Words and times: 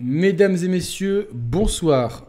Mesdames 0.00 0.56
et 0.64 0.68
messieurs, 0.68 1.28
bonsoir. 1.32 2.26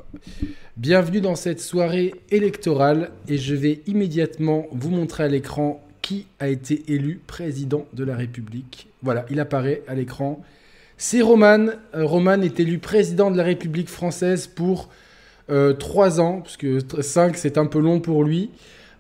Bienvenue 0.78 1.22
dans 1.22 1.36
cette 1.36 1.62
soirée 1.62 2.14
électorale 2.30 3.12
et 3.28 3.38
je 3.38 3.56
vais 3.56 3.82
immédiatement 3.88 4.68
vous 4.72 4.90
montrer 4.90 5.24
à 5.24 5.28
l'écran 5.28 5.82
qui 6.02 6.28
a 6.40 6.50
été 6.50 6.84
élu 6.88 7.22
président 7.26 7.86
de 7.94 8.04
la 8.04 8.16
République. 8.16 8.88
Voilà, 9.04 9.26
il 9.30 9.40
apparaît 9.40 9.84
à 9.88 9.96
l'écran. 9.96 10.44
C'est 10.98 11.22
Roman. 11.22 11.68
Euh, 11.96 12.06
Roman 12.06 12.42
est 12.42 12.60
élu 12.60 12.78
président 12.80 13.32
de 13.32 13.38
la 13.38 13.44
République 13.44 13.90
française 13.90 14.48
pour 14.48 14.90
euh, 15.50 15.74
3 15.74 16.20
ans, 16.20 16.42
puisque 16.42 16.68
5 17.02 17.38
c'est 17.38 17.58
un 17.58 17.66
peu 17.68 17.80
long 17.80 18.00
pour 18.00 18.24
lui. 18.24 18.50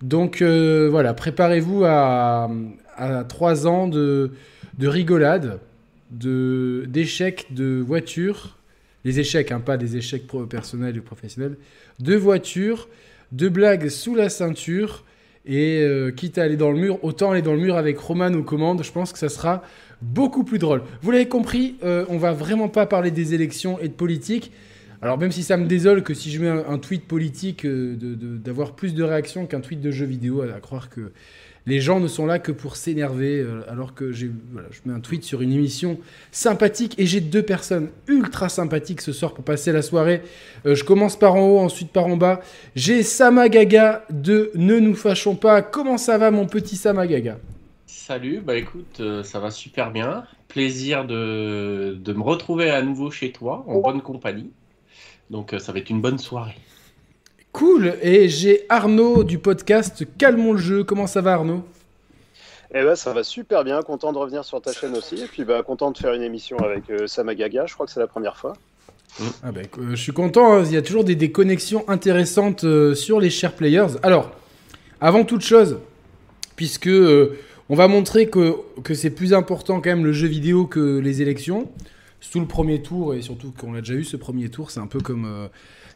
Donc 0.02 0.42
euh, 0.42 0.88
voilà, 0.90 1.14
préparez-vous 1.14 1.84
à, 1.86 2.50
à 2.96 3.24
3 3.24 3.68
ans 3.68 3.88
de, 3.88 4.32
de 4.78 4.88
rigolade, 4.88 5.60
de- 6.12 6.86
d'échecs 6.88 7.48
de 7.52 7.84
voitures, 7.86 8.58
les 9.04 9.20
échecs, 9.20 9.52
hein, 9.52 9.60
pas 9.60 9.78
des 9.78 9.98
échecs 9.98 10.24
personnels 10.50 10.98
ou 11.00 11.02
professionnels, 11.02 11.58
de 12.00 12.16
voitures, 12.16 12.88
de 13.32 13.50
blagues 13.50 13.90
sous 13.90 14.16
la 14.16 14.30
ceinture, 14.30 15.04
et 15.46 15.82
euh, 15.82 16.12
quitte 16.12 16.38
à 16.38 16.44
aller 16.44 16.58
dans 16.58 16.72
le 16.72 16.78
mur, 16.78 17.04
autant 17.04 17.32
aller 17.32 17.42
dans 17.42 17.54
le 17.54 17.60
mur 17.60 17.76
avec 17.76 17.98
Roman 17.98 18.32
aux 18.34 18.44
commandes, 18.44 18.84
je 18.84 18.92
pense 18.92 19.12
que 19.12 19.18
ça 19.18 19.30
sera 19.30 19.64
beaucoup 20.02 20.44
plus 20.44 20.60
drôle. 20.60 20.84
Vous 21.02 21.12
l'avez 21.12 21.28
compris, 21.28 21.76
euh, 21.84 22.06
on 22.10 22.18
va 22.18 22.32
vraiment 22.32 22.70
pas 22.70 22.86
parler 22.86 23.12
des 23.12 23.34
élections 23.34 23.80
et 23.80 23.88
de 23.88 23.94
politique. 23.94 24.52
Alors 25.02 25.18
même 25.18 25.32
si 25.32 25.42
ça 25.42 25.58
me 25.58 25.66
désole 25.66 26.04
que 26.04 26.14
si 26.14 26.32
je 26.32 26.40
mets 26.40 26.50
un, 26.50 26.78
tweet 26.78 27.08
politique, 27.08 27.66
euh, 27.66 27.96
d'avoir 27.98 28.76
plus 28.76 28.94
de 28.94 29.04
réactions 29.04 29.48
qu'un 29.48 29.62
tweet 29.62 29.82
de 29.82 29.90
jeu 29.90 30.06
vidéo, 30.06 30.42
à 30.42 30.60
croire 30.60 30.90
que 30.90 31.12
les 31.66 31.80
gens 31.80 32.00
ne 32.00 32.08
sont 32.08 32.26
là 32.26 32.40
que 32.40 32.52
pour 32.52 32.76
s'énerver, 32.76 33.40
euh, 33.40 33.62
alors 33.70 33.94
que 33.94 34.12
j'ai, 34.12 34.32
voilà, 34.52 34.68
je 34.72 34.80
mets 34.86 34.96
un 34.96 35.00
tweet 35.00 35.24
sur 35.24 35.42
une 35.42 35.54
émission 35.54 36.00
sympathique 36.32 36.96
et 36.98 37.06
j'ai 37.06 37.22
deux 37.22 37.44
personnes 37.44 37.90
ultra 38.08 38.50
sympathiques 38.50 39.02
ce 39.02 39.14
soir 39.14 39.34
pour 39.34 39.44
passer 39.44 39.72
la 39.72 39.82
soirée. 39.82 40.22
Euh, 40.66 40.76
je 40.76 40.84
commence 40.84 41.18
par 41.18 41.36
en 41.36 41.48
haut, 41.48 41.60
ensuite 41.60 41.92
par 41.92 42.08
en 42.08 42.18
bas. 42.18 42.42
J'ai 42.76 43.04
Samagaga 43.04 44.06
de 44.10 44.52
Ne 44.56 44.80
nous 44.80 44.96
fâchons 44.96 45.36
pas. 45.36 45.62
Comment 45.62 45.98
ça 45.98 46.18
va 46.18 46.32
mon 46.32 46.48
petit 46.48 46.76
Samagaga 46.76 47.38
Salut, 47.86 48.42
bah 48.44 48.56
écoute, 48.56 48.98
euh, 49.00 49.24
ça 49.24 49.40
va 49.40 49.52
super 49.52 49.92
bien. 49.92 50.26
Plaisir 50.48 51.06
de, 51.06 51.98
de 52.00 52.14
me 52.14 52.24
retrouver 52.24 52.70
à 52.70 52.82
nouveau 52.82 53.12
chez 53.12 53.32
toi, 53.32 53.64
en 53.68 53.80
bonne 53.80 54.02
compagnie. 54.02 54.52
Donc 55.30 55.54
euh, 55.54 55.60
ça 55.60 55.72
va 55.72 55.80
être 55.80 55.90
une 55.90 56.02
bonne 56.02 56.18
soirée. 56.18 56.56
Cool. 57.52 57.96
Et 58.02 58.30
j'ai 58.30 58.66
Arnaud 58.70 59.24
du 59.24 59.38
podcast 59.38 60.06
Calmons 60.18 60.54
le 60.54 60.60
jeu. 60.60 60.84
Comment 60.84 61.08
ça 61.08 61.22
va 61.22 61.34
Arnaud? 61.34 61.64
Eh 62.74 62.84
ben, 62.84 62.96
ça 62.96 63.12
va 63.12 63.24
super 63.24 63.66
bien, 63.66 63.82
content 63.82 64.14
de 64.14 64.18
revenir 64.18 64.46
sur 64.46 64.62
ta 64.62 64.72
chaîne 64.72 64.96
aussi, 64.96 65.16
et 65.16 65.28
puis 65.28 65.44
bah, 65.44 65.62
content 65.62 65.92
de 65.92 65.98
faire 65.98 66.14
une 66.14 66.22
émission 66.22 66.58
avec 66.60 66.90
euh, 66.90 67.06
Samagaga, 67.06 67.66
je 67.66 67.74
crois 67.74 67.86
que 67.86 67.92
c'est 67.92 68.00
la 68.00 68.08
première 68.08 68.38
fois. 68.38 68.54
Ah 69.44 69.52
ben, 69.52 69.66
euh, 69.78 69.90
je 69.90 70.02
suis 70.02 70.14
content, 70.14 70.54
hein, 70.54 70.64
il 70.64 70.72
y 70.72 70.78
a 70.78 70.82
toujours 70.82 71.04
des, 71.04 71.16
des 71.16 71.34
connexions 71.34 71.84
intéressantes 71.90 72.64
euh, 72.64 72.96
sur 72.96 73.20
les 73.20 73.30
chers 73.30 73.52
players. 73.52 73.98
Alors, 74.04 74.32
avant 75.02 75.26
toute 75.26 75.42
chose, 75.42 75.80
puisque 76.56 76.90
on 77.68 77.76
va 77.76 77.90
montrer 77.90 78.30
que, 78.30 78.56
que 78.86 78.94
c'est 78.94 79.10
plus 79.10 79.34
important 79.34 79.82
quand 79.82 79.90
même 79.90 80.06
le 80.06 80.14
jeu 80.14 80.28
vidéo 80.28 80.66
que 80.66 81.00
les 81.00 81.22
élections, 81.22 81.70
sous 82.22 82.40
le 82.40 82.48
premier 82.48 82.82
tour, 82.82 83.16
et 83.16 83.22
surtout 83.22 83.52
qu'on 83.52 83.76
a 83.76 83.80
déjà 83.80 83.96
eu 83.96 84.06
ce 84.06 84.16
premier 84.16 84.48
tour, 84.48 84.72
c'est 84.72 84.80
un 84.80 84.88
peu 84.88 85.02
comme... 85.02 85.50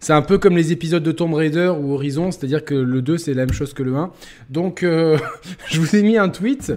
c'est 0.05 0.13
un 0.13 0.21
peu 0.21 0.37
comme 0.37 0.55
les 0.55 0.71
épisodes 0.71 1.01
de 1.01 1.11
Tomb 1.11 1.33
Raider 1.33 1.73
ou 1.81 1.93
Horizon, 1.93 2.29
c'est-à-dire 2.29 2.63
que 2.63 2.75
le 2.75 3.01
2 3.01 3.17
c'est 3.17 3.33
la 3.33 3.47
même 3.47 3.55
chose 3.55 3.73
que 3.73 3.81
le 3.81 3.95
1. 3.95 4.11
Donc 4.51 4.83
euh, 4.83 5.17
je 5.67 5.81
vous 5.81 5.95
ai 5.95 6.03
mis 6.03 6.15
un 6.15 6.29
tweet. 6.29 6.73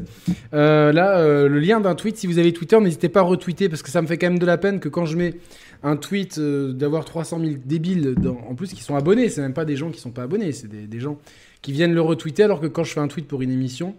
Euh, 0.55 0.93
là, 0.93 1.19
euh, 1.19 1.47
le 1.47 1.59
lien 1.59 1.79
d'un 1.79 1.95
tweet, 1.95 2.17
si 2.17 2.27
vous 2.27 2.39
avez 2.39 2.55
Twitter, 2.55 2.81
n'hésitez 2.81 3.11
pas 3.11 3.21
à 3.21 3.25
retweeter 3.25 3.69
parce 3.69 3.83
que 3.83 3.91
ça 3.91 4.01
me 4.01 4.07
fait 4.07 4.17
quand 4.17 4.29
même 4.29 4.39
de 4.39 4.47
la 4.47 4.57
peine 4.57 4.81
que 4.81 4.89
quand 4.89 5.05
je 5.05 5.19
mets 5.19 5.35
un 5.83 5.97
tweet 5.97 6.41
d'avoir 6.41 7.05
300 7.05 7.39
000 7.39 7.53
débiles 7.67 8.15
en 8.49 8.55
plus 8.55 8.73
qui 8.73 8.83
sont 8.83 8.97
abonnés, 8.97 9.29
c'est 9.29 9.43
même 9.43 9.53
pas 9.53 9.67
des 9.67 9.77
gens 9.77 9.91
qui 9.91 10.01
sont 10.01 10.11
pas 10.11 10.23
abonnés, 10.23 10.53
c'est 10.53 10.89
des, 10.89 11.01
gens 11.01 11.19
qui 11.61 11.73
viennent 11.73 11.93
le 11.93 12.01
retweeter 12.01 12.45
alors 12.45 12.63
que 12.63 12.67
quand 12.67 12.85
je 12.85 12.95
fais 12.95 13.01
un 13.01 13.09
tweet 13.09 13.29
pour 13.29 13.43
une 13.43 13.51
émission, 13.51 13.95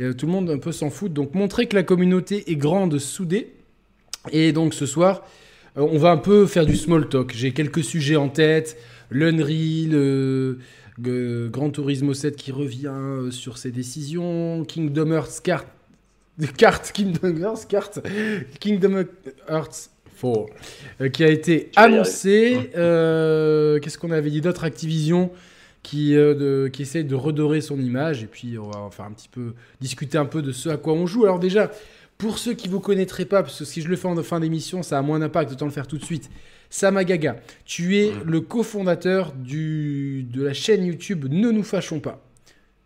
tout 0.00 0.26
le 0.26 0.32
monde 0.32 0.50
un 0.50 0.58
peu 0.58 0.72
s'en 0.72 0.90
fout. 0.90 1.12
Donc 1.12 1.36
montrer 1.36 1.66
que 1.66 1.76
la 1.76 1.84
communauté 1.84 2.50
est 2.50 2.56
grande, 2.56 2.98
soudée. 2.98 3.52
Et 4.32 4.50
donc 4.50 4.74
ce 4.74 4.86
soir, 4.86 5.22
on 5.76 5.98
va 5.98 6.10
un 6.10 6.16
peu 6.18 6.46
faire 6.46 6.66
du 6.66 6.76
small 6.76 7.08
talk. 7.08 7.32
J'ai 7.34 7.52
quelques 7.52 7.82
sujets 7.84 8.16
en 8.16 8.28
tête. 8.28 8.76
L'Unreal, 9.10 9.90
euh, 9.94 10.58
G- 11.02 11.48
Gran 11.50 11.70
Turismo 11.70 12.14
7 12.14 12.36
qui 12.36 12.52
revient 12.52 12.86
euh, 12.92 13.30
sur 13.30 13.58
ses 13.58 13.70
décisions, 13.70 14.64
Kingdom 14.64 15.12
Hearts 15.12 15.42
Kingdom 16.92 17.36
Hearts 17.40 17.66
Kingdom 18.60 19.04
Hearts 19.48 19.90
4 20.20 20.40
euh, 21.00 21.08
qui 21.08 21.24
a 21.24 21.28
été 21.28 21.70
annoncé. 21.76 22.70
Euh, 22.76 23.78
Qu'est-ce 23.80 23.98
qu'on 23.98 24.10
avait 24.12 24.30
dit 24.30 24.40
d'autre? 24.40 24.64
Activision 24.64 25.30
qui, 25.82 26.14
euh, 26.16 26.34
de- 26.34 26.68
qui 26.68 26.82
essaie 26.82 27.02
de 27.02 27.14
redorer 27.14 27.60
son 27.60 27.78
image 27.80 28.22
et 28.22 28.26
puis 28.26 28.56
on 28.56 28.70
va 28.70 28.88
faire 28.90 29.04
un 29.06 29.12
petit 29.12 29.28
peu 29.28 29.52
discuter 29.80 30.16
un 30.16 30.26
peu 30.26 30.40
de 30.40 30.52
ce 30.52 30.68
à 30.68 30.76
quoi 30.76 30.92
on 30.94 31.06
joue. 31.06 31.24
Alors 31.24 31.38
déjà, 31.40 31.70
pour 32.22 32.38
ceux 32.38 32.54
qui 32.54 32.68
vous 32.68 32.78
connaîtraient 32.78 33.24
pas, 33.24 33.42
parce 33.42 33.58
que 33.58 33.64
si 33.64 33.82
je 33.82 33.88
le 33.88 33.96
fais 33.96 34.06
en 34.06 34.14
fin 34.22 34.38
d'émission, 34.38 34.84
ça 34.84 34.96
a 34.96 35.02
moins 35.02 35.18
d'impact, 35.18 35.50
autant 35.50 35.64
le 35.64 35.72
faire 35.72 35.88
tout 35.88 35.98
de 35.98 36.04
suite. 36.04 36.30
Samagaga, 36.70 37.36
tu 37.64 37.96
es 37.98 38.12
le 38.24 38.40
cofondateur 38.40 39.32
du, 39.32 40.22
de 40.32 40.44
la 40.44 40.54
chaîne 40.54 40.84
YouTube 40.84 41.26
Ne 41.28 41.50
nous 41.50 41.64
fâchons 41.64 41.98
pas, 41.98 42.22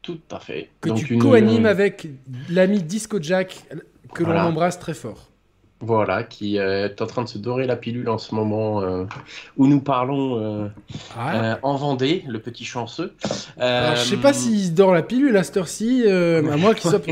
Tout 0.01 0.19
à 0.31 0.41
fait. 0.41 0.71
que 0.81 0.89
Donc, 0.89 0.99
tu 1.05 1.13
une- 1.13 1.21
co-animes 1.21 1.67
avec 1.67 2.09
l'ami 2.49 2.83
Disco 2.83 3.19
Jack, 3.21 3.63
que 4.15 4.23
l'on 4.23 4.31
Voilà. 4.31 4.47
embrasse 4.47 4.79
très 4.79 4.95
fort. 4.95 5.31
Voilà, 5.81 6.23
qui 6.23 6.59
euh, 6.59 6.87
est 6.87 7.03
en 7.03 7.07
train 7.07 7.23
de 7.23 7.29
se 7.29 7.37
dorer 7.37 7.67
la 7.67 7.77
pilule 7.77 8.09
en 8.09 8.17
ce 8.17 8.35
moment 8.35 8.81
euh, 8.81 9.05
où 9.59 9.67
nous 9.67 9.81
parlons 9.81 10.41
euh, 10.41 10.69
Ah. 11.15 11.59
en 11.63 11.77
Vendée, 11.77 12.25
le 12.27 12.39
petit 12.39 12.65
chanceux. 12.65 13.13
Alors, 13.59 13.97
je 13.97 14.05
sais 14.05 14.17
pas 14.17 14.33
s'il 14.33 14.65
se 14.65 14.71
dort 14.71 14.95
la 14.95 15.03
pilule 15.03 15.37
à 15.37 15.43
cette 15.43 15.59
heure-ci, 15.59 16.05
à 16.09 16.57
moi 16.57 16.75
soit... 16.77 17.03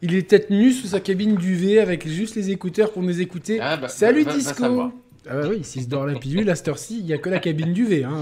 Il 0.00 0.14
est 0.14 0.22
peut-être 0.22 0.50
nu 0.50 0.72
sous 0.72 0.88
sa 0.88 1.00
cabine 1.00 1.36
d'UV 1.36 1.80
avec 1.80 2.08
juste 2.08 2.34
les 2.34 2.50
écouteurs 2.50 2.92
pour 2.92 3.02
nous 3.02 3.20
écouter. 3.20 3.58
Ah, 3.60 3.76
bah, 3.76 3.88
Salut 3.88 4.22
va 4.22 4.32
Disco. 4.32 4.92
Ah 5.30 5.34
bah 5.34 5.48
oui, 5.50 5.62
s'il 5.62 5.82
se 5.82 5.88
dort 5.88 6.06
la 6.06 6.18
pilule 6.18 6.48
à 6.48 6.54
cette 6.54 6.68
heure-ci, 6.68 6.98
il 7.00 7.04
n'y 7.04 7.12
a 7.12 7.18
que 7.18 7.28
la 7.28 7.38
cabine 7.38 7.72
d'UV. 7.72 8.04
Hein. 8.04 8.16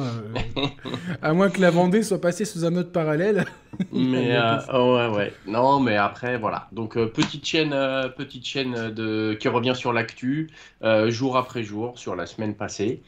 euh, 0.56 0.66
à 1.22 1.32
moins 1.32 1.50
que 1.50 1.60
la 1.60 1.70
Vendée 1.70 2.02
soit 2.02 2.20
passée 2.20 2.44
sous 2.44 2.64
un 2.64 2.74
autre 2.76 2.90
parallèle. 2.90 3.44
Mais 3.92 4.36
euh, 4.36 4.58
oh, 4.72 4.96
ouais, 4.96 5.16
ouais. 5.16 5.32
Non, 5.46 5.80
mais 5.80 5.96
après, 5.96 6.38
voilà. 6.38 6.68
Donc, 6.72 6.96
euh, 6.96 7.06
petite 7.06 7.46
chaîne, 7.46 7.72
euh, 7.72 8.08
petite 8.08 8.44
chaîne 8.44 8.90
de... 8.90 9.36
qui 9.38 9.48
revient 9.48 9.74
sur 9.74 9.92
l'actu, 9.92 10.50
jour 11.08 11.36
après 11.36 11.62
jour, 11.62 11.98
sur 11.98 12.16
la 12.16 12.26
semaine 12.26 12.54
passée. 12.54 13.02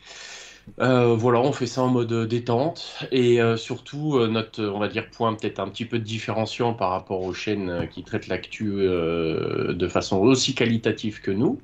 Euh, 0.81 1.15
voilà, 1.15 1.41
on 1.41 1.53
fait 1.53 1.67
ça 1.67 1.83
en 1.83 1.89
mode 1.89 2.12
euh, 2.12 2.27
détente. 2.27 3.05
Et 3.11 3.41
euh, 3.41 3.56
surtout, 3.56 4.27
notre, 4.27 4.65
on 4.65 4.79
va 4.79 4.89
dire, 4.89 5.11
point 5.11 5.34
peut-être 5.34 5.59
un 5.59 5.69
petit 5.69 5.84
peu 5.84 5.99
différenciant 5.99 6.75
par 6.75 6.91
rapport 6.91 7.23
aux 7.23 7.33
chaînes 7.33 7.89
qui 7.91 8.03
traitent 8.05 8.29
l'actu 8.29 8.65
de 8.65 9.89
façon 9.89 10.19
aussi 10.19 10.55
qualitative 10.55 11.21
que 11.21 11.31
nous, 11.31 11.61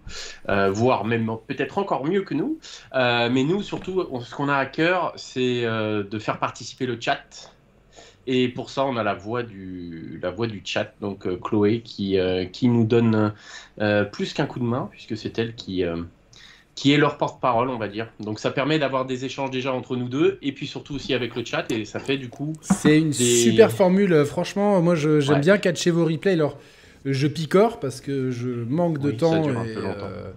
voire 0.46 1.04
même 1.04 1.30
peut-être 1.46 1.78
encore 1.78 2.04
mieux 2.04 2.22
que 2.22 2.34
nous. 2.34 2.58
Mais 2.92 3.44
nous, 3.44 3.62
surtout, 3.62 4.06
ce 4.22 4.34
qu'on 4.34 4.48
a 4.48 4.56
à 4.56 4.66
cœur, 4.66 5.12
c'est 5.16 5.62
de 5.62 6.18
faire 6.18 6.38
participer 6.38 6.86
le 6.86 7.00
chat. 7.00 7.52
Et 8.26 8.48
pour 8.48 8.70
ça, 8.70 8.84
on 8.86 8.96
a 8.96 9.02
la 9.02 9.14
voix 9.14 9.42
du, 9.42 10.18
la 10.22 10.30
voix 10.30 10.46
du 10.46 10.62
chat, 10.64 10.94
donc 11.00 11.28
Chloé, 11.40 11.80
qui, 11.82 12.18
qui 12.52 12.68
nous 12.68 12.84
donne 12.84 13.32
plus 14.12 14.32
qu'un 14.32 14.46
coup 14.46 14.60
de 14.60 14.64
main, 14.64 14.88
puisque 14.90 15.16
c'est 15.16 15.38
elle 15.38 15.54
qui, 15.54 15.84
qui 16.74 16.92
est 16.92 16.96
leur 16.96 17.18
porte-parole, 17.18 17.68
on 17.68 17.78
va 17.78 17.86
dire. 17.88 18.08
Donc 18.20 18.40
ça 18.40 18.50
permet 18.50 18.78
d'avoir 18.78 19.04
des 19.06 19.24
échanges 19.24 19.50
déjà 19.50 19.72
entre 19.72 19.94
nous 19.96 20.08
deux, 20.08 20.38
et 20.42 20.52
puis 20.52 20.66
surtout 20.66 20.94
aussi 20.96 21.14
avec 21.14 21.36
le 21.36 21.44
chat, 21.44 21.70
et 21.70 21.84
ça 21.84 22.00
fait 22.00 22.16
du 22.18 22.28
coup... 22.28 22.52
C'est 22.62 22.98
une 22.98 23.10
Des- 23.10 23.14
super 23.14 23.70
formule. 23.70 24.24
Franchement, 24.24 24.80
moi, 24.82 24.94
j'aime 24.96 25.20
Ouais. 25.20 25.38
bien 25.40 25.58
catcher 25.58 25.90
vos 25.92 26.04
replays. 26.04 26.32
Alors, 26.32 26.58
je 27.04 27.26
picore 27.28 27.78
parce 27.80 28.00
que 28.00 28.30
je 28.32 28.48
manque 28.48 28.98
de 28.98 29.10
Oui, 29.10 29.14
ça 29.14 29.26
temps. 29.26 29.42
dure 29.42 29.58
un 29.58 29.64
et, 29.64 29.74
peu 29.74 29.82
longtemps. 29.82 30.06
euh, 30.10 30.32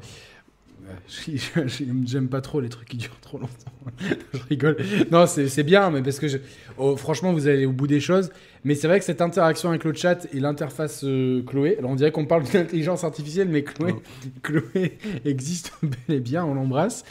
J'aime 2.06 2.28
pas 2.30 2.42
trop 2.42 2.62
les 2.62 2.70
trucs 2.70 2.88
qui 2.90 2.98
durent 2.98 3.20
trop 3.22 3.38
longtemps. 3.40 3.72
je 4.34 4.40
rigole. 4.50 4.78
Non, 5.12 5.26
c'est 5.26 5.48
c'est 5.50 5.64
bien, 5.64 5.90
mais 5.90 6.02
parce 6.02 6.20
que 6.20 6.28
je- 6.28 6.38
oh, 6.78 6.96
franchement, 6.96 7.34
vous 7.34 7.48
allez 7.48 7.66
au 7.66 7.72
bout 7.72 7.88
des 7.88 8.00
choses. 8.00 8.32
Mais 8.68 8.76
c'est 8.76 8.88
vrai 8.90 9.00
que 9.00 9.06
cette 9.06 9.22
interaction 9.22 9.70
avec 9.70 9.86
le 9.86 9.94
chat 9.94 10.28
et 10.34 10.42
l'interface 10.42 11.06
euh, 11.06 11.42
Chloé, 11.44 11.78
alors 11.80 11.90
on 11.92 11.96
dirait 11.96 12.12
qu'on 12.12 12.26
parle 12.26 12.44
d'intelligence 12.44 13.06
artificielle, 13.06 13.48
mais 13.48 13.64
Chloé, 13.64 13.96
Chloé 14.44 14.98
existe 15.24 15.72
bel 15.82 16.18
et 16.18 16.20
bien, 16.20 16.44
on 16.44 16.54
l'embrasse. 16.54 17.06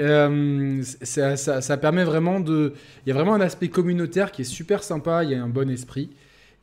Euh, 0.00 0.82
ça, 1.02 1.36
ça- 1.36 1.60
ça 1.60 1.76
permet 1.76 2.04
vraiment 2.04 2.40
de. 2.40 2.72
Il 3.04 3.10
y 3.10 3.12
a 3.12 3.14
vraiment 3.14 3.34
un 3.34 3.40
aspect 3.40 3.68
communautaire 3.68 4.32
qui 4.32 4.42
est 4.42 4.46
super 4.46 4.82
sympa, 4.82 5.22
il 5.24 5.30
y 5.30 5.34
a 5.34 5.42
un 5.42 5.48
bon 5.48 5.68
esprit. 5.70 6.10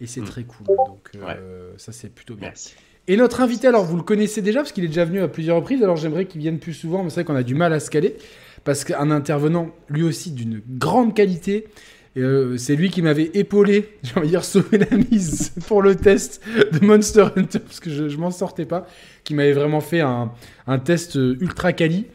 Et 0.02 0.08
c'est 0.08 0.22
Mm. 0.22 0.26
très 0.26 0.44
cool. 0.44 0.66
Donc, 0.66 1.10
euh, 1.16 1.72
ça, 1.78 1.92
c'est 1.92 2.10
plutôt 2.14 2.34
bien. 2.36 2.48
Merci. 2.48 2.74
Et 3.08 3.18
notre 3.18 3.42
invité, 3.42 3.68
alors 3.68 3.86
vous 3.86 3.98
le 3.98 4.04
connaissez 4.04 4.42
déjà 4.42 4.62
parce 4.62 4.72
qu'il 4.72 4.84
est 4.84 4.88
déjà 4.88 5.06
venu 5.06 5.20
à 5.22 5.28
plusieurs 5.28 5.58
reprises, 5.58 5.84
alors 5.84 5.96
j'aimerais 5.98 6.26
qu'il 6.26 6.42
vienne 6.42 6.58
plus 6.60 6.74
souvent, 6.74 7.04
mais 7.04 7.10
c'est 7.10 7.16
vrai 7.16 7.24
qu'on 7.26 7.36
a 7.36 7.44
du 7.44 7.56
mal 7.56 7.74
à 7.74 7.80
se 7.80 7.90
caler, 7.90 8.16
parce 8.64 8.84
qu'un 8.84 9.12
intervenant, 9.12 9.72
lui 9.90 10.04
aussi, 10.04 10.32
d'une 10.32 10.62
grande 10.68 11.14
qualité, 11.16 11.68
euh, 12.18 12.58
c'est 12.58 12.76
lui 12.76 12.90
qui 12.90 13.02
m'avait 13.02 13.32
épaulé, 13.34 13.98
j'ai 14.04 14.18
envie 14.18 14.28
de 14.28 14.32
dire 14.32 14.44
sauvé 14.44 14.78
la 14.78 14.98
mise 14.98 15.52
pour 15.68 15.82
le 15.82 15.96
test 15.96 16.42
de 16.72 16.86
Monster 16.86 17.28
Hunter, 17.36 17.60
parce 17.60 17.80
que 17.80 17.90
je, 17.90 18.10
je 18.10 18.18
m'en 18.18 18.32
sortais 18.32 18.66
pas, 18.66 18.88
qui 19.24 19.34
m'avait 19.34 19.54
vraiment 19.54 19.82
fait 19.82 20.02
un, 20.02 20.32
un 20.68 20.80
test 20.80 21.18
euh, 21.18 21.38
ultra 21.40 21.74
quali. 21.74 22.06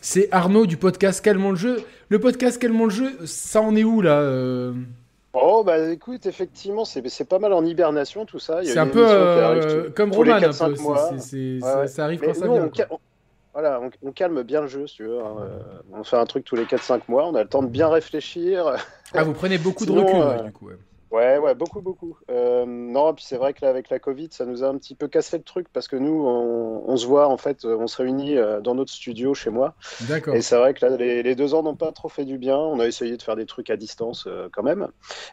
C'est 0.00 0.28
Arnaud 0.32 0.66
du 0.66 0.76
podcast 0.76 1.24
Calmons 1.24 1.52
le 1.52 1.56
jeu. 1.56 1.82
Le 2.10 2.18
podcast 2.18 2.60
Calmons 2.60 2.84
le 2.84 2.90
jeu, 2.90 3.12
ça 3.24 3.62
en 3.62 3.74
est 3.74 3.84
où 3.84 4.02
là 4.02 4.20
euh 4.20 4.74
Oh 5.36 5.64
bah 5.64 5.90
écoute, 5.90 6.26
effectivement, 6.26 6.84
c'est 6.84 7.28
pas 7.28 7.40
mal 7.40 7.52
en 7.52 7.64
hibernation 7.64 8.24
tout 8.24 8.38
ça. 8.38 8.60
C'est 8.62 8.78
un 8.78 8.86
peu 8.86 9.04
euh, 9.04 9.90
comme 9.90 10.12
Roman, 10.12 10.34
un 10.34 10.40
peu. 10.40 11.86
Ça 11.88 12.04
arrive 12.04 12.20
quand 12.20 12.34
ça 12.34 12.46
vient. 12.46 12.70
voilà, 13.52 13.80
on, 14.02 14.12
calme 14.12 14.42
bien 14.44 14.60
le 14.60 14.68
jeu, 14.68 14.86
si 14.86 14.96
tu 14.96 15.04
veux. 15.04 15.20
Hein. 15.20 15.34
On 15.92 16.04
fait 16.04 16.16
un 16.16 16.26
truc 16.26 16.44
tous 16.44 16.54
les 16.54 16.66
4-5 16.66 17.00
mois, 17.08 17.26
on 17.26 17.34
a 17.34 17.42
le 17.42 17.48
temps 17.48 17.62
de 17.62 17.68
bien 17.68 17.88
réfléchir. 17.88 18.76
Ah, 19.14 19.24
vous 19.24 19.32
prenez 19.32 19.58
beaucoup 19.58 19.86
de 19.86 19.92
recul, 19.92 20.44
du 20.44 20.52
coup. 20.52 20.70
Ouais, 21.14 21.38
ouais, 21.38 21.54
beaucoup, 21.54 21.80
beaucoup. 21.80 22.16
Euh, 22.28 22.64
non, 22.66 23.14
puis 23.14 23.24
c'est 23.24 23.36
vrai 23.36 23.52
que 23.52 23.60
là, 23.62 23.68
avec 23.68 23.88
la 23.88 24.00
Covid, 24.00 24.30
ça 24.32 24.46
nous 24.46 24.64
a 24.64 24.66
un 24.66 24.76
petit 24.76 24.96
peu 24.96 25.06
cassé 25.06 25.36
le 25.36 25.44
truc 25.44 25.68
parce 25.72 25.86
que 25.86 25.94
nous, 25.94 26.26
on, 26.26 26.96
se 26.96 27.06
voit, 27.06 27.28
en 27.28 27.36
fait, 27.36 27.64
on 27.64 27.86
se 27.86 27.98
réunit 27.98 28.36
euh, 28.36 28.60
dans 28.60 28.74
notre 28.74 28.90
studio 28.90 29.32
chez 29.32 29.50
moi. 29.50 29.76
D'accord. 30.08 30.34
Et 30.34 30.42
c'est 30.42 30.56
vrai 30.56 30.74
que 30.74 30.84
là, 30.84 30.96
les, 30.96 31.34
deux 31.36 31.54
ans 31.54 31.62
n'ont 31.62 31.76
pas 31.76 31.92
trop 31.92 32.08
fait 32.08 32.24
du 32.24 32.36
bien. 32.36 32.56
On 32.56 32.80
a 32.80 32.86
essayé 32.88 33.16
de 33.16 33.22
faire 33.22 33.36
des 33.36 33.46
trucs 33.46 33.70
à 33.70 33.76
distance 33.76 34.24
euh, 34.26 34.48
quand 34.52 34.64
même. 34.64 34.88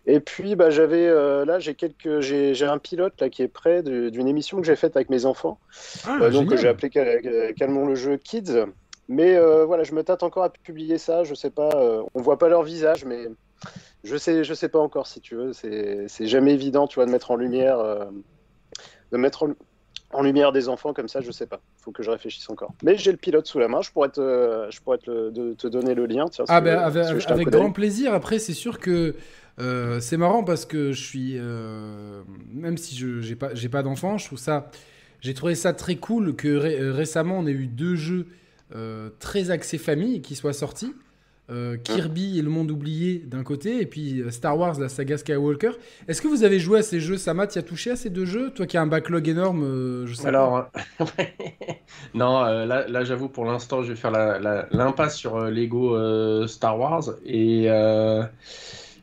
Et 0.05 0.19
puis, 0.19 0.55
bah, 0.55 0.69
j'avais, 0.69 1.07
là, 1.45 1.57
j'ai 1.57 1.73
quelques, 1.73 2.19
j'ai, 2.19 2.63
un 2.63 2.77
pilote 2.77 3.19
là 3.19 3.29
qui 3.29 3.41
est 3.41 3.47
prêt 3.47 3.81
d'une 3.81 4.27
émission 4.27 4.61
que 4.61 4.67
j'ai 4.67 4.75
faite 4.75 4.95
avec 4.95 5.09
mes 5.09 5.25
enfants. 5.25 5.57
Ah, 6.05 6.29
donc, 6.29 6.55
j'ai 6.57 6.67
appelé 6.67 6.91
Calmons 7.57 7.87
le 7.87 7.95
jeu 7.95 8.17
Kids. 8.17 8.65
Mais 9.09 9.39
voilà, 9.65 9.81
je 9.81 9.95
me 9.95 10.03
tâte 10.03 10.21
encore 10.21 10.43
à 10.43 10.51
publier 10.51 10.99
ça. 10.99 11.23
Je 11.23 11.33
sais 11.33 11.49
pas, 11.49 11.71
on 12.13 12.21
voit 12.21 12.37
pas 12.37 12.49
leur 12.49 12.61
visage, 12.61 13.03
mais 13.03 13.25
je 14.03 14.17
sais, 14.17 14.43
je 14.43 14.53
sais 14.53 14.69
pas 14.69 14.79
encore 14.79 15.07
si 15.07 15.21
tu 15.21 15.35
veux. 15.35 15.53
C'est 15.53 16.27
jamais 16.27 16.53
évident, 16.53 16.87
tu 16.87 16.95
vois, 16.95 17.05
de 17.05 17.11
mettre 17.11 17.31
en 17.31 17.35
lumière, 17.35 17.79
euh, 17.79 18.05
de 19.11 19.17
mettre 19.17 19.47
en, 20.11 20.21
lumière 20.23 20.51
des 20.51 20.69
enfants 20.69 20.93
comme 20.93 21.07
ça. 21.07 21.21
Je 21.21 21.31
sais 21.31 21.45
pas. 21.45 21.61
Faut 21.77 21.91
que 21.91 22.03
je 22.03 22.09
réfléchisse 22.09 22.49
encore. 22.49 22.73
Mais 22.83 22.97
j'ai 22.97 23.11
le 23.11 23.17
pilote 23.17 23.45
sous 23.45 23.59
la 23.59 23.67
main. 23.67 23.81
Je 23.81 23.91
pourrais 23.91 24.09
te, 24.09 24.67
je 24.69 24.81
pourrais 24.81 24.97
te, 24.97 25.29
de, 25.29 25.53
te 25.53 25.67
donner 25.67 25.93
le 25.93 26.05
lien. 26.05 26.25
ah 26.47 26.61
ben 26.61 26.79
avec, 26.79 27.49
grand 27.49 27.71
plaisir. 27.71 28.13
Après, 28.13 28.39
c'est 28.39 28.53
sûr 28.53 28.79
que 28.79 29.15
euh, 29.59 29.99
c'est 29.99 30.17
marrant 30.17 30.43
parce 30.43 30.65
que 30.65 30.91
je 30.91 31.03
suis, 31.03 31.35
euh, 31.37 32.23
même 32.51 32.77
si 32.77 32.95
je 32.95 33.21
j'ai 33.21 33.35
pas, 33.35 33.53
j'ai 33.53 33.69
pas 33.69 33.83
d'enfant, 33.83 34.17
je 34.17 34.25
trouve 34.25 34.39
ça, 34.39 34.71
j'ai 35.19 35.35
trouvé 35.35 35.53
ça 35.53 35.73
très 35.73 35.97
cool 35.97 36.35
que 36.35 36.55
récemment 36.91 37.37
on 37.37 37.45
ait 37.45 37.51
eu 37.51 37.67
deux 37.67 37.95
jeux 37.95 38.27
très 39.19 39.51
axés 39.51 39.77
famille 39.77 40.21
qui 40.21 40.35
soient 40.35 40.53
sortis. 40.53 40.93
Euh, 41.51 41.75
Kirby 41.75 42.39
et 42.39 42.41
le 42.41 42.49
monde 42.49 42.71
oublié 42.71 43.21
d'un 43.25 43.43
côté, 43.43 43.81
et 43.81 43.85
puis 43.85 44.21
euh, 44.21 44.31
Star 44.31 44.57
Wars, 44.57 44.79
la 44.79 44.87
saga 44.87 45.17
Skywalker. 45.17 45.71
Est-ce 46.07 46.21
que 46.21 46.29
vous 46.29 46.45
avez 46.45 46.59
joué 46.59 46.79
à 46.79 46.81
ces 46.81 47.01
jeux? 47.01 47.17
Samat, 47.17 47.47
tu 47.47 47.59
as 47.59 47.63
touché 47.63 47.91
à 47.91 47.97
ces 47.97 48.09
deux 48.09 48.25
jeux? 48.25 48.51
Toi 48.51 48.65
qui 48.65 48.77
as 48.77 48.81
un 48.81 48.87
backlog 48.87 49.27
énorme, 49.27 49.63
euh, 49.63 50.07
je 50.07 50.13
sais 50.13 50.27
Alors, 50.27 50.69
non, 52.13 52.41
là, 52.43 52.87
là 52.87 53.03
j'avoue, 53.03 53.27
pour 53.27 53.43
l'instant, 53.43 53.83
je 53.83 53.89
vais 53.89 53.97
faire 53.97 54.11
l'impasse 54.71 55.17
sur 55.17 55.39
Lego 55.41 56.47
Star 56.47 56.79
Wars, 56.79 57.03
et, 57.25 57.69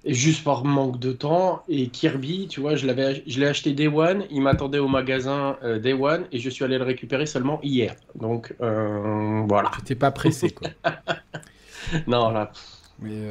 juste 0.07 0.43
par 0.43 0.65
manque 0.65 0.99
de 0.99 1.13
temps. 1.13 1.63
Et 1.69 1.89
Kirby, 1.89 2.49
tu 2.49 2.61
vois, 2.61 2.77
je 2.77 2.87
l'ai 2.87 3.47
acheté 3.47 3.73
Day 3.75 3.89
One, 3.89 4.25
il 4.31 4.41
m'attendait 4.41 4.79
au 4.79 4.89
magasin 4.89 5.59
Day 5.83 5.93
One, 5.93 6.25
et 6.33 6.39
je 6.39 6.49
suis 6.49 6.65
allé 6.65 6.79
le 6.79 6.85
récupérer 6.85 7.27
seulement 7.27 7.61
hier. 7.63 7.95
Donc, 8.15 8.55
voilà. 8.59 9.71
Tu 9.85 9.97
pas 9.97 10.13
pressé, 10.13 10.49
quoi. 10.49 10.69
non, 12.07 12.31
là. 12.31 12.53
Euh, 13.05 13.31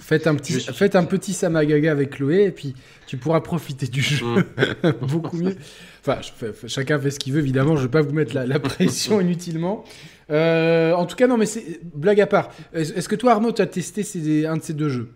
faites 0.00 0.26
un 0.26 0.34
petit, 0.34 0.58
faites 0.60 0.96
un 0.96 1.04
petit 1.04 1.32
Samagaga 1.32 1.92
avec 1.92 2.10
Chloé 2.10 2.42
et 2.42 2.50
puis 2.50 2.74
tu 3.06 3.16
pourras 3.16 3.40
profiter 3.40 3.86
du 3.86 4.00
jeu 4.00 4.26
mm. 4.26 4.90
beaucoup 5.06 5.36
mieux. 5.36 5.56
Enfin, 6.00 6.20
chacun 6.66 6.98
fait 6.98 7.10
ce 7.10 7.18
qu'il 7.20 7.32
veut, 7.32 7.38
évidemment. 7.40 7.76
Je 7.76 7.82
ne 7.82 7.86
vais 7.86 7.90
pas 7.90 8.02
vous 8.02 8.12
mettre 8.12 8.34
la, 8.34 8.58
pression 8.58 9.20
inutilement. 9.20 9.84
Euh, 10.30 10.92
en 10.92 11.06
tout 11.06 11.14
cas, 11.14 11.28
non, 11.28 11.36
mais 11.36 11.46
c'est 11.46 11.80
blague 11.94 12.20
à 12.20 12.26
part. 12.26 12.50
Est-ce 12.72 13.08
que 13.08 13.14
toi, 13.14 13.32
Arnaud, 13.32 13.52
tu 13.52 13.62
as 13.62 13.66
testé 13.66 14.46
un 14.46 14.56
de 14.56 14.62
ces 14.62 14.74
deux 14.74 14.88
jeux? 14.88 15.08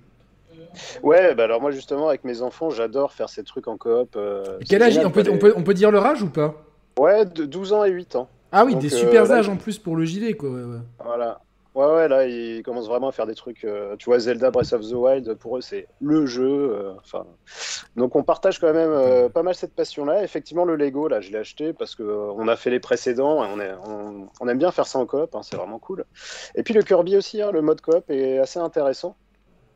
Ouais, 1.03 1.35
bah 1.35 1.45
alors 1.45 1.61
moi 1.61 1.73
justement 1.73 2.09
avec 2.09 2.23
mes 2.23 2.43
enfants, 2.43 2.71
j'adore 2.71 3.13
faire 3.13 3.29
ces 3.29 3.43
trucs 3.43 3.67
en 3.67 3.77
coop. 3.77 4.15
Euh, 4.17 4.59
Quel 4.69 4.83
âge 4.85 4.99
on 5.05 5.11
peut, 5.11 5.25
on, 5.29 5.37
peut, 5.37 5.53
on 5.57 5.63
peut, 5.65 5.75
dire 5.75 5.91
leur 5.91 6.07
âge 6.07 6.23
ou 6.23 6.29
pas? 6.29 6.63
Ouais, 6.97 7.25
de 7.25 7.45
12 7.45 7.73
ans 7.73 7.85
et 7.85 7.91
8 7.91 8.15
ans. 8.15 8.29
Ah 8.53 8.65
oui, 8.65 8.77
des 8.77 8.89
super 8.89 9.31
âges 9.31 9.49
en 9.49 9.57
plus 9.57 9.79
pour 9.79 9.97
le 9.97 10.05
gilet 10.05 10.35
quoi. 10.35 10.51
Voilà. 11.05 11.41
Ouais, 11.75 11.87
ouais, 11.87 12.09
là, 12.09 12.27
ils 12.27 12.65
commencent 12.65 12.89
vraiment 12.89 13.09
à 13.09 13.13
faire 13.13 13.27
des 13.27 13.37
trucs. 13.37 13.65
Euh, 13.65 13.95
tu 13.97 14.07
vois, 14.07 14.19
Zelda 14.19 14.51
Breath 14.51 14.73
of 14.73 14.83
the 14.83 14.93
Wild, 14.93 15.35
pour 15.35 15.57
eux, 15.57 15.61
c'est 15.61 15.87
le 16.01 16.27
jeu. 16.27 16.73
Euh, 16.73 16.95
enfin, 16.99 17.25
donc, 17.95 18.17
on 18.17 18.25
partage 18.25 18.59
quand 18.59 18.73
même 18.73 18.91
euh, 18.91 19.29
pas 19.29 19.45
mal 19.45 19.55
cette 19.55 19.75
passion-là. 19.77 20.25
Effectivement, 20.25 20.65
le 20.65 20.75
Lego, 20.75 21.07
là, 21.07 21.21
je 21.21 21.31
l'ai 21.31 21.39
acheté 21.39 21.73
parce 21.73 21.95
que 21.95 22.03
on 22.03 22.49
a 22.49 22.57
fait 22.57 22.71
les 22.71 22.81
précédents 22.81 23.45
et 23.45 23.49
on, 23.55 23.61
est, 23.61 23.73
on, 24.41 24.49
aime 24.49 24.59
bien 24.59 24.73
faire 24.73 24.87
ça 24.87 24.99
en 24.99 25.07
coop. 25.07 25.33
Hein, 25.37 25.43
c'est 25.45 25.57
vraiment 25.57 25.79
cool. 25.79 26.05
Et 26.57 26.65
puis 26.65 26.75
le 26.75 26.83
Kirby 26.83 27.17
aussi, 27.17 27.41
hein, 27.41 27.53
le 27.53 27.63
mode 27.63 27.81
coop 27.81 28.11
est 28.11 28.39
assez 28.39 28.59
intéressant. 28.59 29.17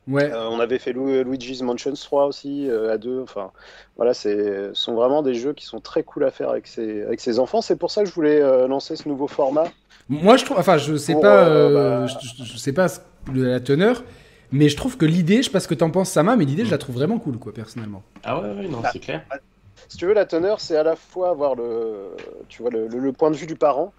Ouais. 0.07 0.31
on 0.35 0.61
avait 0.61 0.79
fait 0.79 0.93
Luigi's 0.93 1.63
Mansion 1.63 1.93
3 1.93 2.27
aussi 2.27 2.69
à 2.91 2.99
deux. 2.99 3.21
Enfin, 3.23 3.53
voilà, 3.97 4.13
c'est 4.13 4.71
sont 4.75 4.95
vraiment 4.95 5.23
des 5.23 5.35
jeux 5.35 5.55
qui 5.55 5.65
sont 5.65 5.81
très 5.81 6.03
cool 6.03 6.25
à 6.25 6.31
faire 6.31 6.51
avec 6.51 6.67
ses, 6.67 7.03
avec 7.05 7.21
ses 7.21 7.39
enfants. 7.39 7.63
C'est 7.63 7.77
pour 7.77 7.91
ça 7.91 8.03
que 8.03 8.09
je 8.11 8.15
voulais 8.15 8.41
lancer 8.69 8.97
ce 8.97 9.09
nouveau 9.09 9.29
format 9.29 9.65
moi, 10.09 10.37
je 10.37 10.45
trouve, 10.45 10.59
enfin, 10.59 10.77
je 10.77 10.97
sais 10.97 11.15
pas, 11.15 11.49
euh, 11.49 12.07
bah. 12.07 12.15
je, 12.43 12.57
sais 12.59 12.73
pas 12.73 12.89
la 13.33 13.61
teneur, 13.61 14.05
mais 14.53 14.69
je 14.69 14.77
trouve 14.77 14.97
que 14.99 15.07
l'idée, 15.07 15.39
je 15.39 15.45
sais 15.45 15.51
pas 15.51 15.61
ce 15.61 15.69
que 15.69 15.75
t'en 15.75 15.91
penses, 15.91 16.11
Sama, 16.11 16.37
mais 16.37 16.45
l'idée, 16.45 16.65
je 16.65 16.71
la 16.71 16.79
trouve 16.79 16.97
vraiment 16.97 17.19
cool, 17.19 17.39
quoi, 17.39 17.55
personnellement. 17.55 18.03
Ah 18.23 18.41
ouais, 18.41 18.69
non, 18.69 18.83
c'est 18.93 18.99
clair. 18.99 19.23
Si 19.89 19.97
tu 19.97 20.07
veux, 20.07 20.15
la 20.15 20.27
teneur, 20.27 20.61
c'est 20.61 20.77
à 20.77 20.83
la 20.83 20.97
fois 20.97 21.31
avoir 21.31 21.55
le, 21.55 22.17
tu 22.49 22.63
vois, 22.63 22.71
le, 22.71 23.13
point 23.13 23.31
de 23.31 23.37
vue 23.37 23.47
du 23.47 23.57
parent. 23.57 23.93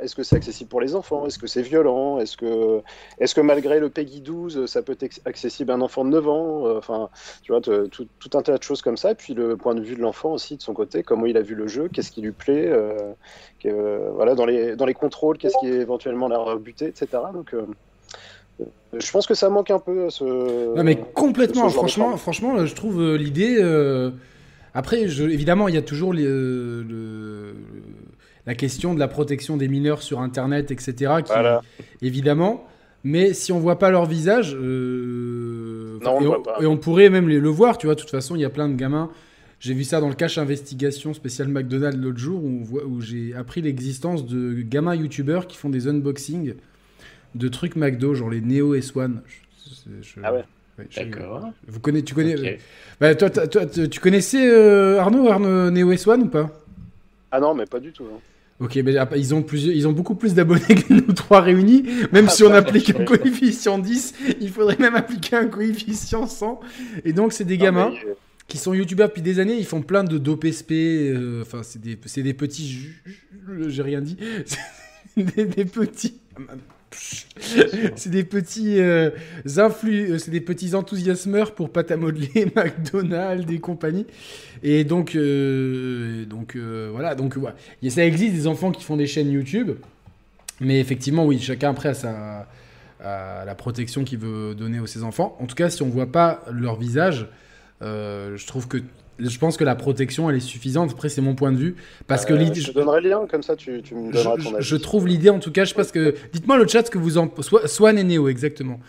Est-ce 0.00 0.14
que 0.14 0.22
c'est 0.22 0.36
accessible 0.36 0.70
pour 0.70 0.80
les 0.80 0.94
enfants? 0.94 1.26
Est-ce 1.26 1.38
que 1.38 1.46
c'est 1.46 1.62
violent? 1.62 2.18
Est-ce 2.18 2.36
que, 2.36 2.80
est 3.18 3.32
que 3.34 3.40
malgré 3.40 3.80
le 3.80 3.90
Peggy 3.90 4.20
12, 4.20 4.66
ça 4.66 4.82
peut 4.82 4.96
être 5.00 5.20
accessible 5.24 5.70
à 5.70 5.74
un 5.74 5.80
enfant 5.80 6.04
de 6.04 6.10
9 6.10 6.28
ans? 6.28 6.66
Euh, 6.66 6.80
Enfin, 6.88 7.08
tu 7.42 7.52
vois, 7.52 7.60
tout, 7.60 7.88
tout, 7.90 8.38
un 8.38 8.42
tas 8.42 8.56
de 8.56 8.62
choses 8.62 8.82
comme 8.82 8.96
ça. 8.96 9.12
Et 9.12 9.14
puis 9.14 9.34
le 9.34 9.56
point 9.56 9.74
de 9.74 9.80
vue 9.80 9.96
de 9.96 10.00
l'enfant 10.00 10.32
aussi, 10.32 10.56
de 10.56 10.62
son 10.62 10.72
côté, 10.72 11.02
comment 11.02 11.26
il 11.26 11.36
a 11.36 11.42
vu 11.42 11.54
le 11.54 11.66
jeu, 11.66 11.88
qu'est-ce 11.92 12.10
qui 12.10 12.20
lui 12.20 12.32
plaît, 12.32 12.66
euh, 12.68 13.12
euh, 13.64 14.10
voilà, 14.14 14.34
dans 14.34 14.46
les, 14.46 14.76
dans 14.76 14.86
les 14.86 14.94
contrôles, 14.94 15.38
qu'est-ce 15.38 15.56
qui 15.60 15.66
est 15.66 15.80
éventuellement 15.80 16.28
l'a 16.28 16.38
rebuté, 16.38 16.86
etc. 16.86 17.08
Donc, 17.32 17.54
euh, 17.54 17.66
je 18.96 19.10
pense 19.10 19.26
que 19.26 19.34
ça 19.34 19.48
manque 19.48 19.70
un 19.70 19.78
peu 19.78 20.08
ce. 20.10 20.76
Non, 20.76 20.84
mais 20.84 20.96
complètement, 20.96 21.68
franchement, 21.68 22.16
franchement, 22.16 22.64
je 22.64 22.74
trouve 22.74 23.16
l'idée. 23.16 23.60
Après, 24.74 25.08
je, 25.08 25.24
évidemment, 25.24 25.68
il 25.68 25.74
y 25.74 25.78
a 25.78 25.82
toujours 25.82 26.12
le, 26.12 27.54
la 28.46 28.54
question 28.54 28.94
de 28.94 28.98
la 28.98 29.08
protection 29.08 29.56
des 29.56 29.68
mineurs 29.68 30.02
sur 30.02 30.20
Internet, 30.20 30.70
etc. 30.70 31.14
Qui, 31.24 31.32
Évidemment. 32.02 32.66
Mais 33.04 33.34
si 33.34 33.52
on 33.52 33.60
voit 33.60 33.78
pas 33.78 33.90
leur 33.90 34.06
visage, 34.06 34.54
non, 34.54 34.60
on 36.04 36.60
et, 36.60 36.66
on, 36.66 36.76
pourrait 36.76 37.08
même 37.08 37.28
le 37.28 37.48
voir, 37.48 37.78
tu 37.78 37.86
vois. 37.86 37.94
De 37.94 38.00
toute 38.00 38.10
façon, 38.10 38.34
il 38.34 38.40
y 38.40 38.44
a 38.44 38.50
plein 38.50 38.68
de 38.68 38.74
gamins 38.74 39.10
j'ai 39.58 39.74
vu 39.74 39.84
ça 39.84 40.00
dans 40.00 40.08
le 40.08 40.14
cache 40.14 40.38
investigation 40.38 41.14
spécial 41.14 41.48
McDonald's 41.48 41.98
l'autre 41.98 42.18
jour 42.18 42.44
où, 42.44 42.66
où 42.86 43.00
j'ai 43.00 43.34
appris 43.34 43.62
l'existence 43.62 44.26
de 44.26 44.60
gamins 44.60 44.94
youtubeurs 44.94 45.46
qui 45.46 45.56
font 45.56 45.70
des 45.70 45.88
unboxings 45.88 46.54
de 47.34 47.48
trucs 47.48 47.76
McDo, 47.76 48.14
genre 48.14 48.30
les 48.30 48.40
Neo 48.40 48.74
et 48.74 48.82
Swan. 48.82 49.22
ah 50.22 50.32
ouais. 50.32 50.44
D'accord. 50.94 51.52
Vous 51.66 51.80
connaissez, 51.80 52.04
tu 52.04 52.14
connais. 52.14 52.58
Bah, 53.00 53.14
toi, 53.14 53.30
tu 53.30 53.98
connaissais 54.00 54.46
euh, 54.46 55.00
Arnaud, 55.00 55.28
Arnaud 55.28 55.70
Neo 55.70 55.90
et 55.90 55.96
Swan 55.96 56.22
ou 56.22 56.28
pas? 56.28 56.50
Ah 57.30 57.40
non, 57.40 57.54
mais 57.54 57.64
pas 57.64 57.80
du 57.80 57.92
tout. 57.92 58.04
Hein. 58.04 58.20
Ok, 58.58 58.76
mais 58.76 58.94
ils 59.16 59.34
ont, 59.34 59.42
plus, 59.42 59.64
ils 59.64 59.86
ont 59.86 59.92
beaucoup 59.92 60.14
plus 60.14 60.32
d'abonnés 60.32 60.62
que 60.62 60.92
nous 60.94 61.12
trois 61.12 61.42
réunis. 61.42 61.84
Même 62.12 62.26
ah, 62.28 62.30
si 62.30 62.42
on 62.42 62.52
applique 62.52 62.88
un 62.90 63.04
coefficient 63.04 63.78
10, 63.78 64.14
il 64.40 64.48
faudrait 64.48 64.78
même 64.78 64.94
appliquer 64.94 65.36
un 65.36 65.46
coefficient 65.46 66.26
100. 66.26 66.60
Et 67.04 67.12
donc, 67.12 67.34
c'est 67.34 67.44
des 67.44 67.58
gamins 67.58 67.92
qui 68.48 68.58
sont 68.58 68.72
youtubeurs 68.74 69.08
depuis 69.08 69.22
des 69.22 69.40
années, 69.40 69.56
ils 69.58 69.66
font 69.66 69.82
plein 69.82 70.04
de 70.04 70.18
dopsp, 70.18 70.70
euh, 70.70 71.42
enfin 71.42 71.62
c'est 71.62 71.80
des, 71.80 71.96
des, 71.96 72.34
petits, 72.34 72.90
j'ai 73.66 73.82
rien 73.82 74.00
dit, 74.00 74.16
des, 75.16 75.44
des, 75.44 75.64
petits, 75.64 76.20
c'est 76.96 78.08
des 78.08 78.24
petits 78.24 78.80
euh, 78.80 79.10
euh, 79.46 80.18
c'est 80.18 80.30
des 80.30 80.40
petits 80.40 80.74
enthousiasmeurs 80.74 81.54
pour 81.54 81.70
pâte 81.70 81.90
à 81.90 81.96
modeler, 81.96 82.52
McDonald's 82.56 83.50
et 83.52 83.58
compagnie. 83.58 84.06
Et 84.62 84.84
donc, 84.84 85.16
donc 85.16 86.56
voilà, 86.56 87.14
donc 87.14 87.34
ça 87.88 88.04
existe 88.04 88.34
des 88.34 88.46
enfants 88.46 88.72
qui 88.72 88.82
font 88.82 88.96
des 88.96 89.06
chaînes 89.06 89.30
YouTube, 89.30 89.72
mais 90.60 90.80
effectivement 90.80 91.26
oui, 91.26 91.38
chacun 91.38 91.70
après 91.70 91.90
a 91.90 91.94
sa 91.94 92.48
la 93.00 93.54
protection 93.54 94.02
qu'il 94.04 94.18
veut 94.18 94.54
donner 94.54 94.78
à 94.78 94.86
ses 94.86 95.04
enfants. 95.04 95.36
En 95.40 95.46
tout 95.46 95.54
cas, 95.54 95.70
si 95.70 95.82
on 95.82 95.88
voit 95.88 96.10
pas 96.10 96.42
leur 96.50 96.76
visage, 96.76 97.28
euh, 97.82 98.36
je 98.36 98.46
trouve 98.46 98.68
que 98.68 98.78
je 99.18 99.38
pense 99.38 99.56
que 99.56 99.64
la 99.64 99.74
protection 99.74 100.28
elle 100.28 100.36
est 100.36 100.40
suffisante. 100.40 100.90
Après, 100.92 101.08
c'est 101.08 101.20
mon 101.20 101.34
point 101.34 101.52
de 101.52 101.56
vue 101.56 101.76
parce 102.06 102.24
que 102.24 102.34
euh, 102.34 102.54
Je 102.54 102.66
te 102.66 102.72
donnerai 102.72 103.00
le 103.00 103.10
lien 103.10 103.26
comme 103.26 103.42
ça, 103.42 103.56
tu, 103.56 103.82
tu 103.82 103.94
me 103.94 104.12
donneras 104.12 104.36
ton 104.36 104.54
avis. 104.54 104.64
Je 104.64 104.76
trouve 104.76 105.06
l'idée 105.06 105.30
en 105.30 105.38
tout 105.38 105.52
cas. 105.52 105.64
Je 105.64 105.74
pense 105.74 105.92
que 105.92 106.14
dites-moi 106.32 106.58
le 106.58 106.66
chat 106.66 106.84
ce 106.84 106.90
que 106.90 106.98
vous 106.98 107.18
en 107.18 107.30
Swan 107.66 107.98
et 107.98 108.04
Neo 108.04 108.28
exactement. 108.28 108.80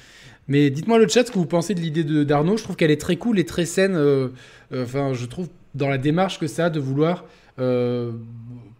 Mais 0.48 0.70
dites-moi 0.70 0.98
le 0.98 1.08
chat 1.08 1.26
ce 1.26 1.32
que 1.32 1.40
vous 1.40 1.46
pensez 1.46 1.74
de 1.74 1.82
l'idée 1.82 2.04
de 2.04 2.24
d'Arnaud. 2.24 2.58
Je 2.58 2.64
trouve 2.64 2.76
qu'elle 2.76 2.92
est 2.92 3.02
très 3.02 3.18
cool 3.18 3.40
et 3.40 3.46
très 3.46 3.66
saine. 3.66 3.96
Euh, 3.96 4.30
enfin, 4.74 5.14
je 5.14 5.26
trouve 5.26 5.50
dans 5.76 5.90
la 5.90 5.98
démarche 5.98 6.40
que 6.40 6.48
ça 6.48 6.66
a 6.66 6.70
de 6.70 6.80
vouloir 6.80 7.26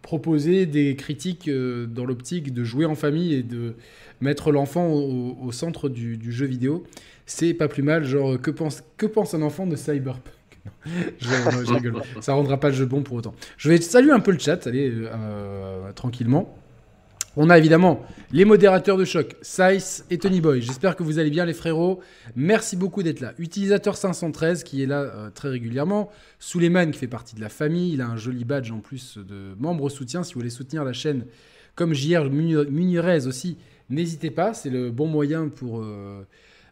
proposer 0.02 0.66
des 0.66 0.94
critiques 0.94 1.50
dans 1.50 2.04
l'optique 2.04 2.54
de 2.54 2.62
jouer 2.62 2.84
en 2.84 2.94
famille 2.94 3.34
et 3.34 3.42
de 3.42 3.74
mettre 4.20 4.52
l'enfant 4.52 4.88
au, 4.88 5.50
centre 5.52 5.88
du, 5.88 6.32
jeu 6.32 6.46
vidéo. 6.46 6.84
C'est 7.26 7.54
pas 7.54 7.68
plus 7.68 7.82
mal, 7.82 8.04
genre 8.04 8.40
que 8.40 8.50
pense, 8.50 8.82
que 8.96 9.06
pense 9.06 9.34
un 9.34 9.42
enfant 9.42 9.66
de 9.66 9.76
Cyberpunk? 9.76 10.37
je. 11.18 12.20
Ça 12.20 12.32
rendra 12.34 12.58
pas 12.58 12.68
le 12.68 12.74
jeu 12.74 12.86
bon 12.86 13.02
pour 13.02 13.16
autant. 13.16 13.34
Je 13.56 13.68
vais 13.68 13.80
saluer 13.80 14.12
un 14.12 14.20
peu 14.20 14.32
le 14.32 14.38
chat, 14.38 14.66
allez, 14.66 14.92
tranquillement. 15.94 16.54
On 17.40 17.50
a 17.50 17.56
évidemment 17.58 18.04
les 18.32 18.44
modérateurs 18.44 18.96
de 18.96 19.04
choc, 19.04 19.36
Sice 19.42 20.04
et 20.10 20.18
Tony 20.18 20.40
Boy. 20.40 20.60
J'espère 20.60 20.96
que 20.96 21.04
vous 21.04 21.20
allez 21.20 21.30
bien 21.30 21.44
les 21.44 21.52
frérots. 21.52 22.00
Merci 22.34 22.76
beaucoup 22.76 23.04
d'être 23.04 23.20
là. 23.20 23.32
Utilisateur 23.38 23.96
513 23.96 24.64
qui 24.64 24.82
est 24.82 24.86
là 24.86 25.02
euh, 25.02 25.30
très 25.30 25.48
régulièrement. 25.48 26.10
Suleiman 26.40 26.90
qui 26.90 26.98
fait 26.98 27.06
partie 27.06 27.36
de 27.36 27.40
la 27.40 27.48
famille. 27.48 27.92
Il 27.92 28.00
a 28.00 28.08
un 28.08 28.16
joli 28.16 28.44
badge 28.44 28.72
en 28.72 28.80
plus 28.80 29.18
de 29.18 29.54
membre 29.56 29.88
soutien. 29.88 30.24
Si 30.24 30.34
vous 30.34 30.40
voulez 30.40 30.50
soutenir 30.50 30.82
la 30.82 30.92
chaîne 30.92 31.26
comme 31.76 31.94
JR 31.94 32.28
Munirez 32.28 33.28
aussi, 33.28 33.56
n'hésitez 33.88 34.32
pas. 34.32 34.52
C'est 34.52 34.70
le 34.70 34.90
bon 34.90 35.06
moyen 35.06 35.48
pour... 35.48 35.80
Euh, 35.80 36.26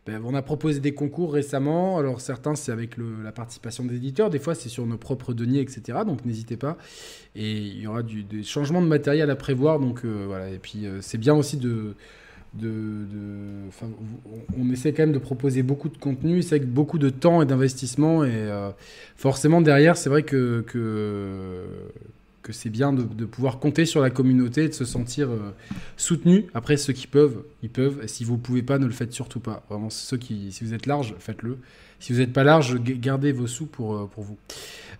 ben, 0.06 0.22
on 0.24 0.34
a 0.34 0.42
proposé 0.42 0.78
des 0.78 0.94
concours 0.94 1.32
récemment. 1.32 1.98
Alors 1.98 2.20
certains, 2.20 2.54
c'est 2.54 2.70
avec 2.70 2.96
la 2.96 3.32
participation 3.32 3.84
des 3.84 3.96
éditeurs. 3.96 4.30
Des 4.30 4.38
fois, 4.38 4.54
c'est 4.54 4.68
sur 4.68 4.86
nos 4.86 4.96
propres 4.96 5.34
deniers, 5.34 5.60
etc. 5.60 5.98
Donc 6.06 6.24
n'hésitez 6.24 6.56
pas. 6.56 6.78
Et 7.34 7.52
il 7.52 7.80
y 7.80 7.88
aura 7.88 8.02
des 8.04 8.44
changements 8.44 8.80
de 8.80 8.86
matériel 8.86 9.30
à 9.30 9.36
prévoir. 9.36 9.80
Donc 9.80 10.04
euh, 10.04 10.24
voilà. 10.26 10.48
Et 10.50 10.58
puis 10.58 10.86
euh, 10.86 11.00
c'est 11.00 11.18
bien 11.18 11.34
aussi 11.34 11.56
de... 11.56 11.96
on 14.56 14.70
essaie 14.72 14.92
quand 14.92 15.02
même 15.02 15.12
de 15.12 15.18
proposer 15.18 15.64
beaucoup 15.64 15.88
de 15.88 15.98
contenu, 15.98 16.40
c'est 16.40 16.54
avec 16.54 16.68
beaucoup 16.68 16.98
de 16.98 17.10
temps 17.10 17.42
et 17.42 17.46
d'investissement. 17.46 18.24
Et 18.24 18.30
euh, 18.32 18.70
forcément, 19.16 19.60
derrière, 19.60 19.96
c'est 19.96 20.08
vrai 20.08 20.22
que, 20.22 20.60
que 20.68 21.64
c'est 22.52 22.70
bien 22.70 22.92
de, 22.92 23.24
pouvoir 23.24 23.58
compter 23.58 23.86
sur 23.86 24.00
la 24.00 24.10
communauté, 24.10 24.68
de 24.68 24.74
se 24.74 24.84
sentir 24.84 25.30
euh, 25.30 25.52
soutenu. 25.96 26.46
Après, 26.54 26.76
ceux 26.76 26.92
qui 26.92 27.06
peuvent, 27.06 27.42
ils 27.62 27.70
peuvent. 27.70 28.00
Et 28.02 28.08
si 28.08 28.24
vous 28.24 28.34
ne 28.34 28.40
pouvez 28.40 28.62
pas, 28.62 28.78
ne 28.78 28.86
le 28.86 28.92
faites 28.92 29.12
surtout 29.12 29.40
pas. 29.40 29.64
Vraiment, 29.68 29.90
ceux 29.90 30.16
qui, 30.16 30.52
si 30.52 30.64
vous 30.64 30.74
êtes 30.74 30.86
large, 30.86 31.14
faites-le. 31.18 31.58
Si 31.98 32.12
vous 32.12 32.18
n'êtes 32.18 32.32
pas 32.32 32.44
large, 32.44 32.76
gardez 32.80 33.32
vos 33.32 33.46
sous 33.46 33.66
pour, 33.66 33.94
euh, 33.94 34.06
pour 34.06 34.24
vous. 34.24 34.36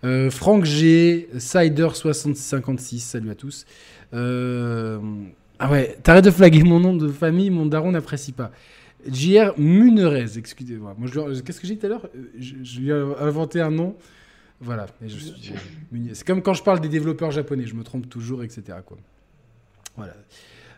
Euh, 0.05 0.31
Franck 0.31 0.65
G, 0.65 1.29
Sider6056, 1.37 2.99
salut 2.99 3.31
à 3.31 3.35
tous. 3.35 3.67
ah 4.13 5.71
ouais, 5.71 5.99
t'arrêtes 6.03 6.25
de 6.25 6.31
flaguer 6.31 6.63
mon 6.63 6.81
nom 6.81 6.95
de 6.95 7.09
famille, 7.09 7.51
mon 7.51 7.67
daron 7.67 7.93
n'apprécie 7.93 8.33
pas. 8.33 8.51
JR 9.11 9.53
Munerez, 9.59 10.37
excusez-moi. 10.37 10.95
Moi, 10.99 11.09
qu'est-ce 11.45 11.61
que 11.61 11.67
j'ai 11.67 11.75
dit 11.75 11.81
tout 11.81 11.87
à 11.87 11.91
l'heure? 11.91 12.09
Je, 12.39 12.81
lui 12.81 12.91
ai 12.91 12.93
inventé 13.21 13.61
un 13.61 13.71
nom. 13.71 13.97
Voilà. 14.61 14.87
C'est 16.13 16.27
comme 16.27 16.43
quand 16.43 16.55
je 16.55 16.63
parle 16.63 16.81
des 16.81 16.89
développeurs 16.89 17.31
japonais, 17.31 17.67
je 17.67 17.75
me 17.75 17.85
trompe 17.85 18.09
toujours, 18.09 18.43
etc. 18.43 18.79
Quoi. 18.85 18.99
Voilà. 19.97 20.15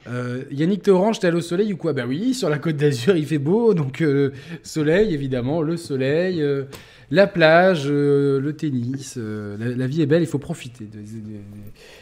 Euh, 0.07 0.45
Yannick 0.51 0.87
Orange, 0.89 1.21
t'es 1.21 1.27
allé 1.27 1.37
au 1.37 1.43
soleil 1.43 1.73
ou 1.73 1.77
quoi? 1.77 1.93
Bah 1.93 2.05
oui, 2.07 2.35
sur 2.35 2.49
la 2.49 2.59
côte 2.59 2.77
d'Azur, 2.77 3.17
il 3.17 3.27
fait 3.27 3.39
beau, 3.39 3.75
donc 3.75 4.01
euh, 4.01 4.31
soleil, 4.63 5.13
évidemment, 5.13 5.61
le 5.61 5.77
soleil, 5.77 6.41
euh, 6.41 6.65
la 7.11 7.27
plage, 7.27 7.89
le 7.89 8.53
tennis, 8.53 9.17
la, 9.17 9.87
vie 9.87 10.03
est 10.03 10.07
belle, 10.07 10.23
il 10.23 10.29
faut 10.29 10.39
profiter. 10.39 10.89
Il 10.95 11.41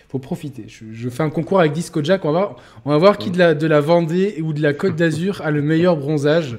faut 0.08 0.18
profiter. 0.18 0.66
Je, 0.68 1.08
fais 1.08 1.22
un 1.22 1.30
concours 1.30 1.60
avec 1.60 1.72
Disco 1.72 2.02
Jack, 2.02 2.24
on 2.24 2.32
va 2.32 2.38
voir, 2.38 2.56
on 2.84 2.90
va 2.90 2.98
voir 2.98 3.18
qui 3.18 3.30
de 3.30 3.38
la, 3.38 3.54
de 3.54 3.66
la 3.66 3.80
Vendée 3.80 4.40
ou 4.42 4.52
de 4.52 4.60
la 4.60 4.72
côte 4.72 4.96
d'Azur 4.96 5.40
a 5.42 5.50
le 5.50 5.62
meilleur 5.62 5.96
bronzage. 5.96 6.58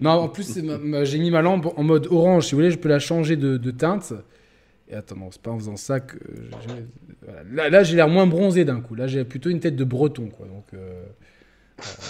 Non, 0.00 0.10
en 0.10 0.28
plus, 0.28 0.58
j'ai 1.02 1.18
mis 1.18 1.30
ma 1.30 1.42
lampe 1.42 1.66
en 1.76 1.82
mode 1.82 2.06
orange, 2.10 2.46
si 2.46 2.52
vous 2.52 2.58
voulez, 2.58 2.70
je 2.70 2.78
peux 2.78 2.88
la 2.88 3.00
changer 3.00 3.36
de, 3.36 3.56
de 3.56 3.70
teinte. 3.70 4.12
Et 4.90 4.94
attends, 4.94 5.16
c'est 5.30 5.42
pas 5.42 5.50
en 5.50 5.58
faisant 5.58 5.76
ça 5.76 6.00
que. 6.00 6.16
Là, 7.52 7.82
j'ai 7.82 7.96
l'air 7.96 8.08
moins 8.08 8.26
bronzé 8.26 8.64
d'un 8.64 8.80
coup. 8.80 8.94
Là, 8.94 9.06
j'ai 9.06 9.24
plutôt 9.24 9.50
une 9.50 9.60
tête 9.60 9.76
de 9.76 9.84
breton, 9.84 10.28
quoi. 10.28 10.46
Donc, 10.46 10.64
euh, 10.72 11.04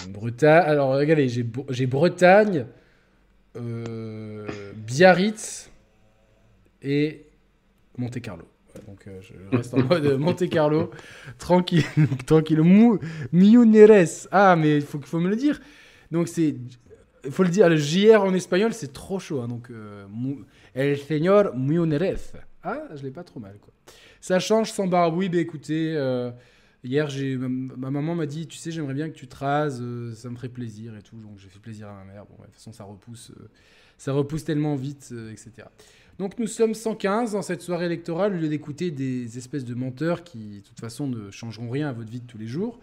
Bretagne. 0.09 0.63
Alors, 0.65 0.91
regardez, 0.91 1.27
j'ai 1.27 1.85
Bretagne, 1.85 2.65
euh, 3.57 4.47
Biarritz 4.75 5.69
et 6.81 7.25
Monte 7.97 8.21
Carlo. 8.21 8.45
donc, 8.87 9.07
euh, 9.07 9.19
je 9.21 9.57
reste 9.57 9.73
en 9.73 9.83
mode 9.83 10.17
Monte 10.17 10.47
Carlo, 10.47 10.91
tranquille, 11.37 11.83
tranquille. 12.25 12.61
Mioneres. 13.33 14.27
Ah, 14.31 14.55
mais 14.55 14.77
il 14.77 14.83
faut, 14.83 15.01
faut 15.01 15.19
me 15.19 15.29
le 15.29 15.35
dire. 15.35 15.59
Donc, 16.11 16.29
c'est. 16.29 16.55
Il 17.25 17.31
faut 17.31 17.43
le 17.43 17.49
dire, 17.49 17.67
le 17.67 17.75
JR 17.75 18.23
en 18.23 18.33
espagnol, 18.33 18.71
c'est 18.73 18.93
trop 18.93 19.19
chaud. 19.19 19.41
Hein, 19.41 19.49
donc, 19.49 19.69
El 20.73 20.97
Señor 20.97 21.53
Mioneres. 21.53 22.47
Ah, 22.63 22.83
je 22.95 23.03
l'ai 23.03 23.11
pas 23.11 23.23
trop 23.23 23.39
mal, 23.39 23.57
quoi. 23.59 23.73
Ça 24.21 24.39
change 24.39 24.71
sans 24.71 24.87
barbouille. 24.87 25.29
Bah 25.29 25.37
écoutez, 25.37 25.95
euh, 25.95 26.31
hier, 26.83 27.09
ma, 27.37 27.89
maman 27.89 28.15
m'a 28.15 28.25
dit, 28.25 28.47
tu 28.47 28.57
sais, 28.57 28.71
j'aimerais 28.71 28.93
bien 28.93 29.09
que 29.09 29.15
tu 29.15 29.27
te 29.27 29.35
rases, 29.35 29.81
euh, 29.81 30.13
ça 30.13 30.29
me 30.29 30.35
ferait 30.35 30.49
plaisir 30.49 30.95
et 30.95 31.01
tout. 31.01 31.17
Donc 31.17 31.37
j'ai 31.37 31.47
fait 31.47 31.59
plaisir 31.59 31.87
à 31.87 31.93
ma 31.93 32.03
mère. 32.11 32.25
Bon, 32.25 32.35
de 32.39 32.45
toute 32.45 32.55
façon, 32.55 32.73
ça 32.73 32.83
repousse, 32.83 33.31
euh, 33.39 33.47
ça 33.97 34.11
repousse 34.11 34.43
tellement 34.43 34.75
vite, 34.75 35.13
etc. 35.31 35.67
Donc 36.17 36.37
nous 36.37 36.47
sommes 36.47 36.73
115 36.73 37.31
dans 37.31 37.41
cette 37.41 37.61
soirée 37.61 37.85
électorale, 37.85 38.33
au 38.33 38.37
lieu 38.37 38.49
d'écouter 38.49 38.91
des 38.91 39.37
espèces 39.37 39.63
de 39.63 39.73
menteurs 39.73 40.25
qui, 40.25 40.57
de 40.57 40.67
toute 40.67 40.79
façon, 40.79 41.07
ne 41.07 41.31
changeront 41.31 41.69
rien 41.69 41.87
à 41.87 41.93
votre 41.93 42.09
vie 42.09 42.19
de 42.19 42.27
tous 42.27 42.37
les 42.37 42.47
jours. 42.47 42.77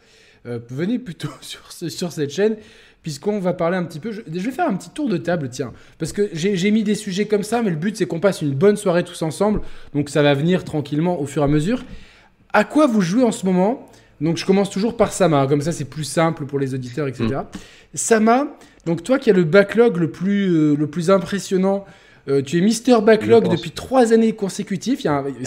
venez 0.44 0.98
plutôt 0.98 1.28
sur, 1.42 1.70
sur 1.70 2.12
cette 2.12 2.30
chaîne 2.30 2.56
puisqu'on 3.06 3.38
va 3.38 3.52
parler 3.52 3.76
un 3.76 3.84
petit 3.84 4.00
peu. 4.00 4.10
Je, 4.10 4.22
vais 4.26 4.50
faire 4.50 4.68
un 4.68 4.74
petit 4.74 4.90
tour 4.90 5.08
de 5.08 5.16
table, 5.16 5.48
tiens, 5.48 5.72
parce 5.96 6.12
que 6.12 6.28
j'ai 6.32 6.70
mis 6.72 6.82
des 6.82 6.96
sujets 6.96 7.26
comme 7.26 7.44
ça, 7.44 7.62
mais 7.62 7.70
le 7.70 7.76
but 7.76 7.96
c'est 7.96 8.04
qu'on 8.04 8.18
passe 8.18 8.42
une 8.42 8.52
bonne 8.52 8.74
soirée 8.76 9.04
tous 9.04 9.22
ensemble, 9.22 9.60
donc 9.94 10.08
ça 10.08 10.22
va 10.22 10.34
venir 10.34 10.64
tranquillement 10.64 11.20
au 11.20 11.24
fur 11.24 11.42
et 11.42 11.44
à 11.44 11.48
mesure. 11.48 11.84
À 12.52 12.64
quoi 12.64 12.88
vous 12.88 13.02
jouez 13.02 13.22
en 13.22 13.30
ce 13.30 13.46
moment? 13.46 13.88
Donc 14.20 14.38
je 14.38 14.44
commence 14.44 14.70
toujours 14.70 14.96
par 14.96 15.12
Sama, 15.12 15.46
comme 15.46 15.60
ça 15.60 15.70
c'est 15.70 15.84
plus 15.84 16.02
simple 16.02 16.46
pour 16.46 16.58
les 16.58 16.74
auditeurs, 16.74 17.06
etc. 17.06 17.26
Mm. 17.28 17.44
Sama, 17.94 18.48
donc 18.86 19.04
toi 19.04 19.20
qui 19.20 19.30
as 19.30 19.34
le 19.34 19.44
backlog 19.44 19.98
le 19.98 20.10
plus, 20.10 20.52
euh, 20.52 20.74
le 20.74 20.88
plus 20.88 21.08
impressionnant 21.08 21.84
euh, 22.28 22.42
tu 22.42 22.58
es 22.58 22.60
Mister 22.60 22.96
Backlog 23.02 23.48
depuis 23.48 23.70
trois 23.70 24.12
années 24.12 24.32
consécutives. 24.32 25.00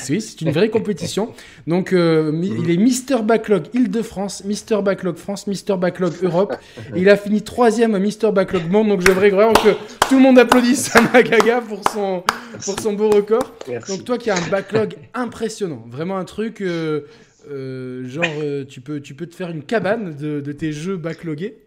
Oui, 0.09 0.21
c'est 0.21 0.41
une 0.41 0.51
vraie 0.51 0.69
compétition. 0.69 1.33
Donc, 1.67 1.93
euh, 1.93 2.31
il 2.41 2.71
est 2.71 2.77
Mister 2.77 3.17
Backlog 3.23 3.65
Île-de-France, 3.73 4.43
Mister 4.45 4.81
Backlog 4.81 5.17
France, 5.17 5.47
Mister 5.47 5.75
Backlog 5.77 6.13
Europe. 6.21 6.55
il 6.95 7.09
a 7.09 7.17
fini 7.17 7.41
troisième 7.41 7.95
à 7.95 7.99
Mister 7.99 8.31
Backlog 8.31 8.69
Monde. 8.69 8.89
Donc, 8.89 9.05
j'aimerais 9.05 9.29
vraiment 9.29 9.53
que 9.53 9.73
tout 10.07 10.15
le 10.15 10.21
monde 10.21 10.39
applaudisse 10.39 10.85
Samagaga 10.85 11.61
pour 11.61 11.81
son, 11.89 12.23
pour 12.63 12.79
son 12.79 12.93
beau 12.93 13.09
record. 13.09 13.53
Donc, 13.87 14.05
toi 14.05 14.17
qui 14.17 14.29
as 14.29 14.37
un 14.37 14.49
backlog 14.49 14.95
impressionnant, 15.13 15.85
vraiment 15.89 16.17
un 16.17 16.25
truc. 16.25 16.61
Euh, 16.61 18.07
genre, 18.07 18.25
tu, 18.67 18.79
peux, 18.81 18.99
tu 18.99 19.15
peux 19.15 19.25
te 19.25 19.35
faire 19.35 19.49
une 19.49 19.63
cabane 19.63 20.15
de, 20.15 20.39
de 20.39 20.51
tes 20.51 20.71
jeux 20.71 20.97
backlogués. 20.97 21.57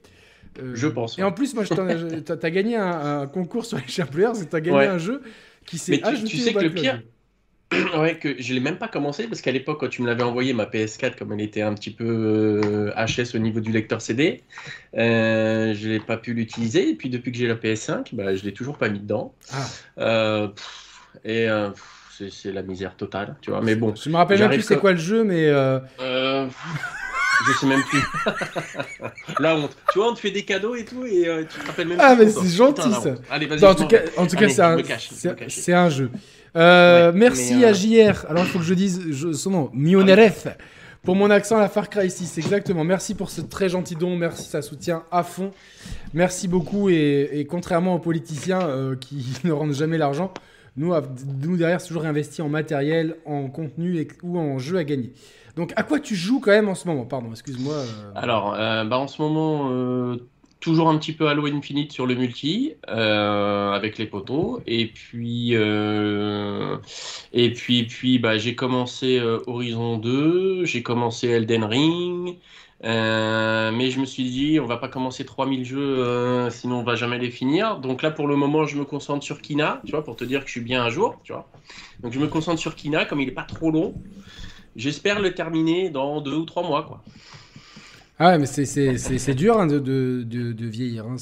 Euh, 0.61 0.73
je 0.75 0.89
pense. 0.89 1.19
Et 1.19 1.23
en 1.23 1.33
plus, 1.33 1.55
moi, 1.55 1.65
tu 1.65 1.73
as, 1.75 2.51
gagné 2.51 2.77
un, 2.77 3.27
concours 3.27 3.65
sur 3.65 3.79
les 3.79 3.89
Chapleurs, 3.89 4.35
tu 4.35 4.57
as 4.57 4.61
gagné 4.61 4.87
un 4.87 4.99
jeu 4.99 5.23
qui 5.67 5.79
s'est 5.79 6.03
ajouté 6.03 6.31
tu, 6.31 6.37
tu 6.37 6.43
sais 6.43 6.53
que 6.53 6.61
le 6.61 6.71
pire, 6.71 7.03
ouais, 7.99 8.19
que 8.19 8.41
je 8.41 8.55
l'ai 8.55 8.61
même 8.61 8.77
pas 8.77 8.89
commencé 8.89 9.27
parce 9.27 9.41
qu'à 9.41 9.53
l'époque, 9.53 9.81
quand 9.81 9.89
tu 9.89 10.03
me 10.03 10.07
l'avais 10.07 10.23
envoyé, 10.23 10.53
ma 10.53 10.65
PS4, 10.65 11.17
comme 11.17 11.33
elle 11.33 11.41
était 11.41 11.63
un 11.63 11.75
petit 11.75 11.91
peu 11.91 12.93
HS 12.97 13.21
euh, 13.21 13.37
au 13.37 13.39
niveau 13.39 13.61
du 13.61 13.73
lecteur 13.73 14.01
CD, 14.01 14.43
euh, 14.97 15.75
je 15.75 15.89
n'ai 15.89 16.01
pas 16.01 16.17
pu 16.17 16.35
l'utiliser. 16.35 16.91
Et 16.91 16.95
puis 16.95 17.09
depuis 17.09 17.33
que 17.33 17.39
j'ai 17.39 17.49
la 17.49 17.55
PS5, 17.55 18.15
bah, 18.15 18.35
je 18.35 18.45
l'ai 18.45 18.53
toujours 18.53 18.79
pas 18.79 18.89
mis 18.89 19.01
dedans. 19.01 19.35
Ah. 19.53 19.67
Euh, 19.99 20.49
et 21.25 21.49
c'est 22.31 22.53
la 22.53 22.63
misère 22.63 22.97
totale, 22.97 23.37
tu 23.41 23.51
vois. 23.51 23.61
Mais 23.63 23.75
bon. 23.75 23.95
Je 23.95 24.09
me 24.09 24.17
rappelle 24.17 24.41
même 24.41 24.51
plus 24.51 24.63
c'est 24.63 24.79
quoi 24.79 24.93
le 24.93 24.99
jeu, 24.99 25.25
mais. 25.25 25.51
Je 27.47 27.53
sais 27.53 27.67
même 27.67 27.83
plus. 27.83 28.03
la 29.41 29.57
honte. 29.57 29.77
Tu 29.93 29.99
vois, 29.99 30.11
on 30.11 30.15
te 30.15 30.21
fait 30.21 30.31
des 30.31 30.45
cadeaux 30.45 30.75
et 30.75 30.85
tout, 30.85 31.05
et 31.05 31.27
euh, 31.27 31.45
tu 31.45 31.59
te 31.59 31.67
rappelles 31.67 31.89
même 31.89 31.99
ah, 32.01 32.15
plus. 32.15 32.23
Ah, 32.23 32.25
mais 32.25 32.31
c'est 32.31 32.57
gentil 32.57 32.93
ça. 32.93 33.15
Allez, 33.31 33.47
vas-y. 33.47 33.65
en, 33.65 33.75
tout 33.75 33.87
cas, 33.87 34.01
en 34.17 34.27
tout 34.27 34.37
cas, 34.37 34.49
c'est 34.49 34.63
un, 34.63 34.77
c'est 35.49 35.73
un 35.73 35.89
jeu. 35.89 36.11
Euh, 36.55 37.13
merci 37.15 37.65
à 37.65 37.69
euh, 37.69 37.75
JR. 37.75 38.27
Alors, 38.29 38.45
il 38.45 38.51
faut 38.51 38.59
que 38.59 38.65
je 38.65 38.75
dise 38.75 39.33
son 39.33 39.51
nom. 39.51 39.71
Mioneref. 39.73 40.49
Pour 41.03 41.17
mon 41.17 41.31
accent 41.31 41.57
à 41.57 41.61
la 41.61 41.69
Far 41.69 41.91
Cry 41.91 42.09
6, 42.09 42.39
exactement. 42.39 42.85
Merci 42.85 43.17
pour 43.17 43.31
ce 43.31 43.41
très 43.41 43.69
gentil 43.69 43.97
don. 43.97 44.17
Merci, 44.17 44.49
ça 44.49 44.63
soutient 44.63 45.03
à 45.11 45.25
fond. 45.25 45.51
Merci 46.15 46.47
beaucoup. 46.47 46.91
Et, 46.91 47.45
contrairement 47.51 47.97
aux 47.97 47.99
politiciens 47.99 48.95
qui 49.01 49.27
ne 49.45 49.51
rendent 49.51 49.75
jamais 49.75 49.99
l'argent, 49.99 50.33
nous, 50.77 50.95
nous 51.41 51.57
derrière, 51.57 51.81
c'est 51.81 51.89
toujours 51.89 52.07
investi 52.07 52.41
en 52.41 52.49
matériel, 52.49 53.17
en 53.27 53.49
contenu 53.49 54.07
ou 54.23 54.39
en 54.39 54.59
jeu 54.59 54.77
à 54.77 54.85
gagner. 54.85 55.13
Donc, 55.57 55.73
à 55.77 55.83
quoi 55.83 56.01
tu 56.01 56.17
joues 56.17 56.41
quand 56.41 56.51
même 56.51 56.69
en 56.69 56.75
ce 56.75 56.89
moment? 56.89 57.05
Pardon, 57.05 57.31
excuse-moi. 57.31 57.75
Euh. 57.75 58.13
Alors, 58.15 58.55
euh, 58.55 58.85
bah, 58.85 58.99
en 58.99 59.07
ce 59.07 59.21
moment, 59.21 59.69
euh, 59.71 60.17
toujours 60.61 60.89
un 60.89 60.97
petit 60.97 61.13
peu 61.13 61.29
Halo 61.29 61.47
Infinite 61.47 61.93
sur 61.93 62.07
le 62.07 62.15
multi, 62.15 62.73
avec 62.89 63.99
les 63.99 64.07
poteaux. 64.07 64.63
Et 64.67 64.87
puis, 64.87 65.53
et 65.53 65.59
puis, 67.53 67.85
puis 67.85 68.19
bah, 68.19 68.39
j'ai 68.39 68.55
commencé 68.55 69.21
Horizon 69.47 69.99
2, 69.99 70.65
j'ai 70.65 70.83
commencé 70.83 71.29
Elden 71.29 71.65
Ring. 71.65 72.39
mais 72.83 73.91
je 73.91 74.01
me 74.01 74.07
suis 74.07 74.25
dit, 74.25 74.59
on 74.59 74.67
va 74.67 74.79
pas 74.79 74.89
commencer 74.89 75.27
3000 75.27 75.67
jeux, 75.67 76.49
sinon 76.51 76.79
on 76.79 76.85
va 76.85 76.95
jamais 76.95 77.19
les 77.19 77.31
finir. 77.31 77.79
Donc 77.79 78.01
là, 78.01 78.11
pour 78.11 78.27
le 78.27 78.37
moment, 78.37 78.65
je 78.65 78.79
me 78.79 78.85
concentre 78.85 79.23
sur 79.23 79.43
Kina, 79.43 79.83
tu 79.85 79.91
vois, 79.91 80.05
pour 80.05 80.17
te 80.17 80.25
dire 80.25 80.41
que 80.41 80.47
je 80.47 80.53
suis 80.53 80.63
bien 80.63 80.83
à 80.83 80.89
jour, 80.89 81.21
tu 81.25 81.33
vois. 81.33 81.47
Donc 82.01 82.13
je 82.13 82.21
me 82.21 82.29
concentre 82.29 82.61
sur 82.61 82.75
Kina, 82.75 83.05
comme 83.05 83.21
il 83.21 83.29
est 83.29 83.33
pas 83.33 83.43
trop 83.43 83.71
long. 83.71 83.95
J'espère 84.77 85.21
le 85.21 85.35
terminer 85.35 85.91
dans 85.91 86.21
deux 86.21 86.35
ou 86.35 86.45
trois 86.45 86.63
mois, 86.63 86.85
quoi. 86.85 87.03
Ah 88.19 88.29
ouais, 88.29 88.39
mais 88.39 88.47
c'est 88.47 89.35
dur 89.35 89.59
hein, 89.59 89.67
de, 89.67 89.79
de, 89.79 90.23
de, 90.23 90.67
vieillir. 90.67 91.07
Hein. 91.07 91.17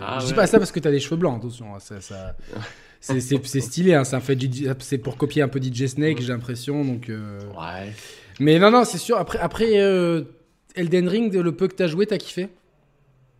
Ah 0.00 0.18
je 0.20 0.26
dis 0.26 0.32
pas 0.32 0.46
ça 0.46 0.58
parce 0.58 0.72
que 0.72 0.80
tu 0.80 0.88
as 0.88 0.90
des 0.90 0.98
cheveux 0.98 1.16
blancs, 1.16 1.38
attention. 1.38 1.74
Hein. 1.74 1.78
Ça, 1.78 2.00
ça... 2.00 2.34
c'est 3.00 3.60
stylé, 3.60 3.94
hein. 3.94 4.02
c'est 4.80 4.98
pour 4.98 5.16
copier 5.16 5.42
un 5.42 5.48
peu 5.48 5.60
DJ 5.62 5.86
Snake, 5.86 6.20
j'ai 6.20 6.32
l'impression. 6.32 6.84
Donc, 6.84 7.08
euh. 7.08 7.40
Ouais. 7.50 7.92
Mais 8.40 8.58
non, 8.58 8.70
non, 8.70 8.84
c'est 8.84 8.98
sûr. 8.98 9.16
Après, 9.16 9.38
après 9.38 9.78
euh, 9.78 10.22
Elden 10.74 11.08
Ring, 11.08 11.32
le 11.32 11.52
peu 11.52 11.68
que 11.68 11.76
tu 11.76 11.82
as 11.82 11.86
joué, 11.86 12.06
t'as 12.06 12.18
kiffé? 12.18 12.48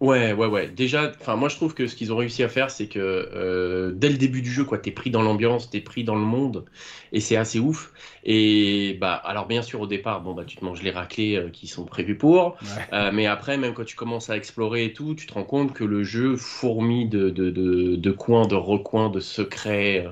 Ouais, 0.05 0.35
ouais, 0.35 0.47
ouais. 0.49 0.69
Déjà, 0.69 1.13
enfin, 1.19 1.35
moi 1.37 1.49
je 1.49 1.57
trouve 1.57 1.73
que 1.73 1.87
ce 1.87 1.97
qu'ils 1.97 2.13
ont 2.13 2.17
réussi 2.17 2.43
à 2.43 2.49
faire, 2.51 2.71
c'est 2.71 2.89
que 2.89 2.99
euh, 3.01 3.91
dès 3.95 4.11
le 4.11 4.19
début 4.19 4.43
du 4.43 4.53
jeu, 4.53 4.65
quoi, 4.65 4.77
t'es 4.77 4.91
pris 4.91 5.11
dans 5.11 5.23
l'ambiance, 5.23 5.71
t'es 5.71 5.81
pris 5.81 6.05
dans 6.05 6.15
le 6.17 6.21
monde, 6.21 6.67
et 7.13 7.21
c'est 7.21 7.37
assez 7.37 7.59
ouf. 7.59 7.93
Et 8.23 8.99
bah, 9.01 9.15
alors 9.15 9.47
bien 9.47 9.63
sûr 9.63 9.81
au 9.81 9.87
départ, 9.87 10.21
bon 10.21 10.35
bah 10.35 10.45
tu 10.45 10.57
te 10.59 10.65
manges 10.65 10.83
les 10.83 10.91
raclés 10.91 11.37
euh, 11.37 11.49
qui 11.49 11.69
sont 11.69 11.87
prévus 11.87 12.19
pour, 12.19 12.59
euh, 12.93 13.13
mais 13.15 13.27
après, 13.27 13.57
même 13.57 13.73
quand 13.73 13.85
tu 13.85 13.97
commences 13.97 14.29
à 14.29 14.37
explorer 14.37 14.85
et 14.87 14.93
tout, 14.93 15.15
tu 15.15 15.27
te 15.27 15.33
rends 15.33 15.45
compte 15.45 15.73
que 15.73 15.85
le 15.85 16.03
jeu 16.05 16.37
fourmille 16.37 17.09
de, 17.09 17.31
de, 17.31 17.51
de, 17.51 17.97
de 17.97 18.11
coins, 18.11 18.47
de 18.47 18.57
recoins, 18.57 19.09
de 19.11 19.21
secrets 19.21 20.07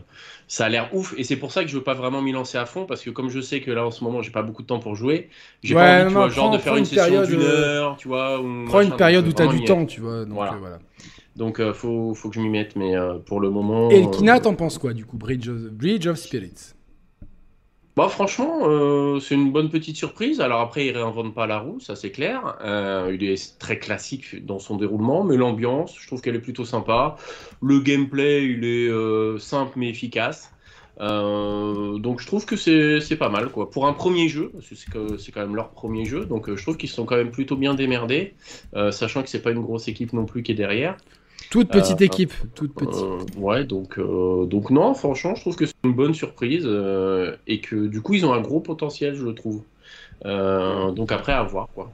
ça 0.52 0.66
a 0.66 0.68
l'air 0.68 0.94
ouf 0.94 1.14
et 1.16 1.25
c'est 1.25 1.37
pour 1.37 1.50
ça 1.50 1.62
que 1.62 1.71
je 1.71 1.75
veux 1.75 1.82
pas 1.82 1.94
vraiment 1.94 2.21
m'y 2.21 2.30
lancer 2.30 2.59
à 2.59 2.66
fond 2.66 2.85
parce 2.85 3.00
que 3.00 3.09
comme 3.09 3.30
je 3.30 3.40
sais 3.40 3.62
que 3.62 3.71
là 3.71 3.87
en 3.87 3.90
ce 3.90 4.04
moment 4.04 4.21
j'ai 4.21 4.30
pas 4.30 4.42
beaucoup 4.42 4.61
de 4.61 4.66
temps 4.66 4.80
pour 4.80 4.94
jouer, 4.94 5.30
j'ai 5.62 5.75
pas 5.75 6.02
envie 6.02 6.09
tu 6.09 6.12
vois, 6.12 6.28
genre 6.28 6.50
de 6.50 6.59
faire 6.59 6.76
une, 6.76 6.85
session 6.85 7.25
d'une 7.25 7.40
heure, 7.40 7.97
tu 7.97 8.06
vois. 8.06 8.38
Prends 8.66 8.82
une 8.82 8.94
période 8.94 9.26
où 9.26 9.32
tu 9.32 9.40
as 9.40 9.47
du 9.47 9.64
temps, 9.64 9.87
tu 9.87 10.02
vois. 10.02 10.26
Donc, 10.26 10.35
voilà. 10.35 10.52
Euh, 10.52 10.76
donc 11.37 11.59
euh, 11.59 11.73
faut, 11.73 12.12
faut 12.12 12.28
que 12.28 12.35
je 12.35 12.40
m'y 12.40 12.50
mette, 12.50 12.76
mais 12.76 12.94
euh, 12.94 13.14
pour 13.14 13.40
le 13.40 13.49
moment. 13.49 13.88
Et 13.88 14.11
Kina, 14.11 14.40
t'en 14.40 14.52
penses 14.52 14.76
quoi 14.76 14.92
du 14.92 15.06
coup? 15.06 15.16
Bridge 15.16 15.49
of, 15.49 15.56
Bridge 15.56 16.06
of 16.06 16.18
Spirits 16.18 16.75
bah 17.94 18.08
franchement, 18.08 18.61
euh, 18.62 19.20
c'est 19.20 19.34
une 19.34 19.52
bonne 19.52 19.68
petite 19.68 19.96
surprise. 19.96 20.40
Alors 20.40 20.61
après, 20.61 20.87
il 20.87 20.92
réinvente 20.92 21.34
pas 21.34 21.46
la 21.46 21.58
roue, 21.58 21.78
ça 21.78 21.94
c'est 21.94 22.11
clair. 22.11 22.56
Euh, 22.62 23.14
il 23.14 23.22
est 23.22 23.58
très 23.58 23.78
classique 23.78 24.46
dans 24.46 24.58
son 24.58 24.78
déroulement, 24.78 25.25
mais 25.25 25.37
l'ambiance, 25.37 25.94
je 26.00 26.06
trouve 26.06 26.22
qu'elle 26.22 26.37
est 26.37 26.40
plutôt 26.40 26.64
sympa. 26.64 27.16
Le 27.61 27.80
gameplay, 27.80 28.44
il 28.44 28.64
est 28.64 28.88
euh, 28.88 29.38
simple 29.38 29.72
mais 29.76 29.90
efficace. 29.90 30.50
donc 30.99 32.20
je 32.20 32.26
trouve 32.26 32.46
que 32.46 32.56
c'est 32.56 33.16
pas 33.16 33.28
mal 33.28 33.50
quoi. 33.50 33.70
Pour 33.70 33.87
un 33.87 33.92
premier 33.92 34.28
jeu, 34.28 34.50
parce 34.54 34.84
que 34.84 35.18
c'est 35.18 35.32
quand 35.32 35.40
même 35.40 35.56
leur 35.56 35.70
premier 35.70 36.06
jeu, 36.06 36.25
donc 36.25 36.54
je 36.54 36.62
trouve 36.62 36.78
qu'ils 36.78 36.88
sont 36.88 37.04
quand 37.04 37.16
même 37.16 37.30
plutôt 37.30 37.56
bien 37.56 37.75
démerdés, 37.75 38.34
sachant 38.90 39.22
que 39.22 39.28
c'est 39.28 39.42
pas 39.42 39.50
une 39.50 39.62
grosse 39.62 39.88
équipe 39.88 40.12
non 40.14 40.25
plus 40.25 40.42
qui 40.42 40.52
est 40.52 40.54
derrière. 40.54 40.96
Toute 41.52 41.68
petite 41.68 42.00
euh, 42.00 42.06
équipe, 42.06 42.32
toute 42.54 42.73
petite. 42.73 42.94
Euh, 42.94 43.18
ouais, 43.37 43.64
donc, 43.64 43.99
euh, 43.99 44.47
donc 44.47 44.71
non, 44.71 44.94
franchement, 44.94 45.35
je 45.35 45.42
trouve 45.42 45.54
que 45.54 45.66
c'est 45.66 45.75
une 45.85 45.92
bonne 45.92 46.14
surprise 46.14 46.66
et 47.47 47.61
que 47.61 47.88
du 47.88 48.00
coup, 48.00 48.14
ils 48.14 48.25
ont 48.25 48.32
un 48.32 48.40
gros 48.40 48.61
potentiel, 48.61 49.14
je 49.14 49.23
le 49.23 49.35
trouve. 49.35 49.62
donc 50.25 51.12
après, 51.12 51.32
à 51.32 51.42
voir, 51.42 51.68
quoi. 51.75 51.90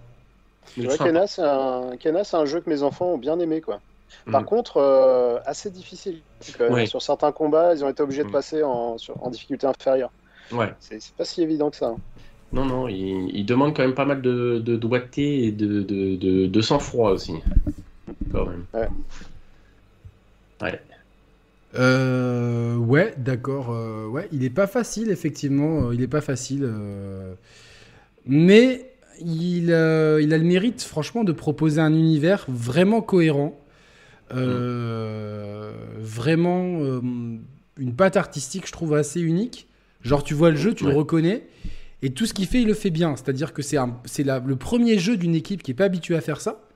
Kena, 0.76 1.26
c'est 1.26 1.42
un... 1.42 1.90
un... 1.90 2.44
jeu 2.44 2.60
que 2.60 2.70
mes 2.70 2.84
enfants 2.84 3.06
ont 3.06 3.18
bien 3.18 3.40
aimé, 3.40 3.60
quoi. 3.60 3.80
Par 4.30 4.42
mm. 4.42 4.44
contre, 4.44 5.40
assez 5.44 5.70
difficile. 5.70 6.20
Sur 6.86 7.02
certains 7.02 7.32
combats, 7.32 7.74
ils 7.74 7.84
ont 7.84 7.88
été 7.88 8.00
obligés 8.00 8.22
de 8.22 8.28
mm. 8.28 8.32
passer 8.32 8.62
en, 8.62 8.94
en 9.20 9.30
difficulté 9.30 9.66
inférieure. 9.66 10.12
Ouais. 10.52 10.72
C'est 10.78 11.02
pas 11.14 11.24
si 11.24 11.42
évident 11.42 11.70
que 11.70 11.76
ça. 11.76 11.88
Hein. 11.88 11.96
Non, 12.52 12.64
non, 12.64 12.86
il, 12.86 13.28
il, 13.36 13.44
demande 13.44 13.74
quand 13.76 13.82
même 13.82 13.94
pas 13.94 14.04
mal 14.06 14.22
de, 14.22 14.62
de 14.64 14.76
doigté 14.76 15.46
et 15.46 15.52
de, 15.52 15.82
de, 15.82 16.46
de 16.46 16.60
sang-froid 16.60 17.10
aussi. 17.10 17.34
Quand 18.32 18.46
même. 18.46 18.64
Ouais. 18.72 18.88
Ouais. 20.60 20.80
Euh, 21.74 22.76
ouais, 22.76 23.14
d'accord. 23.18 23.70
Euh, 23.70 24.06
ouais, 24.06 24.28
il 24.32 24.44
est 24.44 24.50
pas 24.50 24.66
facile, 24.66 25.10
effectivement. 25.10 25.88
Euh, 25.88 25.94
il 25.94 26.02
est 26.02 26.08
pas 26.08 26.20
facile. 26.20 26.70
Mais 28.26 28.90
il, 29.20 29.64
il 29.64 29.72
a 29.72 30.18
le 30.38 30.44
mérite, 30.44 30.82
franchement, 30.82 31.24
de 31.24 31.32
proposer 31.32 31.80
un 31.80 31.92
univers 31.92 32.44
vraiment 32.48 33.00
cohérent. 33.00 33.58
Mm. 34.34 34.38
Vraiment 36.00 37.00
une 37.78 37.94
patte 37.96 38.16
artistique, 38.16 38.66
je 38.66 38.72
trouve, 38.72 38.94
assez 38.94 39.20
unique. 39.20 39.68
Genre, 40.02 40.22
tu 40.22 40.35
vois 40.35 40.50
le 40.50 40.56
jeu, 40.56 40.74
tu 40.74 40.85
le 40.85 40.94
reconnais. 40.94 41.46
Et 42.02 42.11
tout 42.11 42.26
ce 42.26 42.35
qu'il 42.35 42.46
fait, 42.46 42.62
il 42.62 42.68
le 42.68 42.74
fait 42.74 42.90
bien. 42.90 43.16
C'est-à-dire 43.16 43.52
que 43.52 43.62
c'est 43.62 43.78
le 43.78 44.56
premier 44.56 44.98
jeu 44.98 45.16
d'une 45.16 45.35
équipe 45.35 45.62
qui 45.62 45.70
n'est 45.70 45.76
pas 45.76 45.85
habituée 45.85 46.16
à 46.16 46.20
faire 46.20 46.40
ça. 46.40 46.67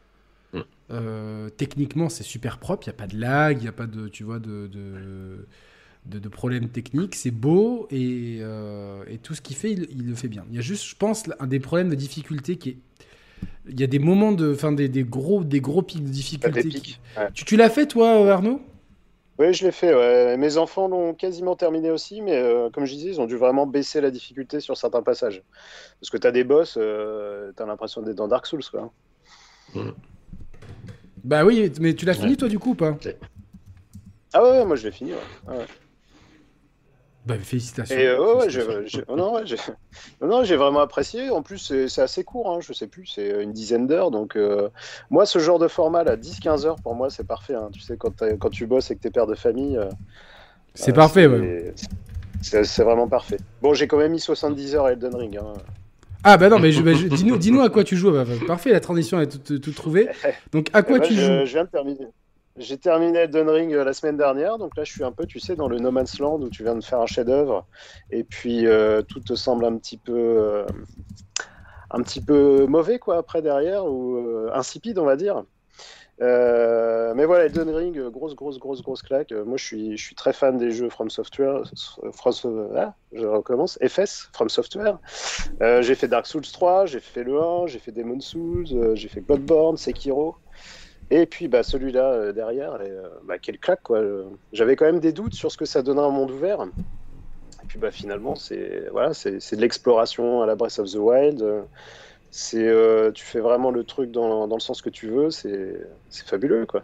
Euh, 0.90 1.49
techniquement, 1.51 2.09
c'est 2.09 2.23
super 2.23 2.59
propre. 2.59 2.87
Il 2.87 2.90
n'y 2.90 2.95
a 2.95 2.99
pas 2.99 3.07
de 3.07 3.18
lag, 3.18 3.59
il 3.59 3.62
n'y 3.62 3.68
a 3.68 3.73
pas 3.73 3.87
de, 3.87 4.09
tu 4.09 4.25
vois, 4.25 4.38
de, 4.38 4.66
de, 4.66 6.18
de, 6.18 6.29
problèmes 6.29 6.68
techniques. 6.68 7.14
C'est 7.14 7.31
beau 7.31 7.87
et, 7.90 8.38
euh, 8.40 9.05
et, 9.09 9.18
tout 9.18 9.35
ce 9.35 9.40
qu'il 9.40 9.57
fait, 9.57 9.73
il, 9.73 10.07
le 10.07 10.14
fait 10.14 10.29
bien. 10.29 10.45
Il 10.51 10.57
y 10.57 10.59
a 10.59 10.62
juste, 10.62 10.85
je 10.85 10.97
pense, 10.97 11.25
un 11.38 11.47
des 11.47 11.61
problèmes 11.61 11.90
de 11.90 11.95
difficulté 11.95 12.57
qui 12.57 12.71
est. 12.71 12.77
Il 13.68 13.81
y 13.81 13.85
a 13.85 13.88
des 13.88 13.99
moments 13.99 14.33
de. 14.33 14.53
Enfin, 14.53 14.73
des, 14.73 14.88
des 14.88 15.05
gros, 15.05 15.45
des 15.45 15.61
gros 15.61 15.83
pics 15.83 16.05
de 16.05 16.11
difficulté. 16.11 16.68
Tu, 17.35 17.45
tu 17.45 17.57
l'as 17.57 17.71
fait, 17.71 17.87
toi, 17.87 18.31
Arnaud? 18.31 18.61
Oui, 19.38 19.55
je 19.55 19.64
l'ai 19.64 19.73
fait. 19.73 20.37
Mes 20.37 20.57
enfants 20.59 20.88
l'ont 20.88 21.14
quasiment 21.14 21.57
terminé 21.57 21.90
aussi, 21.90 22.21
mais 22.21 22.37
euh, 22.37 22.71
comme 22.71 22.85
je 22.85 22.92
disais, 22.92 23.09
ils 23.09 23.21
ont 23.21 23.27
dû 23.27 23.37
vraiment 23.37 23.66
baisser 23.66 24.01
la 24.01 24.11
difficulté 24.11 24.61
sur 24.61 24.77
certains 24.77 25.03
passages. 25.03 25.42
Parce 26.01 26.11
que 26.11 26.18
tu 26.18 26.27
as 26.27 26.33
des 26.33 26.45
boss, 26.45 26.75
tu 26.75 26.81
as 26.81 27.66
l'impression 27.66 28.03
d'être 28.03 28.16
dans 28.16 28.29
Dark 28.29 28.47
Souls. 28.47 28.62
Quoi. 28.71 28.92
Mmh. 29.75 29.90
Bah 31.25 31.44
oui, 31.44 31.72
mais 31.81 31.94
tu 31.94 32.05
l'as 32.05 32.14
fini 32.14 32.37
toi 32.37 32.48
du 32.48 32.59
coup 32.59 32.70
ou 32.70 32.75
pas 32.75 32.96
Ah 34.33 34.42
ouais, 34.42 34.64
moi 34.64 34.77
je 34.77 34.85
l'ai 34.85 34.92
fini. 34.92 35.12
Ouais. 35.46 35.66
Bah 37.25 37.38
félicitations. 37.38 37.96
Et 37.96 38.07
euh, 38.07 38.35
ouais, 38.35 38.51
j'ai, 38.51 38.64
oh 39.07 39.14
non, 39.14 39.35
ouais, 39.35 39.44
non, 40.20 40.42
j'ai 40.42 40.57
vraiment 40.57 40.81
apprécié. 40.81 41.31
En 41.31 41.42
plus, 41.42 41.72
c'est, 41.87 42.03
assez 42.03 42.25
court, 42.25 42.51
hein, 42.51 42.59
je 42.61 42.72
sais 42.72 42.88
plus, 42.88 43.07
c'est 43.07 43.42
une 43.42 43.53
dizaine 43.53 43.87
d'heures. 43.87 44.11
Donc, 44.11 44.35
euh, 44.35 44.70
moi, 45.09 45.25
ce 45.25 45.38
genre 45.38 45.61
de 45.61 45.68
format, 45.68 46.03
là, 46.03 46.16
10-15 46.16 46.66
heures, 46.66 46.77
pour 46.83 46.96
moi, 46.96 47.11
c'est 47.11 47.27
parfait. 47.27 47.55
Hein. 47.55 47.68
Tu 47.72 47.81
sais, 47.81 47.96
quand, 47.96 48.25
quand 48.40 48.51
tu 48.51 48.66
bosses 48.66 48.87
avec 48.87 49.01
tes 49.01 49.11
pères 49.11 49.29
de 49.29 49.37
famille. 49.37 49.77
Euh, 49.77 49.88
c'est 50.75 50.92
parfait, 50.92 51.27
ouais. 51.27 51.75
C'est, 52.40 52.83
vraiment 52.83 53.07
parfait. 53.07 53.37
Bon, 53.61 53.72
j'ai 53.72 53.87
quand 53.87 53.98
même 53.98 54.12
mis 54.12 54.20
70 54.20 54.75
heures 54.75 54.87
à 54.87 54.92
Elden 54.92 55.14
Ring. 55.14 55.38
Hein. 55.38 55.53
Ah 56.24 56.37
bah 56.37 56.48
non, 56.48 56.58
mais 56.58 56.72
bah, 56.80 56.92
dis-nous 56.94 57.37
dis 57.37 57.58
à 57.61 57.68
quoi 57.68 57.85
tu 57.85 57.96
joues. 57.96 58.12
Bah, 58.12 58.24
parfait, 58.46 58.70
la 58.70 58.80
transition 58.80 59.20
est 59.20 59.26
toute, 59.26 59.74
trouvée. 59.74 60.08
Donc 60.52 60.68
à 60.72 60.82
quoi 60.82 61.00
tu 61.00 61.14
joues 61.14 61.44
Je 61.44 61.52
viens 61.52 61.64
de 61.64 61.70
terminer. 61.70 62.06
J'ai 62.58 62.76
terminé 62.76 63.20
Elden 63.20 63.48
Ring 63.48 63.72
euh, 63.72 63.82
la 63.82 63.94
semaine 63.94 64.18
dernière, 64.18 64.58
donc 64.58 64.76
là 64.76 64.85
je 64.85 64.92
suis 64.92 65.04
un 65.04 65.12
peu, 65.12 65.24
tu 65.24 65.40
sais, 65.40 65.56
dans 65.56 65.68
le 65.68 65.78
No 65.78 65.90
Man's 65.90 66.18
Land 66.18 66.42
où 66.42 66.50
tu 66.50 66.62
viens 66.62 66.74
de 66.74 66.85
faire 66.85 67.00
un 67.00 67.06
chef-d'œuvre 67.06 67.66
et 68.11 68.24
puis 68.24 68.66
euh, 68.66 69.00
tout 69.00 69.20
te 69.20 69.35
semble 69.35 69.64
un 69.64 69.74
petit 69.78 69.96
peu, 69.96 70.12
euh, 70.12 70.66
un 71.90 72.02
petit 72.02 72.20
peu 72.20 72.66
mauvais 72.66 72.98
quoi 72.98 73.16
après 73.16 73.40
derrière 73.40 73.87
ou 73.87 74.22
insipide 74.52 74.98
on 74.98 75.06
va 75.06 75.16
dire. 75.16 75.44
Euh, 76.20 77.14
mais 77.14 77.25
voilà, 77.25 77.46
Elden 77.46 77.70
Ring, 77.70 78.01
grosse, 78.11 78.35
grosse, 78.35 78.59
grosse, 78.59 78.83
grosse 78.83 79.03
claque. 79.03 79.33
Moi, 79.33 79.57
je 79.57 79.64
suis, 79.64 79.96
je 79.96 80.05
suis 80.05 80.14
très 80.14 80.33
fan 80.33 80.59
des 80.59 80.70
jeux 80.70 80.88
From 80.90 81.11
Software. 81.11 81.62
From, 82.12 82.68
ah, 82.77 82.94
je 83.12 83.27
recommence. 83.27 83.79
FS, 83.87 84.29
From 84.33 84.48
Software. 84.48 84.98
Euh, 85.61 85.83
j'ai 85.83 85.94
fait 85.94 86.09
Dark 86.09 86.27
Souls 86.27 86.42
3, 86.42 86.87
j'ai 86.87 87.01
fait 87.01 87.25
le 87.25 87.40
1, 87.40 87.66
j'ai 87.66 87.79
fait 87.79 87.92
Demon 87.92 88.20
Souls, 88.20 88.66
euh, 88.72 88.94
j'ai 88.94 89.09
fait 89.09 89.20
Bloodborne, 89.20 89.77
Sekiro. 89.77 90.37
Et 91.11 91.27
puis, 91.27 91.48
bah, 91.48 91.62
celui-là 91.62 92.33
derrière, 92.33 92.81
et, 92.81 92.92
bah, 93.25 93.38
quelle 93.38 93.59
claque, 93.59 93.83
quoi. 93.83 94.01
J'avais 94.53 94.77
quand 94.77 94.87
même 94.87 95.01
des 95.01 95.12
doutes 95.12 95.35
sur 95.35 95.51
ce 95.51 95.57
que 95.57 95.64
ça 95.66 95.83
donnait 95.83 96.01
un 96.01 96.11
monde 96.11 96.31
ouvert. 96.31 96.62
Et 96.62 97.66
puis, 97.66 97.79
bah, 97.79 97.90
finalement, 97.90 98.35
c'est 98.35 98.88
voilà, 98.92 99.12
c'est 99.12 99.57
de 99.57 99.61
l'exploration 99.61 100.42
à 100.42 100.46
la 100.46 100.55
Breath 100.55 100.79
of 100.79 100.90
the 100.90 100.96
Wild 100.96 101.66
c'est 102.35 102.66
euh, 102.66 103.11
tu 103.12 103.27
fais 103.27 103.40
vraiment 103.40 103.71
le 103.71 103.85
truc 103.85 104.11
dans, 104.11 104.49
dans 104.49 104.57
le 104.57 104.61
sens 104.61 104.81
que 104.81 104.88
tu 104.88 105.07
veux, 105.07 105.31
c'est 105.31 105.77
fabuleux 106.27 106.64
quoi. 106.64 106.83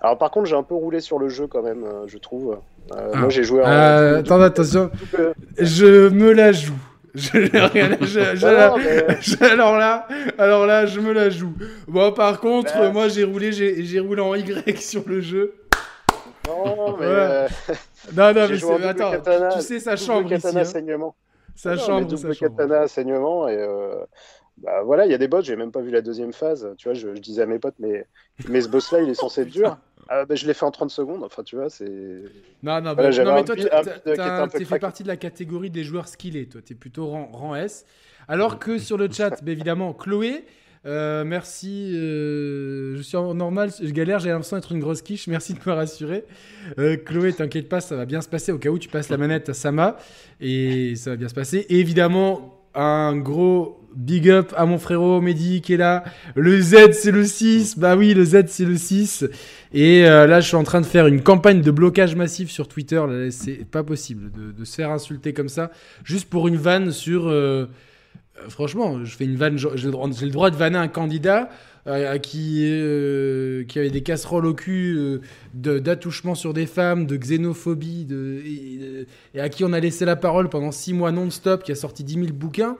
Alors 0.00 0.16
par 0.16 0.30
contre 0.30 0.46
j'ai 0.46 0.56
un 0.56 0.62
peu 0.62 0.74
roulé 0.74 1.00
sur 1.00 1.18
le 1.18 1.28
jeu 1.28 1.46
quand 1.46 1.62
même, 1.62 1.84
euh, 1.84 2.06
je 2.06 2.16
trouve. 2.16 2.58
Euh, 2.96 3.14
moi 3.14 3.28
j'ai 3.28 3.44
joué. 3.44 3.62
Euh, 3.62 4.20
attends 4.20 4.40
attention, 4.40 4.90
je 5.58 6.08
me 6.08 6.32
la 6.32 6.52
joue. 6.52 6.74
Je, 7.16 7.30
rien, 7.32 7.96
je, 8.02 9.42
alors 9.42 9.78
là, 9.78 10.06
alors 10.36 10.66
là, 10.66 10.84
je 10.84 11.00
me 11.00 11.14
la 11.14 11.30
joue. 11.30 11.54
Bon, 11.88 12.12
par 12.12 12.40
contre, 12.40 12.74
bah, 12.74 12.90
moi 12.90 13.08
j'ai 13.08 13.24
roulé, 13.24 13.52
j'ai 13.52 14.00
roulé 14.00 14.20
en 14.20 14.34
Y 14.34 14.78
sur 14.82 15.02
le 15.06 15.22
jeu. 15.22 15.54
Non, 16.46 16.94
mais. 17.00 17.46
non, 18.14 18.34
non, 18.34 18.78
mais 18.78 18.84
attends, 18.84 19.12
tu 19.54 19.62
sais, 19.62 19.80
ça 19.80 19.96
chambre 19.96 20.30
ici. 20.30 20.46
Hein. 20.46 20.64
Ça 21.54 21.70
ah 21.70 21.76
chambre, 21.78 22.06
double 22.06 22.34
ça 22.34 22.38
katana 22.38 22.86
saignement 22.86 23.48
et 23.48 23.66
bah 24.58 24.82
voilà, 24.84 25.04
il 25.04 25.10
y 25.10 25.14
a 25.14 25.18
des 25.18 25.28
boss, 25.28 25.44
j'ai 25.44 25.56
même 25.56 25.72
pas 25.72 25.82
vu 25.82 25.90
la 25.90 26.00
deuxième 26.00 26.32
phase. 26.32 26.68
Tu 26.78 26.88
vois, 26.88 26.94
je, 26.94 27.08
disais 27.08 27.42
à 27.42 27.46
mes 27.46 27.58
potes, 27.58 27.74
mais, 27.78 28.06
mais 28.48 28.60
ce 28.60 28.68
boss-là, 28.68 29.02
il 29.02 29.10
est 29.10 29.14
censé 29.14 29.42
être 29.42 29.50
dur. 29.50 29.76
Ah, 30.08 30.24
bah, 30.24 30.36
je 30.36 30.46
l'ai 30.46 30.54
fait 30.54 30.64
en 30.64 30.70
30 30.70 30.88
secondes. 30.88 31.24
Enfin, 31.24 31.42
tu 31.42 31.56
vois, 31.56 31.68
c'est. 31.68 31.84
Non, 32.62 32.80
non, 32.80 32.94
bah, 32.94 33.10
non 33.10 33.34
mais 33.34 33.44
toi, 33.44 33.56
tu 33.56 34.64
fais 34.64 34.78
partie 34.78 35.02
de 35.02 35.08
la 35.08 35.16
catégorie 35.16 35.68
des 35.68 35.82
joueurs 35.82 36.06
skillés. 36.06 36.46
Toi, 36.46 36.60
tu 36.64 36.74
es 36.74 36.76
plutôt 36.76 37.08
rang, 37.08 37.28
rang, 37.32 37.56
S. 37.56 37.84
Alors 38.28 38.60
que 38.60 38.78
sur 38.78 38.98
le 38.98 39.10
chat, 39.10 39.42
bah, 39.42 39.50
évidemment, 39.50 39.92
Chloé. 39.92 40.44
Euh, 40.86 41.24
merci. 41.24 41.92
Euh, 41.96 42.96
je 42.96 43.02
suis 43.02 43.16
en 43.16 43.34
normal, 43.34 43.70
je 43.82 43.90
galère, 43.90 44.20
j'ai 44.20 44.28
l'impression 44.28 44.56
d'être 44.56 44.70
une 44.70 44.78
grosse 44.78 45.02
quiche. 45.02 45.26
Merci 45.26 45.54
de 45.54 45.58
me 45.66 45.72
rassurer. 45.72 46.24
Euh, 46.78 46.96
Chloé, 46.96 47.32
t'inquiète 47.32 47.68
pas, 47.68 47.80
ça 47.80 47.96
va 47.96 48.06
bien 48.06 48.20
se 48.20 48.28
passer. 48.28 48.52
Au 48.52 48.58
cas 48.58 48.68
où 48.68 48.78
tu 48.78 48.88
passes 48.88 49.08
la 49.08 49.16
manette 49.16 49.48
à 49.48 49.54
Sama 49.54 49.96
et 50.40 50.94
ça 50.94 51.10
va 51.10 51.16
bien 51.16 51.28
se 51.28 51.34
passer. 51.34 51.66
Et 51.68 51.80
évidemment, 51.80 52.62
un 52.74 53.16
gros 53.16 53.85
big 53.96 54.28
up 54.30 54.52
à 54.56 54.66
mon 54.66 54.78
frérot 54.78 55.20
Mehdi 55.20 55.60
qui 55.62 55.72
est 55.74 55.78
là. 55.78 56.04
Le 56.34 56.60
Z, 56.60 56.92
c'est 56.92 57.10
le 57.10 57.24
6. 57.24 57.78
Bah 57.78 57.96
oui, 57.96 58.14
le 58.14 58.24
Z, 58.24 58.44
c'est 58.48 58.64
le 58.64 58.76
6. 58.76 59.24
Et 59.72 60.06
euh, 60.06 60.26
là, 60.26 60.40
je 60.40 60.46
suis 60.48 60.56
en 60.56 60.62
train 60.64 60.80
de 60.80 60.86
faire 60.86 61.06
une 61.06 61.22
campagne 61.22 61.62
de 61.62 61.70
blocage 61.70 62.14
massif 62.14 62.50
sur 62.50 62.68
Twitter. 62.68 63.02
C'est 63.30 63.64
pas 63.68 63.82
possible 63.82 64.30
de, 64.30 64.64
se 64.64 64.74
faire 64.74 64.90
insulter 64.90 65.32
comme 65.32 65.48
ça, 65.48 65.70
juste 66.04 66.28
pour 66.28 66.48
une 66.48 66.56
vanne 66.56 66.92
sur. 66.92 67.26
euh, 67.28 67.66
euh, 68.38 68.48
franchement, 68.48 69.04
je 69.04 69.16
fais 69.16 69.24
une 69.24 69.36
vanne. 69.36 69.56
J'ai 69.58 69.68
le, 69.86 69.90
droit- 69.90 70.50
de 70.50 70.56
vanner 70.56 70.78
un 70.78 70.88
candidat 70.88 71.48
qui, 72.20 72.64
avait 73.76 73.90
des 73.90 74.02
casseroles 74.02 74.46
au 74.46 74.54
cul, 74.54 74.96
euh, 74.96 75.20
de- 75.54 75.78
d'attouchement 75.78 76.34
sur 76.34 76.52
des 76.52 76.66
femmes, 76.66 77.06
de 77.06 77.16
xénophobie, 77.16 78.08
et 79.34 79.40
à 79.40 79.48
qui 79.48 79.64
on 79.64 79.72
a 79.72 79.78
laissé 79.80 80.04
la 80.04 80.16
parole 80.16 80.48
pendant 80.48 80.72
six 80.72 80.92
mois 80.94 81.12
non-stop, 81.12 81.62
qui 81.62 81.72
a 81.72 81.76
sorti 81.76 82.02
10 82.04 82.14
000 82.14 82.26
bouquins 82.32 82.76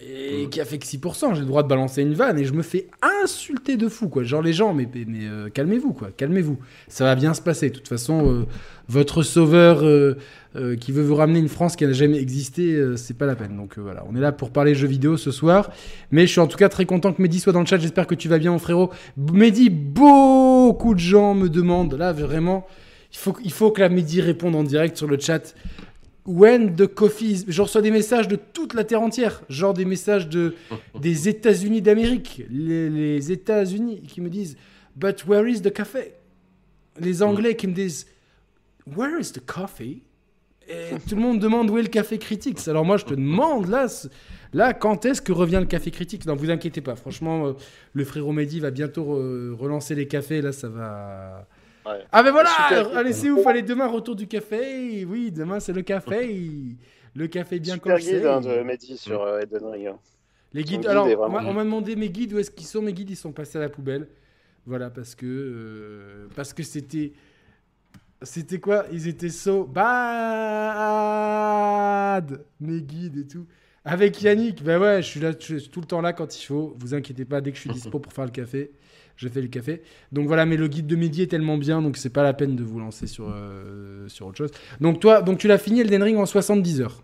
et 0.00 0.48
qui 0.50 0.60
a 0.60 0.64
fait 0.64 0.78
que 0.78 0.86
6%. 0.86 1.34
J'ai 1.34 1.40
le 1.40 1.46
droit 1.46 1.62
de 1.62 1.68
balancer 1.68 2.02
une 2.02 2.14
vanne 2.14 2.38
et 2.38 2.44
je 2.44 2.52
me 2.52 2.62
fais 2.62 2.86
insulter 3.22 3.76
de 3.76 3.88
fou, 3.88 4.08
quoi. 4.08 4.22
Genre 4.22 4.42
les 4.42 4.52
gens, 4.52 4.72
mais, 4.72 4.88
euh, 4.96 5.48
calmez-vous, 5.50 5.92
quoi. 5.92 6.10
Calmez-vous. 6.16 6.58
Ça 6.86 7.04
va 7.04 7.16
bien 7.16 7.34
se 7.34 7.42
passer. 7.42 7.70
De 7.70 7.74
toute 7.74 7.88
façon, 7.88 8.30
euh, 8.30 8.46
votre 8.88 9.22
sauveur 9.22 9.80
euh, 9.82 10.14
qui 10.80 10.92
veut 10.92 11.02
vous 11.02 11.16
ramener 11.16 11.40
une 11.40 11.48
France 11.48 11.74
qui 11.74 11.84
n'a 11.84 11.92
jamais 11.92 12.18
existé, 12.18 12.80
c'est 12.96 13.16
pas 13.16 13.26
la 13.26 13.34
peine. 13.34 13.56
Donc 13.56 13.78
voilà, 13.78 14.04
on 14.08 14.16
est 14.16 14.20
là 14.20 14.32
pour 14.32 14.50
parler 14.50 14.74
jeux 14.74 14.88
vidéo 14.88 15.16
ce 15.16 15.30
soir. 15.30 15.70
Mais 16.10 16.26
je 16.26 16.32
suis 16.32 16.40
en 16.40 16.46
tout 16.46 16.58
cas 16.58 16.68
très 16.68 16.86
content 16.86 17.12
que 17.12 17.20
Mehdi 17.20 17.40
soit 17.40 17.52
dans 17.52 17.60
le 17.60 17.66
chat. 17.66 17.78
J'espère 17.78 18.06
que 18.06 18.14
tu 18.14 18.28
vas 18.28 18.38
bien, 18.38 18.52
mon 18.52 18.58
frérot. 18.58 18.90
Mehdi, 19.16 19.68
beaucoup 19.68 20.94
de 20.94 21.00
gens 21.00 21.34
me 21.34 21.48
demandent, 21.48 21.94
là 21.94 22.12
vraiment, 22.12 22.66
il 23.12 23.18
faut, 23.18 23.36
il 23.44 23.52
faut 23.52 23.70
que 23.70 23.80
la 23.80 23.88
Mehdi 23.88 24.20
réponde 24.20 24.54
en 24.54 24.62
direct 24.64 24.96
sur 24.96 25.06
le 25.06 25.18
chat. 25.18 25.54
When 26.30 26.76
the 26.76 26.86
coffee 26.86 27.30
is... 27.32 27.44
Je 27.48 27.62
reçois 27.62 27.80
des 27.80 27.90
messages 27.90 28.28
de 28.28 28.36
toute 28.36 28.74
la 28.74 28.84
terre 28.84 29.00
entière, 29.00 29.42
genre 29.48 29.72
des 29.72 29.86
messages 29.86 30.28
de, 30.28 30.54
des 31.00 31.26
États-Unis 31.26 31.80
d'Amérique, 31.80 32.42
les, 32.50 32.90
les 32.90 33.32
États-Unis 33.32 34.02
qui 34.02 34.20
me 34.20 34.28
disent 34.28 34.56
But 34.94 35.24
where 35.26 35.48
is 35.48 35.62
the 35.62 35.72
café 35.72 36.12
Les 37.00 37.22
Anglais 37.22 37.56
qui 37.56 37.66
me 37.66 37.72
disent 37.72 38.06
Where 38.94 39.18
is 39.18 39.32
the 39.32 39.40
coffee? 39.44 40.02
Et 40.68 40.98
tout 41.08 41.14
le 41.14 41.22
monde 41.22 41.38
demande 41.40 41.70
où 41.70 41.78
est 41.78 41.82
le 41.82 41.88
café 41.88 42.18
critique. 42.18 42.58
Alors 42.68 42.84
moi 42.84 42.98
je 42.98 43.06
te 43.06 43.14
demande 43.14 43.68
là, 43.70 43.86
là 44.52 44.74
quand 44.74 45.06
est-ce 45.06 45.22
que 45.22 45.32
revient 45.32 45.60
le 45.60 45.66
café 45.66 45.90
critique? 45.90 46.26
Non, 46.26 46.34
vous 46.36 46.50
inquiétez 46.50 46.82
pas. 46.82 46.94
Franchement, 46.94 47.46
euh, 47.46 47.52
le 47.94 48.04
frérot 48.04 48.32
Mehdi 48.32 48.60
va 48.60 48.70
bientôt 48.70 49.04
re- 49.04 49.54
relancer 49.54 49.94
les 49.94 50.06
cafés. 50.06 50.42
Là, 50.42 50.52
ça 50.52 50.68
va. 50.68 51.48
Ouais. 51.88 52.04
Ah 52.12 52.22
ben 52.22 52.30
voilà 52.32 52.50
Super. 52.50 52.96
Allez, 52.96 53.12
c'est 53.12 53.30
ouf 53.30 53.46
Allez, 53.46 53.62
demain, 53.62 53.86
retour 53.86 54.14
du 54.16 54.26
café 54.26 55.04
Oui, 55.04 55.30
demain, 55.32 55.60
c'est 55.60 55.72
le 55.72 55.82
café 55.82 56.76
Le 57.14 57.26
café 57.26 57.58
bien 57.58 57.74
Super 57.74 57.94
corsé. 57.94 58.12
guide 58.16 58.26
hein, 58.26 58.40
de 58.40 58.62
Mehdi 58.62 58.96
sur 58.98 59.22
euh, 59.22 59.40
Elden 59.40 59.64
Ring. 59.66 59.86
hein. 59.88 59.98
Les 60.52 60.64
guides, 60.64 60.80
guide 60.80 60.88
alors, 60.90 61.06
on 61.06 61.28
m'a- 61.28 61.44
on 61.44 61.52
m'a 61.52 61.64
demandé 61.64 61.94
mes 61.96 62.08
guides, 62.08 62.32
où 62.32 62.38
est-ce 62.38 62.50
qu'ils 62.50 62.66
sont? 62.66 62.80
Mes 62.82 62.92
guides, 62.94 63.10
ils 63.10 63.16
sont 63.16 63.32
passés 63.32 63.58
à 63.58 63.60
la 63.60 63.68
poubelle. 63.68 64.08
Voilà, 64.66 64.88
parce 64.90 65.14
que... 65.14 65.26
euh, 65.26 66.26
parce 66.36 66.52
que 66.54 66.62
c'était... 66.62 67.12
C'était 68.22 68.58
quoi? 68.58 68.84
Ils 68.90 69.06
étaient 69.08 69.28
so 69.28 69.64
bad 71.18 72.44
Mes 72.60 72.80
guides 72.82 73.16
et 73.18 73.26
tout. 73.26 73.46
Avec 73.84 74.20
Yannick, 74.22 74.62
ben 74.62 74.80
ouais, 74.80 75.00
je 75.02 75.06
suis 75.06 75.20
là, 75.20 75.30
je 75.38 75.56
suis 75.56 75.68
tout 75.70 75.80
le 75.80 75.86
temps 75.86 76.00
là 76.00 76.12
quand 76.12 76.38
il 76.38 76.44
faut. 76.44 76.74
Vous 76.78 76.94
inquiétez 76.94 77.24
pas, 77.24 77.40
dès 77.40 77.50
que 77.52 77.56
je 77.56 77.62
suis 77.62 77.70
dispo 77.70 77.98
pour 78.00 78.12
faire 78.12 78.24
le 78.26 78.30
café, 78.30 78.72
je 79.18 79.28
fais 79.28 79.42
le 79.42 79.48
café. 79.48 79.82
Donc 80.12 80.26
voilà, 80.28 80.46
mais 80.46 80.56
le 80.56 80.68
guide 80.68 80.86
de 80.86 80.96
Mehdi 80.96 81.22
est 81.22 81.26
tellement 81.26 81.58
bien, 81.58 81.82
donc 81.82 81.96
c'est 81.98 82.08
pas 82.12 82.22
la 82.22 82.32
peine 82.32 82.56
de 82.56 82.62
vous 82.62 82.78
lancer 82.80 83.06
sur, 83.06 83.28
euh, 83.28 84.08
sur 84.08 84.26
autre 84.28 84.38
chose. 84.38 84.50
Donc 84.80 85.00
toi, 85.00 85.20
donc 85.20 85.38
tu 85.38 85.48
l'as 85.48 85.58
fini 85.58 85.80
Elden 85.80 86.02
Ring 86.02 86.16
en 86.18 86.24
70 86.24 86.80
heures. 86.80 87.02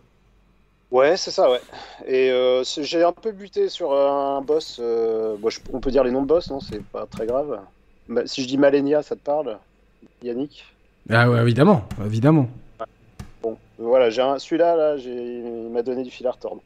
Ouais, 0.91 1.17
c'est 1.17 1.33
ça, 1.33 1.51
ouais. 1.51 1.61
Et 2.07 2.31
euh, 2.31 2.63
j'ai 2.65 3.03
un 3.03 3.11
peu 3.13 3.33
buté 3.33 3.69
sur 3.69 3.93
un 3.93 4.41
boss. 4.43 4.79
euh, 4.81 5.35
bon, 5.39 5.51
je- 5.51 5.59
on 5.73 5.81
peut 5.81 5.91
dire 5.91 6.05
les 6.05 6.13
noms 6.13 6.23
de 6.23 6.27
boss, 6.29 6.49
non 6.51 6.61
C'est 6.61 6.83
pas 6.85 7.05
très 7.07 7.27
grave. 7.27 7.59
Si 8.27 8.43
je 8.43 8.47
dis 8.49 8.59
Malenia, 8.59 9.03
ça 9.03 9.17
te 9.17 9.21
parle 9.21 9.59
Yannick? 10.23 10.65
Ah 11.11 11.29
ouais, 11.29 11.41
évidemment, 11.43 11.89
évidemment. 12.07 12.49
Bon, 13.43 13.59
voilà, 13.79 14.09
j'ai 14.11 14.23
un- 14.23 14.39
celui-là, 14.39 14.77
là, 14.77 14.97
j'ai- 14.97 15.39
il 15.39 15.71
m'a 15.71 15.83
donné 15.83 16.03
du 16.05 16.11
fil 16.11 16.27
à 16.27 16.31
retordre. 16.31 16.63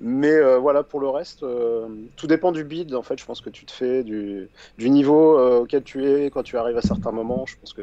Mais 0.00 0.32
euh, 0.32 0.58
voilà, 0.58 0.82
pour 0.82 0.98
le 0.98 1.08
reste, 1.08 1.44
euh, 1.44 1.86
tout 2.16 2.26
dépend 2.26 2.50
du 2.50 2.64
build, 2.64 2.92
en 2.94 3.02
fait, 3.02 3.18
je 3.18 3.24
pense 3.24 3.40
que 3.40 3.50
tu 3.50 3.64
te 3.64 3.70
fais, 3.70 4.02
du, 4.02 4.48
du 4.76 4.90
niveau 4.90 5.38
euh, 5.38 5.60
auquel 5.60 5.84
tu 5.84 6.04
es 6.04 6.30
quand 6.30 6.42
tu 6.42 6.56
arrives 6.56 6.76
à 6.76 6.82
certains 6.82 7.12
moments. 7.12 7.46
Je 7.46 7.54
pense 7.60 7.72
que 7.72 7.82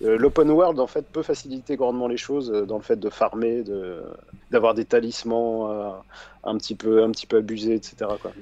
l'open 0.00 0.50
world, 0.50 0.80
en 0.80 0.88
fait, 0.88 1.06
peut 1.06 1.22
faciliter 1.22 1.76
grandement 1.76 2.08
les 2.08 2.16
choses 2.16 2.50
dans 2.50 2.76
le 2.76 2.82
fait 2.82 2.98
de 2.98 3.08
farmer, 3.10 3.62
de, 3.62 4.02
d'avoir 4.50 4.74
des 4.74 4.84
talismans 4.84 6.02
un, 6.42 6.56
petit 6.56 6.74
peu, 6.74 7.04
un 7.04 7.10
petit 7.10 7.26
peu 7.26 7.36
abusés, 7.36 7.74
etc. 7.74 8.10
Quoi. 8.20 8.32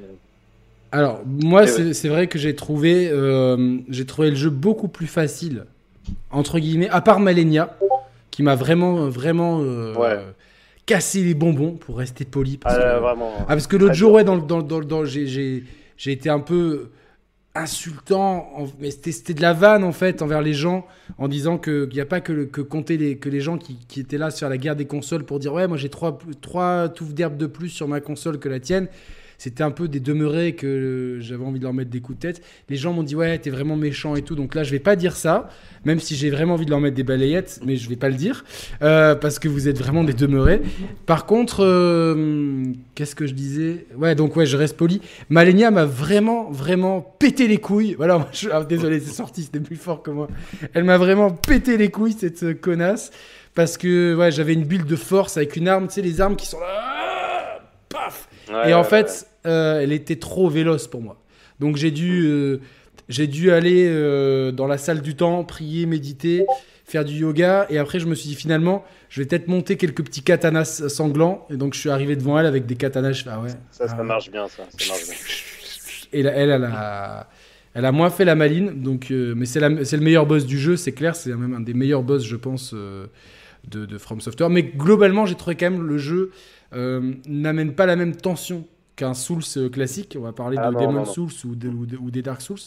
Alors, 0.91 1.21
moi, 1.27 1.67
c'est 1.67 1.93
c'est 1.93 2.09
vrai 2.09 2.27
que 2.27 2.39
j'ai 2.39 2.55
trouvé, 2.55 3.13
j'ai 3.89 4.07
trouvé 4.07 4.31
le 4.31 4.37
jeu 4.37 4.51
beaucoup 4.51 4.89
plus 4.89 5.09
facile, 5.09 5.67
entre 6.31 6.59
guillemets, 6.59 6.89
à 6.89 7.03
part 7.03 7.21
Malenia, 7.21 7.77
qui 8.31 8.43
m'a 8.43 8.55
vraiment, 8.55 9.09
vraiment 9.09 9.59
Ouais. 9.59 10.21
Cassé 10.89 11.23
les 11.23 11.35
bonbons, 11.35 11.73
pour 11.77 11.99
rester 11.99 12.25
poli. 12.25 12.57
Parce 12.57 12.75
Ah, 12.77 12.95
que, 12.97 13.01
vraiment. 13.01 13.33
ah, 13.41 13.45
parce 13.47 13.67
que 13.67 13.77
l'autre 13.77 13.95
jour, 13.95 14.13
ouais, 14.15 14.25
dans, 14.25 14.39
dans, 14.39 14.63
dans, 14.63 15.05
j'ai- 15.05 15.63
été 16.07 16.31
un 16.31 16.41
peu 16.41 16.91
insultant, 17.55 18.51
en- 18.57 18.67
mais 18.81 18.91
c'était 18.91 19.35
de 19.35 19.43
la 19.43 19.53
vanne 19.53 19.85
en 19.85 19.93
fait 19.93 20.23
envers 20.23 20.43
les 20.43 20.55
gens, 20.55 20.87
en 21.19 21.29
disant 21.29 21.59
qu'il 21.59 21.89
n'y 21.93 22.01
a 22.01 22.07
pas 22.07 22.21
que, 22.21 22.33
le- 22.33 22.47
que 22.47 22.61
compter 22.61 22.97
les, 22.97 23.19
que 23.19 23.29
les 23.29 23.41
gens 23.41 23.59
qui, 23.59 23.77
qui 23.89 24.01
étaient 24.01 24.19
là 24.19 24.31
sur 24.31 24.49
la 24.49 24.59
guerre 24.59 24.77
des 24.77 24.87
consoles 24.87 25.25
pour 25.25 25.39
dire 25.41 25.53
ouais 25.53 25.67
moi 25.67 25.77
j'ai 25.77 25.89
trois, 25.89 26.19
trois 26.41 26.89
touffes 26.89 27.15
d'herbe 27.15 27.37
de 27.37 27.47
plus 27.47 27.69
sur 27.69 27.89
ma 27.89 28.01
console 28.01 28.39
que 28.39 28.49
la 28.49 28.61
tienne. 28.61 28.87
C'était 29.39 29.63
un 29.63 29.71
peu 29.71 29.87
des 29.87 30.01
demeurés 30.01 30.57
que 30.57 31.19
j'avais 31.21 31.45
envie 31.45 31.61
de 31.61 31.65
leur 31.65 31.73
mettre 31.73 31.91
des 31.91 32.01
coups 32.01 32.19
de 32.19 32.23
tête. 32.23 32.43
Les 32.69 32.77
gens 32.77 32.93
m'ont 32.93 33.05
dit 33.05 33.15
ouais 33.15 33.39
t'es 33.39 33.51
vraiment 33.51 33.77
méchant 33.77 34.17
et 34.17 34.23
tout, 34.23 34.35
donc 34.35 34.57
là 34.57 34.65
je 34.65 34.73
vais 34.73 34.81
pas 34.81 34.97
dire 34.97 35.17
ça, 35.17 35.49
même 35.85 36.01
si 36.01 36.17
j'ai 36.17 36.29
vraiment 36.29 36.55
envie 36.55 36.65
de 36.65 36.71
leur 36.71 36.81
mettre 36.81 36.97
des 36.97 37.05
balayettes, 37.05 37.61
mais 37.65 37.77
je 37.77 37.89
vais 37.89 37.97
pas 37.97 38.09
le 38.09 38.17
dire 38.17 38.45
euh, 38.83 39.15
parce 39.15 39.39
que 39.39 39.47
vous 39.47 39.69
êtes 39.69 39.79
vraiment 39.79 40.03
des 40.03 40.13
demeurés. 40.13 40.61
Par 41.07 41.25
contre, 41.25 41.65
euh, 41.65 42.65
qu'est-ce 42.97 43.15
que 43.15 43.29
je 43.29 43.33
disais? 43.33 43.87
Ouais 43.97 44.17
donc 44.17 44.35
ouais 44.35 44.45
je 44.45 44.57
reste 44.57 44.77
poli. 44.77 45.01
Malenia 45.29 45.71
m'a 45.71 45.85
vraiment, 45.85 46.51
vraiment 46.51 47.01
pété 47.01 47.47
les 47.47 47.59
couilles. 47.59 47.95
Voilà, 47.97 48.29
ah, 48.53 48.65
désolé, 48.65 48.99
c'est 48.99 49.15
sorti, 49.15 49.45
c'était 49.45 49.61
plus 49.61 49.77
fort 49.77 50.03
que 50.03 50.11
moi. 50.11 50.29
Elle 50.75 50.83
m'a 50.83 50.99
vraiment 50.99 51.31
pété 51.31 51.77
les 51.77 51.91
couilles, 51.91 52.17
cette 52.19 52.43
euh, 52.43 52.55
connasse. 52.55 53.13
Parce 53.55 53.77
que 53.77 54.15
ouais, 54.15 54.31
j'avais 54.31 54.55
une 54.55 54.65
build 54.65 54.87
de 54.87 54.97
force 54.97 55.37
avec 55.37 55.57
une 55.57 55.69
arme, 55.69 55.89
tu 55.89 55.95
sais, 55.95 56.03
les 56.03 56.21
armes 56.21 56.37
qui 56.37 56.47
sont 56.47 56.61
là. 56.61 56.98
Ouais, 58.51 58.71
Et 58.71 58.75
en 58.75 58.85
fait, 58.85 59.27
euh, 59.47 59.81
elle 59.81 59.93
était 59.93 60.17
trop 60.17 60.49
véloce 60.49 60.87
pour 60.87 61.01
moi. 61.01 61.21
Donc 61.61 61.77
j'ai 61.77 61.91
dû, 61.91 62.27
euh, 62.27 62.61
j'ai 63.09 63.27
dû 63.27 63.51
aller 63.51 63.87
euh, 63.89 64.53
dans 64.53 64.67
la 64.67 64.79
salle 64.79 65.01
du 65.01 65.17
temps, 65.17 65.45
prier, 65.45 65.87
méditer, 65.87 66.47
faire 66.85 67.05
du 67.05 67.15
yoga. 67.15 67.67
Et 67.71 67.79
après, 67.79 68.01
je 68.01 68.07
me 68.07 68.15
suis 68.15 68.29
dit 68.29 68.35
finalement, 68.35 68.85
je 69.09 69.21
vais 69.21 69.27
peut-être 69.27 69.49
monter 69.49 69.77
quelques 69.77 70.05
petits 70.05 70.23
katanas 70.23 70.89
sanglants. 70.89 71.47
Et 71.51 71.57
donc 71.57 71.75
je 71.75 71.81
suis 71.81 71.91
arrivé 71.91 72.17
devant 72.17 72.39
elle 72.39 72.47
avec 72.47 72.67
des 72.67 72.77
katanas. 72.77 73.13
Je 73.13 73.25
fais, 73.25 73.31
ah 73.33 73.41
ouais. 73.41 73.51
Ça, 73.71 73.89
ça 73.89 73.97
ah, 73.99 74.03
marche 74.03 74.31
bien, 74.31 74.47
ça. 74.49 74.65
ça 74.77 74.89
marche 74.89 75.05
bien. 75.07 75.15
et 76.13 76.23
là, 76.23 76.33
elle, 76.35 76.51
elle 76.51 76.65
a, 76.65 77.29
elle 77.75 77.85
a 77.85 77.93
moins 77.93 78.11
fait 78.11 78.25
la 78.25 78.35
maline, 78.35 78.83
donc, 78.83 79.11
mais 79.11 79.47
c'est 79.47 79.61
le 79.61 80.01
meilleur 80.01 80.27
boss 80.27 80.47
du 80.47 80.59
jeu, 80.59 80.77
c'est 80.77 80.93
clair, 80.93 81.15
c'est 81.15 81.31
même 81.35 81.55
un 81.55 81.61
des 81.61 81.75
meilleurs 81.75 82.03
boss, 82.03 82.25
je 82.25 82.37
pense, 82.37 82.75
de, 82.75 83.87
de 83.87 83.99
From 83.99 84.21
Software. 84.21 84.51
Mais 84.51 84.63
globalement, 84.63 85.27
j'ai 85.27 85.35
trouvé 85.37 85.55
quand 85.55 85.71
même 85.71 85.87
le 85.87 85.99
jeu 85.99 86.33
euh, 86.75 87.15
n'amène 87.27 87.75
pas 87.75 87.87
la 87.87 87.97
même 87.97 88.15
tension 88.17 88.67
qu'un 88.97 89.15
Souls 89.15 89.43
euh, 89.57 89.69
classique. 89.69 90.17
On 90.19 90.23
va 90.23 90.33
parler 90.33 90.57
Ah 90.61 90.69
de 90.69 90.75
non, 90.75 90.81
Demon 90.81 90.93
non, 90.93 90.99
non. 91.01 91.05
Souls 91.05 91.31
ou, 91.45 91.55
de- 91.55 91.69
ou 91.69 91.87
de- 91.87 91.97
ou 91.97 92.11
des 92.11 92.23
Dark 92.23 92.41
Souls. 92.41 92.59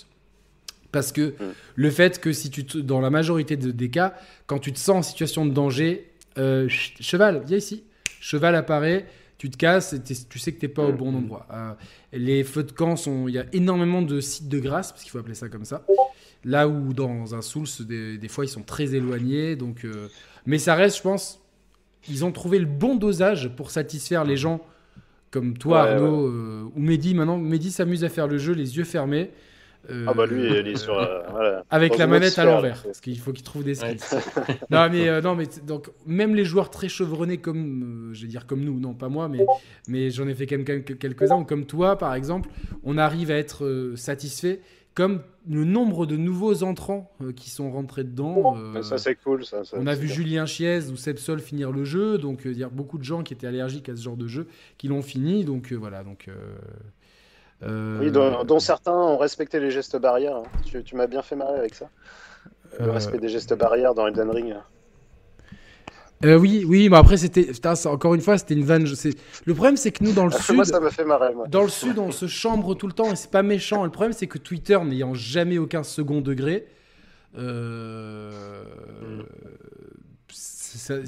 Parce 0.92 1.12
que 1.12 1.30
Mm. 1.32 1.34
le 1.76 1.90
fait 1.90 2.20
que 2.20 2.34
si 2.34 2.50
tu 2.50 2.66
te- 2.66 2.78
dans 2.78 3.00
la 3.02 3.10
majorité 3.10 3.56
de- 3.58 3.72
des 3.72 3.90
cas, 3.90 4.14
quand 4.48 4.60
tu 4.60 4.74
te 4.74 4.80
sens 4.80 4.96
en 4.98 5.02
situation 5.10 5.46
de 5.46 5.52
danger, 5.52 6.12
euh, 6.38 6.68
ch- 6.68 6.96
cheval, 7.00 7.44
viens 7.46 7.58
ici. 7.58 7.84
Cheval 8.20 8.56
apparaît, 8.56 9.08
tu 9.38 9.50
te 9.50 9.58
casses, 9.58 9.94
et 9.94 10.02
tu 10.02 10.38
sais 10.40 10.52
que 10.52 10.60
t'es 10.60 10.68
pas 10.68 10.84
au 10.86 10.92
Mm. 10.94 10.98
bon 10.98 11.16
endroit. 11.16 11.48
Euh, 11.52 11.74
les 12.14 12.44
feux 12.44 12.64
de 12.64 12.72
camp 12.72 12.96
sont, 12.96 13.28
il 13.28 13.34
y 13.36 13.40
a 13.40 13.46
énormément 13.54 14.02
de 14.02 14.20
sites 14.22 14.48
de 14.50 14.60
grâce, 14.60 14.92
parce 14.92 15.04
qu'il 15.04 15.12
faut 15.12 15.18
appeler 15.18 15.34
ça 15.36 15.50
comme 15.50 15.66
ça. 15.66 15.84
Là 16.44 16.68
où 16.68 16.94
dans 16.94 17.36
un 17.36 17.42
Souls, 17.42 17.68
des, 17.82 18.18
des 18.18 18.28
fois 18.28 18.46
ils 18.46 18.50
sont 18.50 18.64
très 18.64 18.94
éloignés, 18.96 19.56
donc. 19.56 19.86
euh, 19.86 20.08
mais 20.46 20.58
ça 20.60 20.76
reste, 20.76 20.98
je 20.98 21.02
pense, 21.04 21.41
ils 22.10 22.26
ont 22.26 22.32
trouvé 22.32 22.60
le 22.60 22.66
bon 22.66 22.96
dosage 22.96 23.50
pour 23.56 23.72
satisfaire 23.72 24.24
les 24.24 24.38
gens 24.38 24.62
comme 25.30 25.58
toi, 25.58 25.84
Ouais, 25.84 25.90
Arnaud, 25.92 26.28
euh, 26.28 26.64
ou 26.76 26.80
Mehdi. 26.80 27.14
Maintenant, 27.16 27.38
Mehdi 27.38 27.72
s'amuse 27.72 28.04
à 28.04 28.10
faire 28.10 28.28
le 28.28 28.38
jeu 28.38 28.54
les 28.54 28.78
yeux 28.78 28.84
fermés. 28.84 29.32
Euh, 29.90 30.06
Ah 30.08 30.14
bah 30.14 30.26
lui, 30.28 30.44
il 30.46 30.68
est 30.68 30.76
sur. 30.76 30.94
euh, 31.00 31.22
voilà. 31.32 31.64
avec 31.72 31.98
la 31.98 32.06
manette 32.06 32.38
à 32.38 32.46
l'envers, 32.46 32.84
parce 32.84 33.00
qu'il 33.02 33.18
faut 33.18 33.32
qu'il 33.32 33.44
trouve 33.44 33.64
des 33.64 33.74
skills. 33.76 33.98
Ouais. 34.14 34.56
non 34.70 34.90
mais 34.92 35.22
non 35.22 35.34
mais 35.36 35.46
donc 35.66 35.90
même 36.06 36.36
les 36.36 36.46
joueurs 36.46 36.70
très 36.70 36.88
chevronnés 36.88 37.38
comme 37.38 38.12
je 38.14 38.22
vais 38.22 38.28
dire 38.28 38.46
comme 38.46 38.62
nous, 38.64 38.80
non 38.80 38.94
pas 38.94 39.10
moi, 39.10 39.28
mais 39.28 39.44
mais 39.88 40.12
j'en 40.12 40.28
ai 40.28 40.36
fait 40.36 40.46
quand 40.46 40.58
même 40.58 40.66
quelques- 40.66 41.00
quelques-uns 41.00 41.38
ou 41.38 41.46
comme 41.46 41.66
toi 41.66 41.98
par 41.98 42.14
exemple, 42.14 42.48
on 42.84 42.98
arrive 43.00 43.32
à 43.32 43.38
être 43.38 43.94
satisfait 43.96 44.60
comme 44.94 45.22
le 45.50 45.64
nombre 45.64 46.06
de 46.06 46.18
nouveaux 46.18 46.64
entrants 46.64 47.12
euh, 47.22 47.32
qui 47.32 47.50
sont 47.50 47.72
rentrés 47.72 48.04
dedans. 48.04 48.56
Euh, 48.58 48.82
ça, 48.84 48.98
c'est 48.98 49.16
cool. 49.16 49.46
Ça, 49.46 49.62
on 49.74 49.88
a 49.88 49.96
vu 49.96 50.08
Julien 50.08 50.46
Chiez 50.46 50.90
ou 50.92 50.98
Seb 50.98 51.18
Sol 51.18 51.40
finir 51.40 51.72
le 51.72 51.86
jeu, 51.86 52.18
donc 52.18 52.42
il 52.46 52.58
y 52.58 52.64
a 52.64 52.70
beaucoup 52.70 52.98
de 52.98 53.04
gens 53.04 53.24
qui 53.24 53.34
étaient 53.34 53.48
allergiques 53.48 53.90
à 53.90 53.96
ce 53.96 54.02
genre 54.02 54.18
de 54.18 54.28
jeu 54.28 54.48
qui 54.78 54.88
l'ont 54.88 55.02
fini, 55.02 55.46
donc 55.46 55.72
voilà. 55.74 56.04
Donc, 56.04 56.30
oui, 57.64 58.12
dont, 58.12 58.60
certains 58.60 58.96
ont 58.96 59.18
respecté 59.18 59.60
les 59.60 59.72
gestes 59.72 59.98
barrières. 59.98 60.38
Hein. 60.38 60.44
Tu, 60.66 60.84
tu 60.84 60.96
m'as 60.96 61.08
bien 61.08 61.22
fait 61.22 61.36
marrer 61.36 61.58
avec 61.58 61.76
ça. 61.76 61.90
Le 62.80 62.90
respect 62.90 63.20
des 63.20 63.30
gestes 63.30 63.54
barrières 63.54 63.94
dans 63.94 64.08
Elden 64.08 64.30
Ring. 64.30 64.56
Euh, 66.24 66.38
oui, 66.38 66.64
oui, 66.68 66.90
mais 66.90 66.98
après 66.98 67.18
c'était, 67.18 67.50
encore 67.86 68.14
une 68.14 68.22
fois, 68.22 68.38
c'était 68.38 68.54
une 68.54 68.64
vanne. 68.64 68.86
Le 69.46 69.54
problème, 69.54 69.78
c'est 69.78 69.92
que 69.92 70.04
nous 70.04 70.14
dans 70.14 70.26
le 70.26 70.32
sud, 70.32 70.56
moi, 70.56 70.66
ça 70.66 70.80
fait 70.92 71.06
marrer. 71.06 71.34
Dans 71.50 71.64
le 71.64 71.70
sud, 71.70 71.98
on 71.98 72.12
se 72.12 72.28
chambre 72.28 72.76
tout 72.76 72.88
le 72.88 72.94
temps 72.94 73.12
et 73.12 73.16
c'est 73.16 73.32
pas 73.32 73.44
méchant. 73.44 73.84
Le 73.84 73.92
problème, 73.92 74.14
c'est 74.14 74.28
que 74.28 74.38
Twitter, 74.38 74.80
n'ayant 74.84 75.14
jamais 75.14 75.58
aucun 75.58 75.84
second 75.84 76.22
degré, 76.22 76.68
euh... 77.38 78.64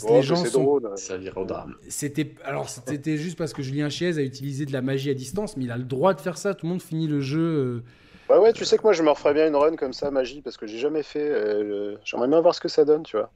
les 0.10 0.22
gens 0.22 0.44
sont. 0.46 0.64
Drôle, 0.64 0.90
ça 0.96 1.18
vire 1.18 1.38
au 1.38 1.46
drame. 1.46 1.76
C'était 1.90 2.34
alors 2.44 2.70
c'était 2.70 3.18
juste 3.18 3.38
parce 3.38 3.54
que 3.54 3.62
Julien 3.62 3.90
Chiez 3.90 4.18
a 4.18 4.22
utilisé 4.22 4.66
de 4.66 4.74
la 4.74 4.82
magie 4.82 5.10
à 5.10 5.14
distance, 5.14 5.58
mais 5.58 5.66
il 5.66 5.72
a 5.72 5.78
le 5.78 5.84
droit 5.84 6.14
de 6.14 6.22
faire 6.22 6.38
ça. 6.38 6.54
Tout 6.54 6.66
le 6.66 6.72
monde 6.72 6.82
finit 6.82 7.08
le 7.08 7.22
jeu. 7.22 7.84
Euh, 8.30 8.34
ouais, 8.34 8.40
ouais, 8.40 8.54
tu 8.54 8.66
sais 8.66 8.78
que 8.78 8.84
moi, 8.84 8.94
je 8.94 9.04
me 9.04 9.10
referais 9.10 9.34
bien 9.34 9.48
une 9.48 9.56
run 9.56 9.76
comme 9.76 9.94
ça, 9.94 10.10
magie, 10.12 10.42
parce 10.42 10.58
que 10.58 10.66
j'ai 10.66 10.80
jamais 10.80 11.04
fait. 11.04 11.30
Euh, 11.30 11.98
j'aimerais 12.04 12.28
bien 12.28 12.42
voir 12.42 12.56
ce 12.56 12.62
que 12.62 12.70
ça 12.70 12.84
donne, 12.86 13.04
tu 13.04 13.18
vois. 13.18 13.30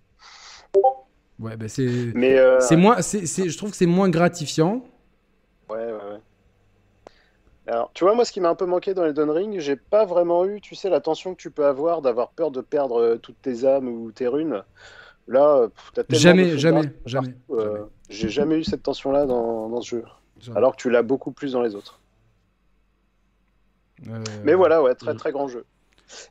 Ouais, 1.40 1.56
bah 1.56 1.68
c'est. 1.68 1.88
Mais 2.16 2.38
euh, 2.38 2.60
c'est 2.60 2.76
moins, 2.76 3.02
c'est, 3.02 3.26
je 3.26 3.58
trouve 3.58 3.72
que 3.72 3.78
c'est 3.78 3.86
moins 3.86 4.10
gratifiant. 4.10 4.84
Ouais, 5.70 5.78
ouais, 5.78 5.92
ouais. 5.92 6.22
Alors, 7.68 7.92
tu 7.94 8.06
vois, 8.06 8.16
moi, 8.16 8.24
ce 8.24 8.32
qui 8.32 8.40
m'a 8.40 8.50
un 8.50 8.56
peu 8.56 8.66
manqué 8.66 8.94
dans 8.94 9.06
Elden 9.06 9.30
Ring, 9.30 9.60
j'ai 9.60 9.76
pas 9.76 10.06
vraiment 10.06 10.46
eu, 10.46 10.62
tu 10.62 10.74
sais, 10.74 10.90
la 10.90 11.02
tension 11.02 11.36
que 11.36 11.42
tu 11.42 11.52
peux 11.52 11.66
avoir 11.66 12.02
d'avoir 12.02 12.30
peur 12.30 12.50
de 12.50 12.62
perdre 12.62 13.02
euh, 13.02 13.18
toutes 13.18 13.42
tes 13.42 13.66
âmes 13.66 13.90
ou 13.90 14.12
tes 14.12 14.28
runes. 14.28 14.64
Là, 15.28 15.68
t'as 15.94 16.06
tellement 16.06 16.22
jamais, 16.22 16.58
jamais, 16.58 16.94
jamais, 17.06 17.36
euh, 17.52 17.86
J'ai 18.10 18.30
jamais 18.30 18.60
eu 18.60 18.64
cette 18.64 18.84
tension-là 18.84 19.26
dans, 19.26 19.68
dans, 19.68 19.82
ce 19.82 19.98
jeu. 19.98 20.04
Alors 20.56 20.78
que 20.78 20.82
tu 20.82 20.90
l'as 20.90 21.04
beaucoup 21.04 21.32
plus 21.32 21.52
dans 21.52 21.62
les 21.62 21.76
autres. 21.76 22.00
Mais 24.44 24.54
voilà, 24.54 24.82
ouais, 24.82 24.96
très 24.96 25.16
très 25.16 25.32
grand 25.32 25.50
jeu. 25.50 25.66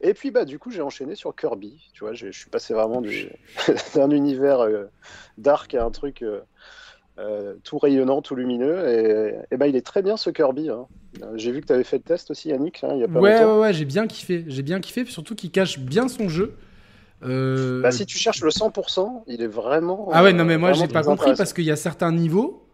Et 0.01 0.15
puis, 0.15 0.31
bah, 0.31 0.45
du 0.45 0.59
coup, 0.59 0.71
j'ai 0.71 0.83
enchaîné 0.83 1.15
sur 1.15 1.35
Kirby. 1.35 1.75
Tu 1.93 2.05
vois, 2.05 2.13
je 2.13 2.31
suis 2.31 2.51
passé 2.51 2.75
vraiment 2.75 3.03
d'un 3.95 4.11
univers 4.11 4.61
euh, 4.61 4.85
dark 5.39 5.75
à 5.75 5.85
un 5.85 5.91
truc 5.91 6.23
euh, 6.23 6.41
euh, 7.19 7.55
tout 7.65 7.79
rayonnant, 7.79 8.23
tout 8.23 8.35
lumineux. 8.35 8.89
Et, 8.89 9.35
et, 9.55 9.57
bah, 9.57 9.67
il 9.67 9.77
est 9.77 9.85
très 9.85 10.03
bien 10.03 10.17
ce 10.17 10.31
Kirby. 10.31 10.71
Hein. 10.71 10.87
J'ai 11.35 11.53
vu 11.53 11.61
que 11.61 11.67
tu 11.67 11.73
avais 11.73 11.85
fait 11.85 11.99
le 11.99 12.03
test 12.03 12.31
aussi, 12.31 12.49
Yannick. 12.49 12.85
Hein, 12.85 12.91
il 12.95 13.01
y 13.01 13.05
a 13.05 13.09
pas 13.09 13.21
ouais, 13.21 13.45
ouais, 13.45 13.59
ouais, 13.59 13.73
j'ai 13.73 13.85
bien 13.85 14.07
kiffé. 14.07 14.45
J'ai 14.47 14.63
bien 14.63 14.81
kiffé, 14.81 15.05
surtout 15.07 15.35
qu'il 15.35 15.51
cache 15.51 15.79
bien 15.79 16.09
son 16.09 16.29
jeu. 16.29 16.55
Bah, 17.23 17.91
si 17.91 18.07
tu 18.07 18.19
cherches 18.19 18.43
le 18.43 18.51
100%, 18.51 19.25
il 19.27 19.43
est 19.43 19.47
vraiment. 19.47 20.09
Ah 20.13 20.23
ouais, 20.23 20.33
non, 20.33 20.45
mais 20.45 20.59
moi, 20.59 20.73
j'ai 20.73 20.89
pas 20.89 21.03
compris 21.03 21.35
parce 21.37 21.53
qu'il 21.53 21.65
y 21.65 21.71
a 21.71 21.77
certains 21.77 22.13
niveaux, 22.13 22.67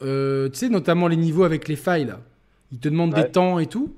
tu 0.00 0.06
sais, 0.52 0.68
notamment 0.68 1.08
les 1.08 1.16
niveaux 1.16 1.44
avec 1.44 1.68
les 1.68 1.76
failles, 1.76 2.06
là. 2.06 2.20
Ils 2.72 2.80
te 2.80 2.88
demandent 2.88 3.14
des 3.14 3.30
temps 3.30 3.58
et 3.58 3.66
tout. 3.66 3.94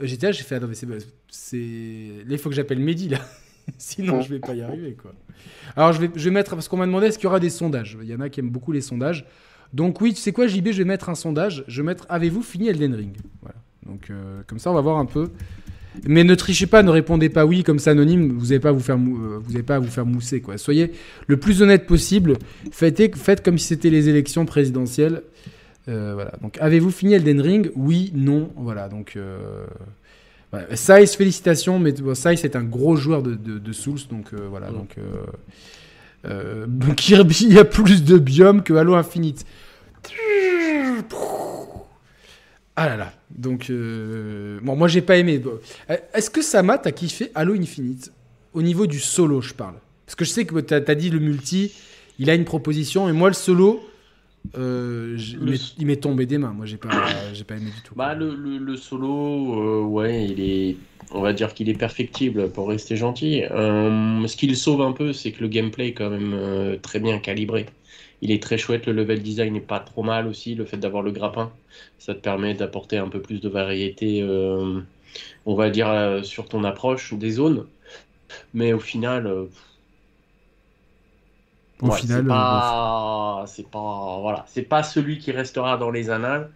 GTA, 0.00 0.32
j'ai 0.32 0.42
fait, 0.42 0.56
attends, 0.56 0.68
c'est. 0.72 0.86
c'est... 1.28 1.56
Là, 1.56 2.30
il 2.30 2.38
faut 2.38 2.48
que 2.48 2.54
j'appelle 2.54 2.80
Mehdi, 2.80 3.08
là. 3.08 3.18
Sinon, 3.78 4.20
je 4.22 4.30
vais 4.30 4.38
pas 4.40 4.54
y 4.54 4.62
arriver, 4.62 4.94
quoi. 4.94 5.12
Alors, 5.76 5.92
je 5.92 6.00
vais, 6.00 6.10
je 6.14 6.24
vais 6.24 6.30
mettre. 6.30 6.54
Parce 6.54 6.68
qu'on 6.68 6.76
m'a 6.76 6.86
demandé 6.86 7.06
est-ce 7.06 7.18
qu'il 7.18 7.24
y 7.24 7.28
aura 7.28 7.40
des 7.40 7.50
sondages? 7.50 7.98
Il 8.02 8.08
y 8.08 8.14
en 8.14 8.20
a 8.20 8.28
qui 8.28 8.40
aiment 8.40 8.50
beaucoup 8.50 8.72
les 8.72 8.80
sondages. 8.80 9.26
Donc, 9.72 10.00
oui, 10.00 10.12
tu 10.12 10.20
sais 10.20 10.32
quoi, 10.32 10.46
JB, 10.46 10.70
je 10.72 10.78
vais 10.78 10.84
mettre 10.84 11.08
un 11.08 11.14
sondage. 11.14 11.64
Je 11.68 11.82
vais 11.82 11.86
mettre 11.86 12.06
Avez-vous 12.08 12.42
fini 12.42 12.68
Elden 12.68 12.94
Ring? 12.94 13.16
Voilà. 13.42 13.56
Donc, 13.86 14.10
euh, 14.10 14.42
comme 14.46 14.58
ça, 14.58 14.70
on 14.70 14.74
va 14.74 14.80
voir 14.80 14.98
un 14.98 15.06
peu. 15.06 15.30
Mais 16.04 16.24
ne 16.24 16.34
trichez 16.34 16.66
pas, 16.66 16.82
ne 16.82 16.90
répondez 16.90 17.28
pas 17.28 17.44
oui 17.44 17.62
comme 17.62 17.78
ça 17.78 17.90
anonyme. 17.90 18.32
Vous 18.32 18.46
n'avez 18.46 18.60
pas 18.60 18.70
à 18.70 18.72
vous 18.72 18.80
faire, 18.80 18.96
euh, 18.96 19.40
vous 19.42 19.54
avez 19.54 19.62
pas 19.62 19.76
à 19.76 19.78
vous 19.78 19.90
faire 19.90 20.06
mousser, 20.06 20.40
quoi. 20.40 20.56
Soyez 20.56 20.92
le 21.26 21.36
plus 21.36 21.62
honnête 21.62 21.86
possible. 21.86 22.34
Faites, 22.70 23.16
faites 23.16 23.44
comme 23.44 23.58
si 23.58 23.66
c'était 23.66 23.90
les 23.90 24.08
élections 24.08 24.46
présidentielles. 24.46 25.22
Euh, 25.88 26.14
voilà. 26.14 26.32
Donc, 26.42 26.58
avez-vous 26.60 26.90
fini 26.90 27.14
Elden 27.14 27.40
Ring? 27.40 27.70
Oui, 27.74 28.12
non. 28.14 28.50
Voilà. 28.56 28.88
Donc, 28.88 29.14
euh... 29.16 29.66
Size, 30.74 31.14
félicitations, 31.14 31.78
mais 31.78 31.92
bon, 31.92 32.14
Size 32.14 32.44
est 32.44 32.56
un 32.56 32.64
gros 32.64 32.96
joueur 32.96 33.22
de, 33.22 33.34
de, 33.34 33.72
Souls, 33.72 34.00
donc 34.10 34.32
euh, 34.32 34.48
voilà. 34.48 34.70
Donc, 34.70 34.96
euh, 36.24 36.66
Kirby, 36.96 37.38
il 37.42 37.52
y 37.54 37.58
a 37.58 37.64
plus 37.64 38.02
de 38.02 38.18
biomes 38.18 38.64
que 38.64 38.74
Halo 38.74 38.94
Infinite. 38.94 39.46
Ah 42.74 42.88
là 42.88 42.96
là. 42.96 43.12
Donc, 43.30 43.70
bon, 43.70 44.74
moi 44.74 44.88
j'ai 44.88 45.02
pas 45.02 45.18
aimé. 45.18 45.40
Est-ce 46.14 46.30
que 46.30 46.42
Sama, 46.42 46.78
t'as 46.78 46.90
kiffé 46.90 47.30
Halo 47.36 47.54
Infinite? 47.54 48.10
Au 48.52 48.62
niveau 48.62 48.88
du 48.88 48.98
solo, 48.98 49.40
je 49.40 49.54
parle. 49.54 49.74
Parce 50.04 50.16
que 50.16 50.24
je 50.24 50.30
sais 50.30 50.44
que 50.46 50.58
t'as 50.58 50.80
as 50.84 50.94
dit 50.96 51.10
le 51.10 51.20
multi, 51.20 51.72
il 52.18 52.28
a 52.28 52.34
une 52.34 52.44
proposition, 52.44 53.08
et 53.08 53.12
moi 53.12 53.28
le 53.28 53.34
solo, 53.34 53.80
euh, 54.56 55.16
il 55.78 55.86
m'est 55.86 56.00
tombé 56.00 56.26
des 56.26 56.38
mains. 56.38 56.52
Moi, 56.52 56.66
j'ai 56.66 56.76
pas, 56.76 56.90
j'ai 57.32 57.44
pas 57.44 57.56
aimé 57.56 57.70
du 57.74 57.82
tout. 57.82 57.94
Bah, 57.94 58.14
le, 58.14 58.34
le, 58.34 58.76
solo, 58.76 59.54
euh, 59.54 59.82
ouais, 59.84 60.26
il 60.26 60.40
est, 60.40 60.76
on 61.12 61.20
va 61.20 61.32
dire 61.32 61.54
qu'il 61.54 61.68
est 61.68 61.78
perfectible 61.78 62.50
pour 62.50 62.68
rester 62.68 62.96
gentil. 62.96 63.44
Euh, 63.50 64.26
ce 64.26 64.36
qui 64.36 64.46
le 64.46 64.54
sauve 64.54 64.82
un 64.82 64.92
peu, 64.92 65.12
c'est 65.12 65.32
que 65.32 65.42
le 65.42 65.48
gameplay 65.48 65.88
est 65.88 65.94
quand 65.94 66.10
même 66.10 66.78
très 66.80 67.00
bien 67.00 67.18
calibré. 67.18 67.66
Il 68.22 68.30
est 68.30 68.42
très 68.42 68.58
chouette, 68.58 68.86
le 68.86 68.92
level 68.92 69.22
design 69.22 69.54
n'est 69.54 69.60
pas 69.60 69.80
trop 69.80 70.02
mal 70.02 70.26
aussi. 70.26 70.54
Le 70.54 70.64
fait 70.64 70.76
d'avoir 70.76 71.02
le 71.02 71.10
grappin, 71.10 71.52
ça 71.98 72.14
te 72.14 72.20
permet 72.20 72.54
d'apporter 72.54 72.98
un 72.98 73.08
peu 73.08 73.22
plus 73.22 73.40
de 73.40 73.48
variété, 73.48 74.22
on 75.46 75.54
va 75.54 75.70
dire, 75.70 76.20
sur 76.22 76.48
ton 76.48 76.64
approche 76.64 77.14
des 77.14 77.30
zones. 77.30 77.66
Mais 78.52 78.72
au 78.72 78.78
final 78.78 79.48
au 81.82 81.90
final, 81.92 82.26
euh, 82.30 83.46
c'est 83.46 83.68
pas, 83.68 84.18
voilà, 84.20 84.44
c'est 84.48 84.62
pas 84.62 84.82
celui 84.82 85.18
qui 85.18 85.32
restera 85.32 85.76
dans 85.76 85.90
les 85.90 86.10
annales. 86.10 86.50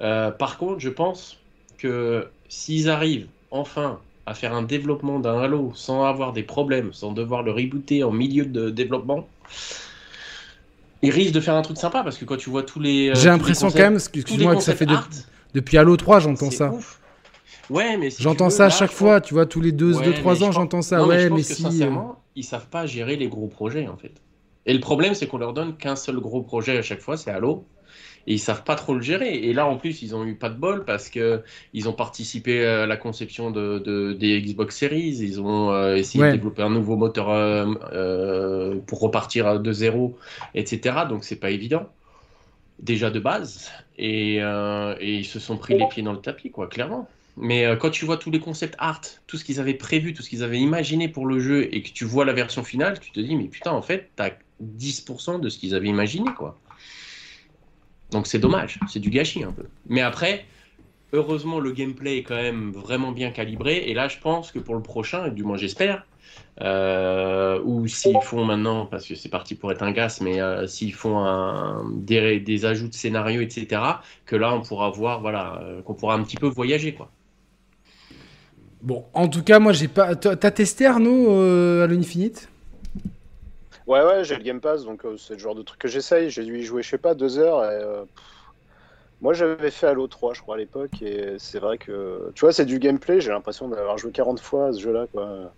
Euh, 0.00 0.30
par 0.30 0.58
contre, 0.58 0.80
je 0.80 0.90
pense 0.90 1.38
que 1.78 2.28
s'ils 2.48 2.88
arrivent 2.88 3.28
enfin 3.50 3.98
à 4.26 4.34
faire 4.34 4.54
un 4.54 4.62
développement 4.62 5.18
d'un 5.18 5.38
Halo 5.40 5.72
sans 5.74 6.04
avoir 6.04 6.32
des 6.32 6.42
problèmes, 6.42 6.92
sans 6.92 7.12
devoir 7.12 7.42
le 7.42 7.52
rebooter 7.52 8.02
en 8.02 8.10
milieu 8.10 8.44
de 8.44 8.70
développement, 8.70 9.26
ils 11.02 11.10
risquent 11.10 11.34
de 11.34 11.40
faire 11.40 11.54
un 11.54 11.62
truc 11.62 11.78
sympa 11.78 12.02
parce 12.02 12.18
que 12.18 12.24
quand 12.24 12.36
tu 12.36 12.50
vois 12.50 12.62
tous 12.62 12.80
les. 12.80 13.10
Euh, 13.10 13.14
J'ai 13.14 13.28
l'impression 13.28 13.70
quand 13.70 13.78
même, 13.78 13.94
excuse-moi, 13.94 14.56
que 14.56 14.62
ça 14.62 14.74
fait 14.74 14.86
depuis 15.54 15.78
Halo 15.78 15.96
3, 15.96 16.20
j'entends 16.20 16.50
ça. 16.50 16.72
Ouais, 17.70 17.96
mais 17.96 18.10
j'entends 18.10 18.50
ça 18.50 18.66
à 18.66 18.70
chaque 18.70 18.92
fois, 18.92 19.20
tu 19.20 19.34
vois, 19.34 19.46
tous 19.46 19.60
les 19.60 19.72
2-3 19.72 20.44
ans, 20.44 20.52
j'entends 20.52 20.82
ça. 20.82 21.04
ouais, 21.06 21.30
mais, 21.30 21.42
si. 21.42 21.62
Sincèrement, 21.62 22.20
ils 22.34 22.44
savent 22.44 22.68
pas 22.68 22.86
gérer 22.86 23.16
les 23.16 23.28
gros 23.28 23.48
projets 23.48 23.88
en 23.88 23.96
fait. 23.96 24.12
Et 24.66 24.74
le 24.74 24.80
problème, 24.80 25.14
c'est 25.14 25.26
qu'on 25.26 25.38
leur 25.38 25.52
donne 25.52 25.76
qu'un 25.76 25.96
seul 25.96 26.16
gros 26.16 26.42
projet 26.42 26.76
à 26.76 26.82
chaque 26.82 27.00
fois, 27.00 27.16
c'est 27.16 27.30
Halo. 27.30 27.64
Et 28.26 28.34
ils 28.34 28.38
savent 28.40 28.64
pas 28.64 28.74
trop 28.74 28.94
le 28.94 29.00
gérer. 29.00 29.34
Et 29.34 29.52
là, 29.52 29.66
en 29.66 29.76
plus, 29.76 30.02
ils 30.02 30.16
ont 30.16 30.24
eu 30.24 30.34
pas 30.34 30.48
de 30.48 30.56
bol 30.56 30.84
parce 30.84 31.08
que 31.08 31.42
ils 31.72 31.88
ont 31.88 31.92
participé 31.92 32.66
à 32.66 32.84
la 32.84 32.96
conception 32.96 33.52
de, 33.52 34.16
des 34.18 34.42
Xbox 34.42 34.76
Series. 34.76 35.18
Ils 35.20 35.40
ont 35.40 35.70
euh, 35.70 35.94
essayé 35.94 36.24
de 36.24 36.32
développer 36.32 36.62
un 36.62 36.70
nouveau 36.70 36.96
moteur 36.96 37.30
euh, 37.30 37.72
euh, 37.92 38.76
pour 38.88 38.98
repartir 38.98 39.60
de 39.60 39.72
zéro, 39.72 40.18
etc. 40.54 41.04
Donc, 41.08 41.22
c'est 41.22 41.36
pas 41.36 41.50
évident 41.50 41.88
déjà 42.80 43.10
de 43.10 43.20
base. 43.20 43.70
Et, 43.96 44.36
et, 44.38 45.14
ils 45.14 45.24
se 45.24 45.38
sont 45.38 45.56
pris 45.56 45.78
les 45.78 45.86
pieds 45.88 46.02
dans 46.02 46.12
le 46.12 46.20
tapis, 46.20 46.50
quoi, 46.50 46.66
clairement. 46.66 47.08
Mais 47.38 47.64
quand 47.78 47.90
tu 47.90 48.04
vois 48.04 48.16
tous 48.16 48.30
les 48.30 48.40
concepts 48.40 48.74
art, 48.78 49.00
tout 49.26 49.36
ce 49.36 49.44
qu'ils 49.44 49.60
avaient 49.60 49.74
prévu, 49.74 50.14
tout 50.14 50.22
ce 50.22 50.28
qu'ils 50.28 50.42
avaient 50.42 50.58
imaginé 50.58 51.08
pour 51.08 51.26
le 51.26 51.38
jeu, 51.38 51.72
et 51.74 51.82
que 51.82 51.90
tu 51.90 52.04
vois 52.04 52.24
la 52.24 52.32
version 52.32 52.64
finale, 52.64 52.98
tu 52.98 53.12
te 53.12 53.20
dis, 53.20 53.36
mais 53.36 53.44
putain, 53.44 53.70
en 53.72 53.82
fait, 53.82 54.10
t'as 54.16 54.30
10% 54.62 55.40
de 55.40 55.48
ce 55.48 55.58
qu'ils 55.58 55.74
avaient 55.74 55.88
imaginé, 55.88 56.30
quoi. 56.36 56.58
Donc 58.10 58.26
c'est 58.26 58.38
dommage, 58.38 58.78
c'est 58.88 59.00
du 59.00 59.10
gâchis 59.10 59.42
un 59.42 59.52
peu. 59.52 59.64
Mais 59.88 60.00
après, 60.00 60.44
heureusement, 61.12 61.58
le 61.58 61.72
gameplay 61.72 62.18
est 62.18 62.22
quand 62.22 62.36
même 62.36 62.70
vraiment 62.72 63.12
bien 63.12 63.30
calibré. 63.30 63.78
Et 63.88 63.94
là, 63.94 64.08
je 64.08 64.18
pense 64.18 64.52
que 64.52 64.58
pour 64.58 64.74
le 64.74 64.82
prochain, 64.82 65.28
du 65.28 65.42
moins 65.42 65.56
j'espère, 65.56 66.06
euh, 66.62 67.60
ou 67.64 67.86
s'ils 67.86 68.20
font 68.22 68.44
maintenant, 68.44 68.86
parce 68.86 69.06
que 69.06 69.14
c'est 69.14 69.28
parti 69.28 69.54
pour 69.54 69.72
être 69.72 69.82
un 69.82 69.92
gas, 69.92 70.20
mais 70.22 70.40
euh, 70.40 70.66
s'ils 70.66 70.94
font 70.94 71.18
un, 71.18 71.84
des, 71.94 72.40
des, 72.40 72.64
ajouts 72.64 72.88
de 72.88 72.94
scénario, 72.94 73.40
etc., 73.40 73.80
que 74.24 74.36
là, 74.36 74.54
on 74.54 74.62
pourra 74.62 74.90
voir, 74.90 75.20
voilà, 75.20 75.60
euh, 75.62 75.82
qu'on 75.82 75.94
pourra 75.94 76.14
un 76.14 76.22
petit 76.22 76.36
peu 76.36 76.46
voyager, 76.46 76.94
quoi. 76.94 77.10
Bon, 78.82 79.04
en 79.14 79.28
tout 79.28 79.42
cas, 79.42 79.58
moi, 79.58 79.72
j'ai 79.72 79.88
pas. 79.88 80.14
T'as 80.14 80.50
testé 80.50 80.86
Arnaud 80.86 81.30
à 81.82 81.86
l'Infinite? 81.86 82.48
Ouais, 83.86 84.02
ouais, 84.02 84.24
j'ai 84.24 84.36
le 84.36 84.42
Game 84.42 84.60
Pass, 84.60 84.84
donc 84.84 85.04
euh, 85.04 85.16
c'est 85.16 85.34
le 85.34 85.38
genre 85.38 85.54
de 85.54 85.62
truc 85.62 85.78
que 85.78 85.88
j'essaye. 85.88 86.28
J'ai 86.30 86.44
dû 86.44 86.58
y 86.58 86.62
jouer, 86.62 86.82
je 86.82 86.90
sais 86.90 86.98
pas, 86.98 87.14
deux 87.14 87.38
heures. 87.38 87.64
Et, 87.64 87.82
euh, 87.82 88.04
moi, 89.20 89.32
j'avais 89.32 89.70
fait 89.70 89.86
Halo 89.86 90.08
3, 90.08 90.34
je 90.34 90.42
crois, 90.42 90.56
à 90.56 90.58
l'époque, 90.58 91.00
et 91.02 91.36
c'est 91.38 91.60
vrai 91.60 91.78
que, 91.78 92.32
tu 92.34 92.40
vois, 92.40 92.52
c'est 92.52 92.64
du 92.66 92.78
gameplay. 92.78 93.20
J'ai 93.20 93.30
l'impression 93.30 93.68
d'avoir 93.68 93.96
joué 93.96 94.10
40 94.10 94.40
fois 94.40 94.66
à 94.66 94.72
ce 94.72 94.80
jeu-là, 94.80 95.06
quoi. 95.12 95.52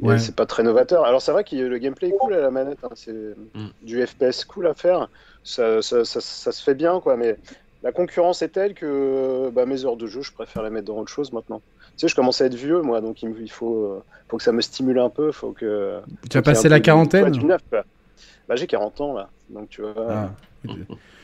Ouais. 0.00 0.18
C'est 0.18 0.34
pas 0.34 0.46
très 0.46 0.64
novateur. 0.64 1.04
Alors, 1.04 1.22
c'est 1.22 1.30
vrai 1.30 1.44
que 1.44 1.54
le 1.54 1.78
gameplay 1.78 2.08
est 2.08 2.16
cool 2.18 2.34
à 2.34 2.40
la 2.40 2.50
manette. 2.50 2.82
Hein. 2.82 2.90
C'est 2.94 3.12
mm. 3.12 3.68
du 3.82 4.04
FPS 4.04 4.44
cool 4.44 4.66
à 4.66 4.74
faire. 4.74 5.08
Ça, 5.44 5.80
ça, 5.82 6.04
ça, 6.04 6.20
ça, 6.20 6.50
se 6.50 6.62
fait 6.62 6.74
bien, 6.74 7.00
quoi. 7.00 7.16
Mais 7.16 7.36
la 7.84 7.92
concurrence 7.92 8.42
est 8.42 8.48
telle 8.48 8.74
que 8.74 9.50
bah, 9.50 9.66
mes 9.66 9.84
heures 9.84 9.96
de 9.96 10.06
jeu, 10.06 10.22
je 10.22 10.32
préfère 10.32 10.64
les 10.64 10.70
mettre 10.70 10.86
dans 10.86 10.98
autre 10.98 11.12
chose 11.12 11.32
maintenant. 11.32 11.62
Sais, 12.02 12.08
je 12.08 12.14
commence 12.14 12.40
à 12.40 12.46
être 12.46 12.54
vieux, 12.54 12.82
moi, 12.82 13.00
donc 13.00 13.22
il, 13.22 13.50
faut, 13.50 14.02
faut 14.28 14.36
que 14.36 14.42
ça 14.42 14.52
me 14.52 14.60
stimule 14.60 14.98
un 14.98 15.10
peu. 15.10 15.32
Faut 15.32 15.52
que, 15.52 16.00
tu 16.28 16.36
as 16.36 16.42
passé 16.42 16.68
la 16.68 16.80
quarantaine 16.80 17.32
bah, 17.70 18.56
J'ai 18.56 18.66
40 18.66 19.00
ans, 19.00 19.14
là. 19.14 19.28
Donc, 19.50 19.68
tu 19.68 19.82
vois. 19.82 20.30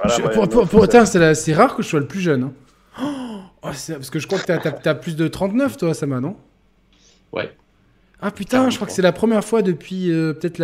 Ah. 0.01 0.09
c'est 1.35 1.55
rare 1.55 1.77
que 1.77 1.83
je 1.83 1.89
sois 1.89 2.01
le 2.01 2.07
plus 2.07 2.21
jeune. 2.21 2.45
Hein. 2.45 2.53
Oh, 3.01 3.41
parce 3.63 4.11
que 4.11 4.19
je 4.19 4.27
crois 4.27 4.39
que 4.39 4.45
tu 4.45 4.89
as, 4.89 4.95
plus 4.95 5.17
de 5.17 5.29
39, 5.29 5.77
toi, 5.77 5.95
Sama, 5.95 6.21
non? 6.21 6.37
Ouais. 7.33 7.53
Ah 8.21 8.33
putain, 8.33 8.69
je 8.69 8.75
crois 8.77 8.89
que 8.89 8.93
c'est 8.93 9.03
la 9.03 9.13
première 9.13 9.45
fois 9.45 9.63
depuis 9.63 10.11
euh, 10.11 10.33
peut-être 10.33 10.59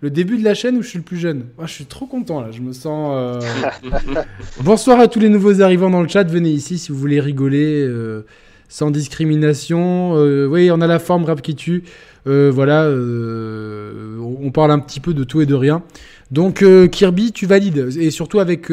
le 0.00 0.10
début 0.10 0.36
de 0.36 0.42
la 0.42 0.54
chaîne 0.54 0.76
où 0.76 0.82
je 0.82 0.88
suis 0.88 0.98
le 0.98 1.04
plus 1.04 1.16
jeune. 1.16 1.46
Ah, 1.58 1.66
je 1.66 1.72
suis 1.74 1.84
trop 1.84 2.06
content 2.06 2.40
là, 2.40 2.50
je 2.50 2.60
me 2.60 2.72
sens. 2.72 3.12
Euh, 3.14 3.40
Bonsoir 4.60 4.98
à 4.98 5.06
tous 5.06 5.20
les 5.20 5.28
nouveaux 5.28 5.62
arrivants 5.62 5.90
dans 5.90 6.02
le 6.02 6.08
chat, 6.08 6.24
venez 6.24 6.50
ici 6.50 6.78
si 6.78 6.90
vous 6.90 6.98
voulez 6.98 7.20
rigoler 7.20 7.84
euh, 7.86 8.26
sans 8.72 8.90
discrimination. 8.90 10.14
oui, 10.50 10.70
on 10.70 10.80
a 10.80 10.86
la 10.86 10.98
forme 10.98 11.24
rap 11.24 11.42
qui 11.42 11.54
tue. 11.54 11.84
voilà, 12.24 12.88
on 12.90 14.50
parle 14.52 14.70
un 14.70 14.78
petit 14.78 15.00
peu 15.00 15.14
de 15.14 15.24
tout 15.24 15.40
et 15.40 15.46
de 15.46 15.54
rien. 15.54 15.82
Donc 16.30 16.64
Kirby, 16.90 17.32
tu 17.32 17.46
valides 17.46 17.90
et 17.98 18.10
surtout 18.10 18.40
avec. 18.40 18.70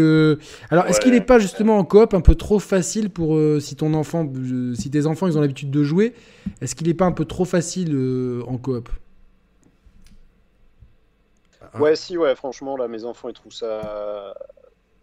Alors, 0.69 0.85
est-ce 0.87 1.01
qu'il 1.01 1.11
n'est 1.11 1.21
pas 1.21 1.39
justement 1.39 1.77
en 1.77 1.83
coop 1.83 2.13
un 2.13 2.21
peu 2.21 2.35
trop 2.35 2.59
facile 2.59 3.09
pour 3.09 3.37
si 3.59 3.75
ton 3.75 3.93
enfant, 3.93 4.31
si 4.75 4.89
tes 4.89 5.05
enfants 5.05 5.27
ils 5.27 5.37
ont 5.37 5.41
l'habitude 5.41 5.71
de 5.71 5.83
jouer, 5.83 6.13
est-ce 6.61 6.75
qu'il 6.75 6.87
n'est 6.87 6.93
pas 6.93 7.05
un 7.05 7.11
peu 7.11 7.25
trop 7.25 7.45
facile 7.45 7.93
euh, 7.93 8.41
en 8.47 8.57
coop? 8.57 8.89
Ouais, 11.79 11.95
si, 11.95 12.17
ouais, 12.17 12.35
franchement, 12.35 12.75
là, 12.75 12.87
mes 12.87 13.05
enfants, 13.05 13.29
ils 13.29 13.33
trouvent 13.33 13.53
ça 13.53 14.33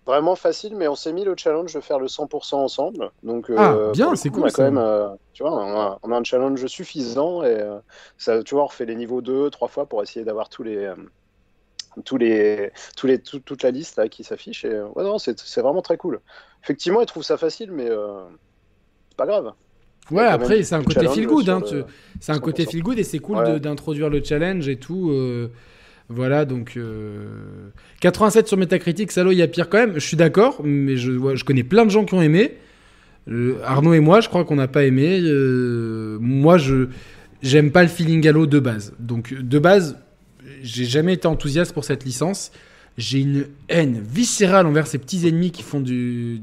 vraiment 0.06 0.36
facile, 0.36 0.76
mais 0.76 0.88
on 0.88 0.94
s'est 0.94 1.12
mis 1.12 1.24
le 1.24 1.34
challenge 1.36 1.74
de 1.74 1.80
faire 1.80 1.98
le 1.98 2.06
100% 2.06 2.54
ensemble. 2.54 3.10
Donc, 3.22 3.50
euh, 3.50 3.56
ah, 3.58 3.92
bien, 3.92 4.14
c'est 4.14 4.30
cool. 4.30 4.44
On 4.44 4.46
a 4.46 4.50
quand 4.50 4.62
même, 4.62 4.78
euh, 4.78 5.08
tu 5.32 5.42
vois, 5.42 5.98
on 6.02 6.12
a, 6.12 6.16
un 6.16 6.24
challenge 6.24 6.64
suffisant 6.66 7.42
et 7.42 7.60
ça, 8.16 8.42
tu 8.42 8.54
vois, 8.54 8.64
on 8.64 8.66
refait 8.66 8.86
les 8.86 8.94
niveaux 8.94 9.20
2, 9.20 9.50
3 9.50 9.68
fois 9.68 9.86
pour 9.86 10.02
essayer 10.02 10.24
d'avoir 10.24 10.48
tous 10.48 10.62
les. 10.62 10.90
tous 12.04 12.16
les, 12.16 12.70
tous 12.96 13.06
les, 13.06 13.18
toute 13.18 13.62
la 13.62 13.70
liste 13.70 13.96
là, 13.96 14.08
qui 14.08 14.22
s'affiche. 14.22 14.64
Et 14.64 14.80
ouais, 14.80 15.02
non, 15.02 15.18
c'est 15.18 15.60
vraiment 15.60 15.82
très 15.82 15.96
cool. 15.96 16.20
Effectivement, 16.62 17.00
ils 17.00 17.06
trouvent 17.06 17.24
ça 17.24 17.36
facile, 17.36 17.72
mais 17.72 17.88
c'est 17.88 19.16
pas 19.16 19.26
grave. 19.26 19.52
Ouais, 20.12 20.24
après, 20.24 20.62
c'est 20.62 20.76
un 20.76 20.84
côté 20.84 21.08
feel 21.08 21.26
good. 21.26 21.48
Hein, 21.48 21.60
C'est 22.20 22.32
un 22.32 22.38
côté 22.38 22.64
feel 22.64 22.82
good 22.82 22.98
et 22.98 23.04
c'est 23.04 23.18
cool 23.18 23.58
d'introduire 23.58 24.08
le 24.08 24.22
challenge 24.22 24.68
et 24.68 24.78
tout. 24.78 25.12
Euh, 26.10 26.14
voilà, 26.14 26.44
donc. 26.44 26.78
87 28.00 28.44
euh, 28.44 28.48
sur 28.48 28.56
Metacritic, 28.56 29.12
salaud, 29.12 29.32
il 29.32 29.38
y 29.38 29.42
a 29.42 29.48
pire 29.48 29.68
quand 29.68 29.78
même. 29.78 29.94
Je 29.94 30.06
suis 30.06 30.16
d'accord, 30.16 30.60
mais 30.64 30.96
je, 30.96 31.12
je 31.34 31.44
connais 31.44 31.64
plein 31.64 31.84
de 31.84 31.90
gens 31.90 32.04
qui 32.04 32.14
ont 32.14 32.22
aimé. 32.22 32.54
Euh, 33.28 33.56
Arnaud 33.64 33.94
et 33.94 34.00
moi, 34.00 34.20
je 34.20 34.28
crois 34.28 34.44
qu'on 34.44 34.56
n'a 34.56 34.68
pas 34.68 34.84
aimé. 34.84 35.20
moi, 36.20 36.58
je 36.58 36.88
j'aime 37.42 37.70
pas 37.70 37.82
le 37.82 37.88
feeling 37.88 38.26
Halo 38.26 38.46
de 38.46 38.58
base. 38.58 38.94
Donc, 38.98 39.34
de 39.34 39.58
base, 39.58 39.98
j'ai 40.62 40.84
jamais 40.84 41.14
été 41.14 41.26
enthousiaste 41.26 41.72
pour 41.72 41.84
cette 41.84 42.04
licence. 42.04 42.52
J'ai 42.98 43.20
une 43.20 43.46
haine 43.68 44.00
viscérale 44.00 44.66
envers 44.66 44.86
ces 44.86 44.98
petits 44.98 45.28
ennemis 45.28 45.50
qui 45.50 45.62
font 45.62 45.80
du 45.80 46.40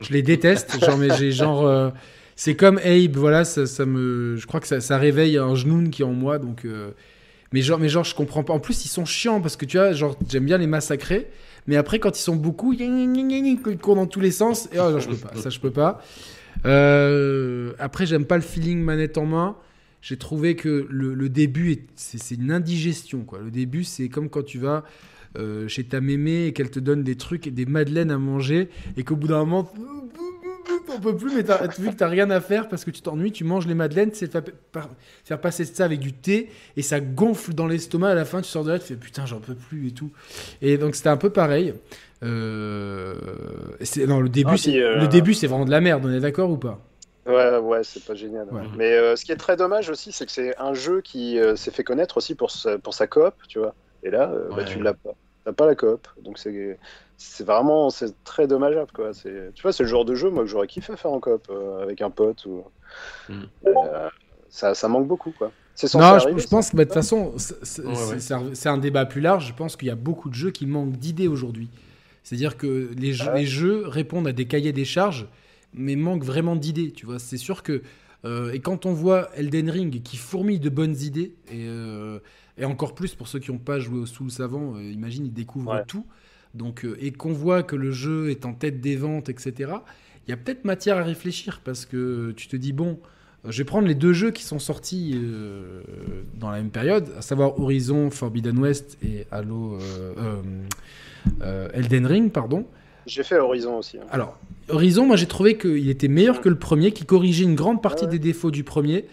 je 0.00 0.12
les 0.12 0.22
déteste. 0.22 0.84
Genre, 0.84 0.98
mais 0.98 1.08
j'ai 1.16 1.32
genre. 1.32 1.66
Euh, 1.66 1.90
c'est 2.34 2.54
comme 2.54 2.78
Abe, 2.78 3.16
voilà, 3.16 3.44
ça, 3.44 3.86
me. 3.86 4.36
Je 4.36 4.46
crois 4.46 4.60
que 4.60 4.80
ça, 4.80 4.98
réveille 4.98 5.38
un 5.38 5.54
genou 5.54 5.88
qui 5.90 6.02
est 6.02 6.04
en 6.04 6.12
moi, 6.12 6.38
donc. 6.38 6.66
Mais 7.52 7.62
genre, 7.62 7.78
mais 7.78 7.88
genre, 7.88 8.04
je 8.04 8.14
comprends 8.14 8.42
pas. 8.42 8.52
En 8.52 8.60
plus, 8.60 8.84
ils 8.84 8.88
sont 8.88 9.04
chiants 9.04 9.40
parce 9.40 9.56
que 9.56 9.64
tu 9.64 9.76
vois, 9.76 9.92
genre, 9.92 10.16
j'aime 10.28 10.44
bien 10.44 10.58
les 10.58 10.66
massacrer. 10.66 11.28
Mais 11.66 11.76
après, 11.76 11.98
quand 11.98 12.16
ils 12.18 12.22
sont 12.22 12.36
beaucoup, 12.36 12.72
ils 12.72 13.78
courent 13.80 13.96
dans 13.96 14.06
tous 14.06 14.20
les 14.20 14.30
sens. 14.30 14.68
Et 14.72 14.78
oh, 14.78 14.98
je 14.98 15.08
peux 15.08 15.16
pas. 15.16 15.36
Ça, 15.36 15.50
je 15.50 15.60
peux 15.60 15.70
pas. 15.70 16.02
Euh, 16.64 17.72
après, 17.78 18.06
j'aime 18.06 18.24
pas 18.24 18.36
le 18.36 18.42
feeling 18.42 18.80
manette 18.80 19.18
en 19.18 19.26
main. 19.26 19.56
J'ai 20.00 20.16
trouvé 20.16 20.54
que 20.54 20.86
le, 20.88 21.28
début, 21.28 21.86
c'est 21.96 22.34
une 22.34 22.52
indigestion. 22.52 23.24
Quoi. 23.24 23.40
Le 23.40 23.50
début, 23.50 23.82
c'est 23.82 24.08
comme 24.08 24.28
quand 24.28 24.44
tu 24.44 24.58
vas 24.58 24.84
euh, 25.36 25.66
chez 25.66 25.84
ta 25.84 26.00
mémé 26.00 26.46
et 26.46 26.52
qu'elle 26.52 26.70
te 26.70 26.78
donne 26.78 27.02
des 27.02 27.16
trucs 27.16 27.48
des 27.48 27.66
madeleines 27.66 28.10
à 28.10 28.18
manger 28.18 28.68
et 28.96 29.02
qu'au 29.02 29.16
bout 29.16 29.28
d'un 29.28 29.44
moment 29.44 29.72
on 30.88 31.00
peut 31.00 31.16
plus 31.16 31.34
mais 31.34 31.42
vu 31.78 31.90
que 31.90 31.96
t'as 31.96 32.08
rien 32.08 32.30
à 32.30 32.40
faire 32.40 32.68
parce 32.68 32.84
que 32.84 32.90
tu 32.90 33.02
t'ennuies 33.02 33.32
tu 33.32 33.44
manges 33.44 33.66
les 33.66 33.74
madeleines 33.74 34.10
c'est 34.12 34.30
faire, 34.30 35.40
passer 35.40 35.64
ça 35.64 35.84
avec 35.84 36.00
du 36.00 36.12
thé 36.12 36.50
et 36.76 36.82
ça 36.82 37.00
gonfle 37.00 37.54
dans 37.54 37.66
l'estomac 37.66 38.10
à 38.10 38.14
la 38.14 38.24
fin 38.24 38.40
tu 38.40 38.48
sors 38.48 38.64
de 38.64 38.72
là 38.72 38.78
tu 38.78 38.86
fais 38.86 38.96
putain 38.96 39.26
j'en 39.26 39.40
peux 39.40 39.54
plus 39.54 39.88
et 39.88 39.90
tout 39.92 40.10
et 40.62 40.78
donc 40.78 40.94
c'était 40.94 41.08
un 41.08 41.16
peu 41.16 41.30
pareil 41.30 41.74
euh, 42.22 43.14
non 44.06 44.20
le 44.20 44.28
début 44.28 44.52
ah, 44.54 44.56
c'est 44.56 44.80
euh, 44.80 45.00
le 45.00 45.08
début 45.08 45.34
c'est 45.34 45.46
vraiment 45.46 45.66
de 45.66 45.70
la 45.70 45.80
merde 45.80 46.04
on 46.04 46.12
est 46.12 46.20
d'accord 46.20 46.50
ou 46.50 46.56
pas? 46.56 46.80
Ouais, 47.26 47.58
ouais, 47.58 47.82
c'est 47.82 48.04
pas 48.04 48.14
génial. 48.14 48.46
Mais 48.76 49.16
ce 49.16 49.24
qui 49.24 49.32
est 49.32 49.36
très 49.36 49.56
dommage 49.56 49.90
aussi, 49.90 50.12
c'est 50.12 50.26
que 50.26 50.30
c'est 50.30 50.56
un 50.58 50.74
jeu 50.74 51.00
qui 51.00 51.40
s'est 51.56 51.72
fait 51.72 51.82
connaître 51.82 52.18
aussi 52.18 52.36
pour 52.36 52.52
sa, 52.52 52.78
pour 52.78 52.94
sa 52.94 53.08
coop, 53.08 53.34
tu 53.48 53.58
vois. 53.58 53.74
Et 54.04 54.10
là, 54.10 54.32
bah, 54.54 54.62
tu 54.62 54.78
l'as 54.78 54.94
pas 54.94 55.16
pas 55.52 55.66
la 55.66 55.74
coop. 55.74 56.06
Donc 56.22 56.38
c'est 56.38 56.78
c'est 57.16 57.44
vraiment 57.44 57.90
c'est 57.90 58.22
très 58.24 58.46
dommageable 58.46 58.90
quoi. 58.92 59.12
C'est 59.14 59.52
tu 59.54 59.62
vois 59.62 59.72
c'est 59.72 59.82
le 59.82 59.88
genre 59.88 60.04
de 60.04 60.14
jeu 60.14 60.30
moi 60.30 60.44
que 60.44 60.48
j'aurais 60.48 60.66
kiffé 60.66 60.96
faire 60.96 61.12
en 61.12 61.20
coop 61.20 61.46
euh, 61.50 61.82
avec 61.82 62.02
un 62.02 62.10
pote 62.10 62.44
ou 62.46 62.64
mm. 63.28 63.42
euh, 63.66 64.08
ça, 64.48 64.74
ça, 64.74 64.88
manque 64.88 65.06
beaucoup 65.06 65.32
quoi. 65.36 65.50
Non, 65.94 66.18
je, 66.18 66.46
pense 66.46 66.70
que 66.70 66.76
bah, 66.76 66.84
de 66.84 66.88
toute 66.88 66.94
façon 66.94 67.34
c'est 67.36 68.68
un 68.68 68.78
débat 68.78 69.04
plus 69.04 69.20
large. 69.20 69.48
Je 69.48 69.52
pense 69.52 69.76
qu'il 69.76 69.88
y 69.88 69.90
a 69.90 69.96
beaucoup 69.96 70.30
de 70.30 70.34
jeux 70.34 70.50
qui 70.50 70.66
manquent 70.66 70.96
d'idées 70.96 71.28
aujourd'hui. 71.28 71.68
C'est-à-dire 72.22 72.56
que 72.56 72.90
les 72.96 73.12
jeux, 73.12 73.32
les 73.34 73.46
jeux 73.46 73.86
répondent 73.86 74.26
à 74.26 74.32
des 74.32 74.46
cahiers 74.46 74.72
des 74.72 74.86
charges, 74.86 75.28
mais 75.74 75.94
manquent 75.94 76.24
vraiment 76.24 76.56
d'idées. 76.56 76.92
Tu 76.92 77.04
vois, 77.06 77.18
c'est 77.18 77.36
sûr 77.36 77.62
que 77.62 77.82
euh, 78.24 78.52
et 78.52 78.60
quand 78.60 78.86
on 78.86 78.94
voit 78.94 79.28
Elden 79.36 79.68
Ring 79.68 80.02
qui 80.02 80.16
fourmille 80.16 80.58
de 80.58 80.70
bonnes 80.70 80.96
idées 80.96 81.34
et 81.52 81.68
et 82.58 82.64
encore 82.64 82.94
plus 82.94 83.14
pour 83.14 83.28
ceux 83.28 83.38
qui 83.38 83.52
n'ont 83.52 83.58
pas 83.58 83.78
joué 83.78 83.98
au 83.98 84.06
Souls 84.06 84.30
avant, 84.38 84.76
euh, 84.76 84.82
imagine, 84.82 85.26
ils 85.26 85.32
découvrent 85.32 85.84
tout. 85.86 86.06
Donc, 86.56 86.84
euh, 86.84 86.96
et 87.00 87.12
qu'on 87.12 87.32
voit 87.32 87.62
que 87.62 87.76
le 87.76 87.90
jeu 87.90 88.30
est 88.30 88.44
en 88.44 88.52
tête 88.52 88.80
des 88.80 88.96
ventes, 88.96 89.28
etc. 89.28 89.72
Il 90.26 90.30
y 90.30 90.32
a 90.32 90.36
peut-être 90.36 90.64
matière 90.64 90.98
à 90.98 91.02
réfléchir 91.02 91.60
parce 91.64 91.86
que 91.86 92.32
tu 92.36 92.48
te 92.48 92.56
dis, 92.56 92.72
bon, 92.72 92.98
euh, 93.44 93.50
je 93.50 93.58
vais 93.58 93.64
prendre 93.64 93.86
les 93.86 93.94
deux 93.94 94.12
jeux 94.12 94.30
qui 94.30 94.42
sont 94.42 94.58
sortis 94.58 95.20
dans 96.34 96.50
la 96.50 96.58
même 96.58 96.70
période, 96.70 97.08
à 97.18 97.22
savoir 97.22 97.60
Horizon 97.60 98.10
Forbidden 98.10 98.58
West 98.58 98.98
et 99.02 99.26
Halo 99.30 99.78
Elden 101.74 102.06
Ring, 102.06 102.32
pardon. 102.32 102.66
J'ai 103.06 103.22
fait 103.22 103.38
Horizon 103.38 103.78
aussi. 103.78 103.98
Hein. 103.98 104.06
Alors, 104.10 104.36
Horizon, 104.68 105.06
moi 105.06 105.14
j'ai 105.14 105.26
trouvé 105.26 105.56
qu'il 105.56 105.88
était 105.88 106.08
meilleur 106.08 106.40
que 106.40 106.48
le 106.48 106.58
premier, 106.58 106.90
qui 106.90 107.04
corrigeait 107.04 107.44
une 107.44 107.54
grande 107.54 107.80
partie 107.80 108.08
des 108.08 108.18
défauts 108.18 108.50
du 108.50 108.64
premier 108.64 109.04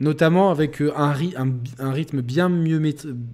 notamment 0.00 0.50
avec 0.50 0.80
euh, 0.80 0.92
un, 0.96 1.14
un, 1.78 1.92
rythme 1.92 2.22
bien 2.22 2.48
mieux 2.48 2.80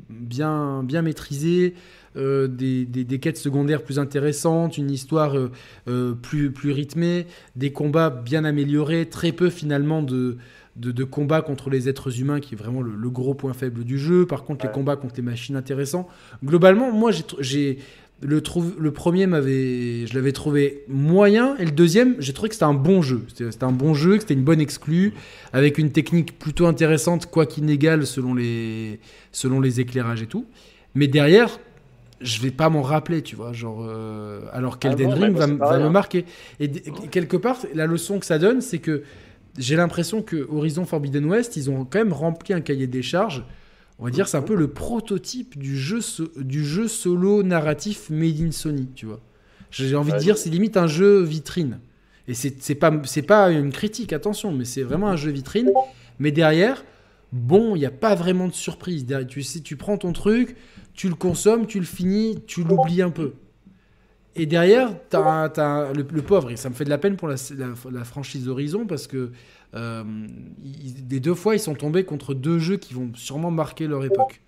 bien, 0.08 0.82
bien 0.82 1.02
maîtrisé, 1.02 1.74
euh, 2.16 2.46
des, 2.46 2.84
des, 2.84 3.18
quêtes 3.18 3.38
secondaires 3.38 3.82
plus 3.82 3.98
intéressantes, 3.98 4.78
une 4.78 4.90
histoire 4.90 5.34
euh, 5.88 6.14
plus, 6.14 6.52
plus 6.52 6.70
rythmée, 6.70 7.26
des 7.56 7.72
combats 7.72 8.10
bien 8.10 8.44
améliorés, 8.44 9.06
très 9.06 9.32
peu 9.32 9.50
finalement 9.50 10.02
de, 10.02 10.36
de, 10.76 11.04
combats 11.04 11.42
contre 11.42 11.70
les 11.70 11.88
êtres 11.88 12.20
humains, 12.20 12.40
qui 12.40 12.54
est 12.54 12.58
vraiment 12.58 12.82
le, 12.82 13.10
gros 13.10 13.34
point 13.34 13.52
faible 13.52 13.84
du 13.84 13.98
jeu. 13.98 14.26
Par 14.26 14.44
contre, 14.44 14.64
les 14.64 14.72
combats 14.72 14.96
contre 14.96 15.14
les 15.16 15.22
machines 15.22 15.56
intéressants. 15.56 16.08
Globalement, 16.44 16.92
moi, 16.92 17.10
j'ai 17.40 17.78
le, 18.22 18.40
le 18.78 18.90
premier 18.92 19.26
m'avait, 19.26 20.06
je 20.06 20.14
l'avais 20.14 20.32
trouvé 20.32 20.84
moyen, 20.88 21.56
et 21.58 21.64
le 21.64 21.72
deuxième, 21.72 22.14
j'ai 22.20 22.32
trouvé 22.32 22.48
que 22.48 22.54
c'était 22.54 22.64
un 22.64 22.74
bon 22.74 23.02
jeu. 23.02 23.22
C'était 23.34 23.64
un 23.64 23.72
bon 23.72 23.92
jeu, 23.92 24.14
que 24.14 24.20
c'était 24.20 24.34
une 24.34 24.44
bonne 24.44 24.60
exclue, 24.60 25.14
avec 25.52 25.78
une 25.78 25.90
technique 25.90 26.38
plutôt 26.38 26.66
intéressante, 26.66 27.26
quoi 27.26 27.44
qu'inégale 27.46 28.06
selon 28.06 28.34
les, 28.34 29.00
selon 29.32 29.60
les 29.60 29.80
éclairages 29.80 30.22
et 30.22 30.26
tout. 30.26 30.46
Mais 30.94 31.08
derrière, 31.08 31.58
je 32.20 32.40
vais 32.40 32.50
pas 32.50 32.68
m'en 32.68 32.82
rappeler, 32.82 33.22
tu 33.22 33.36
vois, 33.36 33.52
genre, 33.52 33.84
euh, 33.86 34.42
alors 34.52 34.78
qu'Elden 34.78 35.10
ah 35.10 35.14
Ring 35.14 35.36
va, 35.36 35.46
me 35.46 35.88
marquer. 35.88 36.24
Et, 36.60 36.70
quelque 36.70 37.36
part, 37.36 37.58
la 37.74 37.86
leçon 37.86 38.18
que 38.18 38.26
ça 38.26 38.38
donne, 38.38 38.60
c'est 38.60 38.78
que 38.78 39.02
j'ai 39.58 39.76
l'impression 39.76 40.22
que 40.22 40.48
Horizon 40.50 40.84
Forbidden 40.84 41.26
West, 41.26 41.56
ils 41.56 41.70
ont 41.70 41.84
quand 41.84 41.98
même 41.98 42.12
rempli 42.12 42.54
un 42.54 42.60
cahier 42.60 42.86
des 42.86 43.02
charges 43.02 43.44
on 43.98 44.04
va 44.04 44.10
dire, 44.10 44.26
c'est 44.26 44.36
un 44.36 44.42
peu 44.42 44.54
le 44.54 44.68
prototype 44.68 45.56
du 45.58 45.78
jeu, 45.78 46.00
du 46.36 46.64
jeu 46.64 46.88
solo 46.88 47.42
narratif 47.42 48.10
made 48.10 48.40
in 48.40 48.50
Sony, 48.50 48.88
tu 48.94 49.06
vois. 49.06 49.20
J'ai 49.70 49.94
envie 49.96 50.12
de 50.12 50.18
dire, 50.18 50.36
c'est 50.38 50.50
limite 50.50 50.76
un 50.76 50.86
jeu 50.86 51.22
vitrine. 51.22 51.80
Et 52.26 52.34
c'est 52.34 52.74
pas, 52.74 52.92
pas 53.26 53.50
une 53.50 53.70
critique, 53.70 54.12
attention, 54.12 54.52
mais 54.52 54.64
c'est 54.64 54.82
vraiment 54.82 55.08
un 55.08 55.16
jeu 55.16 55.30
vitrine. 55.30 55.70
Mais 56.18 56.30
derrière, 56.32 56.84
bon, 57.34 57.74
il 57.74 57.80
n'y 57.80 57.86
a 57.86 57.90
pas 57.90 58.14
vraiment 58.14 58.46
de 58.46 58.52
surprise. 58.52 59.06
Tu 59.28 59.42
sais, 59.42 59.60
tu 59.60 59.76
prends 59.76 59.98
ton 59.98 60.12
truc, 60.12 60.56
tu 60.94 61.08
le 61.08 61.16
consommes, 61.16 61.66
tu 61.66 61.80
le 61.80 61.84
finis, 61.84 62.38
tu 62.46 62.62
l'oublies 62.62 63.02
un 63.02 63.10
peu. 63.10 63.34
Et 64.36 64.46
derrière, 64.46 64.94
as, 65.12 65.92
le, 65.94 66.22
pauvre, 66.22 66.50
et 66.50 66.56
ça 66.56 66.68
me 66.68 66.74
fait 66.74 66.84
de 66.84 66.90
la 66.90 66.98
peine 66.98 67.16
pour 67.16 67.28
la, 67.28 68.04
franchise 68.04 68.48
Horizon 68.48 68.86
parce 68.86 69.06
que 69.06 69.30
des 69.72 69.78
euh, 69.78 71.20
deux 71.20 71.34
fois, 71.34 71.54
ils 71.54 71.60
sont 71.60 71.74
tombés 71.74 72.04
contre 72.04 72.34
deux 72.34 72.58
jeux 72.58 72.76
qui 72.76 72.94
vont 72.94 73.10
sûrement 73.14 73.50
marquer 73.50 73.86
leur 73.86 74.04
époque. 74.04 74.40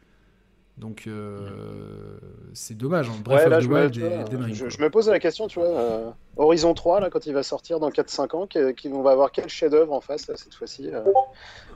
Donc 0.78 1.04
euh, 1.06 2.18
c'est 2.52 2.76
dommage. 2.76 3.08
Hein. 3.08 3.12
Bref, 3.24 3.44
Ouais, 3.44 3.48
là, 3.50 3.60
je 3.60 3.66
the 3.66 3.70
me, 3.70 3.74
vois, 3.74 4.44
Ring, 4.44 4.54
je- 4.54 4.82
me 4.82 4.90
pose 4.90 5.08
la 5.08 5.18
question, 5.18 5.46
tu 5.48 5.58
vois, 5.58 5.68
euh, 5.68 6.10
Horizon 6.36 6.74
3, 6.74 7.00
là, 7.00 7.08
quand 7.08 7.24
il 7.24 7.32
va 7.32 7.42
sortir 7.42 7.80
dans 7.80 7.90
4-5 7.90 8.34
ans, 8.34 8.46
qui- 8.46 8.88
on 8.92 9.02
va 9.02 9.12
avoir 9.12 9.32
quel 9.32 9.48
chef-d'œuvre 9.48 9.94
en 9.94 10.02
face, 10.02 10.28
là, 10.28 10.34
cette 10.36 10.54
fois-ci 10.54 10.90
euh, 10.92 11.00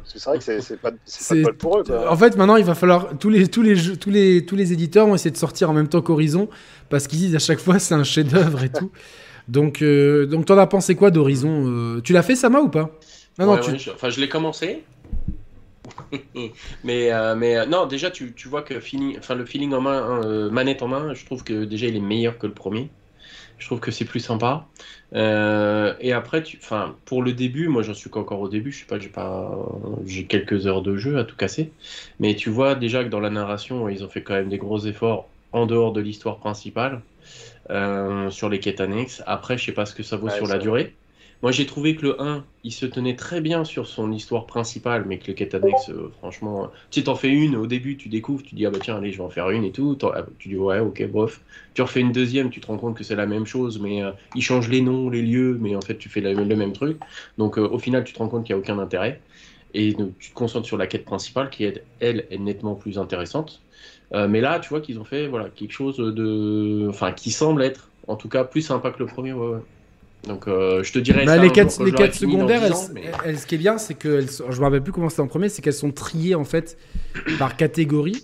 Parce 0.02 0.12
que 0.12 0.18
c'est 0.18 0.28
vrai 0.28 0.38
que 0.38 0.60
c'est 0.60 0.76
pas, 0.76 0.90
c'est 1.06 1.36
pas 1.42 1.48
bol 1.48 1.56
pour 1.56 1.78
eux, 1.78 1.82
quoi. 1.84 2.12
En 2.12 2.16
fait, 2.16 2.36
maintenant, 2.36 2.56
il 2.56 2.64
va 2.64 2.74
falloir 2.74 3.16
tous 3.18 3.30
les 3.30 3.48
tous 3.48 3.62
les 3.62 3.74
jeux- 3.74 3.96
tous 3.96 4.10
les 4.10 4.44
tous 4.44 4.56
les 4.56 4.72
éditeurs 4.74 5.06
vont 5.06 5.14
essayer 5.14 5.30
de 5.30 5.36
sortir 5.38 5.70
en 5.70 5.72
même 5.72 5.88
temps 5.88 6.02
qu'Horizon 6.02 6.48
parce 6.90 7.06
qu'ils 7.06 7.20
disent 7.20 7.36
à 7.36 7.38
chaque 7.38 7.58
fois 7.58 7.78
c'est 7.78 7.94
un 7.94 8.04
chef-d'œuvre 8.04 8.62
et 8.64 8.68
tout. 8.70 8.90
Donc 9.48 9.80
euh, 9.80 10.26
donc 10.26 10.44
t'en 10.44 10.58
as 10.58 10.66
pensé 10.66 10.94
quoi 10.94 11.10
d'Horizon 11.10 11.64
euh, 11.66 12.00
Tu 12.02 12.12
l'as 12.12 12.22
fait 12.22 12.36
Sama 12.36 12.60
ou 12.60 12.68
pas? 12.68 12.90
Non 13.38 13.46
non, 13.46 13.52
Ouais, 13.54 13.60
tu 13.60 13.70
ouais, 13.70 13.78
je- 13.78 13.90
Enfin, 13.92 14.10
je 14.10 14.20
l'ai 14.20 14.28
commencé. 14.28 14.84
mais 16.82 17.12
euh, 17.12 17.36
mais 17.36 17.56
euh, 17.56 17.66
non, 17.66 17.86
déjà, 17.86 18.10
tu, 18.10 18.34
tu 18.34 18.48
vois 18.48 18.62
que 18.62 18.80
feeling, 18.80 19.18
enfin, 19.18 19.34
le 19.34 19.46
feeling 19.46 19.72
en 19.74 19.80
main, 19.80 20.02
hein, 20.02 20.22
euh, 20.24 20.50
manette 20.50 20.82
en 20.82 20.88
main, 20.88 21.14
je 21.14 21.24
trouve 21.24 21.44
que 21.44 21.64
déjà 21.64 21.86
il 21.86 21.96
est 21.96 22.00
meilleur 22.00 22.38
que 22.38 22.46
le 22.46 22.54
premier. 22.54 22.94
Je 23.58 23.66
trouve 23.66 23.80
que 23.80 23.90
c'est 23.92 24.06
plus 24.06 24.20
sympa. 24.20 24.72
Et 26.00 26.12
après, 26.12 26.42
tu, 26.42 26.58
enfin, 26.62 27.00
pour 27.04 27.22
le 27.22 27.32
début, 27.34 27.68
moi 27.68 27.82
j'en 27.82 27.94
suis 27.94 28.10
qu'encore 28.10 28.40
au 28.40 28.48
début, 28.48 28.72
je 28.72 28.80
sais 28.80 28.86
pas, 28.86 28.98
j'ai 28.98 29.10
pas, 29.10 29.52
j'ai 30.04 30.26
quelques 30.26 30.66
heures 30.66 30.82
de 30.82 30.96
jeu 30.96 31.18
à 31.18 31.24
tout 31.24 31.36
casser. 31.36 31.76
Mais 32.18 32.34
tu 32.36 32.50
vois 32.50 32.74
déjà 32.74 33.04
que 33.04 33.08
dans 33.10 33.20
la 33.20 33.30
narration, 33.30 33.88
ils 33.88 34.04
ont 34.04 34.08
fait 34.10 34.22
quand 34.24 34.34
même 34.34 34.48
des 34.50 34.58
gros 34.58 34.78
efforts 34.86 35.34
en 35.52 35.66
dehors 35.66 35.92
de 35.92 36.00
l'histoire 36.00 36.38
principale 36.40 37.04
sur 38.30 38.48
les 38.50 38.60
quêtes 38.60 38.80
annexes. 38.80 39.22
Après, 39.26 39.58
je 39.58 39.64
sais 39.66 39.72
pas 39.72 39.86
ce 39.86 39.94
que 39.94 40.02
ça 40.04 40.16
vaut 40.18 40.28
Ouais, 40.28 40.30
sur 40.30 40.46
ça 40.46 40.54
la 40.54 40.58
durée. 40.58 40.99
Moi, 41.42 41.52
j'ai 41.52 41.64
trouvé 41.64 41.96
que 41.96 42.02
le 42.02 42.20
1, 42.20 42.46
il 42.64 42.72
se 42.72 42.84
tenait 42.84 43.16
très 43.16 43.40
bien 43.40 43.64
sur 43.64 43.86
son 43.86 44.12
histoire 44.12 44.46
principale, 44.46 45.06
mais 45.06 45.18
que 45.18 45.26
les 45.28 45.34
quêtes 45.34 45.54
annexes, 45.54 45.88
euh, 45.88 46.10
franchement, 46.10 46.64
euh, 46.64 46.68
si 46.90 47.02
t'en 47.02 47.14
fais 47.14 47.30
une 47.30 47.56
au 47.56 47.66
début, 47.66 47.96
tu 47.96 48.10
découvres, 48.10 48.42
tu 48.42 48.54
dis 48.54 48.66
ah 48.66 48.70
bah 48.70 48.78
tiens, 48.80 48.96
allez, 48.98 49.10
je 49.10 49.16
vais 49.18 49.24
en 49.24 49.30
faire 49.30 49.48
une 49.50 49.64
et 49.64 49.72
tout. 49.72 49.96
Ah, 50.02 50.26
Tu 50.38 50.48
dis 50.50 50.56
ouais, 50.56 50.80
ok, 50.80 51.02
bof. 51.10 51.42
Tu 51.72 51.80
refais 51.80 52.00
une 52.00 52.12
deuxième, 52.12 52.50
tu 52.50 52.60
te 52.60 52.66
rends 52.66 52.76
compte 52.76 52.94
que 52.96 53.04
c'est 53.04 53.16
la 53.16 53.26
même 53.26 53.46
chose, 53.46 53.80
mais 53.80 54.02
euh, 54.02 54.12
ils 54.34 54.42
changent 54.42 54.68
les 54.68 54.82
noms, 54.82 55.08
les 55.08 55.22
lieux, 55.22 55.56
mais 55.58 55.74
en 55.76 55.80
fait, 55.80 55.96
tu 55.96 56.10
fais 56.10 56.20
le 56.20 56.56
même 56.56 56.72
truc. 56.74 57.00
Donc, 57.38 57.56
euh, 57.58 57.66
au 57.68 57.78
final, 57.78 58.04
tu 58.04 58.12
te 58.12 58.18
rends 58.18 58.28
compte 58.28 58.44
qu'il 58.44 58.54
n'y 58.54 58.58
a 58.58 58.62
aucun 58.62 58.78
intérêt. 58.78 59.24
Et 59.72 59.94
donc, 59.94 60.18
tu 60.18 60.30
te 60.30 60.34
concentres 60.34 60.66
sur 60.66 60.76
la 60.76 60.86
quête 60.88 61.04
principale, 61.06 61.48
qui 61.50 61.64
est, 61.64 61.86
elle, 62.00 62.26
est 62.30 62.38
nettement 62.38 62.74
plus 62.74 62.98
intéressante. 62.98 63.64
Euh, 64.12 64.28
mais 64.28 64.40
là, 64.40 64.58
tu 64.60 64.68
vois 64.68 64.80
qu'ils 64.80 64.98
ont 64.98 65.04
fait 65.04 65.26
voilà, 65.28 65.48
quelque 65.50 65.72
chose 65.72 65.96
de. 65.98 66.86
Enfin, 66.90 67.12
qui 67.12 67.30
semble 67.30 67.62
être, 67.62 67.94
en 68.08 68.16
tout 68.16 68.28
cas, 68.28 68.44
plus 68.44 68.62
sympa 68.62 68.90
que 68.90 68.98
le 68.98 69.06
premier. 69.06 69.32
Ouais, 69.32 69.48
ouais. 69.56 69.60
Donc, 70.26 70.46
euh, 70.48 70.82
je 70.82 70.92
te 70.92 70.98
dirais. 70.98 71.24
Bah, 71.24 71.36
ça 71.36 71.42
les 71.42 71.48
un 71.48 71.52
quêtes, 71.52 71.80
les 71.80 71.90
secondaires, 72.12 72.60
10 72.60 72.66
elles, 72.66 72.72
ans, 72.72 72.88
mais- 72.94 73.10
elles- 73.24 73.38
ce 73.38 73.46
qui 73.46 73.54
est 73.54 73.58
bien, 73.58 73.78
c'est 73.78 73.94
que 73.94 74.20
je 74.20 74.58
me 74.58 74.64
rappelle 74.64 74.82
plus 74.82 74.92
comment 74.92 75.08
c'était 75.08 75.22
en 75.22 75.26
premier, 75.28 75.48
c'est 75.48 75.62
qu'elles 75.62 75.72
sont 75.72 75.92
triées 75.92 76.34
en 76.34 76.44
fait 76.44 76.76
par 77.38 77.56
catégorie. 77.56 78.22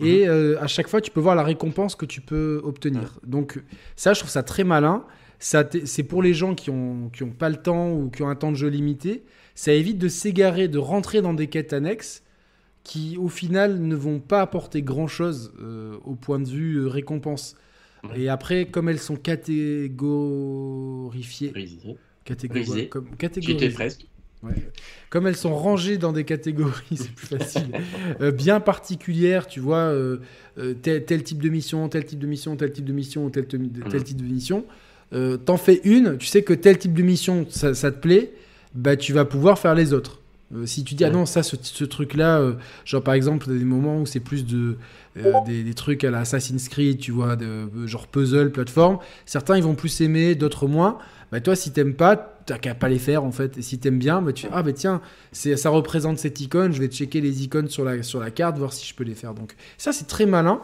Et 0.00 0.24
Mhm. 0.26 0.30
euh, 0.30 0.60
à 0.62 0.66
chaque 0.68 0.88
fois, 0.88 1.00
tu 1.00 1.10
peux 1.10 1.20
voir 1.20 1.34
la 1.34 1.42
récompense 1.42 1.96
que 1.96 2.06
tu 2.06 2.20
peux 2.20 2.60
obtenir. 2.62 3.18
Donc 3.26 3.60
ça, 3.96 4.12
je 4.12 4.20
trouve 4.20 4.30
ça 4.30 4.42
très 4.42 4.62
malin. 4.64 5.04
C'est 5.40 6.02
pour 6.04 6.22
les 6.22 6.34
gens 6.34 6.54
qui 6.54 6.70
ont, 6.70 7.10
qui 7.12 7.22
ont 7.22 7.30
pas 7.30 7.48
le 7.48 7.56
temps 7.56 7.90
ou 7.92 8.10
qui 8.10 8.22
ont 8.22 8.28
un 8.28 8.34
temps 8.36 8.50
de 8.52 8.56
jeu 8.56 8.68
limité. 8.68 9.24
Ça 9.54 9.72
évite 9.72 9.98
de 9.98 10.08
s'égarer, 10.08 10.68
de 10.68 10.78
rentrer 10.78 11.20
dans 11.22 11.32
des 11.34 11.46
quêtes 11.48 11.72
annexes 11.72 12.22
qui, 12.84 13.16
au 13.18 13.28
final, 13.28 13.80
ne 13.80 13.94
vont 13.96 14.20
pas 14.20 14.40
apporter 14.40 14.82
grand-chose 14.82 15.52
euh, 15.60 15.96
au 16.04 16.14
point 16.14 16.38
de 16.38 16.48
vue 16.48 16.86
récompense. 16.86 17.56
Et 18.16 18.28
après, 18.28 18.66
comme 18.66 18.88
elles 18.88 18.98
sont 18.98 19.16
catégorifiées, 19.16 21.50
Brisé. 21.50 21.96
comme, 22.88 23.08
presque. 23.74 24.06
Ouais. 24.42 24.54
Elles 25.26 25.36
sont 25.36 25.54
rangées 25.54 25.98
dans 25.98 26.12
des 26.12 26.24
catégories, 26.24 26.84
c'est 26.96 27.12
plus 27.12 27.26
facile, 27.26 27.72
euh, 28.20 28.30
bien 28.30 28.60
particulières, 28.60 29.48
tu 29.48 29.58
vois, 29.58 29.78
euh, 29.78 30.18
euh, 30.58 30.74
tel, 30.74 31.04
tel 31.04 31.24
type 31.24 31.42
de 31.42 31.48
mission, 31.48 31.88
tel 31.88 32.04
type 32.04 32.20
de 32.20 32.26
mission, 32.26 32.54
tel 32.56 32.70
type 32.70 32.84
de 32.84 32.92
mission, 32.92 33.28
tel, 33.30 33.46
tel 33.46 33.60
Mhm. 33.60 34.02
type 34.04 34.16
de 34.16 34.32
mission. 34.32 34.64
T'en 35.44 35.56
fais 35.56 35.80
une, 35.84 36.18
tu 36.18 36.26
sais 36.26 36.42
que 36.42 36.52
tel 36.52 36.78
type 36.78 36.92
de 36.92 37.02
mission, 37.02 37.46
ça, 37.48 37.74
ça 37.74 37.90
te 37.90 37.98
plaît, 37.98 38.32
bah 38.74 38.96
tu 38.96 39.12
vas 39.12 39.24
pouvoir 39.24 39.58
faire 39.58 39.74
les 39.74 39.92
autres. 39.92 40.20
Euh, 40.54 40.64
si 40.64 40.82
tu 40.82 40.94
dis, 40.94 41.04
ah 41.04 41.10
non, 41.10 41.26
ça, 41.26 41.42
ce, 41.42 41.56
ce 41.60 41.84
truc-là, 41.84 42.38
euh, 42.38 42.54
genre 42.84 43.02
par 43.02 43.14
exemple, 43.14 43.46
des 43.48 43.64
moments 43.64 44.00
où 44.00 44.06
c'est 44.06 44.20
plus 44.20 44.46
de, 44.46 44.76
euh, 45.18 45.32
des, 45.46 45.62
des 45.62 45.74
trucs 45.74 46.04
à 46.04 46.10
la 46.10 46.20
Assassin's 46.20 46.68
Creed, 46.68 46.98
tu 46.98 47.12
vois, 47.12 47.36
de, 47.36 47.68
genre 47.86 48.06
puzzle, 48.06 48.50
plateforme, 48.50 48.98
certains 49.26 49.56
ils 49.56 49.62
vont 49.62 49.74
plus 49.74 50.00
aimer, 50.00 50.34
d'autres 50.34 50.66
moins. 50.66 50.98
Bah 51.30 51.40
toi, 51.40 51.54
si 51.54 51.70
t'aimes 51.72 51.92
pas, 51.92 52.16
t'as 52.46 52.56
qu'à 52.56 52.74
pas 52.74 52.88
les 52.88 52.98
faire 52.98 53.22
en 53.22 53.32
fait. 53.32 53.58
Et 53.58 53.62
si 53.62 53.78
t'aimes 53.78 53.98
bien, 53.98 54.22
bah 54.22 54.32
tu 54.32 54.46
ah 54.50 54.62
bah 54.62 54.72
tiens, 54.72 55.02
c'est 55.30 55.54
ça 55.58 55.68
représente 55.68 56.18
cette 56.18 56.40
icône, 56.40 56.72
je 56.72 56.80
vais 56.80 56.88
checker 56.88 57.20
les 57.20 57.42
icônes 57.42 57.68
sur 57.68 57.84
la 57.84 58.02
sur 58.02 58.18
la 58.18 58.30
carte, 58.30 58.56
voir 58.56 58.72
si 58.72 58.86
je 58.88 58.94
peux 58.94 59.04
les 59.04 59.14
faire. 59.14 59.34
Donc 59.34 59.54
ça 59.76 59.92
c'est 59.92 60.06
très 60.06 60.24
malin. 60.24 60.60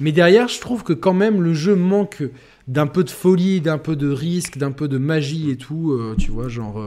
Mais 0.00 0.10
derrière, 0.10 0.48
je 0.48 0.60
trouve 0.60 0.82
que 0.82 0.92
quand 0.92 1.14
même 1.14 1.40
le 1.40 1.54
jeu 1.54 1.76
manque 1.76 2.24
d'un 2.66 2.88
peu 2.88 3.04
de 3.04 3.10
folie, 3.10 3.60
d'un 3.60 3.78
peu 3.78 3.94
de 3.94 4.08
risque, 4.08 4.58
d'un 4.58 4.72
peu 4.72 4.88
de 4.88 4.98
magie 4.98 5.50
et 5.50 5.56
tout. 5.56 5.96
tu 6.18 6.32
vois, 6.32 6.48
genre. 6.48 6.82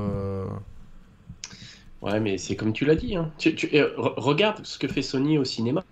Ouais, 2.02 2.20
mais 2.20 2.38
c'est 2.38 2.56
comme 2.56 2.74
tu 2.74 2.86
l'as 2.86 2.96
dit. 2.96 3.16
Hein. 3.16 3.34
Tu, 3.38 3.56
tu- 3.56 3.68
re- 3.68 4.14
regarde 4.20 4.66
ce 4.66 4.78
que 4.80 4.88
fait 4.88 5.02
Sony 5.04 5.38
au 5.38 5.46
cinéma. 5.46 5.84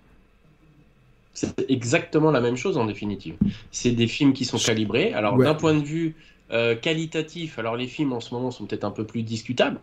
C'est 1.32 1.70
exactement 1.70 2.30
la 2.32 2.40
même 2.40 2.56
chose 2.56 2.76
en 2.76 2.84
définitive. 2.86 3.38
C'est 3.70 3.92
des 3.92 4.08
films 4.08 4.32
qui 4.32 4.44
sont 4.44 4.58
calibrés. 4.60 5.12
Alors, 5.14 5.36
Ouais. 5.36 5.44
d'un 5.44 5.54
point 5.54 5.74
de 5.74 5.84
vue 5.84 6.16
euh, 6.52 6.74
qualitatif, 6.76 7.58
alors 7.58 7.76
les 7.76 7.86
films 7.86 8.12
en 8.12 8.20
ce 8.20 8.34
moment 8.34 8.50
sont 8.50 8.66
peut-être 8.66 8.84
un 8.84 8.90
peu 8.90 9.06
plus 9.06 9.22
discutables. 9.22 9.80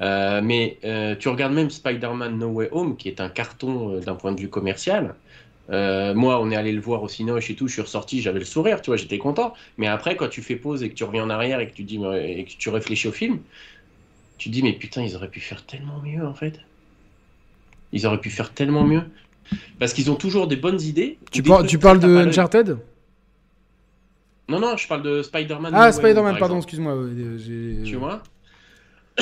Euh, 0.00 0.40
mais 0.42 0.80
euh, 0.84 1.14
tu 1.16 1.28
regardes 1.28 1.52
même 1.52 1.70
Spider-Man 1.70 2.38
No 2.38 2.48
Way 2.48 2.68
Home, 2.72 2.96
qui 2.96 3.08
est 3.08 3.20
un 3.20 3.28
carton 3.28 4.00
d'un 4.00 4.14
point 4.16 4.32
de 4.32 4.40
vue 4.40 4.48
commercial. 4.50 5.16
Moi, 5.68 6.40
on 6.40 6.50
est 6.50 6.56
allé 6.56 6.72
le 6.72 6.80
voir 6.80 7.02
au 7.02 7.08
Cinoche 7.08 7.50
et 7.50 7.56
tout, 7.56 7.66
je 7.68 7.72
suis 7.74 7.82
ressorti, 7.82 8.22
j'avais 8.22 8.38
le 8.38 8.44
sourire, 8.44 8.80
tu 8.82 8.90
vois, 8.90 8.96
j'étais 8.96 9.18
content. 9.18 9.52
Mais 9.78 9.88
après, 9.88 10.16
quand 10.16 10.28
tu 10.28 10.40
fais 10.42 10.56
pause 10.56 10.82
et 10.84 10.88
que 10.90 10.94
tu 10.94 11.02
reviens 11.04 11.24
en 11.24 11.30
arrière 11.30 11.58
et 11.60 11.68
que 11.68 11.74
tu 11.74 11.82
dis 11.84 12.00
et 12.14 12.44
que 12.44 12.52
tu 12.56 12.68
réfléchis 12.70 13.08
au 13.08 13.12
film, 13.12 13.44
tu 14.38 14.48
te 14.50 14.54
dis 14.54 14.62
mais 14.62 14.72
putain, 14.72 15.02
ils 15.02 15.14
auraient 15.16 15.30
pu 15.30 15.40
faire 15.40 15.64
tellement 15.64 16.00
mieux 16.00 16.24
en 16.26 16.34
fait. 16.34 16.60
Ils 17.92 18.06
auraient 18.06 18.20
pu 18.20 18.30
faire 18.30 18.52
tellement 18.52 18.84
mieux. 18.84 19.02
Parce 19.78 19.92
qu'ils 19.92 20.10
ont 20.10 20.16
toujours 20.16 20.48
des 20.48 20.56
bonnes 20.56 20.80
idées. 20.80 21.18
Tu, 21.30 21.40
des 21.42 21.48
par- 21.48 21.62
parles 21.80 22.00
de. 22.00 22.16
Uncharted? 22.16 22.78
Non, 24.48 24.60
non, 24.60 24.76
je 24.76 24.86
parle 24.86 25.02
de 25.02 25.22
Spider-Man. 25.22 25.72
Ah, 25.74 25.90
Spider-Man, 25.92 26.32
par 26.32 26.38
pardon, 26.40 26.56
excuse-moi. 26.58 26.92
euh, 26.94 27.84
Tu 27.84 27.96
vois? 27.96 28.22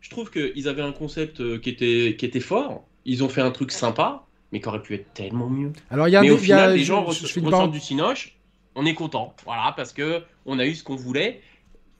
Je 0.00 0.10
trouve 0.10 0.30
qu'ils 0.30 0.68
avaient 0.68 0.82
un 0.82 0.92
concept 0.92 1.40
euh, 1.40 1.58
qui 1.58 1.70
était, 1.70 2.14
qui 2.18 2.24
était 2.26 2.40
fort. 2.40 2.84
Ils 3.04 3.24
ont 3.24 3.28
fait 3.28 3.40
un 3.40 3.50
truc 3.50 3.72
sympa, 3.72 4.24
mais 4.52 4.60
qui 4.60 4.68
aurait 4.68 4.82
pu 4.82 4.94
être 4.94 5.12
tellement 5.14 5.48
mieux. 5.50 5.72
Alors 5.90 6.08
il 6.08 6.12
y 6.12 6.16
a 6.16 6.20
mais 6.22 6.28
dé- 6.28 6.34
au 6.34 6.38
il 6.38 6.46
y 6.48 6.52
a- 6.52 6.56
final, 6.58 6.74
les 6.76 6.84
gens 6.84 7.10
je- 7.10 7.26
je 7.26 7.40
ressortent 7.40 7.72
du 7.72 7.80
Cinoche, 7.80 8.36
on 8.76 8.86
est 8.86 8.94
content. 8.94 9.34
Voilà, 9.44 9.72
parce 9.76 9.92
que 9.92 10.22
on 10.46 10.58
a 10.58 10.66
eu 10.66 10.74
ce 10.74 10.84
qu'on 10.84 10.96
voulait. 10.96 11.40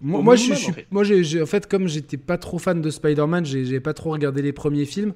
Moi, 0.01 0.37
je, 0.37 0.53
suis- 0.55 0.71
en 0.71 0.73
fait. 0.75 0.87
moi, 0.91 1.05
j'ai, 1.05 1.25
j'ai- 1.25 1.43
en 1.43 1.47
fait, 1.47 1.67
comme 1.67 1.89
j'étais 1.89 2.17
pas 2.19 2.37
trop 2.39 2.59
fan 2.59 2.81
de 2.83 2.91
Spider-Man, 2.91 3.47
j'ai, 3.47 3.81
pas 3.81 3.95
trop 3.95 4.11
regardé 4.11 4.43
les 4.43 4.53
premiers 4.53 4.85
films. 4.85 5.15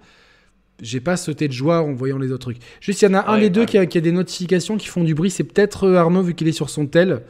J'ai 0.80 1.00
pas 1.00 1.18
sauté 1.18 1.46
de 1.46 1.52
joie 1.52 1.82
en 1.82 1.92
voyant 1.92 2.16
les 2.18 2.32
autres 2.32 2.44
trucs. 2.44 2.56
Juste, 2.80 3.02
il 3.02 3.04
y 3.04 3.08
en 3.08 3.14
a 3.14 3.28
un 3.30 3.34
Ouais, 3.34 3.40
des 3.40 3.50
deux 3.50 3.66
qui 3.66 3.76
a, 3.76 3.84
qui 3.84 3.98
a 3.98 4.00
des 4.00 4.12
notifications 4.12 4.78
qui 4.78 4.86
font 4.88 5.04
du 5.04 5.14
bruit. 5.14 5.30
C'est 5.30 5.44
peut-être 5.44 5.84
euh, 5.84 5.96
Arnaud, 5.96 6.22
vu 6.22 6.34
qu'il 6.34 6.48
est 6.48 6.52
sur 6.52 6.70
son 6.70 6.86
tel. 6.86 7.20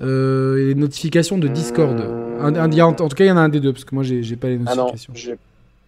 Euh, 0.00 0.68
les 0.68 0.74
notifications 0.74 1.36
de 1.36 1.48
Discord. 1.48 2.00
Un- 2.40 2.54
un- 2.56 2.70
il 2.70 2.80
a- 2.80 2.86
en, 2.86 2.90
en 2.92 2.94
tout 2.94 3.08
cas, 3.16 3.24
il 3.24 3.28
y 3.28 3.30
en 3.30 3.36
a 3.36 3.40
un 3.40 3.48
des 3.50 3.60
deux, 3.60 3.72
parce 3.74 3.84
que 3.84 3.94
moi, 3.94 4.02
j'ai, 4.02 4.22
pas 4.36 4.48
les 4.48 4.58
Ah 4.66 4.74
non, 4.74 4.86
notifications. 4.86 5.36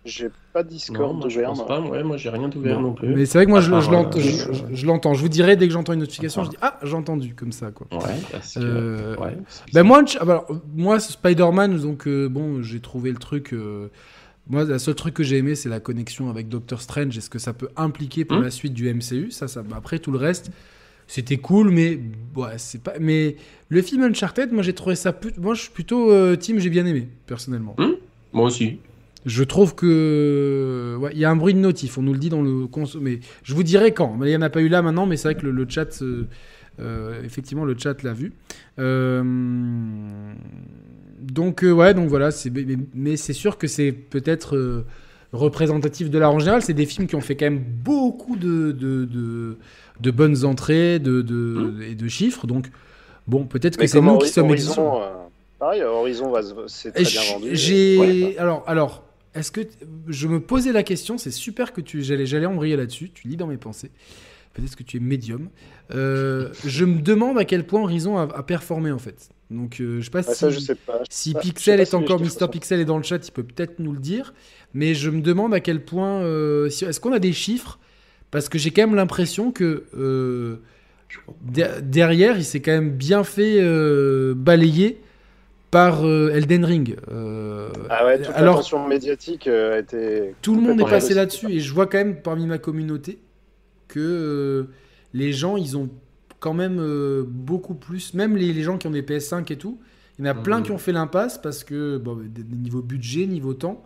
J'ai 0.09 0.29
pas 0.53 0.63
Non, 0.63 0.69
Discord 0.69 1.31
je 1.31 1.37
ouvert. 1.39 1.49
pense 1.51 1.67
pas. 1.67 1.81
Ouais, 1.81 2.03
moi, 2.03 2.17
j'ai 2.17 2.31
rien 2.31 2.51
ouvert 2.55 2.77
Bon. 2.77 2.83
non 2.89 2.93
plus. 2.95 3.15
Mais 3.15 3.27
c'est 3.27 3.39
vrai 3.39 3.45
que 3.45 3.51
moi, 3.51 3.59
À 3.61 3.63
je, 3.63 3.71
part, 3.71 3.81
je 3.83 3.91
l'ent- 3.91 4.11
euh, 4.17 4.73
je- 4.75 4.87
l'entends. 4.87 5.15
Je 5.15 5.21
vous 5.21 5.29
dirai 5.29 5.57
dès 5.57 5.67
que 5.69 5.73
j'entends 5.73 5.93
une 5.93 6.01
notification, 6.01 6.43
je 6.45 6.51
dis 6.51 6.57
Ah, 6.61 6.79
j'ai 6.83 6.95
entendu, 6.95 7.35
comme 7.35 7.53
ça, 7.53 7.71
quoi. 7.71 7.87
Ouais, 7.93 8.15
parce 8.33 8.55
que. 8.55 8.61
Euh, 8.61 9.17
ouais, 9.17 9.37
Ben 9.73 9.83
moi, 9.85 10.03
ah, 10.21 10.25
bah 10.25 10.45
alors, 10.49 10.61
moi 10.75 10.99
Spider-Man, 11.01 11.79
donc 11.79 12.07
euh, 12.09 12.29
bon, 12.29 12.63
j'ai 12.63 12.81
trouvé 12.81 13.11
le 13.11 13.19
truc. 13.19 13.53
euh, 13.53 13.89
moi, 14.51 14.65
le 14.65 14.79
seul 14.79 14.95
truc 14.95 15.13
que 15.15 15.23
j'ai 15.23 15.37
aimé, 15.37 15.55
c'est 15.55 15.69
la 15.69 15.79
connexion 15.81 16.31
avec 16.31 16.49
Doctor 16.49 16.81
Strange 16.81 17.17
et 17.19 17.21
ce 17.21 17.29
que 17.31 17.39
ça 17.39 17.53
peut 17.53 17.69
impliquer 17.77 18.25
pour 18.25 18.39
Hmm. 18.39 18.43
la 18.45 18.51
suite 18.51 18.73
du 18.73 18.89
MCU. 18.89 19.31
Ça, 19.31 19.47
ça. 19.47 19.63
Après, 19.77 19.99
tout 19.99 20.11
le 20.11 20.17
reste, 20.19 20.51
c'était 21.07 21.37
cool, 21.37 21.69
mais 21.71 22.01
ouais, 22.35 22.57
c'est 22.57 22.83
pas. 22.83 22.95
Mais 22.99 23.37
le 23.69 23.83
film 23.83 24.03
Uncharted, 24.05 24.51
moi, 24.53 24.63
j'ai 24.63 24.73
trouvé 24.75 24.95
ça. 24.95 25.15
Moi, 25.39 25.55
je 25.55 25.61
suis 25.63 25.71
plutôt 25.71 26.11
euh, 26.11 26.35
team. 26.37 26.59
J'ai 26.59 26.71
bien 26.71 26.87
aimé 26.87 27.09
personnellement. 27.27 27.77
Moi 28.33 28.45
aussi. 28.47 28.79
Je 29.27 29.43
trouve 29.45 29.75
que 29.75 30.97
ouais, 31.01 31.11
il 31.13 31.19
y 31.19 31.25
a 31.25 31.31
un 31.31 31.37
bruit 31.37 31.53
de 31.55 31.59
notif. 31.59 31.99
On 31.99 32.03
nous 32.03 32.13
le 32.13 32.19
dit 32.19 32.29
dans 32.31 32.41
le. 32.43 32.67
Mais 33.01 33.21
je 33.43 33.55
vous 33.55 33.63
dirai 33.63 33.93
quand. 33.93 34.17
Mais 34.19 34.31
il 34.31 34.33
y 34.33 34.37
en 34.37 34.43
a 34.43 34.51
pas 34.51 34.61
eu 34.61 34.69
là 34.69 34.81
maintenant. 34.81 35.07
Mais 35.07 35.17
c'est 35.17 35.29
vrai 35.29 35.35
que 35.35 35.45
le, 35.45 35.51
le 35.53 35.67
chat, 35.69 36.01
euh, 36.03 36.25
euh, 36.81 37.23
effectivement, 37.25 37.65
le 37.65 37.77
chat 37.77 38.03
l'a 38.05 38.13
vu. 38.13 38.33
Euh, 38.79 39.23
donc 41.21 41.65
euh, 41.65 41.73
ouais, 41.73 41.95
donc 41.95 42.09
voilà. 42.09 42.31
Mais, 42.53 42.77
mais 42.95 43.17
c'est 43.17 43.33
sûr 43.33 43.59
que 43.59 43.67
c'est 43.67 43.93
peut-être 43.93 44.85
représentatif 45.33 46.11
de 46.11 46.19
l'art 46.19 46.33
en 46.33 46.39
général. 46.39 46.63
C'est 46.63 46.73
des 46.75 46.87
films 46.87 47.07
qui 47.07 47.17
ont 47.17 47.21
fait 47.21 47.37
quand 47.37 47.47
même 47.47 47.63
beaucoup 47.85 48.37
de 48.37 48.73
de, 48.73 49.05
de, 49.05 49.57
de 50.01 50.11
bonnes 50.11 50.45
entrées, 50.45 50.99
de, 51.01 51.23
de 51.23 51.83
et 51.83 51.95
de 51.95 52.09
chiffres. 52.09 52.47
Donc 52.47 52.69
bon, 53.27 53.45
peut-être 53.45 53.77
que 53.77 53.87
c'est 53.87 54.01
nous 54.01 54.19
qui 54.19 54.29
sommes. 54.29 54.47
Horizon, 54.47 55.01
pareil, 55.59 55.83
Horizon 55.83 56.31
va 56.31 56.43
se- 56.43 56.55
c'est 56.69 56.93
très 56.93 57.03
bien 57.03 57.21
vendu. 57.33 57.49
J'ai 57.53 57.99
Ouais. 57.99 58.37
alors 58.39 58.63
alors 58.67 59.03
est-ce 59.39 59.51
que 59.53 59.61
je 60.09 60.29
me 60.29 60.41
posais 60.41 60.73
la 60.73 60.83
question, 60.83 61.19
c'est 61.19 61.31
super 61.31 61.73
que 61.73 61.81
tu 61.81 62.03
j'allais 62.03 62.27
j'allais 62.27 62.47
embrayer 62.47 62.77
là-dessus, 62.77 63.11
tu 63.11 63.29
lis 63.29 63.37
dans 63.37 63.47
mes 63.47 63.57
pensées. 63.57 63.91
peut-être 64.55 64.77
que 64.77 64.83
tu 64.83 64.97
es 64.97 65.01
médium. 65.01 65.49
Euh, 65.95 66.49
je 66.67 66.85
me 66.85 67.01
demande 67.01 67.39
à 67.39 67.45
quel 67.45 67.65
point 67.67 67.83
Horizon 67.83 68.19
a, 68.19 68.23
a 68.23 68.43
performé 68.43 68.91
en 68.91 68.99
fait. 68.99 69.31
Donc 69.51 69.81
euh, 69.81 70.01
je 70.01 70.05
sais 70.05 70.11
pas 70.11 70.19
Ah, 70.27 70.33
si, 70.35 70.35
ça, 70.35 70.51
je 70.51 70.59
sais 70.59 70.75
pas. 70.75 71.01
si 71.09 71.33
Ah, 71.37 71.41
Pixel 71.41 71.81
est 71.81 71.85
si 71.87 71.95
encore 71.95 72.21
Mister. 72.21 72.47
Pixel 72.49 72.81
est 72.81 72.85
dans 72.85 72.97
le 72.99 73.03
chat, 73.05 73.27
il 73.27 73.31
peut 73.33 73.45
peut-être 73.45 73.79
nous 73.79 73.93
le 73.93 74.01
dire. 74.01 74.35
Mais 74.75 74.95
je 74.95 75.09
me 75.11 75.21
demande 75.23 75.55
à 75.55 75.61
quel 75.61 75.85
point. 75.85 76.21
euh, 76.23 76.69
si- 76.69 76.85
Est-ce 76.85 77.01
qu'on 77.01 77.13
a 77.13 77.19
des 77.19 77.33
chiffres? 77.33 77.79
Parce 78.31 78.49
que 78.51 78.59
j'ai 78.59 78.71
quand 78.73 78.83
même 78.83 78.95
l'impression 78.97 79.53
que 79.53 79.85
der- 81.43 81.81
derrière, 81.83 82.37
il 82.37 82.45
s'est 82.45 82.61
quand 82.61 82.73
même 82.73 82.91
bien 82.91 83.25
fait 83.25 83.63
balayer 84.35 85.01
par 85.71 86.05
euh, 86.07 86.31
Elden 86.35 86.65
Ring. 86.65 86.97
Euh, 87.11 87.69
Ah 87.91 88.07
ouais, 88.07 88.19
toute 88.19 88.35
alors, 88.35 88.55
l'attention 88.57 88.87
médiatique 88.89 89.47
euh, 89.47 89.77
a 89.77 89.79
été. 89.81 90.35
tout 90.43 90.55
le 90.55 90.61
monde 90.63 90.81
est 90.81 90.85
passé 90.85 91.15
là-dessus 91.15 91.51
et 91.51 91.61
je 91.61 91.73
vois 91.75 91.87
quand 91.87 91.99
même 91.99 92.23
parmi 92.23 92.47
ma 92.47 92.59
communauté 92.59 93.19
que 93.89 93.99
euh, 94.01 94.65
les 95.15 95.33
gens, 95.33 95.57
ils 95.57 95.77
ont 95.77 95.89
quand 96.41 96.55
même 96.55 96.79
euh, 96.81 97.25
beaucoup 97.27 97.75
plus, 97.75 98.15
même 98.15 98.37
les, 98.37 98.53
les 98.53 98.63
gens 98.63 98.79
qui 98.79 98.87
ont 98.87 98.91
des 98.93 99.03
PS5 99.03 99.53
et 99.53 99.57
tout, 99.57 99.79
il 100.19 100.25
y 100.25 100.29
en 100.29 100.31
a 100.31 100.35
plein 100.35 100.59
Mhm. 100.59 100.63
qui 100.65 100.71
ont 100.73 100.79
fait 100.79 100.93
l'impasse 100.93 101.39
parce 101.39 101.65
que, 101.65 101.97
bon, 101.99 102.17
d- 102.17 102.43
niveau 102.51 102.81
budget, 102.83 103.27
niveau 103.27 103.55
temps, 103.55 103.85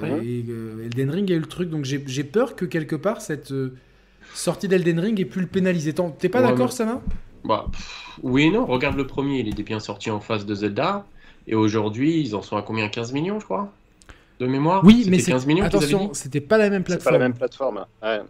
Mhm. 0.00 0.04
et 0.24 0.44
euh, 0.48 0.84
Elden 0.86 1.10
Ring 1.10 1.30
a 1.32 1.34
eu 1.34 1.38
le 1.40 1.46
truc, 1.46 1.68
donc 1.68 1.84
j'ai 1.84 2.02
j'ai 2.06 2.24
peur 2.24 2.56
que 2.56 2.64
quelque 2.64 2.96
part 2.96 3.20
cette 3.20 3.52
euh, 3.52 3.74
sortie 4.32 4.66
d'Elden 4.66 4.98
Ring 4.98 5.20
ait 5.20 5.24
pu 5.26 5.40
le 5.40 5.46
pénaliser. 5.46 5.92
T'es 5.92 6.28
pas 6.30 6.40
Ouais, 6.40 6.48
d'accord, 6.48 6.66
mais- 6.68 6.72
Sana? 6.72 7.02
Bah, 7.44 7.66
pff, 7.72 8.18
oui 8.22 8.44
et 8.44 8.50
non, 8.50 8.66
regarde 8.66 8.96
le 8.96 9.06
premier, 9.06 9.40
il 9.40 9.48
était 9.48 9.62
bien 9.62 9.80
sorti 9.80 10.10
en 10.10 10.20
face 10.20 10.46
de 10.46 10.54
Zelda. 10.54 11.06
Et 11.46 11.54
aujourd'hui, 11.54 12.20
ils 12.20 12.36
en 12.36 12.42
sont 12.42 12.56
à 12.56 12.62
combien? 12.62 12.88
15 12.88 13.12
millions, 13.12 13.40
je 13.40 13.44
crois? 13.44 13.72
De 14.38 14.46
mémoire? 14.46 14.84
Oui, 14.84 15.04
mais 15.08 15.18
C'était 15.18 15.22
c'est 15.22 15.32
15 15.32 15.46
millions 15.46 15.64
attention, 15.64 16.14
c'était 16.14 16.40
pas 16.40 16.58
la 16.58 16.70
même 16.70 16.82
C'est 16.86 17.02
pas 17.02 17.10
plateforme. 17.10 17.12
la 17.12 17.18
même 17.28 17.34
plateforme. 17.34 17.86
Ouais. 18.02 18.20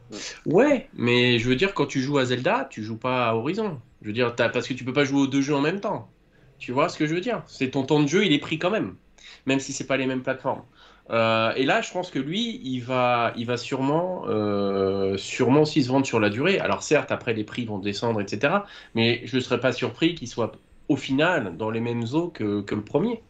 Ouais, 0.46 0.88
mais 0.94 1.38
je 1.38 1.48
veux 1.48 1.56
dire, 1.56 1.74
quand 1.74 1.86
tu 1.86 2.00
joues 2.00 2.18
à 2.18 2.24
Zelda, 2.26 2.66
tu 2.70 2.82
joues 2.82 2.98
pas 2.98 3.28
à 3.30 3.34
Horizon. 3.34 3.80
Je 4.02 4.08
veux 4.08 4.12
dire, 4.12 4.34
t'as- 4.34 4.48
parce 4.48 4.66
que 4.68 4.74
tu 4.74 4.84
peux 4.84 4.92
pas 4.92 5.04
jouer 5.04 5.20
aux 5.22 5.26
deux 5.26 5.40
jeux 5.42 5.54
en 5.54 5.60
même 5.60 5.80
temps. 5.80 6.10
Tu 6.58 6.72
vois 6.72 6.88
ce 6.88 6.98
que 6.98 7.06
je 7.06 7.14
veux 7.14 7.20
dire? 7.20 7.42
C'est 7.46 7.70
ton 7.70 7.84
temps 7.84 8.00
de 8.00 8.06
jeu, 8.08 8.24
il 8.24 8.32
est 8.32 8.38
pris 8.38 8.58
quand 8.58 8.70
même, 8.70 8.96
même 9.46 9.60
si 9.60 9.72
c'est 9.72 9.86
pas 9.86 9.96
les 9.96 10.06
mêmes 10.06 10.22
plateformes. 10.22 10.62
Euh, 11.12 11.52
et 11.56 11.64
là, 11.64 11.82
je 11.82 11.92
pense 11.92 12.10
que 12.10 12.18
lui, 12.18 12.60
il 12.64 12.80
va, 12.80 13.32
il 13.36 13.46
va 13.46 13.56
sûrement, 13.56 14.24
euh, 14.28 15.16
sûrement 15.18 15.62
aussi 15.62 15.82
se 15.82 15.88
vendre 15.88 16.06
sur 16.06 16.20
la 16.20 16.30
durée. 16.30 16.58
Alors 16.58 16.82
certes, 16.82 17.12
après 17.12 17.34
les 17.34 17.44
prix 17.44 17.64
vont 17.66 17.78
descendre, 17.78 18.20
etc. 18.20 18.54
Mais 18.94 19.20
je 19.26 19.36
ne 19.36 19.40
serais 19.40 19.60
pas 19.60 19.72
surpris 19.72 20.14
qu'il 20.14 20.28
soit 20.28 20.52
au 20.88 20.96
final 20.96 21.56
dans 21.56 21.70
les 21.70 21.80
mêmes 21.80 22.04
eaux 22.14 22.28
que, 22.28 22.62
que 22.62 22.74
le 22.74 22.84
premier. 22.84 23.22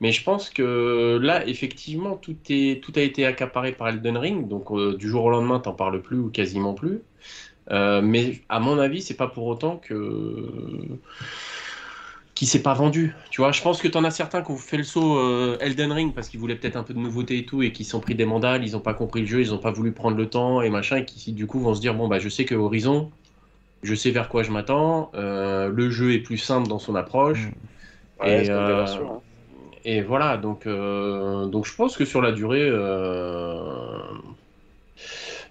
Mais 0.00 0.12
je 0.12 0.24
pense 0.24 0.50
que 0.50 1.18
là, 1.22 1.46
effectivement, 1.46 2.16
tout, 2.16 2.36
est, 2.48 2.82
tout 2.82 2.92
a 2.96 3.00
été 3.02 3.26
accaparé 3.26 3.72
par 3.72 3.88
Elden 3.88 4.16
Ring. 4.16 4.48
Donc, 4.48 4.70
euh, 4.70 4.96
du 4.96 5.08
jour 5.08 5.24
au 5.24 5.30
lendemain, 5.30 5.60
t'en 5.60 5.74
parles 5.74 6.02
plus 6.02 6.18
ou 6.18 6.30
quasiment 6.30 6.74
plus. 6.74 7.02
Mais 7.70 8.40
à 8.48 8.60
mon 8.60 8.78
avis, 8.78 9.02
c'est 9.02 9.16
pas 9.16 9.28
pour 9.28 9.46
autant 9.46 9.76
que 9.78 9.94
qui 12.40 12.46
s'est 12.46 12.62
pas 12.62 12.72
vendu. 12.72 13.14
Tu 13.28 13.42
vois, 13.42 13.52
je 13.52 13.60
pense 13.60 13.82
que 13.82 13.88
t'en 13.88 14.02
as 14.02 14.10
certains 14.10 14.40
qui 14.40 14.50
ont 14.50 14.56
fait 14.56 14.78
le 14.78 14.82
saut 14.82 15.18
euh, 15.18 15.58
Elden 15.60 15.92
Ring 15.92 16.14
parce 16.14 16.30
qu'ils 16.30 16.40
voulaient 16.40 16.54
peut-être 16.54 16.76
un 16.76 16.82
peu 16.82 16.94
de 16.94 16.98
nouveauté 16.98 17.36
et 17.36 17.44
tout 17.44 17.62
et 17.62 17.70
qui 17.70 17.84
sont 17.84 18.00
pris 18.00 18.14
des 18.14 18.24
mandales, 18.24 18.64
ils 18.64 18.74
ont 18.74 18.80
pas 18.80 18.94
compris 18.94 19.20
le 19.20 19.26
jeu, 19.26 19.42
ils 19.42 19.52
ont 19.52 19.58
pas 19.58 19.70
voulu 19.70 19.92
prendre 19.92 20.16
le 20.16 20.24
temps 20.24 20.62
et 20.62 20.70
machin 20.70 20.96
et 20.96 21.04
qui 21.04 21.34
du 21.34 21.46
coup 21.46 21.60
vont 21.60 21.74
se 21.74 21.82
dire 21.82 21.92
bon 21.92 22.08
bah 22.08 22.18
je 22.18 22.30
sais 22.30 22.46
que 22.46 22.54
Horizon, 22.54 23.10
je 23.82 23.94
sais 23.94 24.10
vers 24.10 24.30
quoi 24.30 24.42
je 24.42 24.52
m'attends, 24.52 25.10
euh, 25.14 25.68
le 25.68 25.90
jeu 25.90 26.14
est 26.14 26.20
plus 26.20 26.38
simple 26.38 26.66
dans 26.66 26.78
son 26.78 26.94
approche. 26.94 27.50
Ouais, 28.22 28.44
Et, 28.44 28.48
belle 28.48 28.52
euh, 28.52 28.86
hein. 28.86 29.20
Et 29.84 30.00
voilà, 30.00 30.38
donc, 30.38 30.66
euh, 30.66 31.44
donc 31.44 31.66
je 31.66 31.74
pense 31.74 31.94
que 31.94 32.06
sur 32.06 32.22
la 32.22 32.32
durée, 32.32 32.66
euh, 32.66 33.98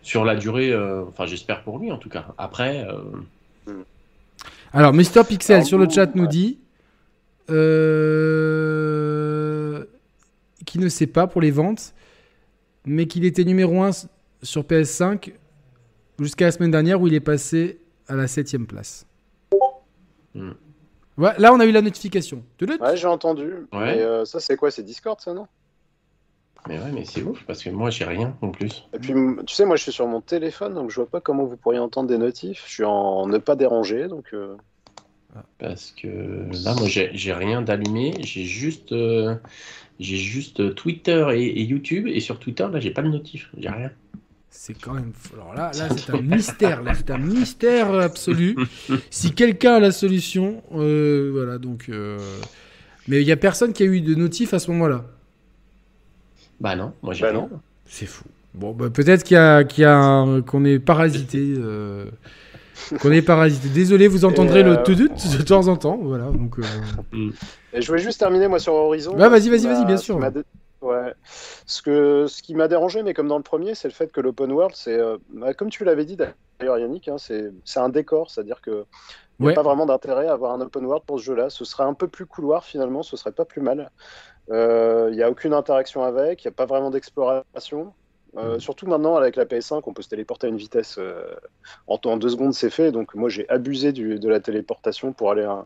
sur 0.01 0.25
la 0.25 0.33
durée, 0.33 0.71
euh, 0.71 1.03
enfin 1.07 1.27
j'espère 1.27 1.61
pour 1.61 1.77
lui 1.77 1.91
en 1.91 1.99
tout 1.99 2.09
cas. 2.09 2.25
Après, 2.39 2.87
euh, 3.67 3.73
Alors, 4.73 4.91
Mister 4.91 5.21
Pixel 5.23 5.57
Alors, 5.57 5.67
sur 5.67 5.77
le 5.77 5.87
chat 5.87 6.15
nous 6.15 6.23
ouais. 6.23 6.29
dit 6.29 6.57
euh, 7.49 8.99
qu'il 10.65 10.81
ne 10.81 10.89
sait 10.89 11.07
pas 11.07 11.27
pour 11.27 11.41
les 11.41 11.51
ventes, 11.51 11.93
mais 12.85 13.05
qu'il 13.07 13.25
était 13.25 13.43
numéro 13.43 13.81
1 13.81 13.91
sur 14.43 14.63
PS5 14.63 15.33
jusqu'à 16.19 16.45
la 16.45 16.51
semaine 16.51 16.71
dernière 16.71 17.01
où 17.01 17.07
il 17.07 17.13
est 17.13 17.19
passé 17.19 17.79
à 18.07 18.15
la 18.15 18.27
7 18.27 18.57
place. 18.67 19.05
Hmm. 20.35 20.51
Ouais, 21.17 21.31
là, 21.37 21.53
on 21.53 21.59
a 21.59 21.65
eu 21.65 21.71
la 21.71 21.81
notification. 21.81 22.43
Ouais, 22.61 22.95
j'ai 22.95 23.07
entendu. 23.07 23.43
Ouais. 23.73 23.95
Mais 23.95 24.01
euh, 24.01 24.23
ça, 24.25 24.39
c'est 24.39 24.55
quoi? 24.55 24.71
C'est 24.71 24.83
Discord, 24.83 25.19
ça, 25.19 25.33
non? 25.33 25.47
Mais 26.67 26.77
ouais, 26.77 26.91
mais 26.93 27.05
c'est 27.05 27.23
ouf 27.23 27.43
parce 27.45 27.63
que 27.63 27.69
moi 27.69 27.89
j'ai 27.89 28.03
rien 28.03 28.35
en 28.41 28.49
plus. 28.49 28.85
Et 28.93 28.99
puis, 28.99 29.13
tu 29.47 29.55
sais, 29.55 29.65
moi, 29.65 29.77
je 29.77 29.83
suis 29.83 29.91
sur 29.93 30.07
mon 30.07 30.19
téléphone, 30.19 30.73
donc 30.73 30.89
je 30.89 30.95
vois 30.97 31.09
pas 31.09 31.21
comment 31.21 31.45
vous 31.45 31.55
pourriez 31.55 31.79
entendre 31.79 32.09
des 32.09 32.17
notifs. 32.17 32.63
Je 32.67 32.73
suis 32.73 32.83
en 32.83 33.27
ne 33.27 33.37
pas 33.37 33.55
déranger, 33.55 34.07
donc. 34.07 34.25
euh, 34.33 34.55
Parce 35.59 35.93
que 36.01 36.07
là, 36.65 36.73
moi 36.75 36.87
j'ai 36.87 37.33
rien 37.33 37.61
d'allumé, 37.61 38.13
j'ai 38.23 38.45
juste, 38.45 38.91
euh, 38.91 39.35
j'ai 39.99 40.17
juste 40.17 40.73
Twitter 40.75 41.25
et, 41.33 41.43
et 41.45 41.63
YouTube 41.63 42.07
et 42.07 42.19
sur 42.19 42.39
Twitter 42.39 42.67
là 42.71 42.79
j'ai 42.79 42.91
pas 42.91 43.01
de 43.01 43.09
notif, 43.09 43.49
j'ai 43.57 43.69
rien. 43.69 43.91
C'est 44.49 44.73
quand 44.73 44.93
même. 44.93 45.11
fou. 45.13 45.35
Alors 45.35 45.53
là, 45.53 45.71
là 45.77 45.89
c'est 45.95 46.09
un 46.13 46.21
mystère. 46.21 46.81
Là, 46.81 46.93
c'est 46.95 47.11
un 47.11 47.17
mystère 47.19 47.93
absolu. 47.93 48.57
si 49.11 49.31
quelqu'un 49.33 49.75
a 49.75 49.79
la 49.79 49.91
solution, 49.91 50.63
euh, 50.73 51.29
voilà. 51.31 51.57
Donc, 51.59 51.87
euh, 51.89 52.17
mais 53.07 53.21
il 53.21 53.27
y 53.27 53.31
a 53.31 53.37
personne 53.37 53.71
qui 53.73 53.83
a 53.83 53.85
eu 53.85 54.01
de 54.01 54.15
notif 54.15 54.53
à 54.53 54.59
ce 54.59 54.71
moment-là. 54.71 55.05
Bah 56.59 56.75
non, 56.75 56.93
moi 57.01 57.13
j'ai 57.13 57.21
Bah 57.21 57.31
rien. 57.31 57.41
non. 57.41 57.49
C'est 57.85 58.05
fou. 58.05 58.25
Bon, 58.53 58.73
bah, 58.73 58.89
peut-être 58.89 59.23
qu'il 59.23 59.35
y 59.35 59.37
a, 59.37 59.63
qu'il 59.63 59.83
y 59.83 59.85
a 59.85 59.95
un- 59.95 60.41
qu'on 60.41 60.65
est 60.65 60.79
parasité. 60.79 61.53
Euh, 62.93 62.97
qu'on 63.01 63.11
est 63.11 63.21
parasité. 63.21 63.69
Désolé, 63.69 64.07
vous 64.07 64.25
entendrez 64.25 64.63
le 64.63 64.77
euh, 64.79 64.83
tout 64.83 64.95
de 64.95 65.41
temps 65.43 65.67
en 65.67 65.75
temps. 65.77 65.97
Voilà. 66.01 66.25
Donc, 66.25 66.59
euh, 66.59 67.29
Et 67.73 67.81
je 67.81 67.87
voulais 67.87 68.01
juste 68.01 68.19
terminer, 68.19 68.47
moi, 68.47 68.59
sur 68.59 68.73
Horizon. 68.73 69.13
Ouais, 69.17 69.29
vas-y, 69.29 69.41
Ce 69.41 69.43
qui 69.45 69.49
vas-y, 69.49 69.67
m'a- 69.67 69.73
vas-y, 69.73 69.85
bien 69.85 69.97
ce 69.97 70.01
qui 70.01 70.05
sûr. 70.07 70.19
Ouais. 70.81 71.13
Ce, 71.65 71.81
que, 71.81 72.25
ce 72.27 72.41
qui 72.41 72.55
m'a 72.55 72.69
dérangé, 72.69 73.03
mais 73.03 73.13
comme 73.13 73.27
dans 73.27 73.35
le 73.37 73.43
premier, 73.43 73.75
c'est 73.75 73.89
le 73.89 73.93
fait 73.93 74.11
que 74.11 74.21
l'open 74.21 74.51
world, 74.51 74.73
c'est. 74.75 74.97
euh, 74.97 75.17
bah, 75.33 75.53
comme 75.53 75.69
tu 75.69 75.83
l'avais 75.83 76.05
dit 76.05 76.15
d'ailleurs, 76.15 76.77
Yannick, 76.77 77.09
hein, 77.09 77.17
c'est 77.17 77.51
c'est 77.65 77.79
un 77.81 77.89
décor, 77.89 78.29
c'est-à-dire 78.31 78.61
que. 78.61 78.85
Il 79.39 79.43
n'y 79.43 79.47
Ouais. 79.47 79.53
a 79.53 79.55
pas 79.55 79.63
vraiment 79.63 79.85
d'intérêt 79.85 80.27
à 80.27 80.33
avoir 80.33 80.51
un 80.53 80.59
open 80.59 80.85
world 80.85 81.03
pour 81.05 81.17
ce 81.17 81.23
jeu-là. 81.23 81.49
Ce 81.49 81.63
serait 81.63 81.85
un 81.85 81.93
peu 81.93 82.09
plus 82.09 82.25
couloir 82.25 82.65
finalement, 82.65 83.03
ce 83.03 83.15
serait 83.15 83.31
pas 83.31 83.45
plus 83.45 83.61
mal. 83.61 83.89
Euh, 84.51 85.07
Il 85.11 85.15
n'y 85.15 85.23
a 85.23 85.29
aucune 85.29 85.53
interaction 85.53 86.03
avec, 86.03 86.43
il 86.43 86.47
n'y 86.47 86.53
a 86.53 86.55
pas 86.55 86.65
vraiment 86.65 86.89
d'exploration. 86.91 87.93
Euh, 88.37 88.57
Mm. 88.57 88.59
Surtout 88.59 88.85
maintenant 88.85 89.15
avec 89.15 89.35
la 89.35 89.45
PS5, 89.45 89.81
on 89.87 89.93
peut 89.93 90.03
se 90.03 90.09
téléporter 90.09 90.47
à 90.47 90.49
une 90.51 90.57
vitesse 90.57 90.97
euh, 90.99 91.23
en, 91.87 91.99
en 92.05 92.17
deux 92.17 92.29
secondes, 92.29 92.53
c'est 92.53 92.69
fait. 92.69 92.91
Donc 92.91 93.15
moi 93.15 93.27
j'ai 93.29 93.49
abusé 93.49 93.91
du- 93.91 94.19
de 94.19 94.29
la 94.29 94.39
téléportation 94.39 95.13
pour 95.13 95.31
aller 95.31 95.43
à- 95.43 95.65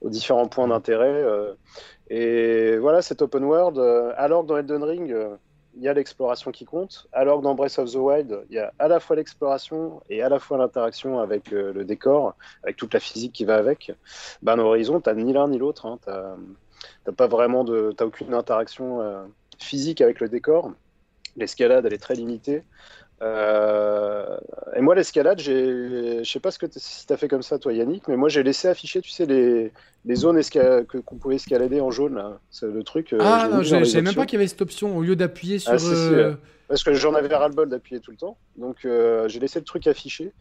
aux 0.00 0.08
différents 0.08 0.48
points 0.48 0.68
d'intérêt. 0.68 1.22
euh. 1.22 1.52
et 2.10 2.78
voilà, 2.78 3.02
cet 3.02 3.20
open 3.22 3.44
world, 3.44 3.78
euh, 3.78 4.12
alors 4.16 4.42
que 4.42 4.48
dans 4.48 4.56
Elden 4.56 4.82
Ring, 4.82 5.14
il 5.76 5.82
y 5.82 5.88
a 5.88 5.92
l'exploration 5.92 6.50
qui 6.50 6.64
compte, 6.64 7.06
alors 7.12 7.38
que 7.38 7.44
dans 7.44 7.54
Breath 7.54 7.78
of 7.78 7.92
the 7.92 7.96
Wild, 7.96 8.40
il 8.48 8.56
y 8.56 8.58
a 8.58 8.72
à 8.78 8.88
la 8.88 8.98
fois 9.00 9.14
l'exploration 9.16 10.00
et 10.08 10.22
à 10.22 10.28
la 10.30 10.38
fois 10.38 10.56
l'interaction 10.56 11.20
avec 11.20 11.50
le 11.50 11.84
décor, 11.84 12.34
avec 12.64 12.76
toute 12.76 12.94
la 12.94 13.00
physique 13.00 13.32
qui 13.34 13.44
va 13.44 13.56
avec. 13.56 13.92
Ben, 14.42 14.56
dans 14.56 14.64
Horizon, 14.64 15.00
tu 15.00 15.14
ni 15.14 15.32
l'un 15.34 15.46
ni 15.48 15.58
l'autre. 15.58 15.84
Hein. 15.86 15.98
Tu 16.04 16.10
n'as 16.10 17.12
pas 17.14 17.26
vraiment 17.28 17.62
de, 17.64 17.92
t'as 17.96 18.06
aucune 18.06 18.32
interaction 18.34 19.00
physique 19.58 20.00
avec 20.00 20.18
le 20.20 20.28
décor. 20.28 20.72
L'escalade, 21.38 21.86
elle 21.86 21.94
est 21.94 21.98
très 21.98 22.14
limitée. 22.14 22.62
Euh, 23.22 24.36
et 24.76 24.80
moi, 24.80 24.94
l'escalade, 24.94 25.40
je 25.40 26.22
sais 26.24 26.40
pas 26.40 26.50
ce 26.50 26.58
que 26.58 26.66
si 26.76 27.06
tu 27.06 27.12
as 27.12 27.16
fait 27.16 27.28
comme 27.28 27.42
ça, 27.42 27.58
toi, 27.58 27.72
Yannick, 27.72 28.06
mais 28.08 28.16
moi, 28.16 28.28
j'ai 28.28 28.42
laissé 28.42 28.68
afficher, 28.68 29.00
tu 29.00 29.10
sais, 29.10 29.26
les, 29.26 29.72
les 30.04 30.14
zones 30.14 30.38
esca- 30.38 30.84
que, 30.84 30.98
qu'on 30.98 31.16
pouvait 31.16 31.36
escalader 31.36 31.80
en 31.80 31.90
jaune. 31.90 32.38
C'est 32.50 32.66
le 32.66 32.82
truc. 32.84 33.12
euh, 33.12 33.18
ah 33.20 33.48
non, 33.50 33.62
je 33.62 33.84
savais 33.84 34.02
même 34.02 34.14
pas 34.14 34.26
qu'il 34.26 34.38
y 34.38 34.40
avait 34.40 34.48
cette 34.48 34.62
option 34.62 34.96
au 34.96 35.02
lieu 35.02 35.16
d'appuyer 35.16 35.58
sur. 35.58 35.72
Ah, 35.72 35.78
si, 35.78 35.86
si, 35.86 36.14
euh, 36.14 36.34
Parce 36.68 36.84
que 36.84 36.92
j'en 36.94 37.14
avais 37.14 37.34
ras-le-bol 37.34 37.68
d'appuyer 37.68 38.00
tout 38.00 38.10
le 38.12 38.16
temps. 38.16 38.38
Donc 38.56 38.84
euh, 38.84 39.26
j'ai 39.28 39.40
laissé 39.40 39.58
le 39.58 39.64
truc 39.64 39.86
affiché. 39.86 40.32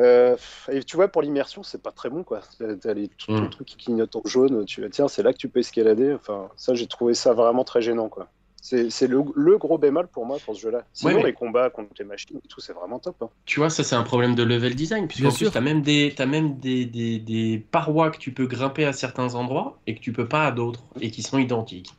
Euh, 0.00 0.36
et 0.72 0.82
tu 0.82 0.96
vois, 0.96 1.06
pour 1.08 1.22
l'immersion, 1.22 1.62
c'est 1.62 1.80
pas 1.82 1.92
très 1.92 2.10
bon, 2.10 2.24
quoi. 2.24 2.40
T'as 2.80 2.94
les 2.94 3.08
tout, 3.08 3.30
Mm. 3.30 3.42
le 3.44 3.50
truc 3.50 3.66
qui 3.68 3.76
clignote 3.76 4.16
en 4.16 4.22
jaune. 4.24 4.64
Tu 4.64 4.88
tiens, 4.90 5.06
c'est 5.06 5.22
là 5.22 5.32
que 5.32 5.38
tu 5.38 5.48
peux 5.48 5.60
escalader. 5.60 6.14
Enfin, 6.14 6.48
ça, 6.56 6.74
j'ai 6.74 6.86
trouvé 6.88 7.14
ça 7.14 7.32
vraiment 7.32 7.62
très 7.62 7.80
gênant, 7.80 8.08
quoi. 8.08 8.28
C'est 8.66 8.88
c'est 8.88 9.06
le, 9.06 9.22
le 9.36 9.58
gros 9.58 9.76
bémol 9.76 10.06
pour 10.06 10.24
moi 10.24 10.38
pour 10.42 10.56
ce 10.56 10.60
jeu-là. 10.62 10.84
Sinon, 10.94 11.10
Ouais, 11.10 11.18
mais- 11.18 11.28
les 11.28 11.34
combats 11.34 11.68
contre 11.68 11.90
les 11.98 12.04
machines 12.06 12.38
et 12.42 12.48
tout, 12.48 12.60
c'est 12.60 12.72
vraiment 12.72 12.98
top. 12.98 13.16
hein. 13.20 13.28
Tu 13.44 13.60
vois, 13.60 13.68
ça 13.68 13.84
c'est 13.84 13.94
un 13.94 14.02
problème 14.04 14.34
de 14.34 14.42
level 14.42 14.74
design, 14.74 15.06
puisqu'en 15.06 15.28
plus 15.32 15.50
tu 15.50 15.58
as 15.58 15.60
même, 15.60 15.82
des, 15.82 16.14
t'as 16.16 16.24
même 16.24 16.58
des, 16.58 16.86
des, 16.86 17.18
des 17.18 17.58
parois 17.70 18.10
que 18.10 18.16
tu 18.16 18.32
peux 18.32 18.46
grimper 18.46 18.86
à 18.86 18.94
certains 18.94 19.34
endroits 19.34 19.76
et 19.86 19.94
que 19.94 20.00
tu 20.00 20.12
peux 20.14 20.26
pas 20.26 20.46
à 20.46 20.50
d'autres, 20.50 20.82
et 21.02 21.10
qui 21.10 21.22
sont 21.22 21.36
identiques. 21.38 21.92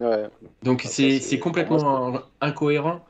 Ouais. 0.00 0.28
Donc 0.62 0.82
Ah, 0.84 0.88
c'est 0.88 1.38
complètement 1.40 2.20
incohérent. 2.40 3.04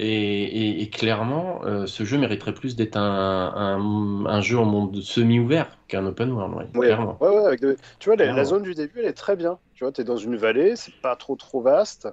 Et, 0.00 0.06
et- 0.06 0.82
et 0.82 0.90
clairement, 0.90 1.64
euh, 1.64 1.86
ce 1.86 2.04
jeu 2.04 2.18
mériterait 2.18 2.54
plus 2.54 2.76
d'être 2.76 2.96
un, 2.96 3.52
un, 3.54 4.26
un 4.26 4.40
jeu 4.40 4.56
en 4.58 4.64
monde 4.64 5.00
semi-ouvert 5.00 5.76
qu'un 5.88 6.06
open 6.06 6.30
world, 6.32 6.54
ouais, 6.54 6.64
Ouais, 6.74 6.86
clairement. 6.86 7.18
ouais, 7.20 7.28
ouais, 7.28 7.44
avec 7.46 7.60
de- 7.60 7.76
Tu 7.98 8.08
vois, 8.08 8.16
la, 8.16 8.44
zone 8.44 8.62
du 8.62 8.74
début, 8.74 9.00
elle 9.00 9.06
est 9.06 9.12
très 9.12 9.34
bien. 9.34 9.58
Tu 9.74 9.84
vois, 9.84 9.92
tu 9.92 10.00
es 10.00 10.04
dans 10.04 10.16
une 10.16 10.36
vallée, 10.36 10.76
c'est 10.76 10.94
pas 11.02 11.16
trop 11.16 11.34
trop 11.36 11.60
vaste. 11.62 12.08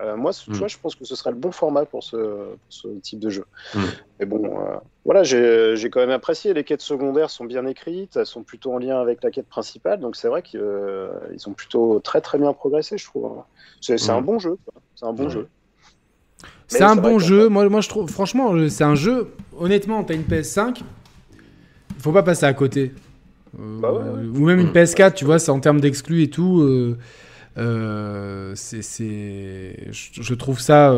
Euh, 0.00 0.16
moi, 0.16 0.32
tu 0.32 0.50
Mm. 0.50 0.54
vois, 0.54 0.68
je 0.68 0.76
pense 0.78 0.94
que 0.94 1.04
ce 1.04 1.14
serait 1.14 1.30
le 1.30 1.36
bon 1.36 1.52
format 1.52 1.84
pour 1.86 2.02
ce, 2.04 2.16
pour 2.16 2.58
ce 2.68 2.88
type 3.00 3.18
de 3.18 3.30
jeu. 3.30 3.44
Mm. 3.74 3.80
Mais 4.18 4.26
bon, 4.26 4.60
euh, 4.60 4.76
voilà, 5.04 5.22
j'ai 5.24 5.90
quand 5.90 6.00
même 6.00 6.10
apprécié. 6.10 6.54
Les 6.54 6.64
quêtes 6.64 6.82
secondaires 6.82 7.30
sont 7.30 7.44
bien 7.44 7.66
écrites, 7.66 8.16
elles 8.16 8.26
sont 8.26 8.44
plutôt 8.44 8.72
en 8.72 8.78
lien 8.78 9.00
avec 9.00 9.22
la 9.22 9.30
quête 9.30 9.48
principale, 9.48 10.00
donc 10.00 10.16
c'est 10.16 10.28
vrai 10.28 10.42
qu'ils 10.42 10.60
euh, 10.60 11.10
ils 11.32 11.48
ont 11.48 11.54
plutôt 11.54 12.00
très 12.00 12.20
très 12.20 12.38
bien 12.38 12.52
progressé, 12.52 12.96
je 12.98 13.04
trouve. 13.06 13.42
C'est 13.80 14.02
Mm. 14.06 14.10
un 14.10 14.20
bon 14.22 14.38
jeu. 14.38 14.56
C'est 14.94 15.06
un 15.06 15.12
bon 15.12 15.28
jeu. 15.28 15.48
C'est 16.68 16.82
un 16.82 16.96
bon 16.96 17.18
jeu. 17.18 17.48
Moi, 17.48 17.68
moi, 17.68 17.80
je 17.80 17.88
trouve, 17.88 18.10
franchement, 18.10 18.52
euh, 18.54 18.68
c'est 18.68 18.84
un 18.84 18.94
jeu. 18.96 19.28
Honnêtement, 19.58 20.02
t'as 20.04 20.14
une 20.14 20.22
PS5, 20.24 20.80
il 20.80 22.02
faut 22.02 22.12
pas 22.12 22.22
passer 22.22 22.44
à 22.46 22.52
côté. 22.54 22.92
Euh, 23.58 23.80
Bah 23.80 23.92
ouais, 23.92 23.98
ouais. 24.02 24.26
Ou 24.38 24.44
même 24.46 24.60
une 24.60 24.68
Mm. 24.68 24.72
PS4, 24.72 25.14
tu 25.14 25.24
vois, 25.24 25.38
c'est 25.38 25.50
en 25.50 25.60
termes 25.60 25.80
d'exclus 25.80 26.22
et 26.22 26.30
tout. 26.30 26.60
euh, 26.60 26.98
euh, 27.58 28.52
c'est, 28.54 28.82
je, 29.92 30.22
je 30.22 30.34
trouve 30.34 30.60
ça 30.60 30.94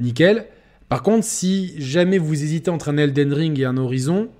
nickel. 0.00 0.46
Par 0.88 1.02
contre, 1.02 1.24
si 1.24 1.74
jamais 1.82 2.16
vous 2.18 2.32
hésitez 2.42 2.70
entre 2.70 2.88
un 2.88 2.96
Elden 2.96 3.32
Ring 3.34 3.58
et 3.60 3.64
un 3.66 3.76
Horizon, 3.76 4.30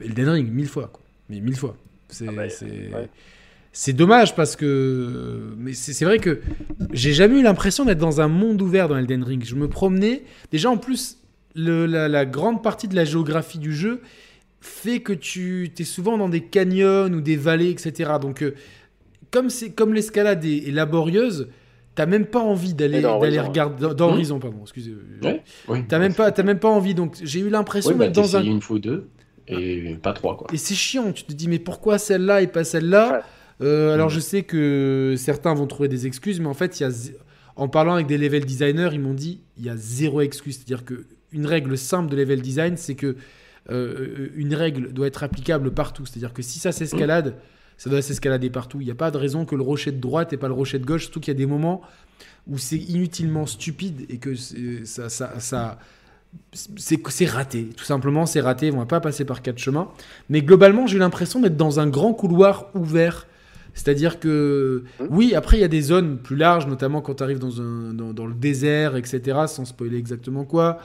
Elden 0.00 0.28
Ring, 0.28 0.52
mille 0.52 0.68
fois, 0.68 0.90
quoi. 0.92 1.02
Mais 1.30 1.40
mille 1.40 1.56
fois. 1.56 1.76
C'est, 2.08 2.26
Ah 2.28 2.32
bah, 2.32 2.42
ouais. 2.42 3.08
C'est 3.76 3.92
dommage 3.92 4.34
parce 4.36 4.56
que. 4.56 5.52
Mais 5.58 5.72
c'est 5.74 6.04
vrai 6.04 6.18
que 6.18 6.40
j'ai 6.92 7.12
jamais 7.12 7.40
eu 7.40 7.42
l'impression 7.42 7.84
d'être 7.84 7.98
dans 7.98 8.20
un 8.20 8.28
monde 8.28 8.62
ouvert 8.62 8.88
dans 8.88 8.96
Elden 8.96 9.22
Ring. 9.24 9.44
Je 9.44 9.56
me 9.56 9.68
promenais. 9.68 10.22
Déjà, 10.52 10.70
en 10.70 10.76
plus, 10.78 11.18
le- 11.56 11.84
la, 11.86 12.08
la 12.08 12.24
grande 12.24 12.62
partie 12.62 12.88
de 12.88 12.94
la 12.96 13.04
géographie 13.04 13.58
du 13.58 13.74
jeu 13.74 14.00
fait 14.60 15.00
que 15.00 15.12
tu 15.12 15.70
es 15.78 15.84
souvent 15.84 16.16
dans 16.16 16.28
des 16.28 16.40
canyons 16.40 17.06
ou 17.12 17.20
des 17.20 17.36
vallées, 17.36 17.68
etc. 17.70 18.12
Donc, 18.20 18.42
euh, 18.42 18.54
comme, 19.30 19.50
c'est- 19.50 19.70
comme 19.70 19.92
l'escalade 19.92 20.44
est, 20.44 20.68
est 20.68 20.70
laborieuse, 20.70 21.48
t'as 21.96 22.06
même 22.06 22.26
pas 22.26 22.40
envie 22.40 22.74
d'aller 22.74 23.02
d'aller 23.02 23.40
regarder. 23.40 23.88
Dans, 23.94 24.08
Hmm. 24.08 24.12
Horizon, 24.14 24.38
pardon, 24.38 24.58
excusez. 24.62 24.94
Ouais, 25.22 25.42
oui. 25.68 25.80
T'as 25.88 25.98
même, 25.98 26.14
pas- 26.14 26.30
t'as 26.32 26.42
même 26.44 26.60
pas 26.60 26.70
envie. 26.70 26.94
Donc, 26.94 27.16
j'ai 27.22 27.40
eu 27.40 27.50
l'impression 27.50 27.90
Ouais, 27.90 27.96
bah, 27.96 28.04
d'être 28.06 28.14
dans 28.14 28.36
un 28.36 28.42
une 28.42 28.60
fois 28.62 28.78
deux, 28.78 29.08
et 29.48 29.96
pas 30.02 30.12
trois, 30.12 30.36
quoi. 30.36 30.46
et 30.52 30.56
c'est 30.56 30.74
chiant, 30.74 31.12
tu 31.12 31.24
te 31.24 31.32
dis 31.32 31.48
mais 31.48 31.58
pourquoi 31.58 31.98
celle-là 31.98 32.40
et 32.40 32.46
pas 32.46 32.64
celle-là? 32.64 33.12
Ouais. 33.12 33.20
Euh, 33.60 33.94
Alors 33.94 34.08
je 34.10 34.20
sais 34.20 34.42
que 34.42 35.14
certains 35.16 35.54
vont 35.54 35.66
trouver 35.66 35.88
des 35.88 36.06
excuses, 36.06 36.40
mais 36.40 36.46
en 36.48 36.54
fait, 36.54 36.80
il 36.80 36.82
y 36.82 36.86
a, 36.86 36.90
en 37.56 37.68
parlant 37.68 37.94
avec 37.94 38.06
des 38.06 38.18
level 38.18 38.44
designers, 38.44 38.90
ils 38.92 39.00
m'ont 39.00 39.14
dit 39.14 39.40
il 39.58 39.64
y 39.64 39.68
a 39.70 39.76
zéro 39.76 40.20
excuse. 40.20 40.56
C'est-à-dire 40.56 40.84
que 40.84 41.06
une 41.32 41.46
règle 41.46 41.76
simple 41.78 42.10
de 42.10 42.16
level 42.16 42.42
design, 42.42 42.76
c'est 42.76 42.94
que 42.94 43.16
euh, 43.70 44.28
une 44.36 44.54
règle 44.54 44.92
doit 44.92 45.06
être 45.06 45.22
applicable 45.22 45.70
partout. 45.72 46.04
C'est-à-dire 46.06 46.32
que 46.32 46.42
si 46.42 46.58
ça 46.58 46.70
s'escalade, 46.72 47.36
ça 47.76 47.90
doit 47.90 48.02
s'escalader 48.02 48.50
partout. 48.50 48.80
Il 48.80 48.84
n'y 48.84 48.90
a 48.90 48.94
pas 48.96 49.10
de 49.10 49.16
raison 49.18 49.44
que 49.44 49.54
le 49.56 49.62
rocher 49.62 49.90
de 49.92 50.00
droite 50.00 50.32
et 50.32 50.36
pas 50.36 50.48
le 50.48 50.54
rocher 50.54 50.78
de 50.78 50.84
gauche, 50.84 51.02
surtout 51.04 51.20
qu'il 51.20 51.32
y 51.32 51.36
a 51.36 51.38
des 51.38 51.46
moments 51.46 51.80
où 52.46 52.58
c'est 52.58 52.76
inutilement 52.76 53.46
stupide 53.46 54.04
et 54.10 54.18
que 54.18 54.34
c'est- 54.34 54.84
ça, 54.84 55.08
ça, 55.08 55.40
ça- 55.40 55.78
c'est 56.52 57.26
raté. 57.26 57.68
Tout 57.76 57.84
simplement, 57.84 58.26
c'est 58.26 58.40
raté. 58.40 58.70
On 58.72 58.78
va 58.78 58.86
pas 58.86 59.00
passer 59.00 59.24
par 59.24 59.42
quatre 59.42 59.58
chemins. 59.58 59.88
Mais 60.28 60.42
globalement, 60.42 60.86
j'ai 60.86 60.96
eu 60.96 61.00
l'impression 61.00 61.40
d'être 61.40 61.56
dans 61.56 61.80
un 61.80 61.86
grand 61.88 62.12
couloir 62.12 62.66
ouvert. 62.74 63.26
C'est-à-dire 63.74 64.20
que, 64.20 64.84
Mhm. 65.00 65.08
oui, 65.10 65.34
après, 65.34 65.58
il 65.58 65.60
y 65.60 65.64
a 65.64 65.68
des 65.68 65.82
zones 65.82 66.18
plus 66.18 66.36
larges, 66.36 66.66
notamment 66.66 67.00
quand 67.02 67.14
tu 67.16 67.22
arrives 67.22 67.38
dans, 67.40 67.60
un, 67.60 67.92
dans, 67.92 68.12
dans 68.12 68.26
le 68.26 68.34
désert, 68.34 68.96
etc., 68.96 69.20
sans 69.48 69.64
spoiler 69.64 69.96
exactement 69.98 70.44
quoi. 70.44 70.78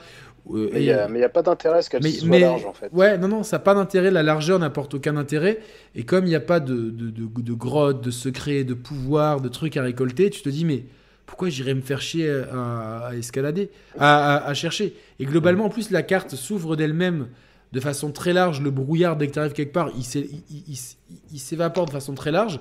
Euh, 0.52 0.68
Mais 0.72 0.80
il 0.82 1.12
n'y 1.14 1.22
a, 1.22 1.28
pas 1.28 1.42
d'intérêt 1.42 1.78
à 1.78 1.82
ce 1.82 1.90
qu'elle 1.90 2.02
soit 2.02 2.26
mais- 2.28 2.40
large, 2.40 2.64
en 2.64 2.72
fait. 2.72 2.88
Ouais, 2.92 3.16
non, 3.18 3.28
non, 3.28 3.42
ça 3.42 3.56
n'a 3.56 3.60
pas 3.60 3.74
d'intérêt. 3.74 4.10
La 4.10 4.22
largeur 4.22 4.58
n'apporte 4.58 4.94
aucun 4.94 5.16
intérêt. 5.16 5.60
Et 5.94 6.02
comme 6.02 6.24
il 6.24 6.28
n'y 6.30 6.34
a 6.34 6.40
pas 6.40 6.58
de, 6.60 6.74
de, 6.74 7.10
de, 7.10 7.28
de 7.40 7.52
grottes, 7.52 8.02
de 8.02 8.10
secrets, 8.10 8.64
de 8.64 8.74
pouvoirs, 8.74 9.40
de 9.40 9.48
trucs 9.48 9.76
à 9.76 9.82
récolter, 9.82 10.30
tu 10.30 10.40
te 10.42 10.48
dis, 10.48 10.64
mais 10.64 10.84
pourquoi 11.26 11.50
j'irais 11.50 11.74
me 11.74 11.82
faire 11.82 12.00
chier 12.00 12.28
à, 12.52 13.08
à 13.08 13.14
escalader, 13.14 13.70
à, 13.98 14.36
à- 14.38 14.48
à 14.48 14.54
chercher? 14.54 14.94
Et 15.20 15.26
globalement, 15.26 15.66
en 15.66 15.68
plus, 15.68 15.90
la 15.92 16.02
carte 16.02 16.34
s'ouvre 16.34 16.74
d'elle-même 16.74 17.28
de 17.72 17.78
façon 17.78 18.10
très 18.10 18.32
large. 18.32 18.60
Le 18.62 18.70
brouillard, 18.70 19.16
dès 19.16 19.28
que 19.28 19.32
tu 19.34 19.38
arrives 19.38 19.52
quelque 19.52 19.72
part, 19.74 19.90
il 19.94 21.38
s'évapore 21.38 21.86
de 21.86 21.90
façon 21.92 22.14
très 22.14 22.32
large. 22.32 22.58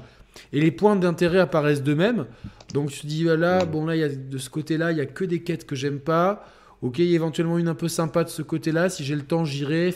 Et 0.54 0.60
les 0.62 0.72
points 0.72 0.96
d'intérêt 0.96 1.40
apparaissent 1.40 1.84
d'eux-mêmes. 1.84 2.26
Donc 2.74 2.92
tu 2.92 3.02
te 3.02 3.08
dis, 3.08 3.26
bon, 3.72 3.86
là, 3.86 3.96
il 3.96 4.00
y 4.00 4.04
a, 4.04 4.10
de 4.10 4.38
ce 4.38 4.50
côté-là, 4.50 4.92
il 4.92 4.98
y 4.98 5.02
a 5.02 5.06
que 5.06 5.26
des 5.26 5.42
quêtes 5.44 5.66
que 5.66 5.76
j'aime 5.76 6.00
pas. 6.00 6.46
Ok, 6.82 7.00
il 7.00 7.06
y 7.06 7.12
a 7.14 7.16
éventuellement 7.16 7.58
une 7.58 7.68
un 7.68 7.76
peu 7.76 7.88
sympa 7.88 8.24
de 8.24 8.30
ce 8.30 8.42
côté-là. 8.42 8.90
Si 8.90 9.04
j'ai 9.04 9.16
le 9.16 9.24
temps, 9.24 9.44
j'irai. 9.46 9.94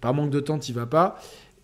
Par 0.00 0.12
manque 0.14 0.30
de 0.30 0.40
temps, 0.40 0.58
tu 0.58 0.72
vas 0.72 0.86
pas. 0.86 1.18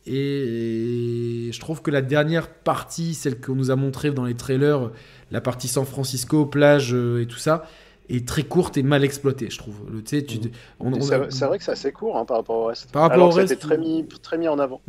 Et 0.06 1.50
je 1.52 1.60
trouve 1.60 1.82
que 1.82 1.90
la 1.90 2.02
dernière 2.02 2.48
partie, 2.48 3.14
celle 3.14 3.40
qu'on 3.40 3.54
nous 3.54 3.70
a 3.70 3.76
montrée 3.76 4.10
dans 4.12 4.24
les 4.24 4.34
trailers, 4.34 4.90
la 5.30 5.40
partie 5.40 5.68
San 5.68 5.84
Francisco, 5.84 6.46
plage 6.46 6.94
euh, 6.94 7.22
et 7.22 7.26
tout 7.26 7.38
ça, 7.38 7.64
est 8.08 8.26
très 8.26 8.44
courte 8.44 8.76
et 8.76 8.82
mal 8.84 9.04
exploitée, 9.04 9.48
je 9.50 9.58
trouve. 9.58 9.74
Le, 9.92 10.02
tu 10.02 10.16
sais, 10.16 10.24
tu- 10.24 10.38
on- 10.78 10.92
on 10.92 11.00
C'est 11.00 11.44
vrai- 11.46 11.58
que 11.58 11.64
c'est 11.64 11.72
assez 11.72 11.92
court 11.92 12.16
hein, 12.16 12.24
par 12.24 12.36
rapport 12.38 12.56
au 12.56 12.64
reste. 12.66 12.90
Par 12.92 13.02
rapport 13.02 13.14
Alors 13.16 13.28
au 13.30 13.32
reste, 13.36 13.52
été 13.52 13.60
très 13.60 13.78
mis, 13.78 14.06
très 14.22 14.38
mis 14.38 14.46
en 14.48 14.58
avant. 14.60 14.80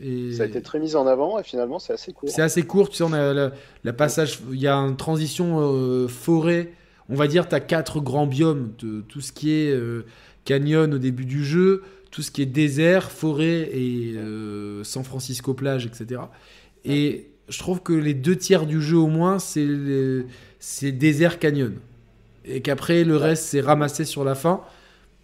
Et- 0.00 0.32
Ça 0.32 0.44
a 0.44 0.46
été 0.46 0.62
très 0.62 0.78
mis 0.78 0.94
en 0.96 1.06
avant 1.06 1.38
et 1.38 1.42
finalement 1.42 1.78
c'est 1.78 1.92
assez 1.92 2.12
court. 2.12 2.28
C'est 2.30 2.42
assez 2.42 2.62
court, 2.62 2.88
tu 2.88 2.96
sais, 2.96 3.04
on 3.04 3.12
a 3.12 3.50
la 3.84 3.92
passage, 3.92 4.40
il 4.52 4.60
y 4.60 4.66
a 4.68 4.74
une 4.74 4.96
transition 4.96 5.58
euh, 5.60 6.08
forêt. 6.08 6.72
On 7.08 7.14
va 7.16 7.26
dire, 7.26 7.48
tu 7.48 7.54
as 7.54 7.60
quatre 7.60 8.00
grands 8.00 8.26
biomes, 8.26 8.72
de 8.78 9.00
tout 9.02 9.20
ce 9.20 9.32
qui 9.32 9.52
est 9.52 9.70
euh, 9.70 10.06
canyon 10.44 10.94
au 10.94 10.98
début 10.98 11.24
du 11.26 11.44
jeu, 11.44 11.82
tout 12.10 12.22
ce 12.22 12.30
qui 12.30 12.42
est 12.42 12.46
désert, 12.46 13.10
forêt 13.10 13.68
et 13.72 14.14
euh, 14.16 14.82
San 14.84 15.04
Francisco 15.04 15.52
plage, 15.52 15.84
etc. 15.84 16.22
Et 16.84 17.28
je 17.48 17.58
trouve 17.58 17.82
que 17.82 17.92
les 17.92 18.14
deux 18.14 18.36
tiers 18.36 18.66
du 18.66 18.80
jeu 18.80 18.96
au 18.96 19.08
moins, 19.08 19.38
c'est 19.38 19.64
le- 19.66 20.26
c'est 20.58 20.92
désert 20.92 21.38
canyon. 21.38 21.74
Et 22.44 22.60
qu'après, 22.62 23.04
le 23.04 23.16
reste, 23.16 23.44
c'est 23.44 23.60
ramassé 23.60 24.04
sur 24.04 24.24
la 24.24 24.34
fin. 24.34 24.62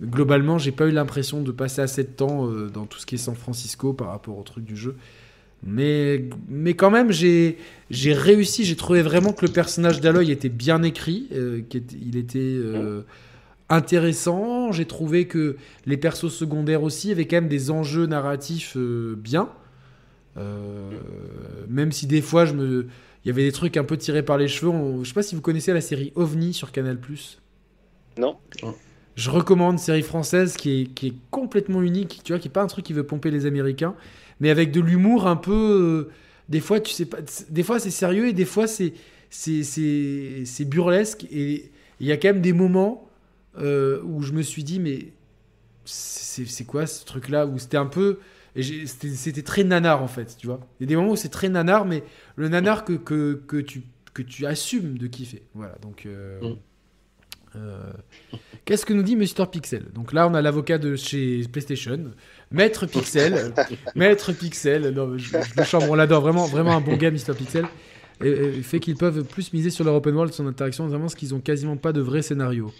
Globalement, 0.00 0.58
j'ai 0.58 0.70
pas 0.72 0.86
eu 0.86 0.92
l'impression 0.92 1.42
de 1.42 1.50
passer 1.50 1.80
assez 1.80 2.04
de 2.04 2.08
temps 2.08 2.46
euh, 2.48 2.68
dans 2.68 2.86
tout 2.86 2.98
ce 2.98 3.06
qui 3.06 3.16
est 3.16 3.18
San 3.18 3.34
Francisco 3.34 3.92
par 3.92 4.08
rapport 4.08 4.38
au 4.38 4.42
truc 4.44 4.64
du 4.64 4.76
jeu. 4.76 4.94
Mais, 5.66 6.24
mais 6.48 6.74
quand 6.74 6.90
même, 6.90 7.10
j'ai 7.10 7.58
j'ai 7.90 8.12
réussi. 8.12 8.64
J'ai 8.64 8.76
trouvé 8.76 9.02
vraiment 9.02 9.32
que 9.32 9.44
le 9.44 9.50
personnage 9.52 10.00
d'Aloy 10.00 10.30
était 10.30 10.48
bien 10.50 10.82
écrit. 10.84 11.26
euh, 11.32 11.62
qu'il 11.68 11.80
était- 11.80 11.96
il 12.00 12.16
était 12.16 12.38
euh, 12.38 13.02
intéressant. 13.68 14.70
J'ai 14.70 14.84
trouvé 14.84 15.26
que 15.26 15.56
les 15.84 15.96
persos 15.96 16.28
secondaires 16.32 16.84
aussi 16.84 17.10
avaient 17.10 17.26
quand 17.26 17.36
même 17.36 17.48
des 17.48 17.72
enjeux 17.72 18.06
narratifs 18.06 18.74
euh, 18.76 19.16
bien. 19.16 19.48
Euh, 20.36 20.90
même 21.68 21.90
si 21.90 22.06
des 22.06 22.22
fois, 22.22 22.44
je 22.44 22.54
me, 22.54 22.86
il 23.24 23.28
y 23.28 23.30
avait 23.32 23.42
des 23.44 23.50
trucs 23.52 23.76
un 23.76 23.82
peu 23.84 23.96
tirés 23.96 24.22
par 24.22 24.38
les 24.38 24.46
cheveux. 24.46 24.70
On- 24.70 25.02
je 25.02 25.08
sais 25.08 25.14
pas 25.14 25.22
si 25.24 25.34
vous 25.34 25.40
connaissez 25.40 25.72
la 25.72 25.80
série 25.80 26.12
OVNI 26.14 26.52
sur 26.54 26.70
Canal+. 26.70 26.98
Non 28.62 28.74
Je 29.18 29.30
recommande 29.30 29.72
une 29.74 29.78
série 29.78 30.02
française 30.02 30.56
qui 30.56 30.82
est, 30.82 30.84
qui 30.86 31.08
est 31.08 31.14
complètement 31.30 31.82
unique, 31.82 32.20
tu 32.22 32.32
vois, 32.32 32.38
qui 32.38 32.46
est 32.48 32.50
pas 32.52 32.62
un 32.62 32.68
truc 32.68 32.84
qui 32.84 32.92
veut 32.92 33.02
pomper 33.04 33.30
les 33.32 33.46
Américains, 33.46 33.94
mais 34.40 34.48
avec 34.50 34.70
de 34.70 34.80
l'humour 34.80 35.26
un 35.26 35.34
peu. 35.36 36.06
euh, 36.08 36.12
des 36.48 36.60
fois, 36.60 36.78
tu 36.80 36.92
sais 36.92 37.04
pas. 37.04 37.18
Des 37.50 37.62
fois, 37.64 37.80
c'est 37.80 37.90
sérieux 37.90 38.28
et 38.28 38.32
des 38.32 38.44
fois, 38.44 38.66
c'est 38.68 38.94
c'est 39.30 40.64
burlesque 40.64 41.24
et 41.30 41.70
il 42.00 42.06
y 42.06 42.12
a 42.12 42.16
quand 42.16 42.28
même 42.28 42.40
des 42.40 42.52
moments 42.52 43.08
euh, 43.58 44.00
où 44.04 44.22
je 44.22 44.32
me 44.32 44.42
suis 44.42 44.64
dit 44.64 44.78
mais 44.80 45.12
c'est 45.84 46.64
quoi 46.64 46.86
ce 46.86 47.04
truc 47.04 47.28
là 47.28 47.46
où 47.46 47.58
c'était 47.58 47.76
un 47.76 47.86
peu 47.86 48.20
et 48.56 48.62
c'était 48.86 49.42
très 49.42 49.64
nanar 49.64 50.02
en 50.02 50.08
fait 50.08 50.36
tu 50.38 50.46
vois 50.46 50.60
il 50.78 50.84
y 50.84 50.86
a 50.86 50.88
des 50.88 50.96
moments 50.96 51.12
où 51.12 51.16
c'est 51.16 51.28
très 51.28 51.48
nanar 51.48 51.84
mais 51.86 52.02
le 52.36 52.48
nanar 52.48 52.84
que, 52.84 52.94
que, 52.94 53.42
que 53.46 53.56
tu 53.58 53.82
que 54.14 54.22
tu 54.22 54.46
assumes 54.46 54.96
de 54.98 55.06
kiffer 55.06 55.42
voilà 55.54 55.76
donc 55.82 56.06
euh, 56.06 56.40
Mm. 56.40 56.56
Euh, 57.58 57.80
qu'est-ce 58.64 58.86
que 58.86 58.92
nous 58.92 59.02
dit 59.02 59.16
Mr 59.16 59.46
Pixel? 59.50 59.84
Donc 59.94 60.12
là 60.12 60.28
on 60.28 60.34
a 60.34 60.42
l'avocat 60.42 60.78
de 60.78 60.96
chez 60.96 61.42
PlayStation 61.50 61.98
Maître 62.50 62.86
Pixel 62.86 63.52
Maître 63.94 64.32
Pixel 64.32 64.90
non, 64.94 65.16
je, 65.18 65.24
je 65.30 65.36
le 65.56 65.64
chambre 65.64 65.86
on 65.90 65.94
l'adore 65.94 66.22
vraiment 66.22 66.46
vraiment 66.46 66.76
un 66.76 66.80
bon 66.80 66.96
gars 66.96 67.10
Mr 67.10 67.34
Pixel 67.36 67.64
et, 68.22 68.28
et 68.30 68.62
fait 68.62 68.80
qu'ils 68.80 68.96
peuvent 68.96 69.24
plus 69.24 69.52
miser 69.52 69.70
sur 69.70 69.84
leur 69.84 69.94
open 69.94 70.14
world 70.14 70.32
son 70.32 70.46
interaction 70.46 70.84
notamment 70.86 71.04
parce 71.04 71.14
qu'ils 71.14 71.34
ont 71.34 71.40
quasiment 71.40 71.76
pas 71.76 71.92
de 71.92 72.00
vrai 72.00 72.22
scénario 72.22 72.72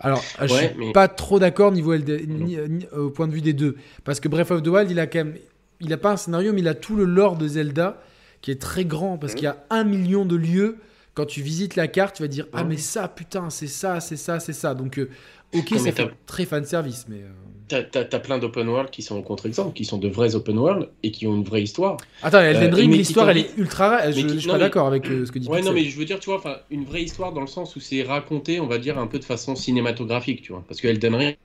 alors, 0.00 0.22
je 0.42 0.52
Ouais, 0.52 0.68
suis 0.68 0.78
mais- 0.78 0.92
pas 0.92 1.06
trop 1.08 1.38
d'accord 1.38 1.70
niveau 1.70 1.94
LD 1.94 2.26
ni- 2.28 2.56
ni- 2.68 2.86
au 2.94 3.10
point 3.10 3.28
de 3.28 3.32
vue 3.32 3.40
des 3.40 3.52
deux. 3.52 3.76
Parce 4.02 4.18
que 4.18 4.28
Breath 4.28 4.50
of 4.50 4.60
the 4.62 4.66
Wild, 4.66 4.90
il 4.90 4.98
a 4.98 5.06
quand 5.06 5.20
même. 5.20 5.34
Il 5.80 5.92
a 5.92 5.96
pas 5.96 6.10
un 6.10 6.16
scénario, 6.16 6.52
mais 6.52 6.60
il 6.60 6.68
a 6.68 6.74
tout 6.74 6.96
le 6.96 7.04
lore 7.04 7.36
de 7.38 7.46
Zelda 7.46 8.02
qui 8.42 8.50
est 8.50 8.60
très 8.60 8.84
grand. 8.84 9.18
Parce 9.18 9.34
qu'il 9.34 9.44
y 9.44 9.46
a 9.46 9.64
un 9.70 9.84
million 9.84 10.26
de 10.26 10.34
lieux. 10.34 10.78
Quand 11.14 11.26
tu 11.26 11.42
visites 11.42 11.76
la 11.76 11.86
carte, 11.88 12.16
tu 12.16 12.22
vas 12.22 12.28
dire 12.28 12.46
Ah, 12.52 12.62
Mhm. 12.64 12.70
mais 12.70 12.76
ça, 12.76 13.06
putain, 13.08 13.48
c'est 13.50 13.66
ça, 13.68 14.00
c'est 14.00 14.16
ça, 14.16 14.40
c'est 14.40 14.52
ça. 14.52 14.74
Donc, 14.74 14.98
euh, 14.98 15.08
ok, 15.54 15.70
Non, 15.72 15.78
ça 15.78 15.92
fait 15.92 16.10
très 16.26 16.44
fan 16.44 16.64
service, 16.64 17.06
mais. 17.08 17.18
euh, 17.22 17.82
T'as 17.90 18.18
plein 18.20 18.38
d'open 18.38 18.68
world 18.68 18.90
qui 18.90 19.00
sont 19.02 19.20
contre-exemples, 19.22 19.72
qui 19.72 19.86
sont 19.86 19.96
de 19.96 20.06
vrais 20.08 20.34
open 20.36 20.58
world 20.58 20.90
et 21.02 21.10
qui 21.10 21.26
ont 21.26 21.34
une 21.34 21.44
vraie 21.44 21.62
histoire. 21.62 21.96
Attends, 22.22 22.40
Elden 22.40 22.72
Euh, 22.72 22.76
Ring, 22.76 22.92
l'histoire, 22.92 23.30
elle 23.30 23.38
est 23.38 23.56
ultra. 23.56 24.10
Je, 24.10 24.12
suis 24.12 24.22
non, 24.24 24.52
pas 24.52 24.52
mais- 24.52 24.58
d'accord 24.58 24.86
avec 24.86 25.08
euh, 25.08 25.24
ce 25.24 25.32
que 25.32 25.38
dit 25.38 25.48
Ouais, 25.48 25.62
non, 25.62 25.72
mais 25.72 25.84
je 25.84 25.98
veux 25.98 26.04
dire, 26.04 26.20
tu 26.20 26.26
vois, 26.28 26.38
enfin, 26.38 26.56
une 26.70 26.84
vraie 26.84 27.02
histoire 27.02 27.32
dans 27.32 27.40
le 27.40 27.46
sens 27.46 27.74
où 27.74 27.80
c'est 27.80 28.02
raconté, 28.02 28.60
on 28.60 28.66
va 28.66 28.76
dire, 28.78 28.98
un 28.98 29.06
peu 29.06 29.18
de 29.18 29.24
façon 29.24 29.56
cinématographique, 29.56 30.42
tu 30.42 30.52
vois. 30.52 30.62
Parce 30.68 30.80
que 30.80 30.88
Elden 30.88 31.14
Ring, 31.14 31.36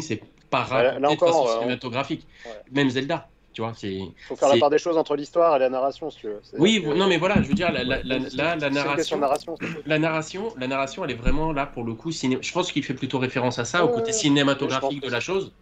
c'est 0.00 0.20
pas 0.50 0.66
Là- 0.70 0.82
là 0.98 1.08
raconté 1.08 1.14
de 1.14 1.20
façon 1.20 1.46
cinématographique. 1.60 2.26
Ouais. 2.44 2.52
Même 2.72 2.90
Zelda. 2.90 3.28
Tu 3.52 3.60
vois, 3.60 3.72
c'est. 3.76 4.00
faut 4.28 4.36
faire 4.36 4.48
la 4.48 4.58
part 4.58 4.70
des 4.70 4.78
choses 4.78 4.96
entre 4.96 5.14
l'histoire 5.14 5.56
et 5.56 5.58
la 5.58 5.68
narration, 5.68 6.10
si 6.10 6.18
tu 6.18 6.26
veux. 6.28 6.40
Oui, 6.58 6.82
non, 6.84 7.06
mais 7.06 7.18
voilà, 7.18 7.42
je 7.42 7.48
veux 7.48 7.54
dire, 7.54 7.70
la, 7.70 7.84
la, 7.84 8.02
la, 8.02 8.56
la 8.56 8.70
narration, 8.70 9.18
narration 9.18 9.56
la 9.84 9.98
narration, 9.98 10.54
la 10.56 10.66
narration, 10.66 11.04
elle 11.04 11.10
est 11.10 11.16
vraiment 11.16 11.52
là 11.52 11.66
pour 11.66 11.84
le 11.84 11.94
coup. 11.94 12.12
Ciné... 12.12 12.38
Je 12.40 12.52
pense 12.52 12.72
qu'il 12.72 12.82
fait 12.82 12.94
plutôt 12.94 13.18
référence 13.18 13.58
à 13.58 13.64
ça, 13.64 13.84
au 13.84 13.88
côté 13.88 14.12
cinématographique 14.12 15.02
de 15.02 15.10
la 15.10 15.20
chose. 15.20 15.52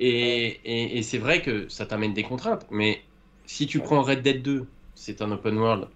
Et, 0.00 0.60
et, 0.64 0.98
et 0.98 1.02
c'est 1.02 1.18
vrai 1.18 1.42
que 1.42 1.68
ça 1.68 1.86
t'amène 1.86 2.14
des 2.14 2.22
contraintes. 2.22 2.66
Mais 2.70 3.02
si 3.46 3.66
tu 3.66 3.80
prends 3.80 4.02
Red 4.02 4.22
Dead 4.22 4.42
2, 4.42 4.66
c'est 4.94 5.22
un 5.22 5.30
open 5.30 5.58
world. 5.58 5.88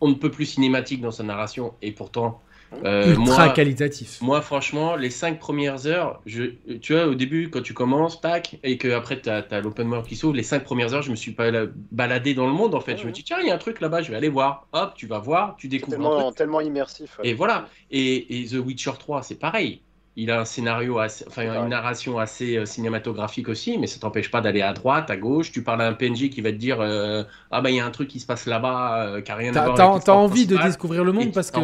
On 0.00 0.08
ne 0.08 0.14
peut 0.14 0.30
plus 0.30 0.46
cinématique 0.46 1.00
dans 1.00 1.10
sa 1.10 1.22
narration, 1.22 1.74
et 1.82 1.92
pourtant, 1.92 2.40
euh, 2.84 3.14
Ultra 3.14 3.50
qualitatif. 3.50 4.20
Moi, 4.20 4.40
franchement, 4.40 4.96
les 4.96 5.10
cinq 5.10 5.38
premières 5.38 5.86
heures, 5.86 6.20
je, 6.26 6.44
tu 6.80 6.92
vois, 6.92 7.06
au 7.06 7.14
début, 7.14 7.50
quand 7.50 7.62
tu 7.62 7.74
commences, 7.74 8.20
tac, 8.20 8.58
et 8.62 8.78
que 8.78 8.88
après 8.88 9.20
tu 9.20 9.28
as, 9.28 9.60
l'open 9.60 9.88
world 9.88 10.06
qui 10.06 10.16
s'ouvre, 10.16 10.34
les 10.34 10.42
cinq 10.42 10.64
premières 10.64 10.94
heures, 10.94 11.02
je 11.02 11.10
me 11.10 11.16
suis 11.16 11.32
pas 11.32 11.50
baladé 11.92 12.34
dans 12.34 12.46
le 12.46 12.52
monde 12.52 12.74
en 12.74 12.80
fait. 12.80 12.96
Je 12.96 13.06
me 13.06 13.12
dis, 13.12 13.22
tiens, 13.24 13.38
il 13.40 13.48
y 13.48 13.50
a 13.50 13.54
un 13.54 13.58
truc 13.58 13.80
là-bas, 13.80 14.02
je 14.02 14.10
vais 14.10 14.16
aller 14.16 14.28
voir. 14.28 14.66
Hop, 14.72 14.92
tu 14.94 15.06
vas 15.06 15.18
voir, 15.18 15.56
tu 15.56 15.68
découvres. 15.68 15.96
Tellement, 15.96 16.32
tellement 16.32 16.60
immersif. 16.60 17.18
Et 17.22 17.34
voilà. 17.34 17.68
Et, 17.90 18.42
et 18.42 18.46
The 18.46 18.54
Witcher 18.54 18.92
3, 18.98 19.22
c'est 19.22 19.38
pareil 19.38 19.80
il 20.16 20.30
a 20.30 20.40
un 20.40 20.44
scénario, 20.44 21.00
enfin 21.00 21.42
une 21.42 21.68
narration 21.68 22.18
assez 22.18 22.56
euh, 22.56 22.66
cinématographique 22.66 23.48
aussi, 23.48 23.78
mais 23.78 23.88
ça 23.88 23.98
t'empêche 23.98 24.30
pas 24.30 24.40
d'aller 24.40 24.62
à 24.62 24.72
droite, 24.72 25.10
à 25.10 25.16
gauche. 25.16 25.50
Tu 25.50 25.62
parles 25.62 25.82
à 25.82 25.88
un 25.88 25.92
PNJ 25.92 26.30
qui 26.30 26.40
va 26.40 26.52
te 26.52 26.56
dire 26.56 26.80
euh, 26.80 27.24
ah 27.50 27.60
bah 27.60 27.70
il 27.70 27.76
y 27.76 27.80
a 27.80 27.86
un 27.86 27.90
truc 27.90 28.08
qui 28.08 28.20
se 28.20 28.26
passe 28.26 28.46
là-bas 28.46 29.06
euh, 29.06 29.20
qui 29.22 29.32
a 29.32 29.34
rien 29.34 29.54
à 29.56 29.64
voir. 29.64 30.02
T'as 30.02 30.12
envie 30.12 30.46
de 30.46 30.56
découvrir 30.56 31.04
le 31.04 31.12
monde 31.12 31.32
parce 31.32 31.50
que 31.50 31.60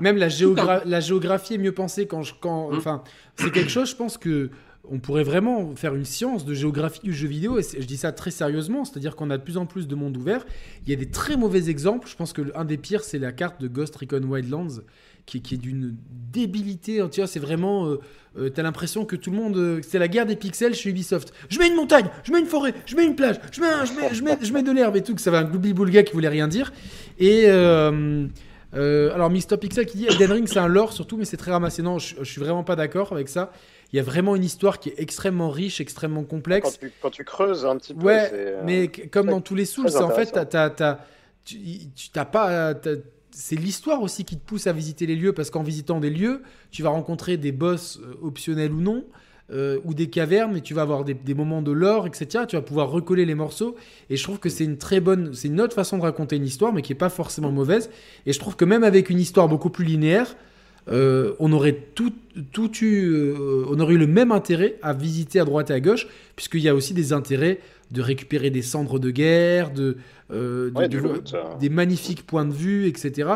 même 0.00 0.16
la, 0.16 0.28
la, 0.84 1.00
géographie 1.00 1.54
est 1.54 1.58
mieux 1.58 1.72
pensée 1.72 2.06
quand 2.06 2.22
je, 2.22 2.32
quand, 2.40 2.70
enfin 2.74 3.02
c'est 3.36 3.50
quelque 3.50 3.70
chose. 3.70 3.90
Je 3.90 3.96
pense 3.96 4.16
que 4.16 4.50
on 4.90 4.98
pourrait 4.98 5.24
vraiment 5.24 5.74
faire 5.76 5.94
une 5.94 6.04
science 6.04 6.44
de 6.44 6.52
géographie 6.52 7.00
du 7.02 7.14
jeu 7.14 7.26
vidéo, 7.26 7.58
et 7.58 7.62
je 7.62 7.86
dis 7.86 7.96
ça 7.96 8.12
très 8.12 8.30
sérieusement, 8.30 8.84
c'est-à-dire 8.84 9.16
qu'on 9.16 9.30
a 9.30 9.38
de 9.38 9.42
plus 9.42 9.56
en 9.56 9.66
plus 9.66 9.88
de 9.88 9.94
mondes 9.94 10.16
ouverts. 10.16 10.44
Il 10.84 10.90
y 10.90 10.92
a 10.92 10.96
des 10.96 11.08
très 11.08 11.36
mauvais 11.36 11.70
exemples. 11.70 12.06
Je 12.08 12.16
pense 12.16 12.32
que 12.32 12.42
l'un 12.42 12.64
des 12.64 12.76
pires, 12.76 13.02
c'est 13.02 13.18
la 13.18 13.32
carte 13.32 13.60
de 13.60 13.68
Ghost 13.68 13.96
Recon 13.96 14.22
Wildlands, 14.22 14.82
qui, 15.26 15.38
est 15.38 15.56
d'une 15.56 15.96
débilité. 16.32 17.02
Tu 17.10 17.20
vois, 17.20 17.26
c'est 17.26 17.40
vraiment. 17.40 17.86
Euh, 17.86 18.00
euh, 18.36 18.50
t'as 18.50 18.62
l'impression 18.62 19.04
que 19.04 19.16
tout 19.16 19.30
le 19.30 19.36
monde. 19.36 19.56
Euh, 19.56 19.80
c'est 19.86 19.98
la 19.98 20.08
guerre 20.08 20.26
des 20.26 20.36
pixels 20.36 20.74
chez 20.74 20.90
Ubisoft. 20.90 21.32
Je 21.48 21.58
mets 21.58 21.68
une 21.68 21.76
montagne, 21.76 22.08
je 22.24 22.32
mets 22.32 22.40
une 22.40 22.46
forêt, 22.46 22.74
je 22.86 22.96
mets 22.96 23.04
une 23.04 23.16
plage, 23.16 23.36
je 23.52 23.60
mets, 23.60 23.86
je 23.86 23.92
mets, 23.94 24.14
je 24.14 24.22
mets, 24.22 24.38
je 24.40 24.52
mets 24.52 24.62
de 24.62 24.72
l'herbe 24.72 24.96
et 24.96 25.02
tout, 25.02 25.14
que 25.14 25.20
ça 25.20 25.30
va 25.30 25.38
un 25.38 25.44
gloubi-boulga 25.44 26.02
qui 26.02 26.12
voulait 26.12 26.28
rien 26.28 26.48
dire. 26.48 26.72
Et. 27.18 27.48
alors, 27.48 29.30
Mr. 29.30 29.56
Pixel 29.60 29.86
qui 29.86 29.98
dit 29.98 30.06
Elden 30.06 30.32
Ring, 30.32 30.48
c'est 30.48 30.58
un 30.58 30.68
lore 30.68 30.92
surtout, 30.92 31.16
mais 31.16 31.24
c'est 31.24 31.36
très 31.36 31.52
ramassé. 31.52 31.82
Non, 31.82 31.98
je, 31.98 32.24
suis 32.24 32.40
vraiment 32.40 32.64
pas 32.64 32.76
d'accord 32.76 33.12
avec 33.12 33.28
ça. 33.28 33.52
Il 33.92 33.96
y 33.96 34.00
a 34.00 34.02
vraiment 34.02 34.34
une 34.34 34.42
histoire 34.42 34.80
qui 34.80 34.88
est 34.88 34.94
extrêmement 34.98 35.50
riche, 35.50 35.80
extrêmement 35.80 36.24
complexe. 36.24 36.68
Quand 36.68 36.78
tu, 36.80 36.92
quand 37.00 37.10
tu 37.10 37.24
creuses 37.24 37.64
un 37.64 37.76
petit 37.76 37.94
peu. 37.94 38.04
Ouais, 38.04 38.56
mais 38.64 38.88
comme 38.88 39.28
dans 39.28 39.40
tous 39.40 39.54
les 39.54 39.64
Souls, 39.64 39.96
en 39.96 40.10
fait, 40.10 40.32
t'as, 40.32 40.98
tu 41.44 42.10
t'as 42.12 42.24
pas 42.24 42.74
c'est 43.36 43.56
l'histoire 43.56 44.00
aussi 44.00 44.24
qui 44.24 44.36
te 44.36 44.46
pousse 44.46 44.68
à 44.68 44.72
visiter 44.72 45.06
les 45.06 45.16
lieux, 45.16 45.32
parce 45.32 45.50
qu'en 45.50 45.64
visitant 45.64 45.98
des 45.98 46.10
lieux, 46.10 46.42
tu 46.70 46.82
vas 46.82 46.90
rencontrer 46.90 47.36
des 47.36 47.50
boss 47.50 48.00
euh, 48.00 48.14
optionnels 48.22 48.72
ou 48.72 48.80
non, 48.80 49.04
euh, 49.50 49.80
ou 49.84 49.92
des 49.92 50.08
cavernes, 50.08 50.56
et 50.56 50.60
tu 50.60 50.72
vas 50.72 50.82
avoir 50.82 51.04
des, 51.04 51.34
moments 51.34 51.60
de 51.60 51.72
lore, 51.72 52.06
etc. 52.06 52.44
Tu 52.48 52.54
vas 52.54 52.62
pouvoir 52.62 52.90
recoller 52.90 53.26
les 53.26 53.34
morceaux, 53.34 53.74
et 54.08 54.16
je 54.16 54.22
trouve 54.22 54.38
que 54.38 54.48
c'est 54.48 54.64
une 54.64 54.78
très 54.78 55.00
bonne, 55.00 55.34
c'est 55.34 55.48
une 55.48 55.60
autre 55.60 55.74
façon 55.74 55.98
de 55.98 56.02
raconter 56.02 56.36
une 56.36 56.44
histoire, 56.44 56.72
mais 56.72 56.80
qui 56.80 56.92
est 56.92 56.96
pas 56.96 57.08
forcément 57.08 57.50
mauvaise. 57.50 57.90
Et 58.24 58.32
je 58.32 58.38
trouve 58.38 58.54
que 58.54 58.64
même 58.64 58.84
avec 58.84 59.10
une 59.10 59.18
histoire 59.18 59.48
beaucoup 59.48 59.70
plus 59.70 59.84
linéaire, 59.84 60.36
euh, 60.88 61.34
on 61.40 61.52
aurait 61.52 61.76
tout, 61.94 62.12
tout 62.52 62.70
eu, 62.84 63.34
on 63.68 63.80
aurait 63.80 63.94
eu 63.94 63.98
le 63.98 64.06
même 64.06 64.30
intérêt 64.30 64.76
à 64.80 64.92
visiter 64.92 65.40
à 65.40 65.44
droite 65.44 65.70
et 65.70 65.74
à 65.74 65.80
gauche, 65.80 66.06
puisqu'il 66.36 66.60
y 66.60 66.68
a 66.68 66.74
aussi 66.74 66.94
des 66.94 67.12
intérêts 67.12 67.58
de 67.90 68.02
récupérer 68.02 68.50
des 68.50 68.62
cendres 68.62 68.98
de 68.98 69.10
guerre, 69.10 69.72
de, 69.72 69.96
euh, 70.32 70.70
des 71.60 71.68
magnifiques 71.68 72.26
points 72.26 72.44
de 72.44 72.52
vue, 72.52 72.86
etc. 72.86 73.28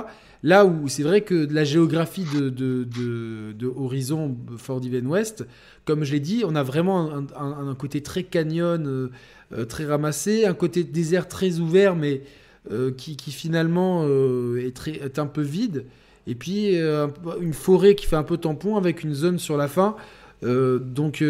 Là 0.43 0.65
où 0.65 0.89
c'est 0.89 1.03
vrai 1.03 1.21
que 1.21 1.47
la 1.51 1.65
géographie 1.65 2.25
de, 2.35 2.49
de, 2.49 3.67
Horizon 3.67 4.37
Forbidden 4.57 5.07
West, 5.07 5.47
comme 5.85 6.05
je 6.05 6.13
l'ai 6.13 6.21
dit, 6.21 6.45
on 6.47 6.55
a 6.55 6.63
vraiment 6.63 7.11
un, 7.37 7.75
côté 7.75 8.03
très 8.03 8.23
canyon, 8.23 8.87
euh, 8.87 9.11
euh, 9.53 9.65
très 9.65 9.85
ramassé, 9.85 10.47
un 10.47 10.55
côté 10.55 10.85
désert 10.85 11.29
très 11.29 11.59
ouvert, 11.59 11.97
mais 11.97 12.23
qui, 12.99 13.17
finalement 13.33 14.07
est, 14.59 14.77
très, 14.77 14.93
est 14.93 15.19
un 15.19 15.27
peu 15.27 15.41
vide. 15.41 15.85
Et 16.27 16.35
puis 16.35 16.77
une 16.77 17.55
forêt 17.55 17.95
qui 17.95 18.05
fait 18.05 18.17
un 18.17 18.23
peu 18.23 18.37
tampon 18.37 18.77
avec 18.77 19.03
une 19.03 19.15
zone 19.15 19.39
sur 19.39 19.57
la 19.57 19.69
fin. 19.69 19.97
donc 20.43 21.25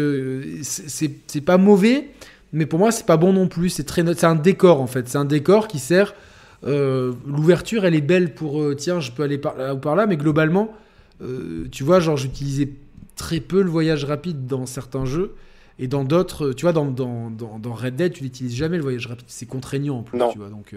c'est 0.61 1.41
pas 1.45 1.57
mauvais, 1.57 2.09
mais 2.53 2.65
pour 2.65 2.79
moi 2.79 2.91
c'est 2.91 3.05
pas 3.05 3.17
bon 3.17 3.33
non 3.33 3.47
plus. 3.47 3.69
C'est 3.69 3.83
très, 3.83 4.03
c'est 4.13 4.25
un 4.25 4.35
décor 4.35 4.81
en 4.81 4.87
fait. 4.87 5.07
C'est 5.07 5.17
un 5.17 5.25
décor 5.25 5.67
qui 5.67 5.79
sert. 5.79 6.13
Euh, 6.65 7.13
l'ouverture, 7.25 7.85
elle 7.85 7.95
est 7.95 8.01
belle 8.01 8.33
pour 8.33 8.61
euh, 8.61 8.75
tiens, 8.75 8.99
je 8.99 9.11
peux 9.11 9.23
aller 9.23 9.37
par 9.37 9.55
là 9.55 9.73
ou 9.73 9.77
par 9.77 9.95
là, 9.95 10.07
mais 10.07 10.17
globalement, 10.17 10.73
euh, 11.21 11.67
tu 11.71 11.83
vois, 11.83 11.99
genre 11.99 12.17
j'utilisais 12.17 12.69
très 13.15 13.39
peu 13.39 13.61
le 13.61 13.69
voyage 13.69 14.03
rapide 14.05 14.45
dans 14.45 14.65
certains 14.65 15.05
jeux. 15.05 15.35
Et 15.81 15.87
dans 15.87 16.03
d'autres, 16.03 16.51
tu 16.51 16.63
vois, 16.63 16.73
dans, 16.73 16.87
dans, 16.87 17.29
dans, 17.29 17.73
Red 17.73 17.95
Dead, 17.95 18.11
tu 18.11 18.23
n'utilises 18.25 18.53
jamais 18.53 18.75
le 18.75 18.83
voyage 18.83 19.07
rapide. 19.07 19.27
C'est 19.29 19.45
contraignant 19.45 19.99
en 19.99 20.03
plus, 20.03 20.19
tu 20.33 20.37
vois. 20.37 20.49
Donc, 20.49 20.75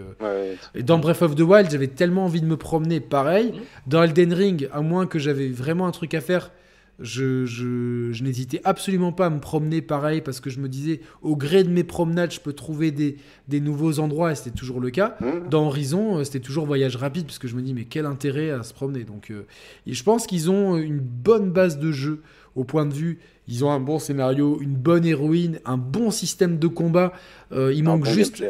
Et 0.77 0.85
dans 0.85 0.99
Breath 0.99 1.23
of 1.23 1.35
the 1.35 1.41
Wild, 1.41 1.69
j'avais 1.73 1.89
tellement 1.89 2.27
envie 2.27 2.41
de 2.41 2.47
me 2.47 2.57
promener, 2.57 3.01
pareil. 3.01 3.51
Mmh. 3.51 3.61
Dans 3.89 4.05
Elden 4.05 4.33
Ring, 4.33 4.69
à 4.73 4.81
moins 4.81 5.07
que 5.07 5.19
j'avais 5.19 5.49
vraiment 5.49 5.89
un 5.89 5.91
truc 5.91 6.15
à 6.15 6.21
faire, 6.21 6.53
je, 7.01 7.47
je, 7.47 8.23
n'hésitais 8.23 8.61
absolument 8.65 9.13
pas 9.13 9.27
à 9.27 9.31
me 9.31 9.41
promener 9.41 9.83
pareil 9.83 10.21
parce 10.21 10.41
que 10.41 10.51
je 10.51 10.61
me 10.61 10.69
disais, 10.69 11.01
au 11.23 11.37
gré 11.37 11.65
de 11.65 11.71
mes 11.71 11.85
promenades, 11.85 12.33
je 12.33 12.41
peux 12.41 12.53
trouver 12.53 12.91
des, 12.91 13.17
des 13.49 13.61
nouveaux 13.61 13.99
endroits 13.99 14.33
et 14.33 14.35
c'était 14.35 14.57
toujours 14.57 14.81
le 14.81 14.91
cas. 14.91 15.17
Mmh. 15.21 15.49
Dans 15.49 15.67
Horizon, 15.67 16.19
euh, 16.19 16.25
c'était 16.25 16.41
toujours 16.41 16.67
voyage 16.67 16.97
rapide 16.97 17.27
parce 17.27 17.39
que 17.39 17.49
je 17.49 17.57
me 17.57 17.63
dis, 17.63 17.75
mais 17.75 17.85
quel 17.85 18.07
intérêt 18.07 18.51
à 18.51 18.63
se 18.63 18.75
promener. 18.75 19.05
Donc, 19.05 19.31
euh, 19.31 19.47
et 19.87 19.95
je 19.95 20.05
pense 20.05 20.27
qu'ils 20.27 20.51
ont 20.51 20.77
une 20.77 21.01
bonne 21.01 21.51
base 21.51 21.79
de 21.79 21.93
jeu 21.93 22.23
au 22.55 22.65
point 22.65 22.87
de 22.87 22.95
vue. 22.95 23.19
Ils 23.49 23.65
ont 23.65 23.71
un 23.71 23.81
bon 23.81 23.99
scénario, 23.99 24.61
une 24.61 24.77
bonne 24.77 25.05
héroïne, 25.05 25.59
un 25.65 25.77
bon 25.77 26.11
système 26.11 26.59
de 26.59 26.69
combat. 26.69 27.13
Euh, 27.51 27.73
il 27.73 27.85
manque 27.85 28.07
juste 28.07 28.43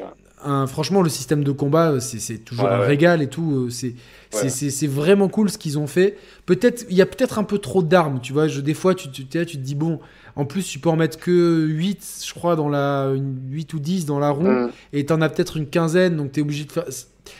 franchement, 0.66 1.02
le 1.02 1.08
système 1.08 1.44
de 1.44 1.52
combat, 1.52 2.00
c'est 2.00 2.38
toujours 2.38 2.68
un 2.68 2.78
régal 2.78 3.22
et 3.22 3.28
tout. 3.28 3.68
C'est 3.70 3.94
c'est 4.30 4.86
vraiment 4.86 5.28
cool 5.28 5.50
ce 5.50 5.58
qu'ils 5.58 5.78
ont 5.78 5.86
fait. 5.86 6.16
Peut-être, 6.46 6.86
il 6.90 6.96
y 6.96 7.02
a 7.02 7.06
peut-être 7.06 7.38
un 7.38 7.44
peu 7.44 7.58
trop 7.58 7.82
d'armes, 7.82 8.20
tu 8.20 8.32
vois. 8.32 8.48
Je, 8.48 8.60
des 8.60 8.74
fois, 8.74 8.94
tu, 8.94 9.10
tu, 9.10 9.26
tu, 9.26 9.44
te 9.44 9.56
dis, 9.56 9.74
bon, 9.74 10.00
en 10.36 10.44
plus, 10.44 10.66
tu 10.66 10.78
peux 10.78 10.88
en 10.88 10.96
mettre 10.96 11.18
que 11.18 11.66
8, 11.66 12.24
je 12.26 12.34
crois, 12.34 12.56
dans 12.56 12.68
la, 12.68 13.12
8 13.50 13.74
ou 13.74 13.78
10 13.78 14.06
dans 14.06 14.18
la 14.18 14.30
roue, 14.30 14.48
mm. 14.48 14.70
et 14.92 15.06
tu 15.06 15.12
en 15.12 15.20
as 15.20 15.28
peut-être 15.28 15.56
une 15.56 15.68
quinzaine, 15.68 16.16
donc 16.16 16.32
tu 16.32 16.40
es 16.40 16.42
obligé 16.42 16.64
de 16.64 16.72
faire. 16.72 16.84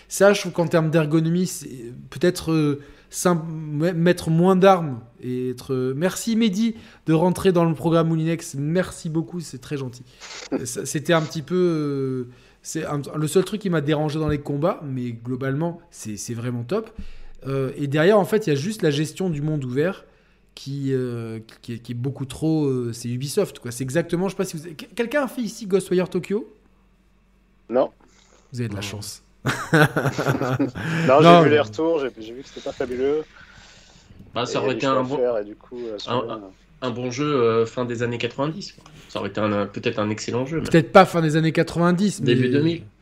Ça, 0.08 0.32
je 0.32 0.40
trouve 0.40 0.52
qu'en 0.52 0.66
termes 0.66 0.90
d'ergonomie, 0.90 1.46
c'est 1.46 1.92
peut-être 2.10 2.52
euh, 2.52 2.80
mettre 3.94 4.30
moins 4.30 4.56
d'armes 4.56 5.00
et 5.20 5.50
être. 5.50 5.72
Euh, 5.72 5.94
merci 5.96 6.36
Mehdi 6.36 6.76
de 7.06 7.12
rentrer 7.12 7.52
dans 7.52 7.64
le 7.64 7.74
programme 7.74 8.08
Moulinex. 8.08 8.54
Merci 8.54 9.08
beaucoup, 9.08 9.40
c'est 9.40 9.60
très 9.60 9.76
gentil. 9.76 10.04
C'était 10.64 11.12
un 11.12 11.22
petit 11.22 11.42
peu. 11.42 11.54
Euh, 11.54 12.30
c'est 12.62 12.84
le 13.16 13.26
seul 13.26 13.44
truc 13.44 13.60
qui 13.60 13.70
m'a 13.70 13.80
dérangé 13.80 14.18
dans 14.18 14.28
les 14.28 14.40
combats, 14.40 14.80
mais 14.84 15.12
globalement, 15.12 15.80
c'est 15.90 16.34
vraiment 16.34 16.62
top. 16.62 16.90
Euh, 17.46 17.72
et 17.76 17.88
derrière, 17.88 18.18
en 18.18 18.24
fait, 18.24 18.46
il 18.46 18.50
y 18.50 18.52
a 18.52 18.56
juste 18.56 18.82
la 18.82 18.90
gestion 18.90 19.30
du 19.30 19.42
monde 19.42 19.64
ouvert 19.64 20.04
qui, 20.54 20.90
euh, 20.92 21.40
qui, 21.62 21.72
est, 21.74 21.94
beaucoup 21.94 22.24
trop. 22.24 22.66
Euh, 22.66 22.92
c'est 22.92 23.08
Ubisoft, 23.08 23.58
quoi. 23.58 23.72
C'est 23.72 23.82
exactement. 23.82 24.28
Je 24.28 24.32
sais 24.32 24.36
pas 24.36 24.44
si 24.44 24.56
vous. 24.56 24.74
Quelqu'un 24.94 25.24
a 25.24 25.28
fait 25.28 25.40
ici 25.40 25.66
Ghostwire 25.66 26.08
Tokyo? 26.08 26.54
Non. 27.68 27.90
Vous 28.52 28.60
avez 28.60 28.68
de 28.68 28.76
la 28.76 28.80
chance. 28.80 29.24
non, 29.44 29.50
j'ai 31.22 31.42
vu 31.42 31.50
les 31.50 31.60
retours, 31.60 31.98
j'ai 31.98 32.32
vu 32.32 32.42
que 32.42 32.48
c'était 32.48 32.60
pas 32.60 32.72
fabuleux. 32.72 33.24
Bah, 34.34 34.46
ça 34.46 34.62
aurait 34.62 34.74
été 34.74 34.86
un 34.86 35.02
bon. 35.02 35.18
Et 35.40 35.44
du 35.44 35.56
coup, 35.56 35.80
un 36.06 36.40
bon 36.90 37.10
jeu 37.10 37.24
euh, 37.24 37.66
fin 37.66 37.84
des 37.84 38.02
années 38.02 38.18
90. 38.18 38.76
Ça 39.08 39.18
aurait 39.18 39.28
été 39.28 39.40
peut-être 39.72 39.98
un 39.98 40.10
excellent 40.10 40.46
jeu. 40.46 40.62
Peut-être 40.62 40.92
pas 40.92 41.04
fin 41.04 41.22
des 41.22 41.36
années 41.36 41.52
90, 41.52 42.20
mais... 42.20 42.26
Début 42.26 42.48
2000. 42.48 42.82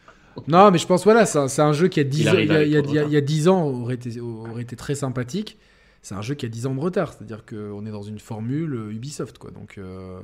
Non, 0.46 0.70
mais 0.70 0.78
je 0.78 0.86
pense, 0.86 1.04
voilà, 1.04 1.26
c'est 1.26 1.60
un, 1.60 1.72
jeu 1.72 1.88
qui 1.88 1.98
a 1.98 2.04
10 2.04 2.28
ans, 2.28 2.32
il, 2.38 2.68
y 2.70 3.16
a, 3.16 3.20
10 3.20 3.48
ans 3.48 3.66
aurait 3.66 3.96
été, 3.96 4.20
aurait 4.20 4.62
été 4.62 4.76
très 4.76 4.94
sympathique. 4.94 5.58
C'est 6.02 6.14
un 6.14 6.22
jeu 6.22 6.34
qui 6.34 6.46
a 6.46 6.48
10 6.48 6.66
ans 6.66 6.74
de 6.74 6.80
retard, 6.80 7.12
c'est-à-dire 7.12 7.44
qu'on 7.44 7.84
est 7.84 7.90
dans 7.90 8.02
une 8.02 8.20
formule 8.20 8.90
Ubisoft, 8.90 9.38
quoi. 9.38 9.50
Donc, 9.50 9.76
euh, 9.76 10.20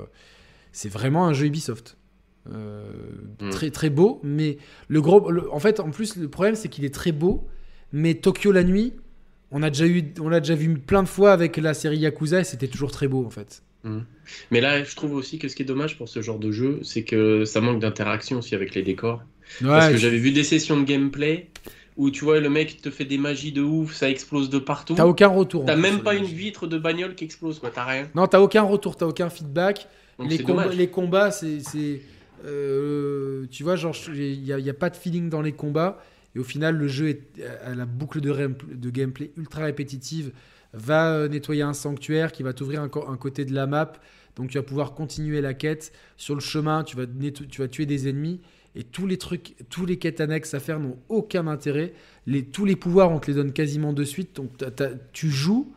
c'est 0.71 0.89
vraiment 0.89 1.27
un 1.27 1.33
jeu 1.33 1.47
Ubisoft. 1.47 1.97
Euh, 2.53 2.89
hmm. 3.41 3.49
Très 3.49 3.69
très 3.69 3.89
beau, 3.89 4.21
mais 4.23 4.57
le 4.87 5.01
gros, 5.01 5.29
en 5.51 5.59
fait, 5.59 5.79
en 5.79 5.91
plus, 5.91 6.15
le 6.15 6.29
problème 6.29 6.55
c'est 6.55 6.69
qu'il 6.69 6.85
est 6.85 6.93
très 6.93 7.11
beau, 7.11 7.47
mais 7.91 8.15
Tokyo 8.15 8.51
la 8.51 8.63
nuit, 8.63 8.93
on 9.51 9.63
a 9.63 9.69
déjà 9.69 9.87
eu, 9.87 10.03
on 10.19 10.29
l'a 10.29 10.39
déjà 10.39 10.55
vu 10.55 10.77
plein 10.77 11.03
de 11.03 11.07
fois 11.07 11.31
avec 11.31 11.57
la 11.57 11.73
série 11.73 11.97
Yakuza 11.97 12.41
et 12.41 12.43
c'était 12.43 12.67
toujours 12.67 12.91
très 12.91 13.07
beau 13.07 13.25
en 13.25 13.29
fait. 13.29 13.63
Mmh. 13.83 13.99
Mais 14.51 14.61
là, 14.61 14.83
je 14.83 14.95
trouve 14.95 15.13
aussi 15.13 15.39
que 15.39 15.47
ce 15.47 15.55
qui 15.55 15.63
est 15.63 15.65
dommage 15.65 15.97
pour 15.97 16.09
ce 16.09 16.21
genre 16.21 16.39
de 16.39 16.51
jeu, 16.51 16.79
c'est 16.83 17.03
que 17.03 17.45
ça 17.45 17.61
manque 17.61 17.79
d'interaction 17.79 18.39
aussi 18.39 18.55
avec 18.55 18.75
les 18.75 18.83
décors. 18.83 19.21
Parce 19.61 19.89
que 19.91 19.97
j'avais 19.97 20.17
vu 20.17 20.31
des 20.31 20.43
sessions 20.43 20.77
de 20.77 20.83
gameplay 20.83 21.47
où 21.95 22.11
tu 22.11 22.25
vois 22.25 22.39
le 22.39 22.49
mec 22.49 22.81
te 22.81 22.89
fait 22.91 23.05
des 23.05 23.17
magies 23.17 23.51
de 23.51 23.61
ouf, 23.61 23.93
ça 23.93 24.09
explose 24.09 24.49
de 24.49 24.59
partout. 24.59 24.93
T'as 24.93 25.05
aucun 25.05 25.29
retour. 25.29 25.65
T'as 25.65 25.75
même 25.75 26.01
pas 26.01 26.15
une 26.15 26.25
vitre 26.25 26.67
de 26.67 26.77
bagnole 26.77 27.15
qui 27.15 27.23
explose, 27.23 27.59
quoi. 27.59 27.71
T'as 27.73 27.85
rien. 27.85 28.09
Non, 28.13 28.27
t'as 28.27 28.39
aucun 28.39 28.61
retour, 28.61 28.95
t'as 28.95 29.07
aucun 29.07 29.29
feedback. 29.29 29.87
les, 30.19 30.37
combats, 30.39 30.67
les 30.67 30.89
combats, 30.89 31.31
c'est 31.31 31.61
euh, 32.45 33.45
tu 33.49 33.63
vois, 33.63 33.75
genre, 33.75 33.95
il 34.13 34.41
n'y 34.41 34.69
a 34.69 34.73
pas 34.73 34.89
de 34.89 34.95
feeling 34.95 35.29
dans 35.29 35.41
les 35.41 35.53
combats. 35.53 35.99
Et 36.35 36.39
au 36.39 36.43
final, 36.43 36.75
le 36.77 36.87
jeu 36.87 37.09
est 37.09 37.41
à 37.63 37.73
la 37.75 37.85
boucle 37.85 38.21
de, 38.21 38.89
gameplay 38.89 39.31
ultra 39.37 39.63
répétitive. 39.63 40.31
Va 40.73 41.11
euh, 41.11 41.27
nettoyer 41.27 41.61
un 41.61 41.73
sanctuaire 41.73 42.31
qui 42.31 42.43
va 42.43 42.53
t'ouvrir 42.53 42.81
un, 42.81 42.89
un 43.07 43.17
côté 43.17 43.45
de 43.45 43.53
la 43.53 43.67
map. 43.67 43.93
Donc 44.37 44.51
tu 44.51 44.57
vas 44.57 44.63
pouvoir 44.63 44.93
continuer 44.93 45.41
la 45.41 45.53
quête. 45.53 45.91
Sur 46.15 46.35
le 46.35 46.41
chemin, 46.41 46.83
tu 46.83 46.95
vas, 46.95 47.67
tuer 47.67 47.85
des 47.85 48.07
ennemis. 48.07 48.39
Et 48.75 48.83
tous 48.83 49.07
les 49.07 49.17
trucs, 49.17 49.55
tous 49.69 49.85
les 49.85 49.97
quêtes 49.97 50.21
annexes 50.21 50.53
à 50.53 50.59
faire 50.59 50.79
n'ont 50.79 50.97
aucun 51.09 51.47
intérêt. 51.47 51.93
Tous 52.53 52.63
les 52.63 52.75
pouvoirs, 52.75 53.11
on 53.11 53.19
te 53.19 53.27
les 53.27 53.33
donne 53.33 53.51
quasiment 53.51 53.93
de 53.93 54.03
suite. 54.03 54.35
Donc 54.35 54.51
tu 55.11 55.29
joues. 55.29 55.73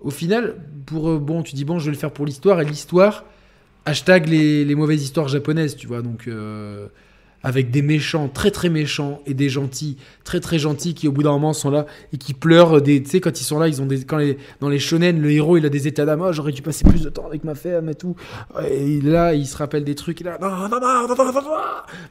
Au 0.00 0.10
final, 0.10 0.56
pour 0.84 1.08
euh, 1.08 1.18
bon, 1.18 1.42
tu 1.42 1.54
dis 1.54 1.64
bon, 1.64 1.78
je 1.78 1.86
vais 1.86 1.92
le 1.92 1.96
faire 1.96 2.12
pour 2.12 2.26
l'histoire. 2.26 2.60
Et 2.60 2.66
l'histoire, 2.66 3.24
hashtag 3.86 4.28
les, 4.28 4.74
mauvaises 4.74 5.02
histoires 5.02 5.28
japonaises, 5.28 5.74
tu 5.74 5.86
vois. 5.86 6.02
Donc 6.02 6.28
euh, 6.28 6.88
avec 7.46 7.70
des 7.70 7.80
méchants 7.80 8.28
très 8.28 8.50
très 8.50 8.68
méchants 8.68 9.22
et 9.24 9.32
des 9.32 9.48
gentils 9.48 9.98
très 10.24 10.40
très 10.40 10.58
gentils 10.58 10.94
qui 10.94 11.06
au 11.06 11.12
bout 11.12 11.22
d'un 11.22 11.30
moment 11.30 11.52
sont 11.52 11.70
là 11.70 11.86
et 12.12 12.16
qui 12.16 12.34
pleurent 12.34 12.82
tu 12.82 13.04
sais 13.06 13.20
quand 13.20 13.40
ils 13.40 13.44
sont 13.44 13.60
là 13.60 13.68
ils 13.68 13.80
ont 13.80 13.86
des 13.86 14.02
quand 14.04 14.20
dans 14.58 14.68
les 14.68 14.80
shonen 14.80 15.20
le 15.20 15.30
héros 15.30 15.56
il 15.56 15.64
a 15.64 15.68
des 15.68 15.86
états 15.86 16.04
d'âme. 16.04 16.22
Ah, 16.22 16.32
j'aurais 16.32 16.50
dû 16.50 16.60
passer 16.60 16.82
plus 16.82 17.02
de 17.02 17.08
temps 17.08 17.24
avec 17.24 17.44
ma 17.44 17.54
femme 17.54 17.88
et 17.88 17.94
tout. 17.94 18.16
Et 18.68 19.00
là 19.00 19.32
il 19.32 19.46
se 19.46 19.56
rappelle 19.56 19.84
des 19.84 19.94
trucs 19.94 20.18
il 20.20 20.26
là 20.26 20.38
non 20.40 20.48
non 20.48 20.68
non 20.68 20.80
non 20.80 21.14
non 21.14 21.32
non, 21.32 21.32
non. 21.32 21.50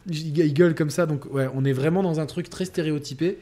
Il 0.07 0.53
gueule 0.53 0.73
comme 0.73 0.89
ça. 0.89 1.05
Donc 1.05 1.25
ouais 1.33 1.49
on 1.53 1.65
est 1.65 1.73
vraiment 1.73 2.01
dans 2.01 2.21
un 2.21 2.25
truc 2.27 2.49
très 2.49 2.63
stéréotypé. 2.63 3.38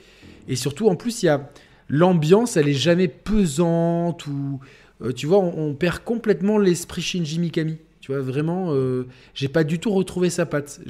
Et 0.48 0.56
surtout 0.56 0.88
en 0.90 0.96
plus 0.96 1.22
il 1.22 1.28
y 1.28 1.30
a 1.30 1.48
l'ambiance 1.90 2.58
elle 2.58 2.70
est 2.70 2.74
jamais 2.74 3.08
pesante 3.08 4.26
ou 4.26 4.62
euh, 5.04 5.12
tu 5.12 5.28
vois 5.28 5.38
on, 5.38 5.70
on 5.70 5.74
perd 5.76 6.00
complètement 6.00 6.58
l'esprit 6.58 7.04
Shinji 7.04 7.38
Mikami 7.38 7.78
tu 8.04 8.12
vois 8.12 8.20
vraiment 8.20 8.74
euh, 8.74 9.08
j'ai 9.34 9.48
pas 9.48 9.64
du 9.64 9.80
tout 9.80 9.90
retrouvé 9.90 10.30
sa 10.30 10.46
patte. 10.46 10.82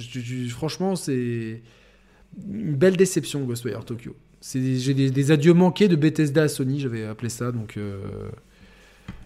Franchement 0.50 0.96
c'est 0.96 1.62
une 2.50 2.74
belle 2.74 2.98
déception 2.98 3.44
Ghostwire 3.44 3.86
Tokyo. 3.86 4.16
J'ai 4.42 4.96
des, 4.96 5.32
adieux 5.32 5.54
manqués 5.54 5.88
de 5.88 5.96
Bethesda 5.96 6.42
à 6.42 6.48
Sony 6.48 6.80
j'avais 6.80 7.06
appelé 7.06 7.30
ça 7.30 7.52
donc 7.52 7.78
euh, 7.78 8.32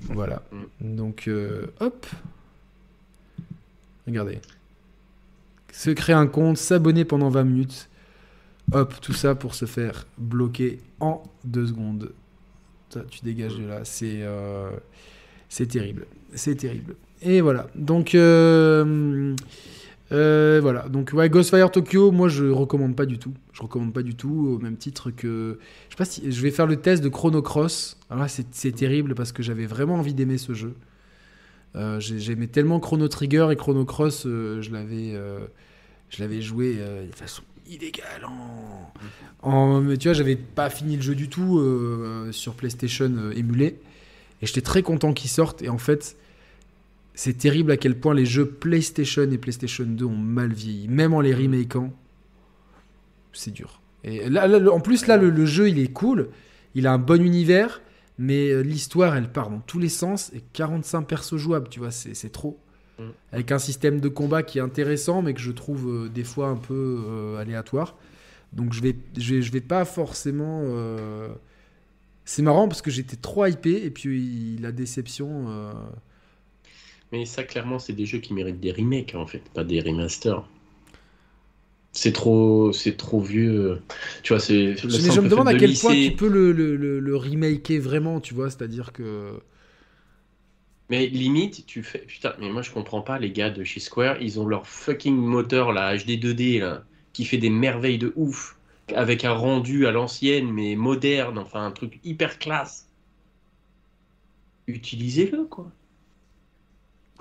voilà. 0.01 0.43
Donc 0.81 1.29
euh, 1.29 1.67
hop. 1.79 2.05
Regardez. 4.05 4.39
Se 5.71 5.89
créer 5.89 6.15
un 6.17 6.27
compte 6.27 6.57
s'abonner 6.57 7.05
pendant 7.05 7.29
20 7.29 7.43
minutes. 7.45 7.87
Hop 8.73 8.95
tout 8.99 9.13
ça 9.13 9.33
pour 9.33 9.55
se 9.55 9.63
faire 9.63 10.07
bloquer 10.17 10.81
en 10.99 11.23
deux 11.45 11.67
secondes. 11.67 12.11
Tu 13.09 13.21
dégages 13.23 13.55
de 13.55 13.65
là 13.65 13.85
c'est 13.85 14.23
euh, 14.23 14.71
c'est 15.47 15.67
terrible. 15.67 16.05
C'est 16.33 16.55
terrible 16.55 16.97
et 17.21 17.41
voilà 17.41 17.67
donc 17.75 18.15
euh, 18.15 19.35
euh, 20.13 20.59
voilà, 20.61 20.87
donc 20.87 21.11
ouais, 21.13 21.29
Ghostfire 21.29 21.69
Tokyo, 21.69 22.11
moi 22.11 22.29
je 22.29 22.45
recommande 22.45 22.95
pas 22.95 23.05
du 23.05 23.19
tout. 23.19 23.33
Je 23.51 23.61
recommande 23.61 23.91
pas 23.93 24.03
du 24.03 24.15
tout, 24.15 24.53
au 24.55 24.57
même 24.63 24.77
titre 24.77 25.11
que. 25.11 25.59
Je 25.89 25.93
sais 25.95 25.97
pas 25.97 26.05
si. 26.05 26.31
Je 26.31 26.41
vais 26.41 26.51
faire 26.51 26.65
le 26.65 26.77
test 26.77 27.03
de 27.03 27.09
Chrono 27.09 27.41
Cross. 27.41 27.97
Alors 28.09 28.23
là, 28.23 28.29
c'est 28.29 28.71
terrible 28.71 29.15
parce 29.15 29.33
que 29.33 29.43
j'avais 29.43 29.65
vraiment 29.65 29.95
envie 29.95 30.13
d'aimer 30.13 30.37
ce 30.37 30.53
jeu. 30.53 30.75
Euh, 31.75 31.99
j'ai- 31.99 32.19
J'aimais 32.19 32.47
tellement 32.47 32.79
Chrono 32.79 33.09
Trigger 33.09 33.49
et 33.51 33.57
Chrono 33.57 33.83
Cross, 33.83 34.23
euh, 34.25 34.61
je 34.61 34.71
l'avais 34.71 35.13
je 36.09 36.21
l'avais 36.23 36.41
joué 36.41 36.75
de 36.75 37.13
façon 37.13 37.43
illégale. 37.69 38.25
En... 39.43 39.81
mais 39.81 39.97
tu 39.97 40.07
vois, 40.07 40.13
j'avais 40.13 40.37
pas 40.37 40.69
fini 40.69 40.95
le 40.95 41.01
jeu 41.01 41.15
du 41.15 41.27
tout 41.27 41.61
sur 42.31 42.53
PlayStation 42.53 43.11
émulé. 43.35 43.77
Et 44.41 44.45
j'étais 44.45 44.61
très 44.61 44.83
content 44.83 45.11
qu'il 45.11 45.29
sorte. 45.29 45.61
Et 45.63 45.67
en 45.67 45.77
fait, 45.79 46.15
c'est 47.17 47.33
terrible 47.37 47.71
à 47.71 47.77
quel 47.77 47.99
point 47.99 48.13
les 48.13 48.25
jeux 48.27 48.45
PlayStation 48.47 49.23
et 49.29 49.37
PlayStation 49.39 49.85
2 49.85 50.05
ont 50.05 50.15
mal 50.15 50.53
vieilli. 50.53 50.87
Même 50.87 51.13
en 51.13 51.21
les 51.21 51.33
remakant, 51.33 51.91
c'est 53.33 53.51
dur. 53.51 53.81
Et 54.03 54.29
là, 54.29 54.47
là, 54.47 54.59
le- 54.59 54.71
en 54.71 54.79
plus, 54.79 55.07
là, 55.07 55.17
le, 55.17 55.29
le 55.29 55.45
jeu, 55.45 55.69
il 55.69 55.79
est 55.79 55.91
cool. 55.91 56.29
Il 56.75 56.87
a 56.87 56.93
un 56.93 56.97
bon 56.99 57.21
univers. 57.23 57.81
Mais 58.19 58.49
euh, 58.49 58.61
l'histoire, 58.61 59.15
elle 59.15 59.31
part 59.31 59.49
dans 59.51 59.59
tous 59.59 59.79
les 59.79 59.89
sens. 59.89 60.31
Et 60.33 60.41
45 60.53 61.03
persos 61.03 61.37
jouables, 61.37 61.69
tu 61.69 61.79
vois, 61.79 61.91
c'est 61.91 62.15
c'est 62.15 62.29
trop. 62.31 62.59
Mm. 62.99 63.03
Avec 63.31 63.51
un 63.51 63.59
système 63.59 63.99
de 63.99 64.09
combat 64.09 64.41
qui 64.43 64.57
est 64.57 64.61
intéressant, 64.61 65.21
mais 65.21 65.33
que 65.33 65.39
je 65.41 65.51
trouve 65.51 65.87
euh, 66.05 66.09
des 66.09 66.23
fois 66.23 66.47
un 66.49 66.55
peu 66.55 67.03
euh, 67.07 67.37
aléatoire. 67.37 67.95
Donc 68.53 68.73
je 68.73 68.81
vais, 68.81 68.95
je 69.17 69.35
vais, 69.35 69.41
je 69.41 69.51
vais 69.51 69.61
pas 69.61 69.85
forcément. 69.85 70.61
euh, 70.65 71.27
C'est 72.25 72.41
marrant 72.41 72.67
parce 72.67 72.81
que 72.81 72.91
j'étais 72.91 73.17
trop 73.17 73.45
hypé 73.45 73.83
et 73.85 73.91
puis 73.91 74.57
la 74.61 74.71
déception. 74.71 75.45
Mais 77.11 77.25
ça, 77.25 77.43
clairement, 77.43 77.79
c'est 77.79 77.91
des 77.91 78.05
jeux 78.05 78.19
qui 78.19 78.33
méritent 78.33 78.61
des 78.61 78.71
remakes, 78.71 79.13
en 79.13 79.27
fait, 79.27 79.43
pas 79.49 79.65
des 79.65 79.81
remasters. 79.81 80.47
C'est 81.91 82.13
trop, 82.13 82.71
c'est 82.73 82.95
trop 82.95 83.19
vieux. 83.19 83.81
Tu 84.21 84.33
vois, 84.33 84.39
c'est. 84.39 84.75
Mais 84.83 85.09
je 85.11 85.19
me 85.19 85.27
demande 85.29 85.47
à 85.47 85.55
quel 85.55 85.77
point 85.77 85.95
tu 85.95 86.11
peux 86.11 86.27
le, 86.27 86.51
le, 86.51 86.75
le, 86.75 86.99
le 86.99 87.15
remaker 87.17 87.81
vraiment, 87.81 88.19
tu 88.21 88.33
vois, 88.35 88.49
c'est-à-dire 88.49 88.91
que. 88.93 89.39
Mais 90.89 91.07
limite, 91.07 91.65
tu 91.65 91.81
fais. 91.81 91.99
Putain, 91.99 92.35
mais 92.39 92.49
moi 92.49 92.61
je 92.61 92.71
comprends 92.71 93.01
pas, 93.01 93.19
les 93.19 93.31
gars 93.31 93.49
de 93.49 93.63
chez 93.63 93.79
Square, 93.79 94.21
ils 94.21 94.37
ont 94.39 94.45
leur 94.45 94.67
fucking 94.67 95.15
moteur, 95.15 95.71
là, 95.71 95.95
HD 95.97 96.17
2D, 96.19 96.59
là, 96.59 96.83
qui 97.13 97.23
fait 97.25 97.37
des 97.37 97.49
merveilles 97.49 97.97
de 97.97 98.11
ouf, 98.17 98.57
avec 98.93 99.23
un 99.25 99.31
rendu 99.33 99.85
à 99.87 99.91
l'ancienne, 99.91 100.51
mais 100.51 100.75
moderne, 100.75 101.37
enfin 101.37 101.65
un 101.65 101.71
truc 101.71 101.99
hyper 102.03 102.37
classe. 102.39 102.89
Utilisez-le, 104.67 105.45
quoi. 105.45 105.71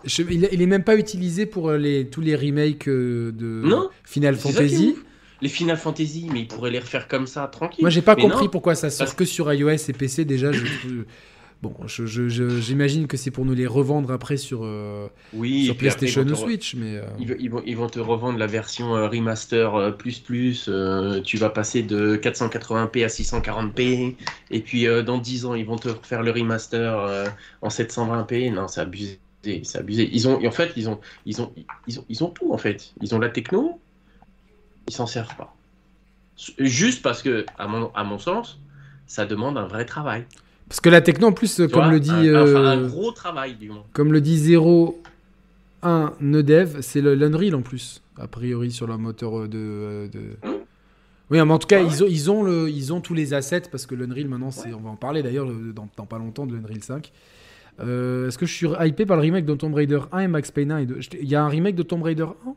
Je- 0.05 0.23
il, 0.23 0.49
il 0.53 0.63
est 0.63 0.67
même 0.67 0.85
pas 0.85 0.97
utilisé 0.97 1.47
pour 1.47 1.71
euh, 1.71 1.79
les, 1.79 2.07
tous 2.07 2.21
les 2.21 2.37
remakes 2.37 2.89
euh, 2.89 3.33
de 3.33 3.63
Non, 3.65 3.89
Final 4.05 4.37
Fantasy. 4.37 4.95
Les 5.43 5.49
Final 5.49 5.77
Fantasy, 5.77 6.29
mais 6.33 6.41
ils 6.41 6.49
pourraient 6.49 6.71
les 6.71 6.79
refaire 6.79 7.09
comme 7.09 7.27
ça, 7.27 7.47
tranquille. 7.47 7.83
Moi, 7.83 7.91
j'ai 7.91 8.03
pas 8.03 8.15
Mais 8.15 8.23
compris 8.23 8.45
non, 8.45 8.51
pourquoi 8.51 8.75
ça 8.75 8.89
sort 8.91 9.07
parce- 9.07 9.15
que 9.17 9.25
sur 9.25 9.53
iOS 9.53 9.71
et 9.89 9.93
PC. 9.93 10.25
Déjà, 10.25 10.51
je, 10.53 10.65
je- 10.65 11.05
bon, 11.61 11.75
j'imagine 11.87 13.07
que 13.07 13.17
c'est 13.19 13.31
pour 13.31 13.45
nous 13.45 13.53
les 13.55 13.67
revendre 13.67 14.11
après 14.13 14.39
sur, 14.39 14.61
euh, 14.65 15.09
Oui, 15.35 15.71
PlayStation 15.77 16.23
ou 16.23 16.35
Switch. 16.35 16.75
Mais 16.75 16.97
euh, 16.97 17.03
Ils, 17.19 17.51
vont, 17.51 17.63
ils 17.67 17.77
vont 17.77 17.89
te 17.89 17.99
revendre 17.99 18.39
la 18.39 18.47
version 18.47 18.97
euh, 18.97 19.09
remaster 19.09 19.75
euh, 19.75 19.91
plus 19.91 20.21
plus. 20.21 20.67
euh, 20.71 21.21
tu 21.21 21.37
vas 21.37 21.51
passer 21.51 21.83
de 21.83 22.17
480p 22.17 23.05
à 23.05 23.09
640p. 23.09 24.15
Et 24.51 24.61
puis 24.61 24.87
euh, 24.87 25.03
dans 25.03 25.19
10 25.19 25.45
ans, 25.45 25.55
ils 25.55 25.67
vont 25.67 25.77
te 25.77 25.89
faire 26.03 26.23
le 26.23 26.31
remaster 26.31 26.99
euh, 26.99 27.27
en 27.61 27.69
720p. 27.69 28.55
Non, 28.55 28.69
c'est 28.69 28.81
abusé. 28.81 29.19
C'est 29.43 29.77
abusé. 29.77 30.09
Ils 30.13 30.27
ont, 30.29 30.45
en 30.45 30.51
fait, 30.51 30.73
ils 30.77 30.89
ont, 30.89 30.99
ils, 31.25 31.41
ont, 31.41 31.53
ils, 31.87 32.01
ont, 32.01 32.05
ils 32.09 32.25
ont 32.25 32.31
tout 32.31 32.53
en 32.53 32.59
fait. 32.59 32.93
Ils 33.01 33.15
ont 33.15 33.19
la 33.21 33.29
techno. 33.29 33.81
Ils 34.89 34.95
s'en 34.95 35.07
servent 35.07 35.37
pas. 35.37 35.55
Juste 36.59 37.03
parce 37.03 37.23
que, 37.23 37.47
à 37.59 37.67
mon, 37.69 37.91
à 37.95 38.03
mon 38.05 38.19
sens, 38.19 38.59
ça 39.07 39.25
demande 39.25 39.57
un 39.57 39.67
vrai 39.67 39.85
travail. 39.85 40.25
parce 40.69 40.81
que 40.81 40.89
la 40.89 41.01
techno, 41.01 41.29
en 41.29 41.33
plus, 41.33 41.55
Tu 41.57 41.69
comme 41.69 41.85
vois, 41.85 41.93
le 41.93 42.01
dit, 42.01 42.11
un, 42.11 42.43
enfin, 42.43 42.65
un 42.65 42.79
euh, 42.83 42.89
gros 42.89 43.13
travail 43.13 43.55
du 43.55 43.69
moins. 43.71 43.85
comme 43.93 44.13
le 44.13 44.21
dit 44.21 44.55
01 44.57 46.13
Nedev, 46.21 46.81
c'est 46.83 47.01
le- 47.01 47.15
l'Unreal 47.15 47.55
en 47.55 47.63
plus, 47.63 48.03
a 48.19 48.27
priori 48.27 48.71
sur 48.73 48.87
leur 48.87 48.99
moteur 48.99 49.39
euh, 49.41 49.49
de. 49.49 49.59
euh, 49.59 50.09
de... 50.09 50.21
Hum. 50.45 50.55
Oui, 51.31 51.39
mais 51.45 51.53
en 51.53 51.59
tout 51.59 51.67
cas, 51.67 51.81
Ah 51.81 51.85
ouais. 51.85 51.89
ils, 51.91 52.05
ont, 52.05 52.07
ils, 52.09 52.31
ont 52.31 52.43
le, 52.45 52.71
ils 52.71 52.93
ont 52.93 53.01
tous 53.01 53.15
les 53.15 53.35
assets 53.35 53.63
parce 53.71 53.85
que 53.87 53.95
l'Unreal 53.97 54.29
maintenant, 54.29 54.53
c'est, 54.53 54.73
on 54.73 54.81
va 54.81 54.91
en 54.91 54.97
parler 54.97 55.23
d'ailleurs 55.25 55.47
le- 55.47 55.73
dans, 55.73 55.89
dans 55.97 56.07
pas 56.07 56.19
longtemps 56.19 56.47
de 56.47 56.55
l'Unreal 56.55 56.83
5. 56.83 57.13
Euh, 57.81 58.29
Est-ce 58.29 58.39
que 58.39 58.47
je 58.47 58.55
suis 58.55 58.67
hypé 58.81 59.05
par 59.07 59.17
le 59.17 59.23
remake 59.23 59.45
de 59.45 59.55
Tomb 59.55 59.75
Raider 59.75 60.01
1 60.13 60.21
et 60.21 60.29
Max 60.29 60.51
Payne 60.51 60.73
1 60.73 60.79
et 60.79 60.87
2 60.87 61.01
Je 61.01 61.11
t'ai- 61.11 61.23
Il 61.23 61.29
y 61.29 61.35
a 61.35 61.43
un 61.45 61.49
remake 61.49 61.75
de 61.75 61.83
Tomb 61.83 62.03
Raider 62.03 62.25
1 62.47 62.55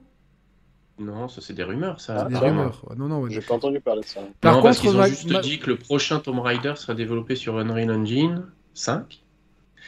Non, 1.04 1.28
ça 1.28 1.42
c'est 1.42 1.54
des 1.54 1.64
rumeurs, 1.64 2.00
ça. 2.00 2.26
Des 2.26 2.38
rumeurs. 2.38 2.82
Ouais, 2.90 2.96
Non, 2.98 3.08
non, 3.08 3.22
ouais. 3.22 3.30
J'ai 3.32 3.42
pas 3.42 3.56
entendu 3.56 3.80
parler 3.80 4.02
de 4.02 4.06
ça. 4.06 4.22
Par 4.42 4.56
non, 4.58 4.62
parce 4.64 4.80
qu'ils 4.80 4.96
ont 4.96 5.04
juste 5.06 5.30
Ma- 5.32 5.40
dit 5.42 5.60
que 5.60 5.70
le 5.70 5.76
prochain 5.78 6.20
Tomb 6.20 6.40
Raider 6.40 6.74
sera 6.78 6.94
développé 6.94 7.36
sur 7.36 7.58
Unreal 7.58 7.92
Engine 7.92 8.46
5. 8.74 9.22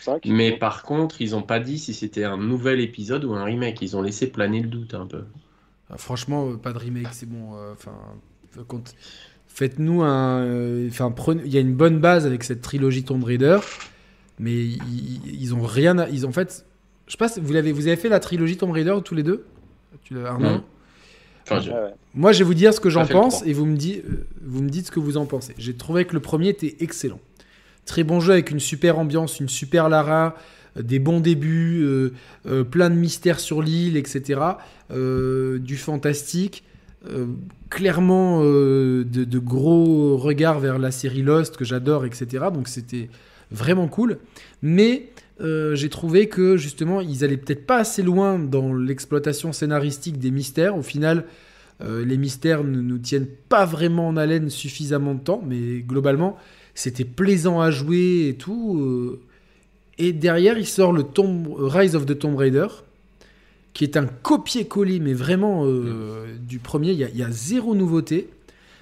5 0.02 0.26
Mais 0.26 0.58
par 0.58 0.84
contre, 0.84 1.22
ils 1.22 1.32
n'ont 1.32 1.44
pas 1.44 1.60
dit 1.60 1.78
si 1.80 1.94
c'était 1.94 2.24
un 2.24 2.38
nouvel 2.38 2.80
épisode 2.82 3.24
ou 3.24 3.34
un 3.34 3.44
remake. 3.44 3.82
Ils 3.82 3.96
ont 3.96 4.02
laissé 4.02 4.28
planer 4.32 4.62
le 4.62 4.68
doute 4.68 4.94
un 4.96 5.06
peu. 5.06 5.24
Ah, 5.90 5.98
Franchement, 5.98 6.50
euh, 6.50 6.58
pas 6.58 6.74
de 6.74 6.78
remake, 6.80 7.08
c'est 7.12 7.30
bon. 7.30 7.56
euh, 7.56 7.74
Enfin, 7.74 7.92
euh, 8.58 8.64
faites-nous 9.48 10.02
un. 10.04 10.40
euh, 10.42 10.88
Enfin, 10.90 11.12
prenez- 11.12 11.44
il 11.46 11.54
y 11.54 11.58
a 11.58 11.62
une 11.62 11.76
bonne 11.76 12.00
base 12.00 12.26
avec 12.26 12.44
cette 12.44 12.62
trilogie 12.62 13.04
Tomb 13.04 13.24
Raider, 13.24 13.60
mais 14.42 14.54
ils, 14.66 15.22
ils 15.42 15.56
ont 15.56 15.62
rien. 15.64 15.98
à- 15.98 16.10
Ils 16.10 16.26
ont 16.26 16.30
en 16.30 16.34
fait. 16.34 16.66
Je 17.08 17.14
sais 17.14 17.18
pas, 17.18 17.30
si 17.30 17.40
vous 17.40 17.54
l'avez, 17.54 17.72
vous 17.72 17.88
avez 17.88 17.96
fait 17.96 18.10
la 18.10 18.20
trilogie 18.20 18.58
Tomb 18.58 18.72
Raider 18.72 18.96
tous 19.06 19.16
les 19.16 19.24
deux? 19.24 19.46
Tu 20.04 20.14
l'as, 20.16 20.28
Arnaud. 20.32 20.62
Enfin, 21.44 21.60
je-. 21.60 21.72
Moi, 22.14 22.32
je 22.32 22.40
vais 22.40 22.46
vous 22.46 22.54
dire 22.54 22.74
ce 22.74 22.80
que 22.80 22.90
j'en 22.90 23.02
pense 23.06 23.46
et 23.46 23.54
vous 23.54 23.66
me, 23.66 23.76
dites, 23.76 24.04
euh, 24.06 24.26
vous 24.44 24.62
me 24.62 24.70
dites 24.70 24.88
ce 24.88 24.92
que 24.92 25.00
vous 25.00 25.18
en 25.18 25.26
pensez. 25.26 25.54
J'ai 25.58 25.74
trouvé 25.76 26.06
que 26.06 26.14
le 26.14 26.20
premier 26.20 26.50
était 26.50 26.76
excellent. 26.80 27.20
Très 27.86 28.04
bon 28.04 28.20
jeu 28.20 28.34
avec 28.34 28.52
une 28.52 28.60
super 28.60 29.00
ambiance, 29.00 29.40
une 29.40 29.50
super 29.50 29.90
Lara, 29.90 30.36
euh, 30.78 30.82
des 30.84 31.00
bons 31.00 31.20
débuts, 31.20 31.82
euh, 31.84 32.14
euh, 32.46 32.64
plein 32.64 32.90
de 32.90 32.96
mystères 32.96 33.40
sur 33.40 33.62
l'île, 33.62 33.98
etc. 33.98 34.40
euh, 34.92 35.60
du 35.60 35.78
fantastique. 35.78 36.64
euh, 37.10 37.26
clairement 37.70 38.42
euh, 38.44 39.04
de, 39.04 39.24
de 39.24 39.40
gros 39.40 40.18
regards 40.18 40.60
vers 40.60 40.78
la 40.78 40.92
série 40.92 41.24
Lost 41.24 41.58
que 41.58 41.66
j'adore, 41.66 42.06
etc. 42.06 42.46
Donc 42.54 42.68
c'était 42.68 43.10
vraiment 43.52 43.88
cool. 43.88 44.18
Mais 44.62 45.10
euh, 45.42 45.76
j'ai 45.76 45.90
trouvé 45.90 46.28
que 46.28 46.58
justement, 46.58 47.02
ils 47.02 47.24
allaient 47.24 47.38
peut-être 47.38 47.66
pas 47.66 47.78
assez 47.78 48.04
loin 48.04 48.40
dans 48.40 48.74
l'exploitation 48.74 49.54
scénaristique 49.54 50.20
des 50.20 50.32
mystères. 50.32 50.78
Au 50.78 50.84
final, 50.84 51.26
euh, 51.82 52.06
les 52.06 52.18
mystères 52.18 52.64
ne 52.64 52.80
nous 52.82 53.00
tiennent 53.00 53.28
pas 53.50 53.66
vraiment 53.66 54.08
en 54.08 54.18
haleine 54.18 54.50
suffisamment 54.50 55.16
de 55.16 55.20
temps, 55.22 55.42
mais 55.46 55.80
globalement, 55.80 56.38
c'était 56.76 57.06
plaisant 57.06 57.60
à 57.60 57.72
jouer 57.72 58.28
et 58.30 58.36
tout. 58.36 58.78
euh. 58.80 59.20
Et 59.98 60.14
derrière, 60.14 60.58
il 60.58 60.66
sort 60.68 60.94
le 60.94 61.04
Tomb- 61.04 61.54
Rise 61.58 61.96
of 61.96 62.06
the 62.06 62.18
Tomb 62.18 62.36
Raider, 62.36 62.68
qui 63.74 63.84
est 63.84 63.98
un 63.98 64.06
copier-coller, 64.06 65.00
mais 65.00 65.14
vraiment 65.14 65.64
euh, 65.66 66.26
du 66.40 66.60
premier. 66.60 66.92
Il 66.92 67.00
y, 67.00 67.18
y 67.20 67.24
a 67.24 67.32
zéro 67.32 67.76
nouveauté, 67.76 68.30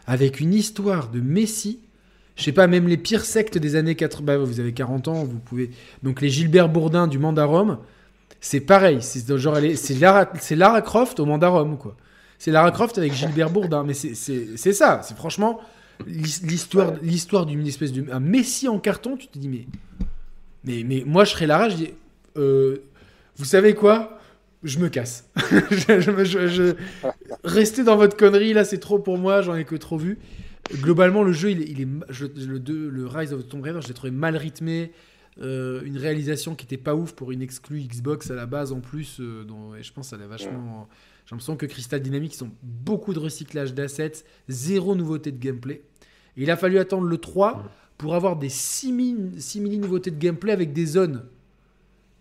avec 0.07 0.39
une 0.39 0.53
histoire 0.53 1.09
de 1.09 1.19
Messie. 1.19 1.79
Je 2.39 2.45
sais 2.45 2.53
pas, 2.53 2.67
même 2.67 2.87
les 2.87 2.95
pires 2.95 3.25
sectes 3.25 3.57
des 3.57 3.75
années 3.75 3.95
80. 3.95 4.23
bah, 4.25 4.37
vous 4.37 4.61
avez 4.61 4.71
40 4.71 5.09
ans, 5.09 5.25
vous 5.25 5.39
pouvez. 5.39 5.71
Donc 6.03 6.21
les 6.21 6.29
Gilbert 6.29 6.69
Bourdin 6.69 7.07
du 7.07 7.19
Mandarum, 7.19 7.79
c'est 8.39 8.61
pareil. 8.61 8.99
C'est 9.01 9.37
genre, 9.37 9.57
c'est 9.75 9.99
Lara, 9.99 10.31
c'est 10.39 10.55
Lara 10.55 10.81
Croft 10.81 11.19
au 11.19 11.25
Mandarum, 11.25 11.77
quoi. 11.77 11.97
C'est 12.37 12.51
Lara 12.51 12.71
Croft 12.71 12.97
avec 12.97 13.13
Gilbert 13.13 13.49
Bourdin, 13.49 13.83
mais 13.83 13.93
c'est- 13.93 14.15
ça. 14.71 15.01
C'est 15.03 15.17
franchement 15.17 15.59
l'his- 16.07 16.41
l'histoire, 16.43 16.93
l'histoire 17.01 17.45
d'une 17.45 17.67
espèce 17.67 17.91
de 17.91 18.05
un 18.09 18.21
Messie 18.21 18.69
en 18.69 18.79
carton. 18.79 19.17
Tu 19.17 19.27
te 19.27 19.37
dis 19.37 19.49
mais 19.49 19.65
mais, 20.63 21.03
moi 21.05 21.25
je 21.25 21.31
serais 21.31 21.45
Lara, 21.47 21.67
je 21.67 21.75
dis 21.75 21.89
euh, 22.37 22.77
vous 23.35 23.45
savez 23.45 23.73
quoi? 23.75 24.17
Je 24.63 24.79
me 24.79 24.87
casse. 24.89 25.25
Restez 27.43 27.83
dans 27.83 27.95
votre 27.97 28.15
connerie 28.17 28.53
là, 28.53 28.63
c'est 28.63 28.79
trop 28.79 28.99
pour 28.99 29.17
moi, 29.17 29.41
j'en 29.41 29.55
ai 29.55 29.65
que 29.65 29.75
trop 29.75 29.97
vu. 29.97 30.17
Globalement, 30.75 31.23
le 31.23 31.31
jeu, 31.33 31.51
il 31.51 31.61
est, 31.61 31.69
il 31.69 31.81
est 31.81 31.85
ma- 31.85 32.05
je- 32.09 32.25
le, 32.25 33.07
Rise 33.07 33.33
of 33.33 33.43
the 33.43 33.49
Tomb 33.49 33.61
Raider, 33.63 33.79
je 33.81 33.87
l'ai 33.87 33.93
trouvé 33.93 34.11
mal 34.11 34.35
rythmé. 34.37 34.91
euh, 35.41 35.81
une 35.85 35.97
réalisation 35.97 36.53
qui 36.53 36.65
était 36.65 36.75
pas 36.75 36.95
ouf 36.95 37.13
pour 37.13 37.31
une 37.31 37.41
exclue 37.41 37.79
Xbox 37.81 38.29
à 38.29 38.35
la 38.35 38.45
base 38.45 38.73
en 38.73 38.81
plus. 38.81 39.17
euh, 39.21 39.45
dont, 39.45 39.73
et 39.73 39.83
je 39.83 39.93
pense 39.93 40.07
que 40.07 40.09
ça 40.09 40.15
allait 40.17 40.27
vachement. 40.27 40.89
J'ai 41.25 41.31
l'impression 41.31 41.55
que 41.55 41.65
Crystal 41.65 42.01
Dynamics 42.01 42.35
ils 42.35 42.43
ont 42.43 42.51
beaucoup 42.61 43.13
de 43.13 43.19
recyclage 43.19 43.73
d'assets, 43.73 44.11
zéro 44.49 44.95
nouveauté 44.95 45.31
de 45.31 45.37
gameplay. 45.37 45.81
Et 46.35 46.43
il 46.43 46.51
a 46.51 46.57
fallu 46.57 46.77
attendre 46.77 47.07
le 47.07 47.17
3 47.17 47.63
pour 47.97 48.15
avoir 48.15 48.35
des 48.35 48.49
simili, 48.49 49.39
simili 49.41 49.77
nouveautés 49.77 50.11
de 50.11 50.17
gameplay 50.17 50.51
avec 50.51 50.73
des 50.73 50.85
zones 50.85 51.23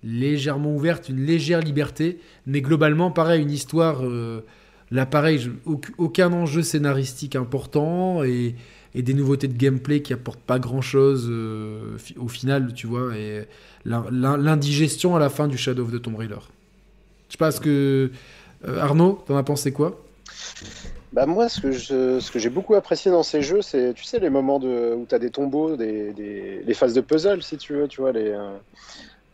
légèrement 0.05 0.75
ouvertes, 0.75 1.09
une 1.09 1.25
légère 1.25 1.61
liberté, 1.61 2.19
mais 2.47 2.61
globalement, 2.63 3.11
pareil, 3.11 3.43
une 3.43 3.51
histoire. 3.51 4.05
euh, 4.05 4.43
là, 4.91 5.07
pareil, 5.07 5.51
aucun 5.99 6.33
enjeu 6.33 6.63
scénaristique 6.63 7.37
important 7.37 8.23
et, 8.25 8.55
des 8.95 9.15
nouveautés 9.15 9.49
de 9.49 9.57
gameplay 9.57 10.03
qui 10.03 10.13
apportent 10.13 10.41
pas 10.41 10.59
grand 10.59 10.83
chose 10.83 11.31
au 12.17 12.29
final, 12.29 12.75
tu 12.75 12.87
vois, 12.87 13.17
et 13.17 13.47
l'in- 13.85 14.07
l'in- 14.11 14.37
l'indigestion 14.37 15.15
à 15.15 15.19
la 15.19 15.29
fin 15.29 15.47
du 15.47 15.57
Shadow 15.57 15.85
of 15.85 15.93
the 15.93 16.03
Tomb 16.03 16.17
Raider. 16.17 16.39
Je 17.29 17.35
sais 17.35 17.39
pas 17.39 17.51
ce 17.53 17.61
que. 17.61 18.11
euh, 18.67 18.81
Arnaud, 18.81 19.23
t'en 19.27 19.37
as 19.37 19.43
pensé 19.45 19.73
quoi? 19.73 20.03
Bah 21.13 21.27
moi, 21.27 21.49
ce 21.49 22.31
que 22.31 22.39
j'ai 22.39 22.51
beaucoup 22.51 22.75
apprécié 22.75 23.11
dans 23.11 23.23
ces 23.23 23.41
jeux, 23.41 23.63
c'est, 23.63 23.95
tu 23.95 24.05
sais, 24.05 24.19
les 24.19 24.31
moments 24.31 24.59
de, 24.59 24.95
où 24.95 25.07
tu 25.09 25.15
as 25.15 25.19
des 25.19 25.31
tombeaux, 25.31 25.77
des, 25.77 26.13
des- 26.13 26.63
les 26.67 26.75
phases 26.75 26.95
de 26.95 27.01
puzzle, 27.01 27.43
si 27.43 27.57
tu 27.57 27.75
veux, 27.75 27.89
tu 27.89 28.01
vois, 28.01 28.13
les... 28.13 28.29
euh, 28.29 28.57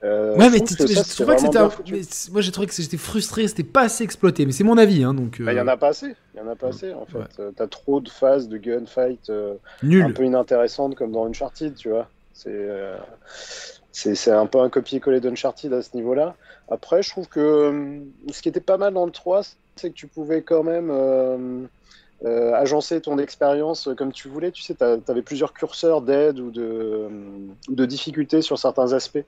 euh, 0.05 0.37
Ouais, 0.37 0.51
mais 0.51 0.61
tu- 0.61 0.77
que 0.77 0.87
je 0.87 0.95
ça, 0.95 1.03
trouve 1.05 1.27
pas 1.27 1.35
que 1.37 1.41
c'était. 1.41 2.31
Moi, 2.33 2.41
j'ai 2.43 2.53
trouvé 2.53 2.67
que 2.67 2.75
j'étais 2.75 2.97
frustré, 2.97 3.49
c'était 3.49 3.63
pas 3.65 3.83
assez 3.83 4.05
exploité, 4.05 4.45
mais 4.47 4.53
c'est 4.53 4.63
mon 4.65 4.77
avis, 4.79 5.03
hein, 5.03 5.15
donc. 5.15 5.41
Bah, 5.43 5.53
Il 5.53 5.57
y 5.57 5.61
en 5.61 5.67
euh, 5.67 5.71
a 5.73 5.77
pas 5.77 5.89
assez, 5.89 6.15
il 6.35 6.39
y 6.39 6.41
en 6.41 6.49
a 6.49 6.55
pas 6.57 6.69
assez, 6.69 6.93
en 6.93 7.07
fait. 7.07 7.19
Ouais. 7.19 7.25
Euh, 7.41 7.51
T'as 7.57 7.67
trop 7.67 8.01
de 8.01 8.09
phases 8.11 8.49
de 8.49 8.59
gunfight 8.59 9.31
euh, 9.31 9.55
un 9.83 10.11
peu 10.13 10.25
inintéressantes, 10.25 10.95
comme 10.95 11.11
dans 11.13 11.27
Uncharted, 11.27 11.75
tu 11.75 11.89
vois. 11.89 12.09
C'est... 12.35 12.49
euh, 12.51 12.97
C'est 13.93 14.31
un 14.33 14.47
peu 14.47 14.59
un 14.61 14.69
copier-coller 14.69 15.21
d'Uncharted 15.21 15.73
à 15.73 15.81
ce 15.83 15.91
niveau-là. 15.97 16.35
Après, 16.69 17.03
je 17.03 17.11
trouve 17.11 17.29
que 17.29 17.41
euh, 17.41 18.01
ce 18.33 18.43
qui 18.43 18.49
était 18.49 18.61
pas 18.61 18.77
mal 18.77 18.93
dans 18.95 19.07
le 19.07 19.13
3, 19.13 19.43
c'est 19.77 19.91
que 19.91 19.95
tu 19.95 20.07
pouvais 20.09 20.43
quand 20.43 20.63
même 20.65 20.89
euh, 22.25 22.29
euh, 22.29 22.55
agencer 22.55 23.01
ton 23.01 23.19
expérience 23.19 23.89
comme 23.97 24.13
tu 24.13 24.29
voulais. 24.29 24.51
Tu 24.51 24.63
sais, 24.63 24.75
tu 24.75 24.85
avais 24.85 25.23
plusieurs 25.23 25.53
curseurs 25.53 26.01
d'aide 26.01 26.39
ou 26.39 26.51
de, 26.51 26.63
euh, 26.63 27.09
de 27.69 27.85
difficultés 27.85 28.43
sur 28.43 28.59
certains 28.59 28.93
aspects. 28.93 29.25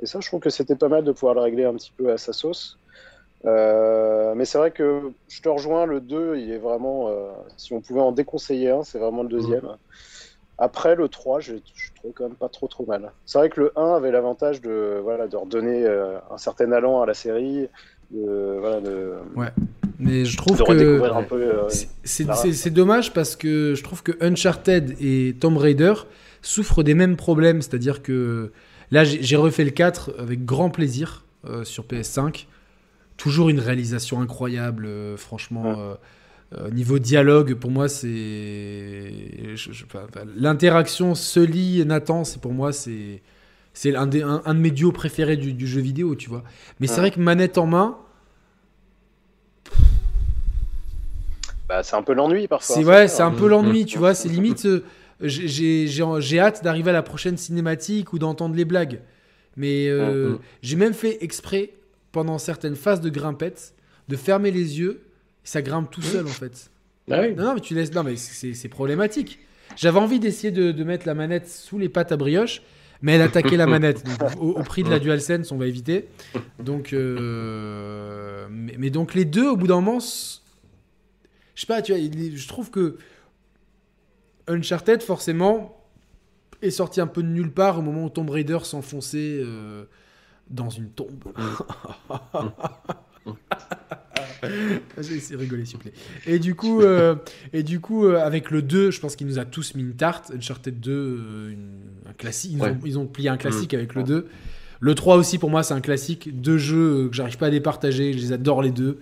Et 0.00 0.06
ça, 0.06 0.20
je 0.20 0.26
trouve 0.26 0.40
que 0.40 0.50
c'était 0.50 0.76
pas 0.76 0.88
mal 0.88 1.04
de 1.04 1.12
pouvoir 1.12 1.34
le 1.34 1.40
régler 1.40 1.64
un 1.64 1.74
petit 1.74 1.92
peu 1.96 2.10
à 2.12 2.18
sa 2.18 2.32
sauce. 2.32 2.78
Euh, 3.44 4.34
mais 4.36 4.44
c'est 4.44 4.58
vrai 4.58 4.70
que 4.70 5.12
je 5.28 5.42
te 5.42 5.48
rejoins, 5.48 5.84
le 5.86 6.00
2, 6.00 6.36
il 6.36 6.50
est 6.52 6.58
vraiment. 6.58 7.08
euh, 7.08 7.32
si 7.56 7.72
on 7.72 7.80
pouvait 7.80 8.00
en 8.00 8.12
déconseiller 8.12 8.70
un, 8.70 8.84
c'est 8.84 8.98
vraiment 8.98 9.22
le 9.22 9.28
deuxième. 9.28 9.66
Après, 10.58 10.94
le 10.94 11.08
3, 11.08 11.40
je, 11.40 11.54
je 11.74 11.92
trouve 11.96 12.12
quand 12.12 12.24
même 12.24 12.36
pas 12.36 12.48
trop 12.48 12.68
trop 12.68 12.86
mal. 12.86 13.10
C'est 13.26 13.38
vrai 13.38 13.50
que 13.50 13.60
le 13.60 13.72
1 13.74 13.94
avait 13.94 14.12
l'avantage 14.12 14.60
de, 14.60 15.00
voilà, 15.02 15.26
de 15.26 15.36
redonner 15.36 15.84
euh, 15.84 16.18
un 16.30 16.38
certain 16.38 16.70
allant 16.70 17.02
à 17.02 17.06
la 17.06 17.14
série, 17.14 17.68
de, 18.10 18.58
voilà, 18.60 18.80
de, 18.80 19.14
Mais 20.02 20.24
je 20.24 20.36
trouve 20.36 20.56
que. 20.58 20.72
euh, 20.82 20.98
C'est- 22.04 22.24
dommage 22.70 23.12
parce 23.12 23.36
que 23.36 23.74
je 23.76 23.82
trouve 23.82 24.02
que 24.02 24.12
Uncharted 24.20 24.96
et 25.00 25.34
Tomb 25.40 25.56
Raider 25.56 25.94
souffrent 26.42 26.82
des 26.82 26.94
mêmes 26.94 27.16
problèmes. 27.16 27.62
C'est-à-dire 27.62 28.02
que 28.02 28.52
là, 28.90 29.04
j'ai 29.04 29.36
refait 29.36 29.64
le 29.64 29.70
4 29.70 30.14
avec 30.18 30.44
grand 30.44 30.70
plaisir 30.70 31.24
euh, 31.48 31.64
sur 31.64 31.84
PS5. 31.84 32.46
Toujours 33.16 33.48
une 33.50 33.60
réalisation 33.60 34.20
incroyable, 34.20 34.86
euh, 34.86 35.16
franchement. 35.16 35.62
Ouais. 35.72 35.94
niveau 36.72 36.98
dialogue, 36.98 37.54
pour 37.54 37.70
moi, 37.70 37.88
c'est. 37.88 39.54
je- 39.54 39.72
je- 39.72 39.84
enfin, 39.84 40.00
enfin, 40.08 40.26
L'interaction 40.36 41.14
Sully-Nathan, 41.14 42.24
c'est 42.24 42.40
pour 42.40 42.52
moi, 42.52 42.72
c'est. 42.72 43.22
C'est 43.74 43.94
un, 43.96 44.06
des- 44.06 44.20
un, 44.22 44.42
un 44.44 44.54
de 44.54 44.58
mes 44.60 44.70
duos 44.70 44.92
préférés 44.92 45.38
du, 45.38 45.54
du 45.54 45.66
jeu 45.66 45.80
vidéo, 45.80 46.14
tu 46.14 46.28
vois. 46.28 46.44
Mais 46.78 46.86
c'est 46.86 47.00
vrai 47.00 47.10
que 47.10 47.18
manette 47.20 47.56
en 47.56 47.64
main, 47.66 47.96
bah, 51.76 51.82
c'est 51.82 51.96
un 51.96 52.02
peu 52.02 52.12
l'ennui 52.12 52.48
parfois. 52.48 52.76
C'est 52.76 52.82
hein, 52.82 52.86
ouais, 52.86 53.08
c'est 53.08 53.22
un 53.22 53.30
peu 53.30 53.46
Mm, 53.46 53.50
l'ennui, 53.50 53.82
mm, 53.82 53.86
tu 53.86 53.98
vois. 53.98 54.14
C'est 54.14 54.28
limite, 54.28 54.66
euh, 54.66 54.84
j'ai- 55.20 55.48
j'ai 55.48 55.86
j'ai- 55.86 56.04
j'ai 56.18 56.38
hâte 56.40 56.62
d'arriver 56.62 56.90
à 56.90 56.92
la 56.92 57.02
prochaine 57.02 57.36
cinématique 57.36 58.12
ou 58.12 58.18
d'entendre 58.18 58.54
les 58.54 58.64
blagues. 58.64 59.00
Mais 59.56 59.88
euh, 59.88 60.30
Mm, 60.30 60.32
mm. 60.34 60.38
j'ai 60.62 60.76
même 60.76 60.94
fait 60.94 61.18
exprès 61.24 61.70
pendant 62.12 62.38
certaines 62.38 62.76
phases 62.76 63.00
de 63.00 63.08
grimpette 63.10 63.74
de 64.08 64.16
fermer 64.16 64.50
les 64.50 64.78
yeux. 64.80 65.00
Ça 65.44 65.62
grimpe 65.62 65.90
tout 65.90 66.02
seul 66.02 66.26
en 66.26 66.30
fait. 66.30 66.70
Ah 67.10 67.20
oui. 67.22 67.34
Non, 67.34 67.44
non, 67.44 67.54
mais 67.54 67.60
tu 67.60 67.74
laisses. 67.74 67.92
Non, 67.92 68.02
mais 68.04 68.16
c'est 68.16 68.68
problématique. 68.68 69.38
J'avais 69.76 69.98
envie 69.98 70.20
d'essayer 70.20 70.50
de, 70.50 70.70
de 70.70 70.84
mettre 70.84 71.06
la 71.06 71.14
manette 71.14 71.48
sous 71.48 71.78
les 71.78 71.88
pattes 71.88 72.12
à 72.12 72.16
brioche, 72.16 72.62
mais 73.00 73.14
elle 73.14 73.22
attaquait 73.22 73.56
la 73.56 73.66
manette. 73.78 74.04
Donc, 74.04 74.30
au, 74.40 74.50
au 74.50 74.62
prix 74.62 74.82
de 74.84 74.90
la 74.90 74.98
DualSense, 74.98 75.50
on 75.50 75.56
va 75.56 75.66
éviter. 75.66 76.06
Donc, 76.60 76.92
euh, 76.92 78.46
mais, 78.50 78.74
mais 78.78 78.90
donc 78.90 79.14
les 79.14 79.24
deux, 79.24 79.48
au 79.48 79.56
bout 79.56 79.66
d'un 79.66 79.80
moment, 79.80 79.98
je 81.62 81.66
sais 81.68 81.72
pas, 81.72 81.80
tu 81.80 81.92
vois, 81.92 82.00
il 82.00 82.20
est- 82.20 82.36
je 82.36 82.48
trouve 82.48 82.72
que 82.72 82.96
Uncharted, 84.48 85.00
forcément, 85.00 85.78
est 86.60 86.72
sorti 86.72 87.00
un 87.00 87.06
peu 87.06 87.22
de 87.22 87.28
nulle 87.28 87.52
part 87.52 87.78
au 87.78 87.82
moment 87.82 88.04
où 88.06 88.08
Tomb 88.10 88.28
Raider 88.30 88.58
s'enfonçait 88.64 89.40
euh, 89.44 89.84
dans 90.50 90.70
une 90.70 90.88
tombe. 90.90 91.22
J'ai 95.00 95.14
essayé 95.14 95.36
de 95.36 95.40
rigoler, 95.40 95.64
s'il 95.64 95.76
vous 95.76 95.82
plaît. 95.82 95.92
Et 96.26 96.40
du 96.40 96.56
coup, 96.56 96.82
euh, 96.82 97.14
et 97.52 97.62
du 97.62 97.78
coup 97.78 98.06
euh, 98.06 98.16
avec 98.20 98.50
le 98.50 98.60
2, 98.60 98.90
je 98.90 98.98
pense 99.00 99.14
qu'il 99.14 99.28
nous 99.28 99.38
a 99.38 99.44
tous 99.44 99.76
mis 99.76 99.82
une 99.82 99.94
tarte. 99.94 100.32
Uncharted 100.34 100.80
2, 100.80 100.90
euh, 100.92 101.50
une- 101.52 101.78
un 102.10 102.12
classique. 102.12 102.52
Ils, 102.54 102.60
Ouais. 102.62 102.70
ont, 102.70 102.78
ils 102.84 102.98
ont 102.98 103.06
plié 103.06 103.28
un 103.28 103.36
classique 103.36 103.72
avec 103.74 103.94
le 103.94 104.02
2. 104.02 104.26
Le 104.80 104.94
3 104.96 105.16
aussi, 105.16 105.38
pour 105.38 105.48
moi, 105.50 105.62
c'est 105.62 105.74
un 105.74 105.80
classique. 105.80 106.40
Deux 106.40 106.58
jeux 106.58 107.08
que 107.08 107.14
j'arrive 107.14 107.36
pas 107.38 107.46
à 107.46 107.50
départager. 107.50 108.12
Je 108.12 108.18
les 108.18 108.32
adore 108.32 108.62
les 108.62 108.72
deux. 108.72 108.98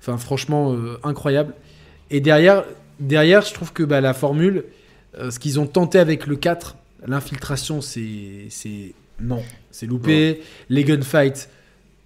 Enfin, 0.00 0.16
franchement, 0.16 0.72
euh, 0.72 0.96
incroyable. 1.02 1.52
Et 2.10 2.20
derrière, 2.20 2.64
derrière, 3.00 3.42
je 3.42 3.52
trouve 3.54 3.72
que 3.72 3.82
bah, 3.82 4.00
la 4.00 4.14
formule, 4.14 4.64
euh, 5.18 5.30
ce 5.30 5.38
qu'ils 5.38 5.58
ont 5.60 5.66
tenté 5.66 5.98
avec 5.98 6.26
le 6.26 6.36
4, 6.36 6.76
l'infiltration, 7.06 7.80
c'est. 7.80 8.48
Non, 9.20 9.42
c'est 9.70 9.86
loupé. 9.86 10.40
Les 10.68 10.84
gunfights, 10.84 11.48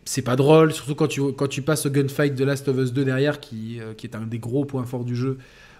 c'est 0.04 0.22
pas 0.22 0.34
drôle, 0.36 0.72
surtout 0.72 0.94
quand 0.94 1.08
tu, 1.08 1.20
quand 1.32 1.46
tu 1.48 1.62
passes 1.62 1.84
au 1.86 1.90
gunfight 1.90 2.34
de 2.34 2.44
Last 2.44 2.68
of 2.68 2.78
Us 2.78 2.92
2 2.92 3.04
derrière, 3.04 3.38
qui, 3.40 3.78
euh, 3.80 3.92
qui 3.94 4.06
est 4.06 4.16
un 4.16 4.26
des 4.26 4.38
gros 4.38 4.64
points 4.64 4.84
forts 4.84 5.04
du 5.04 5.14
jeu. 5.14 5.38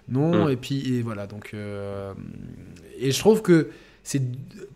Non, 0.08 0.46
Mm. 0.46 0.50
et 0.50 0.56
puis 0.56 0.94
et 0.94 1.02
voilà. 1.02 1.26
Donc, 1.26 1.50
euh, 1.54 2.12
et 2.98 3.10
je 3.12 3.18
trouve 3.18 3.40
que 3.40 3.68
c'est 4.02 4.20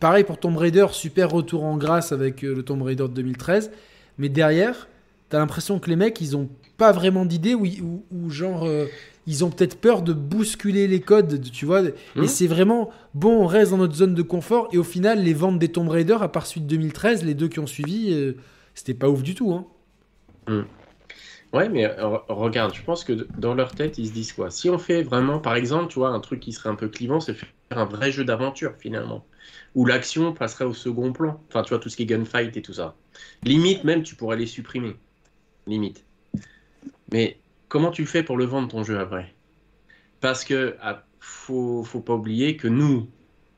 pareil 0.01 0.24
pour 0.24 0.38
Tomb 0.38 0.57
Raider, 0.57 0.86
super 0.92 1.30
retour 1.30 1.64
en 1.64 1.76
grâce 1.76 2.12
avec 2.12 2.42
le 2.42 2.62
Tomb 2.62 2.80
Raider 2.82 3.03
de 3.05 3.09
2013. 3.14 3.70
Mais 4.18 4.28
derrière, 4.28 4.88
t'as 5.28 5.38
l'impression 5.38 5.78
que 5.78 5.90
les 5.90 5.97
mecs, 5.97 6.20
ils 6.20 6.36
ont 6.36 6.49
pas 6.78 6.92
vraiment 6.92 7.24
d'idée 7.26 7.55
ou, 7.55 7.66
ou, 7.66 8.05
ou 8.12 8.30
genre. 8.30 8.64
euh, 8.66 8.86
ils 9.27 9.45
ont 9.45 9.51
peut-être 9.51 9.81
peur 9.81 10.03
de 10.03 10.12
bousculer 10.12 10.87
les 10.89 11.01
codes, 11.01 11.41
tu 11.51 11.66
vois. 11.66 11.83
Et 11.83 11.95
Mhm. 12.16 12.27
c'est 12.27 12.47
vraiment, 12.47 12.91
bon, 13.14 13.43
on 13.43 13.47
reste 13.47 13.72
dans 13.72 13.79
notre 13.79 13.95
zone 13.95 14.14
de 14.14 14.22
confort. 14.22 14.68
Et 14.72 14.79
au 14.79 14.85
final, 14.85 15.22
les 15.22 15.35
ventes 15.35 15.59
des 15.59 15.68
Tomb 15.68 15.89
Raider, 15.89 16.16
à 16.20 16.29
part 16.29 16.47
suite 16.47 16.66
2013, 16.66 17.24
les 17.24 17.35
deux 17.35 17.49
qui 17.49 17.59
ont 17.59 17.66
suivi, 17.66 18.12
euh, 18.12 18.35
c'était 18.74 18.95
pas 18.95 19.09
ouf 19.09 19.22
du 19.22 19.35
tout. 19.35 19.53
Hein. 19.53 19.66
Ouais, 21.53 21.68
mais 21.68 21.87
euh, 21.87 22.18
regarde, 22.29 22.74
je 22.74 22.83
pense 22.83 23.05
que 23.05 23.29
dans 23.39 23.55
leur 23.55 23.74
tête, 23.74 23.99
ils 23.99 24.09
se 24.09 24.12
disent 24.12 24.33
quoi? 24.33 24.51
Si 24.51 24.68
on 24.68 24.79
fait 24.79 25.03
vraiment, 25.03 25.39
par 25.39 25.55
exemple, 25.57 25.89
tu 25.89 25.99
vois, 25.99 26.11
un 26.11 26.20
truc 26.20 26.41
qui 26.41 26.53
serait 26.53 26.68
un 26.68 26.74
peu 26.74 26.89
clivant, 26.89 27.20
c'est 27.20 27.35
faire 27.35 27.49
un 27.70 27.85
vrai 27.85 28.12
jeu 28.12 28.24
d'aventure 28.24 28.74
finalement, 28.79 29.24
où 29.74 29.87
l'action 29.87 30.33
passerait 30.33 30.64
au 30.64 30.74
second 30.74 31.12
plan. 31.12 31.41
Enfin, 31.49 31.62
tu 31.62 31.70
vois, 31.70 31.79
tout 31.79 31.89
ce 31.89 31.97
qui 31.97 32.03
est 32.03 32.07
gunfight 32.07 32.57
et 32.57 32.62
tout 32.62 32.74
ça. 32.74 32.97
Limite, 33.45 33.85
même, 33.85 34.03
tu 34.03 34.16
pourrais 34.16 34.37
les 34.37 34.47
supprimer. 34.47 34.97
Limite. 35.66 36.05
Mais 37.12 37.39
comment 37.69 37.91
tu 37.91 38.07
fais 38.07 38.23
pour 38.23 38.37
le 38.37 38.45
vendre 38.45 38.69
ton 38.69 38.83
jeu 38.85 38.99
après? 38.99 39.35
Parce 40.21 40.45
que 40.45 40.77
ah, 40.81 41.05
faut, 41.21 41.83
faut 41.85 42.01
pas 42.01 42.14
oublier 42.14 42.57
que 42.57 42.69
nous, 42.69 43.09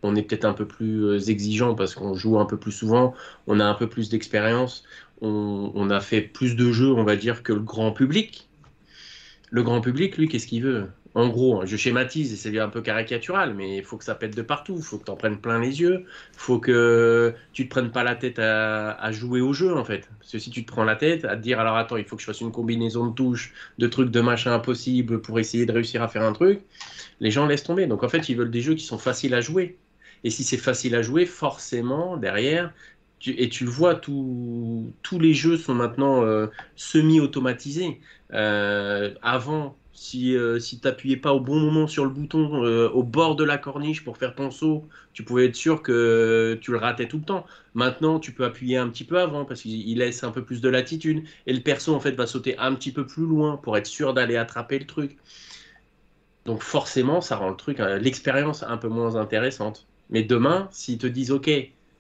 on 0.03 0.15
est 0.17 0.23
peut-être 0.23 0.45
un 0.45 0.53
peu 0.53 0.67
plus 0.67 1.05
euh, 1.05 1.19
exigeant 1.19 1.75
parce 1.75 1.95
qu'on 1.95 2.15
joue 2.15 2.39
un 2.39 2.47
peu 2.47 2.57
plus 2.57 2.73
souvent, 2.73 3.15
on 3.47 3.61
a 3.61 3.65
un 3.65 3.75
peu 3.75 3.89
plus 3.89 4.09
d'expérience, 4.09 4.85
on, 5.21 5.73
on, 5.75 5.91
a 5.91 6.01
fait 6.01 6.21
plus 6.21 6.57
de 6.57 6.73
jeux, 6.73 6.93
on 6.93 7.05
va 7.05 7.17
dire, 7.17 7.43
que 7.43 7.53
le 7.53 7.61
grand 7.61 7.93
public. 7.93 8.49
Le 9.51 9.63
grand 9.63 9.81
public, 9.81 10.17
lui, 10.19 10.29
qu'est-ce 10.29 10.47
qu'il 10.47 10.63
veut? 10.63 10.89
En 11.19 11.27
gros, 11.31 11.67
je 11.67 11.77
schématise 11.77 12.33
et 12.33 12.37
c'est 12.37 12.57
un 12.61 12.69
peu 12.69 12.81
caricatural, 12.81 13.53
mais 13.53 13.79
il 13.79 13.83
faut 13.83 13.97
que 13.97 14.05
ça 14.05 14.15
pète 14.15 14.37
de 14.37 14.43
partout, 14.43 14.77
il 14.77 14.85
faut 14.85 14.99
que 14.99 15.05
tu 15.05 15.11
en 15.11 15.17
prennes 15.17 15.41
plein 15.41 15.59
les 15.59 15.81
yeux, 15.81 16.05
faut 16.37 16.61
que 16.61 17.35
tu 17.53 17.65
te 17.65 17.71
prennes 17.71 17.91
pas 17.91 18.05
la 18.05 18.15
tête 18.15 18.39
à, 18.39 19.11
jouer 19.11 19.41
au 19.41 19.53
jeu 19.53 19.77
en 19.77 19.85
fait. 19.85 20.09
Parce 20.21 20.31
que 20.31 20.39
si 20.39 20.51
tu 20.51 20.65
te 20.65 20.71
prends 20.71 20.85
la 20.85 20.95
tête 20.95 21.25
à 21.25 21.35
te 21.37 21.43
dire 21.43 21.59
alors 21.59 21.77
attends, 21.77 21.97
il 21.97 22.05
faut 22.05 22.15
que 22.15 22.23
je 22.23 22.27
fasse 22.27 22.41
une 22.41 22.53
combinaison 22.53 23.09
de 23.09 23.15
touches, 23.15 23.53
de 23.79 23.89
trucs, 23.89 24.13
de 24.13 24.21
machin 24.21 24.55
impossible 24.55 25.21
pour 25.21 25.41
essayer 25.41 25.67
de 25.67 25.73
réussir 25.73 26.05
à 26.05 26.09
faire 26.09 26.23
un 26.23 26.33
truc, 26.33 26.61
les 27.19 27.33
gens 27.33 27.47
laissent 27.47 27.65
tomber. 27.65 27.87
Donc 27.89 28.05
en 28.05 28.09
fait, 28.09 28.29
ils 28.29 28.37
veulent 28.37 28.53
des 28.53 28.61
jeux 28.61 28.77
qui 28.77 28.85
sont 28.85 28.99
faciles 28.99 29.35
à 29.35 29.41
jouer. 29.41 29.77
Et 30.23 30.31
si 30.31 30.45
c'est 30.45 30.57
facile 30.57 30.95
à 30.95 31.03
jouer, 31.03 31.27
forcément, 31.27 32.17
derrière, 32.17 32.73
et 33.27 33.49
tu 33.49 33.65
le 33.65 33.71
vois, 33.71 33.97
tous 33.97 34.93
les 35.19 35.35
jeux 35.35 35.57
sont 35.57 35.75
maintenant 35.75 36.23
euh, 36.23 36.47
semi-automatisés. 36.77 38.01
Euh, 38.33 39.15
avant, 39.23 39.77
si, 39.99 40.37
euh, 40.37 40.61
si 40.61 40.79
tu 40.79 40.87
n'appuyais 40.87 41.17
pas 41.17 41.33
au 41.35 41.41
bon 41.41 41.59
moment 41.59 41.89
sur 41.89 42.05
le 42.05 42.11
bouton 42.11 42.65
euh, 42.65 42.89
au 42.91 43.03
bord 43.03 43.35
de 43.37 43.45
la 43.45 43.59
corniche 43.59 44.05
pour 44.05 44.17
faire 44.17 44.35
ton 44.35 44.51
saut, 44.51 44.87
tu 45.13 45.25
pouvais 45.25 45.47
être 45.47 45.57
sûr 45.57 45.83
que 45.83 46.57
tu 46.61 46.71
le 46.71 46.79
ratais 46.79 47.09
tout 47.09 47.19
le 47.19 47.25
temps. 47.25 47.45
Maintenant, 47.75 48.21
tu 48.21 48.33
peux 48.33 48.45
appuyer 48.45 48.77
un 48.77 48.89
petit 48.89 49.05
peu 49.05 49.19
avant 49.19 49.45
parce 49.45 49.63
qu'il 49.63 49.99
laisse 49.99 50.23
un 50.23 50.31
peu 50.31 50.45
plus 50.45 50.61
de 50.61 50.69
latitude. 50.69 51.25
Et 51.47 51.53
le 51.53 51.61
perso, 51.61 51.95
en 51.95 52.01
fait, 52.01 52.13
va 52.13 52.27
sauter 52.27 52.57
un 52.59 52.75
petit 52.75 52.93
peu 52.93 53.07
plus 53.07 53.27
loin 53.27 53.57
pour 53.57 53.77
être 53.77 53.87
sûr 53.87 54.15
d'aller 54.15 54.37
attraper 54.37 54.79
le 54.79 54.87
truc. 54.87 55.19
Donc 56.45 56.63
forcément, 56.63 57.21
ça 57.21 57.37
rend 57.37 57.51
le 57.51 57.57
truc, 57.57 57.81
euh, 57.81 57.99
l'expérience 57.99 58.63
un 58.63 58.77
peu 58.79 58.89
moins 58.89 59.17
intéressante. 59.17 59.87
Mais 60.11 60.23
demain, 60.23 60.69
s'ils 60.73 60.99
te 60.99 61.07
disent, 61.07 61.33
OK, 61.33 61.51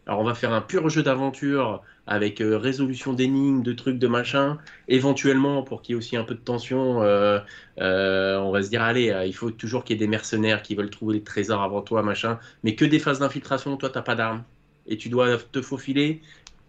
alors 0.09 0.21
on 0.21 0.25
va 0.25 0.35
faire 0.35 0.55
un 0.55 0.63
pur 0.63 0.89
jeu 0.89 1.03
d'aventure 1.03 1.83
avec 2.07 2.41
euh, 2.41 2.57
résolution 2.57 3.13
d'énigmes, 3.13 3.63
de 3.63 3.75
trucs, 3.75 3.99
de 3.99 4.09
machin. 4.09 4.57
Éventuellement, 4.89 5.63
pour 5.63 5.83
qu'il 5.83 5.93
y 5.93 5.97
ait 5.97 5.99
aussi 5.99 6.17
un 6.17 6.25
peu 6.25 6.35
de 6.35 6.41
tension, 6.41 7.03
euh, 7.03 7.39
euh, 7.79 8.39
on 8.39 8.51
va 8.51 8.63
se 8.63 8.71
dire 8.71 8.83
allez, 8.83 9.15
il 9.27 9.35
faut 9.35 9.51
toujours 9.51 9.85
qu'il 9.85 9.95
y 9.95 9.99
ait 9.99 10.07
des 10.07 10.09
mercenaires 10.09 10.63
qui 10.63 10.75
veulent 10.75 10.89
trouver 10.89 11.17
les 11.17 11.23
trésors 11.23 11.63
avant 11.63 11.83
toi, 11.83 12.03
machin. 12.03 12.39
Mais 12.65 12.75
que 12.75 12.87
des 12.87 12.99
phases 12.99 13.19
d'infiltration, 13.19 13.77
toi 13.77 13.91
t'as 13.91 14.01
pas 14.01 14.15
d'armes 14.15 14.45
et 14.87 14.97
tu 14.97 15.11
dois 15.11 15.37
te 15.37 15.61
faufiler 15.61 16.23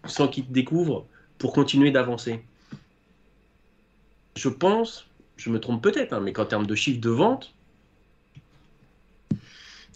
sans 0.04 0.28
qu'ils 0.28 0.44
te 0.44 0.52
découvrent 0.52 1.06
pour 1.38 1.54
continuer 1.54 1.90
d'avancer. 1.90 2.44
Je 4.36 4.50
pense, 4.50 5.06
je 5.38 5.48
me 5.48 5.58
trompe 5.60 5.82
peut-être, 5.82 6.12
hein, 6.12 6.20
mais 6.20 6.34
qu'en 6.34 6.44
termes 6.44 6.66
de 6.66 6.74
chiffre 6.74 7.00
de 7.00 7.10
vente, 7.10 7.54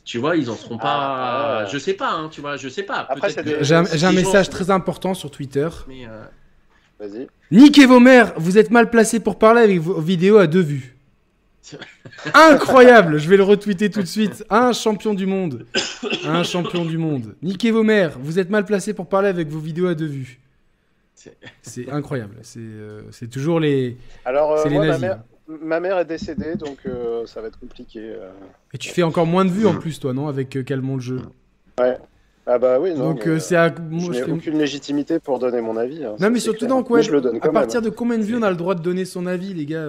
tu 0.04 0.18
vois, 0.18 0.36
ils 0.36 0.50
en 0.50 0.56
seront 0.56 0.76
pas. 0.76 0.84
Ah, 0.86 1.58
ah. 1.60 1.66
je 1.66 1.78
sais 1.78 1.94
pas, 1.94 2.12
hein, 2.12 2.28
tu 2.30 2.40
vois, 2.40 2.56
je 2.56 2.68
sais 2.68 2.82
pas. 2.82 3.08
J'ai 3.62 3.74
un, 3.74 4.12
message 4.12 4.50
très 4.50 4.70
important 4.70 5.14
sur 5.14 5.30
Twitter. 5.30 5.68
Euh, 5.88 6.24
Vas-y. 7.00 7.26
Niquez 7.50 7.86
vos 7.86 8.00
mères, 8.00 8.34
vous 8.36 8.58
êtes 8.58 8.70
mal 8.70 8.90
placé 8.90 9.18
pour 9.18 9.38
parler 9.38 9.62
avec 9.62 9.80
vos 9.80 10.00
vidéos 10.00 10.38
à 10.38 10.46
deux 10.46 10.60
vues. 10.60 10.96
Incroyable, 12.34 13.18
je 13.18 13.28
vais 13.28 13.38
le 13.38 13.42
retweeter 13.42 13.90
tout 13.90 14.02
de 14.02 14.06
suite. 14.06 14.44
Un 14.50 14.74
champion 14.74 15.14
du 15.14 15.24
monde. 15.24 15.66
Un 16.26 16.42
champion 16.42 16.84
du 16.84 16.98
monde. 16.98 17.34
Niquez 17.42 17.70
vos 17.70 17.82
mères, 17.82 18.18
vous 18.20 18.38
êtes 18.38 18.50
mal 18.50 18.66
placé 18.66 18.92
pour 18.92 19.08
parler 19.08 19.28
avec 19.28 19.48
vos 19.48 19.58
vidéos 19.58 19.86
à 19.86 19.94
deux 19.94 20.06
vues. 20.06 20.40
C'est 21.62 21.90
incroyable. 21.90 22.36
C'est 22.42 22.60
euh, 22.60 23.10
toujours 23.32 23.58
les. 23.58 23.96
Alors, 24.26 24.58
euh, 24.58 24.68
les 24.68 24.78
nazis, 24.78 25.04
hein 25.04 25.22
ma 25.48 25.80
mère 25.80 25.98
est 25.98 26.04
décédée, 26.04 26.56
donc 26.56 26.78
euh, 26.86 27.26
ça 27.26 27.40
va 27.40 27.48
être 27.48 27.58
compliqué. 27.58 28.00
Euh. 28.00 28.30
Et 28.72 28.78
tu 28.78 28.90
fais 28.90 29.02
encore 29.02 29.26
moins 29.26 29.44
de 29.44 29.50
vues 29.50 29.66
en 29.66 29.74
plus, 29.74 29.98
toi, 30.00 30.12
non 30.12 30.28
Avec 30.28 30.56
euh, 30.56 30.62
Calmons 30.62 30.96
le 30.96 31.00
jeu? 31.00 31.20
Ouais. 31.78 31.98
Ah 32.46 32.58
bah 32.58 32.78
oui, 32.78 32.92
non. 32.92 33.14
Donc 33.14 33.26
c'est 33.38 33.56
à... 33.56 33.74
je 33.74 34.10
n'ai 34.10 34.22
aucune 34.24 34.58
légitimité 34.58 35.18
pour 35.18 35.38
donner 35.38 35.62
mon 35.62 35.78
avis. 35.78 36.04
Hein, 36.04 36.16
non, 36.20 36.28
mais 36.30 36.40
surtout, 36.40 36.66
donc, 36.66 36.90
ouais, 36.90 37.02
je 37.02 37.10
le 37.10 37.22
donne 37.22 37.38
à 37.40 37.48
partir 37.48 37.80
de 37.80 37.88
combien 37.88 38.18
de 38.18 38.22
vues 38.22 38.36
on 38.36 38.42
a 38.42 38.50
le 38.50 38.56
droit 38.56 38.74
de 38.74 38.82
donner 38.82 39.06
son 39.06 39.24
avis, 39.24 39.54
les 39.54 39.64
gars 39.64 39.88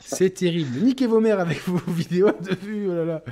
C'est 0.00 0.30
terrible. 0.30 0.78
Niquez 0.80 1.08
vos 1.08 1.18
mères 1.18 1.40
avec 1.40 1.58
vos 1.66 1.78
vidéos 1.92 2.30
de 2.40 2.54
vues, 2.54 2.88
oh 2.88 2.94
là 2.94 3.04
là. 3.04 3.22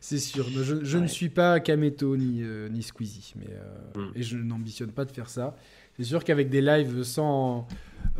C'est 0.00 0.18
sûr. 0.18 0.44
Je, 0.50 0.98
ne 0.98 1.06
suis 1.06 1.28
pas 1.28 1.60
Kameto 1.60 2.16
ni, 2.16 2.42
ni 2.72 2.82
Squeezie, 2.82 3.34
mais, 3.36 3.46
hmm. 3.94 4.08
et 4.16 4.22
je 4.24 4.36
n'ambitionne 4.36 4.90
pas 4.90 5.04
de 5.04 5.12
faire 5.12 5.28
ça. 5.28 5.54
C'est 5.96 6.04
sûr 6.04 6.24
qu'avec 6.24 6.50
des 6.50 6.60
lives 6.60 7.04
sans 7.04 7.68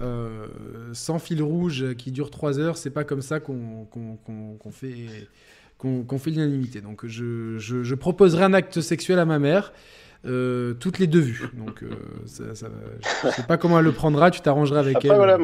euh, 0.01 0.47
sans 0.93 1.19
fil 1.19 1.43
rouge 1.43 1.95
qui 1.97 2.11
dure 2.11 2.31
3 2.31 2.59
heures, 2.59 2.77
c'est 2.77 2.91
pas 2.91 3.05
comme 3.05 3.23
ça 3.23 3.41
qu'on 3.41 3.87
fait 4.73 5.29
qu'on 5.79 6.19
fait 6.19 6.31
l'unanimité. 6.31 6.81
Donc 6.81 7.07
je, 7.07 7.59
je, 7.59 7.95
proposerai 7.95 8.45
un 8.45 8.55
acte 8.55 8.81
sexuel 8.81 9.19
à 9.19 9.25
ma 9.25 9.39
mère. 9.39 9.73
Euh, 10.27 10.73
toutes 10.73 10.99
les 10.99 11.07
deux 11.07 11.21
vues. 11.21 11.51
Donc, 11.53 11.83
euh, 11.83 11.91
ça, 12.25 12.55
ça, 12.55 12.69
je 13.03 13.29
sais 13.29 13.43
pas 13.43 13.59
comment 13.59 13.79
elle 13.79 13.85
le 13.85 13.93
prendra. 13.93 14.31
Tu 14.31 14.41
t'arrangeras 14.41 14.81
avec 14.81 14.97
Après, 14.97 15.11
elle. 15.11 15.17
Voilà, 15.17 15.37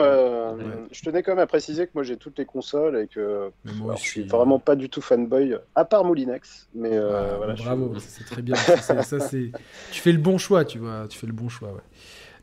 je 0.90 1.02
tenais 1.02 1.22
quand 1.22 1.32
même 1.32 1.42
à 1.42 1.46
préciser 1.46 1.84
que 1.86 1.92
moi 1.94 2.02
j'ai 2.02 2.16
toutes 2.16 2.38
les 2.38 2.46
consoles 2.46 2.96
et 2.96 3.06
que 3.06 3.50
moi, 3.74 3.94
je 3.96 4.02
suis 4.02 4.22
vraiment 4.22 4.58
pas 4.58 4.76
du 4.76 4.88
tout 4.88 5.02
fanboy, 5.02 5.54
à 5.74 5.84
part 5.84 6.04
Moulinex. 6.04 6.68
Mais 6.74 6.96
ah, 6.96 7.34
voilà, 7.36 7.52
bravo, 7.54 7.92
c'est 7.98 8.24
très 8.24 8.40
bien. 8.40 8.54
ça, 8.54 9.02
tu 9.92 10.00
fais 10.00 10.12
le 10.12 10.18
bon 10.18 10.38
choix, 10.38 10.64
tu 10.64 10.78
vois. 10.78 11.06
Tu 11.10 11.18
fais 11.18 11.26
le 11.26 11.34
bon 11.34 11.50
choix. 11.50 11.68
Ouais. 11.68 11.82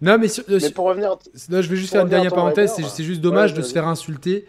Non, 0.02 0.18
mais, 0.18 0.28
euh, 0.50 0.60
pour 0.72 0.86
revenir. 0.86 1.18
je 1.34 1.56
vais 1.56 1.76
juste 1.76 1.91
faire 1.91 2.04
une 2.04 2.10
dernière 2.10 2.34
parenthèse. 2.34 2.74
C'est 2.74 3.04
juste 3.04 3.22
dommage 3.22 3.54
de 3.54 3.62
se 3.62 3.74
faire 3.74 3.88
insulter, 3.88 4.45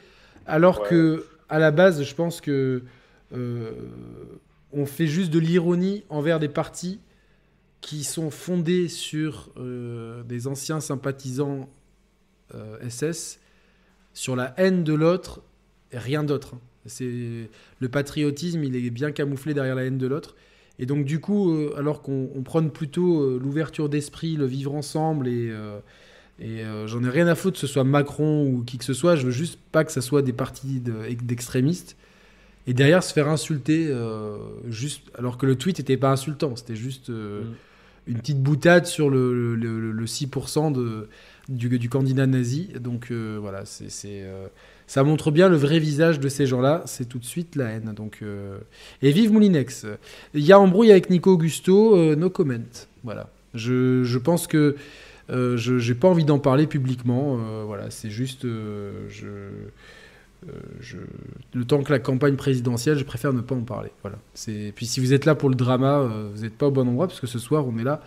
alors 0.47 0.83
que 0.83 1.27
à 1.49 1.59
la 1.59 1.71
base, 1.71 2.03
je 2.03 2.15
pense 2.15 2.41
que 2.41 2.83
euh, 3.35 3.73
on 4.73 4.87
fait 4.87 5.07
juste 5.07 5.31
de 5.31 5.39
l'ironie 5.39 6.05
envers 6.09 6.39
des 6.39 6.49
partis 6.49 7.01
qui 7.81 8.05
sont 8.05 8.31
fondés 8.31 8.89
sur 8.89 9.51
euh, 9.57 10.23
des 10.25 10.47
anciens 10.47 10.81
sympathisants 10.81 11.69
SS, 12.89 13.41
sur 14.15 14.37
la 14.37 14.55
haine 14.57 14.83
de 14.83 14.95
l'autre 14.95 15.43
et 15.93 15.99
rien 15.99 16.25
d'autre. 16.25 16.55
Hein. 16.55 16.61
C'est 16.87 17.51
le 17.81 17.89
patriotisme, 17.89 18.65
il 18.65 18.75
est 18.75 18.91
bien 18.91 19.13
camouflé 19.13 19.53
derrière 19.53 19.75
la 19.75 19.85
haine 19.85 19.99
de 19.99 20.07
l'autre. 20.07 20.35
Et 20.79 20.87
donc, 20.87 21.05
du 21.05 21.21
coup, 21.21 21.53
euh, 21.53 21.75
alors 21.77 22.03
qu'on 22.03 22.43
prône 22.45 22.71
plutôt 22.71 23.23
euh, 23.23 23.41
l'ouverture 23.43 23.89
d'esprit, 23.89 24.37
le 24.37 24.47
vivre 24.47 24.75
ensemble, 24.75 25.27
et, 25.29 25.51
euh, 25.51 26.87
j'en 26.87 27.03
ai 27.03 27.11
rien 27.11 27.27
à 27.27 27.35
foutre 27.35 27.55
que 27.55 27.61
ce 27.61 27.67
soit 27.67 27.83
Macron 27.85 28.47
ou 28.47 28.63
qui 28.63 28.79
que 28.79 28.85
ce 28.85 28.95
soit, 28.95 29.17
je 29.17 29.27
veux 29.27 29.33
juste 29.33 29.59
pas 29.73 29.85
que 29.85 29.91
ce 29.91 30.01
soit 30.01 30.23
des 30.23 30.33
partis 30.33 30.81
d'extrémistes. 30.81 31.97
et 32.69 32.75
derrière, 32.75 33.03
se 33.03 33.13
faire 33.13 33.29
insulter, 33.29 33.93
juste, 34.69 35.03
alors 35.19 35.37
que 35.37 35.47
le 35.47 35.57
tweet 35.57 35.79
n'était 35.79 35.97
pas 35.97 36.13
insultant, 36.13 36.55
c'était 36.55 36.77
juste 36.77 37.09
une 37.09 38.19
petite 38.19 38.41
boutade 38.41 38.87
sur 38.87 39.11
le, 39.11 39.57
le, 39.57 40.05
6% 40.07 40.73
de, 40.73 41.09
du, 41.49 41.77
du, 41.77 41.89
candidat 41.89 42.27
nazi. 42.27 42.69
Donc, 42.79 43.11
voilà, 43.11 43.65
c'est 43.65 44.25
ça 44.89 45.05
montre 45.05 45.31
bien 45.31 45.49
le 45.51 45.57
vrai 45.57 45.79
visage 45.79 46.19
de 46.19 46.29
ces 46.31 46.47
gens-là. 46.47 46.83
C'est 46.87 47.07
tout 47.07 47.19
de 47.19 47.25
suite 47.25 47.57
la 47.57 47.67
haine. 47.67 47.93
Donc, 47.95 48.21
euh, 48.23 48.59
Et 49.03 49.13
vive 49.13 49.31
Moulinex. 49.33 49.87
Il 50.33 50.43
y 50.43 50.51
a 50.51 50.59
embrouille 50.59 50.91
avec 50.91 51.11
Nico 51.11 51.33
Augusto. 51.33 51.95
Euh, 51.95 52.17
no 52.17 52.31
comment. 52.31 52.55
Voilà. 53.05 53.29
Je, 53.55 54.03
je 54.03 54.19
pense 54.19 54.47
que 54.47 54.77
euh, 55.29 55.59
je 55.59 55.75
n'ai 55.75 55.95
pas 55.95 56.09
envie 56.09 56.25
d'en 56.25 56.39
parler 56.39 56.67
publiquement. 56.67 57.37
voilà, 57.67 57.91
c'est 57.91 58.09
juste. 58.09 58.45
le 58.45 59.51
temps 61.67 61.83
que 61.83 61.93
la 61.93 61.99
campagne 61.99 62.37
présidentielle, 62.37 62.97
je 62.97 63.05
préfère 63.05 63.35
ne 63.35 63.43
pas 63.43 63.55
en 63.55 63.65
parler. 63.65 63.91
Voilà. 64.03 64.17
Puis 64.75 64.87
si 64.87 65.01
vous 65.01 65.13
êtes 65.13 65.27
là 65.27 65.35
pour 65.35 65.51
le 65.51 65.55
drama, 65.55 66.11
vous 66.35 66.41
n'êtes 66.41 66.57
pas 66.57 66.69
au 66.69 66.71
bon 66.71 66.89
endroit, 66.89 67.09
parce 67.09 67.21
que 67.21 67.27
ce 67.27 67.39
soir, 67.39 67.67
on 67.69 67.77
est 67.77 67.85
là 67.85 68.01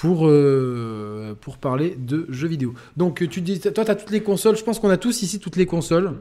pour, 0.00 0.26
euh, 0.26 1.34
pour 1.42 1.58
parler 1.58 1.94
de 1.94 2.24
jeux 2.30 2.48
vidéo. 2.48 2.72
Donc 2.96 3.28
tu 3.28 3.42
dis, 3.42 3.60
toi 3.60 3.84
tu 3.84 3.90
as 3.90 3.94
toutes 3.94 4.10
les 4.10 4.22
consoles, 4.22 4.56
je 4.56 4.64
pense 4.64 4.78
qu'on 4.78 4.88
a 4.88 4.96
tous 4.96 5.20
ici 5.20 5.40
toutes 5.40 5.56
les 5.56 5.66
consoles. 5.66 6.14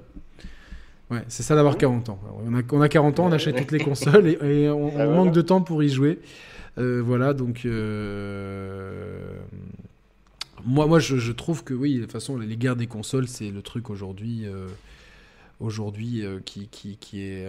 Ouais, 1.09 1.23
c'est 1.29 1.43
ça 1.43 1.55
d'avoir 1.55 1.77
40 1.77 2.09
ans. 2.09 2.19
On 2.45 2.57
a, 2.57 2.61
on 2.73 2.81
a 2.81 2.89
40 2.89 3.21
ans, 3.21 3.27
on 3.27 3.31
achète 3.31 3.55
toutes 3.55 3.71
les 3.71 3.79
consoles 3.79 4.27
et, 4.27 4.67
on, 4.69 4.91
ah, 4.99 5.05
manque 5.05 5.31
de 5.31 5.39
temps 5.41 5.61
pour 5.61 5.81
y 5.81 5.87
jouer. 5.87 6.19
Euh, 6.77 7.01
voilà, 7.01 7.33
donc 7.33 7.61
euh, 7.63 9.37
moi, 10.65 10.85
moi 10.85 10.99
je, 10.99 11.31
trouve 11.31 11.63
que 11.63 11.73
oui, 11.73 11.95
de 11.95 12.01
toute 12.01 12.11
façon, 12.11 12.37
les 12.37 12.57
guerres 12.57 12.75
des 12.75 12.87
consoles, 12.87 13.29
c'est 13.29 13.49
le 13.49 13.61
truc 13.61 13.89
aujourd'hui 13.89 14.45
aujourd'hui 15.61 16.25
qui, 16.43 16.67
qui, 16.67 16.97
qui, 16.97 17.21
est 17.21 17.47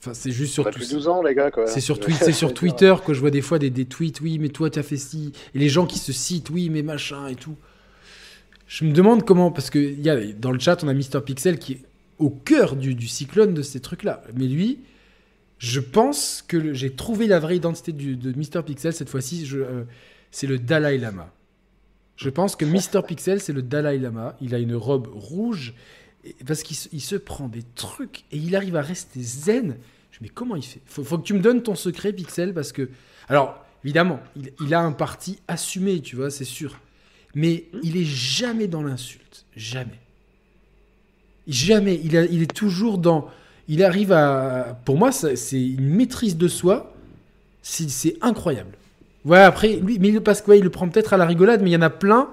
Enfin, 0.00 0.14
c'est 0.14 0.30
juste 0.30 0.54
sur. 0.54 0.64
Depuis 0.64 0.88
12 0.88 1.08
ans, 1.08 1.22
les 1.22 1.34
gars, 1.34 1.50
quoi. 1.50 1.66
C'est 1.68 1.80
sur, 1.80 1.98
Twitter 2.54 2.94
que 3.04 3.12
je 3.12 3.20
vois 3.20 3.30
des 3.30 3.42
fois 3.42 3.58
des, 3.58 3.68
des 3.68 3.84
tweets. 3.84 4.20
Oui, 4.22 4.38
mais 4.38 4.48
toi, 4.48 4.70
t'as 4.70 4.82
fait 4.82 4.96
ci. 4.96 5.32
Et 5.54 5.58
les 5.58 5.68
gens 5.68 5.84
qui 5.84 5.98
se 5.98 6.12
citent. 6.12 6.48
Oui, 6.48 6.70
mais 6.70 6.82
machin 6.82 7.28
et 7.28 7.34
tout. 7.34 7.56
Je 8.66 8.86
me 8.86 8.92
demande 8.92 9.26
comment. 9.26 9.50
Parce 9.50 9.68
que 9.68 9.78
y 9.78 10.08
a, 10.08 10.18
dans 10.32 10.52
le 10.52 10.58
chat, 10.58 10.82
on 10.82 10.88
a 10.88 10.94
Mister 10.94 11.20
Pixel 11.20 11.58
qui 11.58 11.72
est 11.74 11.80
au 12.18 12.30
cœur 12.30 12.76
du, 12.76 12.94
du 12.94 13.08
cyclone 13.08 13.52
de 13.52 13.62
ces 13.62 13.80
trucs-là. 13.80 14.22
Mais 14.34 14.46
lui, 14.46 14.80
Je 15.58 15.80
pense 15.80 16.42
que 16.46 16.72
j'ai 16.72 16.90
trouvé 16.90 17.26
la 17.26 17.38
vraie 17.38 17.56
identité 17.56 17.92
de 17.92 18.32
Mr. 18.32 18.62
Pixel 18.64 18.94
cette 18.94 19.10
fois-ci. 19.10 19.46
Euh, 19.52 19.84
c'est 20.30 20.46
le 20.46 20.58
Dalai 20.58 20.96
Lama. 20.96 21.30
Je 22.16 22.30
pense 22.30 22.56
que 22.56 22.64
Mr. 22.64 23.02
Pixel, 23.06 23.40
c'est 23.40 23.52
le 23.52 23.60
Dalai 23.62 23.98
Lama. 23.98 24.36
Il 24.40 24.54
a 24.54 24.58
une 24.58 24.74
robe 24.74 25.08
rouge 25.12 25.74
parce 26.46 26.62
qu'il 26.62 27.00
se 27.00 27.16
prend 27.16 27.48
des 27.48 27.62
trucs 27.74 28.24
et 28.30 28.36
il 28.36 28.54
arrive 28.56 28.76
à 28.76 28.82
rester 28.82 29.22
zen. 29.22 29.76
Je 30.10 30.18
mais 30.20 30.28
comment 30.28 30.56
il 30.56 30.62
fait? 30.62 30.80
Faut, 30.86 31.04
faut 31.04 31.18
que 31.18 31.24
tu 31.24 31.34
me 31.34 31.40
donnes 31.40 31.62
ton 31.62 31.74
secret, 31.74 32.12
Pixel, 32.12 32.52
parce 32.52 32.72
que. 32.72 32.90
Alors, 33.28 33.64
évidemment, 33.84 34.20
il, 34.60 34.74
a 34.74 34.80
un 34.80 34.92
parti 34.92 35.38
assumé, 35.48 36.00
tu 36.00 36.16
vois, 36.16 36.30
c'est 36.30 36.44
sûr. 36.44 36.78
Mais 37.34 37.66
il 37.82 37.96
est 37.96 38.04
jamais 38.04 38.66
dans 38.66 38.82
l'insulte. 38.82 39.46
Jamais. 39.56 40.00
Jamais. 41.46 42.00
Il, 42.02 42.14
il 42.30 42.42
est 42.42 42.52
toujours 42.52 42.98
dans. 42.98 43.28
Il 43.68 43.82
arrive 43.82 44.12
à. 44.12 44.78
Pour 44.84 44.98
moi, 44.98 45.12
c'est 45.12 45.62
une 45.62 45.88
maîtrise 45.88 46.36
de 46.36 46.48
soi. 46.48 46.94
C'est 47.62 48.16
incroyable. 48.20 48.76
Ouais, 49.24 49.38
après, 49.38 49.76
lui, 49.76 49.98
mais 49.98 50.18
parce 50.20 50.40
qu'il 50.40 50.54
il 50.54 50.64
le 50.64 50.70
prend 50.70 50.88
peut-être 50.88 51.12
à 51.12 51.16
la 51.16 51.26
rigolade, 51.26 51.62
mais 51.62 51.70
il 51.70 51.74
y 51.74 51.76
en 51.76 51.82
a 51.82 51.90
plein 51.90 52.30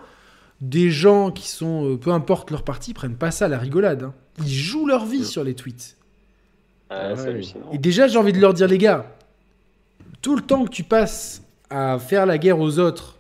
des 0.62 0.90
gens 0.90 1.32
qui 1.32 1.48
sont, 1.48 1.86
euh, 1.86 1.98
peu 1.98 2.12
importe 2.12 2.52
leur 2.52 2.64
parti, 2.64 2.94
prennent 2.94 3.16
pas 3.16 3.32
ça 3.32 3.46
à 3.46 3.48
la 3.48 3.60
rigolade. 3.60 4.04
Hein. 4.04 4.14
Ils 4.40 4.54
jouent 4.54 4.88
leur 4.88 5.06
vie 5.06 5.26
sur 5.26 5.44
les 5.44 5.54
tweets. 5.54 5.98
Ah, 6.90 7.14
Et 7.74 7.78
déjà, 7.78 8.08
j'ai 8.08 8.18
envie 8.18 8.34
de 8.34 8.40
leur 8.40 8.54
dire, 8.54 8.68
les 8.68 8.78
gars, 8.78 9.18
tout 10.22 10.36
le 10.36 10.42
temps 10.42 10.64
que 10.66 10.70
tu 10.70 10.84
passes 10.84 11.44
à 11.70 12.00
faire 12.00 12.26
la 12.26 12.38
guerre 12.38 12.60
aux 12.60 12.80
autres, 12.80 13.18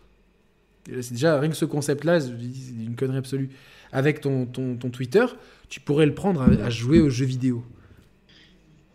c'est 0.88 1.12
déjà 1.12 1.40
rien 1.40 1.50
que 1.50 1.56
ce 1.56 1.66
concept-là, 1.66 2.22
c'est 2.22 2.30
une 2.30 2.96
connerie 2.96 3.18
absolue, 3.18 3.50
avec 3.92 4.22
ton, 4.22 4.46
ton, 4.46 4.90
Twitter, 4.90 5.26
tu 5.70 5.80
pourrais 5.80 6.06
le 6.06 6.14
prendre 6.14 6.42
à, 6.42 6.70
jouer 6.70 7.02
aux 7.02 7.10
jeux 7.10 7.26
vidéo. 7.26 7.64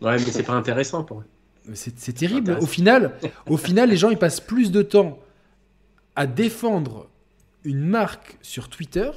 Ouais, 0.01 0.13
mais 0.13 0.31
c'est 0.31 0.43
pas 0.43 0.53
intéressant 0.53 1.03
pour 1.03 1.19
eux. 1.19 1.25
C'est 1.75 2.13
terrible. 2.13 2.57
Au 2.59 2.65
final, 2.65 3.15
au 3.47 3.57
final, 3.57 3.89
les 3.89 3.95
gens 3.95 4.09
ils 4.09 4.17
passent 4.17 4.41
plus 4.41 4.71
de 4.71 4.81
temps 4.81 5.19
à 6.15 6.27
défendre 6.27 7.07
une 7.63 7.85
marque 7.85 8.37
sur 8.41 8.69
Twitter 8.69 9.09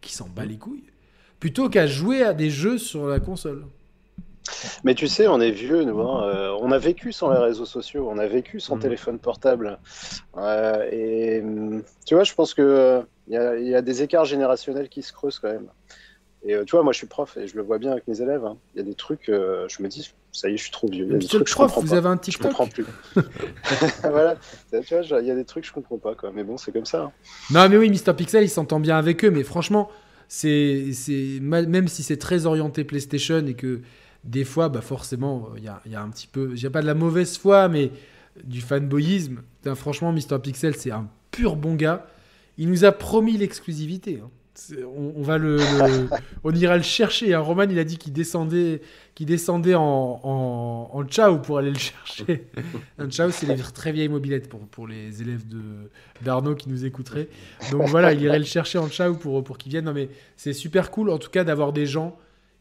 qui 0.00 0.14
s'en 0.14 0.28
bat 0.28 0.44
les 0.44 0.58
couilles 0.58 0.84
plutôt 1.42 1.68
qu'à 1.68 1.88
jouer 1.88 2.22
à 2.22 2.34
des 2.34 2.50
jeux 2.50 2.78
sur 2.78 3.08
la 3.08 3.18
console. 3.18 3.64
Mais 4.84 4.94
tu 4.94 5.08
sais, 5.08 5.26
on 5.26 5.40
est 5.40 5.50
vieux, 5.50 5.82
nous. 5.82 6.00
Hein. 6.00 6.28
Euh, 6.28 6.56
on 6.60 6.70
a 6.70 6.78
vécu 6.78 7.12
sans 7.12 7.32
les 7.32 7.38
réseaux 7.38 7.64
sociaux, 7.64 8.08
on 8.08 8.18
a 8.18 8.28
vécu 8.28 8.60
sans 8.60 8.76
mm. 8.76 8.80
téléphone 8.80 9.18
portable. 9.18 9.78
Euh, 10.36 10.88
et 10.90 11.40
mm, 11.40 11.82
tu 12.06 12.14
vois, 12.14 12.22
je 12.22 12.32
pense 12.34 12.54
que 12.54 13.02
il 13.26 13.34
y, 13.34 13.74
a 13.74 13.82
des 13.82 14.02
écarts 14.02 14.24
générationnels 14.24 14.88
qui 14.88 15.02
se 15.02 15.12
creusent 15.12 15.40
quand 15.40 15.50
même. 15.50 15.68
Et 16.44 16.54
euh, 16.54 16.64
tu 16.64 16.76
vois, 16.76 16.84
moi, 16.84 16.92
je 16.92 16.98
suis 16.98 17.08
prof 17.08 17.36
et 17.36 17.48
je 17.48 17.56
le 17.56 17.62
vois 17.62 17.78
bien 17.78 17.90
avec 17.90 18.06
mes 18.06 18.20
élèves. 18.20 18.44
Hein. 18.44 18.56
Il 18.74 18.78
y 18.78 18.80
a 18.80 18.84
des 18.84 18.94
trucs, 18.94 19.26
je 19.26 19.82
me 19.82 19.88
dis, 19.88 20.12
ça 20.32 20.48
y 20.48 20.54
est, 20.54 20.56
je 20.56 20.62
suis 20.62 20.72
trop 20.72 20.88
vieux. 20.88 21.04
Il 21.06 21.12
y 21.12 21.14
a 21.14 21.18
des 21.18 21.26
trucs, 21.26 21.48
prof, 21.50 21.78
vous 21.78 21.94
avez 21.94 22.08
un 22.08 22.16
TikTok 22.16 22.42
Je 22.42 22.48
comprends 22.48 22.66
plus. 22.66 22.86
voilà, 24.02 24.36
tu 24.70 24.94
vois, 24.94 25.20
il 25.20 25.26
y 25.26 25.30
a 25.30 25.34
des 25.34 25.44
trucs, 25.44 25.66
je 25.66 25.72
comprends 25.72 25.98
pas, 25.98 26.14
quoi. 26.14 26.32
Mais 26.34 26.42
bon, 26.42 26.56
c'est 26.56 26.72
comme 26.72 26.86
ça. 26.86 27.02
Hein. 27.02 27.12
Non, 27.50 27.68
mais 27.68 27.76
oui, 27.76 27.90
Mister 27.90 28.14
Pixel, 28.14 28.42
il 28.42 28.48
s'entend 28.48 28.80
bien 28.80 28.96
avec 28.96 29.24
eux, 29.24 29.30
mais 29.30 29.44
franchement, 29.44 29.90
c'est, 30.28 30.90
même 31.42 31.88
si 31.88 32.02
c'est 32.02 32.16
très 32.16 32.46
orienté 32.46 32.84
PlayStation 32.84 33.46
et 33.46 33.54
que 33.54 33.82
des 34.24 34.44
fois, 34.44 34.70
bah 34.70 34.80
forcément, 34.80 35.50
il 35.58 35.64
y 35.64 35.68
a, 35.68 35.82
y 35.86 35.94
a, 35.94 36.00
un 36.00 36.08
petit 36.08 36.28
peu, 36.28 36.54
a 36.62 36.70
pas 36.70 36.80
de 36.80 36.86
la 36.86 36.94
mauvaise 36.94 37.36
foi, 37.36 37.68
mais 37.68 37.90
du 38.42 38.62
fanboyisme. 38.62 39.42
franchement, 39.74 40.12
Mister 40.12 40.38
Pixel, 40.38 40.74
c'est 40.76 40.90
un 40.90 41.08
pur 41.30 41.56
bon 41.56 41.74
gars. 41.74 42.06
Il 42.56 42.70
nous 42.70 42.84
a 42.84 42.92
promis 42.92 43.36
l'exclusivité. 43.36 44.20
Hein. 44.24 44.30
On, 44.96 45.22
va 45.22 45.38
le, 45.38 45.58
on 46.44 46.54
ira 46.54 46.76
le 46.76 46.82
chercher. 46.82 47.34
Hein. 47.34 47.40
Roman, 47.40 47.64
il 47.64 47.78
a 47.78 47.84
dit 47.84 47.98
qu'il 47.98 48.12
descendait, 48.12 48.80
qu'il 49.14 49.26
descendait 49.26 49.74
en, 49.74 50.20
en, 50.22 50.90
en 50.92 51.04
Ciao 51.04 51.38
pour 51.38 51.58
aller 51.58 51.70
le 51.70 51.78
chercher. 51.78 52.46
Un 52.98 53.10
Ciao, 53.10 53.30
c'est 53.30 53.46
les 53.46 53.56
très 53.56 53.92
vieilles 53.92 54.08
mobilettes 54.08 54.48
pour, 54.48 54.60
pour 54.60 54.86
les 54.86 55.22
élèves 55.22 55.46
de 55.48 55.90
d'Arnaud 56.22 56.54
qui 56.54 56.68
nous 56.68 56.84
écouteraient. 56.84 57.28
Donc 57.70 57.88
voilà, 57.88 58.12
il 58.12 58.22
irait 58.22 58.38
le 58.38 58.44
chercher 58.44 58.78
en 58.78 58.88
Ciao 58.88 59.14
pour, 59.14 59.42
pour 59.42 59.58
qu'il 59.58 59.72
vienne. 59.72 59.84
Non 59.84 59.94
mais 59.94 60.08
c'est 60.36 60.52
super 60.52 60.90
cool, 60.90 61.10
en 61.10 61.18
tout 61.18 61.30
cas, 61.30 61.44
d'avoir 61.44 61.72
des 61.72 61.86
gens 61.86 62.16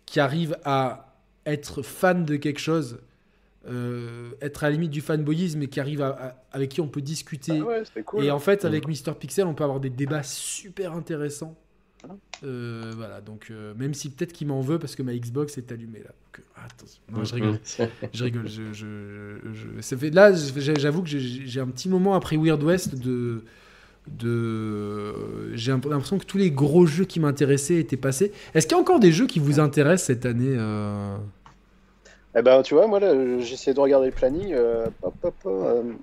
qui 0.05 0.19
arrivent 0.19 0.57
à 0.65 1.15
être 1.45 1.81
fan 1.81 2.25
de 2.25 2.35
quelque 2.35 2.59
chose, 2.59 2.99
euh, 3.67 4.31
être 4.41 4.63
à 4.63 4.67
la 4.67 4.73
limite 4.73 4.91
du 4.91 5.01
fanboyisme 5.01 5.61
et 5.61 5.67
qui 5.67 5.79
arrive 5.79 6.01
à, 6.01 6.43
avec 6.51 6.69
qui 6.69 6.81
on 6.81 6.87
peut 6.87 7.01
discuter. 7.01 7.61
Ah 7.61 8.21
et 8.21 8.31
en 8.31 8.39
fait, 8.39 8.65
avec 8.65 8.87
Mister 8.87 9.11
Pixel, 9.17 9.45
on 9.45 9.53
peut 9.53 9.63
avoir 9.63 9.79
des 9.79 9.89
débats 9.89 10.23
super 10.23 10.93
intéressants. 10.93 11.55
Ah. 12.09 12.13
Euh, 12.43 12.93
voilà, 12.95 13.21
donc 13.21 13.47
euh, 13.51 13.73
même 13.75 13.93
si 13.93 14.09
peut-être 14.09 14.33
qu'il 14.33 14.47
m'en 14.47 14.61
veut 14.61 14.79
parce 14.79 14.95
que 14.95 15.03
ma 15.03 15.13
Xbox 15.13 15.57
est 15.57 15.71
allumée 15.71 15.99
là. 16.03 16.11
attention, 16.55 17.01
non, 17.11 17.23
je 17.23 17.35
rigole. 17.35 17.59
je 18.13 18.23
rigole. 18.23 18.47
Je, 18.47 18.73
je, 18.73 19.81
ça 19.81 19.97
fait, 19.97 20.09
là, 20.09 20.33
j'avoue 20.33 21.03
que 21.03 21.09
j'ai 21.09 21.59
un 21.59 21.67
petit 21.67 21.89
moment 21.89 22.15
après 22.15 22.37
Weird 22.37 22.63
West 22.63 22.95
de 22.95 23.43
de 24.07 25.55
j'ai 25.55 25.71
l'impression 25.71 26.17
que 26.17 26.25
tous 26.25 26.39
les 26.39 26.49
gros 26.49 26.87
jeux 26.87 27.05
qui 27.05 27.19
m'intéressaient 27.19 27.77
étaient 27.77 27.97
passés. 27.97 28.31
Est-ce 28.55 28.65
qu'il 28.65 28.75
y 28.75 28.79
a 28.79 28.81
encore 28.81 28.99
des 28.99 29.11
jeux 29.11 29.27
qui 29.27 29.39
vous 29.39 29.59
intéressent 29.59 30.07
cette 30.07 30.25
année 30.25 30.55
euh? 30.57 31.17
Eh 32.35 32.41
ben, 32.41 32.61
tu 32.61 32.75
vois, 32.75 32.87
moi 32.87 32.99
là, 32.99 33.39
j'essaie 33.39 33.73
de 33.73 33.79
regarder 33.79 34.07
le 34.07 34.13
planning. 34.13 34.53
Euh, 34.53 34.85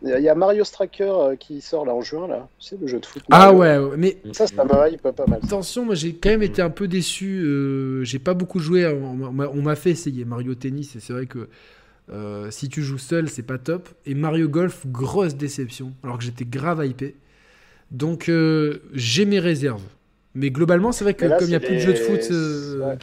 il 0.03 0.21
y 0.21 0.29
a 0.29 0.35
Mario 0.35 0.63
Striker 0.65 1.05
euh, 1.05 1.37
qui 1.37 1.61
sort 1.61 1.87
là 1.87 1.95
en 1.95 2.03
juin 2.03 2.29
là. 2.29 2.49
Tu 2.59 2.69
sais 2.69 2.77
le 2.81 2.87
jeu 2.87 3.01
de 3.01 3.07
foot. 3.07 3.23
Ah 3.31 3.53
ouais, 3.53 3.79
mais 3.97 4.19
ça, 4.33 4.47
ça 4.47 4.65
me 4.65 4.93
hype 4.93 5.03
pas 5.03 5.27
mal. 5.27 5.41
Attention, 5.43 5.85
moi 5.87 5.95
j'ai 5.95 6.15
quand 6.15 6.31
même 6.31 6.43
été 6.43 6.61
un 6.61 6.71
peu 6.71 6.87
déçu. 6.87 7.47
j'ai 8.03 8.19
pas 8.19 8.35
beaucoup 8.35 8.59
joué. 8.59 8.87
On 8.87 9.63
m'a 9.63 9.77
fait 9.77 9.91
essayer 9.91 10.25
Mario 10.25 10.55
Tennis 10.55 10.97
et 10.97 11.01
c'est 11.01 11.13
vrai 11.13 11.27
que 11.27 11.49
si 12.51 12.69
tu 12.69 12.83
joues 12.83 12.99
seul, 12.99 13.29
c'est 13.29 13.43
pas 13.43 13.59
top. 13.59 13.89
Et 14.05 14.15
Mario 14.15 14.49
Golf, 14.49 14.87
grosse 14.87 15.35
déception. 15.35 15.93
Alors 16.03 16.19
que 16.19 16.25
j'étais 16.25 16.45
grave 16.45 16.85
hypé. 16.85 17.17
Donc 17.91 18.29
euh, 18.29 18.83
j'ai 18.93 19.25
mes 19.25 19.41
réserves. 19.41 19.83
Mais 20.39 20.51
globalement, 20.51 20.93
c'est 20.93 21.03
vrai 21.03 21.15
que 21.15 21.27
comme 21.27 21.47
il 21.47 21.49
n'y 21.49 21.55
a 21.57 21.61
plus 21.61 21.75
de 21.75 21.81
jeux 21.81 21.95
de 21.95 21.99
foot 21.99 22.21
euh, 22.31 22.95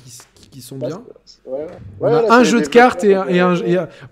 qui, 0.52 0.62
sont 0.62 0.78
bien, 0.78 1.04
on 2.00 2.08
a 2.08 2.34
un 2.34 2.44
jeu 2.44 2.62
de 2.62 2.68
cartes 2.68 3.04
et, 3.04 3.14
un, 3.14 3.56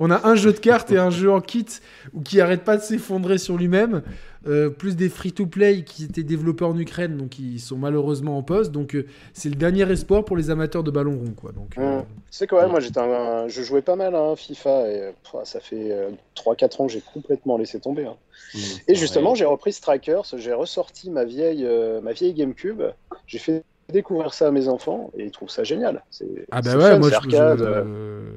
on 0.02 0.12
a 0.12 0.28
un 0.28 0.36
jeu 0.36 0.52
de 0.52 0.60
cartes 0.60 0.92
et 0.92 0.98
un 0.98 1.10
jeu 1.10 1.32
en 1.32 1.40
kit 1.40 1.66
ou 2.14 2.20
qui 2.20 2.42
arrête 2.42 2.66
pas 2.66 2.76
de 2.76 2.82
s'effondrer 2.82 3.38
sur 3.38 3.56
lui-même. 3.56 4.02
Euh, 4.46 4.70
plus 4.70 4.98
des 4.98 5.08
free-to-play 5.08 5.84
qui 5.84 6.04
étaient 6.04 6.24
développés 6.24 6.66
en 6.66 6.78
Ukraine, 6.78 7.16
donc 7.16 7.40
ils 7.40 7.60
sont 7.60 7.78
malheureusement 7.78 8.38
en 8.38 8.44
pause. 8.44 8.72
Donc 8.72 8.98
c'est 9.32 9.50
le 9.50 9.56
dernier 9.56 9.90
espoir 9.90 10.26
pour 10.26 10.36
les 10.36 10.50
amateurs 10.50 10.84
de 10.84 10.92
ballon 10.92 11.18
rond, 11.18 11.34
quoi. 11.36 11.52
Donc. 11.54 11.78
Mmh. 11.78 12.04
C'est 12.30 12.48
quand 12.48 12.60
même, 12.62 12.72
moi 12.72 12.80
j'étais 12.80 13.00
je 13.48 13.62
jouais 13.62 13.82
pas 13.82 13.96
mal 13.96 14.16
à 14.16 14.20
hein, 14.20 14.36
FIFA 14.36 14.90
et 14.90 15.14
ça 15.44 15.60
fait 15.60 15.96
3-4 16.36 16.82
ans 16.82 16.88
que 16.88 16.94
j'ai 16.94 17.02
complètement 17.02 17.58
laissé 17.58 17.80
tomber. 17.80 18.06
Hein. 18.06 18.16
Mmh, 18.54 18.60
et 18.90 18.96
justement, 18.96 19.34
j'ai 19.36 19.46
repris 19.46 19.72
Strikers, 19.72 20.26
j'ai 20.38 20.54
ressorti 20.54 21.10
ma 21.10 21.24
vieille, 21.24 21.66
euh, 21.66 22.02
ma 22.02 22.12
vieille 22.12 22.34
GameCube, 22.34 22.82
j'ai 23.28 23.40
fait 23.40 23.64
découvrir 23.90 24.34
ça 24.34 24.48
à 24.48 24.52
mes 24.52 24.68
enfants 24.68 25.12
et 25.18 25.26
ils 25.26 25.32
trouvent 25.32 25.50
ça 25.50 25.64
génial. 25.64 26.04
Ah 26.52 26.62
bah 26.62 26.76
ouais, 26.76 27.00
moi 27.00 27.10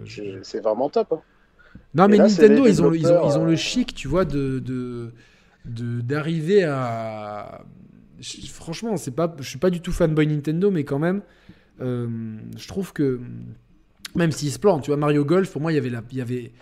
je, 0.05 0.39
c'est 0.43 0.61
vraiment 0.61 0.89
top. 0.89 1.13
Hein. 1.13 1.21
Non 1.95 2.09
mais 2.09 2.19
Nintendo, 2.19 2.67
ils 2.67 2.83
ont, 2.83 2.93
ils, 2.93 3.07
ont, 3.07 3.29
ils 3.29 3.39
ont 3.39 3.45
le 3.45 3.53
euh, 3.53 3.57
chic, 3.57 3.95
tu 3.95 4.09
vois, 4.09 4.25
de 4.25 5.13
d'arriver 5.67 6.65
à 6.65 7.65
franchement, 8.49 8.97
c'est 8.97 9.11
pas, 9.11 9.35
je 9.39 9.49
suis 9.49 9.59
pas 9.59 9.71
du 9.71 9.81
tout 9.81 9.93
fanboy 9.93 10.27
Nintendo, 10.27 10.71
mais 10.71 10.85
quand 10.85 10.99
même, 10.99 11.23
euh, 11.81 12.09
je 12.57 12.67
trouve 12.67 12.93
que 12.93 13.21
même 14.15 14.33
s'ils 14.33 14.53
se 14.53 14.59
plantent, 14.59 14.85
tu 14.85 14.91
vois, 14.91 14.97
Mario 14.97 15.25
Golf, 15.25 15.51
pour 15.51 15.61
moi, 15.61 15.73
il 15.73 15.75
y 15.75 15.79
avait, 15.79 15.91
la, 15.91 16.03
il 16.11 16.17
y 16.17 16.21
avait 16.23 16.53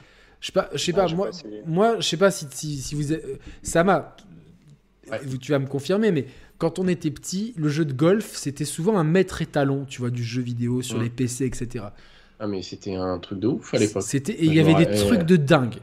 je 0.45 0.49
sais 0.49 0.53
pas, 0.53 0.69
je 0.75 0.79
sais 0.79 0.93
pas, 0.93 1.09
moi, 1.09 1.31
moi, 1.65 1.97
je 2.01 2.07
sais 2.07 2.19
pas 2.19 2.31
si, 2.31 2.47
si, 2.51 2.95
vous. 2.95 3.15
Ça 3.63 3.83
m'a. 3.83 4.15
Tu 5.41 5.53
vas 5.53 5.59
me 5.59 5.67
confirmer, 5.67 6.13
mais 6.13 6.27
quand 6.59 6.79
on 6.79 6.87
était 6.87 7.11
petit, 7.11 7.55
le 7.57 7.71
jeu 7.71 7.87
de 7.87 7.95
golf, 7.95 8.37
c'était 8.37 8.67
souvent 8.67 8.99
un 8.99 9.05
maître 9.05 9.41
étalon, 9.41 9.87
tu 9.87 10.01
vois, 10.01 10.11
du 10.11 10.23
jeu 10.23 10.43
vidéo 10.43 10.83
sur 10.83 11.01
les 11.01 11.09
PC, 11.09 11.47
etc. 11.47 11.87
Ah, 12.39 12.47
mais 12.47 12.61
c'était 12.61 12.95
un 12.95 13.19
truc 13.21 13.39
de 13.39 13.47
ouf 13.47 13.73
à 13.73 13.79
l'époque. 13.79 14.03
C'était, 14.03 14.37
il 14.39 14.55
y 14.55 14.61
avait 14.61 14.75
des 14.75 14.95
trucs 14.95 15.23
de 15.23 15.37
dingue. 15.37 15.77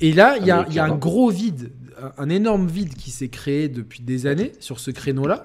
Et 0.00 0.12
là, 0.12 0.36
il 0.38 0.46
y 0.46 0.50
a, 0.50 0.66
y 0.68 0.78
a 0.78 0.84
un 0.84 0.96
gros 0.96 1.30
vide, 1.30 1.72
un 2.18 2.28
énorme 2.28 2.66
vide 2.66 2.94
qui 2.94 3.10
s'est 3.10 3.28
créé 3.28 3.68
depuis 3.68 4.02
des 4.02 4.26
années 4.26 4.52
sur 4.60 4.80
ce 4.80 4.90
créneau-là. 4.90 5.42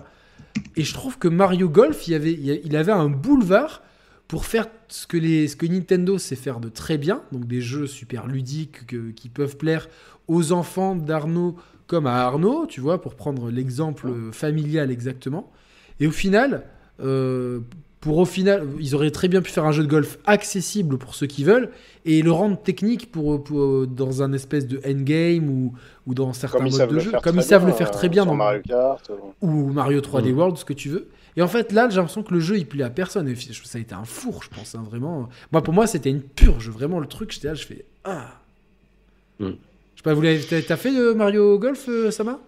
Et 0.76 0.84
je 0.84 0.94
trouve 0.94 1.18
que 1.18 1.28
Mario 1.28 1.70
Golf, 1.70 2.08
il, 2.08 2.14
avait, 2.14 2.34
il 2.34 2.76
avait 2.76 2.92
un 2.92 3.10
boulevard 3.10 3.82
pour 4.28 4.46
faire 4.46 4.68
ce 4.88 5.08
que, 5.08 5.18
les, 5.18 5.48
ce 5.48 5.56
que 5.56 5.66
Nintendo 5.66 6.18
sait 6.18 6.36
faire 6.36 6.60
de 6.60 6.70
très 6.70 6.98
bien, 6.98 7.22
donc 7.32 7.48
des 7.48 7.62
jeux 7.62 7.88
super 7.88 8.28
ludiques 8.28 8.86
qui 9.16 9.30
peuvent 9.30 9.58
plaire 9.58 9.88
aux 10.28 10.52
enfants 10.52 10.96
d'Arnaud 10.96 11.56
comme 11.88 12.06
à 12.06 12.18
Arnaud, 12.18 12.68
tu 12.68 12.82
vois, 12.82 13.02
pour 13.02 13.16
prendre 13.16 13.50
l'exemple 13.50 14.12
familial 14.32 14.92
exactement. 14.92 15.52
Et 16.00 16.06
au 16.06 16.12
final, 16.12 16.66
euh, 17.02 17.60
pour 18.02 18.18
au 18.18 18.26
final, 18.26 18.66
ils 18.80 18.96
auraient 18.96 19.12
très 19.12 19.28
bien 19.28 19.42
pu 19.42 19.52
faire 19.52 19.66
un 19.66 19.72
jeu 19.72 19.84
de 19.84 19.90
golf 19.90 20.20
accessible 20.26 20.98
pour 20.98 21.16
ceux 21.16 21.28
qui 21.28 21.44
veulent 21.44 21.70
et 22.06 22.22
le 22.22 22.32
rendre 22.32 22.58
technique 22.58 23.12
pour, 23.12 23.44
dans 23.88 24.24
un 24.24 24.32
espèce 24.32 24.68
de 24.68 24.80
endgame 24.88 25.50
ou, 25.50 25.74
ou 26.08 26.14
dans 26.14 26.32
certains 26.32 26.64
modes 26.64 26.90
de 26.90 27.00
jeu, 27.00 27.12
comme 27.22 27.38
ils 27.38 27.44
savent 27.44 27.66
le 27.66 27.74
faire 27.74 27.92
très 27.92 28.08
bien 28.08 28.26
dans 28.26 28.36
Mario 28.36 28.62
Kart 28.68 29.12
ou 29.42 29.68
Mario 29.72 30.00
3D 30.00 30.32
mm. 30.32 30.38
World, 30.38 30.58
ce 30.58 30.66
que 30.66 30.74
tu 30.74 30.90
veux. 30.90 31.10
Et 31.36 31.42
en 31.42 31.48
fait, 31.48 31.72
là, 31.72 31.90
j'ai 31.90 31.98
l'impression 31.98 32.24
que 32.24 32.34
le 32.34 32.40
jeu, 32.40 32.58
il 32.58 32.66
plaît 32.66 32.84
à 32.84 32.90
personne. 32.90 33.28
Et 33.28 33.36
ça 33.36 33.78
a 33.78 33.82
été 33.82 33.94
un 33.94 34.06
four, 34.06 34.44
je 34.44 34.50
pense, 34.50 34.76
hein, 34.76 34.84
vraiment. 34.90 35.30
Moi, 35.52 35.62
pour 35.62 35.74
moi, 35.74 35.88
c'était 35.88 36.10
une 36.10 36.22
purge. 36.22 36.70
Vraiment, 36.70 37.00
le 37.00 37.08
truc, 37.08 37.32
j'étais 37.32 37.50
là, 37.50 37.54
je 37.54 37.66
fais 37.66 37.86
Ah 38.04 38.42
Je 39.40 39.46
sais 39.46 39.54
pas, 40.04 40.14
vous 40.14 40.22
l'avez, 40.22 40.42
t'as, 40.42 40.62
t'as 40.62 40.78
fait 40.78 40.92
de 40.92 41.14
Mario 41.14 41.60
Golf, 41.60 41.88
euh, 41.88 42.12
Sama? 42.12 42.40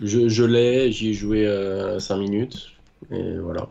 Je, 0.00 0.28
je 0.28 0.44
l'ai, 0.44 0.90
j'y 0.92 1.10
ai 1.10 1.12
joué 1.12 1.46
5 1.98 2.16
minutes. 2.16 2.77
Et 3.10 3.38
voilà. 3.38 3.68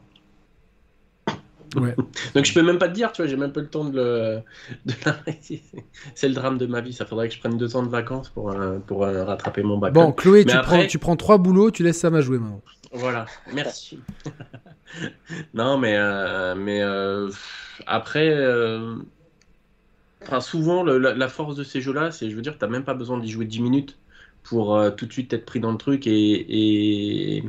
Ouais. 1.76 1.95
Donc 2.35 2.45
je 2.45 2.53
peux 2.53 2.64
même 2.64 2.77
pas 2.77 2.88
te 2.88 2.93
dire, 2.93 3.11
tu 3.11 3.22
vois, 3.22 3.30
j'ai 3.30 3.35
même 3.35 3.51
pas 3.51 3.59
le 3.61 3.68
temps 3.68 3.85
de 3.85 3.95
le. 3.97 4.41
de. 4.85 4.93
C'est 6.15 6.27
le 6.27 6.34
drame 6.34 6.57
de 6.57 6.65
ma 6.65 6.81
vie. 6.81 6.93
Ça 6.93 7.05
faudrait 7.05 7.27
que 7.27 7.35
je 7.35 7.39
prenne 7.39 7.57
deux 7.57 7.76
ans 7.76 7.84
de 7.84 7.89
vacances 7.89 8.30
pour, 8.30 8.51
euh, 8.51 8.80
pour 8.80 9.03
euh, 9.03 9.26
rattraper 9.26 9.64
mon 9.64 9.77
bac. 9.77 9.93
Bon, 9.93 10.11
Chloé, 10.11 10.45
tu, 10.45 10.51
après- 10.51 10.77
prends, 10.77 10.88
tu 10.88 10.99
prends 10.99 11.15
trois 11.15 11.38
boulots, 11.38 11.72
tu 11.72 11.84
laisses 11.84 11.99
Sama 11.99 12.22
jouer 12.22 12.39
maintenant. 12.39 12.61
Voilà, 12.93 13.26
merci. 13.53 13.99
non, 15.53 15.77
mais, 15.77 15.95
euh, 15.97 16.55
mais 16.55 16.81
après, 17.85 18.34
enfin, 20.23 20.39
souvent, 20.39 20.84
le- 20.84 20.97
la, 20.97 21.14
la 21.14 21.27
force 21.27 21.55
de 21.57 21.64
ces 21.65 21.81
jeux-là, 21.81 22.11
c'est, 22.11 22.30
je 22.30 22.35
veux 22.35 22.41
dire, 22.41 22.57
t'as 22.57 22.68
même 22.68 22.85
pas 22.85 22.93
besoin 22.93 23.19
d'y 23.19 23.30
jouer 23.30 23.45
10 23.45 23.61
minutes 23.61 23.97
pour 24.43 24.81
tout 24.95 25.05
de 25.05 25.11
suite 25.11 25.34
être 25.34 25.45
pris 25.45 25.59
dans 25.59 25.72
le 25.72 25.77
truc 25.77 26.07
et, 26.07 27.38
et, 27.38 27.43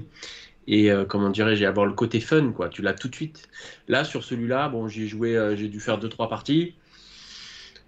et 0.69 0.91
euh, 0.91 1.07
comment 1.07 1.31
dirais-je, 1.31 1.65
avoir 1.65 1.87
le 1.87 1.95
côté 1.95 2.21
fun, 2.21 2.53
quoi. 2.53 2.69
Tu 2.69 2.83
l'as 2.83 2.93
tout 2.93 3.09
de 3.09 3.15
suite. 3.15 3.49
Là, 3.89 4.05
sur 4.05 4.23
celui-là, 4.23 4.69
bon, 4.69 4.87
j'ai 4.87 5.07
joué, 5.07 5.35
euh, 5.35 5.57
j'ai 5.57 5.69
dû 5.69 5.81
faire 5.81 5.99
2-3 5.99 6.29
parties. 6.29 6.77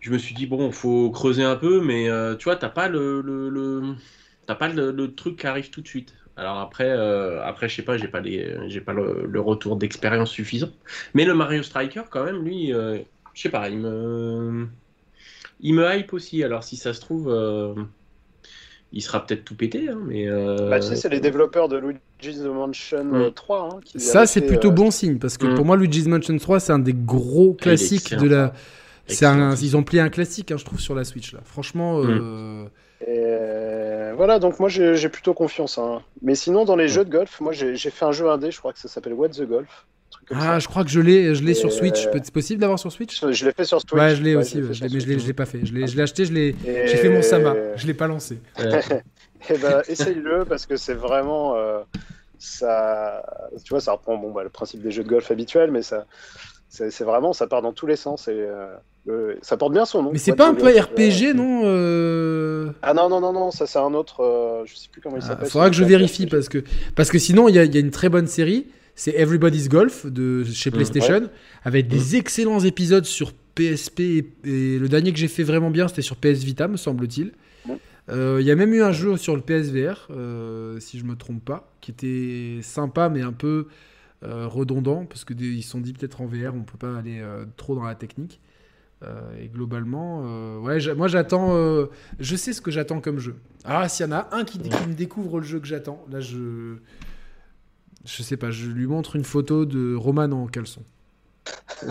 Je 0.01 0.11
me 0.11 0.17
suis 0.17 0.35
dit, 0.35 0.47
bon, 0.47 0.73
faut 0.73 1.11
creuser 1.11 1.45
un 1.45 1.57
peu, 1.57 1.83
mais 1.83 2.09
euh, 2.09 2.37
tu 2.37 2.45
vois, 2.45 2.57
t'as 2.57 2.71
pas 2.71 2.89
le, 2.89 3.21
le, 3.21 3.51
le- 3.51 3.95
pas 4.59 4.69
le, 4.69 5.15
truc 5.15 5.39
qui 5.39 5.47
arrive 5.47 5.69
tout 5.71 5.83
de 5.83 5.87
suite. 5.87 6.15
Alors 6.37 6.59
après, 6.59 6.89
euh, 6.89 7.45
après 7.45 7.69
je 7.69 7.77
sais 7.77 7.83
pas, 7.83 7.99
j'ai 7.99 8.09
pas, 8.09 8.21
les, 8.21 8.57
j'ai 8.69 8.81
pas 8.81 8.95
le, 8.95 9.41
retour 9.41 9.77
d'expérience 9.77 10.31
suffisant. 10.31 10.71
Mais 11.13 11.27
le 11.27 11.35
Mario 11.35 11.63
Striker, 11.63 12.05
quand 12.11 12.25
même, 12.25 12.43
lui, 12.43 12.73
je 12.73 13.03
sais 13.35 13.51
pas, 13.51 13.69
il 13.69 13.79
me, 13.79 14.67
il 15.61 15.75
me 15.75 15.95
hype 15.95 16.15
aussi. 16.15 16.43
Alors 16.43 16.65
si 16.65 16.77
ça 16.77 16.95
se 16.95 17.01
trouve, 17.01 17.29
il 18.91 19.03
sera 19.03 19.25
peut-être 19.25 19.45
tout 19.45 19.55
pété, 19.55 19.91
hein, 19.91 20.01
mais. 20.03 20.27
Bah, 20.71 20.81
tu 20.81 20.89
sais, 20.89 20.97
c'est 20.97 21.11
les 21.11 21.21
développeurs 21.21 21.69
de 21.69 21.77
Luigi's 22.23 22.41
Mansion 22.43 23.05
Mm. 23.05 23.15
euh, 23.15 23.31
3. 23.31 23.69
hein, 23.75 23.81
qui 23.85 24.01
Ça, 24.01 24.27
c'est 24.27 24.43
plutôt 24.43 24.69
euh, 24.69 24.73
bon 24.73 24.91
signe 24.91 25.19
parce 25.19 25.37
que 25.39 25.47
Mm. 25.47 25.55
pour 25.55 25.65
moi, 25.65 25.77
Luigi's 25.77 26.07
Mansion 26.07 26.37
3, 26.39 26.61
c'est 26.61 26.73
un 26.73 26.79
des 26.79 26.95
gros 26.95 27.53
classiques 27.55 28.15
de 28.17 28.29
la. 28.29 28.45
Un, 28.45 28.53
excellent. 29.09 29.55
ils 29.61 29.77
ont 29.77 29.83
plié 29.83 30.01
un 30.03 30.09
classique, 30.09 30.53
hein, 30.53 30.57
je 30.57 30.65
trouve, 30.65 30.79
sur 30.81 30.95
la 30.95 31.03
Switch 31.05 31.33
là. 31.33 31.41
Franchement, 31.45 32.01
euh, 32.05 32.65
Et 33.05 33.07
euh, 33.19 34.13
voilà, 34.17 34.39
donc 34.39 34.61
moi 34.61 34.69
j'ai 34.69 35.09
plutôt 35.09 35.35
confiance. 35.35 35.79
hein. 35.79 36.03
Mais 36.23 36.35
sinon, 36.37 36.65
dans 36.65 36.77
les 36.77 36.87
jeux 36.89 37.05
de 37.05 37.11
golf, 37.11 37.41
moi 37.41 37.53
j'ai 37.53 37.77
fait 37.77 38.05
un 38.05 38.13
jeu 38.13 38.31
indé, 38.31 38.51
je 38.53 38.59
crois 38.59 38.73
que 38.73 38.79
ça 38.79 38.89
s'appelle 38.89 39.15
What 39.15 39.31
the 39.31 39.43
Golf. 39.49 39.87
ah, 40.33 40.41
ça. 40.41 40.59
je 40.61 40.69
crois 40.69 40.85
que 40.85 40.91
je 40.91 41.01
l'ai, 41.01 41.35
je 41.35 41.43
l'ai 41.43 41.55
sur 41.55 41.73
Switch. 41.73 42.07
euh, 42.07 42.11
C'est 42.23 42.33
possible 42.33 42.61
d'avoir 42.61 42.79
sur 42.79 42.93
Switch? 42.93 43.21
Je, 43.21 43.33
je 43.33 43.47
l'ai 43.47 43.53
fait 43.53 43.65
sur 43.65 43.81
Switch. 43.81 43.93
Ouais, 43.95 44.15
je 44.15 44.23
l'ai 44.23 44.37
Ouais, 44.37 44.43
aussi, 44.43 44.59
ouais, 44.63 44.73
je 44.75 44.85
mais 44.85 45.01
je 45.01 45.27
l'ai, 45.27 45.33
pas 45.33 45.47
fait. 45.47 45.65
Je 45.65 45.73
l'ai, 45.75 45.87
je 45.89 45.97
l'ai 45.97 46.03
acheté, 46.03 46.25
je 46.25 46.33
l'ai, 46.33 46.49
Et- 46.65 46.87
j'ai 46.87 46.97
fait 46.99 47.09
mon 47.09 47.23
Sama, 47.23 47.55
je 47.75 47.87
l'ai 47.87 47.95
pas 47.95 48.07
lancé. 48.07 48.39
Eh 49.49 49.59
ben, 49.59 49.83
essaye-le 49.89 50.45
parce 50.45 50.67
que 50.67 50.77
c'est 50.77 50.95
vraiment 50.95 51.57
euh, 51.57 51.81
ça. 52.39 53.23
Tu 53.65 53.71
vois, 53.71 53.81
ça 53.81 53.93
reprend 53.93 54.17
bon, 54.17 54.33
bah, 54.33 54.43
le 54.43 54.49
principe 54.51 54.83
des 54.83 54.91
jeux 54.91 55.03
de 55.05 55.09
golf 55.09 55.31
habituels, 55.31 55.71
mais 55.71 55.83
ça, 55.83 56.07
c'est 56.69 57.03
vraiment 57.05 57.33
ça 57.33 57.47
part 57.47 57.63
dans 57.63 57.73
tous 57.73 57.87
les 57.87 57.97
sens 57.97 58.29
et 58.29 58.33
euh, 58.33 58.67
le- 59.07 59.39
ça 59.43 59.57
porte 59.57 59.73
bien 59.73 59.85
son 59.85 60.03
nom. 60.03 60.11
Mais 60.13 60.19
c'est 60.19 60.37
pas 60.37 60.49
un 60.49 60.55
peu 60.55 60.67
RPG, 60.69 61.31
euh, 61.31 61.33
non 61.35 61.63
euh... 61.65 62.71
Ah 62.83 62.95
non 62.95 63.09
non 63.09 63.21
non 63.21 63.33
non, 63.33 63.51
ça 63.51 63.67
c'est 63.67 63.79
un 63.79 63.95
autre. 63.95 64.21
euh, 64.23 64.63
je 64.67 64.77
sais 64.77 64.89
plus 64.91 65.01
comment 65.01 65.17
il 65.17 65.23
ah, 65.25 65.29
s'appelle. 65.29 65.49
Faudra 65.49 65.71
que 65.71 65.77
je 65.77 65.85
vérifie 65.85 66.25
RPG. 66.27 66.31
parce 66.31 66.49
que 66.49 66.59
parce 66.95 67.11
que 67.11 67.19
sinon 67.19 67.49
il 67.49 67.55
y 67.55 67.59
a, 67.59 67.65
il 67.65 67.75
y 67.75 67.79
a 67.79 67.81
une 67.81 67.91
très 67.91 68.09
bonne 68.09 68.27
série, 68.29 68.67
c'est 68.95 69.15
Everybody's 69.17 69.69
Golf 69.69 70.07
de 70.07 70.45
chez 70.45 70.71
Mm. 70.71 70.75
PlayStation, 70.75 71.23
avec 71.65 71.89
des 71.89 72.17
excellents 72.17 72.61
épisodes 72.61 73.05
sur 73.05 73.33
PSP 73.55 74.01
et, 74.01 74.27
et 74.45 74.79
le 74.79 74.89
dernier 74.89 75.13
que 75.13 75.19
j'ai 75.19 75.29
fait 75.29 75.43
vraiment 75.43 75.71
bien, 75.71 75.89
c'était 75.89 76.03
sur 76.03 76.17
PS 76.17 76.45
Vita, 76.45 76.69
me 76.69 76.77
semble-t-il. 76.77 77.33
Euh, 78.09 78.39
Il 78.41 78.47
y 78.47 78.51
a 78.51 78.57
même 78.57 78.73
eu 78.73 78.83
un 78.83 78.93
jeu 78.93 79.17
sur 79.17 79.37
le 79.37 79.43
PSVR, 79.43 80.09
euh, 80.11 80.81
si 80.81 80.99
je 80.99 81.05
me 81.05 81.15
trompe 81.17 81.45
pas, 81.45 81.73
qui 81.81 81.91
était 81.91 82.61
sympa 82.63 83.09
mais 83.09 83.23
un 83.23 83.33
peu 83.33 83.69
euh, 84.25 84.47
redondant 84.47 85.07
parce 85.07 85.25
que 85.25 85.33
des- 85.35 85.47
ils 85.47 85.63
se 85.63 85.71
sont 85.71 85.81
dit 85.81 85.93
peut-être 85.93 86.21
en 86.21 86.27
VR 86.27 86.55
on 86.55 86.63
peut 86.63 86.77
pas 86.79 86.99
aller 86.99 87.23
trop 87.57 87.75
dans 87.75 87.85
la 87.85 87.95
technique. 87.95 88.41
Euh, 89.03 89.21
et 89.41 89.49
globalement, 89.49 90.23
euh, 90.27 90.59
ouais, 90.59 90.95
moi 90.95 91.09
j'attends, 91.09 91.57
euh, 91.57 91.87
je 92.19 92.37
sais 92.37 92.53
ce 92.53 92.61
que 92.61 92.71
j'attends 92.71 93.01
comme 93.01 93.19
jeu. 93.19 93.37
Ah, 93.65 93.89
s'il 93.89 94.05
y 94.05 94.09
en 94.11 94.13
a 94.13 94.29
un 94.33 94.45
qui, 94.45 94.59
qui 94.59 94.87
me 94.87 94.93
découvre 94.93 95.41
le 95.41 95.47
jeu 95.47 95.59
que 95.59 95.67
j'attends, 95.67 96.05
là 96.11 96.21
je, 96.21 96.77
je 98.05 98.23
sais 98.23 98.37
pas, 98.37 98.51
je 98.51 98.69
lui 98.69 98.87
montre 98.87 99.17
une 99.17 99.25
photo 99.25 99.65
de 99.65 99.95
Roman 99.95 100.25
en 100.33 100.47
caleçon. 100.49 100.83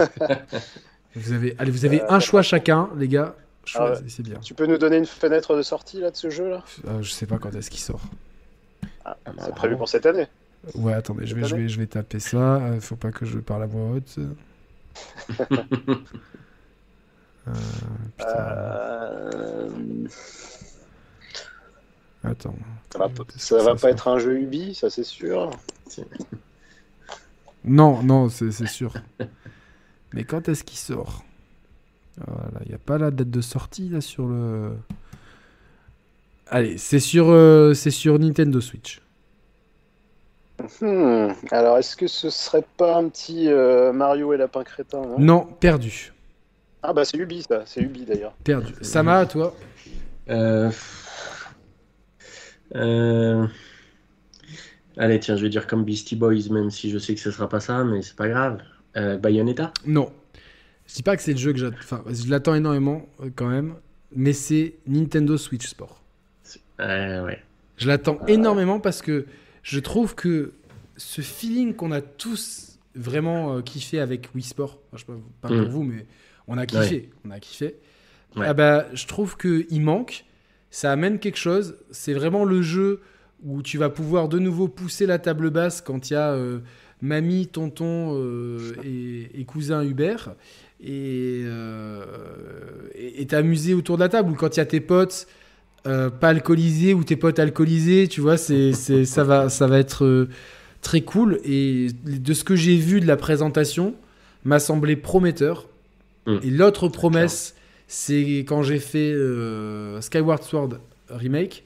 vous 1.15 1.31
avez, 1.33 1.55
allez, 1.57 1.71
vous 1.71 1.85
avez 1.85 2.01
un 2.09 2.19
choix 2.19 2.41
chacun, 2.43 2.89
les 2.97 3.07
gars. 3.07 3.35
Ah 3.75 3.91
ouais. 3.91 3.97
c'est 4.07 4.23
bien. 4.23 4.39
Tu 4.39 4.53
peux 4.53 4.65
nous 4.65 4.77
donner 4.77 4.97
une 4.97 5.05
fenêtre 5.05 5.55
de 5.55 5.61
sortie 5.61 5.99
là 5.99 6.11
de 6.11 6.15
ce 6.15 6.29
jeu 6.29 6.49
là? 6.49 6.63
Euh, 6.87 7.01
je 7.01 7.11
sais 7.11 7.25
pas 7.25 7.37
quand 7.37 7.53
est-ce 7.55 7.69
qu'il 7.69 7.79
sort. 7.79 8.01
C'est 9.39 9.55
prévu 9.55 9.75
pour 9.77 9.89
cette 9.89 10.05
année. 10.05 10.27
Ouais, 10.75 10.93
attendez, 10.93 11.25
je 11.25 11.35
vais, 11.35 11.45
je 11.45 11.55
vais, 11.55 11.67
je 11.69 11.79
vais 11.79 11.87
taper 11.87 12.19
ça. 12.19 12.55
Euh, 12.57 12.79
faut 12.81 12.95
pas 12.95 13.11
que 13.11 13.25
je 13.25 13.39
parle 13.39 13.63
à 13.63 13.65
voix 13.65 13.91
haute. 13.91 14.15
Euh, 14.17 15.45
Euh, 18.21 19.69
attends. 22.23 22.55
Ça 22.91 22.99
va, 22.99 23.09
pas- 23.09 23.23
ça 23.77 23.89
être 23.89 24.07
un 24.07 24.19
jeu 24.19 24.39
Ubi, 24.39 24.75
ça 24.75 24.89
c'est 24.89 25.03
sûr. 25.03 25.49
Non, 27.63 28.03
non, 28.03 28.29
c'est 28.29 28.51
c'est 28.51 28.67
sûr. 28.67 28.93
Mais 30.13 30.23
quand 30.23 30.47
est-ce 30.49 30.63
qu'il 30.63 30.77
sort? 30.77 31.23
Voilà, 32.27 32.59
il 32.65 32.69
n'y 32.69 32.75
a 32.75 32.79
pas 32.79 32.97
la 32.97 33.11
date 33.11 33.29
de 33.29 33.41
sortie 33.41 33.89
là 33.89 34.01
sur 34.01 34.27
le. 34.27 34.71
Allez, 36.47 36.77
c'est 36.77 36.99
sur, 36.99 37.29
euh, 37.29 37.73
c'est 37.73 37.91
sur 37.91 38.17
Nintendo 38.19 38.59
Switch. 38.59 39.01
Hmm, 40.81 41.27
Alors 41.51 41.77
est-ce 41.77 41.95
que 41.95 42.07
ce 42.07 42.29
serait 42.29 42.65
pas 42.77 42.97
un 42.97 43.07
petit 43.07 43.47
euh, 43.49 43.93
Mario 43.93 44.33
et 44.33 44.37
Lapin 44.37 44.63
Crétin 44.63 45.01
non? 45.01 45.17
Non, 45.19 45.45
perdu. 45.45 46.11
Ah 46.83 46.91
bah 46.91 47.05
c'est 47.05 47.17
Ubi 47.17 47.43
ça, 47.43 47.63
c'est 47.65 47.81
Ubi 47.81 48.03
d'ailleurs. 48.03 48.33
Perdu. 48.43 48.73
Sama, 48.81 49.25
toi 49.25 49.55
Euh, 50.29 50.69
euh, 52.75 53.47
Allez, 54.97 55.19
tiens, 55.19 55.37
je 55.37 55.43
vais 55.43 55.49
dire 55.49 55.65
comme 55.65 55.85
Beastie 55.85 56.15
Boys, 56.17 56.49
même 56.51 56.69
si 56.71 56.89
je 56.89 56.97
sais 56.97 57.15
que 57.15 57.21
ce 57.21 57.31
sera 57.31 57.47
pas 57.47 57.61
ça, 57.61 57.83
mais 57.85 58.01
c'est 58.01 58.15
pas 58.17 58.27
grave. 58.27 58.59
Euh, 58.97 59.17
Bayonetta? 59.17 59.71
Non. 59.85 60.11
Je 60.89 60.95
dis 60.95 61.03
pas 61.03 61.15
que 61.15 61.21
c'est 61.21 61.33
le 61.33 61.37
jeu 61.37 61.53
que 61.53 61.59
j'attends. 61.59 61.77
Enfin, 61.79 62.03
je 62.09 62.29
l'attends 62.29 62.55
énormément 62.55 63.07
euh, 63.21 63.29
quand 63.35 63.47
même. 63.47 63.75
Mais 64.15 64.33
c'est 64.33 64.73
Nintendo 64.87 65.37
Switch 65.37 65.67
Sport. 65.67 66.01
Euh, 66.79 67.23
Ouais. 67.25 67.41
Je 67.77 67.87
l'attends 67.87 68.19
énormément 68.27 68.79
parce 68.81 69.01
que 69.01 69.25
je 69.63 69.79
trouve 69.79 70.13
que 70.15 70.51
ce 70.97 71.21
feeling 71.21 71.73
qu'on 71.75 71.91
a 71.91 72.01
tous 72.01 72.77
vraiment 72.95 73.55
euh, 73.55 73.61
kiffé 73.61 73.99
avec 74.01 74.29
Wii 74.35 74.43
Sport, 74.43 74.79
enfin, 74.91 74.97
je 74.97 74.99
sais 74.99 75.05
pas, 75.41 75.47
pas 75.47 75.53
Mm. 75.55 75.61
pour 75.61 75.69
vous, 75.71 75.83
mais 75.83 76.05
on 76.47 76.57
a 76.57 76.65
kiffé, 76.65 77.09
on 77.25 77.31
a 77.31 77.39
kiffé. 77.39 77.75
Ouais. 78.35 78.45
Ah 78.47 78.53
bah, 78.53 78.85
je 78.93 79.05
trouve 79.07 79.37
que 79.37 79.65
il 79.69 79.81
manque, 79.81 80.25
ça 80.71 80.91
amène 80.91 81.19
quelque 81.19 81.37
chose. 81.37 81.77
C'est 81.91 82.13
vraiment 82.13 82.43
le 82.43 82.61
jeu 82.61 82.99
où 83.43 83.61
tu 83.61 83.77
vas 83.77 83.89
pouvoir 83.89 84.27
de 84.27 84.39
nouveau 84.39 84.67
pousser 84.67 85.05
la 85.05 85.19
table 85.19 85.49
basse 85.51 85.79
quand 85.81 86.09
il 86.09 86.13
y 86.13 86.15
a 86.17 86.31
euh, 86.33 86.59
mamie, 87.01 87.47
tonton 87.47 88.15
euh, 88.17 88.73
et, 88.83 89.39
et 89.39 89.45
cousin 89.45 89.83
Hubert 89.83 90.35
et 90.81 91.41
euh, 91.45 92.05
t'amuser 93.27 93.73
autour 93.73 93.97
de 93.97 94.03
la 94.03 94.09
table 94.09 94.31
ou 94.31 94.35
quand 94.35 94.55
il 94.55 94.59
y 94.59 94.61
a 94.61 94.65
tes 94.65 94.79
potes 94.79 95.27
euh, 95.87 96.09
pas 96.09 96.29
alcoolisés 96.29 96.93
ou 96.93 97.03
tes 97.03 97.15
potes 97.15 97.39
alcoolisés, 97.39 98.07
tu 98.07 98.21
vois, 98.21 98.37
c'est, 98.37 98.73
c'est, 98.73 99.05
ça, 99.05 99.23
va, 99.23 99.49
ça 99.49 99.67
va 99.67 99.79
être 99.79 100.03
euh, 100.05 100.29
très 100.81 101.01
cool. 101.01 101.39
Et 101.43 101.87
de 102.05 102.33
ce 102.33 102.43
que 102.43 102.55
j'ai 102.55 102.75
vu 102.75 102.99
de 102.99 103.07
la 103.07 103.17
présentation, 103.17 103.95
m'a 104.43 104.59
semblé 104.59 104.95
prometteur. 104.95 105.67
Mm. 106.25 106.37
Et 106.43 106.49
l'autre 106.49 106.87
promesse, 106.87 107.55
c'est 107.87 108.39
quand 108.47 108.63
j'ai 108.63 108.79
fait 108.79 109.11
euh, 109.13 110.01
Skyward 110.01 110.43
Sword 110.43 110.79
Remake, 111.09 111.63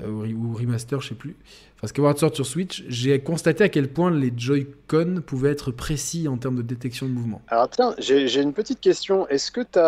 ou, 0.00 0.24
re- 0.24 0.34
ou 0.34 0.54
Remaster, 0.54 1.00
je 1.00 1.08
sais 1.08 1.14
plus. 1.14 1.36
Enfin, 1.84 1.88
Skyward 1.88 2.18
Sword 2.18 2.34
sur 2.34 2.46
Switch, 2.46 2.82
j'ai 2.88 3.18
constaté 3.20 3.64
à 3.64 3.68
quel 3.68 3.88
point 3.88 4.10
les 4.10 4.32
Joy-Con 4.34 5.22
pouvaient 5.26 5.50
être 5.50 5.70
précis 5.70 6.28
en 6.28 6.38
termes 6.38 6.56
de 6.56 6.62
détection 6.62 7.06
de 7.06 7.12
mouvement. 7.12 7.42
Alors 7.48 7.68
tiens, 7.68 7.94
j'ai 7.98 8.40
une 8.40 8.54
petite 8.54 8.80
question. 8.80 9.28
Est-ce 9.28 9.50
que 9.50 9.60
tu 9.60 9.78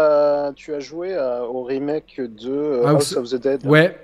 as 0.73 0.81
joué 0.81 1.14
à- 1.14 1.44
au 1.44 1.62
remake 1.62 2.20
de 2.20 2.51
euh, 2.51 2.86
House- 2.86 3.16
House 3.16 3.32
of 3.32 3.40
the 3.40 3.43
Dead? 3.43 3.66
Ouais, 3.66 3.97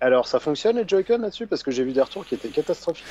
Alors 0.00 0.26
ça 0.26 0.40
fonctionne 0.40 0.76
les 0.76 0.84
Joy-Con 0.88 1.18
là-dessus? 1.18 1.46
Parce 1.46 1.62
que 1.62 1.70
j'ai 1.70 1.84
vu 1.84 1.92
des 1.92 2.00
retours 2.00 2.24
qui 2.24 2.34
étaient 2.34 2.48
catastrophiques. 2.48 3.04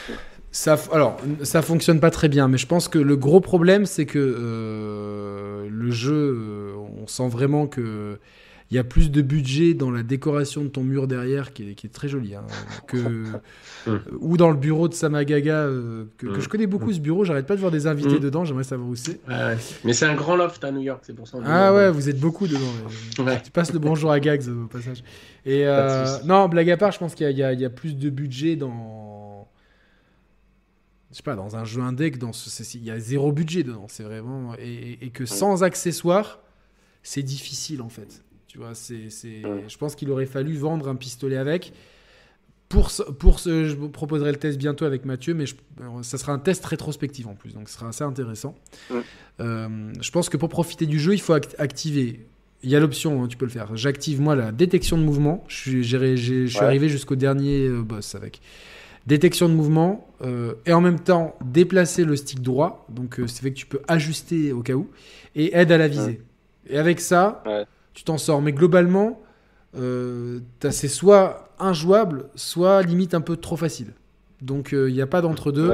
Ça, 0.52 0.78
alors, 0.92 1.18
ça 1.44 1.62
fonctionne 1.62 2.00
pas 2.00 2.10
très 2.12 2.28
bien, 2.28 2.48
mais 2.48 2.58
je 2.58 2.68
pense 2.68 2.88
que 2.88 2.98
le 3.00 3.16
gros 3.16 3.40
problème, 3.40 3.86
c'est 3.86 4.06
que 4.08 4.18
euh, 4.20 5.68
le 5.70 5.92
jeu, 5.92 6.12
euh, 6.14 6.74
on 7.04 7.08
sent 7.08 7.30
vraiment 7.30 7.68
que 7.68 8.18
il 8.72 8.76
y 8.76 8.80
a 8.80 8.84
plus 8.86 9.12
de 9.12 9.22
budget 9.22 9.74
dans 9.74 9.92
la 9.92 10.02
décoration 10.02 10.64
de 10.64 10.70
ton 10.70 10.82
mur 10.84 11.06
derrière 11.08 11.52
qui 11.52 11.70
est, 11.72 11.74
qui 11.76 11.88
est 11.88 11.90
très 11.90 12.08
joli. 12.08 12.36
hein, 12.36 12.46
que, 12.88 12.98
Mm. 13.88 13.98
ou 14.20 14.38
dans 14.38 14.52
le 14.52 14.56
bureau 14.58 14.88
de 14.88 14.94
Samagaga, 14.94 15.56
euh, 15.66 16.06
que, 16.20 16.28
que 16.28 16.38
Mm. 16.38 16.42
je 16.42 16.48
connais 16.50 16.68
beaucoup 16.68 16.94
ce 16.94 17.00
bureau. 17.00 17.26
J'arrête 17.26 17.48
pas 17.48 17.56
de 17.56 17.60
voir 17.60 17.72
des 17.72 17.88
invités 17.88 18.18
Mm. 18.18 18.20
dedans. 18.20 18.46
J'aimerais 18.46 18.64
savoir 18.64 18.88
où 18.88 18.96
c'est. 18.96 19.20
Mais 19.84 19.92
c'est 19.94 20.06
un 20.06 20.14
grand 20.16 20.36
loft 20.36 20.64
à 20.64 20.72
New 20.72 20.82
York, 20.82 21.02
c'est 21.04 21.16
pour 21.16 21.28
ça. 21.28 21.40
Ah 21.46 21.74
ouais, 21.74 21.90
vous 21.92 22.08
êtes 22.08 22.20
beaucoup 22.20 22.48
dedans. 22.48 22.60
euh. 23.20 23.24
Ouais. 23.24 23.42
Tu 23.44 23.50
passes 23.52 23.74
le 23.74 23.80
bonjour 23.80 24.12
à 24.12 24.20
Gags 24.20 24.48
euh, 24.48 24.66
au 24.66 24.68
passage. 24.68 25.04
Et 25.46 25.66
euh, 25.68 26.06
non, 26.26 26.48
blague 26.48 26.70
à 26.70 26.78
part, 26.78 26.92
je 26.92 27.00
pense 27.00 27.16
qu'il 27.16 27.30
y, 27.32 27.44
a- 27.44 27.54
y 27.54 27.64
y 27.64 27.70
plus 27.70 27.98
de 27.98 28.10
budget 28.12 28.56
dans. 28.56 29.48
Je 31.12 31.18
sais 31.18 31.24
pas, 31.24 31.36
dans 31.36 31.56
un 31.58 31.66
jeu 31.66 31.82
indé 31.82 32.12
que 32.12 32.18
dans 32.20 32.32
ce. 32.32 32.78
Il 32.78 32.84
y 32.86 32.92
a 32.92 33.00
zéro 33.00 33.32
budget 33.32 33.64
dedans. 33.64 33.88
C'est 33.90 34.04
vraiment. 34.04 34.54
Et, 34.60 35.00
et 35.02 35.10
que 35.10 35.26
sans 35.26 35.64
accessoires, 35.64 36.40
c'est 37.04 37.24
difficile 37.24 37.82
en 37.82 37.90
fait. 37.90 38.24
Tu 38.52 38.58
vois, 38.58 38.74
c'est. 38.76 39.08
Je 39.10 39.78
pense 39.78 39.96
qu'il 39.96 40.10
aurait 40.12 40.26
fallu 40.26 40.56
vendre 40.58 40.90
un 40.90 40.96
pistolet 40.96 41.38
avec. 41.38 41.72
Pour 42.68 42.92
ce, 42.92 43.04
pour 43.04 43.40
ce, 43.40 43.66
je 43.66 43.76
vous 43.76 43.88
proposerai 43.88 44.30
le 44.32 44.38
test 44.38 44.58
bientôt 44.58 44.84
avec 44.84 45.06
Mathieu, 45.06 45.34
mais 45.34 45.46
je- 45.46 45.56
ça 46.02 46.18
sera 46.18 46.34
un 46.34 46.40
test 46.40 46.66
rétrospectif 46.66 47.28
en 47.28 47.34
plus, 47.36 47.54
donc 47.54 47.70
ce 47.70 47.76
sera 47.76 47.88
assez 47.90 48.04
intéressant. 48.04 48.56
Euh, 49.40 49.68
je 50.02 50.12
pense 50.12 50.28
que 50.30 50.36
pour 50.38 50.50
profiter 50.50 50.86
du 50.86 51.00
jeu, 51.00 51.14
il 51.14 51.22
faut 51.22 51.32
act- 51.34 51.56
activer. 51.60 52.26
Il 52.64 52.70
y 52.70 52.76
a 52.76 52.80
l'option, 52.82 53.24
hein, 53.24 53.28
tu 53.28 53.38
peux 53.38 53.46
le 53.46 53.52
faire. 53.52 53.76
J'active 53.78 54.20
moi 54.22 54.36
la 54.36 54.52
détection 54.52 54.98
de 54.98 55.04
mouvement. 55.04 55.44
Je 55.48 55.56
suis, 55.56 55.84
j'ai- 55.84 56.18
j'ai- 56.18 56.48
je 56.48 56.52
suis 56.52 56.60
Ouais. 56.60 56.66
arrivé 56.66 56.90
jusqu'au 56.90 57.16
dernier 57.16 57.68
euh, 57.68 57.82
boss 57.84 58.16
avec 58.16 58.42
détection 59.08 59.48
de 59.50 59.54
mouvement 59.54 60.08
euh, 60.22 60.54
et 60.66 60.74
en 60.74 60.82
même 60.82 61.00
temps 61.00 61.38
déplacer 61.44 62.04
le 62.06 62.16
stick 62.18 62.42
droit. 62.42 62.86
Donc 62.90 63.20
euh, 63.20 63.28
ça 63.28 63.42
fait 63.42 63.52
que 63.52 63.58
tu 63.58 63.66
peux 63.66 63.82
ajuster 63.88 64.52
au 64.52 64.62
cas 64.62 64.74
où 64.74 64.90
et 65.36 65.56
aide 65.58 65.72
à 65.72 65.78
la 65.78 65.88
visée. 65.88 66.22
Et 66.70 66.78
avec 66.78 67.00
ça, 67.02 67.44
Ouais. 67.46 67.66
Tu 67.94 68.04
t'en 68.04 68.18
sors. 68.18 68.42
Mais 68.42 68.52
globalement, 68.54 69.22
euh, 69.76 70.40
t'as- 70.60 70.72
c'est 70.72 70.88
soit 70.88 71.50
injouable, 71.60 72.30
soit 72.36 72.82
limite 72.84 73.14
un 73.14 73.22
peu 73.22 73.38
trop 73.38 73.58
facile. 73.58 73.94
Donc 74.42 74.74
euh, 74.74 74.90
il 74.90 74.94
n'y 74.96 75.02
a 75.02 75.08
pas 75.08 75.22
d'entre-deux. 75.22 75.70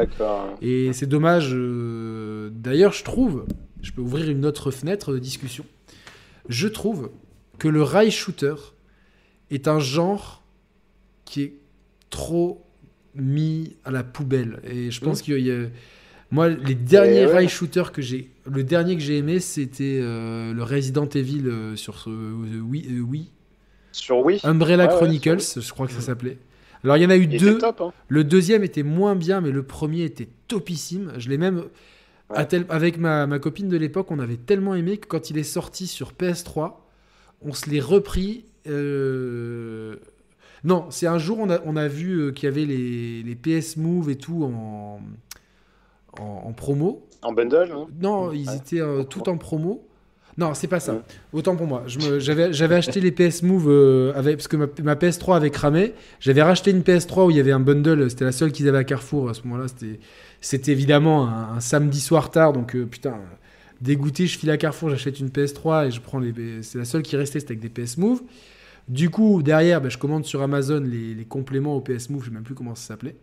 Et 0.61 0.91
c'est 0.93 1.05
dommage. 1.07 1.51
euh, 1.53 2.49
D'ailleurs, 2.51 2.91
je 2.93 3.03
trouve, 3.03 3.45
je 3.81 3.91
peux 3.91 4.01
ouvrir 4.01 4.29
une 4.29 4.45
autre 4.45 4.71
fenêtre 4.71 5.13
de 5.13 5.19
discussion. 5.19 5.65
Je 6.49 6.67
trouve 6.67 7.09
que 7.59 7.67
le 7.67 7.81
rail 7.83 8.11
shooter 8.11 8.55
est 9.51 9.67
un 9.67 9.79
genre 9.79 10.43
qui 11.25 11.41
est 11.43 11.53
trop 12.09 12.63
mis 13.15 13.75
à 13.85 13.91
la 13.91 14.03
poubelle. 14.03 14.59
Et 14.65 14.91
je 14.91 15.01
pense 15.01 15.21
Mmh. 15.21 15.23
qu'il 15.23 15.39
y 15.45 15.51
a. 15.51 15.65
Moi, 16.31 16.49
les 16.49 16.75
derniers 16.75 17.21
Et 17.21 17.25
ouais. 17.25 17.31
rail 17.33 17.49
shooters 17.49 17.91
que 17.91 18.01
j'ai. 18.01 18.29
Le 18.45 18.63
dernier 18.63 18.95
que 18.95 19.01
j'ai 19.01 19.17
aimé, 19.17 19.39
c'était 19.39 19.99
euh, 20.01 20.53
le 20.53 20.63
Resident 20.63 21.07
Evil 21.07 21.43
euh, 21.47 21.75
sur 21.75 21.99
ce. 21.99 22.09
euh, 22.09 22.59
oui, 22.61 22.85
oui. 23.07 23.29
Sur 23.93 24.19
Wii, 24.25 24.39
Umbrella 24.43 24.85
Ouais, 24.85 24.91
ouais, 24.91 24.95
Chronicles, 24.97 25.39
sur 25.41 25.61
je 25.61 25.71
crois 25.73 25.87
que 25.87 25.93
ça 25.93 26.01
s'appelait. 26.01 26.37
Alors, 26.83 26.97
il 26.97 27.03
y 27.03 27.05
en 27.05 27.09
a 27.09 27.17
eu 27.17 27.27
il 27.31 27.39
deux. 27.39 27.57
top. 27.57 27.81
Hein. 27.81 27.93
Le 28.09 28.23
deuxième 28.23 28.63
était 28.63 28.83
moins 28.83 29.15
bien, 29.15 29.41
mais 29.41 29.51
le 29.51 29.63
premier 29.63 30.03
était 30.03 30.27
topissime. 30.47 31.13
Je 31.17 31.29
l'ai 31.29 31.37
même. 31.37 31.63
à 32.29 32.39
Ouais. 32.39 32.47
tel- 32.47 32.65
avec 32.69 32.97
ma, 32.99 33.25
ma 33.25 33.39
copine 33.39 33.69
de 33.69 33.77
l'époque, 33.77 34.11
on 34.11 34.19
avait 34.19 34.35
tellement 34.37 34.75
aimé 34.75 34.97
que 34.97 35.07
quand 35.07 35.29
il 35.29 35.37
est 35.37 35.43
sorti 35.43 35.87
sur 35.87 36.11
PS3, 36.11 36.73
on 37.41 37.53
se 37.53 37.69
l'est 37.69 37.79
repris. 37.79 38.43
Non, 40.63 40.87
c'est 40.89 41.07
un 41.07 41.17
jour, 41.17 41.37
on 41.39 41.49
a, 41.49 41.59
on 41.65 41.75
a 41.75 41.87
vu 41.87 42.33
qu'il 42.33 42.45
y 42.45 42.51
avait 42.51 42.65
les, 42.65 43.23
les 43.23 43.35
PS 43.35 43.77
Move 43.77 44.09
et 44.09 44.15
tout 44.17 44.43
en, 44.43 44.99
en, 46.19 46.43
en 46.47 46.53
promo. 46.53 47.05
En 47.21 47.33
bundle, 47.33 47.69
non 47.69 47.87
Non, 48.01 48.31
ils 48.31 48.47
Ouais. 48.47 48.55
étaient 48.57 48.79
euh, 48.81 49.03
tout 49.03 49.27
en 49.29 49.37
promo. 49.37 49.83
Non, 50.37 50.53
c'est 50.53 50.67
pas 50.67 50.79
ça. 50.79 50.93
Ouais. 50.93 50.99
Autant 51.33 51.55
pour 51.55 51.65
moi. 51.65 51.83
J'avais 51.87 52.75
acheté 52.75 52.99
les 53.01 53.11
PS 53.11 53.41
Move 53.41 53.65
euh, 53.69 54.13
avec, 54.15 54.37
parce 54.37 54.47
que 54.47 54.55
ma, 54.55 54.67
ma 54.83 54.93
PS3 54.93 55.35
avait 55.35 55.49
cramé. 55.49 55.93
J'avais 56.19 56.43
racheté 56.43 56.69
une 56.69 56.81
PS3 56.81 57.25
où 57.25 57.31
il 57.31 57.37
y 57.37 57.39
avait 57.39 57.51
un 57.51 57.59
bundle. 57.59 58.07
C'était 58.11 58.25
la 58.25 58.31
seule 58.31 58.51
qu'ils 58.51 58.67
avaient 58.69 58.77
à 58.77 58.83
Carrefour 58.83 59.29
à 59.29 59.33
ce 59.33 59.41
moment-là. 59.45 59.65
C'était- 59.67 60.71
évidemment 60.71 61.27
un, 61.27 61.55
un 61.55 61.59
samedi 61.59 61.99
soir 61.99 62.29
tard. 62.29 62.53
Donc 62.53 62.75
euh, 62.75 62.85
putain, 62.85 63.15
dégoûté, 63.81 64.27
je 64.27 64.37
file 64.37 64.51
à 64.51 64.57
Carrefour, 64.57 64.91
j'achète 64.91 65.19
une 65.19 65.29
PS3 65.29 65.87
et 65.87 65.91
je 65.91 66.01
prends 66.01 66.19
les. 66.19 66.61
C'est 66.61 66.77
la 66.77 66.85
seule 66.85 67.01
qui 67.01 67.15
restait, 67.17 67.39
c'était 67.39 67.53
avec 67.57 67.73
des 67.73 67.83
PS 67.83 67.97
Move. 67.97 68.21
Du 68.87 69.09
coup, 69.09 69.41
derrière, 69.41 69.81
ben, 69.81 69.89
je 69.89 69.97
commande 69.97 70.23
sur 70.25 70.43
Amazon 70.43 70.81
les, 70.81 71.15
les 71.15 71.25
compléments 71.25 71.75
au 71.75 71.81
PS 71.81 72.11
Move. 72.11 72.21
Je 72.21 72.29
sais 72.29 72.33
même 72.35 72.43
plus 72.43 72.53
comment 72.55 72.75
ça 72.75 72.89
s'appelait. 72.89 73.15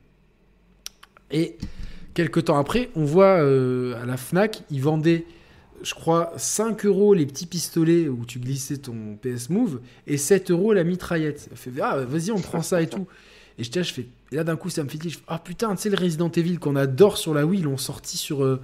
Et 1.31 1.57
quelques 2.15 2.45
temps 2.45 2.59
après, 2.59 2.91
on 2.97 3.05
voit 3.05 3.43
euh, 3.43 4.01
à 4.01 4.07
la 4.07 4.16
Fnac, 4.16 4.62
ils 4.70 4.81
vendaient, 4.81 5.27
je 5.82 5.95
crois, 5.95 6.32
5 6.36 6.86
euros 6.86 7.12
les 7.12 7.27
petits 7.27 7.47
pistolets 7.47 8.09
où 8.09 8.24
tu 8.24 8.39
glissais 8.39 8.78
ton 8.78 9.19
PS 9.20 9.51
Move 9.51 9.81
et 10.07 10.16
7 10.16 10.51
euros 10.51 10.73
la 10.73 10.85
mitraillette. 10.85 11.51
Ah, 11.82 11.99
vas-y, 11.99 12.31
on 12.31 12.41
prend 12.41 12.62
ça 12.62 12.81
et 12.81 12.86
tout. 12.86 13.07
Et 13.59 13.65
je, 13.65 13.70
tiens, 13.70 13.82
je 13.82 13.93
fais, 13.93 14.07
là 14.32 14.45
d'un 14.45 14.57
coup, 14.57 14.70
ça 14.70 14.82
me 14.82 14.89
fait 14.89 14.99
dire, 14.99 15.12
ah 15.28 15.39
putain, 15.39 15.74
tu 15.74 15.82
sais, 15.82 15.91
le 15.91 15.97
Resident 15.97 16.31
Evil 16.31 16.59
qu'on 16.59 16.77
adore 16.77 17.19
sur 17.19 17.35
la 17.35 17.45
Wii, 17.45 17.61
ils 17.61 17.65
l'ont 17.65 17.77
sorti 17.77 18.16
sur, 18.16 18.43
euh, 18.43 18.61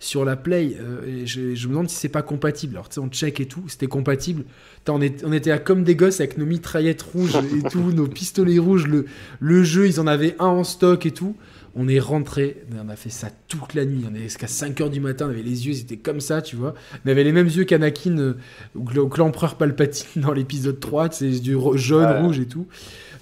sur 0.00 0.24
la 0.24 0.34
Play. 0.34 0.76
euh, 0.80 1.22
et 1.22 1.26
je, 1.26 1.40
me 1.40 1.68
demande 1.72 1.88
si 1.88 1.96
c'est 1.96 2.08
pas 2.08 2.22
compatible. 2.22 2.74
Alors, 2.74 2.88
tu 2.88 2.94
sais, 2.94 3.00
on 3.00 3.08
check 3.08 3.38
et 3.40 3.46
tout, 3.46 3.62
c'était 3.68 3.86
compatible. 3.86 4.44
On, 4.88 5.00
on 5.24 5.32
était 5.32 5.52
à 5.52 5.58
comme 5.58 5.84
des 5.84 5.94
gosses 5.94 6.20
avec 6.20 6.38
nos 6.38 6.46
mitraillettes 6.46 7.02
rouges 7.02 7.36
et 7.36 7.68
tout, 7.68 7.92
nos 7.92 8.08
pistolets 8.08 8.58
rouges. 8.58 8.88
Le, 8.88 9.06
le 9.38 9.62
jeu, 9.62 9.86
ils 9.86 10.00
en 10.00 10.08
avaient 10.08 10.34
un 10.40 10.46
en 10.46 10.64
stock 10.64 11.06
et 11.06 11.12
tout. 11.12 11.36
On 11.74 11.88
est 11.88 12.00
rentré, 12.00 12.58
on 12.84 12.88
a 12.90 12.96
fait 12.96 13.08
ça 13.10 13.28
toute 13.48 13.72
la 13.74 13.84
nuit. 13.86 14.04
On 14.10 14.14
est 14.14 14.20
jusqu'à 14.24 14.46
5h 14.46 14.90
du 14.90 15.00
matin, 15.00 15.26
on 15.26 15.30
avait 15.30 15.42
les 15.42 15.66
yeux, 15.66 15.72
ils 15.72 15.80
étaient 15.80 15.96
comme 15.96 16.20
ça, 16.20 16.42
tu 16.42 16.54
vois. 16.56 16.74
On 17.06 17.08
avait 17.10 17.24
les 17.24 17.32
mêmes 17.32 17.46
yeux 17.48 17.64
qu'Anakin 17.64 18.18
euh, 18.18 18.34
ou 18.74 18.84
que, 18.84 19.18
l'empereur 19.18 19.56
Palpatine 19.56 20.20
dans 20.22 20.32
l'épisode 20.32 20.78
3, 20.80 21.08
tu 21.08 21.16
sais, 21.16 21.24
les 21.24 21.46
yeux 21.48 21.56
ro- 21.56 21.76
jaune, 21.78 22.04
rouge 22.22 22.38
et 22.40 22.46
tout. 22.46 22.66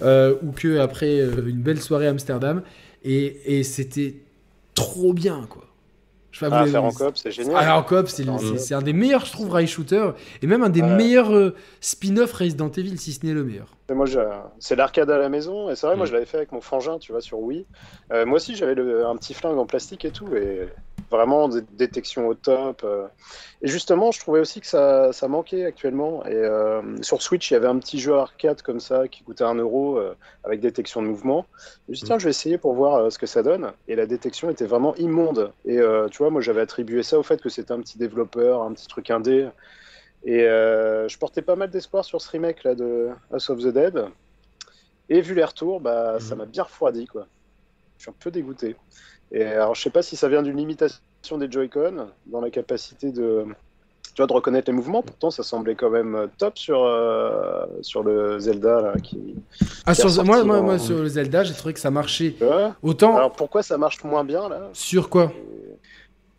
Euh, 0.02 0.34
ou 0.42 0.50
que 0.50 0.78
après 0.78 1.20
euh, 1.20 1.46
une 1.46 1.60
belle 1.62 1.80
soirée 1.80 2.06
à 2.08 2.10
Amsterdam. 2.10 2.62
Et, 3.04 3.58
et 3.58 3.62
c'était 3.62 4.16
trop 4.74 5.12
bien, 5.14 5.46
quoi. 5.48 5.66
Je 6.40 6.46
sais 6.46 6.50
pas, 6.50 6.56
Ah, 6.56 6.64
vous 6.64 6.70
faire 6.70 6.82
l'avez- 6.82 6.94
en 6.94 7.06
coop, 7.06 7.16
c'est 7.18 7.30
génial. 7.30 7.56
ah, 7.58 7.76
en 7.78 7.82
coop, 7.82 8.08
c'est 8.08 8.74
un 8.74 8.80
des 8.82 8.92
meilleurs, 8.94 9.26
je 9.26 9.32
trouve, 9.32 9.50
rail 9.50 9.66
shooter. 9.66 10.10
Et 10.40 10.46
même 10.46 10.62
un 10.62 10.70
des 10.70 10.80
Ouais. 10.80 10.96
meilleurs 10.96 11.34
euh, 11.34 11.54
spin-off 11.82 12.32
Resident 12.32 12.70
Evil, 12.70 12.96
si 12.98 13.12
ce 13.12 13.26
n'est 13.26 13.34
le 13.34 13.44
meilleur. 13.44 13.66
Et 13.90 13.92
Moi, 13.94 14.06
j'ai- 14.06 14.24
c'est 14.58 14.76
l'arcade 14.76 15.10
à 15.10 15.18
la 15.18 15.28
maison, 15.28 15.68
et 15.68 15.76
c'est 15.76 15.86
vrai, 15.86 15.96
moi 15.96 16.06
Mm. 16.06 16.08
je 16.08 16.12
l'avais 16.14 16.24
fait 16.26 16.36
avec 16.38 16.52
mon 16.52 16.60
frangin, 16.60 16.98
tu 16.98 17.12
vois, 17.12 17.20
sur 17.20 17.40
Wii. 17.40 17.66
Euh, 18.12 18.24
moi 18.24 18.36
aussi, 18.36 18.54
j'avais 18.56 18.74
le- 18.74 19.04
un 19.06 19.16
petit 19.16 19.34
flingue 19.34 19.58
en 19.58 19.66
plastique 19.66 20.04
et 20.04 20.12
tout, 20.12 20.28
et 20.34 20.68
vraiment 21.10 21.48
des 21.48 21.60
détections 21.62 22.28
au 22.28 22.34
top. 22.34 22.82
euh. 22.84 23.06
Et 23.62 23.68
justement, 23.68 24.10
je 24.12 24.20
trouvais 24.20 24.40
aussi 24.40 24.60
que 24.60 24.66
ça, 24.66 25.12
ça 25.12 25.28
manquait 25.28 25.64
actuellement. 25.64 26.24
Et 26.26 26.34
euh, 26.34 26.82
sur 27.02 27.20
Switch, 27.22 27.50
il 27.50 27.54
y 27.54 27.56
avait 27.56 27.66
un 27.68 27.78
petit 27.78 27.98
jeu 27.98 28.14
arcade 28.14 28.62
comme 28.62 28.80
ça 28.80 29.08
qui 29.08 29.22
coûtait 29.22 29.44
un 29.44 29.54
euro 29.56 29.98
euh, 29.98 30.14
avec 30.44 30.60
détection 30.60 31.02
de 31.02 31.08
mouvement. 31.08 31.46
Je 31.86 31.92
me 31.92 31.94
suis 31.96 32.02
dit, 32.04 32.06
tiens, 32.06 32.18
je 32.18 32.24
vais 32.24 32.30
essayer 32.30 32.58
pour 32.58 32.74
voir 32.74 32.96
euh, 32.96 33.10
ce 33.10 33.18
que 33.18 33.26
ça 33.26 33.42
donne. 33.42 33.72
Et 33.88 33.96
la 33.96 34.06
détection 34.06 34.50
était 34.50 34.66
vraiment 34.66 34.94
immonde. 34.96 35.52
Et 35.64 35.78
tu 36.10 36.18
vois, 36.18 36.30
moi 36.30 36.40
j'avais 36.40 36.60
attribué 36.62 37.02
ça 37.02 37.18
au 37.18 37.22
fait 37.22 37.40
que 37.42 37.48
c'était 37.48 37.72
un 37.72 37.80
petit 37.80 37.98
développeur, 37.98 38.62
un 38.62 38.72
petit 38.72 38.86
truc 38.88 39.10
indé. 39.10 39.48
Et 40.24 40.40
je 40.42 41.18
portais 41.18 41.42
pas 41.42 41.56
mal 41.56 41.70
d'espoir 41.70 42.04
sur 42.04 42.20
ce 42.20 42.30
remake 42.30 42.64
là 42.64 42.74
de 42.74 43.08
House 43.32 43.50
of 43.50 43.58
the 43.60 43.68
Dead. 43.68 44.04
Et 45.08 45.20
vu 45.20 45.34
les 45.34 45.44
retours, 45.44 45.80
bah, 45.80 46.20
ça 46.20 46.34
Mhm. 46.34 46.38
m'a 46.42 46.46
bien 46.46 46.62
refroidi 46.62 47.06
quoi. 47.06 47.26
Je 47.98 48.04
suis 48.04 48.10
un 48.10 48.14
peu 48.18 48.30
dégoûté. 48.30 48.76
Et 49.32 49.44
alors 49.44 49.74
je 49.74 49.82
sais 49.82 49.90
pas 49.90 50.02
si 50.02 50.16
ça 50.16 50.28
vient 50.28 50.42
d'une 50.42 50.56
limitation 50.56 51.38
des 51.38 51.50
Joy-Con 51.50 52.08
dans 52.26 52.40
la 52.40 52.50
capacité 52.50 53.12
de, 53.12 53.44
tu 54.02 54.14
vois, 54.18 54.26
de 54.26 54.32
reconnaître 54.32 54.68
les 54.70 54.76
mouvements. 54.76 55.02
Pourtant 55.02 55.30
ça 55.30 55.42
semblait 55.42 55.76
quand 55.76 55.90
même 55.90 56.28
top 56.38 56.58
sur, 56.58 56.82
euh, 56.82 57.64
sur 57.80 58.02
le 58.02 58.38
Zelda 58.40 58.80
là, 58.80 58.94
qui. 59.00 59.36
Ah, 59.86 59.94
Qui 59.94 60.00
sur, 60.08 60.24
moi, 60.24 60.42
moi, 60.42 60.60
moi, 60.62 60.78
sur 60.78 60.98
le 60.98 61.06
Zelda, 61.06 61.44
j'ai 61.44 61.54
trouvé 61.54 61.74
que 61.74 61.80
ça 61.80 61.90
marchait 61.92 62.34
autant 62.82 63.16
alors 63.16 63.32
pourquoi 63.32 63.62
ça 63.62 63.78
marche 63.78 64.02
moins 64.02 64.24
bien 64.24 64.48
là? 64.48 64.68
Sur 64.72 65.08
quoi? 65.08 65.32
Et- 65.36 65.76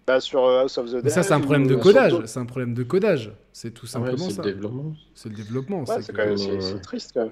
bah, 0.07 0.19
Sur 0.19 0.43
euh, 0.43 0.61
House 0.63 0.77
of 0.77 0.87
the 0.87 0.95
Dead. 0.95 1.03
Mais 1.05 1.09
ça, 1.11 1.23
c'est 1.23 1.33
un 1.33 1.39
problème 1.39 1.67
de 1.67 1.75
codage. 1.75 2.13
C'est 2.25 2.39
un 2.39 2.45
problème 2.45 2.73
de 2.73 2.83
codage. 2.83 3.31
C'est 3.53 3.71
tout 3.71 3.85
Ah 3.93 3.99
ouais, 3.99 4.05
simplement 4.07 4.29
c'est 4.29 4.35
ça. 4.35 4.41
le 4.41 4.51
développement. 4.51 4.93
C'est 5.15 5.29
le 5.29 5.35
développement. 5.35 5.79
Ouais, 5.79 5.85
c'est 5.87 6.01
c'est 6.01 6.11
que- 6.11 6.17
quand 6.17 6.25
même 6.25 6.37
c'est- 6.37 6.51
Ouais. 6.51 6.59
c'est 6.61 6.81
triste 6.81 7.11
quand 7.13 7.21
même. 7.21 7.31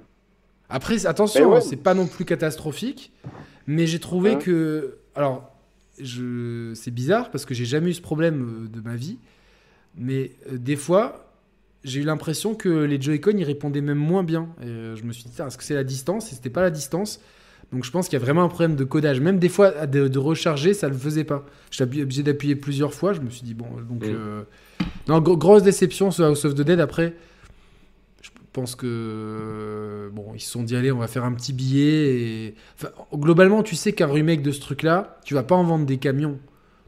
Après, 0.70 1.06
attention, 1.08 1.54
hein, 1.56 1.62
c'est 1.62 1.78
pas 1.78 1.96
non 1.96 2.06
plus 2.06 2.26
catastrophique, 2.26 3.12
mais 3.68 3.88
j'ai 3.88 4.00
trouvé 4.00 4.34
Hein? 4.34 4.36
que. 4.38 4.98
Alors, 5.16 5.49
je... 6.00 6.72
c'est 6.76 6.92
bizarre 6.92 7.32
parce 7.32 7.46
que 7.46 7.54
j'ai 7.54 7.66
jamais 7.66 7.90
eu 7.90 7.94
ce 7.94 8.02
problème 8.02 8.66
euh, 8.66 8.68
de 8.68 8.82
ma 8.82 8.96
vie, 8.96 9.18
mais 9.98 10.32
euh, 10.52 10.58
des 10.58 10.76
fois, 10.76 11.34
j'ai 11.84 12.02
eu 12.02 12.04
l'impression 12.04 12.56
que 12.56 12.70
les 12.70 13.02
Joy-Con 13.02 13.34
ils 13.38 13.44
répondaient 13.44 13.82
même 13.82 13.98
moins 13.98 14.24
bien. 14.24 14.50
Et 14.62 14.66
euh, 14.66 14.96
je 14.96 15.04
me 15.04 15.12
suis 15.14 15.24
dit, 15.26 15.32
est-ce 15.42 15.58
que 15.58 15.64
c'est 15.64 15.76
la 15.76 15.84
distance? 15.84 16.32
Et 16.32 16.36
c'était 16.36 16.50
pas 16.50 16.62
la 16.62 16.72
distance. 16.72 17.20
Donc 17.72 17.84
je 17.86 17.92
pense 17.92 18.08
qu'il 18.10 18.18
y 18.18 18.22
a 18.22 18.26
vraiment 18.26 18.44
un 18.44 18.48
problème 18.50 18.76
de 18.76 18.84
codage. 18.84 19.20
Même 19.22 19.38
des 19.40 19.48
fois, 19.50 19.86
de, 19.86 20.08
de 20.08 20.20
recharger, 20.20 20.74
ça 20.74 20.90
le 20.90 20.96
faisait 20.96 21.24
pas. 21.24 21.46
J'étais 21.72 22.02
obligé 22.02 22.24
d'appuyer 22.24 22.56
plusieurs 22.56 22.94
fois. 22.94 23.14
Je 23.14 23.22
me 23.22 23.30
suis 23.30 23.44
dit, 23.44 23.54
bon, 23.54 23.68
donc. 23.88 24.04
Mm. 24.04 24.10
euh, 24.12 24.42
Non, 25.08 25.20
gro- 25.22 25.38
grosse 25.38 25.62
déception 25.64 26.10
sur 26.12 26.26
House 26.26 26.44
of 26.46 26.56
the 26.56 26.62
Dead. 26.62 26.80
Après, 26.80 27.14
pense 28.60 28.76
que. 28.76 28.86
euh, 28.88 30.10
Bon, 30.12 30.34
ils 30.36 30.40
se 30.40 30.50
sont 30.52 30.64
dit, 30.64 30.76
allez, 30.76 30.92
on 30.92 30.98
va 31.00 31.08
faire 31.08 31.24
un 31.24 31.34
petit 31.34 31.54
billet. 31.54 32.22
Et... 32.22 32.56
Enfin, 32.76 32.90
globalement, 33.14 33.64
tu 33.64 33.76
sais 33.76 33.94
qu'un 33.94 34.08
remake 34.12 34.42
de 34.42 34.52
ce 34.52 34.60
truc-là, 34.62 35.20
tu 35.24 35.34
vas 35.34 35.44
pas 35.44 35.56
en 35.56 35.64
vendre 35.64 35.86
des 35.86 35.98
camions. 35.98 36.40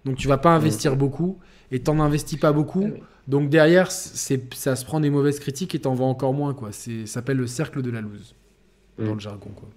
Donc 0.06 0.18
tu 0.18 0.27
vas 0.27 0.38
pas 0.38 0.49
investir 0.49 0.95
beaucoup 0.95 1.38
et 1.72 1.80
t'en 1.80 1.99
investis 1.99 2.39
pas 2.39 2.52
beaucoup. 2.52 2.81
Ouais, 2.81 2.91
ouais. 2.91 3.03
Donc 3.27 3.49
derrière, 3.49 3.91
c'est, 3.91 4.53
ça 4.56 4.76
se 4.76 4.84
prend 4.84 4.99
des 4.99 5.10
mauvaises 5.11 5.39
critiques 5.39 5.76
et 5.76 5.80
t'en 5.80 5.93
vends 5.93 6.10
encore 6.10 6.34
moins. 6.34 6.53
Quoi. 6.56 6.69
C'est, 6.72 7.06
ça 7.06 7.14
s'appelle 7.15 7.38
le 7.38 7.45
cercle 7.48 7.81
de 7.84 7.91
la 7.91 8.02
loose 8.02 8.35
dans 8.98 9.11
Mm. 9.11 9.14
le 9.14 9.19
jargon. 9.19 9.49
Quoi. 9.56 9.69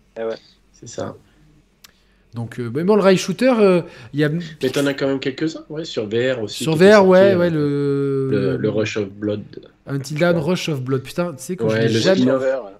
C'est 0.72 0.88
ça. 0.88 1.14
Donc, 2.34 2.58
euh, 2.58 2.70
mais 2.74 2.82
bon, 2.84 2.96
le 2.96 3.02
rail 3.02 3.16
shooter, 3.16 3.52
euh, 3.60 3.82
il 4.12 4.18
y 4.20 4.24
a 4.24 4.28
Mais 4.28 4.70
t'en 4.70 4.86
as 4.86 4.94
quand 4.94 5.06
même 5.06 5.20
quelques-uns, 5.20 5.64
ouais, 5.68 5.84
sur 5.84 6.06
VR 6.08 6.42
aussi. 6.42 6.64
sur 6.64 6.74
VR, 6.74 7.06
ouais, 7.06 7.34
euh, 7.34 7.38
ouais, 7.38 7.50
le, 7.50 8.28
le, 8.30 8.56
le 8.56 8.68
Rush 8.70 8.96
of 8.96 9.08
Blood. 9.10 9.44
Until 9.86 10.18
Dawn, 10.18 10.38
Rush 10.38 10.68
of 10.70 10.82
Blood. 10.82 11.02
Putain, 11.02 11.34
tu 11.34 11.42
sais 11.42 11.56
que 11.56 11.64
Ouais, 11.64 11.88
je 11.88 11.94
l'ai 11.94 12.00
jamais, 12.00 12.20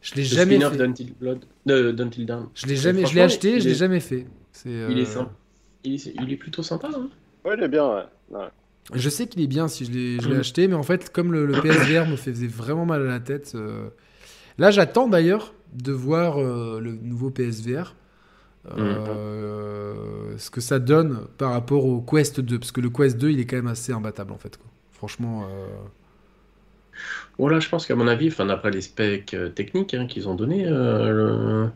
je 0.01 0.15
l'ai 0.15 0.23
jamais 0.25 0.55
spin-off 0.57 0.73
fait. 0.73 0.79
d'Until 0.79 1.15
Blood. 1.21 1.39
De, 1.67 1.91
d'Until 1.93 2.25
Dawn. 2.25 2.47
Je 2.55 2.67
l'ai 2.67 2.77
jamais, 2.77 3.05
je 3.07 3.15
l'ai 3.15 3.21
acheté, 3.21 3.61
je 3.61 3.67
l'ai 3.67 3.73
est- 3.73 3.75
jamais 3.75 4.01
fait. 4.01 4.27
C'est, 4.53 4.71
Il 4.71 4.99
est 4.99 5.03
euh, 5.03 5.05
sympa. 5.05 5.31
Il 5.85 5.95
est, 5.95 6.15
il 6.23 6.33
est 6.33 6.37
plutôt 6.37 6.63
sympa, 6.63 6.89
hein. 6.95 7.09
Ouais, 7.45 7.55
il 7.59 7.63
est 7.63 7.69
bien, 7.69 7.87
ouais. 7.87 8.03
Ouais. 8.31 8.47
Je 8.95 9.09
sais 9.11 9.27
qu'il 9.27 9.43
est 9.43 9.47
bien 9.47 9.69
si 9.69 9.85
je 9.85 9.91
l'ai, 9.93 10.17
Mm. 10.35 10.41
acheté, 10.41 10.69
mais 10.69 10.75
en 10.75 10.83
fait, 10.83 11.11
comme 11.13 11.33
le, 11.33 11.45
le 11.47 11.61
PSVR 11.61 12.07
me 12.07 12.17
faisait 12.17 12.47
vraiment 12.47 12.87
mal 12.87 13.03
à 13.03 13.11
la 13.11 13.21
tête. 13.21 13.53
euh, 13.55 13.89
Là, 14.57 14.71
j'attends 14.71 15.09
d'ailleurs 15.09 15.53
de 15.75 15.93
voir 15.93 16.39
euh, 16.39 16.81
le 16.81 16.93
nouveau 16.93 17.31
PSVR. 17.31 17.95
euh, 18.79 20.35
Ce 20.39 20.51
que 20.51 20.61
ça 20.61 20.79
donne 20.79 21.27
par 21.39 21.51
rapport 21.53 21.85
au 21.85 22.01
Quest 22.01 22.41
2. 22.41 22.59
Parce 22.59 22.73
que 22.73 22.81
le 22.81 22.91
Quest 22.91 23.19
2, 23.19 23.31
il 23.31 23.41
est 23.41 23.47
quand 23.47 23.57
même 23.57 23.67
assez 23.67 23.93
imbattable 23.93 24.33
en 24.33 24.39
fait. 24.39 24.57
quoi. 24.57 24.67
Franchement. 24.93 25.47
Euh, 27.41 27.45
Oh 27.45 27.49
là, 27.49 27.61
je 27.61 27.69
pense 27.69 27.87
qu'à 27.87 27.95
mon 27.97 28.07
avis, 28.09 28.29
enfin, 28.29 28.47
d'après 28.47 28.71
les 28.71 28.81
specs 28.81 29.35
euh, 29.35 29.49
techniques 29.51 29.95
hein, 29.95 30.07
qu'ils 30.07 30.29
ont 30.29 30.35
donné, 30.35 30.67
euh, 30.67 31.11
le- 31.67 31.71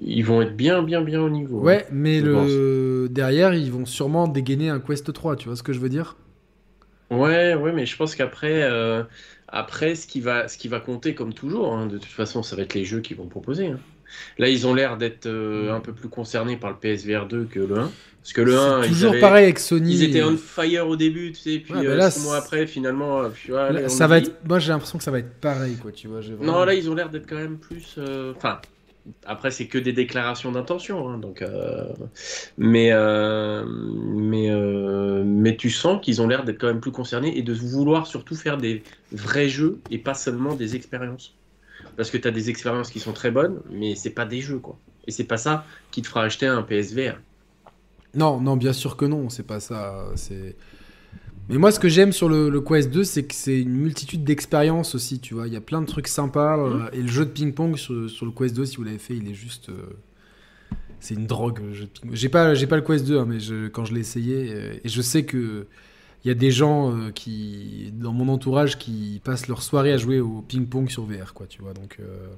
ils 0.00 0.22
vont 0.24 0.42
être 0.42 0.56
bien, 0.56 0.82
bien, 0.82 1.02
bien 1.02 1.20
au 1.22 1.30
niveau. 1.30 1.68
hein. 1.68 1.78
Ouais, 1.78 1.86
mais 1.90 2.20
le... 2.20 3.08
derrière, 3.10 3.54
ils 3.54 3.70
vont 3.72 3.86
sûrement 3.86 4.26
dégainer 4.28 4.68
un 4.68 4.80
Quest 4.80 5.12
3. 5.12 5.36
Tu 5.36 5.46
vois 5.48 5.56
ce 5.56 5.62
que 5.62 5.72
je 5.72 5.78
veux 5.80 5.88
dire? 5.88 6.16
Ouais, 7.10 7.54
ouais, 7.54 7.72
mais 7.72 7.84
je 7.86 7.96
pense 7.96 8.14
qu'après, 8.16 8.62
euh, 8.62 9.04
après, 9.48 9.94
ce 9.94 10.06
qui 10.06 10.20
va, 10.20 10.48
ce 10.48 10.56
qui 10.56 10.68
va 10.68 10.80
compter, 10.80 11.14
comme 11.14 11.34
toujours, 11.34 11.74
hein, 11.74 11.86
de 11.86 11.98
toute 11.98 12.10
façon, 12.12 12.42
ça 12.42 12.56
va 12.56 12.62
être 12.62 12.74
les 12.74 12.84
jeux 12.86 13.00
qu'ils 13.00 13.18
vont 13.18 13.28
proposer. 13.28 13.68
hein. 13.68 13.84
Là, 14.38 14.48
ils 14.48 14.66
ont 14.66 14.74
l'air 14.74 14.96
d'être 14.96 15.26
euh, 15.26 15.72
un 15.74 15.80
peu 15.80 15.92
plus 15.92 16.08
concernés 16.08 16.56
par 16.56 16.70
le 16.70 16.76
PSVR 16.76 17.26
2 17.26 17.44
que 17.44 17.60
le 17.60 17.78
1. 17.78 17.90
Parce 18.22 18.32
que 18.34 18.40
le 18.40 18.56
1, 18.56 18.82
C'est 18.82 18.88
ils, 18.88 18.92
toujours 18.92 19.10
avaient- 19.10 19.20
pareil 19.20 19.44
avec 19.44 19.58
Sony. 19.58 19.94
ils 19.94 20.02
étaient 20.04 20.18
et- 20.18 20.22
on 20.22 20.36
fire 20.36 20.86
au 20.86 20.94
début, 20.96 21.32
tu 21.32 21.40
sais, 21.40 21.58
puis 21.58 21.74
Ouais, 21.74 21.86
euh, 21.86 21.96
là, 21.96 22.10
six 22.10 22.22
mois 22.24 22.36
après, 22.36 22.66
finalement, 22.68 23.22
euh, 23.22 23.28
puis, 23.30 23.52
ouais, 23.52 23.72
Là, 23.72 23.88
ça 23.88 24.06
va 24.06 24.18
être... 24.18 24.32
Moi, 24.48 24.60
j'ai 24.60 24.68
l'impression 24.68 24.96
que 24.98 25.02
ça 25.04 25.10
va 25.10 25.18
être 25.18 25.34
pareil, 25.40 25.74
quoi. 25.76 25.90
Tu 25.90 26.06
vois, 26.06 26.20
vraiment- 26.20 26.44
Non, 26.60 26.64
là, 26.64 26.74
ils 26.74 26.88
ont 26.88 26.94
l'air 26.94 27.10
d'être 27.10 27.28
quand 27.28 27.34
même 27.36 27.58
plus. 27.58 27.96
euh, 27.98 28.32
Enfin, 28.36 28.60
après, 29.26 29.50
c'est 29.50 29.66
que 29.66 29.76
des 29.76 29.92
déclarations 29.92 30.52
d'intention, 30.52 31.08
hein, 31.08 31.18
donc. 31.18 31.42
Mais, 32.58 32.92
mais, 32.94 34.50
mais 35.24 35.56
tu 35.56 35.70
sens 35.70 36.00
qu'ils 36.00 36.22
ont 36.22 36.28
l'air 36.28 36.44
d'être 36.44 36.60
quand 36.60 36.68
même 36.68 36.80
plus 36.80 36.92
concernés 36.92 37.36
et 37.36 37.42
de 37.42 37.52
vouloir 37.52 38.06
surtout 38.06 38.36
faire 38.36 38.56
des 38.56 38.82
vrais 39.10 39.48
jeux 39.48 39.78
et 39.90 39.98
pas 39.98 40.14
seulement 40.14 40.54
des 40.54 40.76
expériences. 40.76 41.34
Parce 41.96 42.10
que 42.10 42.16
tu 42.18 42.26
as 42.28 42.30
des 42.30 42.48
expériences 42.50 42.90
qui 42.90 43.00
sont 43.00 43.12
très 43.12 43.30
bonnes, 43.30 43.60
mais 43.70 43.94
c'est 43.94 44.10
pas 44.10 44.24
des 44.24 44.40
jeux, 44.40 44.58
quoi. 44.58 44.78
Et 45.06 45.10
c'est 45.10 45.24
pas 45.24 45.36
ça 45.36 45.64
qui 45.90 46.02
te 46.02 46.06
fera 46.08 46.22
acheter 46.22 46.46
un 46.46 46.62
PSVR. 46.62 47.18
Non, 48.14 48.40
non, 48.40 48.56
bien 48.56 48.72
sûr 48.72 48.96
que 48.96 49.04
non, 49.04 49.28
c'est 49.30 49.46
pas 49.46 49.60
ça. 49.60 50.06
C'est. 50.16 50.56
Mais 51.48 51.58
moi, 51.58 51.72
ce 51.72 51.80
que 51.80 51.88
j'aime 51.88 52.12
sur 52.12 52.28
le, 52.28 52.48
le 52.50 52.60
Quest 52.60 52.90
2, 52.90 53.04
c'est 53.04 53.24
que 53.24 53.34
c'est 53.34 53.60
une 53.60 53.70
multitude 53.76 54.22
d'expériences 54.24 54.94
aussi, 54.94 55.18
tu 55.20 55.34
vois. 55.34 55.46
Il 55.48 55.52
y 55.52 55.56
a 55.56 55.60
plein 55.60 55.80
de 55.82 55.86
trucs 55.86 56.08
sympas. 56.08 56.58
euh, 56.58 56.74
Mhm. 56.74 56.88
et 56.92 57.02
le 57.02 57.08
jeu 57.08 57.24
de 57.26 57.30
ping-pong 57.30 57.76
sur, 57.76 58.08
sur 58.08 58.26
le 58.26 58.32
Quest 58.32 58.54
2, 58.54 58.64
si 58.64 58.76
vous 58.76 58.84
l'avez 58.84 58.98
fait, 58.98 59.16
il 59.16 59.28
est 59.28 59.34
juste. 59.34 59.68
euh, 59.70 59.90
C'est 61.00 61.14
une 61.14 61.26
drogue. 61.26 61.60
J'ai 62.12 62.28
pas, 62.28 62.54
j'ai 62.54 62.66
pas 62.68 62.76
le 62.76 62.82
Quest 62.82 63.04
2, 63.06 63.18
hein, 63.18 63.26
mais 63.28 63.40
je- 63.40 63.66
quand 63.68 63.84
je 63.84 63.92
l'ai 63.94 64.00
essayé, 64.00 64.52
euh, 64.54 64.74
et 64.84 64.88
je 64.88 65.02
sais 65.02 65.24
que. 65.24 65.66
Il 66.24 66.28
y 66.28 66.30
a 66.30 66.34
des 66.34 66.50
gens 66.52 66.94
euh, 66.96 67.10
qui, 67.10 67.90
dans 67.94 68.12
mon 68.12 68.28
entourage, 68.32 68.78
qui 68.78 69.20
passent 69.24 69.48
leur 69.48 69.62
soirée 69.62 69.92
à 69.92 69.96
jouer 69.96 70.20
au 70.20 70.40
ping-pong 70.42 70.88
sur 70.88 71.04
VR, 71.04 71.34
quoi, 71.34 71.46
tu 71.46 71.62
vois. 71.62 71.74
Donc, 71.74 71.98
euh, 72.00 72.28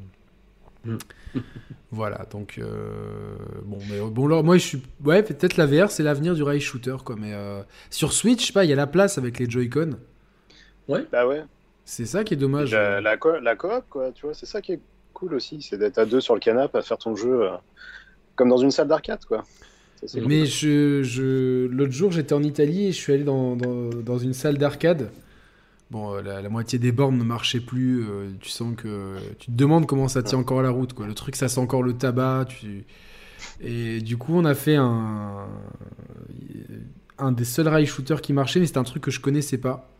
Mhm. 0.84 0.98
voilà. 1.90 2.26
Donc, 2.30 2.58
euh, 2.58 3.36
bon, 3.64 3.78
mais 3.90 4.00
bon, 4.10 4.42
moi, 4.42 4.56
je 4.58 4.66
suis, 4.66 4.82
ouais, 5.04 5.22
peut-être 5.22 5.56
la 5.56 5.66
VR, 5.66 5.90
c'est 5.90 6.02
l'avenir 6.02 6.34
du 6.34 6.42
rail 6.42 6.60
shooter, 6.60 6.96
quoi. 7.04 7.16
Mais 7.18 7.32
euh, 7.34 7.62
sur 7.90 8.12
Switch, 8.12 8.42
je 8.42 8.46
sais 8.48 8.52
pas, 8.52 8.64
il 8.64 8.70
y 8.70 8.72
a 8.72 8.76
la 8.76 8.86
place 8.86 9.18
avec 9.18 9.38
les 9.38 9.48
Joy-Con. 9.48 9.90
Bah 11.10 11.26
ouais. 11.26 11.44
C'est 11.84 12.06
ça 12.06 12.24
qui 12.24 12.34
est 12.34 12.36
dommage. 12.38 12.72
La, 12.72 13.00
la, 13.00 13.16
co- 13.16 13.38
la 13.38 13.56
coop, 13.56 13.84
quoi, 13.90 14.12
tu 14.12 14.26
vois, 14.26 14.34
c'est 14.34 14.46
ça 14.46 14.60
qui 14.60 14.72
est 14.72 14.80
cool 15.12 15.34
aussi, 15.34 15.60
c'est 15.62 15.78
d'être 15.78 15.98
à 15.98 16.06
deux 16.06 16.20
sur 16.20 16.34
le 16.34 16.40
canapé 16.40 16.78
à 16.78 16.82
faire 16.82 16.98
ton 16.98 17.14
jeu 17.14 17.44
euh, 17.44 17.50
comme 18.36 18.48
dans 18.48 18.58
une 18.58 18.70
salle 18.70 18.88
d'arcade, 18.88 19.24
quoi. 19.26 19.44
Ça, 20.00 20.08
c'est 20.08 20.20
cool. 20.20 20.28
Mais 20.28 20.46
je, 20.46 21.02
je... 21.02 21.66
l'autre 21.66 21.92
jour, 21.92 22.12
j'étais 22.12 22.34
en 22.34 22.42
Italie 22.42 22.86
et 22.86 22.92
je 22.92 22.96
suis 22.98 23.12
allé 23.12 23.24
dans, 23.24 23.56
dans, 23.56 23.90
dans 23.90 24.18
une 24.18 24.34
salle 24.34 24.58
d'arcade. 24.58 25.10
Bon, 25.90 26.14
euh, 26.14 26.22
la, 26.22 26.42
la 26.42 26.48
moitié 26.48 26.78
des 26.78 26.92
bornes 26.92 27.18
ne 27.18 27.24
marchaient 27.24 27.60
plus. 27.60 28.02
euh, 28.02 28.30
tu 28.40 28.48
sens 28.48 28.74
que 28.76 29.16
tu 29.38 29.46
te 29.46 29.56
demandes 29.56 29.86
comment 29.86 30.08
ça 30.08 30.22
tient 30.22 30.38
encore 30.38 30.62
la 30.62 30.70
route. 30.70 30.92
Quoi. 30.92 31.06
Le 31.06 31.14
truc, 31.14 31.36
ça 31.36 31.48
sent 31.48 31.60
encore 31.60 31.82
le 31.82 31.92
tabac. 31.92 32.46
Tu... 32.48 32.84
Et 33.60 34.00
du 34.00 34.16
coup, 34.16 34.32
on 34.34 34.44
a 34.44 34.54
fait 34.54 34.76
un, 34.76 35.46
un 37.18 37.32
des 37.32 37.44
seuls 37.44 37.68
rail 37.68 37.86
shooters 37.86 38.20
qui 38.22 38.32
marchait, 38.32 38.60
mais 38.60 38.66
c'était 38.66 38.78
un 38.78 38.84
truc 38.84 39.02
que 39.02 39.10
je 39.10 39.20
connaissais 39.20 39.58
pas. 39.58 39.90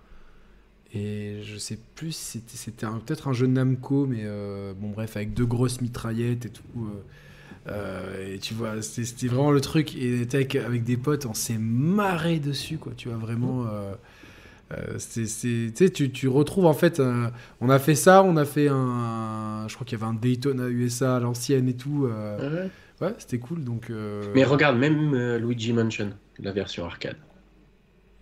Et 0.95 1.41
je 1.43 1.59
sais 1.59 1.79
plus, 1.97 2.13
c'était 2.13 2.57
c'était 2.57 2.87
un- 2.87 2.99
peut-être 2.99 3.29
un 3.29 3.33
jeu 3.33 3.47
Namco, 3.47 4.07
mais 4.07 4.23
euh, 4.23 4.73
bon, 4.75 4.91
bref, 4.91 5.17
avec 5.17 5.35
deux 5.35 5.45
grosses 5.47 5.81
mitraillettes 5.81 6.47
et 6.47 6.51
tout. 6.51 6.63
euh, 6.79 7.03
euh, 7.69 8.35
et 8.35 8.39
tu 8.39 8.55
vois, 8.55 8.83
c'était 8.83 9.27
vraiment 9.29 9.51
le 9.51 9.61
truc. 9.61 9.95
Et 9.97 10.27
t'es 10.27 10.37
avec, 10.39 10.57
avec 10.57 10.85
des 10.85 10.97
potes, 10.97 11.27
on 11.27 11.35
s'est 11.35 11.59
marré 11.59 12.39
dessus, 12.39 12.77
quoi. 12.79 12.93
Tu 12.97 13.09
vois, 13.09 13.17
vraiment. 13.19 13.65
euh, 13.67 13.95
euh, 14.73 14.95
c'est- 14.99 15.27
c'est- 15.27 15.73
tu 15.77 15.91
tu, 15.93 16.11
tu 16.11 16.29
retrouves 16.29 16.67
en 16.67 16.73
fait. 16.75 17.01
un- 17.01 17.31
on 17.61 17.69
a 17.71 17.79
fait 17.79 17.95
ça, 17.95 18.23
on 18.23 18.37
a 18.37 18.45
fait 18.45 18.69
un. 18.69 19.67
Je 19.69 19.75
crois 19.75 19.87
qu'il 19.87 19.99
y 19.99 20.03
avait 20.03 20.11
un 20.11 20.15
Daytona 20.15 20.69
USA 20.69 21.17
à 21.17 21.21
l'ancienne 21.21 21.69
et 21.69 21.75
tout. 21.77 22.07
euh, 22.07 22.65
Ouais. 23.01 23.07
ouais, 23.09 23.15
c'était 23.19 23.39
cool. 23.39 23.63
Donc. 23.65 23.91
euh, 23.91 24.23
Mais 24.35 24.45
regarde, 24.45 24.77
même 24.79 25.15
euh, 25.15 25.39
Luigi 25.39 25.73
Mansion, 25.73 26.11
la 26.39 26.53
version 26.53 26.85
arcade. 26.87 27.17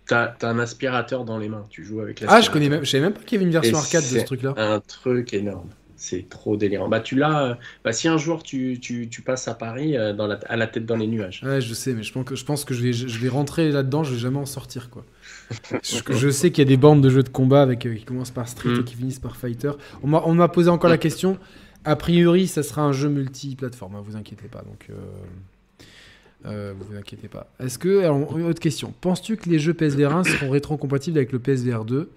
T'as 0.05 0.27
t'as 0.27 0.49
un 0.49 0.59
aspirateur 0.59 1.23
dans 1.23 1.37
les 1.37 1.47
mains, 1.47 1.63
tu 1.69 1.83
joues 1.85 2.01
avec 2.01 2.17
Ah, 2.19 2.25
l'aspirateur. 2.25 2.45
je 2.45 2.51
connais 2.51 2.69
même. 2.69 2.83
Je 2.83 2.89
savais 2.89 3.03
même 3.05 3.13
pas 3.13 3.21
qu'il 3.21 3.37
y 3.37 3.37
avait 3.37 3.45
une 3.45 3.53
version 3.53 3.77
Et 3.77 3.79
arcade 3.79 4.03
de 4.03 4.19
ce 4.19 4.25
truc-là. 4.25 4.53
Un 4.57 4.81
truc 4.81 5.33
énorme. 5.33 5.69
C'est 6.05 6.27
trop 6.27 6.57
délirant. 6.57 6.89
Bah, 6.89 6.99
tu 6.99 7.15
l'as. 7.15 7.43
euh, 7.51 7.55
Bah, 7.85 7.93
si 7.93 8.09
un 8.09 8.17
jour 8.17 8.43
tu, 8.43 8.77
tu, 8.81 9.07
tu 9.07 9.21
passes 9.21 9.47
à 9.47 9.53
Paris, 9.53 9.95
euh, 9.97 10.11
dans 10.11 10.27
la, 10.27 10.37
à 10.49 10.57
la 10.57 10.67
tête 10.67 10.85
dans 10.85 10.97
les 10.97 11.07
nuages. 11.07 11.41
Ouais, 11.45 11.61
je 11.61 11.73
sais, 11.73 11.93
mais 11.93 12.03
je 12.03 12.11
pense 12.11 12.25
que 12.25 12.35
je, 12.35 12.43
pense 12.43 12.65
que 12.65 12.73
je, 12.73 12.81
vais, 12.83 12.91
je 12.91 13.17
vais 13.19 13.29
rentrer 13.29 13.71
là-dedans, 13.71 14.03
je 14.03 14.13
vais 14.13 14.19
jamais 14.19 14.37
en 14.39 14.45
sortir, 14.45 14.89
quoi. 14.89 15.05
je, 15.81 15.99
je 16.13 16.29
sais 16.29 16.51
qu'il 16.51 16.61
y 16.61 16.67
a 16.67 16.69
des 16.69 16.75
bandes 16.75 17.01
de 17.01 17.09
jeux 17.09 17.23
de 17.23 17.29
combat 17.29 17.61
avec, 17.61 17.85
euh, 17.85 17.95
qui 17.95 18.03
commencent 18.03 18.31
par 18.31 18.49
Street 18.49 18.69
Mm. 18.71 18.79
et 18.81 18.83
qui 18.83 18.95
finissent 18.95 19.19
par 19.19 19.37
Fighter. 19.37 19.71
On 20.01 20.07
m'a 20.33 20.47
posé 20.49 20.69
encore 20.69 20.89
la 20.89 20.97
question. 20.97 21.37
A 21.85 21.95
priori, 21.95 22.47
ça 22.47 22.63
sera 22.63 22.81
un 22.81 22.91
jeu 22.91 23.07
multi-plateforme, 23.07 23.95
hein, 23.95 24.03
vous 24.05 24.17
inquiétez 24.17 24.49
pas. 24.49 24.59
Donc, 24.63 24.87
euh, 24.89 24.93
euh, 26.45 26.73
vous 26.77 26.95
inquiétez 26.97 27.29
pas. 27.29 27.47
Est-ce 27.59 27.77
que, 27.79 27.99
alors, 27.99 28.37
une 28.37 28.45
autre 28.45 28.59
question. 28.59 28.93
Penses-tu 28.99 29.37
que 29.37 29.49
les 29.49 29.59
jeux 29.59 29.73
PSVR 29.73 30.13
1 30.15 30.23
seront 30.25 30.49
rétro-compatibles 30.49 31.17
avec 31.17 31.31
le 31.31 31.39
PSVR 31.39 31.85
2 31.85 32.09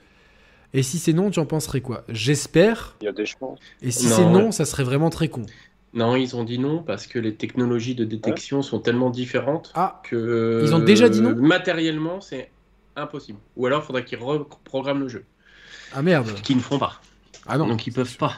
Et 0.75 0.83
si 0.83 0.99
c'est 0.99 1.13
non, 1.13 1.31
tu 1.31 1.39
en 1.39 1.47
penserais 1.47 1.81
quoi? 1.81 2.05
J'espère. 2.09 2.97
Il 3.01 3.05
y 3.05 3.09
a 3.09 3.13
des 3.13 3.27
chances. 3.27 3.59
Et 3.83 3.91
si 3.91 4.07
c'est 4.09 4.25
non, 4.25 4.47
ouais. 4.47 4.53
ça 4.53 4.65
serait 4.65 4.85
vraiment 4.85 5.11
très 5.11 5.29
con. 5.29 5.43
Non, 5.95 6.15
ils 6.17 6.37
ont 6.37 6.45
dit 6.45 6.59
non 6.59 6.83
parce 6.83 7.07
que 7.07 7.19
les 7.19 7.35
technologies 7.35 7.95
de 7.95 8.05
détection 8.05 8.61
sont 8.63 8.81
tellement 8.81 9.09
différentes 9.11 9.73
Ah, 9.75 10.01
que. 10.05 10.61
Ils 10.65 10.75
ont 10.75 10.79
déjà 10.81 11.09
dit 11.09 11.21
non? 11.23 11.35
Matériellement, 11.37 12.21
c'est 12.21 12.51
impossible. 12.97 13.39
Ou 13.57 13.67
alors, 13.67 13.83
il 13.83 13.87
faudrait 13.87 14.05
qu'ils 14.05 14.19
reprogramment 14.19 15.01
le 15.01 15.09
jeu. 15.09 15.25
ah 15.95 16.03
merde. 16.03 16.33
Qu'ils 16.43 16.57
ne 16.57 16.63
font 16.63 16.79
pas. 16.79 17.01
Ah 17.47 17.57
non. 17.59 17.67
Donc, 17.69 17.87
ils 17.87 17.93
peuvent 17.93 18.17
pas. 18.19 18.35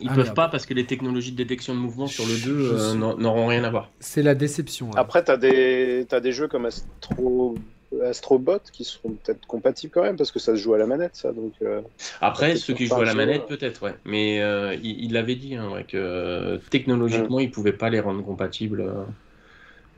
Ils 0.00 0.08
Ah, 0.10 0.14
peuvent 0.14 0.24
merde. 0.24 0.36
pas 0.36 0.48
parce 0.48 0.64
que 0.66 0.72
les 0.74 0.86
technologies 0.86 1.32
de 1.32 1.36
détection 1.36 1.74
de 1.74 1.78
mouvement 1.78 2.06
sur 2.06 2.24
le 2.26 2.32
2 2.32 2.38
Je 2.42 2.74
euh, 2.74 2.94
n'auront 2.94 3.46
rien 3.46 3.62
à 3.64 3.70
voir. 3.70 3.90
C'est 4.00 4.22
la 4.22 4.34
déception. 4.34 4.90
là. 4.92 5.00
Après, 5.00 5.22
t'as 5.22 5.36
des, 5.36 6.06
t'as 6.08 6.20
des 6.20 6.32
jeux 6.32 6.48
comme 6.48 6.64
Astro... 6.66 7.54
Astrobot 8.04 8.60
qui 8.72 8.84
seront 8.84 9.10
peut-être 9.10 9.46
compatibles 9.46 9.92
quand 9.92 10.02
même 10.02 10.16
parce 10.16 10.30
que 10.30 10.38
ça 10.38 10.52
se 10.52 10.60
joue 10.60 10.74
à 10.74 10.78
la 10.78 10.86
manette, 10.86 11.16
ça. 11.16 11.32
Donc, 11.32 11.52
euh, 11.62 11.80
Après, 12.20 12.56
ceux 12.56 12.74
qui 12.74 12.86
jouent 12.86 13.00
à 13.00 13.04
la 13.04 13.14
manette, 13.14 13.42
ouais. 13.42 13.56
peut-être, 13.56 13.82
ouais. 13.82 13.94
Mais 14.04 14.40
euh, 14.40 14.74
il 14.74 15.04
il 15.04 15.12
l'avait 15.12 15.34
dit, 15.34 15.56
hein, 15.56 15.70
ouais, 15.70 15.84
que 15.84 15.96
euh, 15.96 16.58
technologiquement, 16.70 17.40
ils 17.40 17.50
pouvaient 17.50 17.72
pas 17.72 17.90
les 17.90 18.00
rendre 18.00 18.24
compatibles. 18.24 18.84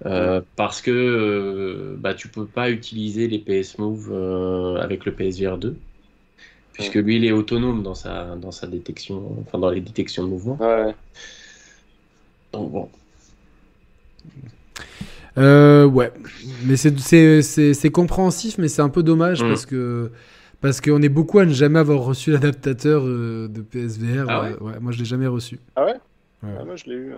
euh, 0.07 0.41
parce 0.57 0.81
que 0.83 1.95
bah, 1.99 2.15
tu 2.15 2.29
peux 2.29 2.47
pas 2.47 2.71
utiliser 2.71 3.29
les 3.29 3.39
PS 3.39 3.79
Move 3.79 4.79
avec 4.81 5.05
le 5.05 5.13
PSVR 5.13 5.59
2. 5.59 5.77
Puisque 6.73 6.95
lui, 6.95 7.17
il 7.17 7.25
est 7.27 7.33
autonome 7.33 7.83
dans 7.83 7.95
sa, 7.95 8.35
dans 8.37 8.51
sa 8.51 8.67
détection, 8.67 9.37
enfin 9.43 9.59
dans 9.59 9.71
les 9.71 9.83
détections 9.83 10.25
de 10.25 10.29
mouvement. 10.29 10.57
ouais. 10.59 10.95
Donc 12.53 12.71
bon. 12.71 12.89
Euh, 15.39 15.85
ouais, 15.87 16.13
mais 16.65 16.77
c'est- 16.77 16.99
c'est 16.99 17.41
c'est- 17.43 17.73
c'est 17.75 17.91
compréhensif, 17.91 18.59
mais 18.59 18.69
c'est 18.69 18.83
un 18.83 18.89
peu 18.91 19.03
dommage 19.03 19.43
Mm. 19.43 19.49
parce 19.49 19.67
que 19.67 20.11
parce 20.61 20.81
qu'on 20.81 21.01
est 21.03 21.09
beaucoup 21.09 21.39
à 21.39 21.45
ne 21.47 21.53
jamais 21.53 21.79
avoir 21.79 22.01
reçu 22.01 22.31
l'adaptateur 22.33 23.03
euh, 23.05 23.49
de 23.49 23.63
PSVR. 23.63 24.27
Ah 24.29 24.45
euh, 24.45 24.57
ouais, 24.61 24.79
moi 24.81 24.93
je 24.93 24.99
l'ai 24.99 25.05
jamais 25.07 25.27
reçu. 25.27 25.59
Ah 25.77 25.85
ouais, 25.87 25.95
Ouais. 26.43 26.51
Ah, 26.61 26.65
Moi, 26.65 26.75
je 26.77 26.85
l'ai 26.87 26.97
eu. 26.97 27.13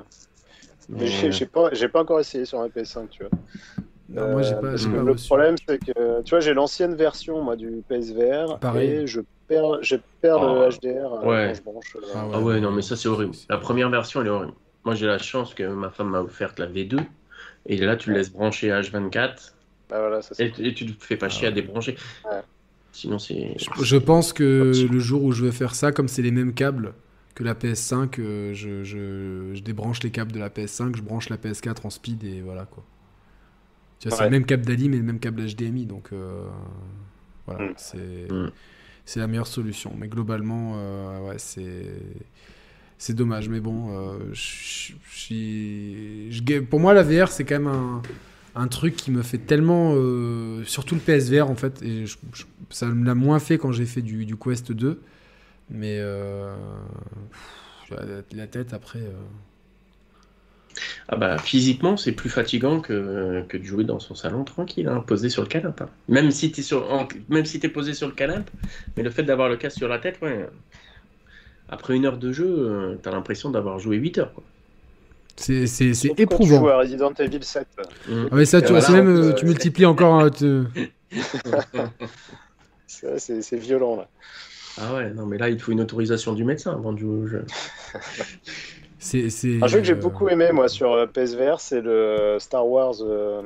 Mais, 0.90 1.06
j'ai- 1.06 1.46
pas, 1.46 1.70
j'ai 1.72 1.88
pas 1.88 2.02
encore 2.02 2.20
essayé 2.20 2.44
sur 2.44 2.60
un 2.60 2.68
PS5, 2.68 3.08
tu 3.08 3.22
vois. 3.22 3.30
Non, 4.10 4.32
moi, 4.32 4.42
j'ai 4.42 4.52
pas, 4.54 4.60
que 4.74 4.84
pas 4.84 5.02
le 5.02 5.12
reçu. 5.12 5.26
problème, 5.26 5.54
c'est 5.66 5.78
que 5.78 6.22
tu 6.22 6.30
vois, 6.30 6.40
j'ai 6.40 6.52
l'ancienne 6.52 6.94
version 6.94 7.42
moi 7.42 7.56
du 7.56 7.82
PSVR 7.88 8.58
Pareil. 8.58 8.90
et 8.90 9.06
je 9.06 9.22
perds, 9.48 9.78
je 9.82 9.96
perds 10.20 10.42
Oh. 10.42 10.54
le 10.56 10.68
HDR 10.68 11.14
euh, 11.14 11.26
Ouais. 11.26 11.46
quand 11.48 11.54
je 11.54 11.62
branche. 11.62 11.96
euh, 11.96 12.00
Ah 12.14 12.26
Ah 12.34 12.40
ouais, 12.40 12.60
non, 12.60 12.70
mais 12.70 12.82
ça 12.82 12.96
c'est 12.96 13.08
horrible. 13.08 13.32
La 13.48 13.56
première 13.56 13.88
version, 13.88 14.20
elle 14.20 14.26
est 14.26 14.30
horrible. 14.30 14.52
Moi, 14.84 14.94
j'ai 14.94 15.06
la 15.06 15.16
chance 15.18 15.54
que 15.54 15.62
ma 15.64 15.88
femme 15.88 16.10
m'a 16.10 16.20
offerte 16.20 16.58
la 16.58 16.66
V2. 16.66 16.98
Et 17.66 17.76
là, 17.78 17.96
tu 17.96 18.10
le 18.10 18.16
laisses 18.16 18.32
brancher 18.32 18.68
H24 18.68 19.52
bah 19.90 19.98
voilà, 20.00 20.22
ça, 20.22 20.34
c'est- 20.34 20.58
et, 20.58 20.68
et 20.68 20.74
tu 20.74 20.86
te 20.86 21.04
fais 21.04 21.16
pas 21.16 21.26
Ah 21.26 21.28
chier 21.28 21.46
à 21.46 21.50
débrancher. 21.50 21.96
Ouais. 22.24 22.40
Sinon, 22.92 23.18
c'est. 23.18 23.54
Je, 23.58 23.84
je 23.84 23.96
pense 23.96 24.32
que 24.32 24.72
le 24.90 24.98
jour 24.98 25.22
où 25.24 25.32
je 25.32 25.44
vais 25.44 25.52
faire 25.52 25.74
ça, 25.74 25.92
comme 25.92 26.08
c'est 26.08 26.22
les 26.22 26.30
mêmes 26.30 26.54
câbles 26.54 26.94
que 27.34 27.42
la 27.44 27.54
PS5, 27.54 28.18
euh, 28.18 28.54
je, 28.54 28.82
je- 28.84 29.50
je 29.54 29.60
débranche 29.62 30.02
les 30.02 30.10
câbles 30.10 30.32
de 30.32 30.38
la 30.38 30.48
PS5, 30.48 30.96
je 30.96 31.02
branche 31.02 31.28
la 31.28 31.36
PS4 31.36 31.84
en 31.86 31.90
speed 31.90 32.24
et 32.24 32.40
voilà 32.40 32.64
quoi. 32.64 32.84
Tu 33.98 34.08
vois, 34.08 34.16
c'est 34.18 34.24
le 34.24 34.30
même 34.30 34.46
câble 34.46 34.64
d'ALI 34.64 34.88
mais 34.88 34.96
le 34.96 35.02
même 35.02 35.18
câble 35.20 35.42
HDMI 35.46 35.86
donc 35.86 36.08
euh, 36.12 36.46
voilà, 37.46 37.64
Mm. 37.66 37.74
c'est 37.76 38.32
Mm. 38.32 38.50
c'est 39.04 39.20
la 39.20 39.26
meilleure 39.26 39.46
solution. 39.46 39.92
Mais 39.98 40.08
globalement, 40.08 40.74
euh, 40.76 41.28
ouais, 41.28 41.38
c'est 41.38 41.86
c'est 42.98 43.14
dommage. 43.14 43.48
Mais 43.48 43.60
bon, 43.60 43.90
euh, 43.90 44.18
pour 46.70 46.80
moi, 46.80 46.94
la 46.94 47.02
VR, 47.02 47.28
c'est 47.28 47.44
quand 47.44 47.60
même 47.60 48.02
un, 48.54 48.68
truc 48.68 48.96
qui 48.96 49.10
me 49.10 49.22
fait 49.22 49.38
tellement. 49.38 49.92
euh, 49.94 50.64
surtout 50.64 50.94
le 50.94 51.00
PSVR, 51.00 51.50
en 51.50 51.56
fait. 51.56 51.84
Ça 52.70 52.86
me 52.86 53.04
l'a 53.04 53.14
moins 53.14 53.38
fait 53.38 53.58
quand 53.58 53.72
j'ai 53.72 53.86
fait 53.86 54.02
du, 54.02 54.36
Quest 54.36 54.72
2. 54.72 55.00
Mais. 55.70 55.98
euh, 55.98 56.54
la, 58.32 58.46
tête 58.46 58.72
après. 58.74 59.00
Ah 61.08 61.16
bah, 61.16 61.38
physiquement, 61.38 61.96
c'est 61.96 62.12
plus 62.12 62.30
fatigant 62.30 62.80
que, 62.80 63.44
de 63.52 63.62
jouer 63.62 63.84
dans 63.84 64.00
son 64.00 64.14
salon 64.14 64.44
tranquille, 64.44 64.88
hein, 64.88 65.04
posé 65.06 65.28
sur 65.28 65.42
le 65.42 65.48
canapé. 65.48 65.84
Même 66.08 66.30
si 66.30 66.50
t'es 66.50 66.62
t'es 66.62 67.68
posé 67.68 67.94
sur 67.94 68.08
le 68.08 68.14
canapé, 68.14 68.50
mais 68.96 69.02
le 69.02 69.10
fait 69.10 69.22
d'avoir 69.22 69.48
le 69.48 69.56
casque 69.56 69.76
sur 69.76 69.88
la 69.88 69.98
tête, 69.98 70.18
ouais. 70.22 70.48
Après 71.68 71.96
une 71.96 72.04
heure 72.06 72.18
de 72.18 72.30
jeu, 72.32 72.46
euh, 72.48 72.94
t'as 73.02 73.10
l'impression 73.10 73.50
d'avoir 73.50 73.78
joué 73.78 73.96
8 73.96 74.18
heures. 74.18 74.32
Quoi. 74.34 74.44
C'est 75.36 75.66
c'est- 75.66 75.94
c'est 75.94 76.08
Surtout 76.08 76.26
quand 76.26 76.36
tu 76.38 76.46
joues 76.48 76.54
éprouvant. 76.56 76.72
à 76.72 76.78
Resident 76.78 77.12
Evil 77.18 77.42
7. 77.42 77.66
Mm. 78.08 78.12
Ah, 78.30 78.34
mais 78.36 78.44
ça, 78.44 78.60
tu 78.62 78.68
voilà, 78.68 78.80
c'est 78.82 78.92
même. 78.92 79.08
euh, 79.08 79.30
euh, 79.30 79.32
tu 79.32 79.46
multiplies 79.46 79.86
encore. 79.86 80.14
hein, 80.14 80.30
C'est 82.86 83.06
vrai, 83.08 83.18
c'est 83.18 83.42
c'est 83.42 83.56
violent 83.56 83.96
là. 83.96 84.08
Ah 84.80 84.94
ouais, 84.94 85.10
non, 85.10 85.26
mais 85.26 85.38
là, 85.38 85.48
il 85.48 85.56
te 85.56 85.62
faut 85.62 85.72
une 85.72 85.80
autorisation 85.80 86.32
du 86.34 86.44
médecin 86.44 86.72
avant 86.72 86.92
de 86.92 86.98
jouer 86.98 87.14
au 87.18 87.26
jeu. 87.26 87.44
C'est. 88.98 89.28
c'est, 89.28 89.62
Un 89.62 89.66
jeu 89.66 89.80
que 89.80 89.84
j'ai 89.84 89.94
beaucoup 89.94 90.28
aimé 90.30 90.48
moi 90.52 90.66
sur 90.68 91.06
PSVR, 91.12 91.60
c'est 91.60 91.82
le 91.82 92.38
Star 92.40 92.66
Wars 92.66 92.94
euh, 93.02 93.42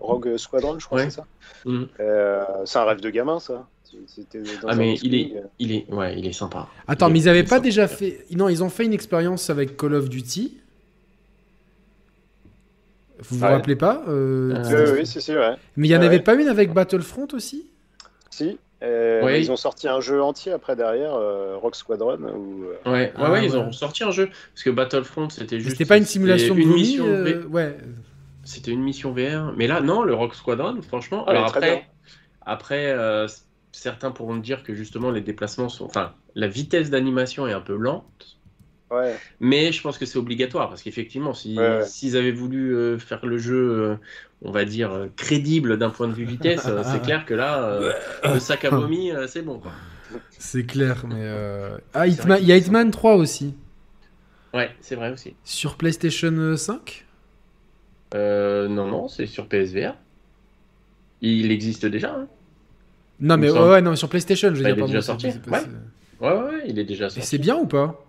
Rogue 0.00 0.38
Squadron, 0.38 0.78
je 0.78 0.86
crois 0.86 0.98
Ouais. 1.00 1.04
que 1.06 1.10
c'est 1.12 1.16
ça? 1.20 1.26
Mm. 1.66 1.84
Euh, 2.00 2.42
c'est 2.64 2.78
un 2.78 2.84
rêve 2.84 3.00
de 3.02 3.10
gamin 3.10 3.38
ça. 3.38 3.66
C'était 4.06 4.40
dans 4.40 4.68
Ah, 4.68 4.74
mais 4.74 4.94
il 5.02 5.14
est, 5.14 5.32
il 5.58 5.72
est, 5.72 5.86
ouais, 5.92 6.18
il 6.18 6.26
est 6.26 6.32
sympa. 6.32 6.68
Attends, 6.86 7.08
Il 7.08 7.12
mais 7.14 7.18
ils 7.20 7.28
avaient 7.28 7.38
il 7.38 7.42
est 7.42 7.44
pas 7.44 7.56
sympa. 7.56 7.64
déjà 7.64 7.88
fait. 7.88 8.24
Non, 8.32 8.48
ils 8.48 8.62
ont 8.62 8.68
fait 8.70 8.84
une 8.84 8.92
expérience 8.92 9.50
avec 9.50 9.76
Call 9.76 9.94
of 9.94 10.08
Duty. 10.08 10.58
Vous 13.20 13.38
vous 13.38 13.44
Ouais. 13.44 13.50
rappelez 13.50 13.76
pas 13.76 14.02
euh, 14.08 14.54
Euh, 14.54 14.62
Oui, 14.64 14.74
oui, 14.92 14.98
oui, 15.00 15.06
si, 15.06 15.20
si, 15.20 15.32
ouais. 15.34 15.54
Mais 15.76 15.88
il 15.88 15.90
y 15.90 15.96
en 15.96 16.00
avait 16.02 16.16
ouais. 16.16 16.22
pas 16.22 16.34
une 16.34 16.48
avec 16.48 16.72
Battlefront 16.72 17.28
aussi? 17.32 17.66
Si. 18.30 18.58
Euh, 18.82 19.22
Ouais. 19.24 19.40
Ils 19.40 19.50
ont 19.50 19.56
sorti 19.56 19.88
un 19.88 20.00
jeu 20.00 20.20
entier 20.22 20.52
après 20.52 20.76
derrière, 20.76 21.14
euh, 21.14 21.56
Rogue 21.56 21.74
Squadron. 21.74 22.18
Où, 22.18 22.64
euh, 22.64 22.76
Ouais, 22.84 22.92
ouais, 22.92 23.12
Ah, 23.16 23.32
ouais, 23.32 23.46
ils 23.46 23.56
ont 23.56 23.72
sorti 23.72 24.04
un 24.04 24.10
jeu. 24.10 24.28
Parce 24.52 24.62
que 24.64 24.70
Battlefront, 24.70 25.30
c'était 25.30 25.56
Mais 25.56 25.60
juste. 25.62 25.76
C'était 25.76 25.88
pas 25.88 25.96
une 25.96 26.04
simulation 26.04 26.54
de 26.54 26.60
une 26.60 26.72
mission 26.74 27.06
euh, 27.06 27.22
V- 27.22 27.34
Ouais. 27.50 27.78
C'était 28.42 28.72
une 28.72 28.82
mission 28.82 29.12
VR. 29.12 29.54
Mais 29.56 29.66
là, 29.68 29.80
non, 29.80 30.02
le 30.02 30.12
Rock 30.12 30.34
Squadron, 30.34 30.82
franchement. 30.82 31.26
Est 31.26 31.30
alors 31.30 31.46
après, 31.46 31.86
après 32.44 32.90
euh, 32.90 33.26
certains 33.74 34.10
pourront 34.10 34.36
dire 34.36 34.62
que 34.62 34.74
justement 34.74 35.10
les 35.10 35.20
déplacements 35.20 35.68
sont. 35.68 35.84
Enfin, 35.84 36.14
la 36.34 36.46
vitesse 36.48 36.90
d'animation 36.90 37.46
est 37.48 37.52
un 37.52 37.60
peu 37.60 37.76
lente. 37.76 38.38
Ouais. 38.90 39.16
Mais 39.40 39.72
je 39.72 39.82
pense 39.82 39.98
que 39.98 40.06
c'est 40.06 40.18
obligatoire 40.18 40.68
parce 40.68 40.82
qu'effectivement, 40.82 41.34
si- 41.34 41.58
Ouais, 41.58 41.78
ouais. 41.78 41.84
s'ils 41.86 42.16
avaient 42.16 42.30
voulu 42.32 42.74
euh, 42.76 42.98
faire 42.98 43.24
le 43.26 43.38
jeu, 43.38 43.56
euh, 43.56 43.96
on 44.42 44.52
va 44.52 44.64
dire, 44.64 44.92
euh, 44.92 45.06
crédible 45.16 45.78
d'un 45.78 45.90
point 45.90 46.06
de 46.06 46.12
vue 46.12 46.24
vitesse, 46.24 46.68
c'est 46.84 47.02
clair 47.02 47.24
que 47.26 47.34
là, 47.34 47.64
euh, 47.64 47.92
le 48.34 48.38
sac 48.38 48.64
à 48.64 48.70
vomi, 48.70 49.10
euh, 49.10 49.26
c'est 49.26 49.42
bon. 49.42 49.58
Quoi. 49.58 49.72
C'est 50.38 50.64
clair, 50.64 51.04
mais. 51.08 51.16
euh, 51.18 51.76
Ah, 51.94 52.06
Hitman- 52.06 52.38
il 52.40 52.46
y 52.46 52.52
a 52.52 52.56
Hitman 52.56 52.90
3 52.92 53.16
aussi. 53.16 53.54
Ouais, 54.52 54.70
c'est 54.80 54.94
vrai 54.94 55.10
aussi. 55.10 55.34
Sur 55.42 55.74
PlayStation 55.76 56.56
5 56.56 57.04
Euh, 58.14 58.68
non, 58.68 58.86
non, 58.86 59.08
c'est 59.08 59.26
sur 59.26 59.48
PSVR. 59.48 59.96
Il 61.20 61.50
existe 61.50 61.86
déjà. 61.86 62.14
hein. 62.14 62.28
Non, 63.20 63.36
mais 63.36 63.50
ouais, 63.50 63.80
non, 63.82 63.94
sur 63.96 64.08
PlayStation, 64.08 64.50
je 64.54 64.56
veux 64.56 64.62
Bah, 64.64 64.72
dire. 64.72 64.78
il 64.78 64.84
est 64.84 64.86
déjà 64.88 65.02
sorti. 65.02 65.26
Ouais. 65.26 65.32
Ouais, 66.20 66.28
ouais, 66.28 66.42
ouais, 66.42 66.62
il 66.66 66.78
est 66.78 66.84
déjà 66.84 67.06
Et 67.06 67.10
sorti. 67.10 67.28
c'est 67.28 67.38
bien 67.38 67.56
ou 67.56 67.66
pas? 67.66 68.00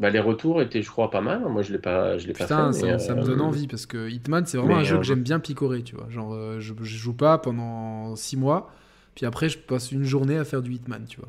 Bah, 0.00 0.10
les 0.10 0.18
retours 0.20 0.60
étaient, 0.60 0.82
je 0.82 0.90
crois, 0.90 1.10
pas 1.10 1.20
mal. 1.20 1.40
Moi, 1.48 1.62
je 1.62 1.72
l'ai 1.72 1.78
pas, 1.78 2.18
je 2.18 2.26
l'ai 2.26 2.32
pas 2.32 2.44
Putain, 2.44 2.72
fait. 2.72 2.80
ça, 2.80 2.86
mais, 2.86 2.98
ça 2.98 3.14
me 3.14 3.20
euh, 3.20 3.24
donne 3.24 3.40
envie 3.40 3.68
parce 3.68 3.86
que 3.86 4.08
Hitman, 4.08 4.44
c'est 4.46 4.56
vraiment 4.56 4.74
mais, 4.74 4.80
un 4.80 4.84
jeu 4.84 4.96
euh, 4.96 4.98
que 4.98 5.04
j'aime 5.04 5.22
bien 5.22 5.38
picorer, 5.38 5.82
tu 5.82 5.94
vois. 5.94 6.08
Genre, 6.10 6.34
euh, 6.34 6.58
je, 6.60 6.74
je 6.80 6.96
joue 6.96 7.12
pas 7.14 7.38
pendant 7.38 8.16
6 8.16 8.36
mois, 8.36 8.72
puis 9.14 9.24
après, 9.24 9.48
je 9.48 9.58
passe 9.58 9.92
une 9.92 10.02
journée 10.04 10.36
à 10.36 10.44
faire 10.44 10.62
du 10.62 10.72
Hitman, 10.72 11.04
tu 11.06 11.20
vois. 11.20 11.28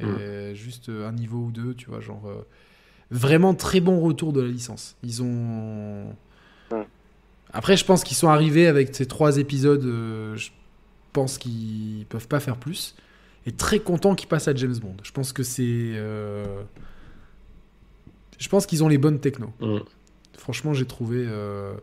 Et 0.00 0.52
Mm. 0.52 0.54
juste 0.54 0.88
un 0.88 1.12
niveau 1.12 1.38
ou 1.38 1.50
deux, 1.52 1.74
tu 1.74 1.88
vois. 1.90 2.00
Genre, 2.00 2.26
euh, 2.26 2.44
vraiment 3.10 3.54
très 3.54 3.80
bon 3.80 4.00
retour 4.00 4.32
de 4.32 4.40
la 4.40 4.48
licence. 4.48 4.96
Ils 5.04 5.22
ont. 5.22 6.06
Mm. 6.72 6.82
Après, 7.52 7.76
je 7.76 7.84
pense 7.84 8.02
qu'ils 8.02 8.16
sont 8.16 8.28
arrivés 8.28 8.66
avec 8.66 8.94
ces 8.94 9.06
trois 9.06 9.36
épisodes. 9.36 9.84
euh, 9.84 10.34
je 10.36 10.50
pense 11.12 11.38
qu'ils 11.38 12.06
peuvent 12.08 12.28
pas 12.28 12.40
faire 12.40 12.56
plus. 12.56 12.94
Et 13.46 13.52
très 13.52 13.80
content 13.80 14.14
qu'ils 14.14 14.28
passent 14.28 14.48
à 14.48 14.54
James 14.54 14.76
Bond. 14.78 14.94
Je 15.02 15.10
pense 15.12 15.32
que 15.32 15.42
c'est. 15.42 15.62
euh, 15.66 16.62
Je 18.38 18.48
pense 18.48 18.66
qu'ils 18.66 18.82
ont 18.84 18.88
les 18.88 18.98
bonnes 18.98 19.18
technos. 19.20 19.52
mm. 19.60 19.78
Franchement, 20.38 20.74
j'ai 20.74 20.86
trouvé. 20.86 21.24
Euh... 21.26 21.74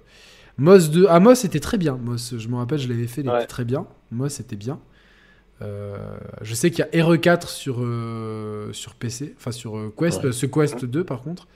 Moss 0.57 0.89
2. 0.89 1.05
Ah, 1.09 1.19
Moss 1.19 1.45
était 1.45 1.59
très 1.61 1.77
bien. 1.77 1.95
Moss, 1.95 2.35
je 2.37 2.47
me 2.49 2.55
rappelle, 2.55 2.79
je 2.79 2.87
l'avais 2.89 3.07
fait, 3.07 3.21
il 3.21 3.29
Ouais. 3.29 3.37
était 3.37 3.47
très 3.47 3.63
bien. 3.65 3.87
Moss 4.11 4.39
était 4.39 4.55
bien. 4.57 4.79
Euh, 5.61 5.97
je 6.41 6.53
sais 6.53 6.71
qu'il 6.71 6.85
y 6.93 6.97
a 6.99 7.03
RE4 7.05 7.47
sur, 7.47 7.75
sur 8.73 8.95
PC, 8.95 9.33
enfin 9.37 9.51
sur 9.51 9.91
Quest, 9.97 10.23
Ouais. 10.23 10.31
ce 10.31 10.45
Quest 10.45 10.85
2 10.85 11.03
par 11.03 11.21
contre, 11.21 11.47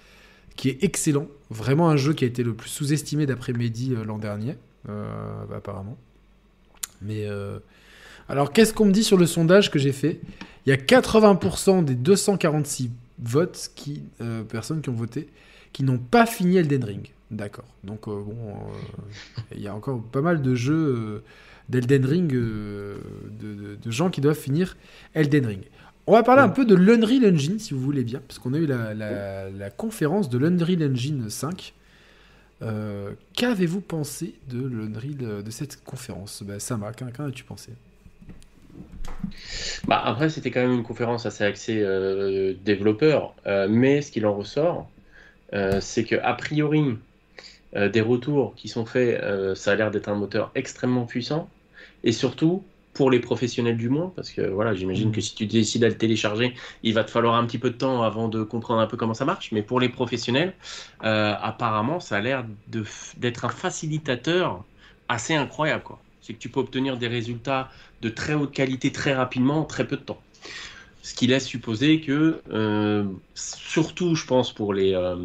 qui 0.58 0.70
est 0.70 0.84
excellent. 0.84 1.28
Vraiment 1.50 1.90
un 1.90 1.96
jeu 1.98 2.14
qui 2.14 2.26
a 2.26 2.28
été 2.28 2.44
le 2.44 2.54
plus 2.54 2.70
sous-estimé 2.70 3.26
d'après 3.26 3.54
Mehdi 3.54 3.96
l'an 4.06 4.18
dernier, 4.18 4.56
apparemment. 5.56 5.98
Mais 7.06 7.28
euh, 7.28 7.60
alors, 8.30 8.52
qu'est-ce 8.54 8.74
qu'on 8.74 8.86
me 8.86 8.92
dit 8.92 9.04
sur 9.04 9.18
le 9.18 9.26
sondage 9.26 9.70
que 9.72 9.80
j'ai 9.80 9.92
fait? 9.92 10.20
Il 10.66 10.70
y 10.70 10.74
a 10.74 10.78
80% 10.78 11.84
des 11.84 11.96
246 11.96 12.90
votes, 13.20 13.72
qui, 13.76 14.04
euh, 14.22 14.44
personnes 14.44 14.82
qui 14.82 14.90
ont 14.90 14.94
voté, 14.94 15.28
qui 15.74 15.84
n'ont 15.84 15.98
pas 15.98 16.26
fini 16.26 16.58
Elden 16.58 16.84
Ring. 16.84 17.10
D'accord. 17.32 17.66
Donc, 17.84 18.08
euh, 18.08 18.22
bon, 18.24 18.36
il 19.56 19.62
y 19.62 19.68
a 19.68 19.76
encore 19.76 20.02
pas 20.04 20.22
mal 20.22 20.42
de 20.42 20.56
jeux 20.56 21.24
d'Elden 21.70 22.06
Ring, 22.06 22.32
de, 22.32 22.96
de- 23.42 23.76
de 23.82 23.92
gens 23.92 24.10
qui 24.10 24.22
doivent 24.22 24.38
finir 24.38 24.78
Elden 25.14 25.46
Ring. 25.46 25.62
On 26.06 26.12
va 26.14 26.24
parler 26.24 26.42
un 26.42 26.50
peu 26.50 26.66
de 26.66 26.76
l'Unreal 26.76 27.34
Engine, 27.34 27.60
si 27.60 27.74
vous 27.74 27.80
voulez 27.80 28.04
bien, 28.04 28.22
parce 28.28 28.38
qu'on 28.38 28.54
a 28.54 28.58
eu 28.58 28.66
la, 28.66 28.94
la- 28.94 29.50
la 29.50 29.70
conférence 29.70 30.30
de 30.30 30.38
l'Unreal 30.38 30.92
Engine 30.92 31.30
5. 31.30 31.74
Euh, 32.64 33.12
Qu'avez-vous 33.34 33.82
pensé 33.82 34.36
de 34.48 35.50
cette 35.50 35.84
conférence? 35.84 36.44
Bah, 36.44 36.60
Sama, 36.60 36.94
qu'en 36.94 37.08
as-tu 37.26 37.44
pensé? 37.44 37.74
Bah, 39.88 40.02
après, 40.04 40.30
c'était 40.30 40.52
quand 40.52 40.62
même 40.62 40.74
une 40.74 40.84
conférence 40.84 41.26
assez 41.26 41.44
axée 41.44 41.82
euh, 41.82 42.54
développeur, 42.64 43.36
euh, 43.46 43.68
mais 43.70 44.02
ce 44.02 44.12
qu'il 44.12 44.26
en 44.26 44.34
ressort, 44.34 44.90
euh, 45.54 45.80
c'est 45.82 46.04
que 46.04 46.16
a 46.16 46.34
priori, 46.34 46.98
des 47.92 48.02
retours 48.02 48.54
qui 48.54 48.68
sont 48.68 48.86
faits, 48.86 49.20
ça 49.56 49.72
a 49.72 49.76
l'air 49.76 49.90
d'être 49.90 50.08
un 50.08 50.14
moteur 50.14 50.52
extrêmement 50.54 51.06
puissant, 51.06 51.50
et 52.04 52.12
surtout 52.12 52.64
pour 52.94 53.10
les 53.12 53.20
professionnels 53.20 53.78
du 53.78 53.90
moins, 53.90 54.12
parce 54.16 54.32
que 54.32 54.42
voilà, 54.42 54.74
j'imagine 54.76 55.10
Mhm. 55.10 55.12
que 55.12 55.22
si 55.22 55.34
tu 55.36 55.46
décides 55.48 55.84
à 55.84 55.90
le 55.90 55.98
télécharger, 55.98 56.54
il 56.84 56.94
va 56.94 57.04
te 57.04 57.12
falloir 57.12 57.36
un 57.36 57.46
petit 57.46 57.60
peu 57.60 57.70
de 57.72 57.76
temps 57.78 58.04
avant 58.04 58.28
de 58.30 58.44
comprendre 58.44 58.82
un 58.82 58.88
peu 58.88 58.98
comment 58.98 59.14
ça 59.16 59.26
marche, 59.26 59.52
mais 59.52 59.64
pour 59.64 59.80
les 59.80 59.90
professionnels, 59.90 60.58
euh, 61.04 61.34
apparemment, 61.42 62.00
ça 62.00 62.18
a 62.18 62.22
l'air 62.22 62.46
d'être 63.18 63.46
un 63.46 63.50
facilitateur 63.50 64.66
assez 65.08 65.34
incroyable. 65.36 65.84
C'est 66.22 66.34
que 66.34 66.40
tu 66.40 66.50
peux 66.52 66.60
obtenir 66.62 66.98
des 66.98 67.08
résultats 67.08 67.70
de 68.02 68.10
très 68.10 68.34
haute 68.34 68.54
qualité 68.54 68.92
très 68.92 69.14
rapidement 69.14 69.62
en 69.62 69.66
très 69.66 69.88
peu 69.88 69.98
de 69.98 70.04
temps. 70.04 70.26
Ce 71.02 71.14
qui 71.16 71.28
laisse 71.28 71.46
supposer 71.48 72.02
que, 72.02 72.44
euh, 72.52 73.06
surtout, 73.36 74.16
je 74.16 74.26
pense, 74.26 74.54
pour 74.54 74.74
les, 74.74 74.94
euh, 74.96 75.18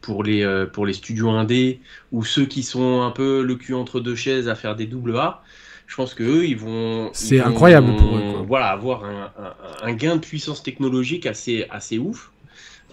pour 0.00 0.22
les, 0.24 0.42
euh, 0.42 0.66
pour 0.66 0.86
les 0.86 0.92
studios 0.92 1.30
indés 1.30 1.82
ou 2.12 2.24
ceux 2.24 2.46
qui 2.46 2.62
sont 2.62 3.02
un 3.02 3.10
peu 3.10 3.42
le 3.42 3.56
cul 3.56 3.74
entre 3.74 4.00
deux 4.00 4.14
chaises 4.16 4.48
à 4.48 4.54
faire 4.54 4.76
des 4.76 4.86
double 4.86 5.16
A, 5.18 5.42
je 5.88 5.96
pense 5.96 6.14
que 6.14 6.22
eux, 6.22 6.46
ils 6.46 6.56
vont. 6.56 7.10
C'est 7.12 7.40
incroyable 7.40 7.96
pour 7.96 8.16
eux, 8.16 8.20
quoi. 8.32 8.42
Voilà, 8.46 8.68
avoir 8.68 9.04
un, 9.04 9.32
un- 9.38 9.54
un 9.88 9.92
gain 9.94 10.14
de 10.16 10.20
puissance 10.20 10.62
technologique 10.62 11.26
assez, 11.26 11.66
assez 11.70 11.98
ouf. 11.98 12.30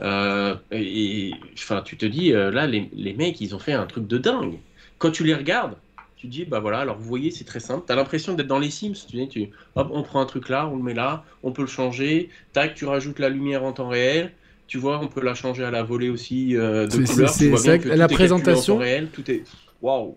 Euh, 0.02 0.56
et 0.72 1.32
enfin, 1.54 1.82
tu 1.86 1.98
te 1.98 2.06
dis, 2.06 2.34
euh, 2.34 2.50
là, 2.52 2.66
les, 2.68 2.90
les 2.94 3.14
mecs, 3.14 3.40
ils 3.42 3.54
ont 3.56 3.60
fait 3.60 3.74
un 3.74 3.86
truc 3.86 4.08
de 4.08 4.18
dingue. 4.18 4.56
Quand 4.98 5.12
tu 5.12 5.24
les 5.24 5.36
regardes, 5.36 5.76
tu 6.18 6.28
dis, 6.28 6.46
bah 6.46 6.60
voilà, 6.60 6.80
alors 6.80 6.98
vous 6.98 7.08
voyez, 7.08 7.32
c'est 7.32 7.44
très 7.44 7.60
simple. 7.60 7.84
Tu 7.86 7.94
as 7.94 7.96
l'impression 7.96 8.34
d'être 8.34 8.48
dans 8.48 8.60
les 8.60 8.72
Sims. 8.72 8.94
Tu 9.10 9.18
dis, 9.18 9.28
tu, 9.30 9.50
hop, 9.76 9.90
on 9.92 10.04
prend 10.04 10.22
un 10.22 10.26
truc 10.26 10.50
là, 10.50 10.68
on 10.68 10.76
le 10.78 10.84
met 10.84 10.94
là, 10.94 11.24
on 11.44 11.52
peut 11.52 11.62
le 11.62 11.68
changer. 11.68 12.30
Tac, 12.54 12.76
tu 12.76 12.86
rajoutes 12.86 13.20
la 13.20 13.30
lumière 13.30 13.64
en 13.64 13.74
temps 13.74 13.90
réel. 13.90 14.32
Tu 14.68 14.78
vois, 14.80 15.00
on 15.00 15.08
peut 15.08 15.22
la 15.22 15.36
changer 15.36 15.64
à 15.64 15.70
la 15.70 15.84
volée 15.84 16.10
aussi 16.10 16.56
euh, 16.58 16.88
de 16.88 16.92
couleur. 17.14 17.30
C'est 17.30 17.50
la 17.98 18.08
présentation. 18.16 18.78
réel, 18.78 19.10
tout 19.14 19.30
est. 19.30 19.44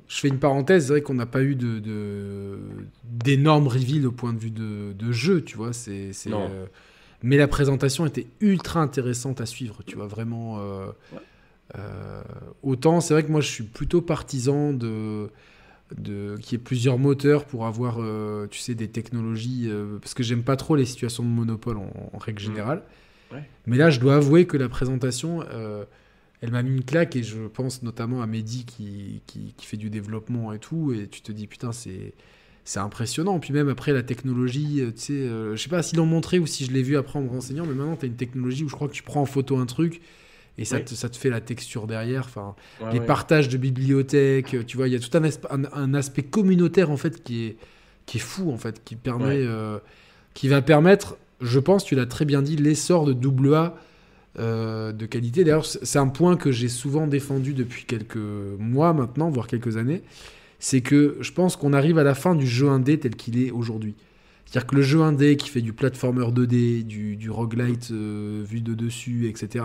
Je 0.09 0.21
fais 0.21 0.29
une 0.29 0.39
parenthèse, 0.39 0.87
c'est 0.87 0.93
vrai 0.93 1.03
qu'on 1.03 1.15
n'a 1.15 1.27
pas 1.27 1.43
eu 1.43 1.55
de, 1.55 2.59
d'énormes 3.05 3.69
reveals 3.69 4.07
au 4.07 4.13
point 4.13 4.33
de 4.33 4.39
vue 4.39 4.51
de, 4.51 4.93
de 4.93 5.13
jeu, 5.13 5.43
tu 5.43 5.57
vois. 5.57 5.73
C'est, 5.73 6.13
euh, 6.29 6.67
mais 7.23 7.37
la 7.37 7.49
présentation 7.49 8.07
était 8.07 8.27
ultra 8.41 8.81
intéressante 8.81 9.41
à 9.41 9.47
suivre, 9.47 9.83
tu 9.87 9.97
vois, 9.97 10.07
vraiment. 10.07 10.59
Euh, 10.59 10.87
euh, 11.77 12.23
autant, 12.63 13.01
c'est 13.01 13.13
vrai 13.13 13.23
que 13.23 13.31
moi, 13.31 13.41
je 13.41 13.49
suis 13.49 13.65
plutôt 13.65 14.01
partisan 14.01 14.73
de, 14.73 15.29
de 15.97 16.37
qu'il 16.41 16.53
y 16.53 16.61
ait 16.61 16.65
plusieurs 16.65 16.99
moteurs 16.99 17.45
pour 17.45 17.67
avoir, 17.67 17.99
tu 18.49 18.59
sais, 18.59 18.75
des 18.75 18.89
technologies, 18.89 19.71
parce 20.01 20.15
que 20.15 20.23
j'aime 20.23 20.45
pas 20.45 20.57
trop 20.57 20.77
les 20.77 20.87
situations 20.87 21.25
de 21.25 21.29
monopole 21.29 21.77
en, 21.79 22.19
règle 22.19 22.43
mmh. 22.43 22.47
générale. 22.47 22.83
Mais 23.67 23.77
là, 23.77 23.91
je 23.91 24.01
dois 24.01 24.17
avouer 24.17 24.47
que 24.47 24.57
la 24.57 24.71
présentation, 24.71 25.45
elle 26.41 26.53
m'a 26.53 26.63
mis 26.63 26.71
une 26.71 26.85
claque 26.85 27.17
et 27.17 27.23
je 27.23 27.47
pense 27.49 27.83
notamment 27.83 28.23
à 28.23 28.27
Mehdi 28.27 28.65
qui, 28.65 29.23
qui, 29.27 29.55
qui, 29.57 29.67
fait 29.67 29.77
du 29.77 29.91
développement 29.91 30.53
et 30.53 30.59
tout. 30.59 30.93
Et 30.93 31.09
tu 31.09 31.21
te 31.21 31.33
dis, 31.33 31.47
putain, 31.47 31.73
c'est 31.73 32.15
c'est 32.65 32.81
impressionnant. 32.81 33.41
Puis 33.41 33.55
même 33.55 33.71
après 33.71 33.93
la 33.93 34.03
technologie, 34.03 34.83
euh, 34.83 34.93
tu 34.93 35.01
sais, 35.01 35.13
euh, 35.15 35.57
je 35.57 35.63
sais 35.63 35.71
pas 35.71 35.83
s'ils 35.83 35.97
l'ont 35.97 36.07
montré 36.07 36.39
ou 36.39 36.47
si 36.47 36.67
je 36.67 36.71
l'ai 36.71 36.83
vu 36.83 36.99
après 36.99 37.19
en 37.19 37.23
me 37.23 37.31
renseignant, 37.31 37.65
mais 37.65 37.73
maintenant 37.73 37.97
tu 37.97 38.05
as 38.05 38.09
une 38.09 38.17
technologie 38.17 38.63
où 38.63 38.69
je 38.69 38.75
crois 38.75 38.89
que 38.89 38.93
tu 38.93 39.03
prends 39.03 39.23
en 39.23 39.27
photo 39.27 39.57
un 39.57 39.65
truc 39.65 40.03
et 40.59 40.65
ça, 40.65 40.81
te, 40.81 40.93
ça 40.95 41.09
te 41.09 41.17
fait 41.17 41.31
la 41.31 41.41
texture 41.41 41.87
derrière. 41.87 42.25
Enfin, 42.27 42.57
les 42.93 43.01
partages 43.01 43.49
de 43.49 43.57
bibliothèques, 43.57 44.67
tu 44.67 44.77
vois, 44.77 44.89
il 44.89 44.93
y 44.93 44.97
a 44.97 44.99
tout 44.99 45.17
un, 45.17 45.65
un, 45.73 45.95
aspect 45.95 46.25
communautaire 46.25 46.91
en 46.91 46.97
fait 46.97 47.23
qui 47.23 47.47
est, 47.47 47.57
qui 48.07 48.19
est 48.19 48.21
fou 48.21 48.51
en 48.51 48.59
fait, 48.59 48.83
qui 48.85 48.97
permet, 48.97 49.39
euh, 49.39 49.79
qui 50.35 50.49
va 50.49 50.61
permettre, 50.61 51.17
je 51.41 51.61
pense, 51.61 51.85
tu 51.85 51.95
l'as 51.95 52.07
très 52.07 52.25
bien 52.25 52.43
dit, 52.43 52.57
l'essor 52.57 53.05
de 53.05 53.13
double 53.13 53.55
A. 53.55 53.77
de 54.37 55.07
qualité. 55.07 55.43
D'ailleurs, 55.43 55.67
c'est 55.67 55.99
un 55.99 56.09
point 56.09 56.37
que 56.37 56.53
j'ai 56.53 56.69
souvent 56.69 57.07
défendu 57.07 57.55
depuis 57.55 57.85
quelques 57.85 58.17
mois 58.17 58.93
maintenant, 58.93 59.31
voire 59.31 59.49
quelques 59.49 59.77
années 59.77 60.03
c'est 60.59 60.81
que 60.81 61.17
je 61.21 61.33
pense 61.33 61.57
qu'on 61.57 61.73
arrive 61.73 61.99
à 61.99 62.05
la 62.05 62.15
fin 62.15 62.35
du 62.35 62.47
jeu 62.47 62.69
indé 62.69 62.99
tel 62.99 63.15
qu'il 63.15 63.43
est 63.43 63.51
aujourd'hui. 63.51 63.95
C'est-à-dire 64.45 64.67
que 64.67 64.77
le 64.77 64.83
jeu 64.83 65.03
indé 65.03 65.37
qui 65.37 65.49
fait 65.49 65.61
du 65.61 65.73
platformer 65.73 66.25
2D, 66.25 66.83
du, 66.83 67.17
du 67.17 67.31
roguelite 67.31 67.91
euh, 67.91 68.43
vu 68.45 68.61
de 68.61 68.75
dessus, 68.75 69.29
etc., 69.29 69.65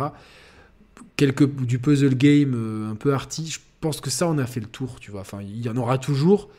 quelques, 1.15 1.49
du 1.49 1.79
puzzle 1.79 2.15
game 2.15 2.53
euh, 2.53 2.91
un 2.91 2.95
peu 2.95 3.13
arty, 3.13 3.47
je 3.49 3.59
pense 3.79 4.01
que 4.01 4.09
ça, 4.09 4.27
on 4.27 4.37
a 4.37 4.45
fait 4.45 4.59
le 4.59 4.67
tour, 4.67 4.99
tu 4.99 5.09
vois. 5.09 5.21
Enfin, 5.21 5.39
il 5.41 5.61
y 5.61 5.69
en 5.69 5.77
aura 5.77 5.97
toujours, 5.97 6.49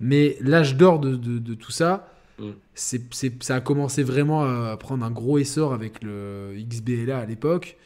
mais 0.00 0.36
l'âge 0.40 0.76
d'or 0.76 0.98
de, 0.98 1.14
de, 1.16 1.54
tout 1.54 1.70
ça, 1.70 2.08
mm. 2.38 2.52
ça 2.74 3.56
a 3.56 3.60
commencé 3.60 4.02
vraiment 4.02 4.44
à 4.44 4.76
prendre 4.76 5.04
un 5.04 5.10
gros 5.10 5.38
essor 5.38 5.72
avec 5.72 6.02
le 6.02 6.54
XBLA 6.56 7.18
à 7.18 7.26
l'époque, 7.26 7.76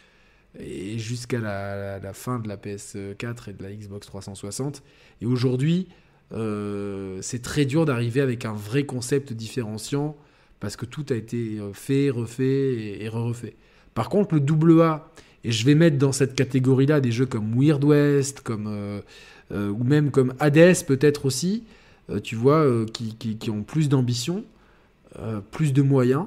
et 0.58 0.98
jusqu'à 0.98 1.38
la, 1.38 2.12
fin 2.12 2.38
de 2.38 2.48
la 2.48 2.56
PS4 2.56 3.50
et 3.50 3.52
de 3.52 3.62
la 3.62 3.72
Xbox 3.72 4.06
360. 4.06 4.82
Et 5.20 5.26
aujourd'hui, 5.26 5.88
euh, 6.32 7.18
c'est 7.22 7.42
très 7.42 7.64
dur 7.64 7.86
d'arriver 7.86 8.20
avec 8.20 8.44
un 8.44 8.52
vrai 8.52 8.84
concept 8.84 9.32
différenciant 9.32 10.16
parce 10.60 10.76
que 10.76 10.84
tout 10.84 11.06
a 11.10 11.14
été 11.14 11.58
euh, 11.58 11.72
fait, 11.72 12.10
refait 12.10 13.00
et, 13.00 13.08
refait. 13.08 13.56
Par 13.94 14.08
contre, 14.08 14.34
le 14.34 14.40
double 14.40 14.80
A, 14.82 15.08
et 15.44 15.52
je 15.52 15.64
vais 15.64 15.74
mettre 15.74 15.98
dans 15.98 16.12
cette 16.12 16.34
catégorie-là 16.34 17.00
des 17.00 17.12
jeux 17.12 17.26
comme 17.26 17.54
Weird 17.54 17.84
West, 17.84 18.40
comme, 18.40 18.66
euh, 18.66 19.00
ou 19.50 19.84
même 19.84 20.10
comme 20.10 20.34
Hades 20.40 20.84
peut-être 20.86 21.26
aussi, 21.26 21.64
tu 22.22 22.36
vois, 22.36 22.66
qui, 22.92 23.16
qui, 23.16 23.50
ont 23.50 23.62
plus 23.62 23.88
d'ambition, 23.88 24.44
plus 25.50 25.72
de 25.72 25.82
moyens. 25.82 26.24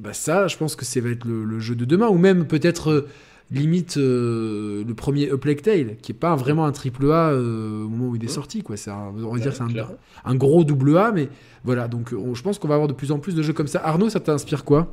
Bah 0.00 0.12
ça, 0.12 0.46
je 0.46 0.56
pense 0.56 0.76
que 0.76 0.84
ça 0.84 1.00
va 1.00 1.10
être 1.10 1.24
le, 1.24 1.44
le 1.44 1.58
jeu 1.58 1.74
de 1.74 1.84
demain, 1.84 2.08
ou 2.08 2.18
même 2.18 2.46
peut-être 2.46 3.06
limite 3.50 3.96
euh, 3.96 4.84
le 4.86 4.94
premier 4.94 5.30
A 5.30 5.54
Tale, 5.54 5.96
qui 5.96 6.12
est 6.12 6.18
pas 6.18 6.36
vraiment 6.36 6.66
un 6.66 6.72
triple 6.72 7.10
A 7.10 7.30
euh, 7.30 7.84
au 7.84 7.88
moment 7.88 8.10
où 8.10 8.16
il 8.16 8.24
est 8.24 8.28
sorti. 8.28 8.62
Quoi. 8.62 8.76
C'est 8.76 8.90
un, 8.90 9.12
on 9.16 9.32
va 9.32 9.38
dire 9.38 9.54
c'est 9.54 9.62
un, 10.24 10.34
gros 10.34 10.64
double 10.64 10.98
A, 10.98 11.12
mais 11.12 11.28
voilà. 11.64 11.88
Donc 11.88 12.10
je 12.10 12.42
pense 12.42 12.58
qu'on 12.58 12.68
va 12.68 12.74
avoir 12.74 12.88
de 12.88 12.92
plus 12.92 13.12
en 13.12 13.18
plus 13.18 13.34
de 13.34 13.42
jeux 13.42 13.52
comme 13.52 13.66
ça. 13.66 13.80
Arnaud, 13.84 14.10
ça 14.10 14.20
t'inspire 14.20 14.64
quoi? 14.64 14.88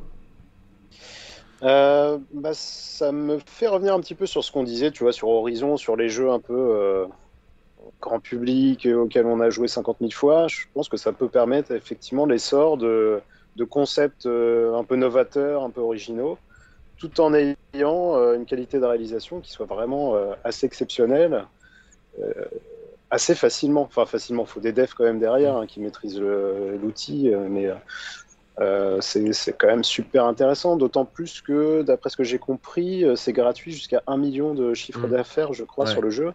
Euh, 1.62 2.18
bah, 2.34 2.50
ça 2.52 3.12
me 3.12 3.38
fait 3.46 3.66
revenir 3.66 3.94
un 3.94 4.00
petit 4.00 4.14
peu 4.14 4.26
sur 4.26 4.44
ce 4.44 4.52
qu'on 4.52 4.62
disait, 4.62 4.90
tu 4.90 5.04
vois, 5.04 5.12
sur 5.12 5.28
Horizon, 5.28 5.76
sur 5.76 5.96
les 5.96 6.08
jeux 6.08 6.30
un 6.30 6.40
peu 6.40 7.06
grand 8.00 8.20
public 8.20 8.86
auxquels 8.86 9.26
on 9.26 9.40
a 9.40 9.50
joué 9.50 9.68
50 9.68 9.98
000 10.00 10.10
fois. 10.12 10.48
Je 10.48 10.64
pense 10.74 10.88
que 10.88 10.96
ça 10.96 11.12
peut 11.12 11.28
permettre 11.28 11.72
effectivement 11.72 12.26
l'essor 12.26 12.76
de, 12.76 13.20
de 13.56 13.64
concepts 13.64 14.26
un 14.26 14.84
peu 14.84 14.96
novateurs, 14.96 15.62
un 15.62 15.70
peu 15.70 15.80
originaux 15.80 16.38
tout 16.98 17.20
en 17.20 17.34
ayant 17.34 18.16
euh, 18.16 18.34
une 18.34 18.46
qualité 18.46 18.78
de 18.78 18.84
réalisation 18.84 19.40
qui 19.40 19.50
soit 19.50 19.66
vraiment 19.66 20.16
euh, 20.16 20.32
assez 20.44 20.66
exceptionnelle, 20.66 21.44
euh, 22.20 22.32
assez 23.10 23.34
facilement. 23.34 23.82
Enfin, 23.82 24.06
facilement, 24.06 24.44
il 24.44 24.48
faut 24.48 24.60
des 24.60 24.72
devs 24.72 24.94
quand 24.96 25.04
même 25.04 25.18
derrière 25.18 25.56
hein, 25.56 25.66
qui 25.66 25.80
maîtrisent 25.80 26.20
l'outil, 26.20 27.30
mais 27.50 27.70
c'est 29.00 29.52
quand 29.56 29.68
même 29.68 29.84
super 29.84 30.24
intéressant, 30.24 30.76
d'autant 30.76 31.04
plus 31.04 31.40
que, 31.40 31.82
d'après 31.82 32.10
ce 32.10 32.16
que 32.16 32.24
j'ai 32.24 32.38
compris, 32.38 33.04
c'est 33.14 33.32
gratuit 33.32 33.72
jusqu'à 33.72 34.02
1 34.06 34.16
million 34.16 34.54
de 34.54 34.74
chiffre 34.74 35.06
mmh. 35.06 35.10
d'affaires, 35.10 35.52
je 35.52 35.64
crois, 35.64 35.86
sur 35.86 36.02
le 36.02 36.10
jeu. 36.10 36.32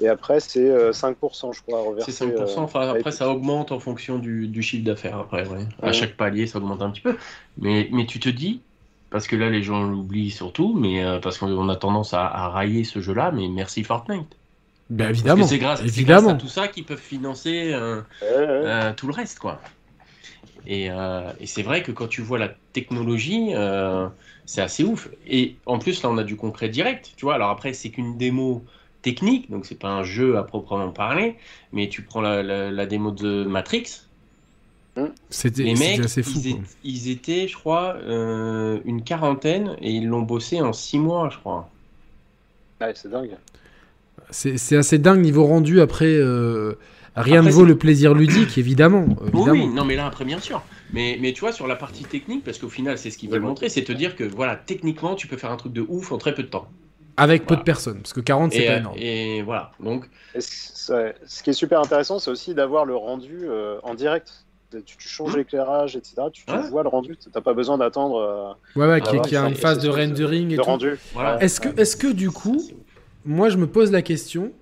Et 0.00 0.08
après, 0.08 0.40
c'est 0.40 0.90
5%, 0.90 1.54
je 1.54 1.62
crois, 1.62 1.94
C'est 2.00 2.12
5%, 2.12 2.58
enfin, 2.58 2.88
après, 2.88 3.12
ça 3.12 3.28
augmente 3.28 3.70
en 3.72 3.78
fonction 3.78 4.18
du, 4.18 4.62
chiffre 4.62 4.84
d'affaires. 4.84 5.18
Après, 5.18 5.44
à 5.82 5.92
chaque 5.92 6.16
palier, 6.16 6.46
ça 6.46 6.58
augmente 6.58 6.82
un 6.82 6.90
petit 6.90 7.02
peu. 7.02 7.16
Mais, 7.58 7.88
mais 7.92 8.06
tu 8.06 8.18
te 8.18 8.28
dis, 8.28 8.62
parce 9.10 9.26
que 9.26 9.36
là 9.36 9.50
les 9.50 9.62
gens 9.62 9.82
l'oublient 9.82 10.30
surtout, 10.30 10.74
mais 10.78 11.04
euh, 11.04 11.18
parce 11.18 11.38
qu'on 11.38 11.68
a 11.68 11.76
tendance 11.76 12.14
à, 12.14 12.48
railler 12.48 12.84
ce 12.84 13.00
jeu-là, 13.00 13.32
mais 13.32 13.48
merci 13.48 13.84
Fortnite. 13.84 14.36
Ben 14.88 15.10
évidemment. 15.10 15.46
C'est 15.46 15.58
grâce, 15.58 15.82
grâce, 15.82 16.26
à 16.26 16.34
tout 16.34 16.48
ça 16.48 16.68
qu'ils 16.68 16.84
peuvent 16.84 16.98
financer 16.98 17.72
euh, 17.72 18.00
euh, 18.22 18.92
tout 18.94 19.06
le 19.06 19.12
reste, 19.12 19.38
quoi. 19.38 19.60
Et, 20.66 20.86
et 20.86 21.46
c'est 21.46 21.62
vrai 21.62 21.82
que 21.82 21.90
quand 21.90 22.06
tu 22.06 22.20
vois 22.20 22.38
la 22.38 22.50
technologie, 22.72 23.52
c'est 24.44 24.60
assez 24.60 24.84
ouf. 24.84 25.08
Et 25.26 25.56
en 25.64 25.78
plus, 25.78 26.02
là, 26.02 26.10
on 26.10 26.18
a 26.18 26.24
du 26.24 26.36
concret 26.36 26.68
direct, 26.68 27.12
tu 27.16 27.24
vois. 27.24 27.34
Alors 27.34 27.50
après, 27.50 27.72
c'est 27.72 27.88
qu'une 27.90 28.18
démo 28.18 28.62
technique, 29.02 29.50
donc 29.50 29.66
c'est 29.66 29.78
pas 29.78 29.88
un 29.88 30.02
jeu 30.02 30.36
à 30.36 30.42
proprement 30.42 30.90
parler, 30.90 31.36
mais 31.72 31.88
tu 31.88 32.02
prends 32.02 32.20
la, 32.20 32.42
la 32.42 32.86
démo 32.86 33.10
de 33.10 33.44
Matrix, 33.44 34.02
c'était 35.28 35.72
assez 36.02 36.22
fou. 36.22 36.40
Ils, 36.84 37.10
étaient, 37.10 37.48
je 37.48 37.56
crois, 37.56 37.96
euh, 38.02 38.78
une 38.84 39.02
quarantaine 39.02 39.76
et 39.80 39.90
ils 39.90 40.06
l'ont 40.06 40.22
bossé 40.22 40.60
en 40.60 40.72
six 40.72 40.98
mois, 40.98 41.30
je 41.30 41.38
crois. 41.38 41.68
Ouais, 42.80 42.92
c'est 42.94 43.10
dingue. 43.10 43.36
C'est 44.30 44.76
assez 44.76 44.98
dingue 44.98 45.20
niveau 45.20 45.44
rendu. 45.44 45.80
Après, 45.80 46.06
euh, 46.06 46.74
rien 47.16 47.42
ne 47.42 47.50
vaut 47.50 47.64
le 47.64 47.76
plaisir 47.76 48.14
ludique, 48.14 48.58
évidemment, 48.58 49.06
Oui, 49.32 49.66
non, 49.68 49.84
mais 49.84 49.96
là, 49.96 50.06
après, 50.06 50.24
bien 50.24 50.40
sûr. 50.40 50.62
Mais, 50.92 51.18
mais 51.20 51.32
tu 51.32 51.40
vois, 51.40 51.52
sur 51.52 51.66
la 51.66 51.76
partie 51.76 52.04
technique, 52.04 52.44
parce 52.44 52.58
qu'au 52.58 52.68
final, 52.68 52.98
c'est 52.98 53.10
ce 53.10 53.18
qu'ils 53.18 53.30
veulent 53.30 53.42
montrer, 53.42 53.68
c'est 53.68 53.84
te 53.84 53.92
dire 53.92 54.16
que, 54.16 54.24
voilà, 54.24 54.56
techniquement, 54.56 55.14
tu 55.14 55.26
peux 55.26 55.36
faire 55.36 55.50
un 55.50 55.56
truc 55.56 55.72
de 55.72 55.84
ouf 55.88 56.12
en 56.12 56.18
très 56.18 56.34
peu 56.34 56.42
de 56.42 56.48
temps. 56.48 56.68
Avec 57.16 57.46
peu 57.46 57.56
de 57.56 57.62
personnes, 57.62 58.00
parce 58.00 58.12
que 58.12 58.20
40, 58.20 58.52
c'est 58.52 58.66
pas 58.66 58.72
euh, 58.72 58.78
énorme. 58.78 58.96
Et 58.98 59.42
voilà, 59.42 59.72
donc... 59.80 60.08
ce 60.38 61.42
qui 61.42 61.50
est 61.50 61.54
super 61.54 61.80
intéressant, 61.80 62.18
c'est 62.18 62.30
aussi 62.30 62.54
d'avoir 62.54 62.84
le 62.84 62.96
rendu 62.96 63.46
en 63.82 63.94
direct 63.94 64.44
tu, 64.78 65.08
changes 65.08 65.34
mmh. 65.34 65.38
l'éclairage, 65.38 65.96
etc. 65.96 66.22
Tu, 66.32 66.44
vois 66.70 66.82
le 66.82 66.88
rendu. 66.88 67.16
Tu 67.16 67.28
n'as 67.34 67.40
pas 67.40 67.54
besoin 67.54 67.78
d'attendre. 67.78 68.16
Euh, 68.16 68.78
ouais, 68.78 68.86
ouais, 68.88 69.00
qui, 69.00 69.36
a 69.36 69.46
une 69.46 69.54
phase 69.54 69.78
de 69.78 69.88
rendering 69.88 70.52
et 70.52 70.56
tout. 70.56 70.62
rendu. 70.62 70.98
Est-ce 71.40 71.60
que, 71.60 71.68
est 71.80 71.98
que 71.98 72.12
du 72.12 72.30
coup, 72.30 72.62
moi 73.24 73.48
je 73.48 73.56
me 73.56 73.66
pose 73.66 73.90
la 73.90 74.02
question 74.02 74.52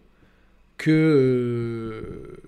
que. 0.76 0.90
Euh, 0.90 2.40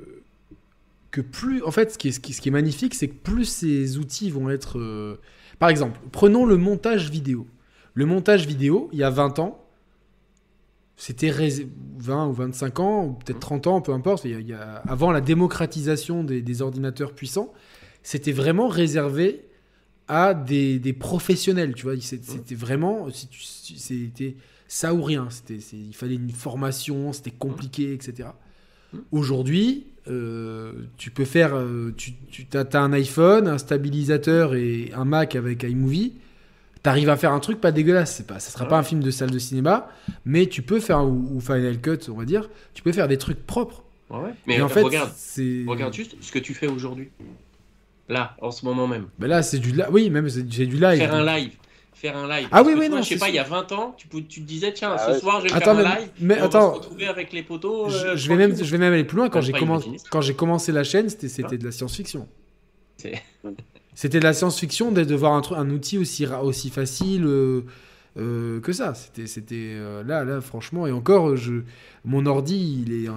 que 1.10 1.20
plus. 1.20 1.62
En 1.64 1.70
fait, 1.70 1.92
ce 1.92 1.98
qui 1.98 2.08
est, 2.08 2.12
ce 2.12 2.20
qui, 2.20 2.48
est 2.48 2.52
magnifique, 2.52 2.94
c'est 2.94 3.08
que 3.08 3.16
plus 3.22 3.44
ces 3.44 3.98
outils 3.98 4.30
vont 4.30 4.50
être. 4.50 4.78
Euh, 4.78 5.20
par 5.58 5.68
exemple, 5.68 6.00
prenons 6.12 6.46
le 6.46 6.56
montage 6.56 7.10
vidéo. 7.10 7.46
Le 7.94 8.06
montage 8.06 8.46
vidéo, 8.46 8.88
il 8.92 9.00
y 9.00 9.04
a 9.04 9.10
20 9.10 9.40
ans, 9.40 9.59
c'était 11.00 11.32
20 11.98 12.26
ou 12.26 12.32
25 12.34 12.78
ans, 12.78 13.06
ou 13.06 13.12
peut-être 13.12 13.40
30 13.40 13.66
ans, 13.68 13.80
peu 13.80 13.94
importe, 13.94 14.26
il 14.26 14.46
y 14.46 14.52
a, 14.52 14.82
avant 14.86 15.12
la 15.12 15.22
démocratisation 15.22 16.24
des, 16.24 16.62
ordinateurs 16.62 17.14
puissants, 17.14 17.54
c'était 18.02 18.32
vraiment 18.32 18.68
réservé 18.68 19.46
à 20.08 20.34
des, 20.34 20.92
professionnels, 20.92 21.74
tu 21.74 21.84
vois. 21.84 21.94
C'était 21.98 22.54
vraiment, 22.54 23.08
c'était 23.10 24.36
ça 24.68 24.92
ou 24.92 25.00
rien. 25.00 25.28
Il 25.72 25.94
fallait 25.94 26.16
une 26.16 26.32
formation, 26.32 27.14
c'était 27.14 27.30
compliqué, 27.30 27.94
etc. 27.94 28.28
Aujourd'hui, 29.10 29.86
euh, 30.06 30.72
tu 30.98 31.10
peux 31.10 31.24
faire, 31.24 31.54
euh, 31.54 31.94
tu, 31.96 32.12
tu 32.30 32.46
as, 32.52 32.78
un 32.78 32.92
iPhone, 32.92 33.48
un 33.48 33.56
stabilisateur 33.56 34.54
et 34.54 34.90
un 34.94 35.06
Mac 35.06 35.34
avec 35.34 35.62
iMovie 35.62 36.12
T'arrives 36.82 37.10
à 37.10 37.16
faire 37.16 37.32
un 37.32 37.40
truc 37.40 37.60
pas 37.60 37.72
dégueulasse, 37.72 38.14
c'est 38.16 38.26
pas, 38.26 38.40
ça 38.40 38.50
sera 38.50 38.66
pas 38.66 38.78
un 38.78 38.82
film 38.82 39.02
de 39.02 39.10
salle 39.10 39.30
de 39.30 39.38
cinéma, 39.38 39.88
mais 40.24 40.46
tu 40.46 40.62
peux 40.62 40.80
faire 40.80 41.04
ou, 41.04 41.38
Final 41.40 41.78
Cut, 41.78 41.98
on 42.10 42.14
va 42.14 42.24
dire, 42.24 42.48
tu 42.72 42.82
peux 42.82 42.92
faire 42.92 43.06
des 43.08 43.18
trucs 43.18 43.46
propres. 43.46 43.84
Ouais, 44.08 44.30
mais 44.46 44.56
Et 44.56 44.62
en 44.62 44.68
fait, 44.68 44.80
regarde, 44.82 45.12
c'est. 45.14 45.62
regarde 45.68 45.92
juste 45.92 46.16
ce 46.20 46.32
que 46.32 46.38
tu 46.38 46.54
fais 46.54 46.66
aujourd'hui. 46.68 47.10
Là, 48.08 48.34
en 48.40 48.50
ce 48.50 48.64
moment 48.64 48.88
même. 48.88 49.06
Ben 49.18 49.28
là, 49.28 49.42
c'est 49.42 49.58
du 49.58 49.70
live. 49.72 49.86
Oui, 49.92 50.10
même 50.10 50.28
c'est 50.28 50.40
c'est 50.50 50.66
du 50.66 50.76
live. 50.80 50.98
Faire 50.98 51.14
un 51.14 51.24
live. 51.24 51.52
Faire 51.94 52.16
un 52.16 52.26
live. 52.26 52.48
Ah 52.50 52.56
Parce 52.64 52.66
oui, 52.66 52.74
oui, 52.78 52.86
toi, 52.88 52.96
non, 52.96 53.02
Je 53.02 53.08
sais 53.10 53.18
pas, 53.18 53.28
il 53.28 53.34
y 53.34 53.38
a 53.38 53.44
20 53.44 53.70
ans, 53.72 53.94
tu, 53.96 54.08
peux- 54.08 54.22
tu 54.22 54.40
te 54.40 54.46
disais, 54.46 54.72
tiens, 54.72 54.96
Ah 54.98 55.06
ce 55.06 55.10
ouais. 55.12 55.18
soir, 55.20 55.40
je 55.40 55.48
vais 55.48 55.52
Attends, 55.52 55.76
faire 55.76 55.84
mais- 55.84 55.84
un 55.84 55.98
live. 56.00 56.08
mais 56.18 56.34
on 56.36 56.38
va 56.38 56.44
attends. 56.46 56.72
se 56.72 56.78
retrouver 56.78 57.06
avec 57.08 57.30
les 57.32 57.42
potos. 57.42 57.90
Je, 57.92 58.06
euh, 58.06 58.16
je 58.16 58.28
vais 58.30 58.36
même, 58.36 58.56
je 58.56 58.64
vais 58.70 58.78
même 58.78 58.92
aller 58.94 59.04
plus 59.04 59.18
loin. 59.18 59.28
Quand 59.28 59.42
j'ai 59.42 59.52
commencé, 59.52 59.84
imaginiste. 59.84 60.08
quand 60.10 60.22
j'ai 60.22 60.34
commencé 60.34 60.72
la 60.72 60.82
chaîne, 60.82 61.10
c'était, 61.10 61.28
c'était 61.28 61.58
de 61.58 61.64
la 61.66 61.72
science-fiction. 61.72 62.26
C'était 64.00 64.18
de 64.18 64.24
la 64.24 64.32
science-fiction 64.32 64.92
de, 64.92 65.14
voir 65.14 65.34
un, 65.34 65.42
un 65.58 65.68
outil 65.68 65.98
aussi, 65.98 66.70
facile 66.70 67.26
euh, 67.26 67.60
euh, 68.18 68.58
que 68.58 68.72
ça. 68.72 68.94
C'était, 68.94 69.26
c'était 69.26 69.74
euh, 69.74 70.02
là, 70.02 70.24
là, 70.24 70.40
franchement. 70.40 70.86
Et 70.86 70.90
encore, 70.90 71.36
je, 71.36 71.56
mon 72.06 72.24
ordi, 72.24 72.82
il 72.86 72.94
est, 72.94 73.10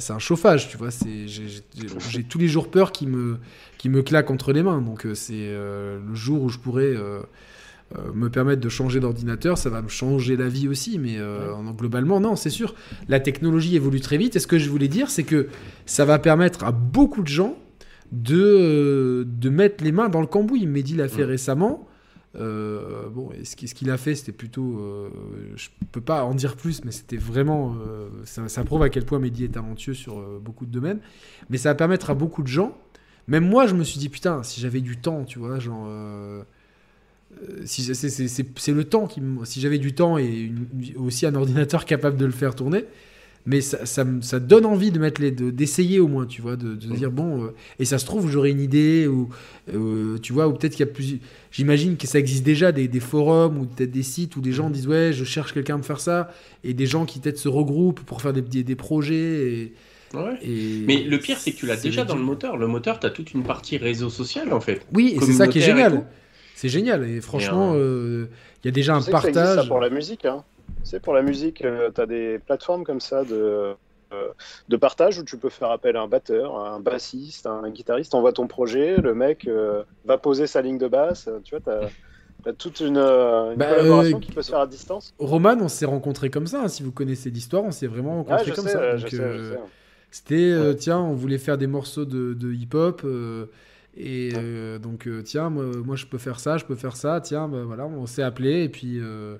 c'est 0.00 0.12
un 0.12 0.18
chauffage, 0.18 0.68
tu 0.68 0.76
vois. 0.76 0.90
C'est, 0.90 1.26
j'ai, 1.26 2.22
tous 2.22 2.36
les 2.36 2.48
jours 2.48 2.70
peur 2.70 2.92
qu'il 2.92 3.08
me, 3.08 3.38
me 3.86 4.02
claque 4.02 4.30
entre 4.30 4.52
les 4.52 4.62
mains. 4.62 4.82
Donc 4.82 5.06
c'est 5.14 5.54
le 5.54 6.14
jour 6.14 6.42
où 6.42 6.48
je 6.50 6.58
pourrais 6.58 6.94
me 8.12 8.28
permettre 8.28 8.60
de 8.60 8.68
changer 8.68 9.00
d'ordinateur, 9.00 9.56
ça 9.56 9.70
va 9.70 9.80
me 9.80 9.88
changer 9.88 10.36
la 10.36 10.48
vie 10.48 10.68
aussi. 10.68 10.98
Mais 10.98 11.16
euh, 11.16 11.54
en- 11.54 11.70
globalement, 11.70 12.20
non, 12.20 12.36
c'est 12.36 12.50
sûr. 12.50 12.74
La 13.08 13.20
technologie 13.20 13.74
évolue 13.76 14.00
très 14.02 14.18
vite. 14.18 14.36
Et 14.36 14.38
ce 14.38 14.46
que 14.46 14.58
je 14.58 14.68
voulais 14.68 14.88
dire, 14.88 15.08
c'est 15.08 15.24
que 15.24 15.48
ça 15.86 16.04
va 16.04 16.18
permettre 16.18 16.64
à 16.64 16.72
beaucoup 16.72 17.22
de 17.22 17.28
gens 17.28 17.56
de, 18.12 18.36
euh, 18.40 19.24
de 19.26 19.48
mettre 19.50 19.82
les 19.84 19.92
mains 19.92 20.08
dans 20.08 20.20
le 20.20 20.26
cambouis. 20.26 20.66
Mehdi 20.66 20.94
l'a 20.94 21.08
fait 21.08 21.24
Mm. 21.24 21.28
récemment. 21.28 21.88
Euh, 22.36 23.08
bon, 23.08 23.30
et 23.32 23.44
ce 23.44 23.56
qui- 23.56 23.66
ce 23.68 23.74
qu'il 23.74 23.90
a 23.90 23.96
fait, 23.96 24.14
c'était 24.14 24.32
plutôt. 24.32 24.78
euh, 24.78 25.08
je 25.56 25.68
peux 25.92 26.00
pas 26.00 26.24
en 26.24 26.34
dire 26.34 26.56
plus, 26.56 26.84
mais 26.84 26.90
c'était 26.92 27.16
vraiment. 27.16 27.74
euh, 27.86 28.08
ça, 28.24 28.48
ça 28.48 28.64
prouve 28.64 28.82
à 28.82 28.90
quel 28.90 29.04
point 29.04 29.18
Mehdi 29.18 29.44
est 29.44 29.48
talentueux 29.48 29.94
sur 29.94 30.20
beaucoup 30.40 30.66
de 30.66 30.70
domaines. 30.70 31.00
Mais 31.50 31.56
ça 31.56 31.70
va 31.70 31.74
permettre 31.74 32.10
à 32.10 32.14
beaucoup 32.14 32.42
de 32.42 32.48
gens. 32.48 32.76
Même 33.28 33.46
moi, 33.48 33.66
je 33.66 33.74
me 33.74 33.82
suis 33.84 33.98
dit, 33.98 34.08
putain, 34.08 34.42
si 34.42 34.60
j'avais 34.60 34.80
du 34.80 34.96
temps, 34.98 35.24
tu 35.24 35.38
vois, 35.38 35.58
genre. 35.58 35.88
si 37.64 37.82
c'est- 37.82 37.94
c'est 37.94 38.08
c'est- 38.28 38.58
c'est 38.58 38.72
le 38.72 38.84
temps 38.84 39.06
qui 39.06 39.20
me- 39.20 39.44
si 39.44 39.60
j'avais 39.60 39.78
du 39.78 39.92
temps 39.94 40.16
et 40.18 40.26
une- 40.26 40.66
aussi 40.96 41.26
un 41.26 41.34
ordinateur 41.34 41.84
capable 41.84 42.16
de 42.16 42.24
le 42.24 42.32
faire 42.32 42.54
tourner 42.54 42.84
mais 43.50 43.60
ça, 43.62 43.86
ça, 43.86 44.38
donne 44.40 44.66
envie 44.66 44.90
de 44.90 44.98
mettre 44.98 45.20
les 45.22 45.30
de- 45.30 45.50
d'essayer 45.50 46.00
au 46.00 46.06
moins 46.06 46.26
tu 46.26 46.42
vois 46.42 46.56
de, 46.56 46.74
de 46.74 46.94
dire 46.94 47.10
bon 47.10 47.44
euh, 47.44 47.54
et 47.78 47.84
ça 47.86 47.98
se 47.98 48.04
trouve 48.04 48.30
j'aurai 48.30 48.50
une 48.50 48.60
idée 48.60 49.06
ou 49.06 49.30
euh, 49.74 50.18
tu 50.18 50.32
vois 50.34 50.46
ou 50.48 50.52
peut-être 50.52 50.72
qu'il 50.76 50.86
y 50.86 50.88
a 50.88 50.92
plus 50.92 51.18
j'imagine 51.50 51.96
que 51.96 52.06
ça 52.06 52.18
existe 52.18 52.44
déjà 52.44 52.72
des, 52.72 52.88
des 52.88 53.00
forums 53.00 53.58
ou 53.58 53.64
peut-être 53.64 53.90
des 53.90 54.02
sites 54.02 54.36
où 54.36 54.40
des 54.40 54.52
gens 54.52 54.68
disent 54.70 54.86
ouais 54.86 55.12
je 55.14 55.24
cherche 55.24 55.52
quelqu'un 55.54 55.76
à 55.76 55.78
me 55.78 55.82
faire 55.82 56.00
ça 56.00 56.30
et 56.62 56.74
des 56.74 56.86
gens 56.86 57.06
qui 57.06 57.18
peut-être 57.20 57.38
se 57.38 57.48
regroupent 57.48 58.00
pour 58.00 58.20
faire 58.20 58.32
des, 58.34 58.42
des, 58.42 58.62
des 58.62 58.76
projets 58.76 59.52
et, 59.52 59.72
Ouais. 60.14 60.38
et- 60.42 60.84
Mais 60.86 61.02
le 61.02 61.18
pire, 61.18 61.36
c'est 61.38 61.52
que 61.52 61.58
tu 61.58 61.66
l'as 61.66 61.76
déjà 61.76 62.02
dans 62.04 62.16
le 62.16 62.22
moteur. 62.22 62.56
Le 62.56 62.66
moteur, 62.66 62.98
tu 62.98 63.06
as 63.06 63.10
toute 63.10 63.34
une 63.34 63.42
partie 63.42 63.76
réseau 63.76 64.08
social, 64.08 64.54
en 64.54 64.60
fait. 64.60 64.80
oui 64.94 65.12
et 65.16 65.20
c'est 65.22 65.32
ça 65.34 65.46
qui 65.48 65.58
est 65.58 65.62
génial 65.62 66.06
c'est 66.54 66.70
génial 66.70 67.08
et 67.08 67.20
franchement 67.20 67.74
euh, 67.76 68.26
il 68.64 68.66
y 68.66 68.70
a 68.70 68.72
déjà 68.72 68.94
un 68.96 68.98
que 69.00 69.04
ça 69.04 69.10
existe, 69.12 69.34
partage 69.34 69.56
ça, 69.60 69.64
pour 69.66 69.80
la 69.80 69.90
musique. 69.90 70.24
Hein. 70.24 70.42
Tu 70.84 70.90
sais, 70.90 71.00
pour 71.00 71.14
la 71.14 71.22
musique, 71.22 71.58
tu 71.58 72.00
as 72.00 72.06
des 72.06 72.38
plateformes 72.38 72.84
comme 72.84 73.00
ça 73.00 73.24
de, 73.24 73.76
euh, 74.12 74.32
de 74.68 74.76
partage 74.76 75.18
où 75.18 75.24
tu 75.24 75.38
peux 75.38 75.50
faire 75.50 75.70
appel 75.70 75.96
à 75.96 76.02
un 76.02 76.08
batteur, 76.08 76.56
à 76.58 76.70
un 76.70 76.80
bassiste, 76.80 77.46
à 77.46 77.50
un 77.52 77.70
guitariste. 77.70 78.14
Envoie 78.14 78.32
ton 78.32 78.46
projet, 78.48 79.00
le 79.00 79.14
mec 79.14 79.46
euh, 79.46 79.84
va 80.04 80.18
poser 80.18 80.46
sa 80.46 80.62
ligne 80.62 80.78
de 80.78 80.88
basse. 80.88 81.28
Tu 81.44 81.56
vois, 81.56 81.60
tu 82.44 82.48
as, 82.50 82.52
toute 82.54 82.80
une, 82.80 82.96
euh, 82.96 83.52
une 83.52 83.58
Bah, 83.58 83.66
collaboration 83.66 84.18
euh, 84.18 84.20
qui 84.20 84.32
peut 84.32 84.42
se 84.42 84.50
faire 84.50 84.60
à 84.60 84.66
distance. 84.66 85.14
Roman 85.18 85.56
on 85.60 85.68
s'est 85.68 85.86
rencontrés 85.86 86.30
comme 86.30 86.46
ça 86.46 86.62
hein, 86.62 86.68
si 86.68 86.82
vous 86.82 86.92
connaissez 86.92 87.30
l'histoire 87.30 87.64
on 87.64 87.72
s'est 87.72 87.86
vraiment 87.88 88.16
rencontrés 88.16 88.52
comme 88.52 88.64
sais, 88.64 88.70
ça 88.70 88.80
euh, 88.82 88.98
Donc, 88.98 89.10
sais, 89.10 89.22
euh. 89.22 89.56
C'était, 90.10 90.36
euh, 90.52 90.74
Ouais. 90.74 90.74
tiens, 90.74 91.00
on 91.00 91.14
voulait 91.14 91.38
faire 91.38 91.58
des 91.58 91.68
morceaux 91.68 92.04
de, 92.06 92.34
de 92.34 92.52
hip-hop. 92.52 93.02
euh, 93.04 93.46
et 93.96 94.30
euh, 94.34 94.78
donc, 94.78 95.08
euh, 95.08 95.22
tiens, 95.22 95.50
moi, 95.50 95.64
moi, 95.84 95.96
je 95.96 96.06
peux 96.06 96.18
faire 96.18 96.40
ça, 96.40 96.58
je 96.58 96.64
peux 96.66 96.76
faire 96.76 96.96
ça. 96.96 97.20
Tiens, 97.22 97.48
bah, 97.48 97.64
voilà, 97.64 97.86
on 97.86 98.06
s'est 98.06 98.22
appelé. 98.22 98.64
Et 98.64 98.68
puis, 98.70 99.00
euh, 99.00 99.38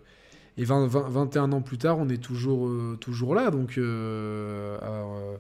et 0.59 0.65
20, 0.65 0.87
20 0.89 1.09
21 1.09 1.53
ans 1.53 1.63
plus 1.63 1.79
tard, 1.79 1.99
on 1.99 2.09
est 2.09 2.23
toujours, 2.23 2.69
euh, 2.69 2.97
toujours 3.01 3.35
là. 3.35 3.51
Donc, 3.51 3.79
euh, 3.79 4.77
alors, 4.83 5.17
euh, 5.17 5.37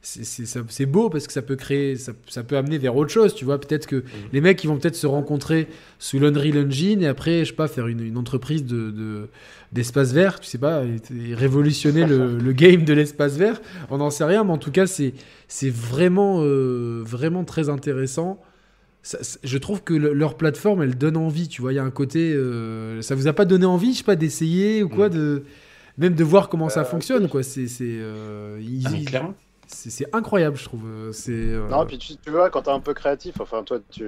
c'est- 0.00 0.86
beau 0.86 1.10
parce 1.10 1.26
que 1.28 1.32
ça 1.32 1.42
peut 1.42 1.54
créer, 1.54 1.94
ça, 1.96 2.12
ça 2.28 2.42
peut 2.42 2.56
amener 2.56 2.78
vers 2.78 2.96
autre 2.96 3.10
chose. 3.12 3.34
Tu 3.34 3.44
vois, 3.44 3.60
peut-être 3.60 3.86
que 3.86 4.02
les 4.32 4.40
mecs, 4.40 4.62
ils 4.64 4.66
vont 4.66 4.76
peut-être 4.78 4.96
se 4.96 5.06
rencontrer 5.06 5.68
sous 6.00 6.18
l'Unreal 6.18 6.66
Engine 6.66 7.02
et 7.02 7.06
après, 7.06 7.44
je 7.44 7.50
sais 7.50 7.56
pas, 7.56 7.68
faire 7.68 7.86
une, 7.86 8.00
une 8.00 8.16
entreprise 8.16 8.64
de. 8.64 8.90
de 8.90 9.28
d'espace 9.72 10.12
vert, 10.12 10.38
tu 10.38 10.46
sais 10.48 10.58
pas, 10.58 10.84
et, 10.84 10.96
et 11.30 11.34
révolutionner 11.34 12.04
le, 12.06 12.36
le 12.38 12.52
game 12.52 12.84
de 12.84 12.92
l'espace 12.92 13.38
vert, 13.38 13.62
on 13.88 13.96
n'en 13.98 14.10
sait 14.10 14.24
rien, 14.24 14.44
mais 14.44 14.50
en 14.52 14.58
tout 14.58 14.70
cas, 14.70 14.86
c'est 14.86 15.14
c'est 15.48 15.70
vraiment, 15.70 16.40
euh, 16.42 17.02
vraiment 17.06 17.44
très 17.44 17.70
intéressant. 17.70 18.38
Ça- 19.02 19.18
je 19.42 19.58
trouve 19.58 19.82
que 19.82 19.94
le- 19.94 20.12
leur 20.12 20.36
plateforme, 20.36 20.82
elle 20.82 20.96
donne 20.96 21.16
envie, 21.16 21.48
tu 21.48 21.60
vois, 21.60 21.72
il 21.72 21.76
y 21.76 21.78
a 21.80 21.84
un 21.84 21.90
côté... 21.90 22.32
euh, 22.34 23.02
ça 23.02 23.14
vous 23.16 23.26
a 23.26 23.32
pas 23.32 23.44
donné 23.44 23.66
envie, 23.66 23.92
je 23.94 23.98
sais 23.98 24.04
pas, 24.04 24.14
d'essayer 24.16 24.82
ou 24.82 24.88
quoi, 24.88 25.08
Mm. 25.08 25.12
de 25.12 25.42
même 25.98 26.14
de 26.14 26.24
voir 26.24 26.48
comment 26.48 26.68
ça 26.68 26.80
Euh, 26.80 26.84
fonctionne, 26.84 27.28
quoi. 27.28 27.42
C'est 27.42 27.66
c'est 27.66 27.84
euh, 27.84 28.60
Ah, 28.86 28.90
c'est- 29.66 30.06
incroyable, 30.14 30.56
je 30.56 30.64
trouve. 30.64 30.84
euh, 30.86 31.12
C'est 31.12 31.32
Non, 31.70 31.84
puis 31.86 31.98
tu, 31.98 32.16
tu 32.16 32.30
vois, 32.30 32.50
quand 32.50 32.62
t'es 32.62 32.70
un 32.70 32.80
peu 32.80 32.94
créatif, 32.94 33.40
enfin, 33.40 33.62
toi, 33.64 33.78
tu, 33.90 34.04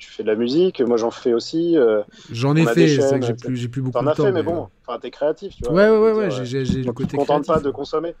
fais 0.00 0.22
de 0.22 0.28
la 0.28 0.34
musique, 0.36 0.80
moi 0.80 0.96
j'en 0.96 1.10
fais 1.10 1.32
aussi. 1.32 1.76
euh, 1.76 2.02
j'en 2.30 2.54
ai 2.56 2.66
fait, 2.66 2.88
c'est 2.88 3.00
vrai 3.08 3.20
que 3.20 3.26
j'ai 3.26 3.34
plus, 3.34 3.56
j'ai 3.56 3.68
plus 3.68 3.80
beaucoup 3.82 3.98
T'en 3.98 4.04
de 4.04 4.08
as 4.10 4.14
temps. 4.14 4.24
fait, 4.24 4.32
mais 4.32 4.42
bon, 4.42 4.68
enfin, 4.86 4.98
t'es 5.00 5.10
créatif, 5.10 5.54
tu 5.56 5.64
vois. 5.64 5.74
Ouais, 5.74 5.88
ouais, 5.88 5.96
Je 5.96 6.18
ouais, 6.18 6.38
ouais, 6.38 6.44
j'ai- 6.44 6.64
le 6.64 6.84
Donc, 6.84 6.96
tu 6.96 7.04
côté 7.04 7.12
te 7.12 7.16
contentes 7.16 7.46
pas 7.46 7.60
de 7.60 7.70
consommer. 7.70 8.14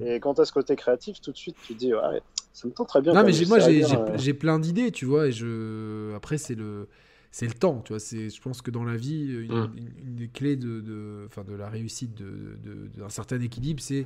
Et 0.00 0.20
quand 0.20 0.34
t'as 0.34 0.44
ce 0.44 0.52
côté 0.52 0.76
créatif, 0.76 1.20
tout 1.20 1.32
de 1.32 1.36
suite, 1.36 1.56
tu 1.62 1.74
te 1.74 1.78
dis, 1.78 1.94
ouais, 1.94 2.22
ça 2.52 2.68
me 2.68 2.72
tente 2.72 2.88
très 2.88 3.00
bien. 3.00 3.14
Non, 3.14 3.24
mais 3.24 3.32
moi, 3.46 3.58
j'ai 3.58 3.82
euh, 3.84 4.16
j'ai 4.18 4.34
plein 4.34 4.58
d'idées, 4.58 4.90
tu 4.90 5.04
vois, 5.04 5.28
et 5.28 5.32
je... 5.32 6.14
après, 6.14 6.38
c'est 6.38 6.54
le... 6.54 6.88
C'est 7.30 7.48
le 7.48 7.54
temps, 7.54 7.80
tu 7.84 7.92
vois. 7.92 7.98
C'est, 7.98 8.30
je 8.30 8.40
pense 8.40 8.62
que 8.62 8.70
dans 8.70 8.84
la 8.84 8.96
vie, 8.96 9.24
une, 9.26 9.50
Mm. 9.52 9.64
une- 9.76 9.92
une 10.06 10.14
des 10.14 10.28
clés 10.28 10.54
de, 10.54 10.80
de, 10.80 11.24
enfin, 11.26 11.42
de 11.42 11.52
la 11.52 11.68
réussite 11.68 12.14
de, 12.14 12.56
de- 12.62 12.86
d'un 12.96 13.08
certain 13.08 13.40
équilibre, 13.40 13.80
c'est 13.82 14.02
euh, 14.02 14.04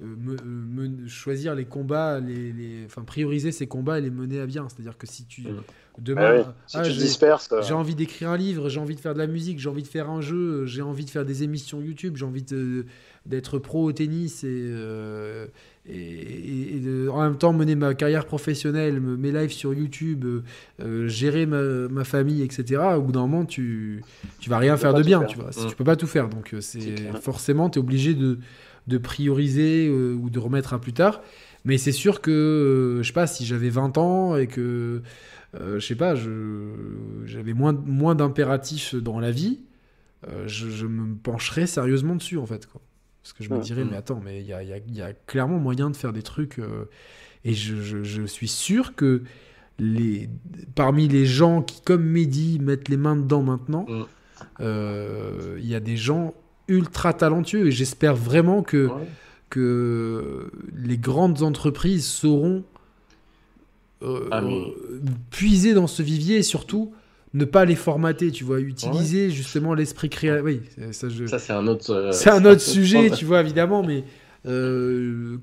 me- 0.00 0.34
euh, 0.34 0.36
me- 0.44 1.08
choisir 1.08 1.54
les 1.54 1.64
combats, 1.64 2.20
les, 2.20 2.52
les- 2.52 2.84
enfin, 2.86 3.02
prioriser 3.02 3.50
ces 3.52 3.66
combats 3.66 3.98
et 3.98 4.02
les 4.02 4.10
mener 4.10 4.40
à 4.40 4.46
bien. 4.46 4.66
C'est-à-dire 4.68 4.96
que 4.96 5.06
si 5.06 5.24
tu 5.24 5.42
Mm. 5.42 5.56
demain, 5.98 6.22
ah 6.22 6.34
ouais, 6.36 6.44
si 6.68 6.76
ah, 6.76 6.82
tu 6.82 6.92
disperses. 6.92 7.48
euh, 7.52 7.62
j'ai 7.62 7.74
envie 7.74 7.94
d'écrire 7.96 8.30
un 8.30 8.36
livre, 8.36 8.68
j'ai 8.68 8.78
envie 8.80 8.94
de 8.94 9.00
faire 9.00 9.14
de 9.14 9.18
la 9.18 9.26
musique, 9.26 9.58
j'ai 9.58 9.68
envie 9.68 9.82
de 9.82 9.88
faire 9.88 10.08
un 10.08 10.20
jeu, 10.20 10.66
j'ai 10.66 10.82
envie 10.82 11.04
de 11.04 11.10
faire 11.10 11.24
des 11.24 11.42
émissions 11.42 11.80
YouTube, 11.80 12.14
j'ai 12.16 12.24
envie 12.24 12.42
de- 12.44 12.86
d'être 13.26 13.58
pro 13.58 13.84
au 13.84 13.92
tennis 13.92 14.44
et, 14.44 14.46
euh, 14.48 15.46
et, 15.86 15.96
et- 15.98 16.76
et 16.76 16.80
de- 16.80 17.08
en 17.08 17.22
même 17.22 17.36
temps 17.36 17.52
mener 17.52 17.74
ma 17.74 17.94
carrière 17.94 18.24
professionnelle, 18.26 19.00
me- 19.00 19.16
mes 19.16 19.32
lives 19.32 19.50
sur 19.52 19.74
YouTube, 19.74 20.24
euh, 20.24 20.42
euh, 20.80 21.08
gérer 21.08 21.44
ma, 21.44 21.60
ma 21.90 22.04
famille, 22.04 22.42
etc. 22.42 22.80
Au 22.96 23.02
bout 23.02 23.12
d'un 23.12 23.22
moment, 23.26 23.44
tu, 23.44 24.02
tu 24.38 24.48
vas 24.48 24.58
rien 24.58 24.76
faire 24.76 24.94
de 24.94 25.02
bien, 25.02 25.18
faire. 25.20 25.28
tu 25.28 25.38
vois. 25.38 25.50
Mm. 25.50 25.68
Tu 25.68 25.74
peux 25.76 25.84
pas 25.84 25.96
tout 25.96 26.06
faire, 26.06 26.28
donc 26.28 26.54
euh, 26.54 26.60
C'est 26.60 26.94
forcément, 27.20 27.68
tu 27.68 27.78
es 27.78 27.82
obligé 27.82 28.14
de, 28.14 28.38
de 28.88 28.98
prioriser 28.98 29.86
euh, 29.88 30.14
ou 30.14 30.30
de 30.30 30.38
remettre 30.38 30.74
à 30.74 30.80
plus 30.80 30.92
tard. 30.92 31.20
Mais 31.64 31.76
c'est 31.78 31.92
sûr 31.92 32.20
que, 32.20 32.30
euh, 32.30 33.02
je 33.02 33.06
sais 33.08 33.12
pas, 33.12 33.26
si 33.26 33.44
j'avais 33.46 33.68
20 33.70 33.98
ans 33.98 34.36
et 34.36 34.46
que 34.46 35.02
euh, 35.54 35.78
je 35.80 35.86
sais 35.86 35.94
pas, 35.94 36.14
j'avais 37.24 37.52
moins, 37.54 37.72
moins 37.72 38.14
d'impératifs 38.14 38.94
dans 38.94 39.18
la 39.20 39.30
vie, 39.30 39.60
je, 40.46 40.68
je 40.68 40.86
me 40.86 41.14
pencherais 41.14 41.66
sérieusement 41.66 42.16
dessus, 42.16 42.38
en 42.38 42.46
fait. 42.46 42.66
Quoi. 42.66 42.80
Parce 43.22 43.32
que 43.32 43.44
je 43.44 43.50
me 43.50 43.54
dirais, 43.60 43.84
mais 43.90 43.96
attends, 43.96 44.20
mais 44.24 44.40
il 44.40 44.46
y 44.46 44.52
a, 44.52 44.62
il 44.62 44.68
y 44.68 44.72
a- 44.72 44.78
il 44.78 44.94
y 44.96 45.02
a 45.02 45.12
clairement 45.12 45.58
moyen 45.58 45.90
de 45.90 45.96
faire 45.96 46.12
des 46.12 46.22
trucs. 46.22 46.58
euh, 46.58 46.84
et 47.44 47.54
je, 47.54 47.76
je- 47.82 48.02
je 48.02 48.22
suis 48.24 48.48
sûr 48.48 48.94
que 48.96 49.22
les, 49.78 50.28
parmi 50.74 51.06
les 51.08 51.24
gens 51.24 51.62
qui, 51.62 51.80
comme 51.82 52.02
Mehdi, 52.04 52.58
mettent 52.60 52.88
les 52.88 52.96
mains 52.96 53.16
dedans 53.16 53.42
maintenant, 53.42 53.86
Mm. 53.88 54.02
euh, 54.60 55.56
il 55.60 55.66
y 55.66 55.74
a 55.74 55.80
des 55.80 55.96
gens 55.96 56.34
ultra 56.68 57.12
talentueux. 57.12 57.66
Et 57.66 57.70
j'espère 57.70 58.14
vraiment 58.14 58.62
que 58.62 58.86
Ouais. 58.86 58.92
que 59.50 60.50
les 60.76 60.98
grandes 60.98 61.42
entreprises 61.42 62.06
sauront 62.06 62.64
euh, 64.02 64.28
Ah, 64.30 64.40
mais- 64.42 64.72
puiser 65.30 65.74
dans 65.74 65.86
ce 65.88 66.02
vivier 66.02 66.36
et 66.36 66.42
surtout 66.42 66.92
ne 67.34 67.44
pas 67.44 67.64
les 67.64 67.74
formater, 67.74 68.30
tu 68.30 68.44
vois, 68.44 68.60
utiliser 68.60 69.28
justement 69.30 69.74
l'esprit 69.74 70.08
créatif. 70.08 70.44
Oui, 70.44 70.60
c'est- 70.76 70.92
ça, 70.92 71.08
je- 71.08 71.26
Ça, 71.26 71.38
c'est 71.40 71.52
un 71.52 71.66
autre. 71.66 71.90
euh, 71.90 72.12
c'est 72.12 72.30
un 72.30 72.44
autre 72.44 72.60
sujet, 72.60 73.10
tu 73.10 73.24
vois, 73.24 73.40
évidemment, 73.40 73.82
mais 73.82 74.04
euh, 74.46 75.38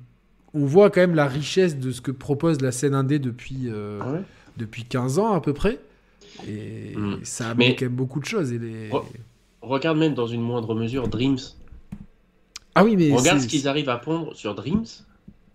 on 0.53 0.65
voit 0.65 0.89
quand 0.89 1.01
même 1.01 1.15
la 1.15 1.27
richesse 1.27 1.77
de 1.77 1.91
ce 1.91 1.99
que 1.99 2.11
propose 2.11 2.61
la 2.61 2.71
scène 2.71 2.93
indé 2.95 3.19
depuis, 3.19 3.69
Ouais. 3.69 4.21
depuis 4.57 4.83
15 4.85 5.19
ans 5.19 5.33
à 5.33 5.41
peu 5.41 5.53
près. 5.53 5.79
Et 6.47 6.95
Mm. 6.95 7.17
ça 7.23 7.47
a 7.47 7.51
amené 7.51 7.69
Mais- 7.69 7.75
quand 7.75 7.85
même 7.85 7.95
beaucoup 7.95 8.19
de 8.21 8.25
choses. 8.25 8.53
Et 8.53 8.57
les... 8.59 8.89
Re- 9.65 9.67
Regarde 9.67 9.97
même 9.97 10.13
dans 10.13 10.27
une 10.27 10.41
moindre 10.41 10.75
mesure 10.75 11.07
Dreams. 11.07 11.37
Ah 12.75 12.83
oui, 12.83 12.95
mais 12.97 13.11
Regarde 13.15 13.39
ce 13.39 13.47
qu'ils 13.47 13.67
arrivent 13.67 13.89
à 13.89 13.97
pondre 13.97 14.35
sur 14.35 14.53
Dreams. 14.55 14.85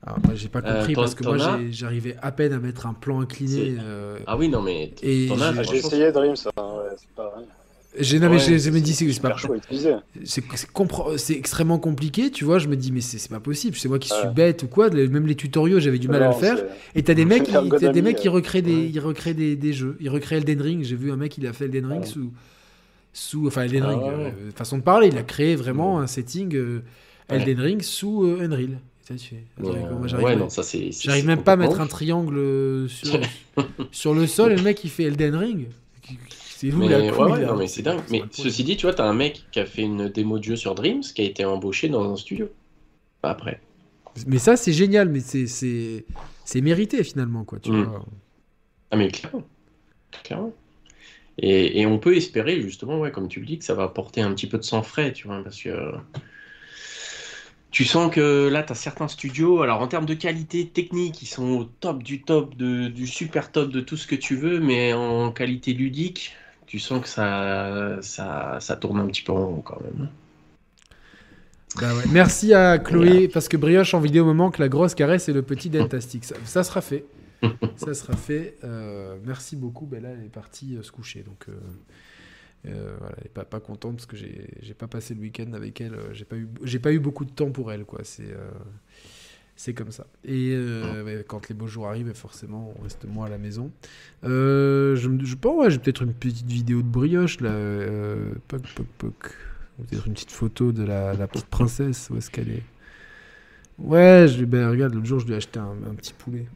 Ah, 0.06 0.16
moi, 0.24 0.34
j'ai 0.34 0.48
pas 0.48 0.60
Euh, 0.64 0.78
compris 0.78 0.94
parce 0.94 1.14
que 1.14 1.24
moi, 1.24 1.36
j'ai- 1.58 1.72
j'arrivais 1.72 2.16
à 2.22 2.32
peine 2.32 2.54
à 2.54 2.58
mettre 2.58 2.86
un 2.86 2.94
plan 2.94 3.20
incliné. 3.20 3.76
Euh, 3.78 4.18
Ah 4.26 4.36
oui, 4.38 4.48
non, 4.48 4.62
mais 4.62 4.92
Et 5.02 5.28
as, 5.30 5.62
j'ai- 5.62 5.64
J'ai 5.64 5.76
essayé 5.76 6.10
Dream, 6.12 6.34
ça. 6.36 6.50
ouais, 6.56 6.94
c'est 6.96 7.08
pas 7.14 7.28
vrai. 7.28 7.44
J'ai 7.98 8.20
non, 8.20 8.28
mais 8.30 8.36
Ouais, 8.36 8.38
j'ai- 8.38 8.58
je 8.60 8.70
me 8.70 8.76
c'est 8.76 8.80
dis, 8.82 8.94
c'est 8.94 9.20
pas. 9.20 9.36
chaud 9.36 9.52
à 9.52 9.56
utiliser. 9.56 9.94
C'est 10.24 10.42
c'est 10.54 10.70
compre- 10.70 11.18
c'est 11.18 11.34
extrêmement 11.34 11.78
compliqué, 11.80 12.30
tu 12.30 12.44
vois. 12.44 12.58
Je 12.60 12.68
me 12.68 12.76
dis, 12.76 12.92
mais 12.92 13.00
c'est 13.00 13.18
c'est 13.18 13.28
pas 13.28 13.40
possible. 13.40 13.76
C'est 13.76 13.88
moi 13.88 13.98
qui 13.98 14.08
suis 14.08 14.28
Ouais. 14.28 14.32
bête 14.32 14.62
ou 14.62 14.68
quoi. 14.68 14.88
Même 14.90 15.26
les 15.26 15.34
tutoriaux, 15.34 15.80
j'avais 15.80 15.98
du 15.98 16.06
mal 16.08 16.22
à 16.22 16.28
le 16.28 16.34
faire. 16.34 16.56
c'est- 16.56 16.98
Et 16.98 17.02
t'as 17.02 17.14
des 17.14 17.24
mecs, 17.24 17.42
qui, 17.42 17.52
t'as 17.52 17.92
des 17.92 18.00
mecs 18.02 18.16
qui 18.16 18.28
recréent 18.28 18.62
des, 18.62 18.74
ouais. 18.74 18.90
ils 18.94 19.00
recréent 19.00 19.34
des, 19.34 19.56
des 19.56 19.72
jeux. 19.72 19.96
Ils 20.00 20.08
recréent 20.08 20.38
Elden 20.38 20.62
Ring. 20.62 20.84
J'ai 20.84 20.94
vu 20.96 21.10
un 21.12 21.16
mec, 21.16 21.36
il 21.36 21.46
a 21.48 21.52
fait 21.52 21.64
Elden 21.64 21.86
Ring 21.86 22.04
sous, 22.04 22.30
sous, 23.12 23.46
enfin 23.46 23.62
Elden 23.62 23.82
Ah 23.84 23.88
Ring, 23.88 24.02
ouais. 24.02 24.08
euh, 24.08 24.50
façon 24.54 24.78
de 24.78 24.82
parler. 24.82 25.08
Il 25.08 25.18
a 25.18 25.22
créé 25.22 25.56
vraiment 25.56 25.98
un 26.00 26.06
setting 26.06 26.54
euh, 26.54 26.82
Ouais. 27.30 27.36
Elden 27.36 27.60
Ring 27.60 27.82
sous 27.82 28.24
euh, 28.24 28.40
Unreal. 28.44 28.78
J'arrive 30.92 31.26
même 31.26 31.42
pas 31.42 31.52
à 31.52 31.56
mettre 31.56 31.80
un 31.80 31.86
triangle 31.86 32.88
sur, 32.88 33.18
sur 33.92 34.14
le 34.14 34.26
sol 34.26 34.52
et 34.52 34.56
le 34.56 34.62
mec 34.62 34.82
il 34.84 34.90
fait 34.90 35.04
Elden 35.04 35.34
Ring. 35.36 35.66
C'est 36.56 36.70
Mais, 36.72 36.88
la 36.88 37.10
non, 37.10 37.56
mais 37.56 37.66
c'est 37.68 37.82
dingue. 37.82 38.00
Mais 38.10 38.22
ceci 38.32 38.64
dit, 38.64 38.76
tu 38.76 38.84
vois, 38.86 38.94
t'as 38.94 39.06
un 39.08 39.14
mec 39.14 39.44
qui 39.50 39.60
a 39.60 39.64
fait 39.66 39.82
une 39.82 40.08
démo 40.08 40.38
de 40.38 40.44
jeu 40.44 40.56
sur 40.56 40.74
Dreams 40.74 41.00
qui 41.00 41.22
a 41.22 41.24
été 41.24 41.44
embauché 41.44 41.88
dans 41.88 42.12
un 42.12 42.16
studio. 42.16 42.48
Pas 43.22 43.30
après. 43.30 43.60
Mais 44.26 44.38
ça 44.38 44.56
c'est 44.56 44.72
génial, 44.72 45.08
mais 45.08 45.20
c'est 45.20 45.46
c'est 45.46 46.04
c'est 46.44 46.60
mérité 46.60 47.02
finalement 47.04 47.44
quoi. 47.44 47.58
Tu 47.60 47.70
Mm. 47.70 47.82
vois. 47.84 48.04
Ah, 48.90 48.96
mais 48.96 49.08
clairement. 49.08 49.42
Clairement. 50.24 50.52
Et, 51.38 51.80
et 51.80 51.86
on 51.86 51.98
peut 51.98 52.16
espérer, 52.16 52.60
justement, 52.60 52.98
ouais, 52.98 53.10
comme 53.12 53.28
tu 53.28 53.40
le 53.40 53.46
dis, 53.46 53.58
que 53.58 53.64
ça 53.64 53.74
va 53.74 53.84
apporter 53.84 54.20
un 54.22 54.32
petit 54.34 54.46
peu 54.48 54.58
de 54.58 54.62
sang 54.64 54.82
frais, 54.82 55.12
tu 55.12 55.26
vois, 55.26 55.42
parce 55.42 55.62
que. 55.62 55.70
euh, 55.70 55.92
Tu 57.72 57.84
sens 57.84 58.12
que 58.12 58.48
là, 58.48 58.62
tu 58.64 58.72
as 58.72 58.74
certains 58.74 59.06
studios, 59.08 59.62
alors 59.62 59.80
en 59.80 59.86
termes 59.88 60.06
de 60.06 60.14
qualité 60.14 60.68
technique, 60.68 61.22
ils 61.22 61.26
sont 61.26 61.48
au 61.50 61.64
top 61.64 62.02
du 62.02 62.24
top, 62.24 62.56
de, 62.56 62.88
du 62.88 63.06
super 63.06 63.52
top 63.52 63.70
de 63.70 63.80
tout 63.80 63.96
ce 63.96 64.06
que 64.08 64.16
tu 64.16 64.34
veux, 64.36 64.58
mais 64.60 64.92
en 64.92 65.30
qualité 65.32 65.72
ludique, 65.72 66.34
tu 66.66 66.78
sens 66.80 67.00
que 67.02 67.08
ça, 67.08 67.98
ça, 68.02 68.58
ça 68.60 68.76
tourne 68.76 68.98
un 69.00 69.06
petit 69.06 69.22
peu 69.22 69.32
en 69.32 69.46
rond 69.46 69.62
quand 69.62 69.80
même. 69.82 70.08
Bah 71.76 71.94
ouais. 71.94 72.04
Merci 72.04 72.52
à 72.52 72.78
Chloé 72.78 73.28
parce 73.28 73.48
que 73.48 73.56
Brioche 73.56 73.94
en 73.94 74.00
vidéo 74.00 74.24
moment 74.24 74.50
que 74.50 74.60
la 74.60 74.68
grosse 74.68 74.94
caresse 74.94 75.28
et 75.28 75.32
le 75.32 75.42
petit 75.42 75.70
dentastic. 75.70 76.24
Ça, 76.24 76.34
ça 76.44 76.64
sera 76.64 76.80
fait. 76.80 77.04
ça 77.76 77.94
sera 77.94 78.16
fait. 78.16 78.56
Euh, 78.64 79.18
merci 79.24 79.56
beaucoup. 79.56 79.86
Ben 79.86 80.02
là, 80.02 80.10
elle 80.10 80.24
est 80.24 80.28
partie 80.28 80.76
euh, 80.76 80.82
se 80.82 80.92
coucher. 80.92 81.22
Donc, 81.22 81.46
euh, 81.48 82.96
voilà, 82.98 83.14
elle 83.18 83.26
est 83.26 83.30
pas, 83.32 83.44
pas 83.44 83.60
contente 83.60 83.96
parce 83.96 84.06
que 84.06 84.16
j'ai 84.16 84.74
pas 84.74 84.88
passé 84.88 85.14
le 85.14 85.20
week-end 85.20 85.52
avec 85.54 85.80
elle. 85.80 85.96
J'ai 86.12 86.24
pas 86.24 86.36
eu 86.36 86.48
j'ai 86.64 86.78
pas 86.78 86.92
eu 86.92 86.98
beaucoup 86.98 87.24
de 87.24 87.30
temps 87.32 87.50
pour 87.50 87.72
elle. 87.72 87.84
quoi. 87.84 88.00
C'est 88.04 88.34
c'est 89.56 89.74
comme 89.74 89.90
ça. 89.90 90.06
Et 90.24 90.52
euh, 90.54 91.04
ouais, 91.04 91.24
quand 91.28 91.50
les 91.50 91.54
beaux 91.54 91.66
jours 91.66 91.86
arrivent, 91.86 92.14
forcément, 92.14 92.72
on 92.78 92.82
reste 92.82 93.04
moins 93.04 93.26
à 93.26 93.28
la 93.28 93.36
maison. 93.36 93.70
Euh, 94.24 94.96
je, 94.96 95.10
je 95.22 95.34
pense, 95.34 95.54
ouais, 95.58 95.70
j'ai 95.70 95.78
peut-être 95.78 96.02
une 96.02 96.14
petite 96.14 96.46
vidéo 96.46 96.80
de 96.80 96.88
brioche 96.88 97.40
là. 97.42 97.50
Euh, 97.50 98.32
poc, 98.48 98.62
poc, 98.74 98.86
poc. 98.96 99.36
Ou 99.78 99.82
Peut-être 99.84 100.06
une 100.06 100.14
petite 100.14 100.30
photo 100.30 100.72
de 100.72 100.82
la, 100.82 101.12
la 101.14 101.28
petite 101.28 101.48
princesse. 101.48 102.08
Où 102.10 102.16
est-ce 102.16 102.30
qu'elle 102.30 102.50
est? 102.50 102.62
Ouais, 103.78 104.26
je, 104.28 104.44
ben, 104.44 104.68
regarde, 104.70 104.94
l'autre 104.94 105.06
jour, 105.06 105.20
je 105.20 105.26
lui 105.26 105.32
ai 105.34 105.36
acheté 105.36 105.58
un, 105.58 105.76
un 105.90 105.94
petit 105.94 106.12
poulet. 106.14 106.46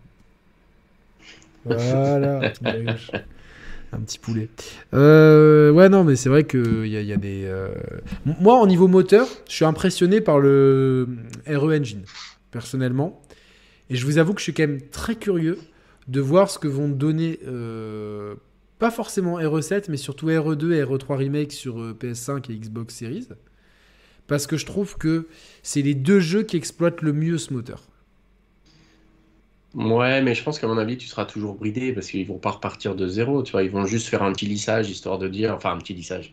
Voilà, 1.64 2.52
un 3.92 4.00
petit 4.00 4.18
poulet. 4.18 4.48
Euh, 4.92 5.70
ouais, 5.70 5.88
non, 5.88 6.04
mais 6.04 6.16
c'est 6.16 6.28
vrai 6.28 6.44
qu'il 6.44 6.86
y 6.86 6.96
a, 6.96 7.00
y 7.02 7.12
a 7.12 7.16
des. 7.16 7.44
euh, 7.44 7.68
Moi, 8.40 8.60
au 8.60 8.66
niveau 8.66 8.88
moteur, 8.88 9.26
je 9.48 9.54
suis 9.54 9.64
impressionné 9.64 10.20
par 10.20 10.38
le 10.40 11.08
RE 11.46 11.72
Engine, 11.74 12.02
personnellement. 12.50 13.22
Et 13.90 13.96
je 13.96 14.04
vous 14.06 14.18
avoue 14.18 14.32
que 14.34 14.40
je 14.40 14.44
suis 14.44 14.54
quand 14.54 14.66
même 14.66 14.80
très 14.90 15.14
curieux 15.14 15.58
de 16.08 16.20
voir 16.20 16.50
ce 16.50 16.58
que 16.58 16.68
vont 16.68 16.88
donner. 16.88 17.38
euh, 17.46 18.34
pas 18.80 18.90
forcément 18.90 19.38
RE7, 19.38 19.84
mais 19.88 19.96
surtout 19.96 20.26
RE2 20.28 20.72
et 20.72 20.82
RE3 20.82 21.16
Remake 21.16 21.52
sur 21.52 21.80
euh, 21.80 21.96
PS5 21.98 22.50
et 22.50 22.56
Xbox 22.56 22.94
Series. 22.96 23.28
Parce 24.26 24.46
que 24.46 24.56
je 24.56 24.66
trouve 24.66 24.98
que 24.98 25.28
c'est 25.62 25.80
les 25.82 25.94
deux 25.94 26.18
jeux 26.18 26.42
qui 26.42 26.56
exploitent 26.56 27.00
le 27.02 27.12
mieux 27.12 27.38
ce 27.38 27.52
moteur. 27.52 27.84
Ouais, 29.74 30.22
mais 30.22 30.34
je 30.36 30.42
pense 30.44 30.58
qu'à 30.60 30.68
mon 30.68 30.78
avis, 30.78 30.96
tu 30.96 31.08
seras 31.08 31.24
toujours 31.24 31.54
bridé 31.54 31.92
parce 31.92 32.06
qu'ils 32.08 32.26
vont 32.26 32.38
pas 32.38 32.52
repartir 32.52 32.94
de 32.94 33.08
zéro, 33.08 33.42
tu 33.42 33.52
vois. 33.52 33.64
Ils 33.64 33.70
vont 33.70 33.86
juste 33.86 34.06
faire 34.08 34.22
un 34.22 34.32
petit 34.32 34.46
lissage 34.46 34.88
histoire 34.88 35.18
de 35.18 35.26
dire, 35.26 35.52
enfin 35.54 35.72
un 35.72 35.78
petit 35.78 35.94
lissage. 35.94 36.32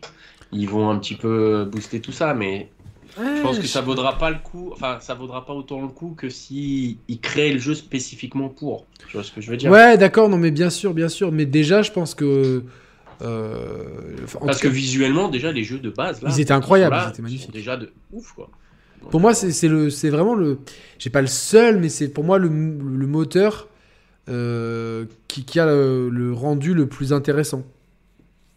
Ils 0.52 0.68
vont 0.68 0.90
un 0.90 0.98
petit 0.98 1.16
peu 1.16 1.64
booster 1.64 2.00
tout 2.00 2.12
ça, 2.12 2.34
mais 2.34 2.68
je 3.16 3.42
pense 3.42 3.58
que 3.58 3.66
ça 3.66 3.80
vaudra 3.80 4.16
pas 4.16 4.30
le 4.30 4.38
coup, 4.38 4.70
enfin 4.72 4.98
ça 5.00 5.14
vaudra 5.14 5.44
pas 5.44 5.54
autant 5.54 5.82
le 5.82 5.88
coup 5.88 6.14
que 6.16 6.28
si 6.28 6.98
ils 7.08 7.20
créaient 7.20 7.52
le 7.52 7.58
jeu 7.58 7.74
spécifiquement 7.74 8.48
pour. 8.48 8.86
Tu 9.08 9.16
vois 9.16 9.24
ce 9.24 9.32
que 9.32 9.40
je 9.40 9.50
veux 9.50 9.56
dire? 9.56 9.72
Ouais, 9.72 9.98
d'accord, 9.98 10.28
non, 10.28 10.38
mais 10.38 10.50
bien 10.52 10.70
sûr, 10.70 10.94
bien 10.94 11.08
sûr. 11.08 11.32
Mais 11.32 11.44
déjà, 11.46 11.82
je 11.82 11.90
pense 11.90 12.14
que. 12.14 12.62
euh, 13.22 13.74
Parce 14.44 14.60
que 14.60 14.68
cas, 14.68 14.72
visuellement, 14.72 15.28
déjà 15.28 15.50
les 15.50 15.64
jeux 15.64 15.78
de 15.80 15.90
base 15.90 16.22
là, 16.22 16.30
Ils 16.30 16.40
étaient 16.40 16.52
incroyables, 16.52 16.94
sont 16.94 17.06
ils 17.06 17.10
étaient 17.10 17.22
magnifiques. 17.22 17.46
sont 17.46 17.52
déjà 17.52 17.76
de 17.76 17.92
ouf 18.12 18.32
quoi. 18.32 18.50
Pour 19.10 19.20
moi, 19.20 19.34
c'est 19.34 19.68
le, 19.68 19.90
c'est 19.90 20.10
vraiment 20.10 20.34
le. 20.34 20.58
J'ai 20.98 21.10
pas 21.10 21.20
le 21.20 21.26
seul, 21.26 21.78
mais 21.80 21.88
c'est 21.88 22.08
pour 22.08 22.24
moi 22.24 22.38
le, 22.38 22.48
le 22.48 23.06
moteur 23.06 23.68
euh, 24.28 25.04
qui, 25.28 25.44
qui 25.44 25.58
a 25.60 25.66
le, 25.66 26.08
le 26.08 26.32
rendu 26.32 26.74
le 26.74 26.86
plus 26.86 27.12
intéressant. 27.12 27.62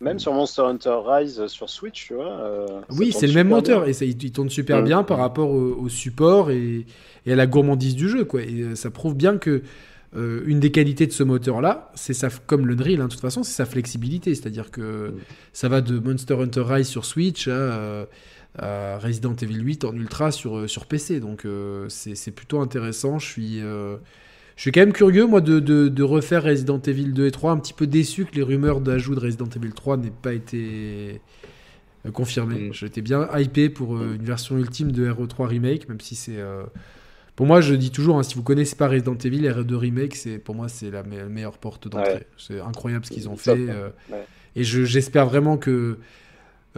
Même 0.02 0.20
sur 0.20 0.34
Monster 0.34 0.62
Hunter 0.64 0.96
Rise 1.06 1.48
sur 1.48 1.70
Switch, 1.70 2.08
tu 2.08 2.14
vois. 2.14 2.40
euh, 2.42 2.68
Oui, 2.92 3.12
c'est 3.14 3.28
le 3.28 3.34
même 3.34 3.48
moteur 3.48 3.82
bien. 3.82 3.90
et 3.90 3.94
ça, 3.94 4.06
il, 4.06 4.22
il 4.22 4.32
tourne 4.32 4.50
super 4.50 4.82
Mm. 4.82 4.86
bien 4.86 5.04
par 5.04 5.18
rapport 5.18 5.50
au, 5.50 5.74
au 5.74 5.90
support 5.90 6.52
et, 6.52 6.86
et 7.26 7.34
à 7.34 7.36
la 7.36 7.48
gourmandise 7.48 7.96
du 7.96 8.10
jeu, 8.10 8.26
quoi. 8.26 8.42
Et 8.42 8.62
euh, 8.62 8.76
ça 8.76 8.92
prouve 8.92 9.16
bien 9.16 9.38
que 9.38 9.64
euh, 10.16 10.44
une 10.46 10.60
des 10.60 10.72
qualités 10.72 11.08
de 11.08 11.12
ce 11.14 11.24
moteur-là, 11.24 11.92
c'est 11.96 12.14
sa, 12.14 12.30
comme 12.30 12.68
le 12.68 12.76
Drill, 12.76 13.02
hein, 13.02 13.06
de 13.06 13.12
toute 13.12 13.22
façon, 13.22 13.44
c'est 13.44 13.54
sa 13.54 13.66
flexibilité, 13.66 14.36
c'est-à-dire 14.36 14.70
que 14.70 15.10
Mm. 15.10 15.14
ça 15.54 15.70
va 15.70 15.82
de 15.82 15.98
Monster 15.98 16.36
Hunter 16.36 16.62
Rise 16.66 16.88
sur 16.88 17.06
Switch 17.06 17.48
à, 17.48 18.06
euh, 18.62 18.98
Resident 19.02 19.36
Evil 19.36 19.62
8 19.62 19.84
en 19.86 19.94
ultra 19.94 20.32
sur, 20.32 20.58
euh, 20.58 20.68
sur 20.68 20.86
PC, 20.86 21.20
donc 21.20 21.46
euh, 21.46 21.88
c'est 21.90 22.32
plutôt 22.32 22.60
intéressant. 22.62 23.20
Je 23.20 23.26
suis 23.26 23.62
euh, 23.62 23.98
je 24.56 24.62
suis 24.62 24.72
quand 24.72 24.80
même 24.80 24.94
curieux, 24.94 25.26
moi, 25.28 25.42
de, 25.42 25.60
de, 25.60 25.90
de 25.90 26.04
refaire 26.04 26.44
Resident 26.44 26.80
Evil 26.80 27.12
2 27.12 27.26
et 27.28 27.32
3. 27.32 27.52
Un 27.52 27.58
petit 27.58 27.74
peu 27.74 27.88
déçu 27.88 28.24
que 28.26 28.36
les 28.36 28.42
rumeurs 28.44 28.80
d'ajout 28.80 29.14
de 29.14 29.20
Resident 29.20 29.50
Evil 29.54 29.74
3 29.74 29.98
n'aient 29.98 30.12
pas 30.22 30.34
été 30.34 31.20
confirmées. 32.14 32.70
Mm. 32.70 32.74
J'étais 32.74 33.02
bien 33.02 33.28
hypé 33.38 33.70
pour 33.70 34.02
une 34.02 34.24
version 34.24 34.58
ultime 34.58 34.92
de 34.92 35.10
RE3 35.10 35.48
Remake, 35.48 35.90
même 35.90 36.00
si 36.00 36.16
c'est. 36.16 36.38
Pour 37.36 37.46
moi, 37.48 37.60
je 37.60 37.76
dis 37.76 37.92
toujours, 37.92 38.18
hein, 38.18 38.24
si 38.24 38.36
vous 38.36 38.44
connaissez 38.44 38.78
pas 38.78 38.88
Resident 38.88 39.18
Evil, 39.18 39.42
RE2 39.42 39.76
Remake, 39.76 40.16
c'est 40.16 40.38
pour 40.38 40.56
moi, 40.56 40.70
c'est 40.70 40.90
la 40.90 41.04
me- 41.04 41.28
meilleure 41.28 41.58
porte 41.58 41.90
d'entrée. 41.90 42.14
Ouais. 42.14 42.28
C'est 42.38 42.62
incroyable 42.62 43.04
ce 43.06 43.12
qu'ils 43.12 43.28
ont 43.28 43.36
fait. 43.36 43.52
hein. 43.70 43.92
Ouais. 44.10 44.26
Et 44.56 44.64
je- 44.64 44.86
j'espère 44.86 45.26
vraiment 45.26 45.58
que. 45.58 45.98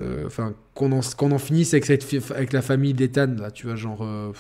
Euh, 0.02 0.26
Enfin, 0.26 0.54
qu'on 0.74 0.92
en, 0.92 1.38
finisse 1.40 1.74
avec, 1.74 1.86
cette, 1.86 2.04
fi- 2.04 2.22
avec 2.34 2.54
la 2.54 2.62
famille 2.62 2.94
d'Ethan, 2.94 3.36
là, 3.40 3.52
tu 3.52 3.66
vois, 3.68 3.76
genre. 3.76 4.04
euh, 4.04 4.32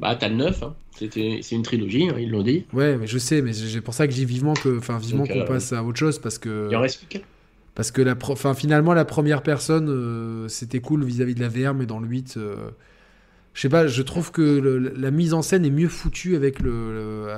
Bah 0.00 0.16
t'as 0.16 0.28
le 0.28 0.36
9, 0.36 0.62
hein. 0.62 0.74
C'est 0.96 1.52
une 1.52 1.62
trilogie, 1.62 2.08
hein, 2.08 2.16
ils 2.18 2.30
l'ont 2.30 2.42
dit. 2.42 2.66
Ouais, 2.72 2.96
mais 2.96 3.06
je 3.06 3.18
sais, 3.18 3.42
mais 3.42 3.52
c'est 3.52 3.80
pour 3.80 3.94
ça 3.94 4.06
que 4.06 4.12
j'ai 4.14 4.24
vivement 4.24 4.54
que, 4.54 4.78
enfin, 4.78 4.98
vivement 4.98 5.26
qu'on 5.26 5.40
euh, 5.40 5.44
passe 5.44 5.72
à 5.72 5.82
autre 5.82 5.98
chose 5.98 6.18
parce 6.18 6.38
que, 6.38 6.68
Il 6.70 6.76
en 6.76 6.80
reste 6.80 6.98
plus 6.98 7.06
qu'un. 7.18 7.24
parce 7.74 7.90
que 7.90 8.00
la, 8.02 8.14
pro- 8.14 8.36
finalement, 8.54 8.94
la 8.94 9.04
première 9.04 9.42
personne, 9.42 9.88
euh, 9.88 10.48
c'était 10.48 10.80
cool 10.80 11.04
vis-à-vis 11.04 11.34
de 11.34 11.40
la 11.40 11.48
VR, 11.48 11.74
mais 11.74 11.86
dans 11.86 11.98
le 11.98 12.06
8, 12.08 12.36
euh, 12.36 12.70
je 13.54 13.60
sais 13.62 13.68
pas, 13.68 13.86
je 13.86 14.02
trouve 14.02 14.30
que 14.32 14.42
le- 14.42 14.78
la 14.78 15.10
mise 15.10 15.34
en 15.34 15.42
scène 15.42 15.64
est 15.64 15.70
mieux 15.70 15.88
foutue 15.88 16.36
avec 16.36 16.60
le, 16.60 16.70
le- 16.92 17.28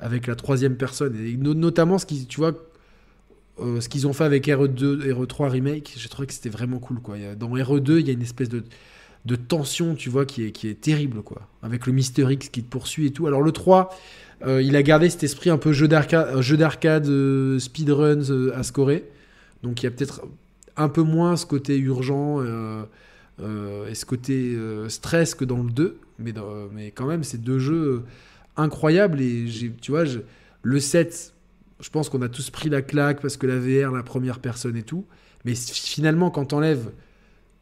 avec 0.00 0.26
la 0.28 0.36
troisième 0.36 0.76
personne, 0.76 1.16
et 1.16 1.36
no- 1.36 1.54
notamment 1.54 1.98
ce 1.98 2.06
qui, 2.06 2.26
tu 2.26 2.38
vois, 2.38 2.52
euh, 3.60 3.80
ce 3.80 3.88
qu'ils 3.88 4.06
ont 4.06 4.12
fait 4.12 4.24
avec 4.24 4.46
RE2, 4.46 5.12
RE3 5.12 5.48
remake, 5.48 5.94
j'ai 5.96 6.08
trouvé 6.08 6.26
que 6.26 6.34
c'était 6.34 6.48
vraiment 6.48 6.78
cool, 6.78 7.00
quoi. 7.00 7.16
Dans 7.36 7.48
RE2, 7.48 7.98
il 8.00 8.06
y 8.06 8.10
a 8.10 8.12
une 8.12 8.22
espèce 8.22 8.48
de 8.48 8.62
tension, 9.36 9.94
tu 9.94 10.10
vois, 10.10 10.24
qui 10.24 10.44
est, 10.44 10.52
qui 10.52 10.68
est 10.68 10.80
terrible, 10.80 11.22
quoi. 11.22 11.48
Avec 11.62 11.86
le 11.86 11.92
Mister 11.92 12.26
X 12.30 12.48
qui 12.48 12.62
te 12.62 12.68
poursuit 12.68 13.06
et 13.06 13.10
tout. 13.10 13.26
Alors 13.26 13.42
le 13.42 13.52
3, 13.52 13.90
euh, 14.46 14.62
il 14.62 14.76
a 14.76 14.82
gardé 14.82 15.10
cet 15.10 15.24
esprit 15.24 15.50
un 15.50 15.58
peu 15.58 15.72
jeu 15.72 15.88
d'arcade, 15.88 16.28
euh, 16.28 16.42
jeu 16.42 16.56
d'arcade, 16.56 17.06
speedruns 17.58 18.50
à 18.54 18.62
scorer. 18.62 19.04
Donc 19.62 19.82
il 19.82 19.86
y 19.86 19.88
a 19.88 19.90
peut-être 19.90 20.22
un 20.76 20.88
peu 20.88 21.02
moins 21.02 21.36
ce 21.36 21.46
côté 21.46 21.76
urgent 21.76 22.40
et 23.40 23.94
ce 23.94 24.04
côté 24.04 24.56
stress 24.88 25.34
que 25.34 25.44
dans 25.44 25.62
le 25.64 25.70
2. 25.70 25.98
Mais, 26.20 26.32
mais 26.72 26.92
quand 26.92 27.06
même, 27.06 27.24
c'est 27.24 27.42
deux 27.42 27.58
jeux 27.58 28.04
incroyables. 28.56 29.20
Et 29.20 29.46
tu 29.80 29.90
vois, 29.90 30.04
le 30.62 30.80
7, 30.80 31.34
je 31.80 31.90
pense 31.90 32.08
qu'on 32.08 32.22
a 32.22 32.28
tous 32.28 32.50
pris 32.50 32.68
la 32.68 32.82
claque 32.82 33.20
parce 33.20 33.36
que 33.36 33.46
la 33.46 33.58
VR, 33.58 33.92
la 33.92 34.02
première 34.02 34.40
personne 34.40 34.76
et 34.76 34.82
tout. 34.82 35.04
Mais 35.44 35.54
finalement, 35.54 36.30
quand 36.30 36.46
t'enlèves 36.46 36.90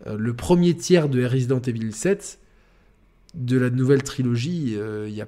euh, 0.07 0.17
le 0.17 0.35
premier 0.35 0.75
tiers 0.75 1.09
de 1.09 1.25
Resident 1.25 1.61
Evil 1.61 1.93
7, 1.93 2.39
de 3.35 3.59
la 3.59 3.69
nouvelle 3.71 4.03
trilogie, 4.03 4.73
il 5.07 5.13
n'y 5.13 5.21
a, 5.21 5.27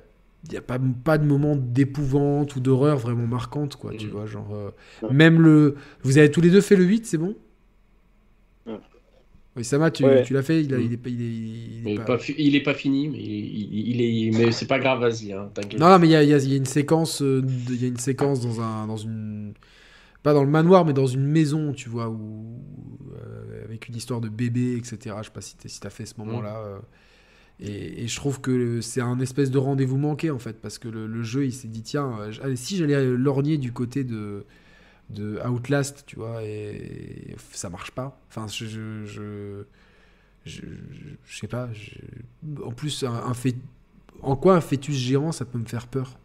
y 0.51 0.56
a 0.56 0.62
pas, 0.62 0.78
pas 1.05 1.19
de 1.19 1.24
moment 1.27 1.56
d'épouvante 1.56 2.56
ou 2.56 2.60
d'horreur 2.60 2.97
vraiment 2.98 3.27
marquante, 3.27 3.77
quoi, 3.77 3.93
tu 3.94 4.06
Mhm. 4.06 4.12
vois, 4.12 4.27
genre... 4.27 4.55
euh. 4.55 4.70
Même 5.10 5.43
le... 5.43 5.74
Vous 6.02 6.16
avez 6.16 6.31
tous 6.31 6.40
les 6.40 6.51
deux 6.51 6.62
fait 6.62 6.77
le 6.77 6.85
8, 6.85 7.05
c'est 7.06 7.19
bon? 7.19 7.35
Oui, 9.56 9.64
Sama, 9.64 9.90
tu, 9.90 10.04
Ouais. 10.04 10.22
tu 10.22 10.34
l'as 10.34 10.42
fait, 10.42 10.62
il, 10.62 10.72
a, 10.72 10.78
il, 10.78 10.92
est, 10.92 10.96
pas- 10.96 11.08
il, 11.08 11.20
est, 11.20 11.24
il 11.24 11.78
est 11.80 11.82
Mais 11.84 11.94
pas- 11.96 12.04
pas 12.04 12.18
fi- 12.18 12.34
il 12.38 12.54
est 12.54 12.62
pas 12.62 12.74
fini, 12.74 13.08
mais 13.08 13.18
il, 13.18 14.00
il 14.00 14.00
est, 14.00 14.38
mais 14.38 14.52
c'est 14.52 14.66
pas 14.66 14.78
grave, 14.78 15.00
vas-y, 15.00 15.32
hein, 15.32 15.50
t'inquiète. 15.52 15.80
Non, 15.80 15.88
non, 15.88 15.98
mais 15.98 16.06
il 16.06 16.10
y 16.12 16.16
a, 16.16 16.22
il 16.22 16.28
y 16.28 16.34
a- 16.34 16.38
il 16.38 16.50
y 16.50 16.54
a 16.54 16.56
une 16.56 16.64
séquence, 16.66 17.22
de- 17.22 17.44
il 17.70 17.82
y 17.82 17.84
a 17.84 17.88
une 17.88 17.96
séquence 17.96 18.40
dans 18.40 18.60
un, 18.60 18.86
dans 18.86 18.96
une, 18.96 19.54
pas 20.22 20.32
dans 20.34 20.44
le 20.44 20.50
manoir, 20.50 20.84
mais 20.84 20.92
dans 20.92 21.06
une 21.06 21.26
maison, 21.26 21.72
tu 21.72 21.88
vois, 21.88 22.08
où, 22.08 22.60
euh, 23.16 23.64
avec 23.64 23.88
une 23.88 23.96
histoire 23.96 24.20
de 24.20 24.28
bébé, 24.28 24.76
etc. 24.76 25.16
Je 25.20 25.26
sais 25.26 25.32
pas 25.32 25.40
si 25.40 25.56
tu 25.56 25.68
si 25.68 25.80
as 25.84 25.90
fait 25.90 26.06
ce 26.06 26.14
moment-là. 26.18 26.58
euh, 26.58 26.78
et, 27.60 28.04
et 28.04 28.08
je 28.08 28.16
trouve 28.16 28.40
que 28.40 28.80
c'est 28.80 29.00
un 29.00 29.18
espèce 29.20 29.50
de 29.50 29.58
rendez-vous 29.58 29.98
manqué, 29.98 30.30
en 30.30 30.38
fait, 30.38 30.60
parce 30.60 30.78
que 30.78 30.88
le, 30.88 31.06
le 31.06 31.22
jeu, 31.24 31.46
il 31.46 31.52
s'est 31.52 31.68
dit, 31.68 31.82
tiens, 31.82 32.12
euh, 32.20 32.32
allez, 32.42 32.56
si 32.56 32.76
j'allais 32.76 33.04
lorgner 33.06 33.58
du 33.58 33.72
côté 33.72 34.04
de, 34.04 34.44
de 35.10 35.40
Outlast, 35.48 36.05
tu 36.06 36.16
vois, 36.16 36.43
et, 36.44 37.36
ça 37.52 37.70
marche 37.70 37.90
pas. 37.93 38.20
Enfin, 38.28 38.47
je. 38.48 38.66
je, 38.66 39.05
je 39.06 39.64
je, 40.44 41.39
sais 41.39 41.48
pas. 41.48 41.68
je- 41.72 42.62
en 42.62 42.72
plus, 42.72 43.02
un, 43.05 43.12
un 43.12 43.35
fé- 43.35 43.56
en 44.22 44.36
quoi 44.36 44.56
un 44.56 44.60
fœtus 44.62 44.97
géant, 44.97 45.32
ça 45.32 45.44
peut 45.44 45.59
me 45.59 45.66
faire 45.66 45.89
peur? 45.89 46.18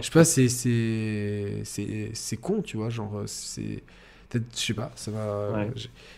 Je 0.00 0.06
sais 0.06 0.10
pas, 0.10 0.24
c'est 0.24 0.48
c'est 0.48 1.62
c'est 1.64 2.10
c'est 2.14 2.36
con, 2.36 2.62
tu 2.62 2.76
vois, 2.76 2.90
genre 2.90 3.22
c'est 3.26 3.82
peut-être 4.28 4.44
je 4.58 4.60
sais 4.66 4.74
pas, 4.74 4.92
ça 4.96 5.10
va. 5.10 5.52
Ouais. 5.52 5.70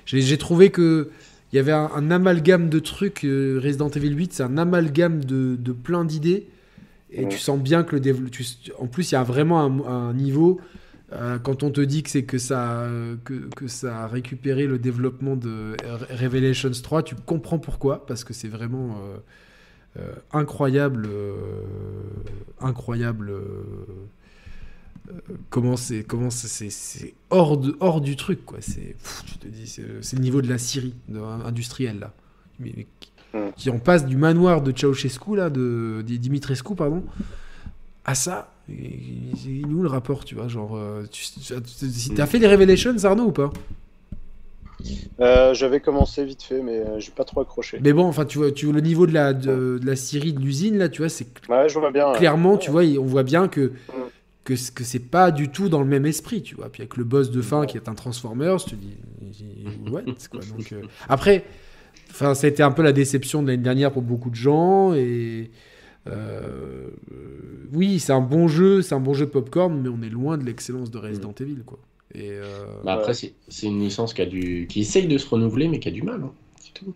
J'ai 0.06 0.20
j'ai 0.22 0.38
trouvé 0.38 0.70
que 0.70 1.10
il 1.52 1.56
y 1.56 1.58
avait 1.58 1.72
un, 1.72 1.90
un 1.94 2.10
amalgame 2.10 2.68
de 2.68 2.78
trucs. 2.80 3.24
euh, 3.24 3.60
Resident 3.62 3.88
Evil 3.90 4.10
8, 4.14 4.32
c'est 4.32 4.42
un 4.42 4.58
amalgame 4.58 5.24
de, 5.24 5.56
de 5.58 5.72
plein 5.72 6.04
d'idées. 6.04 6.48
Et 7.16 7.28
tu 7.28 7.38
sens 7.38 7.58
bien 7.58 7.82
que 7.84 7.94
le 7.96 8.00
développement. 8.00 8.46
En 8.78 8.86
plus, 8.86 9.10
il 9.10 9.14
y 9.14 9.18
a 9.18 9.22
vraiment 9.22 9.60
un, 9.62 10.08
un 10.10 10.12
niveau. 10.14 10.60
euh, 11.12 11.38
quand 11.38 11.62
on 11.62 11.70
te 11.70 11.80
dit 11.80 12.02
que 12.02 12.10
c'est 12.10 12.24
que 12.24 12.38
ça, 12.38 12.88
que, 13.24 13.34
que 13.54 13.68
ça 13.68 14.04
a 14.04 14.06
récupéré 14.08 14.66
le 14.66 14.78
développement 14.78 15.36
de 15.36 15.76
Re- 15.84 16.22
Revelations 16.24 16.70
3, 16.70 17.02
tu 17.04 17.14
comprends 17.14 17.58
pourquoi. 17.60 18.04
Parce 18.06 18.24
que 18.24 18.32
c'est 18.34 18.48
vraiment 18.48 18.96
euh, 19.00 19.16
euh, 20.00 20.12
incroyable. 20.32 21.08
incroyable. 22.60 23.32
comment 25.50 25.76
c'est 25.76 26.02
comment 26.02 26.30
c'est- 26.30 27.14
hors 27.30 27.56
de 27.56 27.76
hors 27.80 28.00
du 28.00 28.16
truc 28.16 28.44
quoi 28.44 28.58
c'est 28.60 28.96
tu 29.26 29.38
te 29.38 29.46
dis 29.46 29.66
c'est 29.68 29.84
c'est 30.02 30.16
le 30.16 30.22
niveau 30.22 30.42
de 30.42 30.48
la 30.48 30.58
Syrie 30.58 30.94
de, 31.08 31.20
industrielle 31.20 32.00
là 32.00 32.12
mais, 32.58 32.72
mais 32.76 32.86
qui, 33.36 33.48
Mm. 33.48 33.52
qui 33.56 33.70
en 33.70 33.78
passe 33.78 34.06
du 34.06 34.16
manoir 34.16 34.62
de 34.62 34.72
Ceausescu 34.76 35.36
là 35.36 35.50
de, 35.50 36.02
de 36.06 36.16
Dimitrescu 36.16 36.74
pardon 36.74 37.02
à 38.04 38.14
ça 38.14 38.52
il 38.68 39.60
est 39.62 39.64
où 39.64 39.82
le 39.82 39.88
rapport 39.88 40.24
tu 40.24 40.34
vois 40.34 40.48
genre 40.48 40.76
euh, 40.76 41.04
tu, 41.10 41.24
t'as 42.14 42.26
fait 42.26 42.38
les 42.38 42.48
Revelations 42.48 42.96
Arnaud 43.04 43.26
ou 43.26 43.32
pas? 43.32 43.52
Euh, 45.20 45.54
J'avais 45.54 45.80
commencé 45.80 46.24
vite 46.24 46.42
fait, 46.42 46.60
mais 46.62 46.78
euh, 46.80 47.00
j'ai 47.00 47.10
pas 47.10 47.24
trop 47.24 47.40
accroché. 47.40 47.78
mais 47.82 47.92
bon 47.94 48.04
enfin 48.04 48.24
tu 48.26 48.38
vois 48.38 48.50
tu 48.52 48.66
vois 48.66 48.74
le 48.74 48.80
niveau 48.82 49.06
de 49.06 49.12
la 49.12 49.32
de, 49.32 49.78
de 49.80 49.86
la 49.86 49.96
Syrie 49.96 50.32
de 50.34 50.40
l'usine 50.40 50.76
là 50.78 50.88
tu 50.88 51.00
vois 51.00 51.08
c'est 51.08 51.26
Ouais, 51.48 51.68
je 51.68 51.78
vois 51.78 51.90
bien. 51.90 52.10
ouais. 52.12 52.18
clairement, 52.18 52.56
tu 52.58 52.70
vois, 52.70 52.82
on 52.82 53.04
voit 53.04 53.22
bien 53.22 53.48
que, 53.48 53.72
Mm. 53.88 53.92
que, 54.44 54.54
que 54.74 54.84
c'est 54.84 54.98
pas 55.00 55.30
du 55.30 55.48
tout 55.48 55.68
dans 55.68 55.80
le 55.80 55.86
même 55.86 56.04
esprit, 56.06 56.42
tu 56.42 56.54
vois. 56.56 56.68
Puis 56.68 56.82
avec 56.82 56.96
le 56.96 57.04
boss 57.04 57.30
de 57.30 57.40
fin 57.42 57.66
qui 57.66 57.76
est 57.78 57.88
un 57.88 57.94
Transformers, 57.94 58.58
tu 58.64 58.76
te 58.76 58.80
dis, 58.80 58.96
what 59.90 60.02
quoi. 60.30 60.40
Donc, 60.56 60.72
euh, 60.72 60.82
Après, 61.08 61.44
enfin, 62.16 62.34
ça 62.34 62.46
a 62.46 62.50
été 62.50 62.62
un 62.62 62.70
peu 62.72 62.82
la 62.82 62.92
déception 62.92 63.42
de 63.42 63.48
l'année 63.48 63.62
dernière 63.62 63.92
pour 63.92 64.02
beaucoup 64.02 64.30
de 64.30 64.34
gens. 64.34 64.94
Et 64.94 65.50
euh, 66.08 66.88
euh, 67.12 67.66
oui, 67.72 67.98
c'est 67.98 68.12
un 68.12 68.20
bon 68.20 68.48
jeu, 68.48 68.82
c'est 68.82 68.94
un 68.94 69.00
bon 69.00 69.14
jeu 69.14 69.26
popcorn, 69.26 69.80
mais 69.80 69.88
on 69.88 70.02
est 70.02 70.08
loin 70.10 70.38
de 70.38 70.44
l'excellence 70.44 70.90
de 70.90 70.98
Resident 70.98 71.34
Evil, 71.40 71.62
quoi. 71.64 71.78
Et 72.14 72.30
euh, 72.30 72.64
Bah 72.84 72.94
après, 72.94 73.12
c'est 73.14 73.34
c'est 73.48 73.66
une 73.66 73.80
licence 73.80 74.14
qui, 74.14 74.22
a 74.22 74.26
du... 74.26 74.66
qui 74.68 74.80
essaye 74.80 75.06
de 75.06 75.18
se 75.18 75.28
renouveler, 75.28 75.68
mais 75.68 75.78
qui 75.80 75.88
a 75.88 75.92
du 75.92 76.02
mal. 76.02 76.22
hein. 76.22 76.32
C'est 76.60 76.72
tout. 76.74 76.94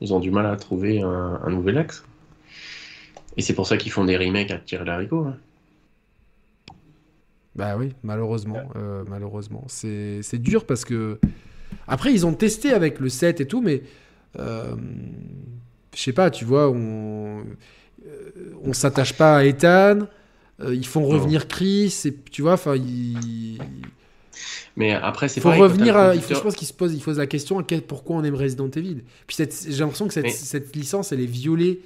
Ils 0.00 0.12
ont 0.14 0.20
du 0.20 0.30
mal 0.30 0.46
à 0.46 0.56
trouver 0.56 1.00
un, 1.02 1.40
un 1.44 1.50
nouvel 1.50 1.78
axe. 1.78 2.04
Et 3.36 3.42
c'est 3.42 3.54
pour 3.54 3.66
ça 3.66 3.76
qu'ils 3.76 3.92
font 3.92 4.04
des 4.04 4.16
remakes 4.16 4.50
à 4.50 4.58
tirer 4.58 4.84
l'haricot. 4.84 5.24
hein. 5.26 5.36
Bah 7.54 7.76
oui, 7.76 7.92
malheureusement, 8.02 8.70
euh, 8.76 9.04
malheureusement. 9.08 9.64
C'est 9.68 10.20
c'est 10.22 10.38
dur 10.38 10.64
parce 10.64 10.84
que... 10.84 11.18
Après, 11.86 12.12
ils 12.12 12.24
ont 12.26 12.32
testé 12.34 12.72
avec 12.72 13.00
le 13.00 13.08
7 13.08 13.40
et 13.40 13.46
tout, 13.46 13.60
mais... 13.60 13.82
euh, 14.38 14.74
je 15.94 16.00
sais 16.02 16.12
pas, 16.12 16.30
tu 16.30 16.44
vois, 16.44 16.70
on... 16.70 17.44
euh, 18.06 18.30
on 18.62 18.72
s'attache 18.72 19.14
pas 19.14 19.38
à 19.38 19.44
Ethan, 19.44 20.06
euh, 20.60 20.74
ils 20.74 20.86
font 20.86 21.06
revenir 21.06 21.48
Chris, 21.48 21.94
et, 22.04 22.14
tu 22.30 22.42
vois, 22.42 22.54
enfin. 22.54 22.76
Mais 24.76 24.92
après, 24.92 25.28
c'est 25.28 25.40
faut 25.40 25.48
pareil, 25.48 25.62
revenir 25.62 25.96
à... 25.96 26.14
Il 26.14 26.20
faut, 26.22 26.34
je 26.34 26.40
pense 26.40 26.54
qu'il 26.54 26.68
se 26.68 26.72
pose, 26.72 26.94
il 26.94 27.00
pose 27.00 27.18
la 27.18 27.26
question, 27.26 27.62
pourquoi 27.86 28.16
on 28.16 28.24
aime 28.24 28.36
Resident 28.36 28.70
Evil? 28.70 29.02
Puis 29.26 29.36
j'ai 29.36 29.78
l'impression 29.78 30.06
que 30.06 30.14
cette, 30.14 30.24
Mais- 30.24 30.30
cette 30.30 30.76
licence, 30.76 31.10
elle 31.12 31.20
est 31.20 31.26
violée. 31.26 31.80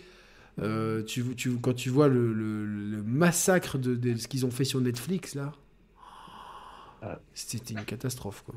Euh, 0.61 1.03
tu, 1.05 1.25
tu, 1.35 1.53
quand 1.57 1.73
tu 1.75 1.89
vois 1.89 2.09
le, 2.09 2.35
le- 2.35 2.67
le 2.67 3.03
massacre 3.03 3.79
de, 3.79 3.95
de 3.95 4.17
ce 4.17 4.29
qu'ils 4.29 4.45
ont 4.45 4.51
fait 4.51 4.65
sur 4.65 4.81
Netflix, 4.81 5.35
là... 5.35 5.53
Ah. 7.01 7.19
C'était 7.35 7.73
une 7.75 7.85
catastrophe, 7.85 8.45
quoi. 8.45 8.55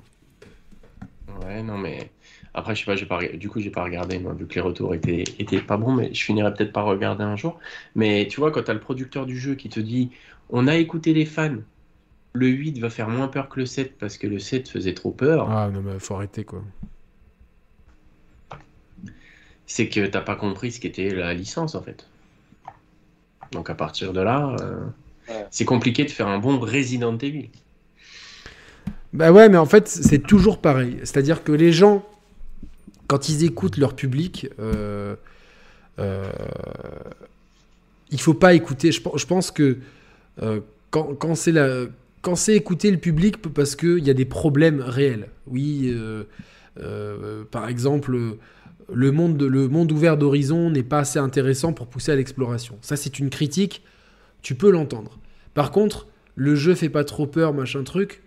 Ouais, 1.44 1.64
non, 1.64 1.78
mais 1.78 2.12
après, 2.56 2.76
je 2.76 2.80
sais 2.82 2.86
pas, 2.86 2.96
j'ai 2.96 3.06
pas, 3.06 3.20
reg- 3.20 3.38
du 3.38 3.50
coup, 3.50 3.60
j'ai 3.60 3.70
pas 3.70 3.84
regardé, 3.84 4.20
moi, 4.20 4.34
vu 4.34 4.48
que 4.48 4.56
les 4.56 4.62
retours 4.62 4.94
étaient, 4.96 5.24
étaient 5.40 5.62
pas 5.62 5.78
bons, 5.78 5.94
mais 5.94 6.14
je 6.14 6.24
finirai 6.24 6.54
peut-être 6.54 6.74
par 6.74 6.86
regarder 6.86 7.24
un 7.24 7.36
jour. 7.36 7.60
Mais 7.96 8.28
tu 8.30 8.40
vois, 8.40 8.52
quand 8.52 8.64
t'as 8.64 8.74
le 8.74 8.80
producteur 8.80 9.26
du 9.26 9.38
jeu 9.40 9.56
qui 9.56 9.70
te 9.70 9.80
dit, 9.80 10.12
on 10.50 10.68
a 10.68 10.76
écouté 10.76 11.14
les 11.14 11.26
fans, 11.26 11.58
le 12.34 12.48
8 12.48 12.80
va 12.80 12.90
faire 12.90 13.10
moins 13.10 13.28
peur 13.30 13.50
que 13.50 13.60
le 13.60 13.66
7 13.66 13.98
parce 13.98 14.18
que 14.18 14.28
le 14.28 14.40
7 14.40 14.70
faisait 14.70 14.94
trop 14.94 15.12
peur, 15.12 15.50
Ah 15.50 15.70
non, 15.74 15.82
mais 15.82 16.00
faut 16.00 16.16
arrêter, 16.16 16.44
quoi. 16.46 16.64
c'est 19.68 19.90
que 19.90 20.06
t'as 20.06 20.22
pas 20.22 20.36
compris 20.36 20.72
ce 20.72 20.80
qu'était 20.80 21.10
la 21.14 21.34
licence, 21.34 21.76
en 21.76 21.82
fait. 21.82 22.06
Donc 23.52 23.70
à 23.70 23.76
partir 23.76 24.14
de 24.14 24.22
là, 24.22 24.56
euh, 24.62 24.86
Ouais. 25.28 25.48
c'est 25.50 25.66
compliqué 25.66 26.06
de 26.06 26.12
faire 26.12 26.28
un 26.28 26.38
bon 26.40 26.60
Resident 26.60 27.18
Evil. 27.18 27.50
Bah 29.14 29.32
ouais, 29.32 29.50
mais 29.50 29.58
en 29.58 29.66
fait, 29.66 29.88
c'est 29.88 30.20
toujours 30.20 30.60
pareil. 30.60 30.98
C'est-à-dire 31.00 31.44
que 31.44 31.52
les 31.52 31.72
gens, 31.72 32.04
quand 33.08 33.30
ils 33.30 33.44
écoutent 33.44 33.78
leur 33.78 33.96
public, 33.96 34.50
euh, 34.60 35.16
euh, 36.00 36.32
il 38.12 38.20
faut 38.20 38.34
pas 38.34 38.54
écouter. 38.54 38.92
Je, 38.92 39.02
pen- 39.02 39.14
je 39.16 39.26
pense 39.26 39.52
que 39.52 39.78
euh, 40.42 40.60
quand, 40.92 41.36
c'est 41.36 42.56
écouter 42.56 42.92
le 42.92 42.98
public, 42.98 43.38
parce 43.42 43.76
qu'il 43.76 44.04
y 44.06 44.10
a 44.10 44.14
des 44.14 44.26
problèmes 44.26 44.82
réels. 44.82 45.30
Oui, 45.48 45.92
euh, 45.94 46.24
euh, 46.82 47.44
par 47.50 47.68
exemple, 47.68 48.18
le 48.94 49.12
monde, 49.12 49.38
de- 49.38 49.46
le 49.46 49.68
monde 49.68 49.92
ouvert 49.92 50.18
d'horizon 50.18 50.70
n'est 50.70 50.84
pas 50.84 51.00
assez 51.00 51.20
intéressant 51.20 51.74
pour 51.74 51.88
pousser 51.88 52.12
à 52.12 52.16
l'exploration. 52.16 52.78
Ça, 52.82 52.96
c'est 52.96 53.20
une 53.20 53.30
critique. 53.30 53.84
Tu 54.42 54.56
peux 54.56 54.72
l'entendre. 54.72 55.18
Par 55.54 55.72
contre, 55.72 56.08
le 56.36 56.56
jeu 56.56 56.76
fait 56.76 56.90
pas 56.90 57.04
trop 57.04 57.28
peur, 57.28 57.54
machin 57.54 57.84
truc 57.84 58.22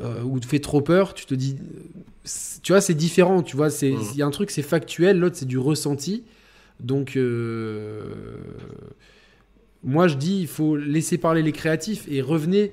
euh, 0.00 0.22
ou 0.22 0.38
te 0.40 0.46
fait 0.46 0.60
trop 0.60 0.80
peur, 0.80 1.14
tu 1.14 1.26
te 1.26 1.34
dis, 1.34 1.56
euh, 1.60 2.28
tu 2.62 2.72
vois, 2.72 2.80
c'est 2.80 2.94
différent, 2.94 3.42
tu 3.42 3.56
vois, 3.56 3.70
c'est, 3.70 3.90
il 4.12 4.16
y 4.16 4.22
a 4.22 4.26
un 4.26 4.30
truc 4.30 4.50
c'est 4.50 4.62
factuel, 4.62 5.18
l'autre 5.18 5.36
c'est 5.36 5.46
du 5.48 5.58
ressenti, 5.58 6.24
donc 6.80 7.16
euh, 7.16 8.02
moi 9.84 10.08
je 10.08 10.16
dis, 10.16 10.40
il 10.40 10.46
faut 10.48 10.76
laisser 10.76 11.18
parler 11.18 11.42
les 11.42 11.52
créatifs 11.52 12.04
et 12.08 12.20
revenez 12.20 12.72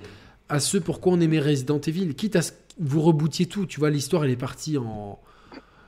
à 0.50 0.60
ce 0.60 0.78
pourquoi 0.78 1.14
on 1.14 1.20
aimait 1.22 1.40
Resident 1.40 1.80
Evil, 1.80 2.14
quitte 2.16 2.36
à 2.36 2.42
ce 2.42 2.52
que 2.52 2.58
vous 2.80 3.02
rebootiez 3.02 3.46
tout, 3.46 3.66
tu 3.66 3.80
vois, 3.80 3.90
l'histoire 3.90 4.26
elle 4.26 4.32
est 4.32 4.36
partie 4.36 4.78
en, 4.78 5.20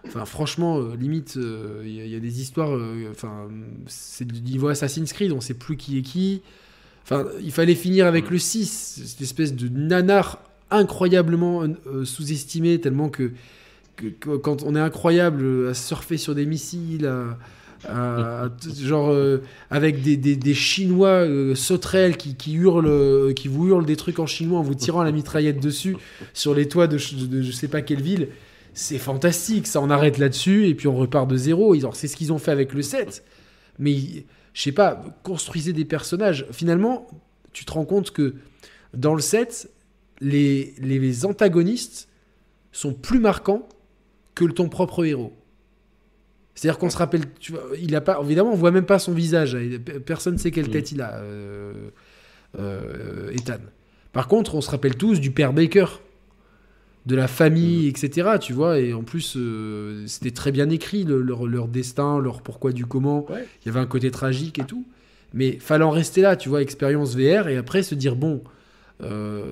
enfin 0.08 0.26
franchement, 0.26 0.80
euh, 0.80 0.96
limite, 0.96 1.36
euh, 1.38 1.82
il 1.86 1.92
y, 1.94 2.02
a- 2.02 2.06
il 2.06 2.12
y 2.12 2.16
a 2.16 2.20
des 2.20 2.42
histoires, 2.42 2.74
euh, 2.76 3.10
enfin 3.12 3.48
c'est 3.88 4.26
du 4.26 4.42
niveau 4.42 4.68
Assassin's 4.70 5.12
Creed, 5.12 5.32
on 5.32 5.42
sait 5.42 5.54
plus 5.54 5.76
qui 5.78 5.98
est 5.98 6.02
qui. 6.02 6.42
Enfin, 7.04 7.26
il 7.42 7.52
fallait 7.54 7.76
finir 7.76 8.06
avec 8.06 8.30
le 8.30 8.38
6, 8.38 9.02
cette 9.06 9.22
espèce 9.22 9.54
de 9.56 9.70
nanar 9.70 10.42
incroyablement 10.72 11.64
euh, 11.64 12.06
sous-estimé, 12.06 12.80
tellement 12.80 13.10
que, 13.10 13.32
quand 14.42 14.64
on 14.64 14.76
est 14.76 14.80
incroyable 14.80 15.70
à 15.70 15.74
surfer 15.74 16.18
sur 16.18 16.36
des 16.36 16.46
missiles, 16.46 17.10
genre 18.84 19.10
euh, 19.10 19.40
avec 19.70 20.02
des, 20.02 20.18
des- 20.18 20.36
des 20.36 20.54
Chinois 20.54 21.10
euh, 21.26 21.56
sauterelles 21.56 22.18
qui, 22.18 22.36
qui 22.36 22.54
hurlent, 22.54 22.88
euh, 22.88 23.34
qui 23.34 23.48
vous 23.48 23.68
hurlent 23.68 23.86
des 23.86 23.96
trucs 23.96 24.20
en 24.20 24.26
chinois 24.26 24.60
en 24.60 24.64
vous 24.64 24.76
tirant 24.76 25.04
la 25.04 25.12
mitraillette 25.12 25.60
dessus 25.60 25.96
sur 26.34 26.54
les 26.54 26.68
toits 26.68 26.88
de, 26.88 26.98
ch- 26.98 27.16
de 27.16 27.42
je 27.42 27.52
sais 27.52 27.68
pas 27.68 27.82
quelle 27.82 28.02
ville. 28.02 28.30
C'est 28.74 29.00
fantastique, 29.00 29.66
ça 29.68 29.82
on 29.82 29.90
arrête 29.90 30.18
là-dessus 30.20 30.68
et 30.68 30.76
puis 30.76 30.88
on 30.88 30.96
repart 30.96 31.28
de 31.28 31.36
zéro. 31.36 31.76
C'est 31.94 32.08
ce 32.08 32.16
qu'ils 32.16 32.32
ont 32.34 32.38
fait 32.38 32.52
avec 32.52 32.74
le 32.74 32.82
7. 32.82 33.24
Mais 33.80 33.96
je 34.54 34.62
sais 34.62 34.72
pas, 34.72 35.04
construisez 35.24 35.74
des 35.74 35.86
personnages. 35.86 36.46
Finalement, 36.52 37.08
tu 37.54 37.66
te 37.66 37.72
rends 37.72 37.86
compte 37.86 38.12
que 38.12 38.36
dans 38.94 39.16
le 39.16 39.22
7, 39.22 39.70
les, 40.22 40.74
les 40.80 41.26
antagonistes 41.26 42.10
sont 42.72 42.94
plus 42.94 43.20
marquants 43.20 43.68
que 44.36 44.46
ton 44.46 44.70
propre 44.70 45.06
héros. 45.06 45.34
C'est-à-dire 46.56 46.80
qu'on 46.80 46.90
se 46.90 46.98
rappelle, 46.98 47.22
tu 47.40 47.52
vois, 47.52 47.64
il 47.80 47.96
a 47.96 48.02
pas, 48.02 48.20
évidemment, 48.24 48.52
on 48.52 48.56
voit 48.56 48.72
même 48.72 48.86
pas 48.86 48.98
son 49.00 49.14
visage. 49.14 49.56
Personne 50.06 50.34
ne 50.34 50.40
sait 50.40 50.52
quelle 50.52 50.68
Mm. 50.68 50.72
tête 50.72 50.92
il 50.92 51.02
a, 51.02 51.16
euh, 51.18 51.90
euh, 52.60 53.32
Ethan. 53.32 53.58
Par 54.12 54.28
contre, 54.28 54.56
on 54.56 54.62
se 54.62 54.70
rappelle 54.72 54.96
tous 54.96 55.20
du 55.20 55.30
père 55.32 55.54
Baker, 55.54 55.86
de 57.06 57.16
la 57.16 57.28
famille, 57.28 57.88
etc. 57.88 58.32
Tu 58.42 58.54
vois, 58.54 58.80
et 58.80 58.94
en 58.94 59.04
plus, 59.04 59.36
euh, 59.38 60.06
c'était 60.08 60.32
très 60.32 60.52
bien 60.52 60.70
écrit 60.70 61.04
le- 61.04 61.22
leur, 61.22 61.46
leur 61.46 61.68
destin, 61.68 62.20
leur 62.20 62.42
pourquoi 62.42 62.72
du 62.72 62.86
comment. 62.86 63.26
Ouais. 63.32 63.46
Il 63.64 63.68
y 63.68 63.70
avait 63.70 63.80
un 63.80 63.86
côté 63.86 64.10
tragique 64.12 64.60
et 64.60 64.64
tout. 64.66 64.86
Mais 65.34 65.54
fallait 65.60 65.84
en 65.86 65.92
rester 65.92 66.22
là, 66.22 66.36
tu 66.36 66.50
vois, 66.50 66.62
expérience 66.62 67.16
VR, 67.16 67.48
et 67.50 67.58
après 67.58 67.84
se 67.84 67.96
dire 67.96 68.16
bon, 68.16 68.42
euh, 69.02 69.52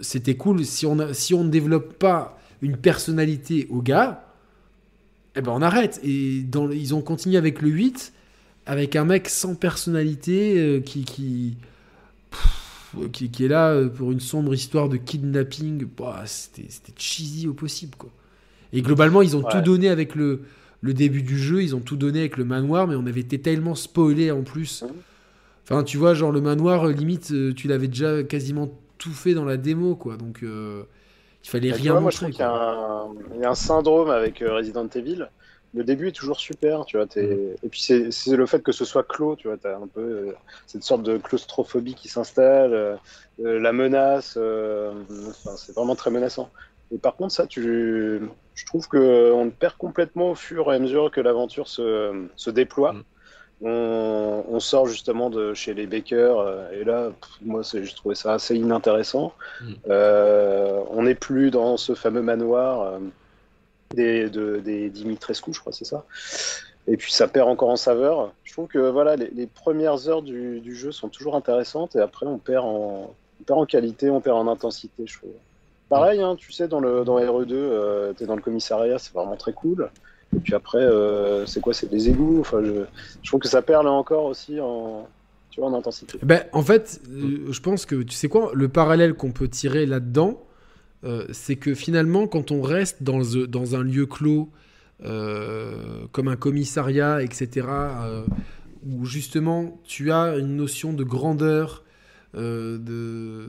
c'était 0.00 0.36
cool. 0.36 0.64
Si 0.64 0.86
on, 0.86 0.98
a, 0.98 1.14
si 1.14 1.34
on 1.34 1.44
ne 1.44 1.50
développe 1.50 1.94
pas 1.98 2.38
une 2.62 2.76
personnalité 2.76 3.66
au 3.70 3.82
gars, 3.82 4.24
eh 5.36 5.40
ben 5.40 5.52
on 5.52 5.62
arrête. 5.62 6.00
Et 6.02 6.42
dans, 6.42 6.70
ils 6.70 6.94
ont 6.94 7.02
continué 7.02 7.36
avec 7.36 7.60
le 7.62 7.68
8, 7.68 8.12
avec 8.66 8.96
un 8.96 9.04
mec 9.04 9.28
sans 9.28 9.54
personnalité 9.54 10.58
euh, 10.58 10.80
qui, 10.80 11.04
qui, 11.04 11.56
qui, 13.12 13.30
qui 13.30 13.44
est 13.44 13.48
là 13.48 13.70
euh, 13.72 13.88
pour 13.88 14.12
une 14.12 14.20
sombre 14.20 14.54
histoire 14.54 14.88
de 14.88 14.96
kidnapping. 14.96 15.86
Bah, 15.96 16.22
c'était 16.26 16.66
c'était 16.68 16.92
cheesy 16.96 17.46
au 17.48 17.54
possible, 17.54 17.94
quoi. 17.96 18.10
Et 18.72 18.82
globalement, 18.82 19.22
ils 19.22 19.36
ont 19.36 19.42
Ouais. 19.44 19.50
tout 19.52 19.60
donné 19.62 19.88
avec 19.88 20.14
le, 20.14 20.42
le 20.82 20.92
début 20.94 21.22
du 21.22 21.38
jeu, 21.38 21.62
ils 21.62 21.74
ont 21.74 21.80
tout 21.80 21.96
donné 21.96 22.20
avec 22.20 22.36
le 22.36 22.44
manoir, 22.44 22.86
mais 22.86 22.94
on 22.96 23.06
avait 23.06 23.20
été 23.20 23.38
tellement 23.40 23.74
spoilé 23.74 24.30
en 24.30 24.42
plus. 24.42 24.84
Enfin, 25.70 25.84
tu 25.84 25.98
vois, 25.98 26.14
genre 26.14 26.32
le 26.32 26.40
manoir, 26.40 26.86
euh, 26.86 26.92
limite, 26.92 27.30
euh, 27.32 27.52
tu 27.52 27.68
l'avais 27.68 27.88
déjà 27.88 28.22
quasiment 28.22 28.70
tout 28.96 29.12
fait 29.12 29.34
dans 29.34 29.44
la 29.44 29.58
démo, 29.58 29.96
quoi. 29.96 30.16
Donc, 30.16 30.42
euh, 30.42 30.84
il 31.44 31.48
fallait 31.50 31.72
rien 31.72 31.92
vois, 31.92 32.00
moi, 32.00 32.10
je 32.10 32.16
montrer. 32.16 32.32
trouve 32.32 32.36
qu'il 32.36 32.40
y, 32.40 32.42
a 32.42 32.52
un- 32.52 33.14
il 33.34 33.40
y 33.42 33.44
a 33.44 33.50
un 33.50 33.54
syndrome 33.54 34.08
avec 34.10 34.38
Resident 34.40 34.88
Evil. 34.88 35.28
Le 35.74 35.84
début 35.84 36.08
est 36.08 36.12
toujours 36.12 36.40
super, 36.40 36.86
tu 36.86 36.96
vois. 36.96 37.04
Mm. 37.04 37.56
Et 37.62 37.68
puis 37.68 37.80
c'est 37.82 38.36
le 38.36 38.46
fait 38.46 38.62
que 38.62 38.72
ce 38.72 38.86
soit 38.86 39.02
clos, 39.02 39.36
tu 39.36 39.48
vois. 39.48 39.58
T'as 39.58 39.76
un 39.76 39.86
peu 39.86 40.00
euh, 40.00 40.32
cette 40.66 40.82
sorte 40.82 41.02
de 41.02 41.18
claustrophobie 41.18 41.94
qui 41.94 42.08
s'installe, 42.08 42.72
euh, 42.72 42.96
la 43.38 43.72
menace. 43.72 44.38
enfin, 44.38 45.56
c'est 45.56 45.74
vraiment 45.74 45.94
très 45.94 46.10
menaçant. 46.10 46.50
Et 46.90 46.96
par 46.96 47.16
contre, 47.16 47.34
ça, 47.34 47.46
tu, 47.46 48.22
je 48.54 48.64
trouve 48.64 48.88
que 48.88 49.30
on 49.32 49.44
le 49.44 49.50
perd 49.50 49.76
complètement 49.76 50.30
au 50.30 50.34
fur 50.34 50.72
et 50.72 50.76
à 50.76 50.78
mesure 50.78 51.10
que 51.10 51.20
l'aventure 51.20 51.68
se, 51.68 52.26
se 52.36 52.50
déploie. 52.50 52.94
Mm. 52.94 53.02
On, 53.60 54.44
on 54.48 54.60
sort 54.60 54.86
justement 54.86 55.30
de 55.30 55.52
chez 55.52 55.74
les 55.74 55.86
Baker 55.86 56.34
euh, 56.38 56.70
et 56.70 56.84
là, 56.84 57.10
pff, 57.10 57.30
moi, 57.42 57.62
j'ai 57.62 57.92
trouvé 57.94 58.14
ça 58.14 58.34
assez 58.34 58.54
inintéressant. 58.54 59.32
Mm. 59.60 59.72
Euh, 59.88 60.80
on 60.90 61.02
n'est 61.02 61.16
plus 61.16 61.50
dans 61.50 61.76
ce 61.76 61.94
fameux 61.94 62.22
manoir 62.22 62.82
euh, 62.82 62.98
des, 63.94 64.30
de, 64.30 64.58
des 64.58 64.90
Dimitrescu, 64.90 65.52
je 65.52 65.60
crois, 65.60 65.72
c'est 65.72 65.84
ça. 65.84 66.04
Et 66.86 66.96
puis 66.96 67.12
ça 67.12 67.26
perd 67.26 67.48
encore 67.48 67.70
en 67.70 67.76
saveur. 67.76 68.32
Je 68.44 68.52
trouve 68.52 68.68
que 68.68 68.78
voilà, 68.78 69.16
les, 69.16 69.30
les 69.30 69.46
premières 69.46 70.08
heures 70.08 70.22
du, 70.22 70.60
du 70.60 70.76
jeu 70.76 70.92
sont 70.92 71.08
toujours 71.08 71.34
intéressantes 71.34 71.96
et 71.96 72.00
après 72.00 72.26
on 72.26 72.38
perd 72.38 72.64
en, 72.64 73.12
on 73.40 73.44
perd 73.44 73.58
en 73.58 73.66
qualité, 73.66 74.08
on 74.08 74.20
perd 74.20 74.36
en 74.36 74.46
intensité, 74.46 75.04
je 75.04 75.18
trouve. 75.18 75.30
Pareil, 75.88 76.20
hein, 76.22 76.36
tu 76.36 76.52
sais, 76.52 76.68
dans, 76.68 76.80
le, 76.80 77.02
dans 77.02 77.18
RE2, 77.18 78.14
tu 78.14 78.22
es 78.22 78.26
dans 78.26 78.36
le 78.36 78.42
commissariat, 78.42 78.98
c'est 78.98 79.14
vraiment 79.14 79.36
très 79.36 79.54
cool. 79.54 79.90
Et 80.36 80.40
puis 80.40 80.54
après, 80.54 80.78
euh, 80.78 81.46
c'est 81.46 81.60
quoi 81.60 81.72
C'est 81.72 81.90
des 81.90 82.08
égouts. 82.08 82.40
Enfin, 82.40 82.62
je, 82.62 82.84
je 83.22 83.28
trouve 83.28 83.40
que 83.40 83.48
ça 83.48 83.62
perd 83.62 83.84
là 83.84 83.90
encore 83.90 84.24
aussi 84.24 84.60
en, 84.60 85.08
tu 85.50 85.60
vois, 85.60 85.70
en 85.70 85.74
intensité. 85.74 86.18
Ben, 86.22 86.44
en 86.52 86.62
fait, 86.62 87.00
euh, 87.10 87.50
je 87.50 87.60
pense 87.60 87.86
que, 87.86 88.02
tu 88.02 88.14
sais 88.14 88.28
quoi, 88.28 88.50
le 88.54 88.68
parallèle 88.68 89.14
qu'on 89.14 89.32
peut 89.32 89.48
tirer 89.48 89.86
là-dedans, 89.86 90.42
euh, 91.04 91.26
c'est 91.32 91.56
que 91.56 91.74
finalement, 91.74 92.26
quand 92.26 92.50
on 92.50 92.60
reste 92.60 93.02
dans, 93.02 93.20
dans 93.48 93.74
un 93.74 93.82
lieu 93.82 94.06
clos, 94.06 94.50
comme 95.00 96.26
un 96.26 96.34
commissariat, 96.34 97.22
etc., 97.22 97.68
où 98.84 99.04
justement 99.04 99.80
tu 99.84 100.10
as 100.10 100.36
une 100.36 100.56
notion 100.56 100.92
de 100.92 101.04
grandeur, 101.04 101.84
euh, 102.34 102.78
de, 102.78 103.48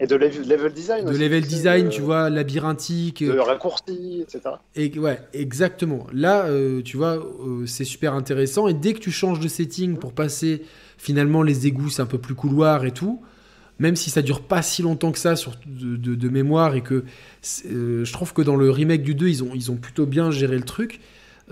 Et 0.00 0.06
de 0.06 0.14
level, 0.16 0.72
design 0.72 1.04
de 1.06 1.10
aussi, 1.10 1.18
level 1.18 1.42
design, 1.46 1.84
de- 1.86 1.90
tu 1.90 2.02
vois, 2.02 2.30
labyrinthique. 2.30 3.24
De 3.24 3.38
raccourcis, 3.38 4.20
etc. 4.22 4.56
Et, 4.76 4.96
ouais, 4.98 5.18
exactement. 5.32 6.06
Là, 6.12 6.44
euh, 6.46 6.82
tu 6.82 6.96
vois, 6.96 7.14
euh, 7.16 7.66
c'est 7.66 7.84
super 7.84 8.14
intéressant. 8.14 8.68
Et 8.68 8.74
dès 8.74 8.92
que 8.92 8.98
tu 9.00 9.10
changes 9.10 9.40
de 9.40 9.48
setting 9.48 9.96
pour 9.96 10.12
passer, 10.12 10.62
finalement, 10.98 11.42
les 11.42 11.66
égouts, 11.66 11.88
c'est 11.90 12.02
un 12.02 12.06
peu 12.06 12.18
plus 12.18 12.34
couloir 12.34 12.84
et 12.84 12.92
tout. 12.92 13.20
Même 13.80 13.94
si 13.96 14.10
ça 14.10 14.22
dure 14.22 14.42
pas 14.42 14.60
si 14.60 14.82
longtemps 14.82 15.12
que 15.12 15.18
ça 15.20 15.36
sur, 15.36 15.52
de, 15.66 15.96
de- 15.96 16.14
de 16.16 16.28
mémoire 16.28 16.74
et 16.74 16.82
que 16.82 17.04
euh, 17.66 18.04
je 18.04 18.12
trouve 18.12 18.32
que 18.32 18.42
dans 18.42 18.56
le 18.56 18.70
remake 18.70 19.02
du 19.02 19.14
2, 19.14 19.28
ils 19.28 19.42
ont, 19.44 19.50
ils 19.54 19.70
ont 19.70 19.76
plutôt 19.76 20.04
bien 20.04 20.30
géré 20.32 20.56
le 20.56 20.64
truc. 20.64 21.00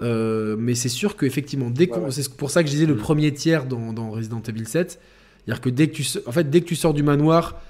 Euh, 0.02 0.56
mais 0.58 0.74
c'est 0.74 0.88
sûr 0.90 1.16
qu'effectivement, 1.16 1.70
dès 1.70 1.86
qu'on, 1.86 2.00
Ouais, 2.00 2.04
ouais. 2.06 2.10
c'est 2.10 2.28
pour 2.36 2.50
ça 2.50 2.62
que 2.62 2.68
je 2.68 2.74
disais 2.74 2.86
le 2.86 2.94
Mm. 2.96 2.98
premier 2.98 3.32
tiers 3.32 3.64
dans, 3.64 3.92
dans 3.92 4.10
Resident 4.10 4.42
Evil 4.46 4.66
7. 4.66 5.00
C'est-à-dire 5.46 5.60
que 5.60 5.70
dès 5.70 5.88
que 5.88 5.94
tu, 5.94 6.06
en 6.26 6.32
fait, 6.32 6.50
dès 6.50 6.60
que 6.60 6.66
tu 6.66 6.76
sors 6.76 6.92
du 6.92 7.02
manoir, 7.02 7.60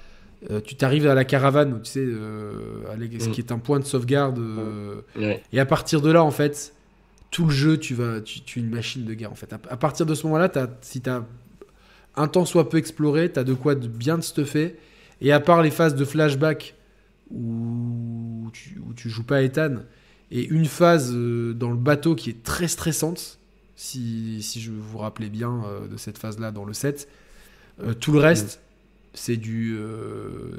euh, 0.51 0.59
tu 0.61 0.75
t'arrives 0.75 1.07
à 1.07 1.13
la 1.15 1.25
caravane, 1.25 1.79
tu 1.83 1.91
sais, 1.91 1.99
euh, 2.03 2.83
à 2.91 2.95
ce 3.19 3.29
Mm. 3.29 3.31
qui 3.31 3.41
est 3.41 3.51
un 3.51 3.59
point 3.59 3.79
de 3.79 3.85
sauvegarde. 3.85 4.39
euh, 4.39 5.01
Ouais. 5.15 5.43
et 5.53 5.59
à 5.59 5.65
partir 5.65 6.01
de 6.01 6.11
là, 6.11 6.23
en 6.23 6.31
fait, 6.31 6.73
tout 7.31 7.45
le 7.45 7.51
jeu, 7.51 7.77
tu 7.77 7.93
vas, 7.93 8.21
tu, 8.21 8.41
tu 8.41 8.59
es 8.59 8.61
une 8.63 8.69
machine 8.69 9.03
de 9.05 9.13
guerre. 9.13 9.31
En 9.31 9.35
fait, 9.35 9.51
à, 9.53 9.59
à 9.69 9.77
partir 9.77 10.05
de 10.05 10.13
ce 10.15 10.25
moment-là, 10.27 10.49
t'as- 10.49 10.69
si 10.81 11.01
tu 11.01 11.09
as 11.09 11.25
un 12.15 12.27
temps 12.27 12.45
soit 12.45 12.69
peu 12.69 12.77
exploré, 12.77 13.31
tu 13.31 13.39
as 13.39 13.43
de 13.43 13.53
quoi 13.53 13.75
de 13.75 13.87
bien 13.87 14.17
de 14.17 14.23
stuffer. 14.23 14.75
Et 15.21 15.31
à 15.31 15.39
part 15.39 15.61
les 15.61 15.71
phases 15.71 15.95
de 15.95 16.05
flashback 16.05 16.73
où 17.31 18.49
tu, 18.53 18.79
où 18.87 18.93
tu 18.93 19.09
joues 19.09 19.23
pas 19.23 19.41
Ethan, 19.43 19.77
et 20.31 20.45
une 20.45 20.65
phase 20.65 21.11
dans 21.13 21.69
le 21.69 21.77
bateau 21.77 22.15
qui 22.15 22.29
est 22.31 22.43
très 22.43 22.67
stressante, 22.67 23.39
si, 23.75 24.41
si 24.41 24.59
je 24.61 24.71
vous 24.71 24.97
rappelez 24.97 25.29
bien 25.29 25.63
de 25.89 25.97
cette 25.97 26.17
phase-là 26.17 26.51
dans 26.51 26.65
le 26.65 26.73
7, 26.73 27.07
euh, 27.83 27.93
tout 27.93 28.11
le 28.11 28.19
reste, 28.19 28.59
c'est 29.13 29.37
du, 29.37 29.75
euh, 29.77 30.51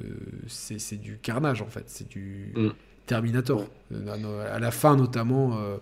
c'est 0.48 1.00
du 1.00 1.18
carnage 1.18 1.62
en 1.62 1.66
fait, 1.68 1.84
c'est 1.86 2.08
du 2.08 2.52
Mm. 2.56 2.68
Terminator. 3.06 3.68
Euh, 3.92 4.54
À, 4.54 4.58
la 4.58 4.70
fin 4.70 4.96
notamment, 4.96 5.58
euh, 5.58 5.76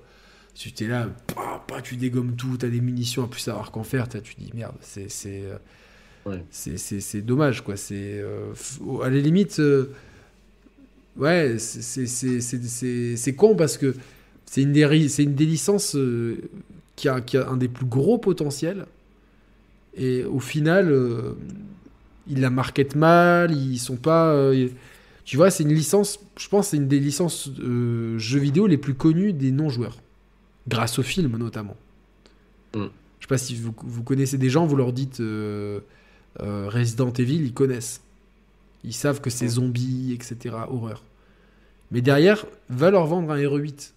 tu 0.55 0.73
t'es 0.73 0.87
là, 0.87 1.09
bah, 1.35 1.65
bah, 1.69 1.83
tu 1.83 1.97
dégommes 1.97 2.37
tout, 2.37 2.57
t'as 2.57 2.69
des 2.69 2.81
munitions 2.81 3.25
à 3.25 3.29
plus 3.29 3.41
savoir 3.41 3.71
qu'en 3.73 3.83
faire, 3.83 4.09
tu 4.09 4.35
dis 4.39 4.51
merde, 4.55 4.75
c'est 4.81 5.09
c'est 5.11 5.45
Ouais. 6.25 6.43
dommage 7.23 7.63
quoi. 7.63 7.77
C'est 7.77 8.23
à 9.03 9.09
la 9.11 9.19
limite, 9.21 9.61
ouais, 11.17 11.57
c'est- 11.59 13.35
con 13.37 13.55
parce 13.57 13.79
que 13.79 13.95
c'est 14.45 14.63
une 14.63 14.73
des 14.73 15.09
c'est 15.09 15.23
une 15.25 15.35
des 15.35 15.47
licences 15.47 15.97
qui 16.95 17.09
a, 17.09 17.21
qui 17.21 17.37
a 17.37 17.49
un 17.49 17.57
des 17.57 17.69
plus 17.69 17.87
gros 17.87 18.19
potentiels 18.19 18.87
et 19.97 20.25
au 20.25 20.41
final 20.41 20.91
euh, 20.91 21.33
ils 22.29 22.41
la 22.41 22.51
marketent 22.51 22.95
mal, 22.97 23.53
ils 23.53 23.79
sont 23.79 23.97
pas. 23.97 24.29
euh, 24.29 24.69
tu 25.25 25.37
vois, 25.37 25.51
c'est 25.51 25.65
une 25.65 25.73
licence, 25.75 26.21
je 26.39 26.49
pense, 26.49 26.69
c'est 26.69 26.77
une 26.77 26.87
des 26.89 27.01
licences 27.01 27.51
euh, 27.61 28.17
jeux 28.19 28.39
vidéo 28.39 28.67
les 28.67 28.77
plus 28.79 28.95
connues 28.95 29.33
des 29.33 29.51
non-joueurs, 29.51 29.99
grâce 30.69 30.99
au 30.99 31.03
film 31.03 31.37
notamment. 31.37 31.77
Mm. 32.75 32.85
Je 33.19 33.25
sais 33.25 33.29
pas 33.29 33.39
si 33.39 33.57
vous, 33.57 33.75
vous 33.77 34.03
connaissez 34.05 34.39
des 34.39 34.51
gens, 34.51 34.67
vous 34.67 34.77
leur 34.77 34.93
dites 34.93 35.21
Resident 36.39 37.13
Evil, 37.13 37.43
ils 37.45 37.53
connaissent. 37.55 38.03
Ils 38.85 38.93
savent 38.93 39.21
que 39.21 39.31
c'est 39.31 39.47
Mm. 39.47 39.49
zombies, 39.49 40.13
etc. 40.13 40.55
Horreur. 40.69 41.03
Mais 41.91 42.03
derrière, 42.03 42.47
va 42.69 42.91
leur 42.91 43.07
vendre 43.07 43.31
un 43.33 43.37
RE8. 43.39 43.93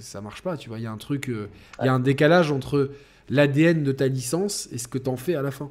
Ça 0.00 0.20
marche 0.20 0.42
pas, 0.42 0.56
tu 0.56 0.68
vois. 0.68 0.78
Il 0.78 0.82
y 0.82 0.86
a 0.86 0.92
un 0.92 0.96
truc, 0.98 1.28
euh, 1.28 1.48
il 1.80 1.86
y 1.86 1.88
a 1.88 1.92
un 1.94 2.00
décalage 2.00 2.50
entre 2.52 2.90
l'ADN 3.30 3.84
de 3.84 3.92
ta 3.92 4.08
licence 4.08 4.68
et 4.72 4.78
ce 4.78 4.88
que 4.88 4.98
t'en 4.98 5.16
fais 5.16 5.34
à 5.34 5.42
la 5.42 5.50
fin. 5.50 5.70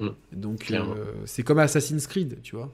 Mm. 0.00 0.08
Donc, 0.32 0.70
euh, 0.70 1.04
c'est 1.26 1.42
comme 1.42 1.58
Assassin's 1.58 2.06
Creed, 2.06 2.38
tu 2.42 2.56
vois. 2.56 2.72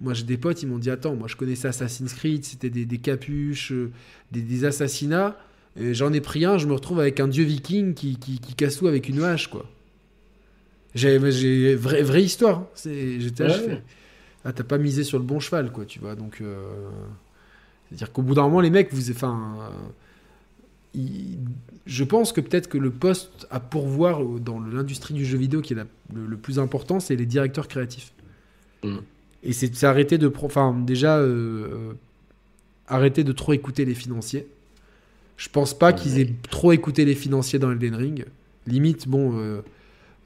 Moi, 0.00 0.12
j'ai 0.12 0.24
des 0.24 0.36
potes, 0.36 0.62
ils 0.62 0.66
m'ont 0.68 0.78
dit 0.78 0.90
Attends, 0.90 1.14
moi 1.16 1.26
je 1.28 1.36
connaissais 1.36 1.68
Assassin's 1.68 2.12
Creed, 2.12 2.44
c'était 2.44 2.68
des, 2.70 2.84
des 2.84 2.98
capuches, 2.98 3.72
euh, 3.72 3.90
des, 4.32 4.42
des 4.42 4.64
assassinats. 4.64 5.38
J'en 5.78 6.12
ai 6.14 6.22
pris 6.22 6.44
un, 6.46 6.56
je 6.56 6.66
me 6.66 6.72
retrouve 6.72 7.00
avec 7.00 7.20
un 7.20 7.28
dieu 7.28 7.44
viking 7.44 7.92
qui, 7.92 8.16
qui, 8.16 8.38
qui 8.38 8.54
casse 8.54 8.78
tout 8.78 8.86
avec 8.86 9.10
une 9.10 9.22
hache, 9.22 9.48
quoi. 9.48 9.66
J'ai, 10.94 11.18
vraie, 11.74 12.02
vraie 12.02 12.22
histoire. 12.22 12.60
hein. 12.60 12.68
C'est, 12.74 13.20
j'étais 13.20 13.44
Ouais. 13.44 13.82
ah, 14.46 14.52
t'as 14.54 14.64
pas 14.64 14.78
misé 14.78 15.04
sur 15.04 15.18
le 15.18 15.24
bon 15.24 15.38
cheval, 15.40 15.70
quoi, 15.72 15.84
tu 15.84 15.98
vois. 15.98 16.14
Donc, 16.14 16.40
euh, 16.40 16.88
c'est-à-dire 17.88 18.10
qu'au 18.12 18.22
bout 18.22 18.34
d'un 18.34 18.42
moment, 18.44 18.60
les 18.60 18.70
mecs, 18.70 18.92
vous, 18.94 19.10
enfin, 19.10 19.56
euh, 19.60 19.70
je 21.86 22.04
pense 22.04 22.32
que 22.32 22.40
peut-être 22.40 22.68
que 22.68 22.78
le 22.78 22.90
poste 22.90 23.46
à 23.50 23.60
pourvoir 23.60 24.24
dans 24.24 24.60
l'industrie 24.60 25.14
du 25.14 25.24
jeu 25.24 25.38
vidéo 25.38 25.60
qui 25.60 25.72
est 25.74 25.76
la- 25.76 25.86
le, 26.14 26.26
le 26.26 26.36
plus 26.36 26.58
important, 26.58 27.00
c'est 27.00 27.16
les 27.16 27.26
directeurs 27.26 27.68
créatifs. 27.68 28.12
Mm. 28.82 28.96
Et 29.42 29.52
c'est 29.52 29.84
arrêter 29.84 30.18
de, 30.18 30.32
enfin, 30.42 30.74
déjà, 30.86 31.18
euh, 31.18 31.28
euh, 31.28 31.92
arrêter 32.88 33.24
de 33.24 33.32
trop 33.32 33.52
écouter 33.52 33.84
les 33.84 33.94
financiers. 33.94 34.46
Je 35.36 35.48
pense 35.48 35.78
pas 35.78 35.92
qu'ils 35.92 36.18
aient 36.18 36.32
trop 36.50 36.72
écouté 36.72 37.04
les 37.04 37.14
financiers 37.14 37.58
dans 37.58 37.70
Elden 37.70 37.94
Ring. 37.94 38.24
Limite, 38.66 39.06
bon, 39.06 39.38
euh, 39.38 39.60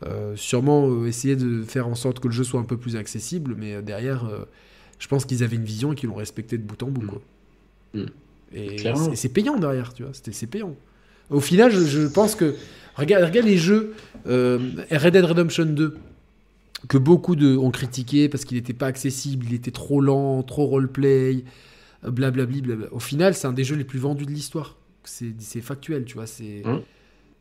euh, 0.06 0.36
sûrement 0.36 1.04
essayer 1.04 1.36
de 1.36 1.62
faire 1.62 1.88
en 1.88 1.94
sorte 1.94 2.20
que 2.20 2.28
le 2.28 2.32
jeu 2.32 2.44
soit 2.44 2.60
un 2.60 2.64
peu 2.64 2.76
plus 2.76 2.96
accessible, 2.96 3.54
mais 3.58 3.82
derrière, 3.82 4.30
je 4.98 5.08
pense 5.08 5.24
qu'ils 5.24 5.42
avaient 5.42 5.56
une 5.56 5.64
vision 5.64 5.92
et 5.92 5.96
qu'ils 5.96 6.08
l'ont 6.08 6.14
respecté 6.14 6.56
de 6.56 6.62
bout 6.62 6.80
en 6.82 6.88
bout. 6.90 7.02
Mm. 7.02 7.06
Quoi. 7.08 7.20
Mm. 7.94 8.06
Et 8.54 8.76
c'est- 9.14 9.28
payant 9.28 9.56
derrière, 9.58 9.92
tu 9.94 10.02
vois. 10.02 10.12
C'est 10.14 10.46
payant. 10.46 10.74
Au 11.30 11.40
final, 11.40 11.70
je, 11.70 11.80
je 11.80 12.06
pense 12.08 12.34
que. 12.34 12.54
Regarde, 12.96 13.24
regarde 13.24 13.46
les 13.46 13.56
jeux 13.56 13.94
euh, 14.26 14.58
Red 14.90 15.12
Dead 15.14 15.24
Redemption 15.24 15.64
2 15.64 15.96
que 16.88 16.98
beaucoup 16.98 17.36
de, 17.36 17.56
ont 17.56 17.70
critiqué 17.70 18.28
parce 18.28 18.44
qu'il 18.44 18.56
n'était 18.56 18.72
pas 18.72 18.86
accessible, 18.86 19.46
il 19.48 19.54
était 19.54 19.70
trop 19.70 20.00
lent, 20.00 20.42
trop 20.42 20.66
roleplay, 20.66 21.44
blablabli. 22.02 22.62
Blabla. 22.62 22.86
Au 22.92 22.98
final, 22.98 23.34
c'est 23.34 23.46
un 23.46 23.52
des 23.52 23.64
jeux 23.64 23.76
les 23.76 23.84
plus 23.84 23.98
vendus 23.98 24.26
de 24.26 24.30
l'histoire. 24.32 24.76
C'est 25.04 25.60
factuel, 25.60 26.04
tu 26.04 26.14
vois. 26.14 26.26
C'est 26.26 26.62
Mm. 26.64 26.80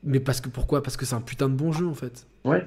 Mais 0.04 0.20
parce 0.22 0.40
que 0.40 0.48
pourquoi? 0.48 0.82
Parce 0.82 0.96
que 0.96 1.06
c'est 1.06 1.16
un 1.16 1.22
putain 1.22 1.50
de 1.50 1.54
bon 1.56 1.72
jeu 1.74 1.86
en 1.88 1.94
fait. 1.94 2.26
Ouais. 2.46 2.66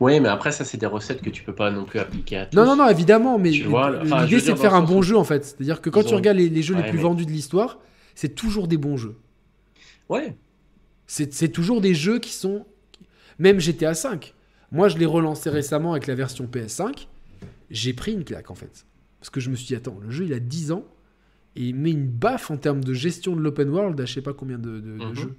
Ouais, 0.00 0.18
mais 0.18 0.28
après, 0.28 0.50
ça, 0.50 0.64
c'est 0.64 0.76
des 0.76 0.86
recettes 0.86 1.22
que 1.22 1.30
tu 1.30 1.44
peux 1.44 1.54
pas 1.54 1.70
non 1.70 1.84
plus 1.84 2.00
appliquer 2.00 2.36
à 2.38 2.46
tous. 2.46 2.56
Non, 2.56 2.64
non, 2.66 2.74
non, 2.76 2.88
évidemment, 2.88 3.38
mais 3.38 3.50
l'idée 3.50 4.40
c'est 4.40 4.52
de 4.52 4.58
faire 4.58 4.74
un 4.74 4.82
bon 4.82 5.00
jeu 5.00 5.16
en 5.16 5.22
fait. 5.24 5.44
C'est-à-dire 5.44 5.80
que 5.80 5.88
quand 5.90 6.02
tu 6.02 6.14
ont- 6.14 6.16
regardes 6.16 6.36
les, 6.38 6.48
les 6.48 6.62
jeux 6.62 6.74
les 6.74 6.82
plus 6.82 6.96
mais- 6.96 7.02
vendus 7.02 7.26
de 7.26 7.30
l'histoire, 7.30 7.78
c'est 8.16 8.34
toujours 8.34 8.66
des 8.66 8.76
bons 8.76 8.96
jeux. 8.96 9.16
Ouais. 10.08 10.36
C'est 11.06 11.48
toujours 11.52 11.80
des 11.80 11.94
jeux 11.94 12.18
qui 12.18 12.32
sont. 12.32 12.66
Même 13.38 13.60
GTA 13.60 13.92
V. 13.92 14.32
Moi, 14.72 14.88
je 14.88 14.96
l'ai 14.98 15.06
relancé 15.06 15.50
récemment 15.50 15.92
avec 15.92 16.06
la 16.08 16.14
version 16.16 16.46
PS5. 16.46 17.06
J'ai 17.70 17.92
pris 17.92 18.12
une 18.12 18.24
claque 18.24 18.50
en 18.50 18.54
fait. 18.54 18.84
Parce 19.20 19.30
que 19.30 19.38
je 19.40 19.48
me 19.50 19.54
suis 19.56 19.66
dit, 19.66 19.74
attends, 19.76 19.98
le 20.02 20.10
jeu 20.10 20.24
il 20.24 20.32
a 20.34 20.38
10 20.40 20.72
ans 20.72 20.84
et 21.56 21.62
il 21.68 21.74
met 21.76 21.90
une 21.92 22.06
baffe 22.08 22.50
en 22.50 22.56
termes 22.56 22.82
de 22.82 22.92
gestion 22.94 23.34
de 23.36 23.40
l'open 23.40 23.68
world 23.70 24.00
à 24.00 24.04
je 24.06 24.14
sais 24.14 24.22
pas 24.22 24.32
combien 24.32 24.58
de, 24.58 24.80
de- 24.80 24.98
de 24.98 25.04
Mhm. 25.04 25.14
jeux. 25.14 25.34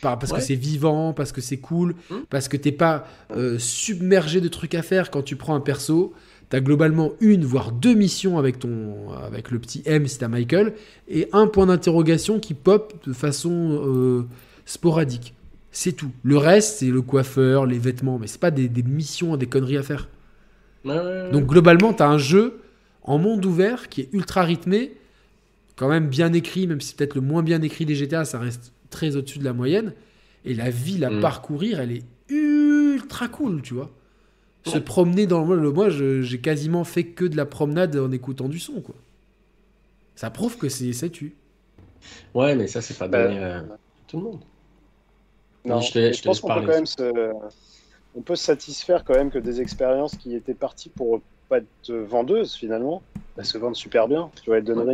Par- 0.00 0.18
parce 0.18 0.32
Ouais. 0.32 0.38
que 0.38 0.44
c'est 0.44 0.54
vivant, 0.54 1.12
parce 1.12 1.30
que 1.32 1.40
c'est 1.40 1.58
cool, 1.58 1.94
Mhm. 2.10 2.24
parce 2.30 2.48
que 2.48 2.56
t'es 2.56 2.72
pas 2.72 3.06
euh, 3.36 3.58
submergé 3.58 4.40
de 4.40 4.48
trucs 4.48 4.74
à 4.74 4.82
faire 4.82 5.10
quand 5.10 5.22
tu 5.22 5.36
prends 5.36 5.54
un 5.54 5.60
perso. 5.60 6.12
T'as 6.48 6.60
globalement 6.60 7.12
une, 7.20 7.44
voire 7.44 7.70
deux 7.70 7.94
missions 7.94 8.36
avec, 8.38 8.58
ton, 8.58 9.10
avec 9.24 9.50
le 9.52 9.58
petit 9.60 9.82
M 9.86 10.06
si 10.08 10.18
t'as 10.18 10.26
Michael, 10.28 10.72
et 11.08 11.28
un 11.32 11.46
point 11.46 11.66
d'interrogation 11.66 12.40
qui 12.40 12.54
pop 12.54 12.94
de 13.06 13.12
façon 13.12 13.80
euh, 13.86 14.26
sporadique. 14.64 15.34
C'est 15.70 15.92
tout. 15.92 16.10
Le 16.24 16.36
reste, 16.38 16.78
c'est 16.78 16.86
le 16.90 17.02
coiffeur, 17.02 17.66
les 17.66 17.78
vêtements, 17.78 18.18
mais 18.18 18.26
c'est 18.26 18.40
pas 18.40 18.50
des, 18.50 18.68
des 18.68 18.82
missions, 18.82 19.36
des 19.36 19.46
conneries 19.46 19.76
à 19.76 19.84
faire. 19.84 20.08
Donc 20.84 21.46
globalement, 21.46 21.92
tu 21.92 22.02
as 22.02 22.08
un 22.08 22.18
jeu 22.18 22.60
en 23.02 23.18
monde 23.18 23.44
ouvert 23.44 23.88
qui 23.88 24.00
est 24.02 24.08
ultra 24.12 24.42
rythmé, 24.42 24.92
quand 25.76 25.88
même 25.88 26.08
bien 26.08 26.32
écrit, 26.32 26.66
même 26.66 26.80
si 26.80 26.94
peut-être 26.94 27.14
le 27.14 27.20
moins 27.20 27.42
bien 27.42 27.62
écrit 27.62 27.86
des 27.86 27.94
GTA, 27.94 28.24
ça 28.24 28.38
reste 28.38 28.72
très 28.90 29.16
au-dessus 29.16 29.38
de 29.38 29.44
la 29.44 29.52
moyenne. 29.52 29.94
Et 30.44 30.54
la 30.54 30.70
ville 30.70 31.04
à 31.04 31.10
Mm. 31.10 31.20
parcourir, 31.20 31.80
elle 31.80 31.92
est 31.92 32.04
ultra 32.28 33.28
cool, 33.28 33.62
tu 33.62 33.74
vois. 33.74 33.90
Se 34.66 34.74
Ouais. 34.74 34.80
promener 34.80 35.26
dans 35.26 35.44
le 35.44 35.56
le- 35.56 35.70
moi, 35.72 35.88
j'ai 35.88 36.40
quasiment 36.40 36.84
fait 36.84 37.04
que 37.04 37.24
de 37.24 37.36
la 37.36 37.46
promenade 37.46 37.96
en 37.96 38.10
écoutant 38.12 38.48
du 38.48 38.58
son, 38.58 38.80
quoi. 38.80 38.94
Ça 40.14 40.30
prouve 40.30 40.58
que 40.58 40.68
c'est 40.68 40.92
ça 40.92 41.08
tue. 41.08 41.34
Ouais, 42.34 42.54
mais 42.54 42.66
ça, 42.66 42.80
c'est 42.82 42.96
pas 42.98 43.08
Bah, 43.08 43.24
donné 43.26 43.38
à 43.42 43.64
tout 44.06 44.18
le 44.18 44.22
monde. 44.24 44.40
Non, 45.64 45.80
je 45.80 45.92
te- 45.92 45.98
mais 45.98 46.12
je 46.12 46.18
je 46.18 46.22
te 46.22 46.28
pense 46.28 46.40
qu'on 46.40 46.48
peut 46.48 46.60
quand 46.66 46.66
même 46.66 46.86
se... 46.86 47.32
On 48.14 48.22
peut 48.22 48.34
se 48.36 48.44
satisfaire 48.44 49.04
quand 49.04 49.14
même 49.14 49.30
que 49.30 49.38
des 49.38 49.60
expériences 49.60 50.16
qui 50.16 50.34
étaient 50.34 50.54
parties 50.54 50.88
pour 50.88 51.20
pas 51.48 51.58
être 51.58 51.92
vendeuses 51.92 52.54
finalement, 52.54 53.02
elles 53.36 53.44
se 53.46 53.56
vendent 53.58 53.76
super 53.76 54.08
bien. 54.08 54.30
Tu 54.42 54.50
vois, 54.50 54.58
Elden 54.58 54.78
Ouais. 54.78 54.84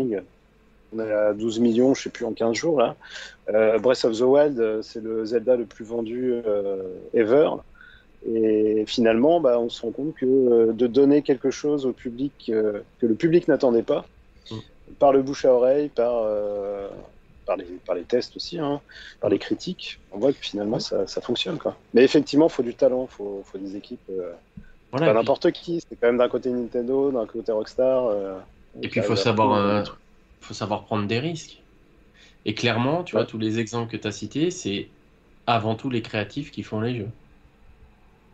On 0.94 1.00
est 1.00 1.12
à 1.12 1.32
12 1.32 1.58
millions, 1.60 1.94
je 1.94 2.02
sais 2.04 2.10
plus, 2.10 2.24
en 2.24 2.32
15 2.32 2.54
jours 2.54 2.78
là. 2.80 2.94
Euh, 3.52 3.78
Breath 3.78 4.04
of 4.04 4.16
the 4.18 4.22
Wild, 4.22 4.58
euh, 4.60 4.82
c'est 4.82 5.02
le 5.02 5.24
Zelda 5.24 5.56
le 5.56 5.64
plus 5.64 5.84
vendu 5.84 6.32
euh, 6.46 6.82
ever. 7.14 7.50
Et 8.28 8.84
finalement, 8.86 9.40
bah, 9.40 9.58
on 9.60 9.68
se 9.68 9.82
rend 9.82 9.90
compte 9.92 10.14
que 10.14 10.72
de 10.72 10.86
donner 10.86 11.22
quelque 11.22 11.50
chose 11.50 11.86
au 11.86 11.92
public 11.92 12.32
que 12.46 13.06
le 13.06 13.14
public 13.14 13.46
n'attendait 13.48 13.82
pas, 13.84 14.04
Mm. 14.50 14.56
par 15.00 15.12
le 15.12 15.22
bouche 15.22 15.44
à 15.44 15.52
oreille, 15.52 15.88
par, 15.88 16.24
par, 17.46 17.56
les, 17.56 17.64
par 17.84 17.94
les 17.96 18.02
tests 18.04 18.36
aussi, 18.36 18.58
hein, 18.58 18.80
par 19.20 19.28
les 19.30 19.38
critiques, 19.38 19.98
on 20.12 20.18
voit 20.18 20.32
que 20.32 20.38
finalement 20.40 20.78
ça, 20.78 21.06
ça 21.08 21.20
fonctionne. 21.20 21.58
Quoi. 21.58 21.76
Mais 21.94 22.02
effectivement, 22.04 22.46
il 22.46 22.52
faut 22.52 22.62
du 22.62 22.74
talent, 22.74 23.08
il 23.10 23.14
faut, 23.14 23.42
faut 23.44 23.58
des 23.58 23.74
équipes. 23.76 24.00
euh, 24.10 24.32
Voilà, 24.92 25.06
pas 25.06 25.12
puis- 25.12 25.20
n'importe 25.20 25.50
qui, 25.52 25.80
c'est 25.80 25.96
quand 26.00 26.06
même 26.08 26.18
d'un 26.18 26.28
côté 26.28 26.50
Nintendo, 26.50 27.10
d'un 27.10 27.26
côté 27.26 27.50
Rockstar. 27.52 28.06
euh, 28.06 28.38
Et 28.82 28.88
puis, 28.88 29.00
il 29.00 29.02
faut 29.04 29.16
savoir, 29.16 29.48
trouver- 29.58 29.90
euh, 29.90 29.96
faut 30.46 30.54
savoir 30.54 30.84
prendre 30.86 31.06
des 31.08 31.18
risques. 31.20 31.66
Et 32.46 32.54
clairement, 32.54 33.04
tu 33.04 33.16
vois, 33.16 33.26
tous 33.26 33.38
les 33.38 33.58
exemples 33.60 33.92
que 33.92 33.96
tu 33.98 34.08
as 34.08 34.12
cités, 34.12 34.50
c'est 34.52 34.94
avant 35.46 35.76
tout 35.76 35.90
les 35.90 36.02
créatifs 36.02 36.50
qui 36.52 36.62
font 36.64 36.80
les 36.80 36.96
jeux. 36.98 37.12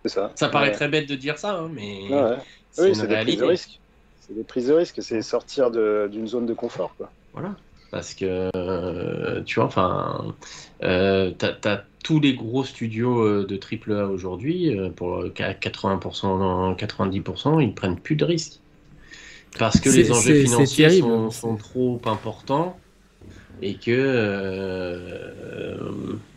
C'est 0.04 0.10
ça. 0.10 0.34
Ça 0.34 0.48
paraît 0.50 0.70
Ouais. 0.70 0.72
très 0.72 0.88
bête 0.88 1.08
de 1.08 1.14
dire 1.16 1.38
ça, 1.38 1.54
hein, 1.58 1.68
mais 1.70 2.08
Ouais, 2.08 2.36
c'est 2.70 2.90
Oui, 2.90 2.94
une 2.94 3.00
c'est 3.00 3.08
des 3.08 3.16
prises 3.16 3.38
de 3.38 3.44
réalité. 3.44 3.66
C'est 4.16 4.34
des 4.34 4.44
prises 4.44 4.68
de 4.68 4.72
risque, 4.74 5.02
c'est 5.02 5.20
sortir 5.22 5.70
de- 5.72 6.08
d'une 6.12 6.26
zone 6.28 6.46
de 6.46 6.54
confort. 6.54 6.94
Quoi. 6.96 7.12
Voilà. 7.32 7.56
Parce 7.90 8.14
que, 8.14 8.50
euh, 8.56 9.42
tu 9.44 9.56
vois, 9.56 9.66
enfin, 9.66 10.36
euh, 10.82 11.30
t'as, 11.32 11.52
t'as 11.52 11.84
tous 12.02 12.20
les 12.20 12.34
gros 12.34 12.64
studios 12.64 13.20
euh, 13.22 13.46
de 13.46 13.56
AAA 13.58 14.06
aujourd'hui, 14.08 14.76
euh, 14.78 14.90
pour 14.90 15.24
80%, 15.34 16.74
90%, 16.74 17.60
ils 17.60 17.74
prennent 17.74 18.00
plus 18.00 18.16
de 18.16 18.24
risques. 18.24 18.61
Parce 19.58 19.80
que 19.80 19.90
les 19.90 20.10
enjeux 20.12 20.34
financiers 20.34 20.86
terrible, 20.86 21.30
sont, 21.30 21.56
trop 21.56 22.00
importants 22.06 22.78
et 23.60 23.78
que, 23.78 23.90
euh, 23.90 25.78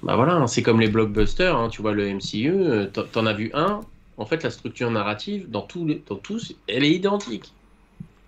bah 0.04 0.16
voilà, 0.16 0.34
hein, 0.36 0.48
c'est 0.48 0.62
comme 0.62 0.80
les 0.80 0.90
blockbusters, 0.90 1.58
hein, 1.58 1.70
tu 1.70 1.82
vois, 1.82 1.94
le 1.94 2.08
MCU, 2.08 2.52
euh, 2.54 2.86
t'en- 2.88 3.26
as 3.26 3.34
vu 3.34 3.52
un, 3.54 3.82
en 4.18 4.26
fait, 4.26 4.44
la 4.44 4.52
structure 4.52 4.92
narrative, 4.92 5.50
dans, 5.50 5.62
tous 5.64 5.86
les, 5.86 6.04
dans 6.08 6.18
tous, 6.18 6.54
elle 6.68 6.84
est 6.84 6.92
identique. 6.92 7.56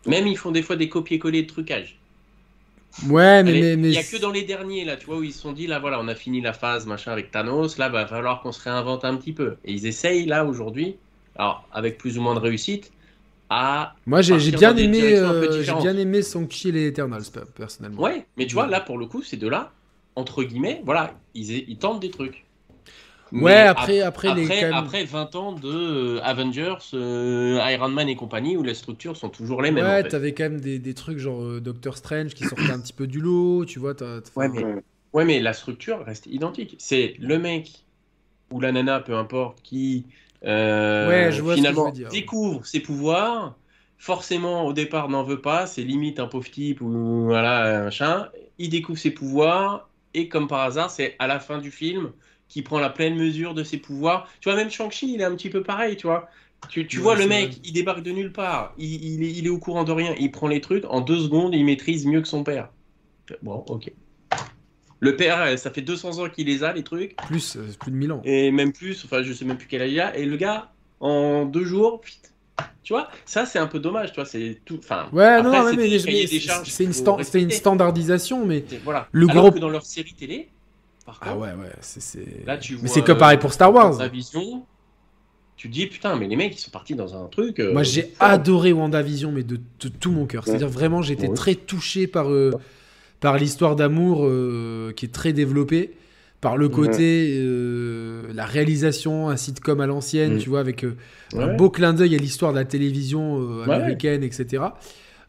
Même 0.07 0.27
ils 0.27 0.37
font 0.37 0.51
des 0.51 0.63
fois 0.63 0.75
des 0.75 0.89
copier-coller 0.89 1.43
de 1.43 1.47
trucage. 1.47 2.01
Ouais, 3.09 3.43
mais, 3.43 3.59
est- 3.59 3.61
mais, 3.61 3.75
mais 3.77 3.87
Il 3.89 3.91
n'y 3.91 3.97
a 3.97 4.03
que 4.03 4.17
dans 4.17 4.31
les 4.31 4.43
derniers, 4.43 4.85
là, 4.85 4.97
tu 4.97 5.05
vois, 5.05 5.17
où 5.17 5.23
ils 5.23 5.33
se 5.33 5.41
sont 5.41 5.53
dit, 5.53 5.67
là, 5.67 5.79
voilà, 5.79 5.99
on 5.99 6.07
a 6.07 6.15
fini 6.15 6.41
la 6.41 6.53
phase, 6.53 6.85
machin, 6.87 7.11
avec 7.11 7.31
Thanos, 7.31 7.77
là, 7.77 7.89
va 7.89 8.07
falloir 8.07 8.41
qu'on 8.41 8.51
se 8.51 8.61
réinvente 8.63 9.05
un 9.05 9.15
petit 9.17 9.33
peu. 9.33 9.57
Et 9.63 9.73
ils 9.73 9.85
essayent, 9.85 10.25
là, 10.25 10.45
aujourd'hui, 10.45 10.99
alors, 11.35 11.67
avec 11.71 11.97
plus 11.97 12.17
ou 12.17 12.21
moins 12.21 12.33
de 12.35 12.39
réussite, 12.39 12.91
à... 13.49 13.95
moi 14.05 14.21
j'ai 14.21 14.51
partir 14.51 14.73
bien 14.73 14.77
aimé, 14.77 15.17
euh, 15.17 15.63
j'ai 15.63 15.73
bien 15.73 15.97
aimé 15.97 16.21
et 16.75 16.87
Eternals 16.87 17.23
pe- 17.33 17.45
personnellement. 17.45 18.01
Ouais, 18.01 18.25
mais 18.37 18.45
tu 18.47 18.53
vois, 18.55 18.67
là, 18.67 18.79
pour 18.81 18.97
le 18.97 19.05
coup, 19.05 19.21
ces 19.23 19.37
deux-là, 19.37 19.71
entre 20.15 20.43
guillemets, 20.43 20.81
voilà, 20.85 21.13
ils, 21.33 21.51
ils 21.69 21.77
tentent 21.77 21.99
des 22.01 22.09
trucs. 22.11 22.45
Ouais, 23.33 23.53
après, 23.55 23.99
ap- 23.99 24.07
après, 24.15 24.33
les 24.35 24.43
après, 24.45 24.61
quand 24.61 24.65
même- 24.67 24.73
après 24.73 25.03
20 25.03 25.35
ans 25.35 25.51
de 25.51 25.67
euh, 25.69 26.19
Avengers, 26.23 26.75
euh, 26.93 27.59
Iron 27.71 27.89
Man 27.89 28.07
et 28.07 28.15
compagnie, 28.15 28.55
où 28.55 28.63
les 28.63 28.73
structures 28.73 29.17
sont 29.17 29.27
toujours 29.29 29.61
les 29.61 29.71
mêmes, 29.71 29.85
Ouais, 29.85 29.99
en 29.99 30.03
fait. 30.03 30.07
t'avais 30.09 30.33
quand 30.33 30.43
même 30.43 30.61
des, 30.61 30.79
des 30.79 30.93
trucs 30.93 31.17
genre 31.19 31.43
euh, 31.43 31.59
Doctor 31.59 31.97
Strange 31.97 32.33
qui 32.33 32.45
sortaient 32.45 32.71
un 32.71 32.79
petit 32.79 32.93
peu 32.93 33.05
du 33.05 33.19
lot, 33.19 33.65
tu 33.65 33.79
vois. 33.79 33.95
t'as- 33.95 34.21
Ouais, 34.37 34.47
mais, 34.47 34.63
Ouais. 34.63 34.75
ouais, 35.13 35.25
mais 35.25 35.39
la 35.41 35.51
structure 35.53 36.05
reste 36.05 36.25
identique. 36.27 36.75
C'est 36.79 37.15
le 37.19 37.37
mec 37.37 37.83
ou 38.49 38.61
la 38.61 38.71
nana, 38.71 39.01
peu 39.01 39.13
importe, 39.15 39.61
qui 39.61 40.05
euh, 40.07 40.11
Ouais, 40.99 41.31
je 41.31 41.41
vois 41.41 41.57
ce 41.57 41.63
que 41.63 41.73
finalement 41.73 41.75
je 41.75 41.83
veux 41.83 41.91
dire. 41.91 42.11
découvre 42.11 42.65
ses 42.65 42.79
pouvoirs. 42.79 43.57
Forcément, 43.97 44.65
au 44.65 44.73
départ, 44.73 45.09
n'en 45.09 45.23
veut 45.23 45.41
pas. 45.41 45.65
C'est 45.67 45.83
limite 45.83 46.19
un 46.19 46.27
pauvre 46.27 46.49
type 46.51 46.81
ou 46.81 47.23
voilà, 47.25 47.79
un 47.81 47.83
machin. 47.85 48.29
Il 48.57 48.69
découvre 48.69 48.99
ses 48.99 49.11
pouvoirs 49.11 49.89
et 50.13 50.29
comme 50.29 50.47
par 50.47 50.61
hasard, 50.61 50.91
c'est 50.91 51.15
à 51.19 51.27
la 51.27 51.39
fin 51.39 51.57
du 51.59 51.71
film 51.71 52.13
qui 52.47 52.61
prend 52.61 52.79
la 52.79 52.89
pleine 52.89 53.15
mesure 53.15 53.53
de 53.53 53.63
ses 53.63 53.77
pouvoirs. 53.77 54.29
Tu 54.39 54.49
vois, 54.49 54.55
même 54.55 54.69
Shang-Chi, 54.69 55.13
il 55.13 55.21
est 55.21 55.23
un 55.25 55.35
petit 55.35 55.49
peu 55.49 55.63
pareil, 55.63 55.97
tu 55.97 56.07
vois. 56.07 56.29
Tu, 56.69 56.87
tu 56.87 56.99
Ouais, 56.99 57.01
vois, 57.01 57.15
le 57.15 57.27
mec, 57.27 57.57
vrai. 57.57 57.61
il 57.63 57.73
débarque 57.73 58.01
de 58.03 58.11
nulle 58.11 58.31
part. 58.33 58.73
Il, 58.77 59.03
il 59.03 59.23
est, 59.23 59.31
il 59.31 59.45
est 59.47 59.49
au 59.49 59.59
courant 59.59 59.83
de 59.83 59.91
rien. 59.91 60.15
Il 60.19 60.31
prend 60.31 60.47
les 60.47 60.61
trucs. 60.61 60.85
En 60.85 61.01
deux 61.01 61.19
secondes, 61.19 61.53
il 61.55 61.65
maîtrise 61.65 62.05
mieux 62.05 62.21
que 62.21 62.27
son 62.27 62.43
père. 62.43 62.69
Bon, 63.41 63.63
ok. 63.67 63.91
Le 64.99 65.15
père, 65.15 65.41
euh, 65.41 65.57
ça 65.57 65.69
fait 65.71 65.81
200 65.81 66.19
ans 66.23 66.29
qu'il 66.29 66.47
les 66.47 66.63
a, 66.63 66.73
les 66.73 66.83
trucs. 66.83 67.15
Plus, 67.27 67.55
euh, 67.55 67.61
plus 67.79 67.91
de 67.91 67.95
1000 67.97 68.11
ans. 68.11 68.21
Et 68.25 68.51
même 68.51 68.73
plus, 68.73 69.03
enfin, 69.05 69.21
je 69.23 69.31
sais 69.33 69.45
même 69.45 69.57
plus 69.57 69.67
quel 69.67 69.81
âge 69.81 69.91
il 69.91 69.99
a. 69.99 70.17
Et 70.17 70.25
le 70.25 70.37
gars, 70.37 70.71
en 70.99 71.45
deux 71.45 71.63
jours, 71.65 72.01
vite. 72.05 72.33
Tu 72.81 72.93
vois, 72.93 73.09
ça, 73.25 73.45
c'est 73.45 73.59
un 73.59 73.67
peu 73.67 73.79
dommage, 73.79 74.09
tu 74.11 74.15
vois. 74.15 74.25
C'est 74.25 74.59
tout. 74.65 74.79
Enfin, 74.79 75.07
Ouais, 75.13 75.41
non, 75.43 75.49
après, 75.51 75.59
non, 75.59 75.69
c'est 75.69 75.75
mais, 75.77 76.27
c'est 76.27 76.83
une, 76.83 76.93
c'est 77.23 77.41
une 77.41 77.51
standardisation, 77.51 78.45
mais. 78.45 78.63
Voilà. 78.83 79.07
Le 79.11 79.29
Alors 79.29 79.43
gros- 79.43 79.51
que 79.51 79.59
dans 79.59 79.69
leur 79.69 79.85
série 79.85 80.13
télé, 80.13 80.49
par 81.05 81.19
contre, 81.19 81.31
Ah 81.31 81.37
ouais, 81.37 81.49
ouais, 81.49 81.71
c'est. 81.81 82.45
là, 82.47 82.57
tu 82.57 82.73
vois. 82.73 82.83
Mais 82.83 82.89
c'est 82.89 83.03
comme 83.03 83.17
pareil 83.19 83.37
pour 83.37 83.53
Star 83.53 83.71
Wars. 83.73 84.09
vision. 84.09 84.65
Tu 85.55 85.69
te 85.69 85.73
dis, 85.73 85.87
putain, 85.87 86.15
mais 86.15 86.27
les 86.27 86.35
mecs, 86.35 86.55
ils 86.55 86.59
sont 86.61 86.69
partis 86.71 86.93
dans 86.95 87.15
un 87.15 87.25
truc. 87.27 87.59
euh, 87.59 87.73
Moi, 87.73 87.81
j'ai 87.83 88.13
adoré 88.19 88.73
WandaVision, 88.73 89.31
mais 89.31 89.41
de, 89.43 89.57
de 89.79 89.87
tout 89.89 90.11
mon 90.11 90.25
cœur. 90.27 90.45
C'est-à-dire 90.45 90.67
vraiment, 90.69 91.01
Ouais. 91.01 91.33
très 91.33 91.55
touché 91.55 92.05
par, 92.07 92.29
euh, 92.31 92.51
par 93.19 93.37
l'histoire 93.37 93.75
d'amour 93.75 94.25
euh, 94.25 94.91
qui 94.93 95.05
est 95.05 95.11
très 95.11 95.33
développée, 95.33 95.91
par 96.41 96.55
le 96.55 96.69
côté, 96.69 97.35
euh, 97.39 98.21
la 98.35 98.45
réalisation, 98.45 99.27
un 99.29 99.37
sitcom 99.37 99.81
à 99.81 99.87
l'ancienne, 99.87 100.35
Mm. 100.35 100.37
tu 100.37 100.49
vois, 100.49 100.59
avec 100.59 100.83
euh, 100.83 100.95
un 101.33 101.47
Ouais. 101.47 101.55
beau 101.55 101.69
clin 101.71 101.93
d'œil 101.93 102.13
à 102.15 102.19
l'histoire 102.19 102.53
de 102.53 102.57
la 102.59 102.65
télévision 102.65 103.39
euh, 103.41 103.65
Ouais. 103.65 103.73
américaine, 103.73 104.23
etc. 104.23 104.63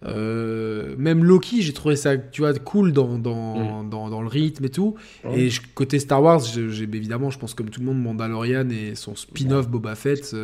Euh, 0.06 0.94
même 0.96 1.24
Loki, 1.24 1.60
j'ai 1.62 1.72
trouvé 1.72 1.96
ça, 1.96 2.16
tu 2.16 2.42
vois, 2.42 2.52
cool 2.54 2.92
dans, 2.92 3.18
dans, 3.18 3.82
dans, 3.82 4.08
dans 4.10 4.20
le 4.22 4.28
rythme 4.28 4.64
et 4.66 4.68
tout. 4.68 4.94
Mm. 5.24 5.28
Ouais. 5.28 5.40
Et 5.40 5.50
je- 5.50 5.60
côté 5.74 5.98
Star 5.98 6.22
Wars, 6.22 6.40
j'ai 6.40 6.82
évidemment, 6.84 7.30
je 7.30 7.38
pense 7.38 7.54
comme 7.54 7.70
tout 7.70 7.80
le 7.80 7.86
monde, 7.86 8.00
Mandalorian 8.02 8.68
et 8.70 8.94
son 8.94 9.16
spin-off 9.16 9.68
Boba 9.68 9.94
Fett. 9.94 10.36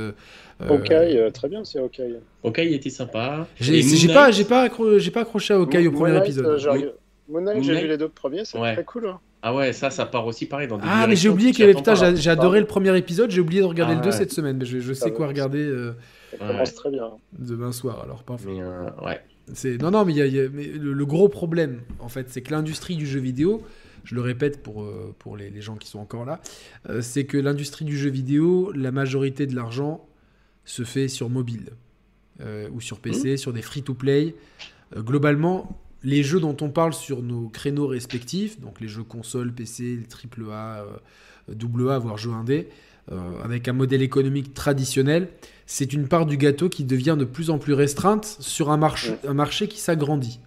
Hawkeye, 0.61 1.19
euh, 1.19 1.31
très 1.31 1.49
bien, 1.49 1.63
c'est 1.65 1.79
Hawkeye. 1.79 2.17
Ok, 2.43 2.59
il 2.65 2.73
était 2.75 2.91
sympa. 2.91 3.47
J'ai 3.61 3.83
pas, 4.13 4.31
j'ai 4.31 4.45
pas, 4.45 4.67
accro- 4.67 4.99
j'ai 4.99 5.11
pas 5.11 5.21
accroché 5.21 5.53
à 5.55 5.59
Hawkeye 5.59 5.87
au 5.87 5.93
premier 5.93 6.17
épisode. 6.19 6.47
euh, 6.47 6.91
Moon 7.29 7.41
Knight, 7.43 7.63
j'ai 7.63 7.81
vu 7.81 7.89
les 7.89 7.97
deux 7.97 8.09
premiers, 8.09 8.45
c'est 8.45 8.59
Ouais. 8.59 8.75
très 8.75 8.85
cool. 8.85 9.07
hein. 9.09 9.21
Ah 9.43 9.55
ouais, 9.55 9.73
ça, 9.75 9.91
ça 9.91 10.07
part 10.07 10.27
aussi 10.27 10.47
pareil 10.47 10.69
dans 10.69 10.79
des 10.79 10.85
Ah, 10.87 11.07
mais 11.07 11.17
j'ai 11.17 11.29
oublié 11.29 11.51
qu'il 11.53 11.61
y 11.61 11.65
avait. 11.65 11.75
Putain, 11.75 11.95
j'ai 12.15 12.31
adoré 12.31 12.61
le 12.61 12.67
premier 12.67 12.97
épisode, 12.97 13.31
j'ai 13.31 13.41
oublié 13.43 13.61
de 13.61 13.67
regarder 13.67 13.93
Ah 13.95 13.97
le 13.97 14.03
2 14.03 14.11
ouais. 14.11 14.17
cette 14.17 14.33
semaine, 14.33 14.57
mais 14.59 14.65
je, 14.65 14.79
je 14.81 14.93
sais 14.95 15.07
Ah 15.09 15.11
quoi 15.11 15.27
regarder 15.27 15.63
euh, 15.63 15.93
Ça 16.39 16.45
Ouais. 16.47 16.53
commence 16.53 16.75
très 16.75 16.91
bien. 16.91 17.11
demain 17.39 17.71
soir. 17.73 18.01
Alors, 18.03 18.23
parfait. 18.25 18.47
Mais 18.49 18.63
euh, 18.63 18.89
ouais. 19.05 19.21
C'est 19.53 19.77
non, 19.81 19.91
non, 19.91 20.07
mais, 20.07 20.13
il 20.13 20.17
y 20.19 20.23
a- 20.23 20.27
il 20.27 20.35
y 20.35 20.41
a- 20.41 20.49
mais 20.49 20.65
le, 20.67 20.95
le 20.95 21.07
gros 21.07 21.29
problème, 21.29 21.83
en 22.01 22.09
fait, 22.09 22.31
c'est 22.31 22.41
que 22.41 22.53
l'industrie 22.53 22.97
du 22.97 23.07
jeu 23.07 23.21
vidéo 23.21 23.63
je 24.05 24.15
le 24.15 24.21
répète 24.21 24.63
pour, 24.63 24.87
pour 25.19 25.35
les, 25.39 25.63
gens 25.63 25.77
qui 25.77 25.89
sont 25.89 25.99
encore 25.99 26.27
là, 26.27 26.41
c'est 27.01 27.25
que 27.25 27.39
l'industrie 27.39 27.87
du 27.87 27.97
jeu 27.97 28.11
vidéo, 28.11 28.71
la 28.75 28.93
majorité 28.93 29.47
de 29.47 29.55
l'argent 29.57 30.07
se 30.67 30.83
fait 30.83 31.09
sur 31.09 31.31
mobile 31.31 31.71
ou 32.71 32.83
sur 32.83 32.99
PC, 33.01 33.33
mmh. 33.33 33.37
sur 33.39 33.55
des 33.55 33.63
free-to-play. 33.63 34.35
globalement, 34.95 35.81
les 36.05 36.23
jeux 36.23 36.39
dont 36.39 36.57
on 36.61 36.69
parle 36.69 36.93
sur 36.93 37.23
nos 37.23 37.49
créneaux 37.49 37.87
respectifs, 37.87 38.61
donc 38.61 38.81
les 38.81 38.89
jeux 38.89 39.03
console, 39.03 39.53
PC, 39.53 40.01
AAA, 40.09 40.85
AA, 41.49 41.99
voire 41.99 42.19
jeux 42.19 42.33
indés, 42.33 42.69
euh, 43.11 43.17
avec 43.43 43.69
un 43.69 43.73
modèle 43.73 44.03
économique 44.03 44.55
traditionnel, 44.55 45.29
c'est 45.67 45.93
une 45.95 46.07
part 46.07 46.27
du 46.27 46.37
gâteau 46.37 46.69
qui 46.69 46.85
devient 46.85 47.17
de 47.19 47.25
plus 47.25 47.51
en 47.51 47.59
plus 47.59 47.73
restreinte 47.73 48.37
sur 48.41 48.71
un, 48.71 48.77
marché, 48.77 49.15
un 49.27 49.35
marché 49.35 49.67
qui 49.67 49.81
s'agrandit. 49.81 50.41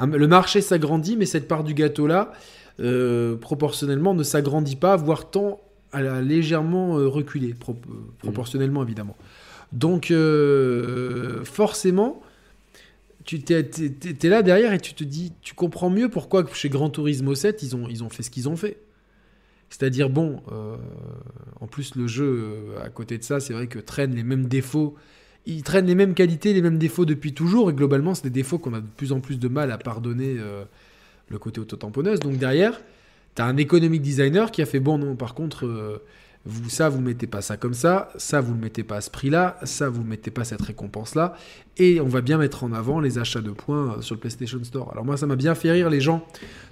Le 0.00 0.26
marché 0.26 0.60
s'agrandit, 0.60 1.16
mais 1.16 1.26
cette 1.26 1.48
part 1.48 1.64
du 1.64 1.74
gâteau-là, 1.74 2.32
euh, 2.80 3.36
proportionnellement, 3.36 4.14
ne 4.14 4.22
s'agrandit 4.22 4.76
pas, 4.76 4.96
voire 4.96 5.30
tend 5.30 5.60
à 5.92 6.20
légèrement 6.20 6.98
euh, 6.98 7.06
reculer, 7.06 7.54
proportionnellement 8.18 8.82
évidemment. 8.82 9.16
Donc, 9.72 10.12
forcément, 11.44 12.22
tu 13.24 13.42
es, 13.48 14.28
là 14.28 14.42
derrière 14.42 14.72
et 14.72 14.80
tu 14.80 14.94
te 14.94 15.04
dis, 15.04 15.32
tu 15.42 15.54
comprends 15.54 15.90
mieux 15.90 16.08
pourquoi 16.08 16.44
chez 16.52 16.68
Gran 16.68 16.90
Turismo 16.90 17.34
7, 17.34 17.62
ils 17.62 17.76
ont, 17.76 17.88
ils 17.88 18.02
ont 18.02 18.08
fait 18.08 18.22
ce 18.22 18.30
qu'ils 18.30 18.48
ont 18.48 18.56
fait. 18.56 18.78
C'est-à-dire, 19.70 20.10
bon, 20.10 20.42
euh, 20.52 20.76
en 21.60 21.66
plus, 21.66 21.94
le 21.94 22.06
jeu, 22.06 22.24
euh, 22.26 22.84
à 22.84 22.90
côté 22.90 23.16
de 23.16 23.24
ça, 23.24 23.40
c'est 23.40 23.54
vrai 23.54 23.68
que 23.68 23.78
traîne 23.78 24.14
les 24.14 24.22
mêmes 24.22 24.46
défauts. 24.46 24.96
Il 25.46 25.62
traîne 25.62 25.86
les 25.86 25.94
mêmes 25.94 26.14
qualités, 26.14 26.52
les 26.52 26.60
mêmes 26.60 26.78
défauts 26.78 27.06
depuis 27.06 27.32
toujours. 27.32 27.70
Et 27.70 27.72
globalement, 27.72 28.14
c'est 28.14 28.24
des 28.24 28.30
défauts 28.30 28.58
qu'on 28.58 28.74
a 28.74 28.80
de 28.80 28.86
plus 28.86 29.12
en 29.12 29.20
plus 29.20 29.38
de 29.38 29.48
mal 29.48 29.72
à 29.72 29.78
pardonner 29.78 30.36
euh, 30.38 30.64
le 31.30 31.38
côté 31.38 31.58
auto-tamponneuse. 31.60 32.20
Donc 32.20 32.36
derrière, 32.36 32.82
tu 33.34 33.40
as 33.40 33.46
un 33.46 33.56
économique 33.56 34.02
designer 34.02 34.50
qui 34.50 34.60
a 34.60 34.66
fait, 34.66 34.78
bon, 34.78 34.98
non, 34.98 35.16
par 35.16 35.34
contre, 35.34 36.00
vous, 36.44 36.68
ça, 36.68 36.88
vous 36.88 37.00
mettez 37.00 37.26
pas 37.26 37.40
ça 37.40 37.56
comme 37.56 37.74
ça, 37.74 38.08
ça, 38.16 38.40
vous 38.40 38.54
le 38.54 38.58
mettez 38.58 38.82
pas 38.82 38.96
à 38.96 39.00
ce 39.00 39.10
prix-là, 39.10 39.58
ça, 39.62 39.88
vous 39.88 40.02
mettez 40.02 40.30
pas 40.30 40.44
cette 40.44 40.62
récompense-là, 40.62 41.34
et 41.76 42.00
on 42.00 42.08
va 42.08 42.20
bien 42.20 42.36
mettre 42.38 42.64
en 42.64 42.72
avant 42.72 42.98
les 42.98 43.18
achats 43.18 43.40
de 43.40 43.50
points 43.50 43.94
euh, 43.96 44.00
sur 44.00 44.16
le 44.16 44.20
PlayStation 44.20 44.62
Store. 44.64 44.90
Alors 44.92 45.04
moi, 45.04 45.16
ça 45.16 45.26
m'a 45.26 45.36
bien 45.36 45.54
fait 45.54 45.70
rire 45.70 45.88
les 45.88 46.00
gens, 46.00 46.26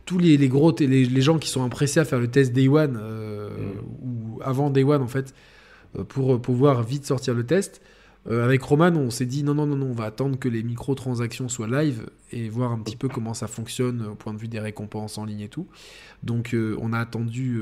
tous 0.06 0.18
les, 0.18 0.36
les 0.36 0.48
gros, 0.48 0.74
les, 0.78 1.04
les, 1.04 1.22
gens 1.22 1.38
qui 1.38 1.48
sont 1.48 1.62
impressés 1.62 2.00
à 2.00 2.04
faire 2.04 2.18
le 2.18 2.28
test 2.28 2.52
Day 2.52 2.66
One, 2.66 2.98
euh, 3.00 3.50
mm. 3.50 3.78
ou 4.02 4.40
avant 4.42 4.70
Day 4.70 4.82
One 4.82 5.02
en 5.02 5.08
fait, 5.08 5.34
euh, 5.98 6.04
pour 6.04 6.40
pouvoir 6.42 6.82
vite 6.82 7.06
sortir 7.06 7.34
le 7.34 7.46
test. 7.46 7.80
Euh, 8.28 8.44
avec 8.44 8.62
Roman, 8.62 8.92
on 8.96 9.08
s'est 9.08 9.24
dit 9.24 9.42
non, 9.42 9.54
non, 9.54 9.66
non, 9.66 9.76
non, 9.76 9.86
on 9.86 9.94
va 9.94 10.04
attendre 10.04 10.38
que 10.38 10.48
les 10.48 10.62
microtransactions 10.62 11.48
soient 11.48 11.66
live 11.66 12.06
et 12.32 12.50
voir 12.50 12.70
un 12.70 12.78
petit 12.78 12.96
peu 12.96 13.08
comment 13.08 13.32
ça 13.32 13.46
fonctionne 13.46 14.04
au 14.12 14.14
point 14.14 14.34
de 14.34 14.38
vue 14.38 14.48
des 14.48 14.60
récompenses 14.60 15.16
en 15.16 15.24
ligne 15.24 15.40
et 15.40 15.48
tout. 15.48 15.66
Donc 16.22 16.52
euh, 16.52 16.76
on 16.80 16.92
a 16.92 16.98
attendu 16.98 17.60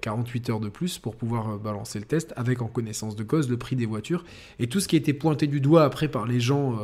48 0.00 0.38
euh, 0.38 0.42
bah, 0.46 0.52
heures 0.52 0.60
de 0.60 0.68
plus 0.68 0.98
pour 0.98 1.16
pouvoir 1.16 1.58
balancer 1.58 1.98
le 1.98 2.04
test 2.04 2.32
avec 2.36 2.62
en 2.62 2.68
connaissance 2.68 3.16
de 3.16 3.24
cause 3.24 3.50
le 3.50 3.56
prix 3.56 3.74
des 3.74 3.86
voitures 3.86 4.24
et 4.60 4.68
tout 4.68 4.78
ce 4.78 4.86
qui 4.86 4.94
a 4.94 5.00
été 5.00 5.12
pointé 5.12 5.48
du 5.48 5.60
doigt 5.60 5.82
après 5.82 6.06
par 6.06 6.26
les 6.26 6.38
gens 6.38 6.78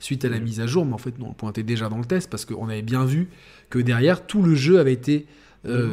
suite 0.00 0.24
à 0.26 0.28
la 0.28 0.38
mise 0.38 0.60
à 0.60 0.66
jour. 0.66 0.84
Mais 0.84 0.92
en 0.92 0.98
fait, 0.98 1.18
nous, 1.18 1.24
on 1.24 1.30
le 1.30 1.34
pointait 1.34 1.62
déjà 1.62 1.88
dans 1.88 1.98
le 1.98 2.04
test 2.04 2.28
parce 2.30 2.44
qu'on 2.44 2.68
avait 2.68 2.82
bien 2.82 3.06
vu 3.06 3.30
que 3.70 3.78
derrière, 3.78 4.26
tout 4.26 4.42
le 4.42 4.54
jeu 4.54 4.80
avait 4.80 4.92
été 4.92 5.26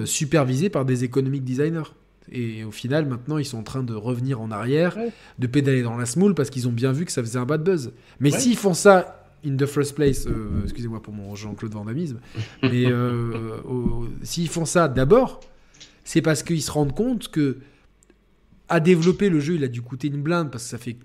supervisé 0.03 0.69
par 0.69 0.83
des 0.83 1.05
economic 1.05 1.45
designers. 1.45 1.91
Et 2.31 2.63
au 2.63 2.71
final, 2.71 3.05
maintenant, 3.05 3.37
ils 3.37 3.45
sont 3.45 3.57
en 3.57 3.63
train 3.63 3.83
de 3.83 3.93
revenir 3.93 4.41
en 4.41 4.51
arrière, 4.51 4.97
de 5.39 5.47
pédaler 5.47 5.81
dans 5.81 5.97
la 5.97 6.05
smoule 6.05 6.35
parce 6.35 6.49
qu'ils 6.49 6.67
ont 6.67 6.71
bien 6.71 6.91
vu 6.91 7.05
que 7.05 7.11
ça 7.11 7.21
faisait 7.21 7.39
un 7.39 7.45
bad 7.45 7.63
buzz. 7.63 7.91
Mais 8.19 8.31
s'ils 8.31 8.57
font 8.57 8.73
ça 8.73 9.23
in 9.45 9.55
the 9.55 9.65
first 9.65 9.95
place, 9.95 10.27
euh, 10.27 10.63
excusez-moi 10.63 11.01
pour 11.01 11.13
mon 11.13 11.35
Jean-Claude 11.35 11.73
Vandamisme, 11.73 12.19
mais 12.63 12.85
euh, 12.85 13.59
s'ils 14.23 14.49
font 14.49 14.65
ça 14.65 14.87
d'abord, 14.87 15.39
c'est 16.03 16.21
parce 16.21 16.43
qu'ils 16.43 16.61
se 16.61 16.71
rendent 16.71 16.95
compte 16.95 17.29
que 17.29 17.57
à 18.69 18.79
développer 18.79 19.29
le 19.29 19.39
jeu, 19.39 19.55
il 19.55 19.63
a 19.63 19.67
dû 19.67 19.81
coûter 19.81 20.07
une 20.07 20.21
blinde 20.21 20.51
parce 20.51 20.65
que 20.65 20.69
ça 20.69 20.77
fait 20.77 20.97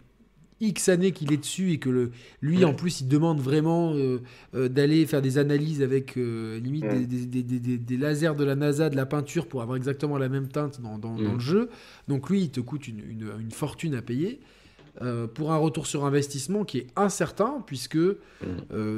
X 0.63 0.89
années 0.89 1.11
qu'il 1.11 1.33
est 1.33 1.39
dessus 1.39 1.73
et 1.73 1.79
que 1.79 1.91
le, 1.91 2.13
lui, 2.41 2.65
en 2.65 2.73
plus, 2.73 3.01
il 3.01 3.09
demande 3.09 3.41
vraiment 3.41 3.93
euh, 3.95 4.21
euh, 4.55 4.69
d'aller 4.69 5.05
faire 5.07 5.21
des 5.21 5.37
analyses 5.37 5.83
avec 5.83 6.17
euh, 6.17 6.61
limite 6.61 6.87
des, 6.87 7.97
lasers 7.97 8.37
de 8.37 8.45
la 8.45 8.55
NASA, 8.55 8.89
de 8.89 8.97
la 8.97 9.05
peinture 9.05 9.49
pour 9.49 9.61
avoir 9.61 9.77
exactement 9.77 10.19
la 10.19 10.29
même 10.29 10.47
teinte 10.47 10.81
dans, 10.81 11.17
le 11.17 11.39
jeu. 11.41 11.69
Donc 12.07 12.31
lui, 12.31 12.43
il 12.43 12.51
te 12.51 12.61
coûte 12.61 12.87
une, 12.87 13.51
fortune 13.51 13.95
à 13.95 14.03
payer. 14.03 14.41
pour 15.35 15.53
un 15.53 15.57
retour 15.57 15.87
sur 15.87 16.05
investissement 16.05 16.65
qui 16.65 16.79
est 16.79 16.87
incertain, 16.95 17.63
puisque 17.67 17.99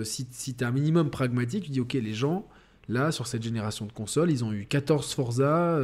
si, 0.04 0.26
si 0.30 0.54
tu 0.54 0.64
es 0.64 0.66
un 0.66 0.70
minimum 0.70 1.10
pragmatique, 1.10 1.64
tu 1.64 1.70
dis 1.70 1.80
ok, 1.80 1.94
les 1.94 2.14
gens, 2.14 2.46
là, 2.88 3.10
sur 3.10 3.26
cette 3.26 3.42
génération 3.42 3.86
de 3.86 3.92
consoles, 3.92 4.30
ils 4.30 4.44
ont 4.44 4.52
eu 4.52 4.66
14 4.66 5.14
Forza, 5.14 5.80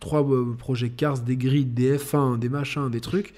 3 0.00 0.56
projets 0.58 0.90
Cars, 0.90 1.20
des 1.20 1.36
grids, 1.38 1.64
des 1.64 1.96
F1, 1.96 2.38
des 2.38 2.50
machins, 2.50 2.90
des 2.90 3.00
trucs. 3.00 3.34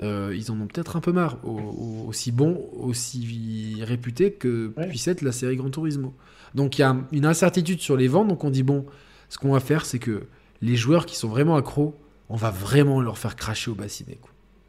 Euh, 0.00 0.34
ils 0.34 0.50
en 0.50 0.58
ont 0.60 0.66
peut-être 0.66 0.96
un 0.96 1.00
peu 1.00 1.12
marre, 1.12 1.38
aussi 1.44 2.32
bon, 2.32 2.66
aussi 2.72 3.76
réputé 3.82 4.32
que 4.32 4.72
puisse 4.88 5.06
être 5.08 5.22
la 5.22 5.32
série 5.32 5.56
Gran 5.56 5.70
Turismo. 5.70 6.14
Donc 6.54 6.78
il 6.78 6.82
y 6.82 6.84
a 6.84 6.96
une 7.12 7.26
incertitude 7.26 7.80
sur 7.80 7.96
les 7.96 8.08
ventes, 8.08 8.28
donc 8.28 8.42
on 8.44 8.50
dit 8.50 8.62
bon, 8.62 8.86
ce 9.28 9.38
qu'on 9.38 9.52
va 9.52 9.60
faire, 9.60 9.84
c'est 9.84 9.98
que 9.98 10.24
les 10.62 10.76
joueurs 10.76 11.06
qui 11.06 11.16
sont 11.16 11.28
vraiment 11.28 11.56
accros, 11.56 11.94
on 12.28 12.36
va 12.36 12.50
vraiment 12.50 13.00
leur 13.00 13.18
faire 13.18 13.36
cracher 13.36 13.70
au 13.70 13.74
bassinet. 13.74 14.18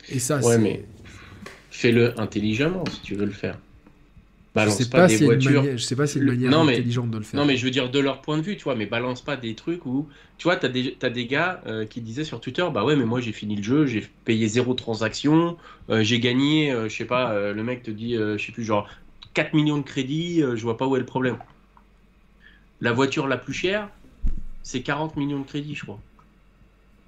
Et 0.09 0.19
ça, 0.19 0.39
ouais, 0.39 0.57
mais 0.57 0.85
fais-le 1.69 2.19
intelligemment 2.19 2.83
si 2.91 3.01
tu 3.01 3.15
veux 3.15 3.25
le 3.25 3.31
faire 3.31 3.57
balance 4.53 4.77
je 4.77 4.83
sais 4.83 4.89
pas, 4.89 5.07
des 5.07 5.17
voitures. 5.17 5.63
je 5.63 5.77
sais 5.77 5.95
pas 5.95 6.05
si 6.05 6.13
c'est 6.13 6.19
une 6.19 6.25
manière 6.25 6.51
non, 6.51 6.63
mais... 6.63 6.73
intelligente 6.73 7.09
de 7.09 7.17
le 7.17 7.23
faire. 7.23 7.39
Non, 7.39 7.45
mais 7.45 7.57
je 7.57 7.65
veux 7.65 7.71
dire 7.71 7.89
de 7.89 7.99
leur 7.99 8.21
point 8.21 8.37
de 8.37 8.43
vue, 8.43 8.55
tu 8.55 8.63
vois, 8.63 8.75
mais 8.75 8.85
balance 8.85 9.21
pas 9.21 9.35
des 9.35 9.55
trucs 9.55 9.85
où, 9.85 10.07
tu 10.37 10.43
vois, 10.43 10.55
t'as 10.55 10.67
des, 10.67 10.95
as 11.01 11.09
des 11.09 11.25
gars 11.25 11.61
euh, 11.65 11.85
qui 11.85 12.01
disaient 12.01 12.23
sur 12.23 12.39
Twitter, 12.39 12.65
bah 12.71 12.83
ouais, 12.83 12.95
mais 12.95 13.05
moi 13.05 13.19
j'ai 13.19 13.31
fini 13.31 13.55
le 13.55 13.63
jeu, 13.63 13.85
j'ai 13.85 14.07
payé 14.25 14.47
zéro 14.47 14.73
transaction, 14.73 15.57
euh, 15.89 16.03
j'ai 16.03 16.19
gagné, 16.19 16.71
euh, 16.71 16.87
je 16.87 16.95
sais 16.95 17.05
pas, 17.05 17.51
le 17.51 17.63
mec 17.63 17.83
te 17.83 17.91
dit, 17.91 18.15
je 18.15 18.37
sais 18.37 18.51
plus, 18.51 18.63
genre 18.63 18.87
4 19.33 19.53
millions 19.53 19.77
de 19.77 19.83
crédits, 19.83 20.41
je 20.41 20.61
vois 20.61 20.77
pas 20.77 20.87
où 20.87 20.95
est 20.95 20.99
le 20.99 21.05
problème. 21.05 21.37
La 22.81 22.91
voiture 22.91 23.27
la 23.27 23.37
plus 23.37 23.53
chère, 23.53 23.89
c'est 24.61 24.81
40 24.81 25.17
millions 25.17 25.39
de 25.39 25.45
crédits, 25.45 25.75
je 25.75 25.83
crois. 25.83 25.99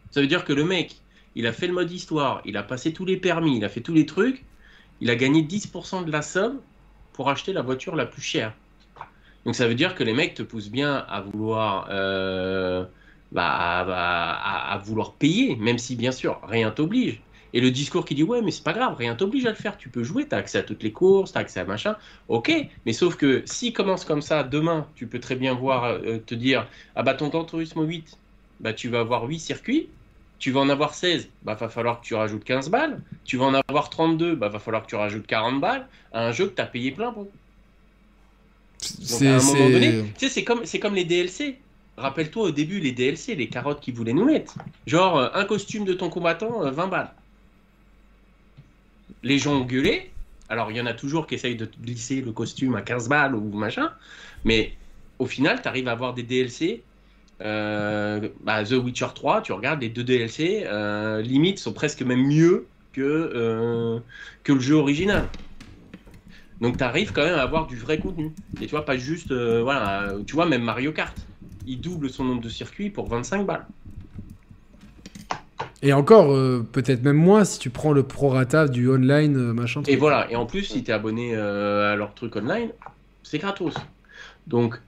Ça 0.09 0.21
veut 0.21 0.27
dire 0.27 0.45
que 0.45 0.53
le 0.53 0.63
mec, 0.63 0.95
il 1.35 1.45
a 1.45 1.51
fait 1.51 1.67
le 1.67 1.73
mode 1.73 1.91
histoire, 1.91 2.41
il 2.45 2.57
a 2.57 2.63
passé 2.63 2.93
tous 2.93 3.05
les 3.05 3.17
permis, 3.17 3.57
il 3.57 3.65
a 3.65 3.69
fait 3.69 3.81
tous 3.81 3.93
les 3.93 4.05
trucs, 4.05 4.43
il 5.01 5.09
a 5.09 5.15
gagné 5.15 5.41
10% 5.41 6.05
de 6.05 6.11
la 6.11 6.21
somme 6.21 6.59
pour 7.15 7.29
acheter 7.29 7.53
la 7.53 7.61
voiture 7.61 7.95
la 7.95 8.05
plus 8.05 8.21
chère. 8.21 8.53
Donc 9.45 9.55
ça 9.55 9.67
veut 9.67 9.75
dire 9.75 9.95
que 9.95 10.03
les 10.03 10.13
mecs 10.13 10.33
te 10.33 10.43
poussent 10.43 10.69
bien 10.69 10.97
à 11.07 11.21
vouloir, 11.21 11.87
euh, 11.89 12.83
bah, 13.31 13.45
à, 13.47 14.77
vouloir 14.83 15.13
payer, 15.13 15.55
même 15.55 15.77
si 15.77 15.95
bien 15.95 16.11
sûr 16.11 16.41
rien 16.43 16.71
t'oblige. 16.71 17.21
Et 17.53 17.61
le 17.61 17.71
discours 17.71 18.03
qui 18.03 18.15
dit 18.15 18.23
ouais 18.23 18.41
mais 18.41 18.51
c'est 18.51 18.63
pas 18.63 18.73
grave, 18.73 18.95
rien 18.97 19.15
t'oblige 19.15 19.45
à 19.45 19.49
le 19.49 19.55
faire, 19.55 19.77
tu 19.77 19.87
peux 19.87 20.03
jouer, 20.03 20.27
tu 20.27 20.35
as 20.35 20.39
accès 20.39 20.57
à 20.57 20.63
toutes 20.63 20.83
les 20.83 20.91
courses, 20.91 21.31
tu 21.31 21.37
as 21.37 21.41
accès 21.41 21.61
à 21.61 21.63
machin, 21.63 21.95
ok, 22.27 22.51
mais 22.85 22.91
sauf 22.91 23.15
que 23.15 23.43
s'il 23.45 23.71
commence 23.71 24.03
comme 24.03 24.21
ça, 24.21 24.43
demain, 24.43 24.87
tu 24.95 25.07
peux 25.07 25.21
très 25.21 25.35
bien 25.35 25.53
voir, 25.53 25.85
euh, 25.85 26.17
te 26.17 26.35
dire, 26.35 26.67
ah 26.95 27.03
bah 27.03 27.13
ton 27.13 27.29
Turismo 27.45 27.83
8, 27.83 28.17
bah 28.59 28.73
tu 28.73 28.89
vas 28.89 28.99
avoir 28.99 29.23
8 29.23 29.39
circuits, 29.39 29.87
tu 30.39 30.51
vas 30.51 30.59
en 30.59 30.69
avoir 30.69 30.93
16, 30.93 31.29
bah 31.43 31.55
va 31.55 31.69
falloir 31.69 32.01
que 32.01 32.05
tu 32.05 32.13
rajoutes 32.13 32.43
15 32.43 32.69
balles. 32.69 32.99
Tu 33.23 33.37
vas 33.37 33.45
en 33.45 33.53
avoir 33.53 33.89
32, 33.89 34.35
bah 34.35 34.49
va 34.49 34.59
falloir 34.59 34.83
que 34.83 34.87
tu 34.87 34.95
rajoutes 34.95 35.25
40 35.25 35.61
balles 35.61 35.87
à 36.13 36.27
un 36.27 36.31
jeu 36.31 36.47
que 36.47 36.55
tu 36.55 36.61
as 36.61 36.65
payé 36.65 36.91
plein 36.91 37.11
pour. 37.11 37.27
C'est 38.79 39.39
c'est 40.29 40.43
comme, 40.43 40.63
comme 40.81 40.95
les 40.95 41.05
DLC. 41.05 41.59
Rappelle-toi 41.97 42.43
au 42.43 42.51
début, 42.51 42.79
les 42.79 42.91
DLC, 42.91 43.35
les 43.35 43.47
carottes 43.47 43.79
qu'ils 43.79 43.93
voulaient 43.93 44.13
nous 44.13 44.25
mettre. 44.25 44.55
Genre, 44.85 45.17
euh, 45.17 45.29
un 45.33 45.45
costume 45.45 45.85
de 45.85 45.93
ton 45.93 46.09
combattant, 46.09 46.69
20 46.69 46.83
euh, 46.83 46.87
balles. 46.87 47.13
Les 49.23 49.39
gens 49.39 49.53
ont 49.53 49.65
gueulé. 49.65 50.11
Alors, 50.49 50.71
il 50.71 50.77
y 50.77 50.81
en 50.81 50.85
a 50.85 50.93
toujours 50.93 51.25
qui 51.25 51.35
essayent 51.35 51.55
de 51.55 51.69
glisser 51.81 52.21
le 52.21 52.33
costume 52.33 52.75
à 52.75 52.81
15 52.81 53.07
balles 53.07 53.33
ou 53.33 53.49
machin. 53.57 53.91
Mais 54.43 54.73
au 55.19 55.25
final, 55.25 55.61
tu 55.61 55.69
arrives 55.69 55.87
à 55.87 55.93
avoir 55.93 56.13
des 56.13 56.23
DLC 56.23 56.83
bah, 57.39 58.63
The 58.63 58.73
Witcher 58.73 59.07
3, 59.13 59.41
tu 59.41 59.51
regardes 59.51 59.81
les 59.81 59.89
deux 59.89 60.03
DLC, 60.03 60.63
euh, 60.65 61.21
limite 61.21 61.59
sont 61.59 61.73
presque 61.73 62.01
même 62.01 62.25
mieux 62.25 62.67
que, 62.93 63.01
euh, 63.01 63.99
que 64.43 64.53
le 64.53 64.59
jeu 64.59 64.75
original. 64.75 65.27
Donc 66.61 66.77
tu 66.77 66.83
arrives 66.83 67.11
quand 67.11 67.23
même 67.23 67.35
à 67.35 67.41
avoir 67.41 67.67
du 67.67 67.75
vrai 67.75 67.99
contenu. 67.99 68.31
Et 68.61 68.65
tu 68.65 68.71
vois, 68.71 68.85
pas 68.85 68.97
juste, 68.97 69.33
voilà, 69.33 70.13
tu 70.25 70.35
vois, 70.35 70.45
même 70.45 70.63
Mario 70.63 70.93
Kart, 70.93 71.15
il 71.67 71.81
double 71.81 72.09
son 72.09 72.23
nombre 72.23 72.41
de 72.41 72.49
circuits 72.49 72.89
pour 72.89 73.07
25 73.09 73.45
balles. 73.45 73.65
Et 75.81 75.91
encore, 75.91 76.27
peut-être 76.71 77.03
même 77.03 77.17
moins 77.17 77.43
si 77.43 77.59
tu 77.59 77.69
prends 77.69 77.91
le 77.91 78.03
prorata 78.03 78.67
du 78.67 78.89
online, 78.89 79.51
machin. 79.51 79.83
Et 79.87 79.97
voilà, 79.97 80.31
et 80.31 80.35
en 80.37 80.45
plus, 80.45 80.63
si 80.63 80.83
tu 80.83 80.91
es 80.91 80.93
abonné 80.93 81.35
à 81.35 81.95
leur 81.97 82.13
truc 82.13 82.37
online, 82.37 82.69
c'est 83.21 83.39
gratos. 83.39 83.75
Donc, 84.47 84.79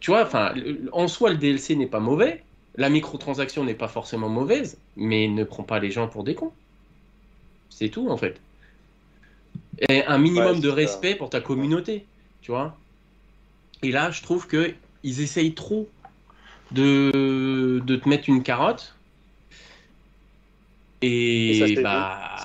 tu 0.00 0.10
vois, 0.10 0.22
enfin, 0.22 0.54
en 0.92 1.08
soi, 1.08 1.30
le 1.30 1.36
DLC 1.36 1.76
n'est 1.76 1.86
pas 1.86 2.00
mauvais, 2.00 2.44
la 2.76 2.88
microtransaction 2.88 3.64
n'est 3.64 3.74
pas 3.74 3.88
forcément 3.88 4.28
mauvaise, 4.28 4.78
mais 4.96 5.28
ne 5.28 5.44
prends 5.44 5.64
pas 5.64 5.80
les 5.80 5.90
gens 5.90 6.08
pour 6.08 6.24
des 6.24 6.34
cons. 6.34 6.52
C'est 7.70 7.88
tout, 7.88 8.08
en 8.08 8.16
fait. 8.16 8.40
Et 9.88 10.04
un 10.04 10.18
minimum 10.18 10.60
de 10.60 10.68
respect 10.68 11.14
pour 11.14 11.30
ta 11.30 11.40
communauté, 11.40 12.06
tu 12.40 12.50
vois. 12.50 12.76
Et 13.82 13.90
là, 13.90 14.10
je 14.10 14.22
trouve 14.22 14.46
que 14.46 14.74
ils 15.04 15.20
essayent 15.20 15.54
trop 15.54 15.88
de, 16.72 17.80
de 17.84 17.96
te 17.96 18.08
mettre 18.08 18.28
une 18.28 18.42
carotte. 18.42 18.94
Et, 21.00 21.78
bah, 21.80 22.36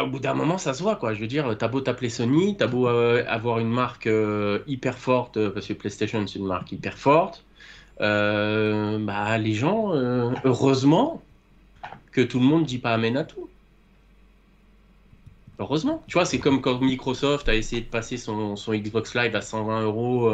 au 0.04 0.06
bout 0.06 0.20
d'un 0.20 0.34
moment, 0.34 0.58
ça 0.58 0.74
se 0.74 0.82
voit, 0.82 0.96
quoi. 0.96 1.12
Je 1.12 1.20
veux 1.20 1.26
dire, 1.26 1.56
t'as 1.58 1.68
beau 1.68 1.80
t'appeler 1.80 2.08
Sony, 2.08 2.56
t'as 2.56 2.68
beau 2.68 2.86
euh, 2.86 3.24
avoir 3.26 3.58
une 3.58 3.70
marque 3.70 4.06
euh, 4.06 4.60
hyper 4.68 4.96
forte, 4.96 5.36
euh, 5.36 5.50
parce 5.50 5.66
que 5.66 5.72
PlayStation, 5.72 6.24
c'est 6.26 6.38
une 6.38 6.46
marque 6.46 6.70
hyper 6.70 6.96
forte. 6.96 7.44
bah, 7.98 9.38
les 9.38 9.54
gens, 9.54 9.92
heureusement 10.44 11.22
que 12.12 12.20
tout 12.20 12.38
le 12.38 12.44
monde 12.44 12.64
dit 12.64 12.78
pas 12.78 12.92
Amen 12.92 13.16
à 13.16 13.24
tout. 13.24 13.48
Heureusement. 15.58 16.02
Tu 16.06 16.14
vois, 16.14 16.24
c'est 16.24 16.38
comme 16.38 16.60
quand 16.60 16.80
Microsoft 16.80 17.48
a 17.48 17.54
essayé 17.54 17.82
de 17.82 17.86
passer 17.86 18.16
son, 18.16 18.56
son 18.56 18.72
Xbox 18.72 19.14
Live 19.14 19.36
à 19.36 19.42
120 19.42 19.82
euros 19.82 20.32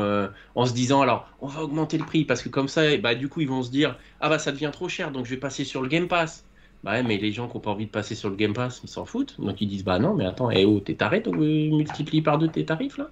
en 0.55 0.67
se 0.67 0.73
disant 0.73 1.03
alors 1.03 1.29
on 1.41 1.47
va 1.47 1.63
augmenter 1.63 1.99
le 1.99 2.05
prix 2.05 2.25
parce 2.25 2.43
que 2.43 2.49
comme 2.49 2.69
ça, 2.69 2.97
bah, 2.99 3.15
du 3.15 3.29
coup, 3.29 3.41
ils 3.41 3.49
vont 3.49 3.63
se 3.63 3.71
dire 3.71 3.99
ah 4.21 4.29
bah 4.29 4.39
ça 4.39 4.53
devient 4.53 4.71
trop 4.73 4.89
cher 4.89 5.11
donc 5.11 5.27
je 5.27 5.31
vais 5.31 5.37
passer 5.37 5.65
sur 5.65 5.83
le 5.83 5.89
Game 5.89 6.09
Pass. 6.09 6.48
Bah 6.89 6.95
ouais, 6.95 7.03
mais 7.03 7.19
les 7.19 7.33
gens 7.33 7.49
qui 7.49 7.55
n'ont 7.55 7.61
pas 7.61 7.71
envie 7.71 7.85
de 7.85 7.91
passer 7.91 8.15
sur 8.15 8.31
le 8.31 8.37
Game 8.37 8.55
Pass, 8.55 8.81
ils 8.83 8.89
s'en 8.89 9.05
foutent. 9.05 9.39
Donc 9.39 9.61
ils 9.61 9.69
disent 9.69 9.85
Bah 9.85 9.99
non, 9.99 10.15
mais 10.15 10.25
attends, 10.25 10.51
eh 10.51 10.65
oh, 10.65 10.81
t'es 10.81 10.95
taré, 10.95 11.23
tu 11.23 11.31
multiplies 11.31 12.23
par 12.23 12.39
deux 12.39 12.49
tes 12.49 12.65
tarifs 12.65 12.97
là 12.97 13.11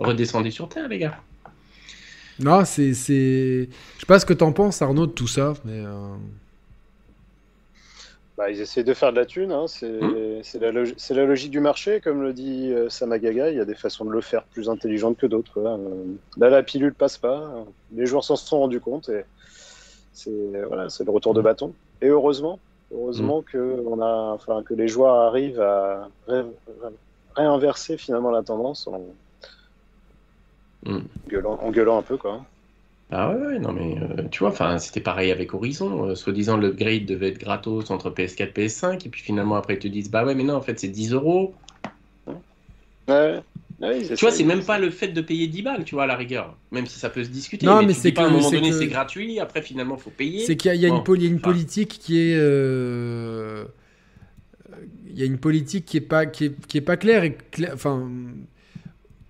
Redescendez 0.00 0.50
sur 0.50 0.68
terre, 0.68 0.88
les 0.88 0.98
gars. 0.98 1.20
Non, 2.40 2.64
c'est. 2.64 2.88
Je 2.88 2.94
sais 2.94 4.06
pas 4.08 4.18
ce 4.18 4.26
que 4.26 4.32
t'en 4.32 4.52
penses, 4.52 4.82
Arnaud, 4.82 5.06
de 5.06 5.12
tout 5.12 5.28
ça, 5.28 5.54
mais. 5.64 5.84
Euh, 5.86 6.16
bah, 8.36 8.50
ils 8.50 8.60
essaient 8.60 8.82
de 8.82 8.92
faire 8.92 9.12
de 9.12 9.18
la 9.18 9.26
thune, 9.26 9.52
hein. 9.52 9.66
hmm 9.66 10.40
c'est 10.42 10.58
la, 10.58 10.72
la, 10.72 11.24
logique 11.24 11.52
du 11.52 11.60
marché, 11.60 12.00
comme 12.00 12.22
le 12.22 12.32
dit 12.32 12.72
euh, 12.72 12.88
Samagaga, 12.88 13.50
il 13.50 13.56
y 13.56 13.60
a 13.60 13.64
des 13.64 13.76
façons 13.76 14.04
de 14.04 14.10
le 14.10 14.20
faire 14.20 14.42
plus 14.42 14.68
intelligentes 14.68 15.16
que 15.16 15.26
d'autres. 15.26 15.58
Euh, 15.58 15.76
là, 16.38 16.50
la 16.50 16.64
pilule 16.64 16.92
passe 16.92 17.18
pas, 17.18 17.64
les 17.94 18.04
joueurs 18.04 18.24
s'en 18.24 18.34
sont 18.34 18.58
rendus 18.58 18.80
compte, 18.80 19.10
et 19.10 19.24
c'est 20.12 20.32
voilà, 20.66 20.88
le 20.98 21.10
retour 21.12 21.34
de 21.34 21.40
bâton. 21.40 21.72
Et 22.00 22.08
heureusement, 22.08 22.58
Heureusement 22.92 23.40
mm. 23.40 23.44
que, 23.44 23.82
on 23.86 24.00
a, 24.00 24.32
enfin, 24.34 24.62
que 24.62 24.74
les 24.74 24.88
joueurs 24.88 25.14
arrivent 25.14 25.60
à 25.60 26.08
réinverser 27.34 27.96
finalement 27.96 28.30
la 28.30 28.42
tendance 28.42 28.86
en, 28.86 29.00
mm. 30.84 31.00
gueulant, 31.28 31.98
un 31.98 32.02
peu. 32.02 32.16
Quoi. 32.16 32.44
Ah 33.10 33.30
ouais, 33.30 33.58
non 33.58 33.72
mais 33.72 33.98
euh, 34.00 34.22
tu 34.30 34.40
vois, 34.40 34.48
enfin 34.48 34.78
c'était 34.78 35.00
pareil 35.00 35.30
avec 35.30 35.52
Horizon. 35.52 36.08
Euh, 36.08 36.14
Soit-disant 36.14 36.56
l'upgrade 36.56 37.04
devait 37.04 37.28
être 37.28 37.38
gratos 37.38 37.90
entre 37.90 38.10
PS4 38.10 38.42
et 38.42 38.66
PS5, 38.66 39.06
et 39.06 39.08
puis 39.10 39.20
finalement 39.20 39.56
après 39.56 39.74
ils 39.74 39.80
te 39.80 39.88
disent 39.88 40.10
bah 40.10 40.24
ouais, 40.24 40.34
mais 40.34 40.44
non, 40.44 40.54
en 40.54 40.62
fait 40.62 40.78
c'est 40.80 40.88
10 40.88 41.12
euros. 41.12 41.54
Ouais. 43.08 43.42
Ah 43.82 43.90
tu 44.00 44.14
vois, 44.14 44.30
c'est 44.30 44.44
même 44.44 44.62
pas 44.62 44.78
le 44.78 44.90
fait 44.90 45.08
de 45.08 45.20
payer 45.20 45.48
10 45.48 45.62
balles, 45.62 45.84
tu 45.84 45.96
vois, 45.96 46.04
à 46.04 46.06
la 46.06 46.14
rigueur. 46.14 46.56
Même 46.70 46.86
si 46.86 47.00
ça 47.00 47.10
peut 47.10 47.24
se 47.24 47.30
discuter. 47.30 47.66
Non, 47.66 47.82
mais, 47.82 47.94
c'est 47.94 48.12
qu'à 48.12 48.26
un 48.26 48.30
moment 48.30 48.50
donné, 48.50 48.70
c'est 48.72 48.86
gratuit, 48.86 49.40
après, 49.40 49.60
finalement, 49.60 49.96
faut 49.96 50.10
payer. 50.10 50.46
C'est 50.46 50.56
qu'il 50.56 50.72
y 50.72 50.86
a, 50.86 50.88
une, 50.88 51.02
une, 51.20 51.40
politique 51.40 51.98
qui 52.00 52.20
est. 52.20 52.36
Euh, 52.36 53.64
il 55.10 55.18
y 55.18 55.22
a 55.22 55.26
une 55.26 55.38
politique 55.38 55.84
qui 55.84 55.96
est 55.96 56.00
pas, 56.00 56.26
qui 56.26 56.46
est, 56.46 56.66
qui 56.66 56.78
est 56.78 56.82
pas 56.82 56.96
claire. 56.96 57.24
Et 57.24 57.36
Enfin. 57.72 58.08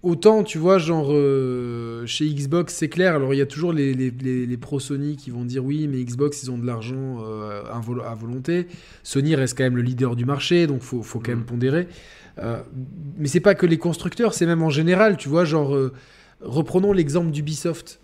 Autant, 0.02 0.42
tu 0.42 0.58
vois, 0.58 0.78
genre, 0.78 1.10
euh, 1.12 2.04
chez 2.06 2.28
Xbox, 2.28 2.74
c'est 2.74 2.88
clair. 2.88 3.14
Alors, 3.14 3.34
il 3.34 3.36
y 3.36 3.40
a 3.40 3.46
toujours 3.46 3.72
les, 3.72 3.94
les, 3.94 4.10
les, 4.10 4.56
pro 4.56 4.80
Sony 4.80 5.14
qui 5.14 5.30
vont 5.30 5.44
dire 5.44 5.64
oui, 5.64 5.86
mais 5.86 6.02
Xbox, 6.02 6.42
ils 6.42 6.50
ont 6.50 6.58
de 6.58 6.66
l'argent 6.66 7.22
euh, 7.24 7.62
à 7.70 8.14
volonté. 8.16 8.66
Sony 9.04 9.36
reste 9.36 9.56
quand 9.56 9.62
même 9.62 9.76
le 9.76 9.82
leader 9.82 10.16
du 10.16 10.24
marché, 10.24 10.66
donc 10.66 10.82
faut, 10.82 11.04
faut 11.04 11.20
quand 11.20 11.30
même 11.30 11.42
mm. 11.42 11.46
pondérer. 11.46 11.86
Euh, 12.38 12.62
mais 13.16 13.28
c'est 13.28 13.40
pas 13.40 13.54
que 13.54 13.66
les 13.66 13.78
constructeurs, 13.78 14.34
c'est 14.34 14.46
même 14.46 14.62
en 14.62 14.70
général, 14.70 15.16
tu 15.16 15.28
vois, 15.28 15.44
genre, 15.44 15.74
euh, 15.74 15.92
reprenons 16.40 16.92
l'exemple 16.92 17.30
d'Ubisoft 17.30 18.00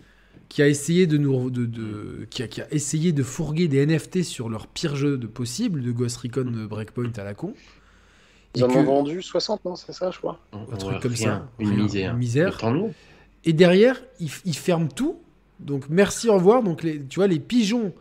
qui 0.49 0.61
a 0.63 0.67
essayé 0.67 1.05
de 1.05 1.17
nous 1.17 1.51
de, 1.51 2.25
qui, 2.29 2.41
a, 2.41 2.47
qui, 2.47 2.61
a, 2.61 2.67
essayé 2.71 3.11
de 3.11 3.21
fourguer 3.21 3.67
des 3.67 3.85
NFT 3.85 4.23
sur 4.23 4.49
leur 4.49 4.67
pire 4.67 4.95
jeu 4.95 5.17
de 5.17 5.27
possible 5.27 5.83
de 5.83 5.91
Ghost 5.91 6.17
Recon 6.17 6.51
Breakpoint 6.67 7.11
à 7.17 7.23
la 7.23 7.35
con. 7.35 7.53
Ils 8.55 8.63
en 8.63 8.69
ont 8.69 8.83
vendu 8.83 9.21
60, 9.21 9.63
non 9.65 9.75
C'est 9.75 9.93
ça, 9.93 10.09
je 10.09 10.17
crois. 10.17 10.39
Un 10.53 10.75
truc 10.75 10.99
comme 11.01 11.15
ça. 11.15 11.47
Une 11.59 11.83
misère. 11.83 12.13
Une 12.13 12.17
misère. 12.17 12.59
Et 13.45 13.53
derrière, 13.53 14.01
ils, 14.19 14.31
ils, 14.45 14.55
ferment 14.55 14.87
tout. 14.87 15.19
Donc 15.59 15.85
merci, 15.89 16.29
au 16.29 16.33
revoir. 16.33 16.63
Donc 16.63 16.81
les, 16.81 16.99
tu 17.05 17.19
vois, 17.19 17.27
les 17.27 17.39
pigeons 17.39 17.93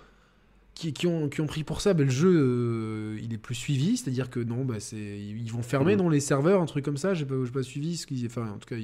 qui, 0.78 1.06
ont, 1.06 1.28
qui 1.28 1.40
ont 1.40 1.46
pris 1.46 1.64
pour 1.64 1.80
ça, 1.80 1.92
ben, 1.92 2.05
le 2.05 2.10
jeu, 2.10 2.32
euh, 2.32 3.18
il 3.20 3.34
est 3.34 3.38
plus 3.38 3.56
suivi. 3.56 3.96
C'est-à-dire 3.96 4.30
que 4.30 4.38
non, 4.40 4.64
bah, 4.64 4.76
ils 4.92 5.50
vont 5.50 5.62
fermer 5.62 5.94
mm. 5.94 5.98
dans 5.98 6.09
les 6.09 6.20
serveurs, 6.20 6.62
un 6.62 6.66
truc 6.66 6.84
comme 6.84 6.96
ça. 6.96 7.14
J'ai 7.14 7.24
pas, 7.24 7.34
pas 7.52 7.62
suivi. 7.62 7.96
Ce 7.96 8.06
enfin, 8.26 8.48
en 8.48 8.59
tout 8.59 8.68
cas, 8.68 8.76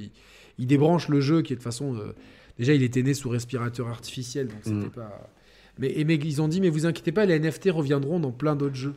ils, 0.57 0.67
débranchent 0.67 1.07
le 1.07 1.21
jeu 1.21 1.41
qui 1.41 1.53
est 1.53 1.55
de 1.55 1.61
façon. 1.61 1.95
Euh, 1.95 2.13
déjà, 2.59 2.73
il 2.73 2.83
était 2.83 3.01
né 3.01 3.13
sous 3.13 3.29
respirateur 3.29 3.87
artificiel, 3.87 4.47
donc 4.47 4.57
c'était 4.63 4.87
mm. 4.87 4.89
pas. 4.89 5.29
Mais, 5.77 6.03
mais, 6.05 6.15
ils 6.15 6.41
ont 6.41 6.47
dit, 6.47 6.61
mais 6.61 6.69
vous 6.69 6.85
inquiétez 6.85 7.11
pas, 7.11 7.25
les 7.25 7.39
NFT 7.39 7.69
reviendront 7.71 8.19
dans 8.19 8.31
plein 8.31 8.55
d'autres 8.55 8.75
jeux. 8.75 8.95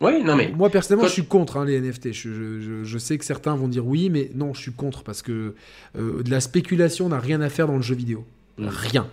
Oui, 0.00 0.22
non 0.24 0.34
mais. 0.34 0.50
Moi, 0.56 0.70
personnellement, 0.70 1.08
je 1.08 1.12
suis 1.12 1.26
contre 1.26 1.58
hein, 1.58 1.66
les 1.66 1.78
NFT. 1.78 2.12
Je, 2.12 2.60
je, 2.60 2.84
je, 2.84 2.98
sais 2.98 3.18
que 3.18 3.24
certains 3.24 3.54
vont 3.54 3.68
dire 3.68 3.86
oui, 3.86 4.08
mais 4.08 4.30
non, 4.34 4.54
je 4.54 4.60
suis 4.60 4.72
contre 4.72 5.02
parce 5.02 5.20
que 5.20 5.54
euh, 5.98 6.22
de 6.22 6.30
la 6.30 6.40
spéculation 6.40 7.10
n'a 7.10 7.20
rien 7.20 7.42
à 7.42 7.50
faire 7.50 7.66
dans 7.66 7.76
le 7.76 7.82
jeu 7.82 7.94
vidéo. 7.94 8.24
Mm. 8.56 8.68
Rien. 8.68 9.10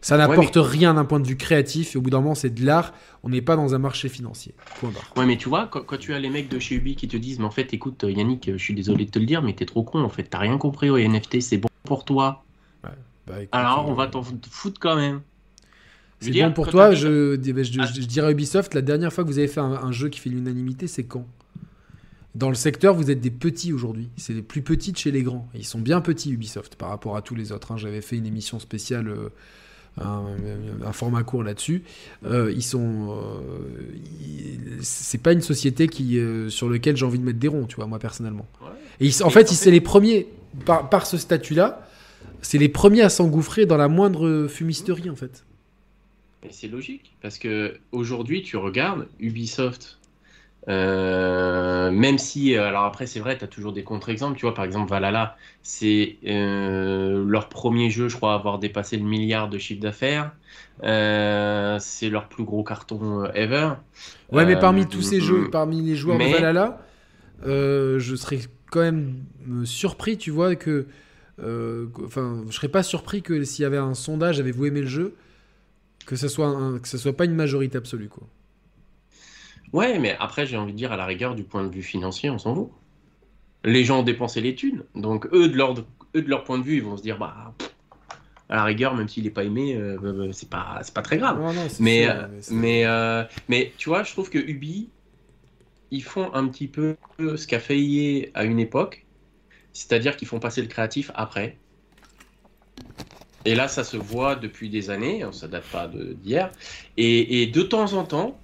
Ça 0.00 0.16
n'apporte 0.16 0.56
rien 0.56 0.94
d'un 0.94 1.04
point 1.04 1.20
de 1.20 1.26
vue 1.26 1.36
créatif 1.36 1.94
et 1.94 1.98
au 1.98 2.00
bout 2.00 2.10
d'un 2.10 2.20
moment 2.20 2.34
c'est 2.34 2.50
de 2.50 2.64
l'art. 2.64 2.92
On 3.22 3.30
n'est 3.30 3.42
pas 3.42 3.56
dans 3.56 3.74
un 3.74 3.78
marché 3.78 4.08
financier. 4.08 4.54
Point 4.80 4.90
barre. 4.90 5.12
Ouais, 5.16 5.26
mais 5.26 5.36
tu 5.36 5.48
vois, 5.48 5.66
quand, 5.66 5.98
tu 5.98 6.14
as 6.14 6.18
les 6.18 6.30
mecs 6.30 6.48
de 6.48 6.58
chez 6.58 6.76
Ubi 6.76 6.94
qui 6.94 7.08
te 7.08 7.16
disent, 7.16 7.38
mais 7.40 7.44
en 7.44 7.50
fait, 7.50 7.72
écoute, 7.74 8.04
Yannick, 8.06 8.50
je 8.52 8.62
suis 8.62 8.74
désolé 8.74 9.06
de 9.06 9.10
te 9.10 9.18
le 9.18 9.26
dire, 9.26 9.42
mais 9.42 9.54
t'es 9.54 9.66
trop 9.66 9.82
con. 9.82 10.02
En 10.02 10.08
fait, 10.08 10.24
t'as 10.24 10.38
rien 10.38 10.56
compris 10.56 10.88
au 10.88 10.98
NFT, 10.98 11.40
c'est 11.40 11.58
bon 11.58 11.68
pour 11.84 12.04
toi. 12.04 12.44
Bah, 12.82 13.36
Alors, 13.52 13.88
on 13.88 13.94
va 13.94 14.06
t'en 14.06 14.22
foutre 14.22 14.80
quand 14.80 14.96
même. 14.96 15.20
C'est 16.20 16.32
bon 16.32 16.52
pour 16.52 16.68
toi. 16.68 16.94
Je, 16.94 17.34
je, 17.34 18.06
dirais 18.06 18.32
Ubisoft, 18.32 18.74
la 18.74 18.82
dernière 18.82 19.12
fois 19.12 19.24
que 19.24 19.28
vous 19.28 19.38
avez 19.38 19.48
fait 19.48 19.60
un, 19.60 19.92
jeu 19.92 20.08
qui 20.08 20.20
fait 20.20 20.30
l'unanimité, 20.30 20.86
c'est 20.86 21.04
quand? 21.04 21.26
Dans 22.34 22.48
le 22.48 22.54
secteur, 22.54 22.94
vous 22.94 23.10
êtes 23.10 23.20
des 23.20 23.30
petits 23.30 23.72
aujourd'hui. 23.72 24.10
C'est 24.16 24.32
les 24.32 24.42
plus 24.42 24.62
petits 24.62 24.92
de 24.92 24.96
chez 24.96 25.10
les 25.10 25.22
grands. 25.22 25.48
ils 25.54 25.64
sont 25.64 25.80
bien 25.80 26.00
petits, 26.00 26.30
Ubisoft, 26.30 26.76
par 26.76 26.90
rapport 26.90 27.16
à 27.16 27.22
tous 27.22 27.34
les 27.34 27.52
autres. 27.52 27.72
Hein. 27.72 27.76
J'avais 27.76 28.00
fait 28.00 28.16
une 28.16 28.26
émission 28.26 28.58
spéciale 28.58 29.08
euh, 29.08 29.30
un, 30.00 30.92
format 30.92 31.22
court 31.22 31.42
là-dessus. 31.42 31.82
Euh, 32.24 32.52
ils 32.54 32.62
sont, 32.62 33.10
euh, 33.10 34.80
c'est 34.80 35.22
pas 35.22 35.32
une 35.32 35.42
société 35.42 35.88
qui 35.88 36.18
euh, 36.18 36.48
sur 36.50 36.68
lequel 36.68 36.96
j'ai 36.96 37.04
envie 37.04 37.18
de 37.18 37.24
mettre 37.24 37.38
des 37.38 37.48
ronds, 37.48 37.66
tu 37.66 37.76
vois, 37.76 37.86
moi 37.86 37.98
personnellement. 37.98 38.46
Et 39.00 39.10
en 39.22 39.30
fait, 39.30 39.48
c'est 39.48 39.70
les 39.70 39.80
premiers 39.80 40.26
par, 40.64 40.88
par 40.88 41.06
ce 41.06 41.16
statut-là, 41.16 41.88
c'est 42.42 42.58
les 42.58 42.68
premiers 42.68 43.02
à 43.02 43.08
s'engouffrer 43.08 43.66
dans 43.66 43.76
la 43.76 43.88
moindre 43.88 44.46
fumisterie 44.48 45.10
en 45.10 45.16
fait. 45.16 45.44
Et 46.44 46.52
c'est 46.52 46.68
logique 46.68 47.16
parce 47.20 47.38
que 47.38 47.78
aujourd'hui, 47.92 48.42
tu 48.42 48.56
regardes 48.56 49.08
Ubisoft 49.18 49.97
euh, 50.68 51.90
même 51.90 52.18
si, 52.18 52.54
euh, 52.54 52.66
alors 52.66 52.84
après, 52.84 53.06
c'est 53.06 53.20
vrai, 53.20 53.38
tu 53.38 53.44
as 53.44 53.48
toujours 53.48 53.72
des 53.72 53.84
contre-exemples. 53.84 54.36
Tu 54.36 54.44
vois, 54.44 54.54
par 54.54 54.64
exemple, 54.64 54.90
Valhalla, 54.90 55.36
c'est 55.62 56.16
euh, 56.26 57.24
leur 57.26 57.48
premier 57.48 57.90
jeu, 57.90 58.08
je 58.08 58.16
crois, 58.16 58.32
à 58.32 58.34
avoir 58.34 58.58
dépassé 58.58 58.96
le 58.98 59.04
milliard 59.04 59.48
de 59.48 59.58
chiffre 59.58 59.80
d'affaires. 59.80 60.32
c'est 60.82 62.10
leur 62.10 62.28
plus 62.28 62.44
gros 62.44 62.62
carton 62.62 63.24
ever. 63.34 63.72
Ouais, 64.30 64.44
mais 64.44 64.58
parmi 64.58 64.86
tous 64.86 65.02
ces 65.02 65.20
jeux, 65.20 65.48
parmi 65.50 65.80
les 65.82 65.96
joueurs 65.96 66.18
de 66.18 66.24
Valhalla, 66.24 66.80
je 67.44 68.14
serais 68.16 68.40
quand 68.70 68.80
même 68.80 69.24
surpris, 69.64 70.18
tu 70.18 70.30
vois, 70.30 70.54
que. 70.54 70.86
Enfin, 72.04 72.44
je 72.48 72.52
serais 72.52 72.68
pas 72.68 72.82
surpris 72.82 73.22
que 73.22 73.42
s'il 73.44 73.62
y 73.62 73.66
avait 73.66 73.78
un 73.78 73.94
sondage, 73.94 74.40
avez-vous 74.40 74.66
aimé 74.66 74.82
le 74.82 74.88
jeu, 74.88 75.14
que 76.04 76.16
ce 76.16 76.28
soit, 76.28 76.78
que 76.82 76.88
ce 76.88 76.98
soit 76.98 77.16
pas 77.16 77.24
une 77.24 77.34
majorité 77.34 77.78
absolue, 77.78 78.08
quoi. 78.08 78.26
Ouais, 79.72 79.98
mais 79.98 80.16
après, 80.18 80.46
j'ai 80.46 80.56
envie 80.56 80.72
de 80.72 80.76
dire, 80.76 80.92
à 80.92 80.96
la 80.96 81.06
rigueur, 81.06 81.34
du 81.34 81.44
point 81.44 81.64
de 81.64 81.72
vue 81.72 81.82
financier, 81.82 82.30
on 82.30 82.38
s'en 82.38 82.54
vaut. 82.54 82.72
Les 83.64 83.84
gens 83.84 84.00
ont 84.00 84.04
dépensé 84.04 84.40
les 84.40 84.54
thunes. 84.54 84.84
Donc, 84.94 85.26
eux 85.32 85.48
de, 85.48 85.56
leur, 85.56 85.74
eux, 86.14 86.22
de 86.22 86.28
leur 86.28 86.44
point 86.44 86.58
de 86.58 86.62
vue, 86.62 86.76
ils 86.76 86.82
vont 86.82 86.96
se 86.96 87.02
dire, 87.02 87.18
bah, 87.18 87.54
à 88.48 88.56
la 88.56 88.64
rigueur, 88.64 88.94
même 88.94 89.08
s'il 89.08 89.24
n'est 89.24 89.30
pas 89.30 89.44
aimé, 89.44 89.74
euh, 89.76 89.98
euh, 90.02 90.32
c'est 90.32 90.48
pas, 90.48 90.80
pas 90.94 91.02
très 91.02 91.18
grave. 91.18 91.38
mais, 91.80 92.08
euh, 92.08 92.26
mais, 92.50 92.84
mais, 93.48 93.72
tu 93.76 93.88
vois, 93.88 94.04
je 94.04 94.12
trouve 94.12 94.30
que 94.30 94.38
Ubi, 94.38 94.88
ils 95.90 96.02
font 96.02 96.32
un 96.34 96.46
petit 96.48 96.68
peu 96.68 96.96
ce 97.18 97.46
qu'a 97.46 97.60
fait 97.60 97.78
EA 97.78 98.28
à 98.34 98.44
une 98.44 98.58
époque. 98.58 99.04
C'est-à-dire 99.72 100.16
qu'ils 100.16 100.28
font 100.28 100.40
passer 100.40 100.62
le 100.62 100.68
créatif 100.68 101.10
après. 101.14 101.56
Et 103.44 103.54
là, 103.54 103.68
ça 103.68 103.84
se 103.84 103.96
voit 103.96 104.34
depuis 104.34 104.68
des 104.68 104.90
années, 104.90 105.22
hein, 105.22 105.32
ça 105.32 105.46
date 105.46 105.64
pas 105.64 105.88
d'hier. 105.88 106.50
Et, 106.96 107.42
et 107.42 107.46
de 107.46 107.62
temps 107.62 107.92
en 107.92 108.04
temps, 108.04 108.38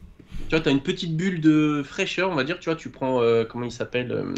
tu 0.48 0.50
vois, 0.50 0.60
tu 0.60 0.68
as 0.68 0.72
une 0.72 0.82
petite 0.82 1.16
bulle 1.16 1.40
de 1.40 1.82
fraîcheur, 1.84 2.30
on 2.30 2.34
va 2.34 2.44
dire. 2.44 2.58
Tu 2.58 2.66
vois, 2.66 2.76
tu 2.76 2.90
prends, 2.90 3.22
euh, 3.22 3.44
comment 3.44 3.64
il 3.64 3.72
s'appelle 3.72 4.12
euh, 4.12 4.34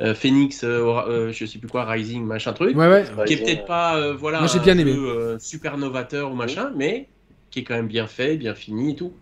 euh, 0.00 0.14
Phoenix, 0.14 0.60
je 0.62 1.46
sais 1.46 1.58
plus 1.58 1.68
quoi, 1.68 1.84
Rising, 1.84 2.24
machin 2.24 2.52
truc. 2.52 2.76
Ouais, 2.76 2.88
ouais. 2.88 3.04
Qui 3.26 3.34
est 3.34 3.44
peut-être 3.44 3.66
pas, 3.66 4.12
voilà, 4.12 4.40
Moi, 4.40 4.48
bien 4.62 4.78
aimé. 4.78 4.94
super 5.38 5.76
novateur 5.78 6.32
ou 6.32 6.34
machin, 6.34 6.72
mais 6.76 7.08
qui 7.50 7.60
est 7.60 7.64
quand 7.64 7.74
même 7.74 7.88
bien 7.88 8.06
fait, 8.06 8.36
bien 8.36 8.54
fini 8.54 8.92
et 8.92 8.96
tout. 8.96 9.12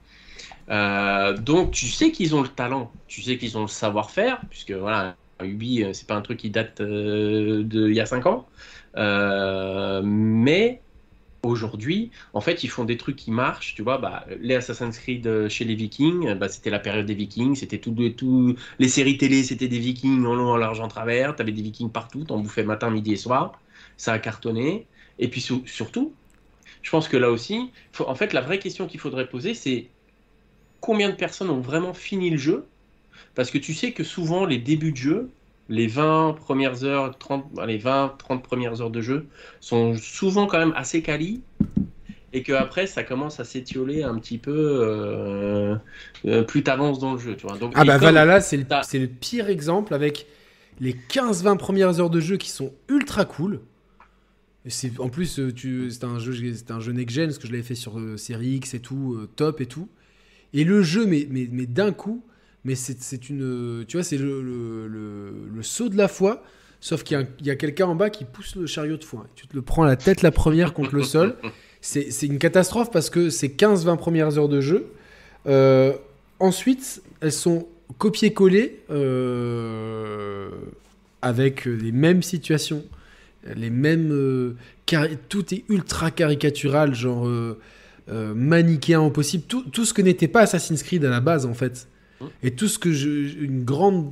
donc, 1.42 1.72
tu 1.72 1.86
sais 1.86 2.10
qu'ils 2.12 2.34
ont 2.34 2.42
le 2.42 2.48
talent, 2.48 2.92
tu 3.06 3.22
sais 3.22 3.38
qu'ils 3.38 3.56
ont 3.56 3.62
le 3.62 3.68
savoir-faire, 3.68 4.40
puisque 4.50 4.72
voilà, 4.72 5.16
Ubi, 5.42 5.84
c'est 5.92 6.06
pas 6.06 6.14
un 6.14 6.22
truc 6.22 6.38
qui 6.38 6.50
date 6.50 6.82
d'il 6.82 7.94
y 7.94 8.00
a 8.00 8.06
5 8.06 8.26
ans. 8.26 8.46
mais 10.04 10.80
aujourd'hui, 11.42 12.10
en 12.32 12.40
fait, 12.40 12.64
ils 12.64 12.68
font 12.68 12.84
des 12.84 12.96
trucs 12.96 13.16
qui 13.16 13.30
marchent. 13.30 13.74
Tu 13.74 13.82
vois, 13.82 13.98
bah, 13.98 14.26
les 14.40 14.54
Assassin's 14.56 14.98
Creed 14.98 15.48
chez 15.48 15.64
les 15.64 15.74
Vikings, 15.74 16.34
bah, 16.34 16.48
c'était 16.48 16.70
la 16.70 16.78
période 16.78 17.06
des 17.06 17.14
Vikings. 17.14 17.54
C'était 17.56 17.78
tout, 17.78 17.94
tout, 18.16 18.56
les 18.78 18.88
séries 18.88 19.18
télé, 19.18 19.42
c'était 19.42 19.68
des 19.68 19.78
Vikings 19.78 20.24
en 20.24 20.34
long, 20.34 20.48
en 20.50 20.56
large, 20.56 20.80
en 20.80 20.88
travers. 20.88 21.36
T'avais 21.36 21.52
des 21.52 21.62
Vikings 21.62 21.90
partout. 21.90 22.24
T'en 22.24 22.38
bouffais 22.38 22.64
matin, 22.64 22.90
midi 22.90 23.12
et 23.12 23.16
soir. 23.16 23.60
Ça 23.96 24.12
a 24.12 24.18
cartonné. 24.18 24.86
Et 25.18 25.28
puis 25.28 25.40
surtout, 25.66 26.14
je 26.82 26.90
pense 26.90 27.08
que 27.08 27.16
là 27.16 27.30
aussi, 27.30 27.72
en 27.98 28.14
fait, 28.14 28.32
la 28.32 28.40
vraie 28.40 28.58
question 28.58 28.86
qu'il 28.86 29.00
faudrait 29.00 29.28
poser, 29.28 29.54
c'est 29.54 29.90
combien 30.80 31.10
de 31.10 31.14
personnes 31.16 31.50
ont 31.50 31.60
vraiment 31.60 31.94
fini 31.94 32.30
le 32.30 32.38
jeu? 32.38 32.66
Parce 33.34 33.50
que 33.50 33.58
tu 33.58 33.74
sais 33.74 33.92
que 33.92 34.04
souvent, 34.04 34.46
les 34.46 34.58
débuts 34.58 34.92
de 34.92 34.96
jeu, 34.96 35.37
les 35.68 35.86
20 35.86 36.36
premières 36.40 36.84
heures, 36.84 37.16
30, 37.18 37.46
les 37.66 37.78
20, 37.78 38.14
30 38.18 38.42
premières 38.42 38.80
heures 38.80 38.90
de 38.90 39.00
jeu 39.00 39.26
sont 39.60 39.94
souvent 39.96 40.46
quand 40.46 40.58
même 40.58 40.72
assez 40.76 41.02
quali 41.02 41.42
et 42.32 42.42
que 42.42 42.52
après 42.52 42.86
ça 42.86 43.02
commence 43.02 43.40
à 43.40 43.44
s'étioler 43.44 44.02
un 44.02 44.18
petit 44.18 44.38
peu 44.38 44.52
euh, 44.54 45.76
euh, 46.26 46.42
plus 46.42 46.62
t'avances 46.62 46.98
dans 46.98 47.14
le 47.14 47.18
jeu. 47.18 47.36
Tu 47.36 47.46
vois. 47.46 47.58
Donc, 47.58 47.72
ah 47.74 47.84
bah 47.84 47.98
Valhalla, 47.98 48.40
c'est 48.40 48.56
le, 48.56 48.64
le, 48.94 49.06
pire 49.06 49.48
exemple 49.48 49.94
avec 49.94 50.26
les 50.80 50.94
15-20 50.94 51.58
premières 51.58 52.00
heures 52.00 52.10
de 52.10 52.20
jeu 52.20 52.36
qui 52.36 52.50
sont 52.50 52.72
ultra 52.88 53.24
cool. 53.24 53.60
C'est 54.66 55.00
en 55.00 55.08
plus 55.08 55.38
euh, 55.38 55.54
c'est 55.90 56.04
un 56.04 56.18
jeu 56.18 56.34
c'est 56.54 56.70
un 56.70 56.80
jeu 56.80 56.92
next 56.92 57.14
gen 57.14 57.26
parce 57.26 57.38
que 57.38 57.46
je 57.46 57.52
l'avais 57.52 57.64
fait 57.64 57.74
sur 57.74 57.98
série 58.16 58.56
X 58.56 58.74
et 58.74 58.80
tout 58.80 59.18
top 59.36 59.60
et 59.60 59.66
tout. 59.66 59.88
Et 60.54 60.64
le 60.64 60.82
jeu 60.82 61.06
mais 61.06 61.26
mais, 61.30 61.48
mais 61.50 61.66
d'un 61.66 61.92
coup 61.92 62.22
mais 62.64 62.74
c'est 62.74 63.28
une. 63.28 63.84
Tu 63.86 63.96
vois, 63.96 64.04
c'est 64.04 64.18
le, 64.18 64.42
le, 64.42 65.62
saut 65.62 65.88
de 65.88 65.96
la 65.96 66.08
foi, 66.08 66.42
sauf 66.80 67.02
qu'il 67.02 67.26
y 67.42 67.50
a, 67.50 67.56
quelqu'un 67.56 67.86
en 67.86 67.94
bas 67.94 68.10
qui 68.10 68.24
pousse 68.24 68.56
le 68.56 68.66
chariot 68.66 68.96
de 68.96 69.04
foin. 69.04 69.26
Tu 69.34 69.46
te 69.46 69.54
le 69.54 69.62
prends 69.62 69.84
la 69.84 69.96
tête 69.96 70.22
la 70.22 70.30
première 70.30 70.74
contre 70.74 70.94
le 70.94 71.02
sol. 71.02 71.36
C'est 71.80 72.22
une 72.22 72.38
catastrophe 72.38 72.90
parce 72.90 73.08
que 73.08 73.30
c'est 73.30 73.56
15-20 73.56 73.98
premières 73.98 74.36
heures 74.36 74.48
de 74.48 74.60
jeu. 74.60 74.86
Euh, 75.46 75.92
ensuite, 76.40 77.00
elles 77.20 77.30
sont 77.30 77.68
copiées-collées 77.98 78.80
euh, 78.90 80.50
avec 81.22 81.66
les 81.66 81.92
mêmes 81.92 82.24
situations, 82.24 82.84
les 83.54 83.70
mêmes. 83.70 84.10
Euh, 84.10 84.56
tout 85.28 85.54
est 85.54 85.64
ultra 85.68 86.10
caricatural, 86.10 86.96
genre 86.96 87.28
manichéen 88.08 89.00
au 89.00 89.10
possible. 89.10 89.44
Tout, 89.46 89.62
tout 89.70 89.84
ce 89.84 89.94
que 89.94 90.02
n'était 90.02 90.28
pas 90.28 90.40
Assassin's 90.40 90.82
Creed 90.82 91.04
à 91.04 91.10
la 91.10 91.20
base, 91.20 91.46
en 91.46 91.54
fait. 91.54 91.86
Et 92.42 92.50
tout 92.52 92.66
ce 92.66 92.78
que 92.78 92.92
je, 92.92 93.08
une 93.08 93.64
grande, 93.64 94.10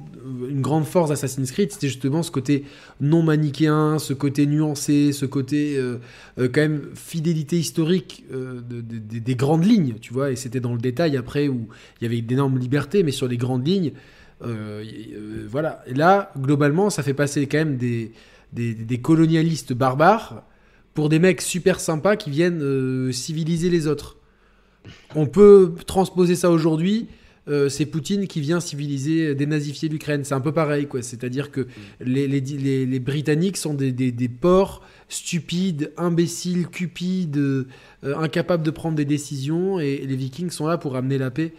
une 0.49 0.61
grande 0.61 0.85
force 0.85 1.11
d'Assassin's 1.11 1.51
Creed, 1.51 1.73
c'était 1.73 1.89
justement 1.89 2.23
ce 2.23 2.31
côté 2.31 2.65
non 3.01 3.23
manichéen, 3.23 3.99
ce 3.99 4.13
côté 4.13 4.47
nuancé, 4.47 5.13
ce 5.13 5.27
côté 5.27 5.77
euh, 5.77 5.99
euh, 6.39 6.49
quand 6.53 6.61
même 6.61 6.83
fidélité 6.95 7.59
historique 7.59 8.25
euh, 8.33 8.61
des 8.63 9.35
grandes 9.35 9.65
lignes, 9.65 9.95
tu 10.01 10.13
vois. 10.13 10.31
Et 10.31 10.37
c'était 10.37 10.61
dans 10.61 10.73
le 10.73 10.81
détail 10.81 11.17
après 11.17 11.49
où 11.49 11.69
il 12.01 12.05
y 12.05 12.07
avait 12.07 12.21
d'énormes 12.21 12.59
libertés, 12.59 13.03
mais 13.03 13.13
sur 13.13 13.27
les 13.27 13.37
grandes 13.37 13.67
lignes, 13.67 13.93
voilà. 14.41 15.83
Et 15.87 15.95
là, 15.95 16.31
globalement, 16.39 16.91
ça 16.91 17.03
fait 17.03 17.15
passer 17.15 17.47
quand 17.47 17.59
même 17.59 17.77
des, 17.77 18.13
des 18.53 18.99
colonialistes 18.99 19.73
barbares 19.73 20.45
pour 20.95 21.09
des 21.09 21.19
mecs 21.19 21.43
super 21.43 21.81
sympas 21.81 22.17
qui 22.17 22.31
viennent 22.31 23.13
civiliser 23.13 23.69
les 23.69 23.89
autres. 23.89 24.17
On 25.17 25.27
peut 25.27 25.75
transposer 25.87 26.37
ça 26.37 26.51
aujourd'hui 26.51 27.09
euh, 27.49 27.69
c'est 27.69 27.87
Poutine 27.87 28.27
qui 28.27 28.41
vient 28.41 28.59
civiliser, 28.59 29.35
dénazifier 29.35 29.89
l'Ukraine. 29.89 30.25
C'est 30.25 30.35
un 30.35 30.41
peu 30.41 30.53
pareil, 30.53 30.87
quoi. 30.87 31.03
C'est-à-dire 31.03 31.51
que 31.51 31.69
les, 32.01 32.99
Britanniques 33.01 33.57
sont 33.57 33.75
des, 33.75 34.29
porcs 34.29 34.83
stupides, 35.09 35.93
imbéciles, 35.97 36.67
cupides, 36.67 37.37
euh, 37.37 37.65
incapables 38.03 38.65
de 38.65 38.71
prendre 38.71 38.97
des 38.97 39.05
décisions, 39.05 39.79
et 39.79 39.99
les 39.99 40.17
Vikings 40.17 40.51
sont 40.51 40.67
là 40.67 40.77
pour 40.77 40.97
amener 40.97 41.19
la 41.19 41.31
paix. 41.31 41.53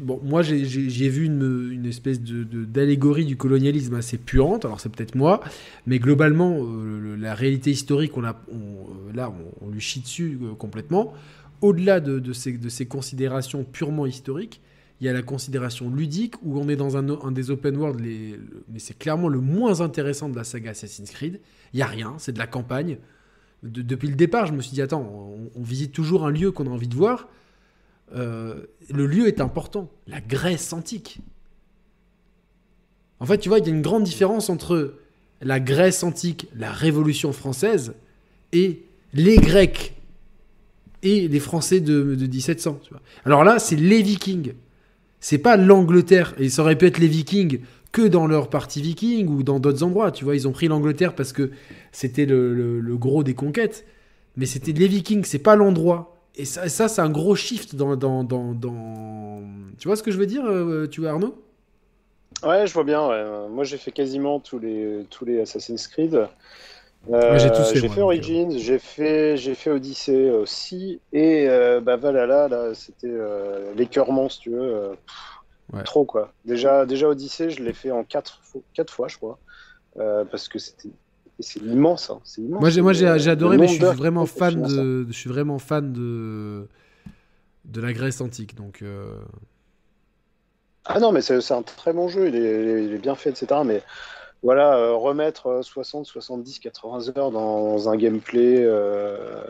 Bon, 0.00 0.20
moi, 0.24 0.42
j'ai 0.42 1.08
vu 1.08 1.26
une, 1.26 1.86
espèce 1.86 2.20
d'allégorie 2.20 3.24
du 3.24 3.36
colonialisme 3.36 3.94
assez 3.94 4.16
puante, 4.16 4.64
alors 4.64 4.80
c'est 4.80 4.88
peut-être 4.88 5.14
moi, 5.14 5.42
mais 5.86 6.00
globalement, 6.00 6.56
euh, 6.60 7.16
la 7.16 7.34
réalité 7.34 7.70
historique, 7.70 8.16
on 8.16 8.24
a, 8.24 8.34
là, 9.14 9.32
on, 9.60 9.68
lui 9.68 9.80
chie 9.80 10.00
dessus 10.00 10.38
complètement. 10.58 11.12
Au-delà 11.60 12.00
de 12.00 12.32
ces 12.32 12.86
considérations 12.86 13.64
purement 13.64 14.06
historiques, 14.06 14.60
il 15.00 15.06
y 15.06 15.08
a 15.08 15.12
la 15.14 15.22
considération 15.22 15.88
ludique 15.88 16.34
où 16.42 16.60
on 16.60 16.68
est 16.68 16.76
dans 16.76 16.96
un, 16.96 17.32
des 17.32 17.50
open 17.50 17.76
world, 17.76 18.00
mais 18.68 18.78
c'est 18.78 18.98
clairement 18.98 19.28
le 19.28 19.40
moins 19.40 19.80
intéressant 19.80 20.28
de 20.28 20.36
la 20.36 20.44
saga 20.44 20.70
Assassin's 20.70 21.10
Creed. 21.10 21.40
Il 21.72 21.78
y 21.78 21.82
a 21.82 21.86
rien, 21.86 22.14
c'est 22.18 22.32
de 22.32 22.38
la 22.38 22.46
campagne. 22.46 22.98
depuis 23.62 24.08
le 24.08 24.14
départ, 24.14 24.46
je 24.46 24.52
me 24.52 24.60
suis 24.60 24.72
dit 24.72 24.82
attends, 24.82 25.02
on, 25.56 25.62
visite 25.62 25.92
toujours 25.92 26.26
un 26.26 26.30
lieu 26.30 26.52
qu'on 26.52 26.66
a 26.66 26.70
envie 26.70 26.88
de 26.88 26.94
voir. 26.94 27.28
Euh, 28.14 28.66
le 28.90 29.06
lieu 29.06 29.26
est 29.26 29.40
important, 29.40 29.90
la 30.06 30.20
Grèce 30.20 30.72
antique. 30.74 31.20
En 33.20 33.26
fait, 33.26 33.38
tu 33.38 33.48
vois, 33.48 33.58
il 33.58 33.66
y 33.66 33.70
a 33.70 33.72
une 33.72 33.82
grande 33.82 34.04
différence 34.04 34.50
entre 34.50 34.98
la 35.40 35.60
Grèce 35.60 36.02
antique, 36.02 36.48
la 36.54 36.72
Révolution 36.72 37.32
française, 37.32 37.94
et 38.52 38.82
les 39.14 39.36
Grecs 39.36 39.94
et 41.02 41.26
les 41.26 41.40
Français 41.40 41.80
de, 41.80 42.14
1700. 42.14 42.80
Alors 43.24 43.44
là, 43.44 43.58
c'est 43.58 43.76
les 43.76 44.02
Vikings 44.02 44.52
c'est 45.20 45.38
pas 45.38 45.56
l'Angleterre, 45.56 46.34
et 46.38 46.48
ça 46.48 46.62
aurait 46.62 46.76
pu 46.76 46.86
être 46.86 46.98
les 46.98 47.06
Vikings 47.06 47.60
que 47.92 48.02
dans 48.02 48.26
leur 48.26 48.48
partie 48.48 48.80
viking 48.82 49.28
ou 49.28 49.42
dans 49.42 49.58
d'autres 49.58 49.82
endroits, 49.82 50.12
tu 50.12 50.24
vois, 50.24 50.36
ils 50.36 50.46
ont 50.46 50.52
pris 50.52 50.68
l'Angleterre 50.68 51.14
parce 51.14 51.32
que 51.32 51.50
c'était 51.92 52.26
le, 52.26 52.96
gros 52.96 53.24
des 53.24 53.34
conquêtes, 53.34 53.84
mais 54.36 54.46
c'était 54.46 54.72
les 54.72 54.86
Vikings, 54.86 55.24
c'est 55.24 55.40
pas 55.40 55.56
l'endroit. 55.56 56.16
Et 56.36 56.44
ça, 56.44 56.68
ça 56.68 56.88
c'est 56.88 57.00
un 57.00 57.10
gros 57.10 57.34
shift 57.34 57.74
dans, 57.74 57.96
dans, 57.96 58.22
dans, 58.22 59.42
Tu 59.78 59.88
vois 59.88 59.96
ce 59.96 60.02
que 60.02 60.12
je 60.12 60.18
veux 60.18 60.26
dire, 60.26 60.44
euh, 60.46 60.86
tu 60.86 61.00
vois, 61.00 61.10
Arnaud? 61.10 61.42
Ouais, 62.44 62.66
je 62.66 62.72
vois 62.72 62.84
bien. 62.84 63.48
Moi, 63.48 63.64
j'ai 63.64 63.76
fait 63.76 63.90
quasiment 63.90 64.38
tous 64.38 64.58
les, 64.58 65.04
tous 65.10 65.24
les 65.24 65.40
Assassin's 65.40 65.88
Creed. 65.88 66.26
Euh, 67.08 67.38
j'ai 67.38 67.88
fait, 67.88 68.00
Origins, 68.00 68.58
j'ai 68.58 68.78
fait, 68.78 69.36
j'ai 69.36 69.54
fait 69.54 69.70
Odyssey 69.70 70.30
aussi, 70.30 71.00
et 71.12 71.48
euh, 71.48 71.80
bah 71.80 71.96
Valhalla, 71.96 72.46
là, 72.46 72.74
c'était 72.74 73.08
euh, 73.10 73.72
l'écœurement, 73.74 74.28
si 74.28 74.40
tu 74.40 74.50
veux. 74.50 74.92
Trop, 75.84 76.04
quoi. 76.04 76.32
Déjà, 76.44 76.84
déjà 76.84 77.08
Odyssey, 77.08 77.50
je 77.50 77.62
l'ai 77.62 77.72
fait 77.72 77.90
en 77.90 78.04
4 78.04 78.40
fois, 78.42 78.60
quatre 78.74 78.92
fois, 78.92 79.08
je 79.08 79.16
crois, 79.16 79.38
parce 79.96 80.48
que 80.48 80.58
c'était. 80.58 80.90
C'est 81.42 81.60
immense, 81.60 82.10
hein, 82.10 82.20
immense. 82.36 82.60
Moi, 82.60 82.68
j'ai, 82.68 82.82
moi, 82.82 82.92
j'ai, 82.92 83.06
adoré, 83.06 83.56
mais 83.56 83.66
je 83.66 83.76
suis 83.76 83.82
vraiment 83.82 84.26
fan 84.26 84.60
de, 84.60 85.06
je 85.08 85.16
suis 85.16 85.30
vraiment 85.30 85.58
fan 85.58 85.90
de, 85.90 86.68
de 87.64 87.80
la 87.80 87.94
Grèce 87.94 88.20
antique, 88.20 88.54
donc. 88.54 88.84
Ah 90.84 91.00
non, 91.00 91.12
mais 91.12 91.22
c'est, 91.22 91.50
un 91.50 91.62
très 91.62 91.94
bon 91.94 92.08
jeu, 92.08 92.28
il 92.28 92.36
est, 92.36 92.84
il 92.84 92.92
est 92.92 92.98
bien 92.98 93.14
fait, 93.14 93.30
etc. 93.30 93.62
Mais 93.64 93.82
voilà, 94.42 94.76
euh, 94.76 94.94
remettre 94.94 95.60
60, 95.62 96.06
70, 96.06 96.60
80 96.60 97.18
heures 97.18 97.30
dans 97.30 97.88
un 97.88 97.96
gameplay 97.96 98.56
euh, 98.58 99.42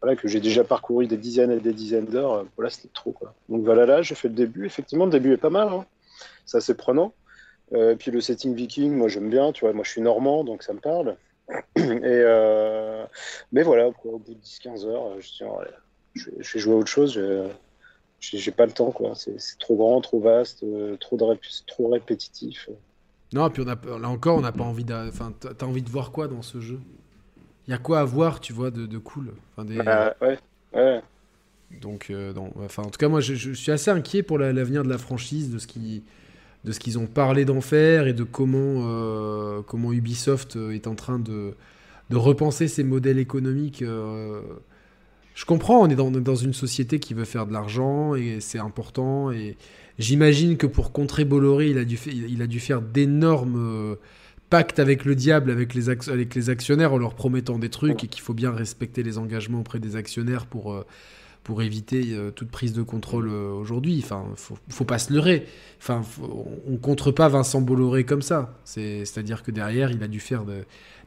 voilà, 0.00 0.16
que 0.16 0.28
j'ai 0.28 0.40
déjà 0.40 0.64
parcouru 0.64 1.06
des 1.06 1.16
dizaines 1.16 1.50
et 1.50 1.60
des 1.60 1.72
dizaines 1.72 2.06
d'heures, 2.06 2.32
euh, 2.32 2.44
voilà, 2.56 2.70
c'était 2.70 2.90
trop. 2.92 3.14
Donc 3.48 3.64
voilà, 3.64 3.86
là, 3.86 4.02
j'ai 4.02 4.14
fait 4.14 4.28
le 4.28 4.34
début. 4.34 4.66
Effectivement, 4.66 5.06
le 5.06 5.10
début 5.10 5.32
est 5.32 5.38
pas 5.38 5.50
mal. 5.50 5.68
Hein. 5.68 5.86
C'est 6.44 6.76
prenant. 6.76 7.12
Euh, 7.72 7.96
puis 7.96 8.10
le 8.10 8.20
setting 8.20 8.54
viking, 8.54 8.92
moi 8.92 9.08
j'aime 9.08 9.28
bien, 9.28 9.52
tu 9.52 9.64
vois, 9.64 9.74
moi 9.74 9.84
je 9.84 9.90
suis 9.90 10.00
normand, 10.00 10.42
donc 10.42 10.62
ça 10.62 10.72
me 10.72 10.80
parle. 10.80 11.16
Et 11.76 12.22
Mais 13.52 13.62
voilà, 13.62 13.88
au 13.88 14.18
bout 14.18 14.34
de 14.34 14.40
10-15 14.40 14.86
heures, 14.86 15.20
je, 15.20 15.28
tiens, 15.36 15.48
je, 16.14 16.30
vais 16.30 16.58
jouer 16.58 16.74
à 16.74 16.76
autre 16.76 16.88
chose. 16.88 17.20
J'ai 18.20 18.50
pas 18.52 18.66
le 18.66 18.72
temps, 18.72 18.90
quoi. 18.90 19.14
C'est 19.14 19.58
trop 19.58 19.76
grand, 19.76 20.00
trop 20.00 20.20
vaste, 20.20 20.64
trop, 21.00 21.18
trop 21.66 21.88
répétitif. 21.88 22.68
Non, 23.32 23.50
puis 23.50 23.62
on 23.64 23.68
a, 23.68 23.76
là 23.98 24.08
encore, 24.08 24.38
on 24.38 24.40
n'a 24.40 24.52
pas 24.52 24.64
envie 24.64 24.84
de. 24.84 24.94
Enfin, 24.94 25.32
t'as 25.40 25.66
envie 25.66 25.82
de 25.82 25.90
voir 25.90 26.10
quoi 26.10 26.28
dans 26.28 26.42
ce 26.42 26.60
jeu? 26.60 26.80
Il 27.66 27.72
y 27.72 27.74
a 27.74 27.78
quoi 27.78 28.00
à 28.00 28.04
voir, 28.04 28.40
tu 28.40 28.52
vois, 28.52 28.70
de, 28.70 28.86
de 28.86 28.98
cool? 28.98 29.32
Enfin, 29.52 29.68
des... 29.68 29.76
Bah, 29.76 30.14
ouais, 30.22 30.38
ouais. 30.72 31.02
Donc, 31.82 32.06
euh, 32.08 32.32
enfin, 32.64 32.82
en 32.82 32.90
tout 32.90 32.98
cas, 32.98 33.08
moi, 33.08 33.20
je, 33.20 33.52
suis 33.52 33.70
assez 33.70 33.90
inquiet 33.90 34.22
pour 34.22 34.38
l'avenir 34.38 34.82
de 34.82 34.88
la 34.88 34.96
franchise, 34.96 35.52
de 35.52 35.58
ce 35.58 35.66
qui 35.66 36.02
de 36.64 36.72
ce 36.72 36.80
qu'ils 36.80 36.98
ont 36.98 37.06
parlé 37.06 37.44
d'en 37.44 37.60
faire 37.60 38.08
et 38.08 38.12
de 38.12 38.24
comment, 38.24 38.58
euh, 38.58 39.62
comment 39.62 39.92
Ubisoft 39.92 40.56
euh, 40.56 40.72
est 40.72 40.88
en 40.88 40.96
train 40.96 41.20
de, 41.20 41.54
de 42.10 42.16
repenser 42.16 42.66
ses 42.66 42.82
modèles 42.82 43.18
économiques. 43.18 43.80
Je 43.80 45.44
comprends, 45.46 45.82
on 45.82 45.86
est 45.88 45.94
dans, 45.94 46.10
dans, 46.10 46.34
une 46.34 46.52
société 46.52 46.98
qui 46.98 47.14
veut 47.14 47.24
faire 47.24 47.46
de 47.46 47.52
l'argent 47.52 48.16
et 48.16 48.40
c'est 48.40 48.58
important 48.58 49.30
et, 49.30 49.56
J'imagine 49.98 50.56
que 50.56 50.66
pour 50.66 50.92
contrer 50.92 51.24
Bolloré, 51.24 51.70
il 51.70 51.78
a 51.78 51.84
dû, 51.84 51.98
il 52.06 52.40
a 52.40 52.46
dû 52.46 52.60
faire 52.60 52.80
d'énormes 52.80 53.56
euh, 53.58 53.96
pactes 54.48 54.78
avec 54.78 55.04
le 55.04 55.16
diable, 55.16 55.50
avec 55.50 55.74
les, 55.74 55.90
avec 55.90 56.34
les 56.36 56.50
actionnaires, 56.50 56.92
en 56.92 56.98
leur 56.98 57.14
promettant 57.14 57.58
des 57.58 57.68
trucs 57.68 58.04
et 58.04 58.06
qu'il 58.06 58.22
faut 58.22 58.34
bien 58.34 58.52
respecter 58.52 59.02
les 59.02 59.18
engagements 59.18 59.60
auprès 59.60 59.80
des 59.80 59.96
actionnaires 59.96 60.46
pour, 60.46 60.72
euh, 60.72 60.86
pour 61.42 61.62
éviter 61.62 62.16
toute 62.36 62.48
prise 62.48 62.72
de 62.72 62.82
contrôle 62.82 63.28
aujourd'hui. 63.28 64.00
Enfin, 64.04 64.24
faut, 64.36 64.56
faut 64.68 64.84
pas 64.84 64.98
se 64.98 65.12
leurrer. 65.12 65.46
Enfin, 65.80 66.02
on 66.68 66.76
contre 66.76 67.10
pas 67.10 67.28
Vincent 67.28 67.60
Bolloré 67.60 68.04
comme 68.04 68.22
ça. 68.22 68.54
C'est-à-dire 68.64 69.42
que 69.42 69.50
derrière, 69.50 69.90
il 69.90 70.02
a 70.04 70.08
dû 70.08 70.20
faire 70.20 70.44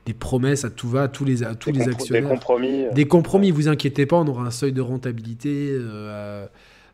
des 0.06 0.14
promesses 0.14 0.66
à 0.66 0.70
tout 0.70 0.90
va, 0.90 1.04
à 1.04 1.08
tous 1.08 1.24
les, 1.24 1.44
à 1.44 1.56
tous 1.56 1.72
les 1.72 1.88
actionnaires. 1.88 2.24
Des 2.24 2.30
compromis. 2.30 2.84
Des 2.94 3.06
compromis, 3.08 3.52
vous 3.52 3.70
inquiétez 3.70 4.06
pas, 4.06 4.18
on 4.18 4.28
aura 4.28 4.44
un 4.44 4.52
seuil 4.52 4.74
de 4.74 4.82
rentabilité 4.82 5.78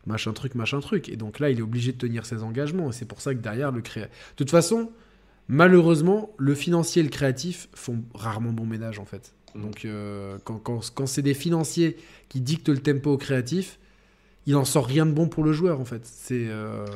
machin 0.06 0.32
truc, 0.32 0.54
machin 0.54 0.80
truc. 0.80 1.08
Et 1.08 1.16
donc 1.16 1.38
là, 1.38 1.50
il 1.50 1.58
est 1.58 1.62
obligé 1.62 1.92
de 1.92 1.98
tenir 1.98 2.26
ses 2.26 2.42
engagements. 2.42 2.90
Et 2.90 2.92
c'est 2.92 3.04
pour 3.04 3.20
ça 3.20 3.34
que 3.34 3.40
derrière, 3.40 3.72
le 3.72 3.80
créatif. 3.80 4.10
De 4.32 4.36
toute 4.36 4.50
façon, 4.50 4.90
malheureusement, 5.48 6.30
le 6.38 6.54
financier 6.54 7.00
et 7.00 7.02
le 7.02 7.10
créatif 7.10 7.68
font 7.74 8.02
rarement 8.14 8.52
bon 8.52 8.66
ménage, 8.66 8.98
en 8.98 9.04
fait. 9.04 9.34
Donc 9.54 9.84
euh, 9.84 10.38
quand, 10.44 10.58
quand, 10.58 11.06
c'est 11.06 11.22
des 11.22 11.34
financiers 11.34 11.96
qui 12.28 12.40
dictent 12.40 12.68
le 12.68 12.78
tempo 12.78 13.12
au 13.12 13.16
créatif, 13.16 13.78
il 14.46 14.56
en 14.56 14.64
sort 14.64 14.86
rien 14.86 15.06
de 15.06 15.12
bon 15.12 15.28
pour 15.28 15.44
le 15.44 15.52
joueur, 15.52 15.80
en 15.80 15.84
fait. 15.84 16.04
C'est. 16.04 16.46
Euh, 16.48 16.86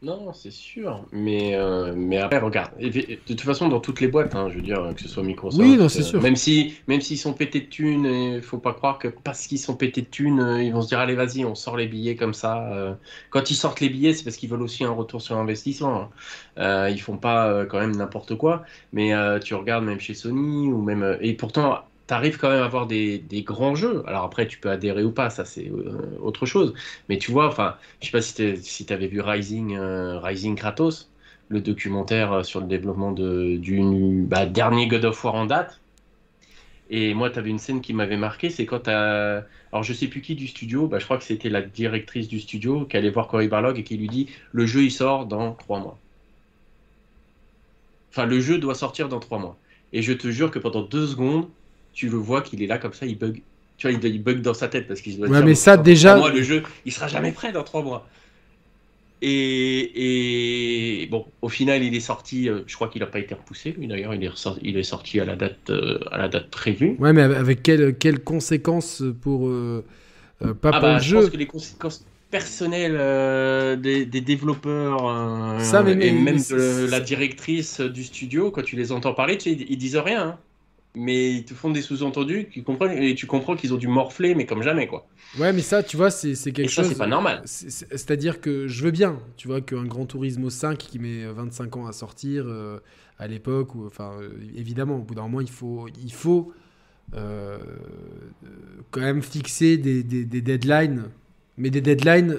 non, 0.00 0.32
c'est 0.32 0.52
sûr. 0.52 1.04
Mais, 1.10 1.56
euh, 1.56 1.92
mais 1.96 2.18
après, 2.18 2.38
regarde. 2.38 2.70
De 2.78 3.16
toute 3.26 3.40
façon, 3.40 3.68
dans 3.68 3.80
toutes 3.80 4.00
les 4.00 4.06
boîtes, 4.06 4.32
hein, 4.36 4.48
je 4.48 4.54
veux 4.54 4.62
dire, 4.62 4.92
que 4.94 5.02
ce 5.02 5.08
soit 5.08 5.24
Microsoft. 5.24 5.60
Oui, 5.60 5.76
non, 5.76 5.88
c'est 5.88 6.04
sûr. 6.04 6.22
Même 6.22 6.36
s'ils 6.36 6.70
si, 6.70 6.80
même 6.86 7.00
sont 7.00 7.32
pétés 7.32 7.62
de 7.62 7.66
thunes, 7.66 8.04
il 8.04 8.42
faut 8.42 8.58
pas 8.58 8.74
croire 8.74 9.00
que 9.00 9.08
parce 9.08 9.48
qu'ils 9.48 9.58
sont 9.58 9.74
pétés 9.74 10.02
de 10.02 10.06
thunes, 10.06 10.38
euh, 10.38 10.62
ils 10.62 10.72
vont 10.72 10.82
se 10.82 10.88
dire 10.88 11.00
allez, 11.00 11.16
vas-y, 11.16 11.44
on 11.44 11.56
sort 11.56 11.76
les 11.76 11.88
billets 11.88 12.14
comme 12.14 12.32
ça. 12.32 12.68
Euh. 12.72 12.94
Quand 13.30 13.50
ils 13.50 13.56
sortent 13.56 13.80
les 13.80 13.88
billets, 13.88 14.12
c'est 14.12 14.22
parce 14.22 14.36
qu'ils 14.36 14.48
veulent 14.48 14.62
aussi 14.62 14.84
un 14.84 14.92
retour 14.92 15.20
sur 15.20 15.36
investissement. 15.36 16.10
Hein. 16.56 16.88
ils 16.90 17.00
font 17.00 17.16
pas 17.16 17.66
quand 17.66 17.80
même 17.80 17.96
n'importe 17.96 18.36
quoi. 18.36 18.62
Mais 18.92 19.12
tu 19.40 19.54
regardes 19.54 19.84
même 19.84 19.98
chez 19.98 20.14
Sony, 20.14 20.68
ou 20.68 20.80
même. 20.80 21.18
Et 21.20 21.34
pourtant, 21.34 21.80
tu 22.08 22.14
arrives 22.14 22.38
quand 22.38 22.48
même 22.50 22.62
à 22.62 22.64
avoir 22.64 22.86
des, 22.86 23.22
grands 23.46 23.74
jeux. 23.74 24.02
Alors 24.06 24.24
après, 24.24 24.48
tu 24.48 24.58
peux 24.58 24.70
adhérer 24.70 25.04
ou 25.04 25.12
pas, 25.12 25.30
ça 25.30 25.44
c'est 25.44 25.68
euh, 25.68 26.18
autre 26.20 26.46
chose. 26.46 26.74
Mais 27.08 27.18
tu 27.18 27.30
vois, 27.30 27.46
enfin, 27.48 27.76
je 28.00 28.06
sais 28.06 28.12
pas 28.12 28.22
si 28.22 28.86
tu 28.86 28.92
avais 28.92 29.06
vu 29.06 29.20
Rising, 29.20 29.76
euh, 29.76 30.18
Rising 30.18 30.56
Kratos, 30.56 31.10
le 31.48 31.60
documentaire 31.60 32.32
euh, 32.32 32.42
sur 32.42 32.60
le 32.60 32.66
développement 32.66 33.12
de, 33.12 33.56
du 33.58 34.24
bah, 34.26 34.46
dernier 34.46 34.88
God 34.88 35.04
of 35.04 35.22
War 35.24 35.34
en 35.34 35.46
date. 35.46 35.80
Et 36.90 37.12
moi, 37.12 37.30
tu 37.30 37.38
avais 37.38 37.50
une 37.50 37.58
scène 37.58 37.82
qui 37.82 37.92
m'avait 37.92 38.16
marqué, 38.16 38.48
c'est 38.48 38.64
quand 38.64 38.80
tu 38.84 38.90
Alors, 38.90 39.82
je 39.82 39.92
sais 39.92 40.06
plus 40.08 40.22
qui 40.22 40.34
du 40.34 40.46
studio, 40.48 40.86
bah, 40.88 40.98
je 40.98 41.04
crois 41.04 41.18
que 41.18 41.24
c'était 41.24 41.50
la 41.50 41.60
directrice 41.60 42.28
du 42.28 42.40
studio 42.40 42.86
qui 42.86 42.96
allait 42.96 43.10
voir 43.10 43.28
Cory 43.28 43.48
Barlog 43.48 43.78
et 43.78 43.84
qui 43.84 43.98
lui 43.98 44.08
dit 44.08 44.28
Le 44.52 44.64
jeu, 44.66 44.82
il 44.84 44.90
sort 44.90 45.26
dans 45.26 45.52
trois 45.52 45.80
mois. 45.80 45.98
Enfin, 48.10 48.24
le 48.26 48.40
jeu 48.40 48.58
doit 48.58 48.74
sortir 48.74 49.08
dans 49.10 49.20
trois 49.20 49.38
mois. 49.38 49.58
Et 49.92 50.02
je 50.02 50.12
te 50.14 50.28
jure 50.30 50.50
que 50.50 50.58
pendant 50.58 50.82
deux 50.82 51.06
secondes, 51.06 51.48
tu 51.98 52.08
le 52.08 52.16
vois 52.16 52.42
qu'il 52.42 52.62
est 52.62 52.68
là 52.68 52.78
comme 52.78 52.92
ça, 52.92 53.06
il 53.06 53.18
bug. 53.18 53.42
Tu 53.76 53.88
vois, 53.88 53.98
il, 54.00 54.22
bug 54.22 54.40
dans 54.40 54.54
sa 54.54 54.68
tête 54.68 54.86
parce 54.86 55.00
qu'il 55.00 55.18
doit. 55.18 55.26
Ouais, 55.26 55.42
mais 55.42 55.56
ça 55.56 55.76
déjà. 55.76 56.16
Moi, 56.16 56.30
le 56.30 56.42
jeu, 56.42 56.62
il 56.84 56.92
sera 56.92 57.08
jamais 57.08 57.32
prêt 57.32 57.50
dans 57.50 57.64
trois 57.64 57.82
mois. 57.82 58.06
Et, 59.20 61.02
et, 61.02 61.06
bon, 61.06 61.26
au 61.42 61.48
final, 61.48 61.82
il 61.82 61.96
est 61.96 62.00
sorti. 62.00 62.48
Euh, 62.48 62.60
je 62.68 62.76
crois 62.76 62.86
qu'il 62.86 63.00
n'a 63.00 63.08
pas 63.08 63.18
été 63.18 63.34
repoussé. 63.34 63.74
Lui, 63.76 63.88
d'ailleurs, 63.88 64.14
il 64.14 64.22
est, 64.22 64.30
il 64.62 64.76
est 64.76 64.84
sorti 64.84 65.18
à 65.18 65.24
la 65.24 65.34
date, 65.34 65.70
euh, 65.70 65.98
à 66.12 66.18
la 66.18 66.28
date 66.28 66.50
prévue. 66.50 66.94
Ouais, 67.00 67.12
mais 67.12 67.22
avec 67.22 67.64
quelles 67.64 67.96
quelles 67.96 68.20
conséquences 68.20 69.02
pour 69.20 69.48
euh, 69.48 69.84
pas 70.38 70.46
ah 70.46 70.54
pour 70.54 70.82
bah, 70.82 70.94
le 70.94 71.00
je 71.00 71.08
jeu 71.08 71.20
pense 71.20 71.30
que 71.30 71.36
les 71.36 71.46
conséquences 71.46 72.06
personnelles 72.30 73.80
des, 73.80 74.06
des, 74.06 74.20
développeurs 74.20 75.60
Ça, 75.60 75.82
mais, 75.82 75.94
et 76.06 76.12
même 76.12 76.36
de 76.36 76.88
la 76.88 77.00
directrice 77.00 77.80
du 77.80 78.04
studio, 78.04 78.52
quand 78.52 78.62
tu 78.62 78.76
les 78.76 78.92
entends 78.92 79.14
parler, 79.14 79.36
tu 79.36 79.50
sais, 79.50 79.66
ils, 79.68 79.78
disent 79.78 79.96
rien. 79.96 80.22
Hein 80.28 80.38
mais 80.98 81.32
ils 81.32 81.44
te 81.44 81.54
font 81.54 81.70
des 81.70 81.80
sous-entendus 81.80 82.48
qui 82.52 82.64
comprennent 82.64 83.00
et 83.00 83.14
tu 83.14 83.26
comprends 83.26 83.54
qu'ils 83.54 83.72
ont 83.72 83.76
dû 83.76 83.86
morfler 83.86 84.34
mais 84.34 84.46
comme 84.46 84.62
jamais 84.62 84.88
quoi. 84.88 85.06
Ouais 85.38 85.52
mais 85.52 85.62
ça 85.62 85.82
tu 85.84 85.96
vois 85.96 86.10
c'est 86.10 86.34
quelque 86.34 86.62
et 86.62 86.68
ça, 86.68 86.82
chose 86.82 86.90
c'est 86.90 86.98
pas 86.98 87.06
normal. 87.06 87.42
C'est-à-dire 87.44 88.40
que 88.40 88.66
je 88.66 88.82
veux 88.82 88.90
bien 88.90 89.20
tu 89.36 89.46
vois 89.46 89.60
qu'un 89.60 89.84
Grand 89.84 90.06
Turismo 90.06 90.50
5 90.50 90.76
qui 90.76 90.98
met 90.98 91.24
25 91.24 91.76
ans 91.76 91.86
à 91.86 91.92
sortir 91.92 92.44
euh, 92.46 92.80
à 93.18 93.28
l'époque 93.28 93.76
ou 93.76 93.86
enfin 93.86 94.10
euh, 94.20 94.30
évidemment 94.56 94.96
au 94.96 95.02
bout 95.02 95.14
d'un 95.14 95.22
moment 95.22 95.40
il 95.40 95.50
faut 95.50 95.86
il 96.02 96.12
faut 96.12 96.52
euh, 97.14 97.58
quand 98.90 99.00
même 99.00 99.22
fixer 99.22 99.78
des, 99.78 100.02
des, 100.02 100.24
des, 100.24 100.42
deadlines 100.42 101.04
mais 101.56 101.70
des 101.70 101.80
deadlines 101.80 102.38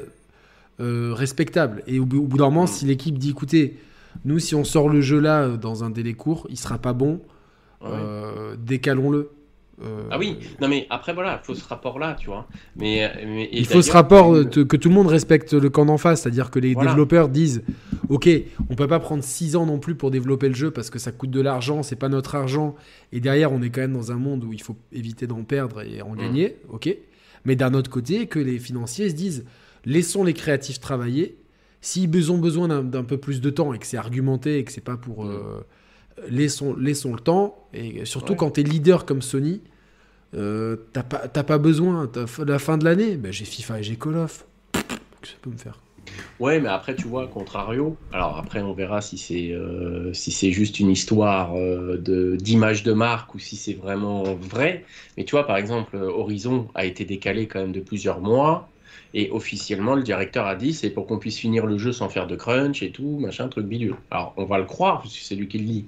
respectables 0.79 1.81
et 1.88 1.99
au, 1.99 2.03
au 2.03 2.05
bout 2.05 2.38
d'un 2.38 2.45
moment 2.45 2.65
mm. 2.65 2.67
si 2.67 2.85
l'équipe 2.85 3.17
dit 3.17 3.29
écoutez 3.29 3.77
nous 4.25 4.39
si 4.39 4.53
on 4.53 4.65
sort 4.65 4.89
le 4.89 4.99
jeu 4.99 5.19
là 5.19 5.55
dans 5.55 5.85
un 5.85 5.89
délai 5.89 6.13
court 6.13 6.45
il 6.49 6.57
sera 6.57 6.77
pas 6.77 6.93
bon 6.93 7.21
euh, 7.83 8.56
décalons-le. 8.58 9.32
Euh, 9.82 10.03
ah 10.11 10.17
oui, 10.19 10.38
non 10.59 10.67
mais 10.67 10.88
après 10.90 11.14
voilà, 11.14 11.40
il 11.41 11.45
faut 11.45 11.56
ce 11.56 11.66
rapport-là, 11.66 12.17
tu 12.19 12.27
vois. 12.27 12.48
Mais, 12.75 13.09
il 13.53 13.66
faut 13.66 13.82
ce 13.82 13.91
rapport 13.91 14.33
que 14.49 14.75
tout 14.75 14.90
le 14.90 14.95
monde 14.95 15.08
respecte 15.08 15.53
le 15.53 15.69
camp 15.69 15.85
d'en 15.85 15.98
face, 15.98 16.22
c'est-à-dire 16.22 16.51
que 16.51 16.59
les 16.59 16.75
développeurs 16.75 17.30
disent, 17.30 17.64
ok, 18.09 18.30
on 18.69 18.75
peut 18.75 18.88
pas 18.88 18.99
prendre 18.99 19.24
6 19.24 19.56
ans 19.56 19.66
non 19.66 19.80
plus 19.80 19.95
pour 19.95 20.11
développer 20.11 20.49
le 20.49 20.56
jeu 20.56 20.69
parce 20.69 20.90
que 20.90 20.99
ça 20.99 21.14
coûte 21.14 21.32
de 21.32 21.40
l'argent, 21.40 21.82
c'est 21.82 21.95
pas 21.95 22.09
notre 22.09 22.35
argent, 22.35 22.75
et 23.14 23.22
derrière 23.22 23.53
on 23.53 23.61
est 23.61 23.69
quand 23.69 23.80
même 23.80 23.93
dans 23.93 24.11
un 24.11 24.17
monde 24.17 24.43
où 24.43 24.51
il 24.51 24.61
faut 24.61 24.75
éviter 24.91 25.27
d'en 25.27 25.43
perdre 25.43 25.82
et 25.82 26.01
en 26.01 26.14
mm. 26.14 26.17
gagner, 26.17 26.58
ok. 26.67 26.93
Mais 27.45 27.56
d'un 27.56 27.74
autre 27.74 27.90
côté, 27.90 28.27
que 28.27 28.40
les 28.40 28.59
financiers 28.59 29.09
se 29.09 29.16
disent, 29.16 29.45
laissons 29.85 30.24
les 30.24 30.33
créatifs 30.33 30.80
travailler. 30.80 31.38
S'ils 31.82 32.32
ont 32.32 32.38
besoin 32.38 32.83
d'un 32.83 33.03
peu 33.06 33.17
plus 33.17 33.40
de 33.40 33.49
temps 33.49 33.74
et 33.74 33.80
que 33.80 33.88
c'est 33.88 33.95
argumenté 33.95 34.58
et 34.58 34.66
que 34.66 34.72
c'est 34.74 34.83
pas 34.83 34.98
pour 34.98 35.24
mm. 35.24 35.30
euh, 35.30 35.59
laissons, 36.30 36.75
laissons 36.75 37.14
le 37.14 37.19
temps. 37.19 37.67
Et 37.73 38.06
surtout 38.06 38.35
quand 38.35 38.51
tu 38.51 38.61
es 38.61 38.64
leader 38.64 39.06
comme 39.06 39.22
Sony, 39.22 39.61
euh, 40.35 40.75
t'as 40.93 41.03
pas, 41.03 41.27
pas 41.27 41.57
besoin. 41.57 42.09
la 42.45 42.59
fin 42.59 42.77
de 42.77 42.85
l'année, 42.85 43.17
ben, 43.17 43.31
j'ai 43.31 43.45
FIFA 43.45 43.80
et 43.80 43.83
j'ai 43.83 43.95
Call 43.95 44.17
of. 44.17 44.45
que 45.22 45.27
ça 45.27 45.35
peut 45.41 45.49
me 45.49 45.57
faire 45.57 45.80
Ouais, 46.39 46.59
mais 46.59 46.69
après, 46.69 46.95
tu 46.95 47.07
vois, 47.07 47.27
contrario. 47.27 47.95
Alors 48.11 48.38
après, 48.38 48.61
on 48.61 48.73
verra 48.73 49.01
si 49.01 49.17
c'est 49.17 49.51
euh, 49.51 50.11
si 50.14 50.31
c'est 50.31 50.51
juste 50.51 50.80
une 50.80 50.89
histoire 50.89 51.56
euh, 51.56 51.98
de 51.98 52.35
d'image 52.35 52.83
de 52.83 52.93
marque 52.93 53.35
ou 53.35 53.39
si 53.39 53.56
c'est 53.56 53.73
vraiment 53.73 54.23
vrai. 54.35 54.85
Mais 55.17 55.23
tu 55.25 55.31
vois, 55.31 55.45
par 55.45 55.57
exemple, 55.57 55.98
Horizon 55.98 56.67
a 56.75 56.85
été 56.85 57.06
décalé 57.06 57.48
quand 57.48 57.59
même 57.59 57.72
de 57.72 57.81
plusieurs 57.81 58.22
mois. 58.22 58.69
Et 59.15 59.31
officiellement, 59.31 59.95
le 59.95 60.03
directeur 60.03 60.45
a 60.45 60.55
dit 60.55 60.73
c'est 60.73 60.91
pour 60.91 61.07
qu'on 61.07 61.17
puisse 61.17 61.39
finir 61.39 61.65
le 61.65 61.79
jeu 61.79 61.91
sans 61.91 62.09
faire 62.09 62.27
de 62.27 62.35
crunch 62.35 62.83
et 62.83 62.91
tout, 62.91 63.17
machin, 63.19 63.47
truc 63.47 63.65
bidule. 63.65 63.95
Alors, 64.11 64.33
on 64.38 64.45
va 64.45 64.59
le 64.59 64.65
croire, 64.65 65.01
parce 65.01 65.17
que 65.17 65.23
c'est 65.23 65.35
lui 65.35 65.47
qui 65.47 65.57
le 65.57 65.65
dit. 65.65 65.85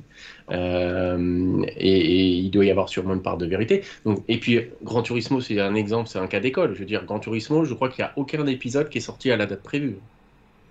Euh, 0.50 1.62
et, 1.78 2.38
il 2.38 2.50
doit 2.50 2.66
y 2.66 2.72
avoir 2.72 2.90
sûrement 2.90 3.14
une 3.14 3.22
part 3.22 3.38
de 3.38 3.46
vérité. 3.46 3.84
Donc, 4.06 4.24
et 4.28 4.40
puis, 4.40 4.62
Gran 4.84 5.04
Turismo, 5.04 5.40
c'est 5.40 5.60
un 5.60 5.76
exemple, 5.76 6.10
c'est 6.10 6.18
un 6.18 6.26
cas 6.26 6.40
d'école. 6.40 6.74
Je 6.74 6.80
veux 6.80 6.86
dire, 6.86 7.06
Gran 7.06 7.20
Turismo, 7.20 7.64
je 7.64 7.76
crois 7.76 7.90
qu'il 7.90 8.04
n'y 8.04 8.10
a 8.10 8.14
aucun 8.16 8.48
épisode 8.48 8.90
qui 8.90 8.98
est 8.98 9.02
sorti 9.02 9.32
à 9.32 9.38
la 9.38 9.46
date 9.46 9.62
prévue. 9.62 9.98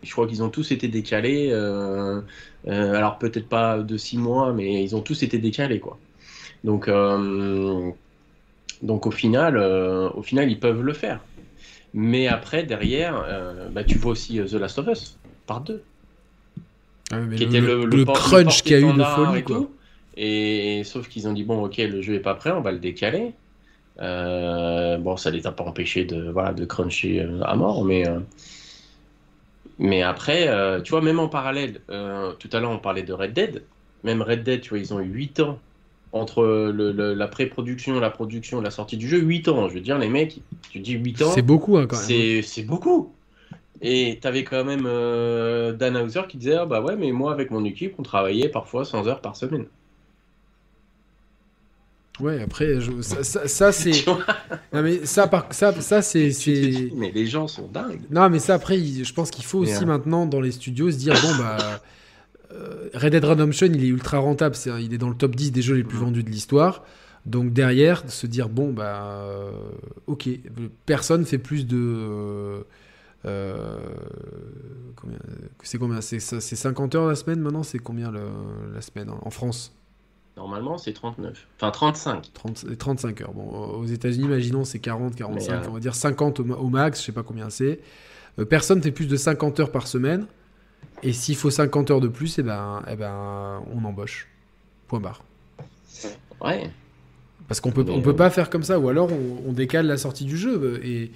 Je 0.03 0.11
crois 0.11 0.27
qu'ils 0.27 0.43
ont 0.43 0.49
tous 0.49 0.73
été 0.73 0.89
décalés. 0.89 1.51
Euh, 1.53 2.21
euh, 2.67 2.95
alors, 2.95 3.19
peut-être 3.19 3.49
pas 3.49 3.79
de 3.79 3.97
six 3.97 4.19
mois, 4.19 4.53
mais 4.53 4.83
ils 4.83 4.97
ont 4.97 5.03
tous 5.03 5.23
été 5.23 5.39
décalés, 5.39 5.79
quoi. 5.79 5.99
Donc, 6.65 6.91
donc 8.83 9.07
au, 9.07 9.11
final, 9.11 9.57
au 9.57 10.23
final, 10.23 10.51
ils 10.51 10.59
peuvent 10.59 10.83
le 10.83 10.93
faire. 10.93 11.21
Mais 11.93 12.29
après, 12.29 12.63
derrière, 12.63 13.25
euh, 13.27 13.69
bah, 13.69 13.85
tu 13.85 13.99
vois 13.99 14.13
aussi 14.13 14.39
euh, 14.39 14.47
The 14.47 14.55
Last 14.55 14.79
of 14.79 14.89
Us, 14.89 15.19
par 15.47 15.61
deux. 15.61 15.83
Ah 17.13 17.19
qui 17.35 17.43
était 17.43 17.61
le, 17.61 18.05
crunch 18.05 18.63
qui 18.63 18.75
a 18.75 18.79
eu 18.79 18.93
de 18.93 19.03
folie. 19.03 19.43
Quoi. 19.43 19.69
Et, 20.17 20.83
sauf 20.85 21.09
qu'ils 21.09 21.27
ont 21.27 21.33
dit 21.33 21.43
bon, 21.43 21.65
ok, 21.65 21.79
le 21.79 22.03
jeu 22.03 22.15
est 22.15 22.21
pas 22.21 22.35
prêt, 22.35 22.53
on 22.53 22.61
va 22.61 22.71
le 22.71 22.79
décaler. 22.79 23.33
Euh, 24.01 24.97
bon, 24.99 25.17
ça 25.17 25.31
les 25.31 25.47
a 25.47 25.53
pas 25.53 25.65
empêchés 25.65 26.05
de, 26.05 26.31
voilà, 26.31 26.53
de 26.53 26.65
cruncher 26.65 27.27
à 27.43 27.57
mort, 27.57 27.85
mais, 27.85 28.05
mais 29.79 30.03
après, 30.03 30.49
tu 30.85 30.91
vois, 30.91 31.01
même 31.01 31.19
en 31.19 31.29
parallèle, 31.29 31.81
tout 31.89 32.49
à 32.53 32.61
l'heure 32.61 32.71
on 32.71 32.79
parlait 32.79 33.03
de 33.03 33.13
Red 33.13 33.33
Dead, 33.33 33.65
même 34.05 34.23
Red 34.23 34.45
Dead, 34.45 34.61
tu 34.61 34.71
vois, 34.71 34.79
ils 34.79 34.95
ont 34.95 35.01
eu 35.01 35.09
8 35.09 35.41
ans 35.41 35.59
entre 36.13 36.45
la 36.73 37.29
pré-production, 37.29 38.01
la 38.01 38.11
production, 38.11 38.61
la 38.61 38.71
sortie 38.71 38.97
du 38.97 39.09
jeu, 39.09 39.19
8 39.19 39.49
ans. 39.49 39.69
Je 39.69 39.75
veux 39.75 39.81
dire, 39.81 39.99
les 39.99 40.09
mecs, 40.09 40.41
tu 40.71 40.81
dis 40.81 40.93
8 40.93 41.23
ans. 41.23 41.31
C'est 41.33 41.43
beaucoup, 41.43 41.77
hein, 41.77 41.87
quand 41.87 41.97
même. 41.97 42.43
C'est 42.43 42.63
beaucoup. 42.63 43.13
Et 43.83 44.19
tu 44.21 44.29
avais 44.29 44.45
quand 44.45 44.65
même 44.65 44.85
euh, 44.85 45.73
Dan 45.73 45.97
Hauser 45.97 46.23
qui 46.29 46.37
disait 46.37 46.57
ah, 46.57 46.67
Bah 46.67 46.83
ouais, 46.83 46.97
mais 46.97 47.13
moi, 47.13 47.33
avec 47.33 47.51
mon 47.51 47.65
équipe, 47.65 47.95
on 47.99 48.03
travaillait 48.03 48.49
parfois 48.49 48.85
100 48.85 49.07
heures 49.07 49.21
par 49.21 49.37
semaine. 49.37 49.67
Ouais, 52.19 52.43
après, 52.43 52.75
ça, 53.01 53.73
c'est. 53.73 54.07
non, 54.07 54.83
mais 54.83 55.07
ça, 55.07 55.31
ça, 55.51 55.73
ça 55.81 56.03
c'est. 56.03 56.91
Mais 56.95 57.11
les 57.11 57.27
gens 57.27 57.49
sont 57.49 57.67
dingues. 57.69 58.03
Non, 58.11 58.29
mais 58.29 58.39
ça, 58.39 58.55
après, 58.55 58.79
je 58.79 59.13
pense 59.15 59.31
qu'il 59.31 59.45
faut 59.45 59.61
aussi 59.61 59.87
maintenant 59.87 60.27
dans 60.27 60.41
les 60.41 60.53
studios 60.53 60.91
se 60.91 60.99
dire 60.99 61.15
Bon, 61.23 61.35
bah. 61.39 61.81
Euh, 62.53 62.89
Red 62.95 63.13
Dead 63.13 63.25
Redemption, 63.25 63.67
il 63.67 63.85
est 63.85 63.89
ultra 63.89 64.19
rentable, 64.19 64.57
il 64.81 64.93
est 64.93 64.99
dans 64.99 65.09
le 65.09 65.15
top 65.15 65.37
10 65.37 65.53
des 65.53 65.63
jeux 65.63 65.77
les 65.77 65.85
plus 65.85 65.99
vendus 65.99 66.23
de 66.23 66.31
l'histoire. 66.31 66.85
Donc 67.27 67.53
derrière, 67.53 68.11
se 68.11 68.27
dire 68.27 68.49
bon 68.49 68.73
bah 68.73 69.03
euh, 69.05 69.53
ok, 70.07 70.29
personne 70.87 71.27
fait 71.27 71.39
plus 71.39 71.67
de 71.67 72.65
euh, 73.27 73.79
c'est 75.63 75.79
combien 75.79 76.01
C'est 76.01 76.21
50 76.21 76.95
heures 76.95 77.07
la 77.07 77.15
semaine 77.15 77.41
maintenant 77.41 77.63
C'est 77.63 77.79
combien 77.79 78.11
la 78.11 78.81
semaine 78.81 79.11
en 79.11 79.31
France? 79.31 79.75
Normalement, 80.37 80.79
c'est 80.79 80.95
39. 80.95 81.47
Enfin, 81.57 81.71
35. 81.71 82.33
35 82.79 83.21
heures. 83.21 83.33
Bon, 83.35 83.43
aux 83.43 83.85
États-Unis, 83.85 84.25
imaginons, 84.25 84.65
c'est 84.65 84.79
40, 84.79 85.15
45, 85.15 85.69
on 85.69 85.73
va 85.73 85.81
dire 85.81 85.95
50 85.95 86.41
au, 86.41 86.69
max, 86.69 87.01
je 87.01 87.07
sais 87.07 87.13
pas 87.13 87.23
combien 87.23 87.51
c'est. 87.51 87.81
personne 88.49 88.81
fait 88.83 88.93
plus 88.93 89.07
de 89.07 89.17
50 89.17 89.61
heures 89.61 89.73
par 89.73 89.87
semaine. 89.87 90.27
Et 91.03 91.13
s'il 91.13 91.37
faut 91.37 91.51
50 91.51 91.91
heures 91.91 92.01
de 92.01 92.09
plus, 92.09 92.39
eh 92.39 92.43
ben, 92.43 92.83
eh 92.91 92.97
ben, 92.97 93.63
on 93.75 93.85
embauche. 93.85 94.29
Point 94.89 95.01
barre. 95.01 95.23
Ouais. 96.41 96.71
Parce 97.49 97.61
qu'on 97.61 97.73
peut, 97.73 97.85
on 97.89 98.01
peut 98.01 98.15
pas 98.15 98.31
faire 98.31 98.51
comme 98.51 98.63
ça, 98.63 98.79
ou 98.79 98.89
alors 98.89 99.11
on, 99.47 99.53
décale 99.53 99.87
la 99.87 99.97
sortie 99.97 100.25
du 100.25 100.37
jeu. 100.37 100.81
Et 100.85 101.11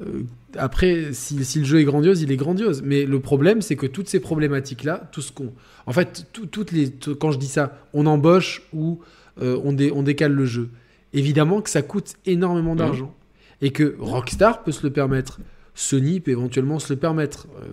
euh, 0.00 0.22
après, 0.56 1.12
si, 1.12 1.36
le 1.36 1.64
jeu 1.64 1.80
est 1.80 1.84
grandiose, 1.84 2.20
il 2.20 2.30
est 2.30 2.36
grandiose. 2.36 2.82
Mais 2.84 3.04
le 3.04 3.20
problème, 3.20 3.62
c'est 3.62 3.76
que 3.76 3.86
toutes 3.86 4.08
ces 4.08 4.20
problématiques-là, 4.20 5.08
tout 5.12 5.22
ce 5.22 5.32
qu'on. 5.32 5.52
En 5.86 5.92
fait, 5.92 6.26
toutes 6.32 6.72
les, 6.72 6.92
quand 7.18 7.30
je 7.30 7.38
dis 7.38 7.48
ça, 7.48 7.78
on 7.94 8.06
embauche 8.06 8.62
ou 8.72 9.00
euh, 9.40 9.58
on, 9.64 9.76
on 9.96 10.02
décale 10.02 10.32
le 10.32 10.44
jeu. 10.44 10.68
Évidemment 11.12 11.60
que 11.60 11.70
ça 11.70 11.82
coûte 11.82 12.16
énormément 12.26 12.74
d'argent. 12.76 13.14
Et 13.60 13.70
que 13.70 13.96
Rockstar 13.98 14.64
peut 14.64 14.72
se 14.72 14.82
le 14.84 14.92
permettre. 14.92 15.40
Sony 15.74 16.20
peut 16.20 16.32
éventuellement 16.32 16.78
se 16.78 16.92
le 16.92 16.98
permettre. 16.98 17.46
Euh, 17.62 17.72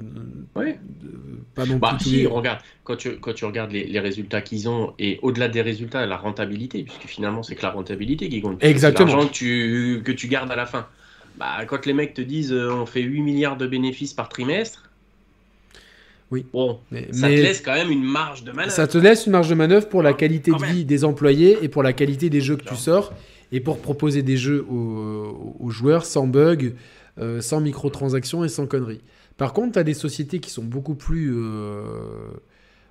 oui. 0.55 0.75
pas 1.53 1.65
non 1.65 1.77
bah, 1.77 1.97
Si, 1.99 2.25
regarde, 2.25 2.59
quand 2.83 2.95
tu, 2.95 3.17
quand 3.17 3.33
tu 3.33 3.45
regardes 3.45 3.71
les, 3.71 3.99
résultats 3.99 4.41
qu'ils 4.41 4.69
ont, 4.69 4.93
et 4.99 5.19
au-delà 5.21 5.49
des 5.49 5.61
résultats, 5.61 6.05
la 6.05 6.17
rentabilité, 6.17 6.83
puisque 6.83 7.07
finalement, 7.07 7.43
c'est 7.43 7.55
que 7.55 7.61
la 7.61 7.71
rentabilité 7.71 8.29
qui 8.29 8.41
compte. 8.41 8.63
Exactement. 8.63 9.09
L'argent 9.09 9.27
que 9.27 9.33
tu, 9.33 10.01
que 10.05 10.11
tu 10.11 10.27
gardes 10.27 10.51
à 10.51 10.55
la 10.55 10.65
fin. 10.65 10.87
Bah, 11.37 11.65
quand 11.67 11.85
les 11.85 11.93
mecs 11.93 12.13
te 12.13 12.21
disent 12.21 12.53
euh, 12.53 12.71
on 12.71 12.85
fait 12.85 13.01
8 13.01 13.21
milliards 13.21 13.57
de 13.57 13.67
bénéfices 13.67 14.13
par 14.13 14.29
trimestre. 14.29 14.89
Oui. 16.31 16.45
Bon, 16.53 16.79
mais, 16.91 17.07
ça 17.11 17.27
te 17.27 17.33
laisse 17.33 17.61
quand 17.61 17.73
même 17.73 17.91
une 17.91 18.03
marge 18.03 18.43
de 18.43 18.51
manœuvre. 18.51 18.71
Ça 18.71 18.87
te 18.87 18.97
laisse 18.97 19.25
une 19.25 19.31
marge 19.31 19.49
de 19.49 19.55
manœuvre 19.55 19.89
pour 19.89 20.03
la 20.03 20.13
qualité 20.13 20.51
de 20.51 20.65
vie 20.65 20.85
des 20.85 21.03
employés 21.03 21.57
et 21.63 21.69
pour 21.69 21.81
la 21.81 21.91
qualité 21.91 22.29
des 22.29 22.39
jeux 22.39 22.55
que 22.55 22.65
tu 22.65 22.75
sors 22.75 23.13
et 23.51 23.59
pour 23.59 23.79
proposer 23.79 24.21
des 24.21 24.37
jeux 24.37 24.63
aux, 24.69 25.57
aux 25.59 25.69
joueurs 25.71 26.05
sans 26.05 26.27
bugs, 26.27 26.73
euh, 27.19 27.41
sans 27.41 27.61
microtransactions 27.61 28.43
et 28.43 28.49
sans 28.49 28.67
conneries. 28.67 29.01
Par 29.37 29.53
contre, 29.53 29.73
tu 29.73 29.79
as 29.79 29.83
des 29.83 29.93
sociétés 29.93 30.39
qui 30.39 30.49
sont 30.49 30.63
beaucoup 30.63 30.95
plus. 30.95 31.33
Euh, 31.35 32.31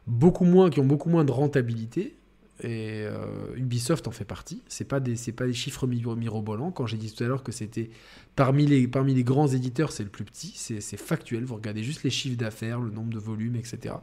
beaucoup 0.07 0.45
moins, 0.45 0.71
qui 0.71 0.81
ont 0.81 0.87
beaucoup 0.87 1.11
moins 1.11 1.25
de 1.25 1.33
rentabilité. 1.33 2.15
Et 2.61 3.05
euh, 3.05 3.55
Ubisoft 3.57 4.09
en 4.09 4.11
fait 4.11 4.25
partie. 4.25 4.63
C'est 4.67 4.85
pas 4.85 4.99
des, 4.99 5.15
pas 5.33 5.47
des 5.47 5.53
chiffres 5.53 5.87
mirobolants. 5.87 6.73
Quand 6.73 6.87
j'ai 6.87 6.97
dit 6.97 7.13
tout 7.13 7.23
à 7.23 7.29
l'heure 7.29 7.45
que 7.45 7.53
c'était 7.53 7.91
parmi 8.35 8.67
les, 8.67 8.89
parmi 8.89 9.15
les 9.15 9.23
grands 9.23 9.47
éditeurs, 9.47 9.93
c'est 9.93 10.03
le 10.03 10.09
plus 10.09 10.25
petit. 10.25 10.53
C'est, 10.57 10.97
factuel. 10.97 11.45
Vous 11.45 11.55
regardez 11.55 11.85
juste 11.85 12.03
les 12.03 12.11
chiffres 12.11 12.37
d'affaires, 12.37 12.81
le 12.81 12.91
nombre 12.91 13.13
de 13.13 13.19
volumes, 13.19 13.55
etc. 13.55 13.95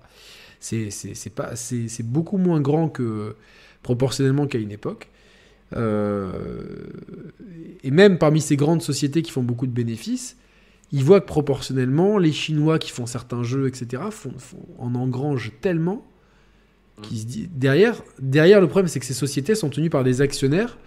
C'est, 0.60 2.04
beaucoup 2.04 2.38
moins 2.38 2.62
grand 2.62 2.88
que 2.88 3.36
proportionnellement 3.84 4.48
qu'à 4.48 4.60
une 4.60 4.72
époque. 4.72 5.10
Euh, 5.76 6.32
et 7.84 7.92
même 7.92 8.18
parmi 8.18 8.42
ces 8.42 8.56
grandes 8.56 8.82
sociétés 8.82 9.22
qui 9.22 9.32
font 9.32 9.44
beaucoup 9.44 9.68
de 9.68 9.72
bénéfices, 9.72 10.38
ils 10.92 11.04
voient 11.04 11.22
que 11.22 11.26
proportionnellement, 11.26 12.18
les 12.18 12.32
Chinois 12.32 12.80
qui 12.80 12.92
font 12.92 13.06
certains 13.06 13.44
jeux, 13.44 13.68
etc., 13.68 14.04
en 14.78 14.96
engrangent 14.96 15.52
tellement. 15.62 16.06
Derrière, 17.52 18.02
derrière, 18.20 18.62
le 18.62 18.68
problème, 18.68 18.88
c'est 18.88 19.00
que 19.00 19.06
ces 19.06 19.14
sociétés 19.14 19.56
sont 19.56 19.70
tenues 19.70 19.90
par 19.90 20.04
des 20.04 20.22
actionnaires 20.22 20.78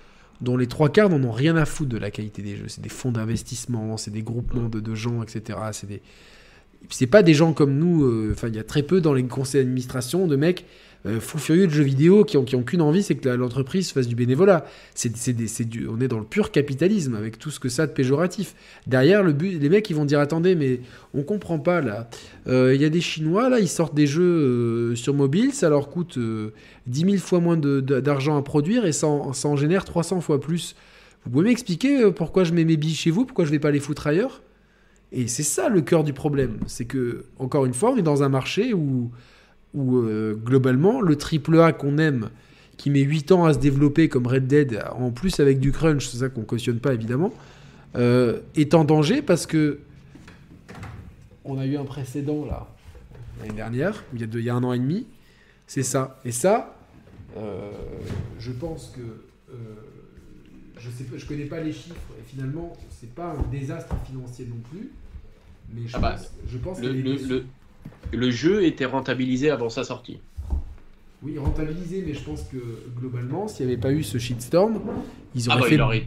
dont 0.41 0.57
les 0.57 0.67
trois 0.67 0.89
quarts 0.89 1.09
n'en 1.09 1.23
ont 1.25 1.33
rien 1.33 1.57
à 1.57 1.65
foutre 1.65 1.91
de 1.91 1.99
la 1.99 2.11
qualité 2.11 2.43
des 2.43 2.57
jeux. 2.57 2.69
C'est 2.69 2.81
des 2.81 2.89
fonds 2.89 3.11
d'investissement, 3.11 3.97
c'est 3.97 4.13
des 4.13 4.23
groupements 4.23 4.69
de, 4.69 4.95
gens, 4.95 5.23
etc. 5.23 5.59
C'est 5.73 5.89
des... 5.89 7.07
Pas 7.07 7.25
des 7.25 7.35
gens 7.35 7.53
comme 7.53 7.77
nous, 7.77 8.05
euh, 8.05 8.31
enfin, 8.33 8.49
il 8.49 8.55
y 8.55 8.59
a 8.59 8.65
très 8.65 8.85
peu 8.85 9.01
dans 9.01 9.13
les 9.13 9.25
conseils 9.25 9.63
d'administration 9.63 10.29
de 10.29 10.37
mecs 10.37 10.65
euh, 11.07 11.21
fous 11.21 11.39
furieux 11.39 11.67
de 11.67 11.73
jeux 11.73 11.85
vidéo 11.85 12.25
qui 12.25 12.37
ont, 12.37 12.45
qui 12.45 12.57
ont 12.57 12.63
qu'une 12.63 12.83
envie, 12.83 13.03
c'est 13.03 13.15
que 13.15 13.29
l'entreprise 13.29 13.93
fasse 13.93 14.09
du 14.09 14.17
bénévolat. 14.17 14.65
C'est, 14.95 15.33
du, 15.33 15.87
on 15.89 16.01
est 16.01 16.09
dans 16.09 16.19
le 16.19 16.25
pur 16.25 16.51
capitalisme 16.51 17.15
avec 17.15 17.39
tout 17.39 17.51
ce 17.51 17.61
que 17.61 17.69
ça 17.69 17.87
de 17.87 17.93
péjoratif. 17.93 18.55
Derrière, 18.87 19.23
le 19.23 19.33
but, 19.33 19.61
les 19.61 19.69
mecs 19.69 19.89
ils 19.91 19.95
vont 19.95 20.05
dire 20.05 20.19
attendez, 20.19 20.57
mais 20.57 20.81
on 21.15 21.23
comprend 21.23 21.59
pas 21.61 21.81
là. 21.81 22.11
Euh, 22.49 22.75
il 22.75 22.83
y 22.83 22.85
a 22.85 22.89
des 22.89 23.01
Chinois 23.01 23.49
là, 23.49 23.61
ils 23.61 23.69
sortent 23.69 23.95
des 23.95 24.09
jeux 24.09 24.23
euh, 24.23 24.95
sur 24.97 25.15
mobile, 25.15 25.53
ça 25.53 25.69
leur 25.69 25.89
coûte 25.89 26.19
10 26.87 27.01
000 27.01 27.17
fois 27.19 27.39
moins 27.41 27.57
d'argent 27.57 28.37
à 28.37 28.43
produire 28.43 28.85
et 28.85 28.93
ça 28.93 29.07
en, 29.07 29.57
génère 29.57 29.85
300 29.85 30.21
fois 30.21 30.41
plus. 30.41 30.75
Vous 31.25 31.31
pouvez 31.31 31.45
m'expliquer 31.45 32.11
pourquoi 32.11 32.45
je 32.45 32.53
mets 32.53 32.65
mes 32.65 32.77
billes 32.77 32.95
chez 32.95 33.11
vous, 33.11 33.25
pourquoi 33.25 33.45
je 33.45 33.51
vais 33.51 33.59
pas 33.59 33.71
les 33.71 33.81
foutre 33.81 34.07
ailleurs? 34.07 34.43
Et 35.13 35.27
c'est 35.27 35.43
ça 35.43 35.69
le 35.69 35.81
cœur 35.81 36.05
du 36.05 36.13
problème. 36.13 36.59
C'est 36.67 36.85
que, 36.85 37.25
encore 37.39 37.65
une 37.65 37.75
fois, 37.75 37.93
on 37.93 37.97
est 37.97 38.03
dans 38.03 38.23
un 38.23 38.29
marché 38.29 38.75
où 38.75 39.11
où 39.75 39.97
euh, 39.97 40.35
globalement, 40.35 41.01
le 41.01 41.17
triple 41.17 41.61
A 41.61 41.73
qu'on 41.73 41.99
aime, 41.99 42.31
qui 42.77 42.91
met 42.91 43.01
8 43.01 43.33
ans 43.33 43.45
à 43.45 43.55
se 43.55 43.59
développer 43.59 44.09
comme 44.09 44.27
Red 44.27 44.47
Dead, 44.47 44.83
en 44.93 45.11
plus 45.11 45.41
avec 45.41 45.61
du 45.61 45.73
crunch, 45.73 46.07
c'est 46.07 46.19
ça 46.19 46.29
qu'on 46.29 46.43
cautionne 46.43 46.79
pas 46.79 46.95
évidemment, 46.95 47.33
euh, 47.97 48.41
est 48.55 48.75
en 48.75 48.85
danger 48.85 49.23
parce 49.23 49.47
que 49.47 49.81
on 51.45 51.59
a 51.59 51.67
eu 51.67 51.77
un 51.77 51.85
précédent 51.85 52.45
là, 52.45 52.69
l'année 53.41 53.55
dernière, 53.55 54.05
il 54.13 54.21
y, 54.21 54.25
a 54.25 54.27
il 54.33 54.45
y 54.45 54.51
a 54.51 54.55
un 54.55 54.63
an 54.63 54.73
et 54.73 54.79
demi, 54.79 55.07
c'est 55.67 55.83
ça. 55.83 56.21
Et 56.25 56.33
ça, 56.33 56.77
euh, 57.37 57.71
je 58.39 58.53
pense 58.53 58.95
que 58.95 59.03
je 60.79 60.91
sais 60.91 61.05
je 61.17 61.27
connais 61.27 61.47
pas 61.47 61.61
les 61.61 61.73
chiffres 61.73 61.97
et 62.21 62.23
finalement 62.25 62.77
c'est 62.91 63.13
pas 63.13 63.33
un 63.33 63.51
désastre 63.51 63.97
financier 64.07 64.47
non 64.49 64.61
plus 64.71 64.91
mais 65.75 65.87
je, 65.87 65.97
ah 65.97 66.01
bah, 66.01 66.13
pense, 66.13 66.33
je 66.47 66.59
pense, 66.59 66.81
que 66.81 66.87
le 66.87 67.45
jeu 68.31 68.65
était 68.65 68.85
rentabilisé 68.85 69.51
avant 69.51 69.69
sa 69.69 69.85
sortie. 69.85 70.19
Oui, 71.23 71.37
rentabilisé, 71.37 72.05
mais 72.07 72.15
je 72.15 72.23
pense 72.23 72.43
que 72.45 72.59
globalement, 72.97 73.49
s'il 73.49 73.67
n'y 73.67 73.73
avait 73.73 73.81
pas 73.81 73.91
eu 73.91 74.03
ce 74.03 74.19
shitstorm, 74.19 74.81
ils 75.35 75.47
ah 75.49 75.59
auraient 75.59 75.77
bah, 75.77 75.91
fait, 75.91 76.07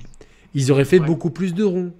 ils 0.53 0.71
auraient 0.71 0.85
fait 0.85 0.99
beaucoup 0.99 1.29
plus 1.29 1.53
de 1.53 1.63
ronds. 1.63 1.91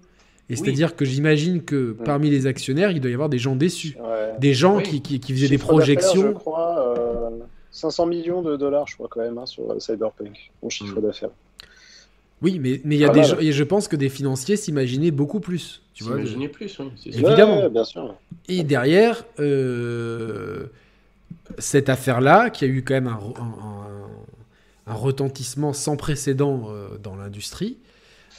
Et 0.49 0.55
c'est-à-dire 0.55 0.95
que 0.97 1.05
j'imagine 1.05 1.63
que 1.63 1.93
parmi 2.03 2.29
les 2.29 2.45
actionnaires, 2.45 2.91
il 2.91 2.99
doit 2.99 3.09
y 3.09 3.13
avoir 3.13 3.29
des 3.29 3.39
gens 3.39 3.55
déçus. 3.55 3.95
Des 4.39 4.53
gens 4.53 4.79
qui, 4.81 5.01
qui, 5.01 5.33
faisaient 5.33 5.47
des 5.47 5.57
projections. 5.57 6.23
Je 6.23 6.33
crois, 6.33 7.31
500 7.71 8.03
euh, 8.05 8.09
millions 8.09 8.41
de 8.41 8.57
dollars, 8.57 8.87
je 8.87 8.95
crois, 8.95 9.07
quand 9.09 9.21
même, 9.21 9.37
hein, 9.37 9.45
sur 9.45 9.71
euh, 9.71 9.79
Cyberpunk, 9.79 10.51
mon 10.61 10.69
chiffre 10.69 10.99
hmm. 10.99 11.03
d'affaires. 11.03 11.29
Oui, 12.41 12.59
mais 12.59 12.81
il 12.83 12.93
y 12.93 13.05
a 13.05 13.09
des 13.09 13.21
et 13.39 13.51
je 13.51 13.63
pense 13.63 13.87
que 13.87 13.95
des 13.95 14.09
financiers 14.09 14.55
s'imaginaient 14.55 15.11
beaucoup 15.11 15.39
plus. 15.39 15.81
Tu 15.93 16.03
vois, 16.03 16.15
S'imaginaient 16.15 16.47
plus, 16.47 16.79
oui. 16.79 16.87
Évidemment. 17.05 17.69
bien 17.69 17.83
sûr. 17.83 18.15
Et 18.47 18.63
derrière, 18.63 19.23
euh, 19.39 20.65
cette 21.59 21.89
affaire-là, 21.89 22.49
qui 22.49 22.65
a 22.65 22.67
eu 22.67 22.83
quand 22.83 22.95
même 22.95 23.07
un, 23.07 24.93
retentissement 24.93 25.71
sans 25.71 25.95
précédent 25.95 26.67
euh, 26.69 26.97
dans 27.01 27.15
l'industrie, 27.15 27.77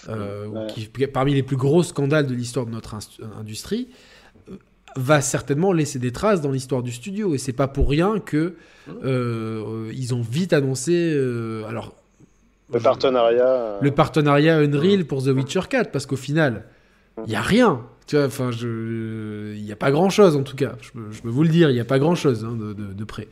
euh, 0.08 0.66
qui, 0.68 0.86
parmi 1.06 1.32
les 1.32 1.44
plus 1.44 1.56
gros 1.56 1.82
scandales 1.82 2.26
de 2.26 2.34
l'histoire 2.34 2.66
de 2.66 2.72
notre 2.72 2.96
industrie, 3.38 3.88
va 4.96 5.20
certainement 5.22 5.72
laisser 5.72 5.98
des 5.98 6.12
traces 6.12 6.40
dans 6.40 6.50
l'histoire 6.50 6.82
du 6.82 6.92
studio. 6.92 7.34
Et 7.34 7.38
c'est 7.38 7.52
pas 7.52 7.68
pour 7.68 7.88
rien 7.88 8.18
que 8.18 8.56
mmh. 8.88 9.92
ils 9.94 10.12
ont 10.12 10.22
vite 10.22 10.52
annoncé. 10.52 11.12
alors 11.68 11.94
le 12.72 12.80
partenariat. 12.80 13.78
Le 13.80 13.90
partenariat 13.90 14.58
Unreal 14.58 15.04
pour 15.04 15.22
The 15.22 15.28
Witcher 15.28 15.62
4, 15.68 15.90
parce 15.90 16.06
qu'au 16.06 16.16
final, 16.16 16.64
il 17.18 17.30
n'y 17.30 17.36
a 17.36 17.40
rien. 17.40 17.82
Tu 18.06 18.16
vois, 18.16 18.26
enfin, 18.26 18.50
il 18.52 19.62
n'y 19.62 19.72
a 19.72 19.76
pas 19.76 19.90
grand 19.90 20.10
chose 20.10 20.36
en 20.36 20.42
tout 20.42 20.56
cas. 20.56 20.72
Je, 20.80 20.90
peux 21.20 21.28
vous 21.28 21.42
le 21.42 21.48
dire, 21.48 21.70
il 21.70 21.74
n'y 21.74 21.80
a 21.80 21.84
pas 21.84 21.98
grand 21.98 22.14
chose 22.14 22.44
hein, 22.44 22.56
de, 22.56 23.04
près. 23.04 23.28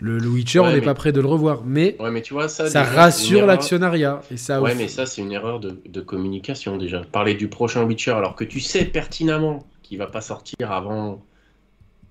Le, 0.00 0.18
Witcher, 0.18 0.60
on 0.60 0.72
n'est 0.72 0.80
pas 0.80 0.94
prêt 0.94 1.12
de 1.12 1.20
le 1.20 1.26
revoir, 1.26 1.62
mais, 1.64 1.96
ouais, 2.00 2.10
mais 2.10 2.22
tu 2.22 2.34
vois, 2.34 2.48
ça, 2.48 2.68
ça 2.68 2.82
rassure 2.82 3.46
l'actionnariat. 3.46 4.20
Et 4.30 4.36
ça, 4.36 4.60
ouais, 4.60 4.74
mais 4.74 4.88
ça, 4.88 5.06
c'est 5.06 5.22
une 5.22 5.32
erreur 5.32 5.60
de, 5.60 6.00
communication 6.00 6.76
déjà. 6.76 7.02
Parler 7.02 7.34
du 7.34 7.48
prochain 7.48 7.84
Witcher 7.84 8.12
alors 8.12 8.34
que 8.34 8.44
tu 8.44 8.60
sais 8.60 8.84
pertinemment 8.84 9.64
qu'il 9.82 9.98
va 9.98 10.06
pas 10.06 10.20
sortir 10.20 10.72
avant 10.72 11.22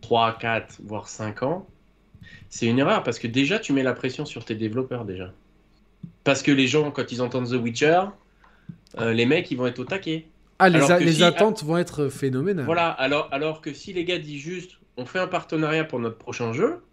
3, 0.01 0.38
4, 0.40 0.82
voire 0.84 1.08
5 1.08 1.43
ans, 1.43 1.68
c'est 2.50 2.68
une 2.68 2.80
erreur 2.80 3.03
parce 3.03 3.19
que 3.19 3.27
déjà, 3.27 3.60
tu 3.60 3.74
mets 3.74 3.84
la 3.84 3.93
pression 3.93 4.26
sur 4.26 4.45
tes 4.45 4.56
développeurs 4.56 5.06
déjà. 5.06 5.34
Parce 6.24 6.43
que 6.43 6.51
les 6.51 6.67
gens, 6.67 6.91
quand 6.91 7.11
ils 7.11 7.22
entendent 7.22 7.50
The 7.50 7.61
Witcher, 7.61 8.01
euh, 9.00 9.14
les 9.14 9.25
mecs, 9.25 9.50
ils 9.51 9.58
vont 9.58 9.67
être 9.67 9.80
au 9.80 9.85
taquet. 9.85 10.25
Ah, 10.59 10.69
les, 10.69 11.24
attentes 11.24 11.64
vont 11.64 11.77
être 11.77 12.09
phénoménales. 12.09 12.66
Voilà, 12.66 12.90
alors, 12.90 13.27
alors 13.32 13.61
que 13.61 13.74
si 13.74 13.93
les 13.93 14.06
gars 14.06 14.19
disent 14.19 14.41
juste, 14.41 14.77
on 14.95 15.08
fait 15.08 15.17
un 15.17 15.27
partenariat 15.27 15.83
pour 15.83 16.00
notre 16.00 16.17
prochain 16.17 16.53
jeu, 16.53 16.83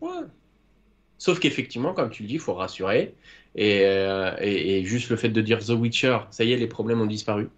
ouais. 0.00 0.10
Sauf 1.18 1.40
qu'effectivement, 1.40 1.94
comme 1.94 2.10
tu 2.10 2.22
le 2.22 2.28
dis, 2.28 2.34
il 2.34 2.40
faut 2.40 2.54
rassurer. 2.54 3.14
Euh, 3.58 4.34
et, 4.40 4.78
et, 4.78 4.84
juste 4.84 5.10
le 5.10 5.16
fait 5.16 5.30
de 5.30 5.40
dire 5.40 5.64
The 5.64 5.70
Witcher, 5.70 6.18
ça 6.30 6.44
y 6.44 6.52
est, 6.52 6.56
les 6.56 6.66
problèmes 6.66 7.00
ont 7.00 7.06
disparu. 7.06 7.48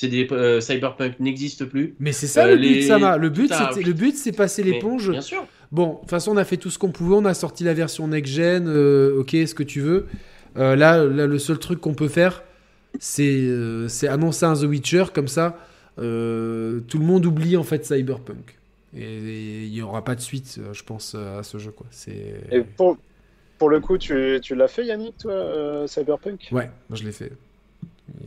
Des 0.00 0.26
euh, 0.32 0.60
Cyberpunk 0.60 1.20
n'existe 1.20 1.66
plus. 1.66 1.94
Mais 2.00 2.12
c'est 2.12 2.26
ça 2.26 2.46
le 2.46 2.56
but, 2.56 2.82
Sama. 2.82 3.18
Le 3.18 3.28
but, 3.28 3.50
le 3.50 3.92
but, 3.92 4.16
c'est 4.16 4.32
passer 4.32 4.62
l'éponge. 4.62 5.10
Bien 5.10 5.20
sûr. 5.20 5.46
Bon, 5.72 5.94
de 5.94 6.00
toute 6.00 6.10
façon, 6.10 6.32
on 6.32 6.36
a 6.36 6.44
fait 6.44 6.58
tout 6.58 6.70
ce 6.70 6.78
qu'on 6.78 6.90
pouvait. 6.90 7.14
On 7.16 7.24
a 7.24 7.34
sorti 7.34 7.64
la 7.64 7.72
version 7.72 8.06
next-gen. 8.06 8.68
Euh, 8.68 9.18
ok, 9.20 9.30
ce 9.30 9.54
que 9.54 9.62
tu 9.62 9.80
veux. 9.80 10.06
Euh, 10.58 10.76
là, 10.76 11.02
le 11.02 11.38
seul 11.38 11.58
truc 11.58 11.80
qu'on 11.80 11.94
peut 11.94 12.08
faire, 12.08 12.44
euh, 13.18 13.88
c'est 13.88 14.08
annoncer 14.08 14.44
un 14.44 14.54
The 14.54 14.64
Witcher. 14.64 15.04
Comme 15.14 15.28
ça, 15.28 15.56
tout 15.96 16.02
le 16.02 16.82
monde 17.04 17.24
oublie 17.24 17.56
en 17.56 17.64
fait 17.64 17.86
Cyberpunk. 17.86 18.58
Et 18.94 19.64
il 19.64 19.72
n'y 19.72 19.80
aura 19.80 20.04
pas 20.04 20.14
de 20.14 20.20
suite, 20.20 20.60
je 20.72 20.82
pense, 20.82 21.14
à 21.14 21.42
ce 21.42 21.56
jeu. 21.56 21.70
Quoi. 21.70 21.86
Et 22.50 22.60
pour, 22.60 22.98
pour 23.56 23.70
le 23.70 23.80
coup, 23.80 23.96
tu, 23.96 24.38
tu 24.42 24.54
l'as 24.54 24.68
fait, 24.68 24.84
Yannick, 24.84 25.16
toi, 25.16 25.32
euh, 25.32 25.86
Cyberpunk? 25.86 26.48
Ouais, 26.52 26.70
je 26.90 27.04
l'ai 27.04 27.12
fait. 27.12 27.32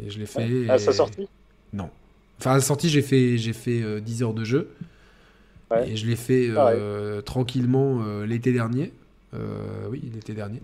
Et 0.03 0.09
je 0.09 0.17
l'ai 0.17 0.25
fait. 0.25 0.67
À 0.67 0.80
sa 0.80 0.93
sortie 0.93 1.27
Non. 1.74 1.91
Enfin, 2.40 2.51
à 2.51 2.56
la 2.56 2.61
sortie, 2.61 2.90
j'ai 2.90 3.03
fait, 3.03 3.38
j'ai 3.38 3.53
fait 3.53 4.01
10 4.01 4.24
heures 4.24 4.33
de 4.33 4.43
jeu. 4.43 4.72
Et 5.85 5.95
je 5.95 6.06
l'ai 6.06 6.16
fait 6.16 6.52
tranquillement 7.26 8.24
l'été 8.24 8.53
dernier. 8.53 8.94
oui, 9.90 10.11
l'été 10.14 10.34
dernier. 10.34 10.61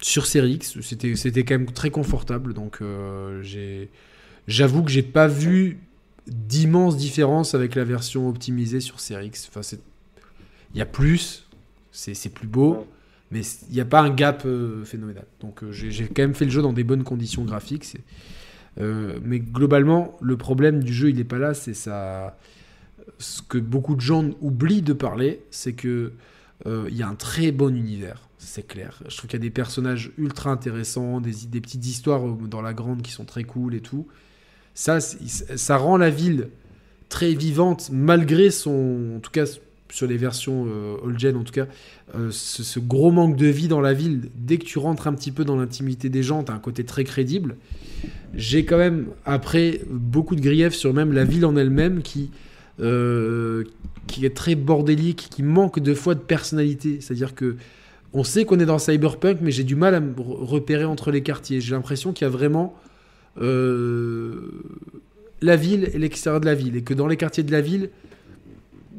sur 0.00 0.26
Series 0.26 0.54
X, 0.54 0.80
c'était, 0.80 1.16
c'était 1.16 1.44
quand 1.44 1.54
même 1.54 1.72
très 1.72 1.90
confortable. 1.90 2.54
Donc, 2.54 2.80
j'ai, 3.42 3.88
j'avoue 4.48 4.82
que 4.82 4.90
j'ai 4.90 5.02
pas 5.02 5.28
vu 5.28 5.78
d'immenses 6.26 6.96
différences 6.96 7.54
avec 7.54 7.74
la 7.74 7.84
version 7.84 8.28
optimisée 8.28 8.80
sur 8.80 9.00
Series 9.00 9.28
X. 9.28 9.48
Enfin, 9.48 9.76
il 10.74 10.78
y 10.78 10.82
a 10.82 10.86
plus, 10.86 11.46
c'est 11.92 12.28
plus 12.28 12.48
beau, 12.48 12.86
mais 13.30 13.40
il 13.68 13.74
n'y 13.74 13.80
a 13.80 13.84
pas 13.84 14.00
un 14.00 14.10
gap 14.10 14.42
euh, 14.44 14.84
phénoménal. 14.84 15.24
Donc 15.40 15.62
euh, 15.62 15.72
j'ai 15.72 16.06
quand 16.06 16.22
même 16.22 16.34
fait 16.34 16.44
le 16.44 16.50
jeu 16.50 16.62
dans 16.62 16.72
des 16.72 16.84
bonnes 16.84 17.04
conditions 17.04 17.44
graphiques. 17.44 17.96
Euh, 18.78 19.18
mais 19.24 19.38
globalement, 19.38 20.16
le 20.20 20.36
problème 20.36 20.82
du 20.82 20.92
jeu, 20.92 21.08
il 21.08 21.16
n'est 21.16 21.24
pas 21.24 21.38
là. 21.38 21.54
C'est 21.54 21.74
ça. 21.74 22.36
Ce 23.18 23.42
que 23.42 23.58
beaucoup 23.58 23.94
de 23.94 24.00
gens 24.00 24.30
oublient 24.40 24.82
de 24.82 24.92
parler, 24.92 25.40
c'est 25.50 25.72
que 25.72 26.12
il 26.64 26.96
y 26.96 27.02
a 27.02 27.08
un 27.08 27.14
très 27.14 27.52
bon 27.52 27.76
univers. 27.76 28.26
C'est 28.38 28.66
clair. 28.66 29.02
Je 29.08 29.16
trouve 29.16 29.28
qu'il 29.28 29.38
y 29.38 29.42
a 29.42 29.44
des 29.44 29.50
personnages 29.50 30.10
ultra 30.16 30.50
intéressants, 30.50 31.20
des, 31.20 31.60
petites 31.60 31.86
histoires 31.86 32.22
dans 32.22 32.62
la 32.62 32.72
grande 32.72 33.02
qui 33.02 33.12
sont 33.12 33.24
très 33.24 33.44
cool 33.44 33.74
et 33.74 33.80
tout. 33.80 34.06
Ça, 34.74 35.00
ça 35.00 35.76
rend 35.76 35.96
la 35.96 36.10
ville 36.10 36.48
très 37.08 37.34
vivante 37.34 37.90
malgré 37.92 38.50
son, 38.50 39.16
en 39.16 39.20
tout 39.20 39.30
cas 39.30 39.46
sur 39.90 40.06
les 40.06 40.16
versions 40.16 40.66
euh, 40.68 40.96
old-gen 41.02 41.36
en 41.36 41.44
tout 41.44 41.52
cas, 41.52 41.66
euh, 42.14 42.30
ce, 42.30 42.78
gros 42.80 43.10
manque 43.10 43.36
de 43.36 43.46
vie 43.46 43.68
dans 43.68 43.80
la 43.80 43.92
ville, 43.92 44.30
dès 44.34 44.58
que 44.58 44.64
tu 44.64 44.78
rentres 44.78 45.06
un 45.06 45.14
petit 45.14 45.32
peu 45.32 45.44
dans 45.44 45.56
l'intimité 45.56 46.08
des 46.08 46.22
gens, 46.22 46.42
tu 46.42 46.52
as 46.52 46.54
un 46.54 46.58
côté 46.58 46.84
très 46.84 47.04
crédible. 47.04 47.56
J'ai 48.34 48.64
quand 48.64 48.78
même, 48.78 49.06
après, 49.24 49.80
beaucoup 49.88 50.36
de 50.36 50.40
griefs 50.40 50.74
sur 50.74 50.92
même 50.92 51.12
la 51.12 51.24
ville 51.24 51.46
en 51.46 51.56
elle-même 51.56 52.02
qui, 52.02 52.30
euh, 52.80 53.64
qui 54.06 54.26
est 54.26 54.36
très 54.36 54.54
bordélique, 54.54 55.28
qui 55.30 55.42
manque 55.42 55.80
de 55.80 55.94
fois 55.94 56.14
de 56.14 56.20
personnalité. 56.20 57.00
C'est-à-dire 57.00 57.34
que 57.34 57.56
on 58.12 58.24
sait 58.24 58.44
qu'on 58.44 58.60
est 58.60 58.66
dans 58.66 58.78
Cyberpunk, 58.78 59.38
mais 59.42 59.50
j'ai 59.50 59.64
du 59.64 59.76
mal 59.76 59.94
à 59.94 60.00
me 60.00 60.14
repérer 60.18 60.84
entre 60.84 61.10
les 61.10 61.22
quartiers. 61.22 61.60
J'ai 61.60 61.74
l'impression 61.74 62.12
qu'il 62.12 62.24
y 62.24 62.28
a 62.28 62.30
vraiment 62.30 62.74
la 65.42 65.56
ville 65.56 65.90
et 65.92 65.98
l'extérieur 65.98 66.40
de 66.40 66.46
la 66.46 66.54
ville, 66.54 66.76
et 66.76 66.82
que 66.82 66.94
dans 66.94 67.06
les 67.06 67.16
quartiers 67.16 67.42
de 67.42 67.52
la 67.52 67.60
ville, 67.60 67.90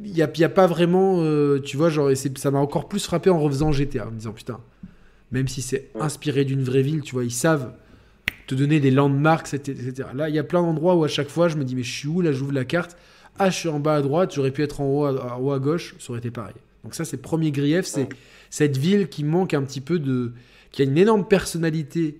il 0.04 0.12
n'y 0.12 0.22
a, 0.22 0.26
a, 0.26 0.48
pas 0.48 0.66
vraiment, 0.66 1.22
euh, 1.22 1.60
tu 1.60 1.76
vois, 1.76 1.90
ça 2.14 2.50
m'a 2.50 2.58
encore 2.58 2.88
plus 2.88 3.04
frappé 3.04 3.30
en 3.30 3.40
refaisant 3.40 3.72
GTA, 3.72 4.06
en 4.06 4.10
me 4.10 4.16
disant, 4.16 4.32
putain, 4.32 4.60
même 5.32 5.48
si 5.48 5.60
c'est 5.60 5.90
inspiré 5.98 6.44
d'une 6.44 6.62
vraie 6.62 6.82
ville, 6.82 7.02
tu 7.02 7.14
vois, 7.14 7.24
ils 7.24 7.32
savent 7.32 7.72
te 8.46 8.54
donner 8.54 8.80
des 8.80 8.90
landmarks, 8.90 9.52
etc. 9.52 10.08
Là, 10.14 10.28
il 10.28 10.34
y 10.34 10.38
a 10.38 10.44
plein 10.44 10.62
d'endroits 10.62 10.94
où 10.94 11.04
à 11.04 11.08
chaque 11.08 11.28
fois, 11.28 11.48
je 11.48 11.56
me 11.56 11.64
dis, 11.64 11.74
mais 11.74 11.82
je 11.82 11.92
suis 11.92 12.08
où 12.08 12.22
Là, 12.22 12.32
j'ouvre 12.32 12.52
la 12.52 12.64
carte. 12.64 12.96
Ah, 13.38 13.50
je 13.50 13.56
suis 13.56 13.68
en 13.68 13.80
bas 13.80 13.96
à 13.96 14.02
droite, 14.02 14.32
j'aurais 14.34 14.50
pu 14.50 14.62
être 14.62 14.80
en 14.80 14.86
haut 14.86 15.04
à, 15.04 15.38
haut 15.38 15.52
à 15.52 15.58
gauche, 15.58 15.94
ça 15.98 16.10
aurait 16.10 16.18
été 16.18 16.30
pareil. 16.30 16.54
Donc 16.84 16.94
ça, 16.94 17.04
c'est 17.04 17.16
premier 17.16 17.50
grief, 17.50 17.86
c'est 17.86 18.08
cette 18.50 18.76
ville 18.76 19.08
qui 19.08 19.24
manque 19.24 19.54
un 19.54 19.62
petit 19.62 19.80
peu 19.80 19.98
de... 19.98 20.32
qui 20.70 20.82
a 20.82 20.84
une 20.84 20.96
énorme 20.96 21.26
personnalité 21.26 22.18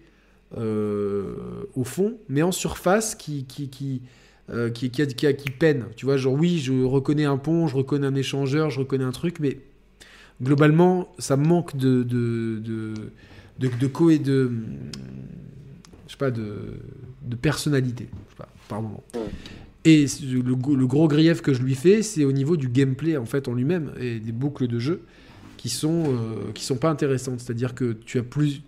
euh, 0.57 1.35
au 1.75 1.85
fond, 1.85 2.19
mais 2.29 2.43
en 2.43 2.53
surface 2.53 3.15
qui, 3.15 3.45
qui, 3.45 3.69
qui 3.69 4.03
euh, 4.51 4.71
qui, 4.71 4.91
qui, 4.91 5.07
qui, 5.07 5.35
qui, 5.35 5.51
peine. 5.51 5.85
Tu 5.95 6.07
vois, 6.07 6.17
genre 6.17 6.33
oui, 6.33 6.59
je 6.59 6.83
reconnais 6.83 7.27
un 7.27 7.37
pont, 7.37 7.67
je 7.67 7.77
reconnais 7.77 8.07
un 8.07 8.15
échangeur, 8.15 8.71
je 8.71 8.79
reconnais 8.79 9.05
un 9.05 9.13
truc, 9.13 9.41
mais 9.41 9.59
globalement, 10.43 11.13
ça 11.19 11.37
manque 11.37 11.77
de 11.77 12.03
de 12.03 12.59
de 12.61 12.95
de, 13.59 13.69
de, 13.69 13.87
co 13.87 14.09
et 14.09 14.19
de 14.19 14.51
je 16.07 16.13
sais 16.13 16.17
pas 16.17 16.31
de, 16.31 16.81
de 17.23 17.37
personnalité. 17.37 18.09
Je 18.11 18.31
sais 18.31 18.37
pas, 18.39 18.49
par 18.69 18.81
moment. 18.81 19.05
Et 19.89 20.05
le, 20.23 20.55
gros 20.87 21.09
grief 21.09 21.41
que 21.41 21.55
je 21.55 21.63
lui 21.63 21.75
fais, 21.75 22.03
c'est 22.03 22.27
au 22.27 22.33
niveau 22.33 22.59
du 22.59 22.69
gameplay 22.69 23.17
en 23.17 23.25
fait 23.25 23.49
en 23.49 23.55
lui-même 23.55 23.91
et 23.99 24.21
des 24.21 24.33
boucles 24.33 24.67
de 24.67 24.79
jeu 24.79 25.01
qui 25.57 25.71
sont 25.71 26.05
euh, 26.09 26.53
qui 26.53 26.63
sont 26.63 26.77
pas 26.77 26.91
intéressantes. 26.91 27.41
C'est-à-dire 27.41 27.75
que 27.75 27.95
tu 28.05 28.19
as 28.19 28.23
plus 28.23 28.61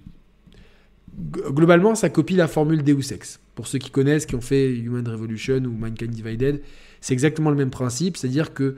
globalement, 1.14 1.94
ça 1.94 2.08
copie 2.08 2.36
la 2.36 2.48
formule 2.48 2.82
Deus 2.82 3.12
Ex. 3.12 3.38
Pour 3.54 3.66
ceux 3.66 3.78
qui 3.78 3.90
connaissent, 3.90 4.24
qui 4.24 4.34
ont 4.34 4.40
fait 4.40 4.74
Human 4.74 5.06
Revolution 5.06 5.58
ou 5.58 5.72
Mankind 5.72 6.10
Divided, 6.10 6.62
c'est 7.02 7.12
exactement 7.12 7.50
le 7.50 7.56
même 7.56 7.68
principe, 7.68 8.16
c'est-à-dire 8.16 8.54
que 8.54 8.76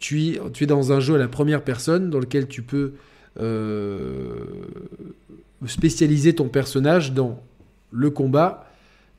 tu 0.00 0.24
es, 0.24 0.40
tu 0.52 0.64
es 0.64 0.66
dans 0.66 0.90
un 0.90 0.98
jeu 0.98 1.14
à 1.14 1.18
la 1.18 1.28
première 1.28 1.62
personne 1.62 2.10
dans 2.10 2.18
lequel 2.18 2.48
tu 2.48 2.62
peux 2.62 2.94
euh, 3.38 4.46
spécialiser 5.64 6.34
ton 6.34 6.48
personnage 6.48 7.12
dans 7.12 7.40
le 7.92 8.10
combat, 8.10 8.68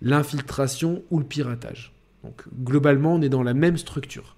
l'infiltration 0.02 1.04
ou 1.10 1.20
le 1.20 1.26
piratage. 1.26 1.95
Donc 2.26 2.44
globalement, 2.64 3.16
on 3.16 3.22
est 3.22 3.30
dans 3.30 3.44
la 3.44 3.54
même 3.54 3.78
structure. 3.78 4.36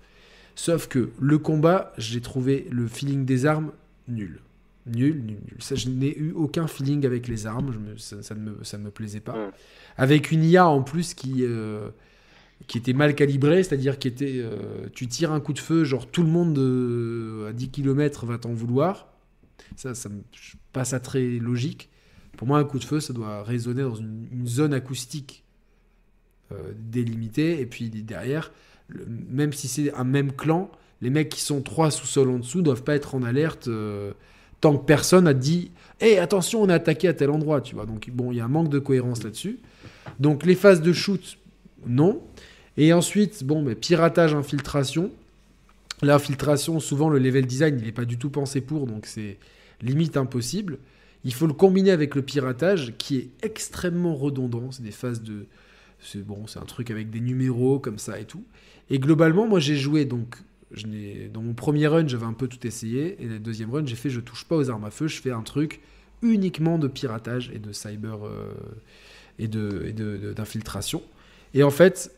Sauf 0.55 0.87
que 0.87 1.11
le 1.19 1.37
combat, 1.37 1.93
j'ai 1.97 2.21
trouvé 2.21 2.67
le 2.71 2.87
feeling 2.87 3.25
des 3.25 3.45
armes 3.45 3.71
nul. 4.07 4.39
Nul, 4.85 5.15
nul, 5.15 5.37
nul. 5.45 5.57
Ça, 5.59 5.75
je 5.75 5.89
n'ai 5.89 6.17
eu 6.17 6.31
aucun 6.31 6.67
feeling 6.67 7.05
avec 7.05 7.27
les 7.27 7.45
armes, 7.45 7.73
ça, 7.97 8.35
ne 8.35 8.39
me, 8.39 8.63
ça 8.63 8.77
me 8.77 8.89
plaisait 8.89 9.19
pas. 9.19 9.51
Avec 9.97 10.31
une 10.31 10.43
IA 10.43 10.67
en 10.67 10.81
plus 10.81 11.13
qui, 11.13 11.43
euh, 11.43 11.89
qui 12.67 12.77
était 12.77 12.93
mal 12.93 13.13
calibrée, 13.13 13.63
c'est-à-dire 13.63 13.99
qui 13.99 14.07
était. 14.07 14.37
Euh, 14.37 14.87
tu 14.93 15.07
tires 15.07 15.31
un 15.31 15.39
coup 15.39 15.53
de 15.53 15.59
feu, 15.59 15.83
genre 15.83 16.09
tout 16.09 16.23
le 16.23 16.29
monde 16.29 16.57
euh, 16.57 17.49
à 17.49 17.53
10 17.53 17.69
km 17.69 18.25
va 18.25 18.37
t'en 18.37 18.53
vouloir. 18.53 19.09
Ça, 19.75 19.93
ça 19.93 20.09
me 20.09 20.21
pas 20.71 20.85
ça 20.85 20.99
très 20.99 21.23
logique. 21.37 21.89
Pour 22.37 22.47
moi, 22.47 22.59
un 22.59 22.63
coup 22.63 22.79
de 22.79 22.83
feu, 22.83 22.99
ça 22.99 23.13
doit 23.13 23.43
résonner 23.43 23.81
dans 23.81 23.95
une, 23.95 24.47
zone 24.47 24.73
acoustique 24.73 25.43
délimitée. 26.77 27.59
Et 27.59 27.65
puis 27.65 27.89
derrière, 27.89 28.51
même 29.29 29.53
si 29.53 29.67
c'est 29.67 29.93
un 29.93 30.03
même 30.03 30.31
clan, 30.31 30.71
les 31.01 31.09
mecs 31.09 31.29
qui 31.29 31.41
sont 31.41 31.61
trois 31.61 31.91
sous-sols 31.91 32.29
en 32.29 32.39
dessous 32.39 32.61
doivent 32.61 32.83
pas 32.83 32.95
être 32.95 33.15
en 33.15 33.23
alerte 33.23 33.69
tant 34.61 34.77
que 34.77 34.85
personne 34.85 35.27
a 35.27 35.33
dit 35.33 35.71
Hé, 35.99 36.19
attention, 36.19 36.61
on 36.61 36.69
est 36.69 36.73
attaqué 36.73 37.07
à 37.07 37.13
tel 37.13 37.31
endroit, 37.31 37.61
tu 37.61 37.75
vois. 37.75 37.85
Donc, 37.85 38.09
bon, 38.11 38.31
il 38.31 38.37
y 38.37 38.39
a 38.39 38.45
un 38.45 38.49
manque 38.49 38.69
de 38.69 38.79
cohérence 38.79 39.23
là-dessus. 39.23 39.59
Donc, 40.19 40.45
les 40.45 40.55
phases 40.55 40.81
de 40.81 40.93
shoot, 40.93 41.37
non. 41.87 42.21
Et 42.77 42.93
ensuite, 42.93 43.43
bon, 43.43 43.63
mais 43.63 43.75
piratage, 43.75 44.35
infiltration. 44.35 45.11
L'infiltration, 46.03 46.79
souvent, 46.79 47.09
le 47.09 47.17
level 47.17 47.47
design, 47.47 47.77
il 47.79 47.85
n'est 47.85 47.91
pas 47.91 48.05
du 48.05 48.19
tout 48.19 48.29
pensé 48.29 48.61
pour, 48.61 48.85
donc 48.85 49.07
c'est 49.07 49.37
limite 49.81 50.15
impossible. 50.15 50.77
Il 51.23 51.33
faut 51.33 51.47
le 51.47 51.53
combiner 51.53 51.89
avec 51.89 52.13
le 52.13 52.21
piratage, 52.21 52.93
qui 52.99 53.17
est 53.17 53.29
extrêmement 53.41 54.13
redondant. 54.13 54.71
C'est 54.71 54.83
des 54.83 54.91
phases 54.91 55.23
de. 55.23 55.47
C'est 55.99 56.25
bon, 56.25 56.47
c'est 56.47 56.59
un 56.59 56.65
truc 56.65 56.91
avec 56.91 57.09
des 57.09 57.19
numéros 57.19 57.79
comme 57.79 57.97
ça 57.97 58.19
et 58.19 58.25
tout. 58.25 58.43
Et 58.89 58.99
globalement, 58.99 59.47
moi, 59.47 59.59
j'ai 59.59 59.75
joué 59.75 60.05
donc 60.05 60.37
dans 61.31 61.41
mon 61.41 61.53
premier 61.53 61.87
run, 61.87 62.07
j'avais 62.07 62.25
un 62.25 62.33
peu 62.33 62.47
tout 62.47 62.65
essayé. 62.65 63.21
Et 63.21 63.25
le 63.25 63.39
deuxième 63.39 63.71
run, 63.71 63.85
j'ai 63.85 63.95
fait 63.95 64.09
je 64.09 64.19
touche 64.19 64.45
pas 64.45 64.55
aux 64.55 64.69
armes 64.69 64.85
à 64.85 64.91
feu, 64.91 65.07
je 65.07 65.21
fais 65.21 65.31
un 65.31 65.41
truc 65.41 65.81
uniquement 66.21 66.77
de 66.77 66.87
piratage 66.87 67.51
et 67.53 67.59
de 67.59 67.71
cyber 67.71 68.25
euh, 68.25 68.53
et 69.39 69.47
d'infiltration. 69.47 70.99
De, 70.99 71.59
et 71.59 71.63
en 71.63 71.69
fait, 71.69 72.11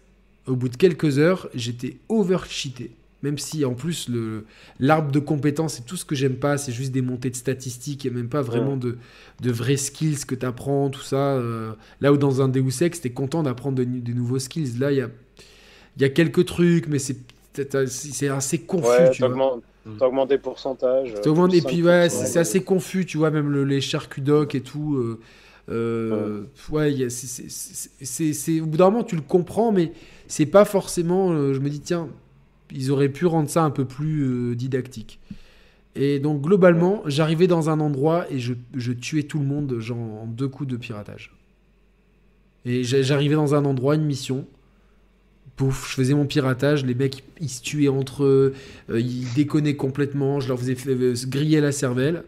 au 0.48 0.56
bout 0.56 0.70
de 0.70 0.78
quelques 0.78 1.20
heures, 1.20 1.50
j'étais 1.54 1.98
over-cheaté. 2.08 2.92
Même 3.22 3.38
si 3.38 3.66
en 3.66 3.74
plus 3.74 4.10
l'arbre 4.80 5.12
de 5.12 5.20
compétences 5.20 5.80
et 5.80 5.84
tout 5.84 5.98
ce 5.98 6.06
que 6.06 6.16
j'aime 6.16 6.38
pas, 6.38 6.58
c'est 6.58 6.72
juste 6.72 6.92
des 6.92 7.02
montées 7.02 7.30
de 7.30 7.36
statistiques, 7.36 8.06
il 8.06 8.12
n'y 8.12 8.18
a 8.18 8.20
même 8.22 8.30
pas 8.30 8.42
vraiment 8.42 8.78
de, 8.78 8.98
de 9.42 9.52
vrais 9.52 9.76
skills 9.78 10.26
que 10.26 10.36
tu 10.36 10.46
apprends, 10.46 10.90
tout 10.90 11.02
ça. 11.02 11.36
Euh, 11.36 11.74
là 12.00 12.14
où 12.14 12.18
dans 12.18 12.42
un 12.42 12.48
Deus 12.48 12.82
Ex, 12.82 13.02
tu 13.02 13.08
es 13.08 13.12
content 13.12 13.44
d'apprendre 13.44 13.84
des 13.84 14.14
nouveaux 14.14 14.40
skills. 14.40 14.80
Là, 14.80 14.92
il 14.92 15.00
y 15.00 15.02
a, 15.02 15.10
y 16.00 16.06
a 16.06 16.10
quelques 16.10 16.46
trucs, 16.46 16.88
mais 16.88 17.00
c'est 17.00 17.18
c'est 17.88 18.30
assez 18.30 18.60
confus. 18.60 18.88
Ouais, 18.88 19.10
tu 19.12 19.24
T'augmentes 19.98 20.28
des 20.28 20.38
pourcentages. 20.38 21.14
et 21.54 21.62
puis 21.62 21.84
ouais, 21.84 22.10
c'est 22.10 22.40
assez 22.40 22.64
confus, 22.64 23.06
tu 23.06 23.18
vois, 23.18 23.32
même 23.32 23.64
les 23.64 23.82
charcudoc 23.82 24.56
et 24.56 24.62
tout. 24.62 24.96
Euh, 24.96 25.20
euh, 25.70 26.44
ouais, 26.72 27.10
c'est 27.10 28.60
au 28.60 28.66
bout 28.66 28.78
d'un 28.78 28.90
moment 28.90 29.04
tu 29.04 29.16
le 29.16 29.22
comprends, 29.22 29.72
mais 29.72 29.92
c'est 30.28 30.46
pas 30.46 30.66
forcément. 30.66 31.32
Euh, 31.32 31.54
je 31.54 31.60
me 31.60 31.70
dis 31.70 31.80
tiens, 31.80 32.10
ils 32.72 32.92
auraient 32.92 33.10
pu 33.10 33.26
rendre 33.26 33.50
ça 33.50 33.64
un 33.64 33.72
peu 33.72 33.86
plus 33.86 34.56
didactique. 34.56 35.20
Et 35.96 36.20
donc 36.20 36.42
globalement, 36.42 37.02
j'arrivais 37.06 37.48
dans 37.48 37.70
un 37.70 37.80
endroit 37.80 38.26
et 38.32 38.40
je, 38.40 38.54
tuais 38.94 39.24
tout 39.24 39.40
le 39.40 39.46
monde 39.46 39.82
en 39.92 40.26
deux 40.28 40.48
coups 40.48 40.70
de 40.70 40.78
piratage. 40.78 41.34
Et 42.66 42.84
j'arrivais 42.84 43.36
dans 43.36 43.56
un 43.56 43.66
endroit, 43.66 43.96
une 43.96 44.06
mission, 44.06 44.46
pouf, 45.56 45.90
je 45.90 45.96
faisais 45.96 46.14
mon 46.14 46.26
piratage, 46.26 46.86
les 46.86 46.96
mecs 46.96 47.24
ils 47.42 47.50
se 47.50 47.62
tuaient 47.62 47.90
entre 47.90 48.24
eux, 48.24 48.54
euh, 48.90 49.00
ils 49.00 49.34
déconnaient 49.34 49.76
complètement, 49.76 50.40
je 50.40 50.48
leur 50.48 50.60
faisais 50.60 50.78
euh, 50.88 51.16
griller 51.28 51.60
la 51.62 51.72
cervelle. 51.72 52.24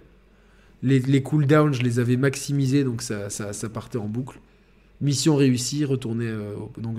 Les, 0.83 0.99
les 0.99 1.21
cooldowns, 1.21 1.73
je 1.73 1.83
les 1.83 1.99
avais 1.99 2.17
maximisés, 2.17 2.83
donc 2.83 3.01
ça, 3.03 3.29
partait 3.71 3.99
en 3.99 4.07
boucle. 4.07 4.39
Mission 5.01 5.35
réussie, 5.35 5.83
retourner. 5.83 6.27
euh, 6.27 6.53
donc 6.77 6.97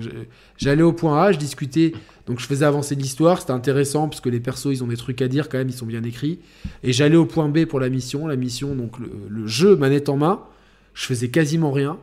j'allais 0.57 0.83
au 0.83 0.93
point 0.93 1.21
A, 1.23 1.31
je 1.31 1.37
discutais, 1.37 1.93
donc 2.27 2.39
je 2.39 2.45
faisais 2.45 2.65
avancer 2.65 2.95
l'histoire, 2.95 3.39
c'était 3.39 3.51
intéressant 3.53 4.09
parce 4.09 4.21
que 4.21 4.29
les 4.29 4.39
persos 4.39 4.67
ils 4.71 4.83
ont 4.83 4.87
des 4.87 4.97
trucs 4.97 5.21
à 5.21 5.27
dire 5.27 5.49
quand 5.49 5.57
même, 5.57 5.69
ils 5.69 5.73
sont 5.75 5.85
bien 5.85 6.03
écrits. 6.03 6.39
Et 6.83 6.91
j'allais 6.93 7.15
au 7.15 7.25
point 7.25 7.47
B 7.49 7.65
pour 7.65 7.79
la 7.79 7.89
mission, 7.89 8.27
la 8.27 8.35
mission 8.35 8.75
donc 8.75 8.99
le, 8.99 9.09
le 9.29 9.47
jeu 9.47 9.75
manette 9.77 10.09
en 10.09 10.17
main, 10.17 10.41
je 10.93 11.05
faisais 11.05 11.29
quasiment 11.29 11.71
rien. 11.71 11.97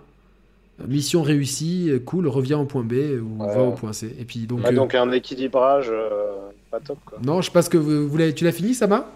Mission 0.88 1.20
réussie, 1.22 1.88
euh, 1.90 1.98
cool, 1.98 2.26
reviens 2.26 2.58
au 2.58 2.64
point 2.64 2.82
B 2.82 2.94
ou 2.94 3.42
Ouais. 3.44 3.54
va 3.54 3.62
au 3.64 3.72
point 3.72 3.92
C. 3.92 4.16
Et 4.18 4.24
puis 4.24 4.46
donc, 4.46 4.60
Ouais, 4.60 4.72
euh, 4.72 4.74
donc 4.74 4.94
un 4.94 5.12
équilibrage 5.12 5.88
euh, 5.90 6.48
pas 6.70 6.80
top 6.80 6.96
quoi. 7.04 7.18
non, 7.22 7.42
je 7.42 7.50
ce 7.62 7.68
que 7.68 7.76
vous, 7.76 8.16
tu 8.32 8.44
l'as 8.44 8.52
fini, 8.52 8.72
Sama? 8.72 9.06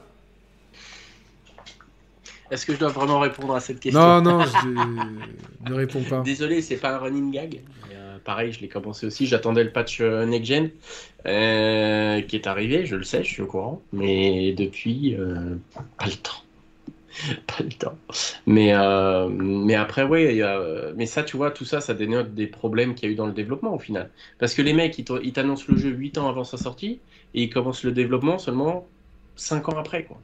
Est-ce 2.50 2.66
que 2.66 2.74
je 2.74 2.78
dois 2.78 2.88
vraiment 2.88 3.20
répondre 3.20 3.54
à 3.54 3.60
cette 3.60 3.80
question 3.80 4.00
Non, 4.00 4.20
non, 4.20 4.44
je 4.44 4.68
ne 5.68 5.74
réponds 5.74 6.02
pas. 6.02 6.20
Désolé, 6.22 6.60
c'est 6.62 6.76
pas 6.76 6.94
un 6.94 6.98
running 6.98 7.30
gag. 7.30 7.60
Mais, 7.88 7.96
euh, 7.96 8.18
pareil, 8.24 8.52
je 8.52 8.60
l'ai 8.60 8.68
commencé 8.68 9.06
aussi. 9.06 9.26
J'attendais 9.26 9.64
le 9.64 9.70
patch 9.70 10.00
euh, 10.00 10.26
Next 10.26 10.46
Gen 10.46 10.70
euh, 11.26 12.20
qui 12.22 12.36
est 12.36 12.46
arrivé, 12.46 12.86
je 12.86 12.96
le 12.96 13.04
sais, 13.04 13.24
je 13.24 13.28
suis 13.28 13.42
au 13.42 13.46
courant. 13.46 13.82
Mais 13.92 14.52
depuis, 14.52 15.16
euh, 15.16 15.56
pas 15.98 16.06
le 16.06 16.12
temps. 16.12 16.42
pas 17.46 17.62
le 17.62 17.70
temps. 17.70 17.96
Mais, 18.46 18.74
euh, 18.74 19.28
mais 19.28 19.74
après, 19.74 20.02
a- 20.42 20.92
mais 20.96 21.06
ça, 21.06 21.22
tu 21.22 21.36
vois, 21.36 21.50
tout 21.50 21.64
ça, 21.64 21.80
ça 21.80 21.94
dénote 21.94 22.34
des 22.34 22.46
problèmes 22.46 22.94
qu'il 22.94 23.08
y 23.08 23.10
a 23.10 23.12
eu 23.12 23.16
dans 23.16 23.26
le 23.26 23.32
développement 23.32 23.74
au 23.74 23.78
final. 23.78 24.10
Parce 24.38 24.54
que 24.54 24.62
les 24.62 24.72
mecs, 24.72 24.98
ils 24.98 25.32
t'annoncent 25.32 25.64
le 25.68 25.76
jeu 25.76 25.90
8 25.90 26.18
ans 26.18 26.28
avant 26.28 26.44
sa 26.44 26.56
sortie 26.56 27.00
et 27.34 27.44
ils 27.44 27.50
commencent 27.50 27.84
le 27.84 27.92
développement 27.92 28.38
seulement 28.38 28.86
5 29.36 29.68
ans 29.68 29.78
après, 29.78 30.04
quoi. 30.04 30.18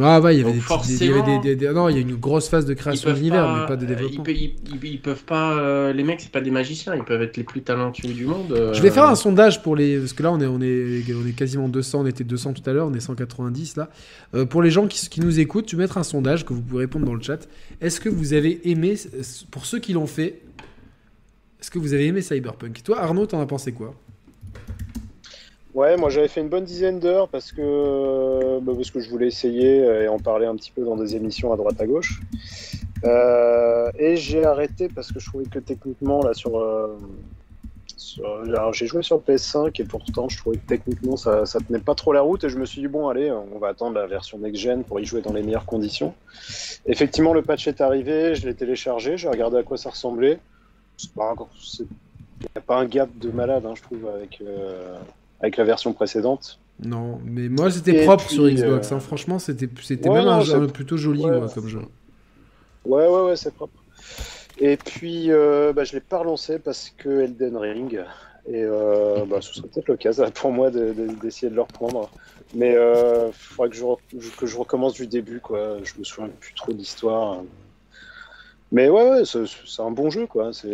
Ah 0.00 0.20
ouais, 0.20 0.36
il 0.36 0.40
y 0.40 0.42
avait, 0.42 0.52
des, 0.52 0.58
petites- 0.60 0.88
il 1.00 1.06
y 1.06 1.10
avait 1.10 1.20
forcément- 1.20 1.40
des- 1.42 1.56
des- 1.56 1.66
des- 1.66 1.72
non, 1.72 1.88
il 1.88 1.94
y 1.94 1.98
a 1.98 2.00
une 2.02 2.16
grosse 2.16 2.48
phase 2.48 2.66
de 2.66 2.74
création 2.74 3.12
d'univers, 3.12 3.46
mais 3.60 3.66
pas 3.66 3.76
de 3.76 3.84
euh, 3.84 3.88
développement. 3.88 4.24
Ils, 4.26 4.34
pe- 4.34 4.38
ils- 4.38 4.54
ils- 4.82 4.88
ils 4.92 5.00
peuvent 5.00 5.24
pas. 5.24 5.52
euh, 5.58 5.92
les 5.92 6.02
mecs, 6.04 6.20
c'est 6.20 6.32
pas 6.32 6.40
des 6.40 6.50
magiciens. 6.50 6.94
Ils 6.94 7.04
peuvent 7.04 7.22
être 7.22 7.36
les 7.36 7.44
plus 7.44 7.62
talentueux 7.62 8.12
du 8.12 8.26
monde. 8.26 8.52
euh, 8.52 8.72
Je 8.74 8.82
vais 8.82 8.90
faire 8.90 9.06
un 9.06 9.14
sondage 9.14 9.62
pour 9.62 9.76
les. 9.76 9.98
Parce 9.98 10.12
que 10.12 10.22
là, 10.22 10.32
on 10.32 10.40
est, 10.40 10.46
on 10.46 10.60
est, 10.60 11.02
on 11.14 11.26
est 11.26 11.32
quasiment 11.36 11.68
200, 11.68 12.00
on 12.02 12.06
était 12.06 12.24
200 12.24 12.52
tout 12.54 12.68
à 12.68 12.72
l'heure, 12.72 12.86
on 12.88 12.94
est 12.94 13.00
190 13.00 13.76
là. 13.76 13.88
Euh, 14.34 14.44
pour 14.44 14.62
les 14.62 14.70
gens 14.70 14.86
qui, 14.86 15.08
qui 15.08 15.20
nous 15.20 15.40
écoutent, 15.40 15.66
tu 15.66 15.76
vais 15.76 15.82
mettre 15.84 15.98
un 15.98 16.02
sondage 16.02 16.44
que 16.44 16.52
vous 16.52 16.62
pouvez 16.62 16.80
répondre 16.84 17.06
dans 17.06 17.14
le 17.14 17.22
chat. 17.22 17.46
Est-ce 17.80 18.00
que 18.00 18.08
vous 18.08 18.32
avez 18.32 18.60
aimé, 18.70 18.94
pour 19.50 19.66
ceux 19.66 19.78
qui 19.78 19.92
l'ont 19.92 20.06
fait, 20.06 20.40
est-ce 21.60 21.70
que 21.70 21.78
vous 21.78 21.94
avez 21.94 22.06
aimé 22.06 22.20
Cyberpunk? 22.20 22.82
Toi, 22.82 23.00
Arnaud, 23.00 23.26
t'en 23.26 23.40
as 23.40 23.46
pensé 23.46 23.72
quoi? 23.72 23.94
Ouais, 25.74 25.96
moi 25.96 26.08
j'avais 26.08 26.28
fait 26.28 26.40
une 26.40 26.48
bonne 26.48 26.64
dizaine 26.64 27.00
d'heures 27.00 27.28
parce 27.28 27.50
que 27.50 28.60
bah, 28.60 28.72
parce 28.76 28.92
que 28.92 29.00
je 29.00 29.10
voulais 29.10 29.26
essayer 29.26 29.78
et 29.78 30.08
en 30.08 30.20
parler 30.20 30.46
un 30.46 30.54
petit 30.54 30.70
peu 30.70 30.84
dans 30.84 30.96
des 30.96 31.16
émissions 31.16 31.52
à 31.52 31.56
droite 31.56 31.80
à 31.80 31.86
gauche. 31.86 32.20
Euh, 33.04 33.90
et 33.98 34.16
j'ai 34.16 34.44
arrêté 34.44 34.88
parce 34.88 35.10
que 35.12 35.18
je 35.18 35.26
trouvais 35.26 35.46
que 35.46 35.58
techniquement 35.58 36.22
là 36.22 36.32
sur, 36.32 36.58
euh, 36.58 36.96
alors, 38.46 38.72
j'ai 38.72 38.86
joué 38.86 39.02
sur 39.02 39.20
PS5 39.20 39.80
et 39.80 39.84
pourtant 39.84 40.28
je 40.28 40.38
trouvais 40.38 40.56
que 40.56 40.66
techniquement 40.66 41.16
ça, 41.16 41.44
ça 41.44 41.58
tenait 41.60 41.80
pas 41.80 41.94
trop 41.94 42.12
la 42.12 42.20
route 42.20 42.44
et 42.44 42.48
je 42.48 42.58
me 42.58 42.64
suis 42.64 42.80
dit 42.80 42.88
bon 42.88 43.08
allez 43.08 43.30
on 43.30 43.58
va 43.58 43.68
attendre 43.68 43.98
la 43.98 44.06
version 44.06 44.38
next 44.38 44.62
gen 44.62 44.84
pour 44.84 45.00
y 45.00 45.04
jouer 45.04 45.22
dans 45.22 45.32
les 45.32 45.42
meilleures 45.42 45.66
conditions. 45.66 46.14
Effectivement 46.86 47.34
le 47.34 47.42
patch 47.42 47.66
est 47.66 47.80
arrivé, 47.80 48.34
je 48.34 48.46
l'ai 48.46 48.54
téléchargé, 48.54 49.16
j'ai 49.16 49.28
regardé 49.28 49.58
à 49.58 49.62
quoi 49.64 49.76
ça 49.76 49.90
ressemblait. 49.90 50.38
Il 50.98 51.16
n'y 51.82 52.46
a 52.56 52.60
pas 52.60 52.76
un 52.76 52.86
gap 52.86 53.10
de 53.18 53.30
malade 53.30 53.66
hein, 53.66 53.74
je 53.74 53.82
trouve 53.82 54.06
avec 54.08 54.40
euh, 54.40 54.96
avec 55.44 55.56
la 55.56 55.64
version 55.64 55.92
précédente. 55.92 56.58
Non, 56.82 57.20
mais 57.24 57.48
moi 57.48 57.70
c'était 57.70 58.04
propre 58.04 58.24
puis, 58.26 58.34
sur 58.34 58.48
Xbox. 58.48 58.90
euh, 58.90 58.96
hein. 58.96 59.00
Franchement, 59.00 59.38
c'était 59.38 59.68
c'était 59.82 60.08
Ouais, 60.08 60.16
même 60.16 60.24
non, 60.24 60.32
un, 60.32 60.40
c'est- 60.40 60.52
jeu 60.52 60.66
plutôt 60.66 60.96
joli 60.96 61.24
ouais. 61.24 61.30
ouais, 61.38 61.46
comme 61.54 61.68
jeu. 61.68 61.80
Ouais, 62.84 63.06
ouais, 63.06 63.20
ouais, 63.22 63.36
c'est 63.36 63.54
propre. 63.54 63.72
Et 64.58 64.76
puis, 64.76 65.30
euh, 65.30 65.72
bah, 65.72 65.84
je 65.84 65.92
l'ai 65.94 66.00
pas 66.00 66.18
relancé 66.18 66.58
parce 66.58 66.92
que 66.96 67.22
Elden 67.22 67.56
Ring. 67.56 68.00
Et 68.46 68.62
euh, 68.62 69.24
bah, 69.26 69.38
ce 69.40 69.54
serait 69.54 69.68
peut-être 69.68 69.88
l'occasion 69.88 70.30
pour 70.32 70.52
moi 70.52 70.70
de- 70.70 70.92
de- 70.92 71.14
d'essayer 71.22 71.48
de, 71.48 71.54
le 71.54 71.62
reprendre. 71.62 72.10
Mais 72.54 72.72
il 72.74 73.32
faudrait 73.32 73.70
que 73.70 73.76
je, 73.76 74.30
que 74.36 74.46
je 74.46 74.56
recommence 74.56 74.92
du 74.94 75.06
début, 75.06 75.40
quoi. 75.40 75.78
Je 75.82 75.92
me 75.98 76.04
souviens 76.04 76.28
plus 76.40 76.54
trop 76.54 76.72
d'histoire. 76.72 77.38
Mais 78.72 78.88
ouais, 78.90 79.10
ouais, 79.10 79.22
c'est 79.24 79.82
un 79.82 79.90
bon 79.90 80.10
jeu, 80.10 80.26
quoi. 80.26 80.52
C'est 80.52 80.68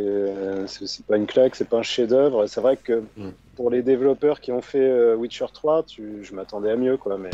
c'est- 0.67 0.87
c'est 0.87 1.05
pas 1.07 1.17
une 1.17 1.27
claque, 1.27 1.55
c'est 1.55 1.69
pas 1.69 1.79
un 1.79 1.83
chef-d'œuvre. 1.83 2.47
C'est 2.47 2.61
vrai 2.61 2.77
que 2.77 3.03
Mm. 3.17 3.31
Pour 3.61 3.69
les 3.69 3.83
développeurs 3.83 4.41
qui 4.41 4.53
ont 4.53 4.63
fait 4.63 4.91
euh, 4.91 5.15
Witcher 5.15 5.45
3, 5.53 5.83
tu, 5.83 6.25
je 6.25 6.35
m'attendais 6.35 6.71
à 6.71 6.77
mieux, 6.77 6.97
quoi. 6.97 7.19
Mais 7.19 7.29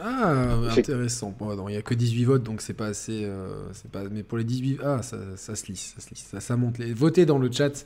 Ah, 0.00 0.56
intéressant. 0.74 1.34
Bon, 1.38 1.68
il 1.68 1.74
y 1.74 1.76
a 1.76 1.82
que 1.82 1.92
18 1.92 2.24
votes, 2.24 2.42
donc 2.42 2.62
c'est 2.62 2.72
pas 2.72 2.86
assez. 2.86 3.26
euh, 3.26 3.70
c'est 3.74 3.90
pas. 3.90 4.04
Mais 4.10 4.22
pour 4.22 4.38
les 4.38 4.44
18, 4.44 4.80
ah, 4.82 5.02
ça, 5.02 5.18
ça 5.36 5.54
se 5.54 5.66
lisse, 5.66 5.92
ça 5.94 6.00
se 6.00 6.08
lisse, 6.08 6.24
ça, 6.30 6.40
ça 6.40 6.56
monte. 6.56 6.78
Les... 6.78 6.94
Votez 6.94 7.26
dans 7.26 7.36
le 7.36 7.52
chat. 7.52 7.84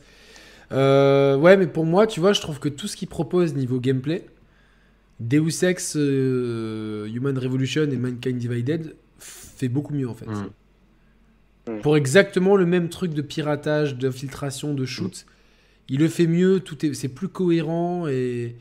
Euh, 0.71 1.37
ouais, 1.37 1.57
mais 1.57 1.67
pour 1.67 1.85
moi, 1.85 2.07
tu 2.07 2.21
vois, 2.21 2.33
je 2.33 2.41
trouve 2.41 2.61
que 2.61 2.69
tout 2.69 2.87
ce 2.87 2.97
qu'ils 2.97 3.09
proposent 3.09 3.57
niveau 3.57 3.81
gameplay, 3.81 4.27
Deus 5.19 5.65
Ex, 5.65 5.97
euh, 5.97 7.07
Human 7.13 7.37
Revolution 7.37 7.91
et 7.91 7.97
Mankind 7.97 8.39
Divided, 8.39 8.95
fait 9.19 9.69
beaucoup 9.69 9.95
mieux 9.95 10.09
en 10.09 10.15
fait. 10.15 10.27
Mm. 10.27 11.73
Mm. 11.73 11.81
Pour 11.81 11.97
exactement 11.97 12.55
le 12.55 12.67
même 12.67 12.89
truc 12.89 13.15
de 13.15 13.23
piratage, 13.23 13.97
d'infiltration, 13.97 14.75
de 14.75 14.85
shoot, 14.85 15.27
il 15.89 16.01
le 16.01 16.09
fait 16.09 16.27
mieux. 16.27 16.61
Tout 16.61 16.85
est, 16.87 16.95
c'est 16.95 17.09
plus 17.09 17.29
cohérent 17.29 18.07
et 18.09 18.57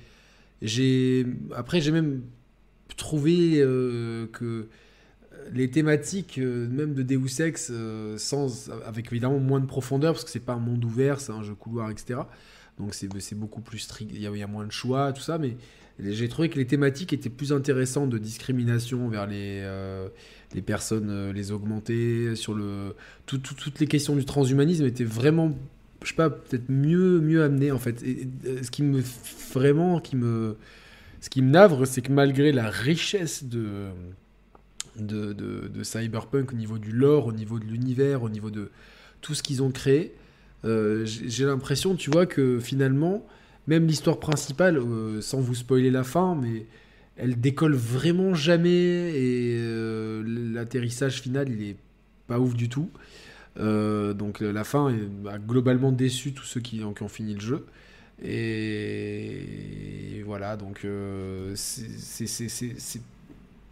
j'ai. 0.61 1.25
Après, 1.55 1.81
j'ai 1.81 1.91
même 1.91 2.21
trouvé 2.97 3.55
euh, 3.61 4.27
que 4.27 4.67
les 5.53 5.69
thématiques, 5.69 6.39
euh, 6.39 6.67
même 6.69 6.93
de 6.93 7.03
Deus 7.03 7.41
Ex, 7.41 7.69
euh, 7.71 8.17
sans, 8.17 8.69
avec 8.85 9.11
évidemment 9.11 9.39
moins 9.39 9.59
de 9.59 9.65
profondeur, 9.65 10.13
parce 10.13 10.25
que 10.25 10.31
c'est 10.31 10.39
pas 10.43 10.53
un 10.53 10.59
monde 10.59 10.83
ouvert, 10.83 11.19
c'est 11.21 11.31
un 11.31 11.43
jeu 11.43 11.53
couloir, 11.55 11.89
etc. 11.91 12.21
Donc 12.79 12.93
c'est, 12.93 13.35
beaucoup 13.35 13.61
plus 13.61 13.79
strict, 13.79 14.11
il 14.13 14.19
y, 14.19 14.23
y 14.23 14.43
a 14.43 14.47
moins 14.47 14.65
de 14.65 14.71
choix, 14.71 15.13
tout 15.13 15.21
ça, 15.21 15.37
mais 15.37 15.57
j'ai 15.99 16.27
trouvé 16.29 16.49
que 16.49 16.57
les 16.57 16.67
thématiques 16.67 17.11
étaient 17.13 17.29
plus 17.29 17.51
intéressantes 17.53 18.09
de 18.11 18.17
discrimination 18.19 19.07
vers 19.09 19.25
les, 19.25 19.63
les 20.53 20.61
personnes, 20.61 21.31
les 21.31 21.51
augmentées, 21.51 22.35
sur 22.35 22.53
le, 22.53 22.93
tout- 23.25 23.39
tout- 23.39 23.55
toutes 23.55 23.79
les 23.79 23.87
questions 23.87 24.15
du 24.15 24.25
transhumanisme 24.25 24.85
étaient 24.85 25.03
vraiment, 25.03 25.55
je 26.03 26.09
sais 26.09 26.15
pas, 26.15 26.29
peut-être 26.29 26.69
mieux, 26.69 27.19
mieux 27.19 27.43
amenées 27.43 27.71
en 27.71 27.79
fait. 27.79 28.03
Et, 28.03 28.27
ce 28.61 28.71
qui 28.71 28.83
me 28.83 29.01
vraiment, 29.53 29.99
qui 29.99 30.15
me, 30.15 30.57
ce 31.21 31.29
qui 31.29 31.41
me 31.41 31.49
navre, 31.49 31.85
c'est 31.85 32.01
que 32.01 32.11
malgré 32.11 32.51
la 32.51 32.69
richesse 32.69 33.43
de, 33.43 33.87
de, 34.95 35.33
de, 35.33 35.83
Cyberpunk 35.83 36.53
au 36.53 36.55
niveau 36.55 36.77
du 36.77 36.91
lore, 36.91 37.27
au 37.27 37.33
niveau 37.33 37.59
de 37.59 37.65
l'univers, 37.65 38.23
au 38.23 38.29
niveau 38.29 38.51
de 38.51 38.69
tout 39.21 39.33
ce 39.33 39.43
qu'ils 39.43 39.63
ont 39.63 39.71
créé, 39.71 40.13
euh, 40.65 41.05
j'ai 41.05 41.45
l'impression, 41.45 41.95
tu 41.95 42.09
vois, 42.09 42.25
que 42.25 42.59
finalement, 42.59 43.25
même 43.67 43.85
l'histoire 43.87 44.19
principale, 44.19 44.77
euh, 44.77 45.21
sans 45.21 45.39
vous 45.39 45.55
spoiler 45.55 45.91
la 45.91 46.03
fin, 46.03 46.35
mais 46.35 46.65
elle 47.15 47.39
décolle 47.39 47.75
vraiment 47.75 48.33
jamais 48.33 48.69
et 48.69 49.55
euh, 49.57 50.23
l'atterrissage 50.53 51.21
final, 51.21 51.49
il 51.49 51.69
est 51.69 51.75
pas 52.27 52.39
ouf 52.39 52.53
du 52.53 52.69
tout. 52.69 52.89
Euh, 53.59 54.13
donc 54.13 54.41
la 54.41 54.63
fin 54.63 54.93
a 55.29 55.37
globalement 55.39 55.91
déçu 55.91 56.31
tous 56.33 56.45
ceux 56.45 56.59
qui, 56.61 56.77
qui 56.95 57.03
ont 57.03 57.07
fini 57.07 57.33
le 57.33 57.39
jeu. 57.41 57.65
Et 58.97 60.23
voilà, 60.25 60.57
donc 60.57 60.81
euh, 60.85 61.51
c'est- 61.55 63.01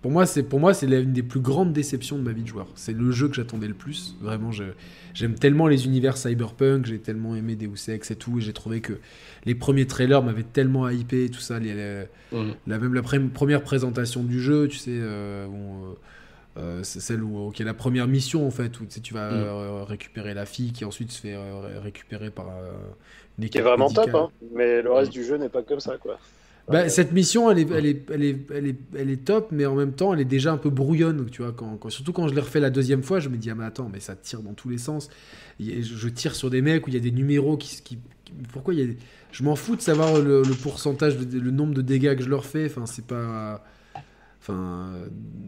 pour 0.01 0.11
moi, 0.11 0.25
c'est 0.27 0.43
pour 0.43 0.59
moi 0.59 0.73
c'est 0.75 0.85
l'une 0.85 1.13
des 1.13 1.23
plus 1.23 1.39
grandes 1.39 1.73
déceptions 1.73 2.17
de 2.19 2.23
ma 2.23 2.31
vie 2.31 2.43
de 2.43 2.47
joueur. 2.47 2.67
C'est 2.75 2.93
le 2.93 3.11
jeu 3.11 3.27
que 3.27 3.33
j'attendais 3.35 3.67
le 3.67 3.73
plus. 3.73 4.15
Vraiment, 4.21 4.51
j'aime 5.13 5.33
tellement 5.35 5.67
les 5.67 5.85
univers 5.85 6.15
cyberpunk, 6.17 6.85
j'ai 6.85 6.99
tellement 6.99 7.35
aimé 7.35 7.55
Deus 7.55 7.89
Ex 7.89 8.11
et 8.11 8.15
tout, 8.15 8.37
et 8.37 8.41
j'ai 8.41 8.53
trouvé 8.53 8.81
que 8.81 8.93
les 9.45 9.55
premiers 9.55 9.87
trailers 9.87 10.21
m'avaient 10.21 10.43
tellement 10.43 10.87
hypé 10.89 11.25
et 11.25 11.29
tout 11.29 11.39
ça. 11.41 11.59
les- 11.59 11.73
les- 11.73 12.05
Mm. 12.31 12.51
la, 12.67 12.79
même 12.79 12.93
la 12.93 13.01
première 13.01 13.63
présentation 13.63 14.23
du 14.23 14.39
jeu, 14.41 14.67
tu 14.67 14.77
sais, 14.77 14.91
euh, 14.91 15.47
euh, 15.47 15.93
euh, 16.57 16.81
c'est 16.83 16.99
celle 17.01 17.21
où 17.23 17.51
qui 17.51 17.61
est 17.61 17.65
la 17.65 17.73
première 17.73 18.07
mission 18.07 18.47
en 18.47 18.51
fait, 18.51 18.79
où 18.79 18.85
tu, 18.85 18.91
sais, 18.95 18.99
tu 19.01 19.13
vas 19.13 19.29
Mm. 19.31 19.33
euh, 19.33 19.83
récupérer 19.83 20.33
la 20.33 20.45
fille 20.45 20.71
qui 20.71 20.85
ensuite 20.85 21.11
se 21.11 21.19
fait 21.21 21.33
euh, 21.35 21.79
récupérer 21.81 22.29
par 22.31 22.47
euh, 22.49 22.71
une 23.37 23.43
qui 23.43 23.47
équipe 23.47 23.61
est 23.61 23.63
vraiment 23.63 23.85
médicale. 23.89 24.11
top, 24.11 24.15
hein. 24.15 24.29
Mais 24.53 24.81
le 24.81 24.91
reste 24.91 25.11
du 25.11 25.23
jeu 25.23 25.37
n'est 25.37 25.49
pas 25.49 25.63
comme 25.63 25.79
ça, 25.81 25.97
quoi. 25.97 26.17
Bah, 26.67 26.81
Ouais. 26.81 26.89
cette 26.89 27.11
mission, 27.11 27.51
elle 27.51 27.59
est, 27.59 27.69
elle, 27.71 27.85
est, 27.85 28.09
elle, 28.11 28.23
est, 28.23 28.37
elle, 28.51 28.67
est, 28.67 28.75
elle 28.97 29.09
est 29.11 29.23
top, 29.23 29.49
mais 29.51 29.67
en 29.67 29.75
même 29.75 29.91
temps, 29.93 30.13
elle 30.15 30.19
est 30.21 30.25
déjà 30.25 30.51
un 30.51 30.57
peu 30.57 30.71
brouillonne, 30.71 31.29
tu 31.29 31.43
vois. 31.43 31.51
Quand, 31.51 31.77
quand- 31.77 31.91
surtout 31.91 32.11
quand 32.11 32.27
je 32.27 32.33
l'ai 32.33 32.41
refait 32.41 32.59
la 32.59 32.71
deuxième 32.71 33.03
fois, 33.03 33.19
je 33.19 33.29
me 33.29 33.37
dis, 33.37 33.51
ah 33.51 33.55
mais 33.55 33.65
attends, 33.65 33.87
mais 33.93 33.99
ça 33.99 34.15
tire 34.15 34.41
dans 34.41 34.53
tous 34.53 34.69
les 34.69 34.79
sens. 34.79 35.09
Et 35.59 35.83
je, 35.83 36.07
tire 36.09 36.33
sur 36.33 36.49
des 36.49 36.61
mecs 36.63 36.87
où 36.87 36.89
il 36.89 36.93
y 36.93 36.97
a 36.97 37.01
des 37.01 37.11
numéros 37.11 37.55
qui... 37.57 37.81
qui- 37.83 37.99
qui- 38.25 38.33
pourquoi 38.51 38.73
il 38.73 38.79
y 38.79 38.83
a 38.83 38.87
des- 38.87 38.97
Je 39.31 39.43
m'en 39.43 39.55
fous 39.55 39.75
de 39.75 39.81
savoir 39.81 40.19
le, 40.19 40.41
le 40.41 40.53
pourcentage, 40.55 41.17
de- 41.17 41.39
le 41.39 41.51
nombre 41.51 41.75
de 41.75 41.83
dégâts 41.83 42.15
que 42.15 42.23
je 42.23 42.29
leur 42.29 42.45
fais. 42.45 42.65
Enfin, 42.65 42.87
c'est 42.87 43.05
pas... 43.05 43.63
Enfin, 44.47 44.93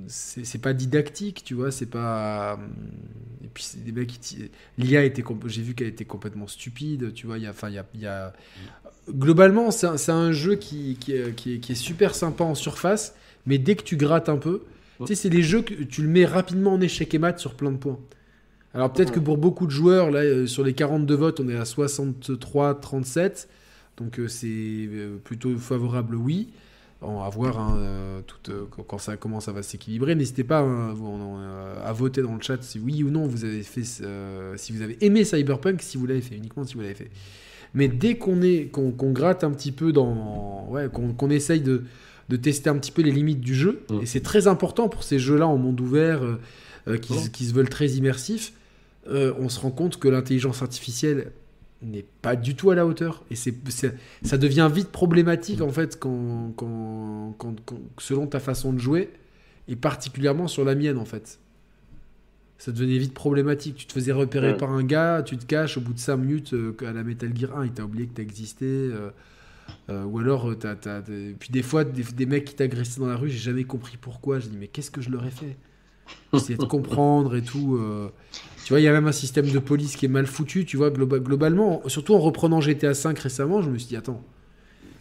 c'est 0.07 0.43
c'est 0.43 0.57
pas 0.57 0.73
didactique, 0.73 1.43
tu 1.45 1.53
vois, 1.53 1.71
c'est 1.71 1.85
pas... 1.85 2.59
Et 3.43 3.47
puis, 3.53 3.65
des 3.75 3.91
mecs 3.91 4.07
qui... 4.19 4.49
L'IA 4.79 5.03
était... 5.03 5.23
J'ai 5.45 5.61
vu 5.61 5.75
qu'elle 5.75 5.87
était 5.87 6.05
complètement 6.05 6.47
stupide, 6.47 7.13
tu 7.13 7.27
vois, 7.27 7.37
y 7.37 7.45
a... 7.45 7.51
Enfin, 7.51 7.69
il 7.69 8.01
y 8.01 8.07
a- 8.07 8.33
globalement, 9.09 9.71
c'est 9.71 9.87
un, 9.87 10.15
un 10.15 10.31
jeu 10.31 10.55
qui, 10.55 10.97
qui, 10.99 11.13
est, 11.13 11.33
qui 11.35 11.53
est- 11.55 11.75
super 11.75 12.15
sympa 12.15 12.43
en 12.43 12.55
surface, 12.55 13.15
mais 13.45 13.57
dès 13.57 13.75
que 13.75 13.83
tu 13.83 13.97
grattes 13.97 14.29
un 14.29 14.37
peu, 14.37 14.63
tu 15.05 15.15
sais, 15.15 15.15
c'est 15.15 15.29
les 15.29 15.43
jeux 15.43 15.61
que 15.61 15.73
tu 15.83 16.01
le 16.01 16.07
mets 16.09 16.25
rapidement 16.25 16.73
en 16.73 16.81
échec 16.81 17.13
et 17.13 17.19
mat 17.19 17.37
sur 17.39 17.53
plein 17.55 17.71
de 17.71 17.77
points. 17.77 17.99
Alors 18.73 18.91
peut-être 18.93 19.11
que 19.11 19.19
pour 19.19 19.37
beaucoup 19.37 19.65
de 19.65 19.71
joueurs, 19.71 20.11
là, 20.11 20.19
euh, 20.21 20.47
sur 20.47 20.63
les 20.63 20.73
42 20.73 21.15
votes, 21.15 21.39
on 21.39 21.49
est 21.49 21.57
à 21.57 21.65
63-37. 21.65 23.47
Donc 23.97 24.19
euh, 24.19 24.27
c'est 24.27 24.47
euh, 24.49 25.17
plutôt 25.23 25.55
favorable, 25.57 26.15
oui. 26.15 26.49
On 27.01 27.21
va 27.21 27.29
voir 27.29 27.59
hein, 27.59 28.23
tout, 28.25 28.67
quand 28.87 28.97
ça 28.97 29.17
commence, 29.17 29.45
ça 29.45 29.51
va 29.51 29.61
s'équilibrer. 29.61 30.15
N'hésitez 30.15 30.43
pas 30.43 30.61
hein, 30.61 30.95
à 31.83 31.93
voter 31.93 32.23
dans 32.23 32.33
le 32.33 32.41
chat 32.41 32.61
si 32.63 32.79
oui 32.79 33.03
ou 33.03 33.11
non 33.11 33.27
vous 33.27 33.45
avez 33.45 33.61
fait, 33.61 33.83
si 33.83 34.71
vous 34.71 34.81
avez 34.81 34.97
aimé 35.01 35.23
Cyberpunk, 35.23 35.81
si 35.81 35.97
vous 35.97 36.07
l'avez 36.07 36.21
fait, 36.21 36.35
uniquement 36.35 36.63
si 36.65 36.73
vous 36.73 36.81
l'avez 36.81 36.95
fait. 36.95 37.11
Mais 37.75 37.87
dès 37.87 38.17
qu'on 38.17 38.41
est, 38.41 38.71
qu'on 38.71 39.11
gratte 39.11 39.43
un 39.43 39.51
petit 39.51 39.71
peu 39.71 39.91
dans, 39.91 40.67
ouais, 40.69 40.89
qu'on 40.89 41.29
essaye 41.29 41.61
de, 41.61 41.83
de, 42.29 42.35
tester 42.35 42.69
un 42.69 42.77
petit 42.77 42.91
peu 42.91 43.03
les 43.03 43.11
limites 43.11 43.41
du 43.41 43.53
jeu, 43.53 43.83
mm. 43.89 44.01
et 44.01 44.05
c'est 44.07 44.21
très 44.21 44.47
important 44.47 44.89
pour 44.89 45.03
ces 45.03 45.19
jeux-là 45.19 45.47
en 45.47 45.57
monde 45.57 45.79
ouvert 45.79 46.21
qui, 47.01 47.31
qui, 47.31 47.45
se 47.45 47.53
veulent 47.53 47.69
très 47.69 47.89
immersifs, 47.89 48.53
on 49.07 49.49
se 49.49 49.59
rend 49.59 49.71
compte 49.71 49.97
que 49.97 50.07
l'intelligence 50.07 50.63
artificielle 50.63 51.31
n'est 51.81 52.05
pas 52.21 52.35
du 52.35 52.55
tout 52.55 52.71
à 52.71 52.75
la 52.75 52.85
hauteur. 52.85 53.23
Et 53.29 53.35
c'est, 53.35 53.53
ça 54.23 54.37
devient 54.37 54.69
vite 54.73 54.89
problématique, 54.89 55.61
en 55.61 55.69
fait, 55.69 55.99
quand, 55.99 56.53
quand, 56.55 57.35
selon 57.99 58.27
ta 58.27 58.39
façon 58.39 58.73
de 58.73 58.79
jouer, 58.79 59.11
et 59.67 59.75
particulièrement 59.75 60.47
sur 60.47 60.65
la 60.65 60.75
mienne, 60.75 60.97
en 60.97 61.05
fait. 61.05 61.39
Ça 62.57 62.71
devenait 62.71 62.97
vite 62.97 63.13
problématique. 63.13 63.75
Tu 63.75 63.85
te 63.85 63.93
faisais 63.93 64.11
repérer 64.11 64.57
par 64.57 64.71
un 64.71 64.83
gars, 64.83 65.21
tu 65.23 65.37
te 65.37 65.45
caches, 65.45 65.77
au 65.77 65.81
bout 65.81 65.93
de 65.93 65.99
5 65.99 66.17
minutes, 66.17 66.53
euh, 66.53 66.75
à 66.81 66.91
la 66.91 67.03
Metal 67.03 67.35
Gear 67.35 67.55
1, 67.55 67.65
il 67.65 67.71
t'a 67.71 67.83
oublié 67.83 68.07
que 68.07 68.13
t'existais. 68.13 68.65
Euh, 68.65 69.11
euh, 69.89 70.03
ou 70.05 70.19
alors, 70.19 70.57
t'as, 70.57 70.75
puis 71.03 71.49
des 71.51 71.61
fois, 71.61 71.83
des, 71.83 72.03
des 72.03 72.25
mecs 72.25 72.45
qui 72.45 72.55
t'agressaient 72.55 72.99
dans 72.99 73.07
la 73.07 73.17
rue, 73.17 73.29
j'ai 73.29 73.37
jamais 73.37 73.65
compris 73.65 73.97
pourquoi. 73.97 74.39
J'ai 74.39 74.49
dit, 74.49 74.57
mais 74.57 74.67
qu'est-ce 74.67 74.89
que 74.89 75.01
je 75.01 75.11
leur 75.11 75.25
ai 75.25 75.31
fait? 75.31 75.55
J'essayais 76.33 76.57
de 76.57 76.63
comprendre 76.65 77.35
et 77.35 77.43
tout. 77.43 77.79
Tu 78.67 78.73
vois, 78.73 78.81
il 78.81 78.83
y 78.83 78.89
a 78.89 78.91
même 78.91 79.07
un 79.07 79.13
système 79.13 79.49
de 79.49 79.59
police 79.59 79.95
qui 79.95 80.07
est 80.07 80.09
mal 80.09 80.27
foutu, 80.27 80.65
tu 80.65 80.75
vois, 80.75 80.89
globalement. 80.89 81.81
Surtout 81.87 82.15
en 82.15 82.19
reprenant 82.19 82.59
GTA 82.59 82.91
V 82.91 83.13
récemment, 83.17 83.61
je 83.61 83.69
me 83.69 83.77
suis 83.77 83.87
dit, 83.87 83.95
attends, 83.95 84.21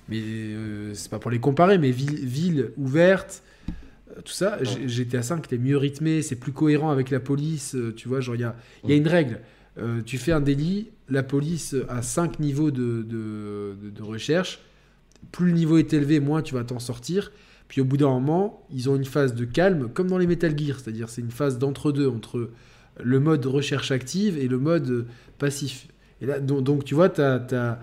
mais 0.09 0.21
euh, 0.21 0.95
c'est 0.95 1.11
pas 1.11 1.19
pour 1.19 1.33
les 1.33 1.41
comparer, 1.41 1.77
mais 1.77 1.91
ville, 1.91 2.15
ville 2.15 2.71
ouverte, 2.77 3.43
euh, 3.69 4.21
tout 4.25 4.33
ça, 4.33 4.63
GTA 4.63 5.19
V 5.19 5.35
était 5.45 5.59
mieux 5.59 5.77
rythmé, 5.79 6.23
c'est 6.23 6.37
plus 6.37 6.53
cohérent 6.53 6.93
avec 6.93 7.11
la 7.11 7.19
police, 7.19 7.75
euh, 7.75 7.93
tu 7.93 8.07
vois, 8.07 8.21
genre, 8.21 8.37
il 8.37 8.43
y 8.43 8.45
a, 8.45 8.55
y 8.85 8.93
a, 8.93 8.95
une 8.95 9.09
règle. 9.09 9.41
tu 10.05 10.17
fais 10.17 10.31
un 10.31 10.41
délit, 10.41 10.93
la 11.09 11.25
police 11.25 11.75
a 11.89 12.03
5 12.03 12.39
niveaux 12.39 12.71
de, 12.71 13.03
de, 13.03 13.75
de, 13.83 14.03
recherche. 14.05 14.61
Plus 15.33 15.47
le 15.47 15.55
niveau 15.55 15.77
est 15.79 15.93
élevé, 15.93 16.21
moins 16.21 16.41
tu 16.41 16.55
vas 16.55 16.63
t'en 16.63 16.79
sortir. 16.79 17.33
Puis 17.67 17.81
au 17.81 17.85
bout 17.85 17.97
d'un 17.97 18.11
moment, 18.11 18.65
ils 18.73 18.89
ont 18.89 18.95
une 18.95 19.05
phase 19.05 19.35
de 19.35 19.45
calme, 19.45 19.89
comme 19.93 20.07
dans 20.07 20.19
les 20.19 20.29
Metal 20.29 20.57
Gear, 20.57 20.79
c'est-à-dire 20.79 21.09
c'est 21.09 21.21
une 21.21 21.33
phase 21.33 21.59
d'entre-deux, 21.59 22.09
entre 22.09 22.49
le 23.03 23.21
mode 23.21 23.47
recherche 23.47 23.91
active 23.91 24.39
et 24.39 24.49
le 24.49 24.59
mode 24.59 25.07
passif. 25.39 25.89
Et 26.21 26.27
là, 26.27 26.41
donc, 26.41 26.85
tu 26.85 26.95
vois, 26.95 27.13
as, 27.21 27.79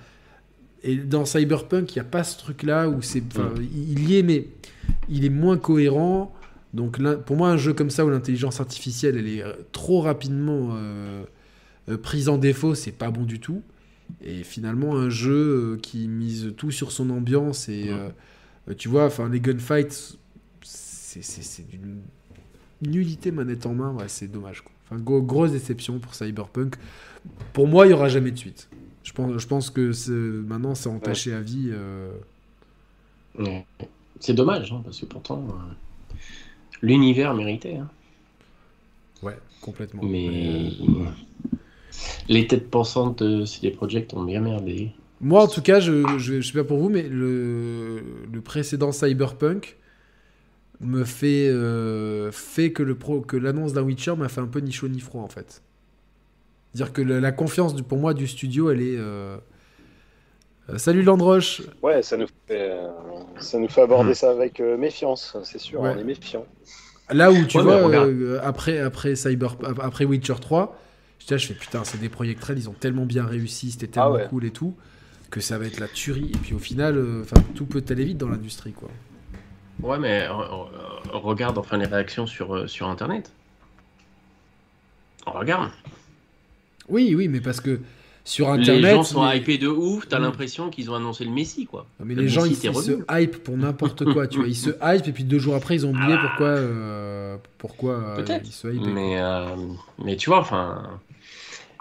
et 0.83 0.97
dans 0.97 1.25
Cyberpunk, 1.25 1.95
il 1.95 1.99
n'y 1.99 2.01
a 2.01 2.09
pas 2.09 2.23
ce 2.23 2.37
truc-là 2.37 2.89
où 2.89 3.01
c'est. 3.01 3.23
Il 3.59 4.09
y 4.09 4.17
est, 4.17 4.23
mais 4.23 4.47
il 5.09 5.23
est 5.25 5.29
moins 5.29 5.57
cohérent. 5.57 6.33
Donc 6.73 6.99
pour 7.25 7.37
moi, 7.37 7.49
un 7.49 7.57
jeu 7.57 7.73
comme 7.73 7.89
ça 7.89 8.03
où 8.05 8.09
l'intelligence 8.09 8.59
artificielle 8.59 9.17
elle 9.17 9.27
est 9.27 9.43
euh, 9.43 9.53
trop 9.71 10.01
rapidement 10.01 10.71
euh, 10.73 11.23
euh, 11.89 11.97
prise 11.97 12.29
en 12.29 12.37
défaut, 12.37 12.73
c'est 12.73 12.91
pas 12.91 13.11
bon 13.11 13.23
du 13.23 13.39
tout. 13.39 13.61
Et 14.21 14.43
finalement, 14.43 14.95
un 14.95 15.09
jeu 15.09 15.79
qui 15.81 16.07
mise 16.07 16.53
tout 16.57 16.71
sur 16.71 16.91
son 16.91 17.09
ambiance 17.09 17.69
et 17.69 17.89
tu 18.77 18.89
vois, 18.89 19.05
enfin 19.05 19.29
les 19.29 19.39
gunfights, 19.39 20.17
c'est 20.61 21.67
d'une 21.67 22.01
nullité 22.81 23.31
manette 23.31 23.65
en 23.65 23.73
main. 23.73 23.93
Ouais, 23.93 24.07
c'est 24.07 24.27
dommage. 24.27 24.61
Quoi 24.61 24.72
grosse 24.91 25.51
déception 25.51 25.99
pour 25.99 26.13
Cyberpunk. 26.15 26.75
Pour 27.53 27.67
moi, 27.67 27.85
il 27.85 27.89
n'y 27.89 27.93
aura 27.93 28.09
jamais 28.09 28.31
de 28.31 28.37
suite. 28.37 28.69
Je 29.03 29.11
pense, 29.11 29.37
je 29.37 29.47
pense 29.47 29.69
que 29.69 29.91
maintenant, 30.41 30.75
c'est 30.75 30.89
entaché 30.89 31.33
à 31.33 31.41
vie. 31.41 31.69
Euh. 31.71 32.11
C'est 34.19 34.33
dommage, 34.33 34.71
hein, 34.71 34.81
parce 34.83 34.99
que 34.99 35.05
pourtant, 35.05 35.45
euh, 35.49 36.15
l'univers 36.81 37.33
méritait. 37.33 37.77
Hein. 37.77 37.89
Ouais, 39.21 39.37
complètement. 39.61 40.03
Mais 40.03 40.71
les 42.29 42.47
têtes 42.47 42.69
pensantes 42.69 43.23
de 43.23 43.45
CD 43.45 43.71
Projekt 43.71 44.13
ont 44.13 44.23
bien 44.23 44.41
merdé. 44.41 44.91
Moi, 45.21 45.43
en 45.43 45.47
tout 45.47 45.61
cas, 45.61 45.79
je, 45.79 46.17
je, 46.17 46.41
sais 46.41 46.53
pas 46.53 46.63
pour 46.63 46.79
vous, 46.79 46.89
mais 46.89 47.03
le, 47.03 48.03
le 48.31 48.41
précédent 48.41 48.91
Cyberpunk, 48.91 49.77
me 50.83 51.03
fait, 51.03 51.47
euh, 51.47 52.31
fait 52.31 52.71
que, 52.71 52.83
le 52.83 52.95
pro, 52.95 53.21
que 53.21 53.37
l'annonce 53.37 53.73
d'un 53.73 53.81
Witcher 53.81 54.15
m'a 54.15 54.29
fait 54.29 54.41
un 54.41 54.47
peu 54.47 54.59
ni 54.59 54.71
chaud 54.71 54.87
ni 54.87 54.99
froid 54.99 55.21
en 55.21 55.27
fait. 55.27 55.61
Dire 56.73 56.91
que 56.91 57.01
la, 57.01 57.31
confiance 57.31 57.75
du, 57.75 57.83
pour 57.83 57.97
moi 57.97 58.13
du 58.13 58.27
studio, 58.27 58.71
elle 58.71 58.81
est. 58.81 58.97
Euh, 58.97 59.37
euh, 60.69 60.77
salut 60.77 61.03
Landroche 61.03 61.61
Ouais, 61.81 62.01
ça 62.01 62.17
nous 62.17 62.27
fait, 62.47 62.71
ça 63.39 63.59
nous 63.59 63.67
fait 63.67 63.81
aborder 63.81 64.11
hmm. 64.11 64.15
ça 64.15 64.31
avec 64.31 64.59
méfiance, 64.59 65.37
c'est 65.43 65.59
sûr, 65.59 65.81
on 65.81 65.97
est 65.97 66.03
méfiant. 66.03 66.45
Là 67.09 67.31
où 67.31 67.45
tu 67.45 67.59
vois, 67.59 68.41
après, 68.41 68.79
après, 68.79 69.15
Cyber, 69.15 69.57
après 69.81 70.05
Witcher 70.05 70.35
3, 70.39 70.79
je, 71.19 71.37
je 71.37 71.47
fais 71.47 71.53
putain, 71.53 71.83
c'est 71.83 71.99
des 71.99 72.09
projets 72.09 72.35
ils 72.55 72.69
ont 72.69 72.73
tellement 72.73 73.05
bien 73.05 73.25
réussi, 73.25 73.71
c'était 73.71 73.99
ah 73.99 74.09
tellement 74.11 74.29
cool 74.29 74.45
et 74.45 74.51
tout, 74.51 74.73
que 75.29 75.41
ça 75.41 75.57
va 75.57 75.65
être 75.65 75.79
la 75.79 75.87
tuerie. 75.87 76.31
Et 76.33 76.37
puis 76.37 76.53
au 76.53 76.59
final, 76.59 77.03
tout 77.55 77.65
peut 77.65 77.83
aller 77.89 78.05
vite 78.05 78.17
dans 78.17 78.29
l'industrie 78.29 78.71
quoi. 78.71 78.89
Ouais, 79.81 79.97
mais 79.99 80.23
euh, 80.23 80.31
euh, 80.31 81.17
regarde 81.17 81.57
enfin 81.57 81.77
les 81.77 81.85
réactions 81.85 82.27
sur, 82.27 82.55
euh, 82.55 82.67
sur 82.67 82.87
Internet. 82.87 83.31
Regarde. 85.25 85.71
Oui, 86.89 87.13
oui, 87.15 87.27
mais 87.27 87.41
parce 87.41 87.61
que 87.61 87.79
sur 88.23 88.49
Internet. 88.49 88.83
Les 88.83 88.89
gens 88.91 89.03
sont 89.03 89.29
hypés 89.31 89.57
de 89.57 89.67
ouf, 89.67 90.07
t'as 90.07 90.19
l'impression 90.19 90.69
qu'ils 90.69 90.91
ont 90.91 90.95
annoncé 90.95 91.25
le 91.25 91.31
Messi, 91.31 91.65
quoi. 91.65 91.85
mais 92.03 92.15
les 92.15 92.27
gens, 92.27 92.45
ils, 92.45 92.55
se 92.55 93.03
hype 93.09 93.43
pour 93.43 93.57
n'importe 93.57 94.05
quoi, 94.05 94.27
tu 94.27 94.39
vois. 94.39 94.47
Ils 94.47 94.55
se 94.55 94.69
hype 94.81 95.07
et 95.07 95.11
puis 95.11 95.23
deux 95.23 95.39
jours 95.39 95.55
après, 95.55 95.75
ils 95.75 95.85
ont 95.85 95.91
oublié 95.91 96.15
ah. 96.17 96.27
pourquoi, 96.27 97.39
pourquoi 97.57 98.15
ils 98.43 98.51
se 98.51 98.67
hype. 98.67 98.85
Mais, 98.85 99.19
mais 100.03 100.15
tu 100.15 100.29
vois, 100.29 100.39
enfin. 100.39 100.99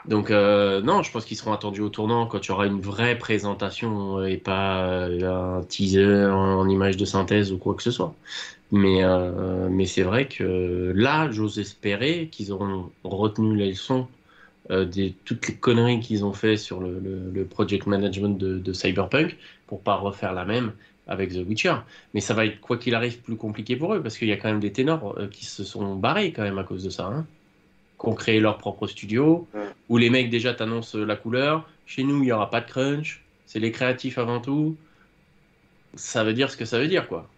Donc 0.06 0.30
euh, 0.30 0.82
non, 0.82 1.02
je 1.02 1.12
pense 1.12 1.24
qu'ils 1.24 1.36
seront 1.36 1.52
attendus 1.52 1.80
au 1.80 1.88
tournant 1.88 2.26
quand 2.26 2.44
il 2.44 2.48
y 2.48 2.52
aura 2.52 2.66
une 2.66 2.80
vraie 2.80 3.16
présentation 3.16 4.18
euh, 4.18 4.26
et 4.26 4.36
pas 4.36 4.84
euh, 4.84 5.58
un 5.60 5.62
teaser 5.62 6.26
en 6.26 6.68
image 6.68 6.96
de 6.96 7.04
synthèse 7.04 7.52
ou 7.52 7.58
quoi 7.58 7.74
que 7.74 7.82
ce 7.82 7.90
soit. 7.90 8.14
Mais, 8.72 9.02
mais 9.70 9.84
c'est 9.84 10.02
vrai 10.02 10.26
que 10.28 10.92
là, 10.96 11.30
j'ose 11.30 11.58
espérer 11.58 12.28
qu'ils 12.32 12.52
auront 12.52 12.90
retenu 13.04 13.54
les 13.54 13.68
leçons 13.68 14.08
de 14.70 15.12
toutes 15.26 15.46
les 15.46 15.54
conneries 15.56 16.00
qu'ils 16.00 16.24
ont 16.24 16.32
fait 16.32 16.56
sur 16.56 16.80
le, 16.80 17.44
project 17.50 17.86
management 17.86 18.38
de, 18.38 18.58
de, 18.58 18.72
Cyberpunk 18.72 19.36
pour 19.66 19.82
pas 19.82 19.96
refaire 19.96 20.32
la 20.32 20.46
même 20.46 20.72
avec 21.06 21.34
The 21.34 21.46
Witcher. 21.46 21.74
Mais 22.14 22.20
ça 22.20 22.32
va 22.32 22.46
être, 22.46 22.60
quoi 22.60 22.78
qu'il 22.78 22.94
arrive, 22.94 23.18
plus 23.20 23.36
compliqué 23.36 23.76
pour 23.76 23.92
eux 23.92 24.02
parce 24.02 24.16
qu'il 24.16 24.28
y 24.28 24.32
a 24.32 24.38
quand 24.38 24.48
même 24.48 24.60
des 24.60 24.72
ténors 24.72 25.18
qui 25.30 25.44
se 25.44 25.64
sont 25.64 25.94
barrés 25.94 26.32
quand 26.32 26.42
même 26.42 26.58
à 26.58 26.64
cause 26.64 26.82
de 26.82 26.88
ça. 26.90 27.08
Hein 27.08 27.26
qui 28.02 28.08
ont 28.08 28.14
créé 28.14 28.40
leur 28.40 28.58
propre 28.58 28.86
studio, 28.86 29.46
où 29.88 29.96
les 29.96 30.10
mecs 30.10 30.30
déjà 30.30 30.54
t'annoncent 30.54 30.98
la 30.98 31.16
couleur. 31.16 31.68
Chez 31.86 32.02
nous, 32.02 32.16
il 32.18 32.22
n'y 32.22 32.32
aura 32.32 32.50
pas 32.50 32.60
de 32.60 32.66
crunch, 32.66 33.24
c'est 33.46 33.60
les 33.60 33.70
créatifs 33.70 34.18
avant 34.18 34.40
tout. 34.40 34.76
Ça 35.94 36.24
veut 36.24 36.34
dire 36.34 36.50
ce 36.50 36.56
que 36.56 36.64
ça 36.64 36.78
veut 36.78 36.88
dire, 36.88 37.08
quoi. 37.08 37.28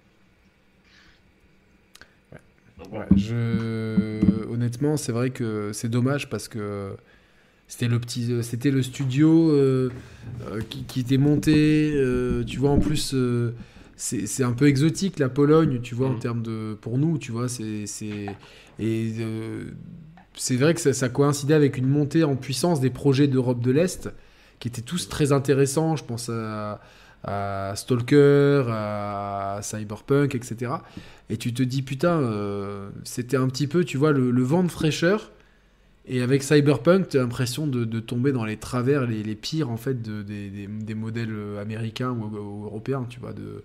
je... 3.17 4.21
Honnêtement, 4.51 4.97
c'est 4.97 5.13
vrai 5.13 5.31
que 5.31 5.73
c'est 5.73 5.89
dommage 5.89 6.31
parce 6.31 6.49
que 6.49 6.97
c'était 7.67 7.89
le 7.89 7.99
petit, 7.99 8.31
c'était 8.43 8.71
le 8.71 8.83
studio 8.83 9.51
euh, 9.51 9.91
euh, 10.49 10.61
qui, 10.69 11.01
était 11.01 11.17
monté. 11.17 11.93
Euh, 11.95 12.45
tu 12.45 12.59
vois, 12.59 12.71
en 12.71 12.79
plus, 12.79 13.15
c'est 13.97 14.45
un 14.45 14.53
peu 14.53 14.69
exotique 14.69 15.19
la 15.19 15.29
Pologne, 15.29 15.81
tu 15.83 15.95
vois, 15.95 16.09
en 16.09 16.15
mm. 16.15 16.19
termes 16.21 16.43
de, 16.43 16.77
pour 16.81 16.99
nous, 16.99 17.19
tu 17.19 17.33
vois, 17.33 17.49
c'est 17.49 17.87
et 18.79 19.13
c'est 20.37 20.57
vrai 20.57 20.75
que 20.75 20.93
ça, 20.93 21.09
coïncidait 21.09 21.55
avec 21.55 21.77
une 21.77 21.87
montée 21.87 22.25
en 22.25 22.37
puissance 22.37 22.81
des 22.81 22.91
projets 22.91 23.29
d'Europe 23.29 23.61
de 23.61 23.71
l'Est, 23.71 24.11
qui 24.59 24.69
étaient 24.69 24.83
tous 24.83 25.09
très 25.09 25.33
intéressants. 25.33 25.97
Je 25.97 26.05
pense 26.05 26.31
à, 26.31 26.81
Stalker, 27.77 28.65
à 28.69 29.61
Cyberpunk, 29.63 30.35
etc. 30.35 30.73
Et 31.31 31.37
tu 31.37 31.55
te 31.55 31.63
dis, 31.63 31.83
putain, 31.83 32.21
euh, 32.21 32.91
c'était 33.05 33.37
un 33.37 33.49
petit 33.49 33.67
peu, 33.67 33.85
tu 33.85 33.97
vois, 33.97 34.13
le, 34.13 34.43
vent 34.43 34.63
de 34.63 34.71
fraîcheur. 34.71 35.31
Et 36.07 36.21
avec 36.21 36.43
Cyberpunk, 36.43 37.09
tu 37.09 37.17
as 37.17 37.21
l'impression 37.21 37.67
de, 37.67 38.01
tomber 38.01 38.33
dans 38.33 38.45
les 38.45 38.59
travers 38.59 39.07
les, 39.07 39.35
pires, 39.35 39.71
en 39.71 39.79
fait, 39.79 40.03
de, 40.03 40.23
des, 40.23 40.95
modèles 40.95 41.35
américains 41.61 42.11
ou, 42.11 42.65
européens, 42.65 43.07
tu 43.09 43.21
vois. 43.21 43.33
De, 43.33 43.65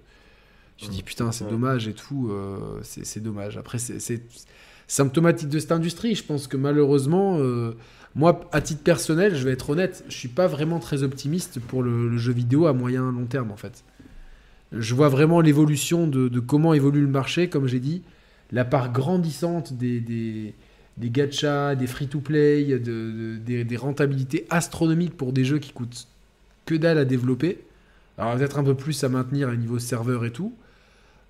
tu 0.77 0.85
te 0.85 0.91
dis, 0.91 1.03
putain, 1.03 1.33
c'est 1.33 1.49
dommage 1.49 1.89
et 1.89 1.93
tout. 1.93 2.29
Euh, 2.31 2.79
c'est 2.83 3.21
dommage. 3.21 3.57
Après, 3.57 3.79
c'est 3.79 4.21
symptomatique 4.89 5.47
de 5.47 5.59
cette 5.59 5.71
industrie. 5.71 6.15
Je 6.15 6.23
pense 6.25 6.47
que 6.47 6.57
malheureusement, 6.57 7.37
euh, 7.39 7.77
moi, 8.15 8.49
à 8.51 8.59
titre 8.59 8.83
personnel, 8.83 9.35
je 9.35 9.45
vais 9.45 9.51
être 9.51 9.69
honnête, 9.69 10.03
je 10.09 10.15
suis 10.15 10.27
pas 10.27 10.47
vraiment 10.47 10.79
très 10.79 11.03
optimiste 11.03 11.61
pour 11.61 11.83
le, 11.83 12.17
jeu 12.17 12.33
vidéo 12.33 12.65
à 12.65 12.73
moyen 12.73 13.09
long 13.09 13.25
terme 13.25 13.51
en 13.51 13.55
fait. 13.55 13.85
Je 14.73 14.93
vois 14.93 15.09
vraiment 15.09 15.39
l'évolution 15.39 16.05
de, 16.05 16.39
comment 16.39 16.73
évolue 16.73 17.01
le 17.01 17.07
marché, 17.07 17.47
comme 17.47 17.67
j'ai 17.67 17.79
dit, 17.79 18.01
la 18.51 18.65
part 18.65 18.91
grandissante 18.91 19.73
des, 19.73 20.01
des 20.99 21.09
gachas, 21.09 21.75
des 21.75 21.87
free-to-play, 21.87 22.79
des, 22.79 23.77
rentabilités 23.77 24.45
astronomiques 24.49 25.15
pour 25.15 25.33
des 25.33 25.45
jeux 25.45 25.59
qui 25.59 25.71
coûtent 25.71 26.07
que 26.65 26.75
dalle 26.75 26.97
à 26.97 27.05
développer. 27.05 27.59
Alors 28.17 28.35
peut-être 28.35 28.59
un 28.59 28.63
peu 28.63 28.75
plus 28.75 29.03
à 29.03 29.09
maintenir 29.09 29.49
à 29.49 29.55
niveau 29.55 29.79
serveur 29.79 30.25
et 30.25 30.31
tout. 30.31 30.53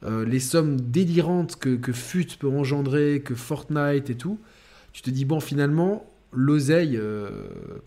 Euh, 0.05 0.25
les 0.25 0.39
sommes 0.39 0.79
délirantes 0.79 1.57
que, 1.57 1.75
que 1.75 1.91
FUT 1.91 2.27
peut 2.39 2.47
engendrer, 2.47 3.21
que 3.23 3.35
Fortnite 3.35 4.09
et 4.09 4.15
tout, 4.15 4.39
tu 4.93 5.01
te 5.01 5.09
dis, 5.09 5.25
bon, 5.25 5.39
finalement, 5.39 6.09
l'oseille, 6.31 6.97
euh, 6.97 7.29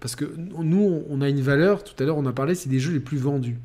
parce 0.00 0.14
que 0.14 0.26
nous, 0.36 1.04
on 1.08 1.20
a 1.20 1.28
une 1.28 1.40
valeur, 1.40 1.84
tout 1.84 2.00
à 2.02 2.06
l'heure, 2.06 2.18
on 2.18 2.26
a 2.26 2.32
parlé, 2.32 2.54
c'est 2.54 2.68
des 2.68 2.80
jeux 2.80 2.92
les 2.92 3.00
plus 3.00 3.18
vendus. 3.18 3.58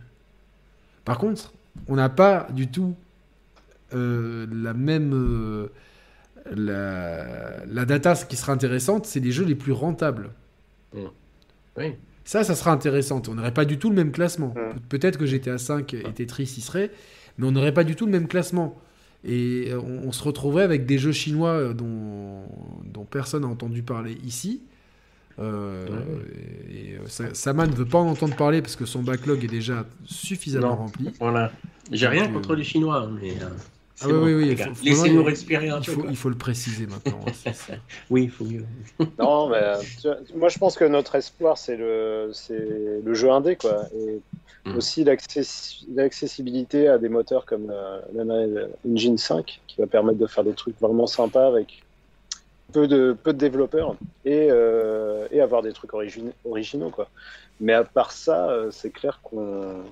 Par 1.04 1.18
contre, 1.18 1.54
on 1.88 1.96
n'a 1.96 2.10
pas 2.10 2.48
du 2.54 2.68
tout 2.68 2.96
euh, 3.94 4.48
la 4.52 4.74
même. 4.74 5.70
la, 6.56 7.66
la, 7.66 7.86
data 7.86 8.16
qui 8.16 8.36
sera 8.36 8.54
intéressante, 8.54 9.06
c'est 9.06 9.20
les 9.20 9.32
jeux 9.32 9.46
les 9.46 9.56
plus 9.56 9.72
rentables. 9.74 10.32
Mmh. 10.94 11.00
Oui. 11.78 11.96
Ça, 12.24 12.44
ça 12.44 12.56
sera 12.56 12.72
intéressant. 12.72 13.22
On 13.30 13.36
n'aurait 13.36 13.54
pas 13.54 13.66
du 13.66 13.78
tout 13.78 13.90
le 13.90 13.96
même 13.96 14.12
classement. 14.12 14.54
Mmh. 14.56 14.80
Peut-être 14.90 15.18
que 15.18 15.26
GTA 15.26 15.58
5 15.58 15.94
et 15.94 16.04
Tetris 16.14 16.56
y 16.58 16.62
seraient, 16.62 16.92
mais 17.38 17.48
on 17.48 17.52
n'aurait 17.52 17.74
pas 17.74 17.84
du 17.84 17.96
tout 17.96 18.06
le 18.06 18.12
même 18.12 18.28
classement. 18.28 18.78
Et 19.24 19.72
on, 19.74 20.12
se 20.12 20.24
retrouverait 20.24 20.64
avec 20.64 20.86
des 20.86 20.98
jeux 20.98 21.12
chinois 21.12 21.50
euh, 21.50 21.74
dont, 21.74 22.44
dont 22.86 23.04
personne 23.04 23.42
n'a 23.42 23.48
entendu 23.48 23.82
parler 23.82 24.18
ici. 24.24 24.62
Euh, 25.40 25.86
et, 26.72 26.96
euh, 26.96 27.34
Sama 27.34 27.68
ne 27.68 27.74
veut 27.74 27.86
pas 27.86 28.00
en 28.00 28.08
entendre 28.08 28.36
parler 28.36 28.62
parce 28.62 28.76
que 28.76 28.86
son 28.86 29.04
backlog 29.04 29.44
est 29.44 29.50
déjà 29.50 29.86
suffisamment 30.06 30.76
rempli. 30.76 31.10
Voilà. 31.20 31.52
J'ai 31.92 32.08
rien 32.08 32.28
contre 32.28 32.56
les 32.56 32.64
Chinois, 32.64 33.10
mais. 33.22 33.34
Ah 34.02 34.08
oui, 34.10 34.34
oui, 34.34 34.56
oui. 34.56 34.66
Laissez-nous 34.84 35.24
respirer 35.24 35.70
un 35.70 35.80
il 35.80 35.86
faut, 35.86 36.06
il 36.08 36.16
faut 36.16 36.30
le 36.30 36.36
préciser 36.36 36.86
maintenant. 36.86 37.20
oui, 38.12 38.24
il 38.26 38.30
faut 38.30 38.46
mieux. 38.46 38.66
non, 39.20 39.50
mais 39.50 39.60
moi 40.36 40.50
je 40.50 40.60
pense 40.60 40.76
que 40.76 40.86
notre 40.86 41.16
espoir 41.16 41.58
c'est 41.58 41.78
le, 41.78 42.32
le 43.04 43.14
jeu 43.16 43.32
indé, 43.32 43.56
quoi. 43.56 43.86
Et 43.96 44.20
Mm. 44.68 44.78
Aussi 44.78 45.06
l'accessibilité 45.06 46.90
à 46.90 46.98
des 46.98 47.10
moteurs 47.10 47.46
comme 47.46 47.72
euh, 47.72 48.68
Engine 48.88 49.18
5 49.18 49.62
qui 49.66 49.78
va 49.78 49.88
permettre 49.88 50.20
de 50.20 50.28
faire 50.28 50.44
des 50.44 50.54
trucs 50.54 50.80
vraiment 50.80 51.08
sympas 51.08 51.48
avec 51.48 51.84
peu 52.74 52.88
de, 52.88 53.16
peu 53.24 53.32
de 53.32 53.38
développeurs 53.38 53.96
et, 54.26 54.50
euh, 54.52 55.28
et 55.32 55.40
avoir 55.40 55.62
des 55.62 55.72
trucs 55.72 55.92
originaux. 55.94 56.90
Quoi. 56.90 57.08
Mais 57.62 57.74
à 57.74 57.86
part 57.86 58.12
ça, 58.12 58.50
euh, 58.50 58.70
c'est 58.72 58.90
clair 58.90 59.22
qu'on 59.24 59.84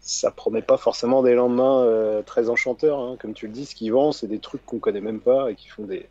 ça 0.00 0.32
promet 0.32 0.62
pas 0.62 0.78
forcément 0.78 1.22
des 1.22 1.34
lendemains 1.34 1.86
très 2.26 2.50
enchanteurs. 2.50 2.98
Hein. 2.98 3.16
Comme 3.20 3.34
tu 3.34 3.46
le 3.46 3.52
dis, 3.52 3.66
ce 3.66 3.76
qu'ils 3.76 3.92
vendent, 3.92 4.12
c'est 4.12 4.26
des 4.26 4.40
trucs 4.40 4.66
qu'on 4.66 4.80
connaît 4.80 5.00
même 5.00 5.20
pas 5.20 5.48
et 5.48 5.54
qui 5.54 5.68
font 5.68 5.84
des, 5.84 6.08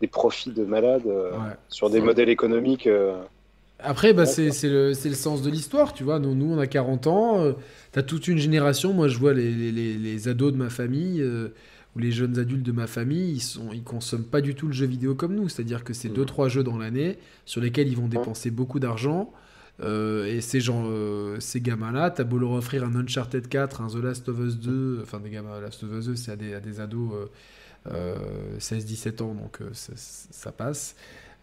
des 0.00 0.06
profits 0.06 0.52
de 0.52 0.64
malades 0.64 1.10
sur 1.68 1.90
des 1.90 2.00
modèles 2.00 2.28
économiques 2.28 2.88
après, 3.84 4.12
bah, 4.12 4.26
c'est 4.26 4.50
le, 4.64 4.88
le, 4.90 5.14
sens 5.14 5.42
de 5.42 5.50
l'histoire, 5.50 5.92
tu 5.92 6.04
vois. 6.04 6.18
Nous, 6.18 6.34
nous, 6.34 6.52
on 6.52 6.58
a 6.58 6.66
40 6.66 7.06
ans, 7.06 7.40
euh, 7.42 7.52
tu 7.92 7.98
as 7.98 8.02
toute 8.02 8.28
une 8.28 8.38
génération. 8.38 8.92
Moi, 8.92 9.08
je 9.08 9.18
vois 9.18 9.34
les, 9.34 9.52
les, 9.52 9.94
les 9.94 10.28
ados 10.28 10.52
de 10.52 10.56
ma 10.56 10.70
famille 10.70 11.20
euh, 11.20 11.48
ou 11.94 11.98
les 11.98 12.10
jeunes 12.10 12.38
adultes 12.38 12.62
de 12.62 12.72
ma 12.72 12.86
famille, 12.86 13.32
ils, 13.32 13.40
sont, 13.40 13.72
ils 13.72 13.82
consomment 13.82 14.24
pas 14.24 14.40
du 14.40 14.54
tout 14.54 14.66
le 14.66 14.72
jeu 14.72 14.86
vidéo 14.86 15.14
comme 15.14 15.34
nous. 15.34 15.48
C'est-à-dire 15.48 15.84
que 15.84 15.92
c'est 15.92 16.08
2 16.08 16.14
mmh. 16.14 16.16
deux, 16.16 16.24
trois 16.24 16.48
jeux 16.48 16.62
dans 16.62 16.78
l'année 16.78 17.18
sur 17.44 17.60
lesquels 17.60 17.88
ils 17.88 17.96
vont 17.96 18.08
dépenser 18.08 18.50
beaucoup 18.50 18.80
d'argent. 18.80 19.32
Euh, 19.80 20.26
et 20.26 20.40
ces, 20.40 20.60
gens, 20.60 20.86
ces 21.40 21.60
gamins-là, 21.60 22.10
t'as 22.10 22.24
beau 22.24 22.38
leur 22.38 22.52
offrir 22.52 22.84
un 22.84 22.94
Uncharted 22.94 23.48
4, 23.48 23.80
un 23.80 23.88
The 23.88 23.96
Last 23.96 24.28
of 24.28 24.38
Us 24.38 24.58
2, 24.58 25.00
enfin, 25.02 25.18
des 25.20 25.30
gamins, 25.30 25.60
Last 25.60 25.82
of 25.82 25.90
Us 25.92 26.06
2, 26.06 26.16
c'est 26.16 26.32
à 26.32 26.36
des, 26.36 26.54
à 26.54 26.60
des 26.60 26.80
ados 26.80 27.10
16-17 28.60 29.22
ans, 29.22 29.34
donc 29.34 29.58
ça, 29.72 29.92
ça 29.96 30.52
passe. 30.52 30.94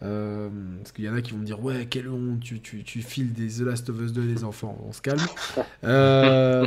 Euh, 0.02 0.48
parce 0.78 0.92
qu'il 0.92 1.04
y 1.04 1.08
en 1.10 1.14
a 1.14 1.20
qui 1.20 1.32
vont 1.32 1.38
me 1.38 1.44
dire 1.44 1.62
Ouais, 1.62 1.86
quelle 1.88 2.08
honte, 2.08 2.40
tu, 2.40 2.60
tu, 2.60 2.82
tu, 2.82 3.02
files 3.02 3.34
des 3.34 3.62
The 3.62 3.66
Last 3.66 3.90
of 3.90 4.00
Us 4.00 4.12
2 4.12 4.22
des 4.22 4.44
enfants. 4.44 4.78
On 4.88 4.92
se 4.92 5.02
calme. 5.02 5.20
Euh, 5.82 6.66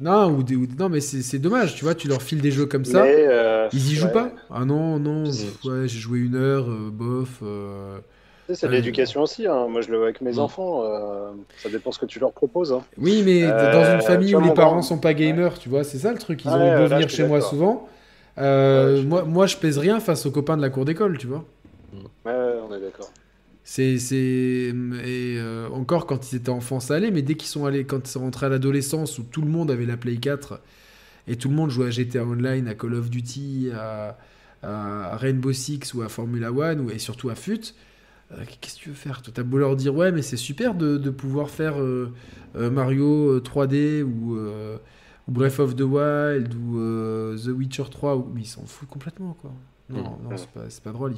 non, 0.00 0.30
ou, 0.30 0.44
non, 0.78 0.88
mais 0.88 1.00
c'est 1.00 1.38
dommage, 1.38 1.74
tu 1.74 1.84
vois, 1.84 1.94
tu 1.94 2.08
leur 2.08 2.22
files 2.22 2.40
des 2.40 2.50
jeux 2.50 2.66
comme 2.66 2.84
ça. 2.84 3.04
Euh, 3.04 3.68
ils 3.72 3.92
y 3.92 3.94
jouent 3.94 4.12
pas? 4.12 4.30
Ah 4.50 4.64
non, 4.64 4.98
non, 4.98 5.24
ouais, 5.24 5.88
j'ai 5.88 5.98
joué 5.98 6.20
une 6.20 6.36
heure, 6.36 6.66
bof. 6.66 7.42
C'est 8.52 8.66
de 8.66 8.72
l'éducation 8.72 9.22
aussi. 9.22 9.46
Hein. 9.46 9.66
Moi, 9.68 9.80
je 9.80 9.90
le 9.90 9.96
vois 9.96 10.06
avec 10.06 10.20
mes 10.20 10.38
enfants. 10.38 10.84
ça 11.58 11.68
dépend 11.68 11.90
ce 11.92 11.98
que 11.98 12.06
tu 12.06 12.20
leur 12.20 12.32
proposes. 12.32 12.72
Hein. 12.72 12.82
Oui, 12.96 13.22
mais 13.24 13.42
dans 13.42 13.94
une 13.94 14.02
famille 14.02 14.34
où 14.34 14.40
les 14.40 14.54
parents 14.54 14.82
sont 14.82 14.98
pas 14.98 15.14
gamers, 15.14 15.58
tu 15.58 15.68
vois, 15.68 15.84
c'est 15.84 15.98
ça 15.98 16.12
le 16.12 16.18
truc. 16.18 16.44
Ils 16.44 16.50
ont 16.50 16.78
beau 16.78 16.86
venir 16.86 17.08
chez 17.08 17.26
moi 17.26 17.40
souvent. 17.40 17.88
moi, 18.36 19.24
moi, 19.24 19.46
je 19.46 19.56
pèse 19.56 19.78
rien 19.78 20.00
face 20.00 20.26
aux 20.26 20.30
copains 20.30 20.56
de 20.56 20.62
la 20.62 20.70
cour 20.70 20.84
d'école, 20.84 21.18
tu 21.18 21.26
vois. 21.26 21.44
Ouais, 22.24 22.58
on 22.68 22.74
est 22.74 22.80
d'accord. 22.80 23.10
C'est. 23.64 23.94
Et 23.94 25.36
euh, 25.38 25.68
encore 25.68 26.06
quand 26.06 26.32
ils 26.32 26.36
étaient 26.36 26.50
enfants, 26.50 26.80
ça 26.80 26.94
allait, 26.94 27.10
mais 27.10 27.22
dès 27.22 27.34
qu'ils 27.34 27.48
sont 27.48 27.64
allés, 27.64 27.84
quand 27.84 28.06
ils 28.06 28.10
sont 28.10 28.20
rentrés 28.20 28.46
à 28.46 28.48
l'adolescence 28.48 29.18
où 29.18 29.22
tout 29.22 29.42
le 29.42 29.48
monde 29.48 29.70
avait 29.70 29.86
la 29.86 29.96
Play 29.96 30.16
4 30.16 30.60
et 31.28 31.36
tout 31.36 31.48
le 31.48 31.54
monde 31.54 31.70
jouait 31.70 31.86
à 31.86 31.90
GTA 31.90 32.24
Online, 32.24 32.66
à 32.66 32.74
Call 32.74 32.94
of 32.94 33.08
Duty, 33.08 33.70
à, 33.74 34.18
Rainbow 35.16 35.52
Six 35.52 35.94
ou 35.94 36.02
à 36.02 36.08
Formula 36.08 36.52
One 36.52 36.80
ou, 36.80 36.90
et 36.90 36.98
surtout 36.98 37.30
à 37.30 37.34
FUT, 37.34 37.74
euh, 38.32 38.36
qu'est-ce 38.60 38.76
que 38.76 38.80
tu 38.80 38.88
veux 38.90 38.94
faire? 38.94 39.22
T'as 39.22 39.42
beau 39.42 39.58
leur 39.58 39.76
dire, 39.76 39.94
ouais, 39.94 40.12
mais 40.12 40.22
c'est 40.22 40.36
super 40.36 40.74
de, 40.74 40.96
de 40.96 41.10
pouvoir 41.10 41.50
faire 41.50 41.80
euh, 41.80 42.12
Mario 42.54 43.38
3D 43.40 44.02
ou, 44.02 44.36
ou, 44.36 45.30
Breath 45.30 45.60
of 45.60 45.76
the 45.76 45.82
Wild 45.82 46.54
ou 46.54 47.36
The 47.36 47.56
Witcher 47.56 47.84
3, 47.90 48.16
ou... 48.16 48.30
mais 48.34 48.42
ils 48.42 48.46
s'en 48.46 48.64
foutent 48.64 48.88
complètement, 48.88 49.36
quoi. 49.40 49.52
Non, 49.90 49.98
mm. 49.98 50.28
non, 50.30 50.36
c'est 50.36 50.50
pas, 50.50 50.90
pas, 50.90 50.92
drôle. 50.92 51.14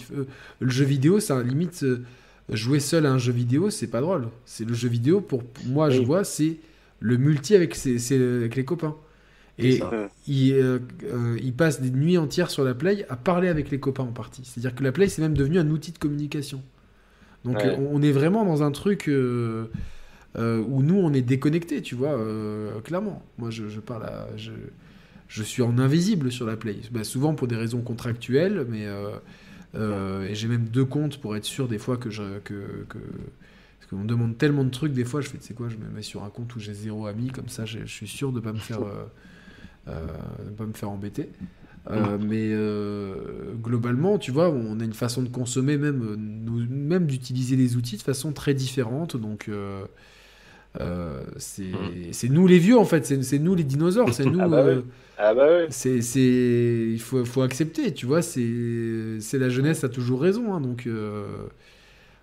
le 0.60 0.70
jeu 0.70 0.84
vidéo, 0.84 1.20
ça 1.20 1.42
limite 1.42 1.82
euh, 1.82 2.04
jouer 2.48 2.80
seul 2.80 3.06
à 3.06 3.12
un 3.12 3.18
jeu 3.18 3.32
vidéo, 3.32 3.70
c'est 3.70 3.86
pas 3.86 4.00
drôle. 4.00 4.28
C'est 4.44 4.66
le 4.66 4.74
jeu 4.74 4.88
vidéo 4.88 5.20
pour 5.20 5.42
moi, 5.66 5.90
je 5.90 6.00
vois, 6.00 6.24
c'est 6.24 6.56
le 7.00 7.16
multi 7.16 7.54
avec, 7.54 7.74
ses, 7.74 8.14
avec 8.14 8.56
les 8.56 8.64
copains. 8.64 8.96
Et 9.56 9.80
il, 10.26 10.52
euh, 10.52 10.80
euh, 11.04 11.38
il, 11.40 11.52
passe 11.52 11.80
des 11.80 11.90
nuits 11.90 12.18
entières 12.18 12.50
sur 12.50 12.64
la 12.64 12.74
Play 12.74 13.06
à 13.08 13.14
parler 13.14 13.46
avec 13.46 13.70
les 13.70 13.78
copains 13.78 14.02
en 14.02 14.12
partie. 14.12 14.42
C'est-à-dire 14.44 14.74
que 14.74 14.82
la 14.82 14.90
Play, 14.90 15.08
c'est 15.08 15.22
même 15.22 15.36
devenu 15.36 15.58
un 15.58 15.70
outil 15.70 15.92
de 15.92 15.98
communication. 15.98 16.60
Donc 17.44 17.58
on, 17.62 18.02
est 18.02 18.10
vraiment 18.10 18.44
dans 18.44 18.62
un 18.62 18.72
truc 18.72 19.04
où 19.06 19.12
nous, 20.34 20.96
on 20.96 21.12
est 21.12 21.22
déconnecté, 21.22 21.82
tu 21.82 21.94
vois, 21.94 22.18
clairement. 22.82 23.22
Moi, 23.38 23.50
je, 23.50 23.68
je 23.68 23.80
parle 23.80 24.04
à... 24.04 24.28
Je, 24.36 24.50
je 25.28 25.42
suis 25.42 25.62
en 25.62 25.78
invisible 25.78 26.30
sur 26.30 26.46
la 26.46 26.56
Play. 26.56 26.76
Bah, 26.90 27.04
souvent 27.04 27.34
pour 27.34 27.48
des 27.48 27.56
raisons 27.56 27.80
contractuelles, 27.80 28.66
mais 28.68 28.86
euh, 28.86 29.10
euh, 29.74 30.28
et 30.28 30.34
j'ai 30.34 30.48
même 30.48 30.66
deux 30.66 30.84
comptes 30.84 31.18
pour 31.18 31.36
être 31.36 31.44
sûr 31.44 31.68
des 31.68 31.78
fois 31.78 31.96
que 31.96 32.10
je 32.10 32.38
que, 32.40 32.84
que 32.88 32.98
parce 32.98 33.90
qu'on 33.90 33.98
me 33.98 34.06
demande 34.06 34.38
tellement 34.38 34.64
de 34.64 34.70
trucs 34.70 34.92
des 34.92 35.04
fois 35.04 35.20
je 35.20 35.28
fais 35.28 35.38
tu 35.38 35.44
sais 35.44 35.54
quoi 35.54 35.68
je 35.68 35.76
me 35.76 35.88
mets 35.88 36.02
sur 36.02 36.22
un 36.22 36.30
compte 36.30 36.54
où 36.54 36.60
j'ai 36.60 36.74
zéro 36.74 37.06
ami 37.06 37.28
comme 37.28 37.48
ça 37.48 37.64
je, 37.64 37.84
suis 37.84 38.06
sûr 38.06 38.32
de 38.32 38.40
pas 38.40 38.52
me 38.52 38.58
faire 38.58 38.80
euh, 39.88 40.06
pas 40.56 40.66
me 40.66 40.72
faire 40.72 40.90
embêter. 40.90 41.30
mais 42.20 42.54
globalement, 43.62 44.18
tu 44.18 44.30
vois, 44.30 44.50
on 44.50 44.80
a 44.80 44.84
une 44.84 44.94
façon 44.94 45.22
de 45.22 45.28
consommer, 45.28 45.76
même, 45.76 46.16
même 46.70 47.06
d'utiliser 47.06 47.56
les 47.56 47.76
outils 47.76 47.98
de 47.98 48.02
façon 48.02 48.32
très 48.32 48.54
différente. 48.54 49.16
Donc, 49.16 49.50
euh, 50.80 51.22
hmm. 51.58 52.10
c'est 52.10 52.28
nous 52.28 52.46
les 52.46 52.58
vieux 52.58 52.78
en 52.78 52.84
fait, 52.84 53.06
c'est 53.06 53.38
nous 53.38 53.54
les 53.54 53.64
dinosaures, 53.64 54.12
c'est 54.12 54.24
nous. 54.24 54.40
ah 54.40 54.48
bah 54.48 54.64
oui. 54.66 54.82
Ah 55.16 55.34
bah 55.34 55.46
c'est 55.70 56.00
il 56.00 57.00
faut, 57.00 57.24
faut 57.24 57.42
accepter, 57.42 57.94
tu 57.94 58.06
vois, 58.06 58.22
c'est 58.22 59.38
la 59.38 59.48
jeunesse 59.48 59.84
a 59.84 59.88
toujours 59.88 60.20
raison, 60.20 60.54
hein, 60.54 60.60
donc. 60.60 60.86
Euh, 60.86 61.26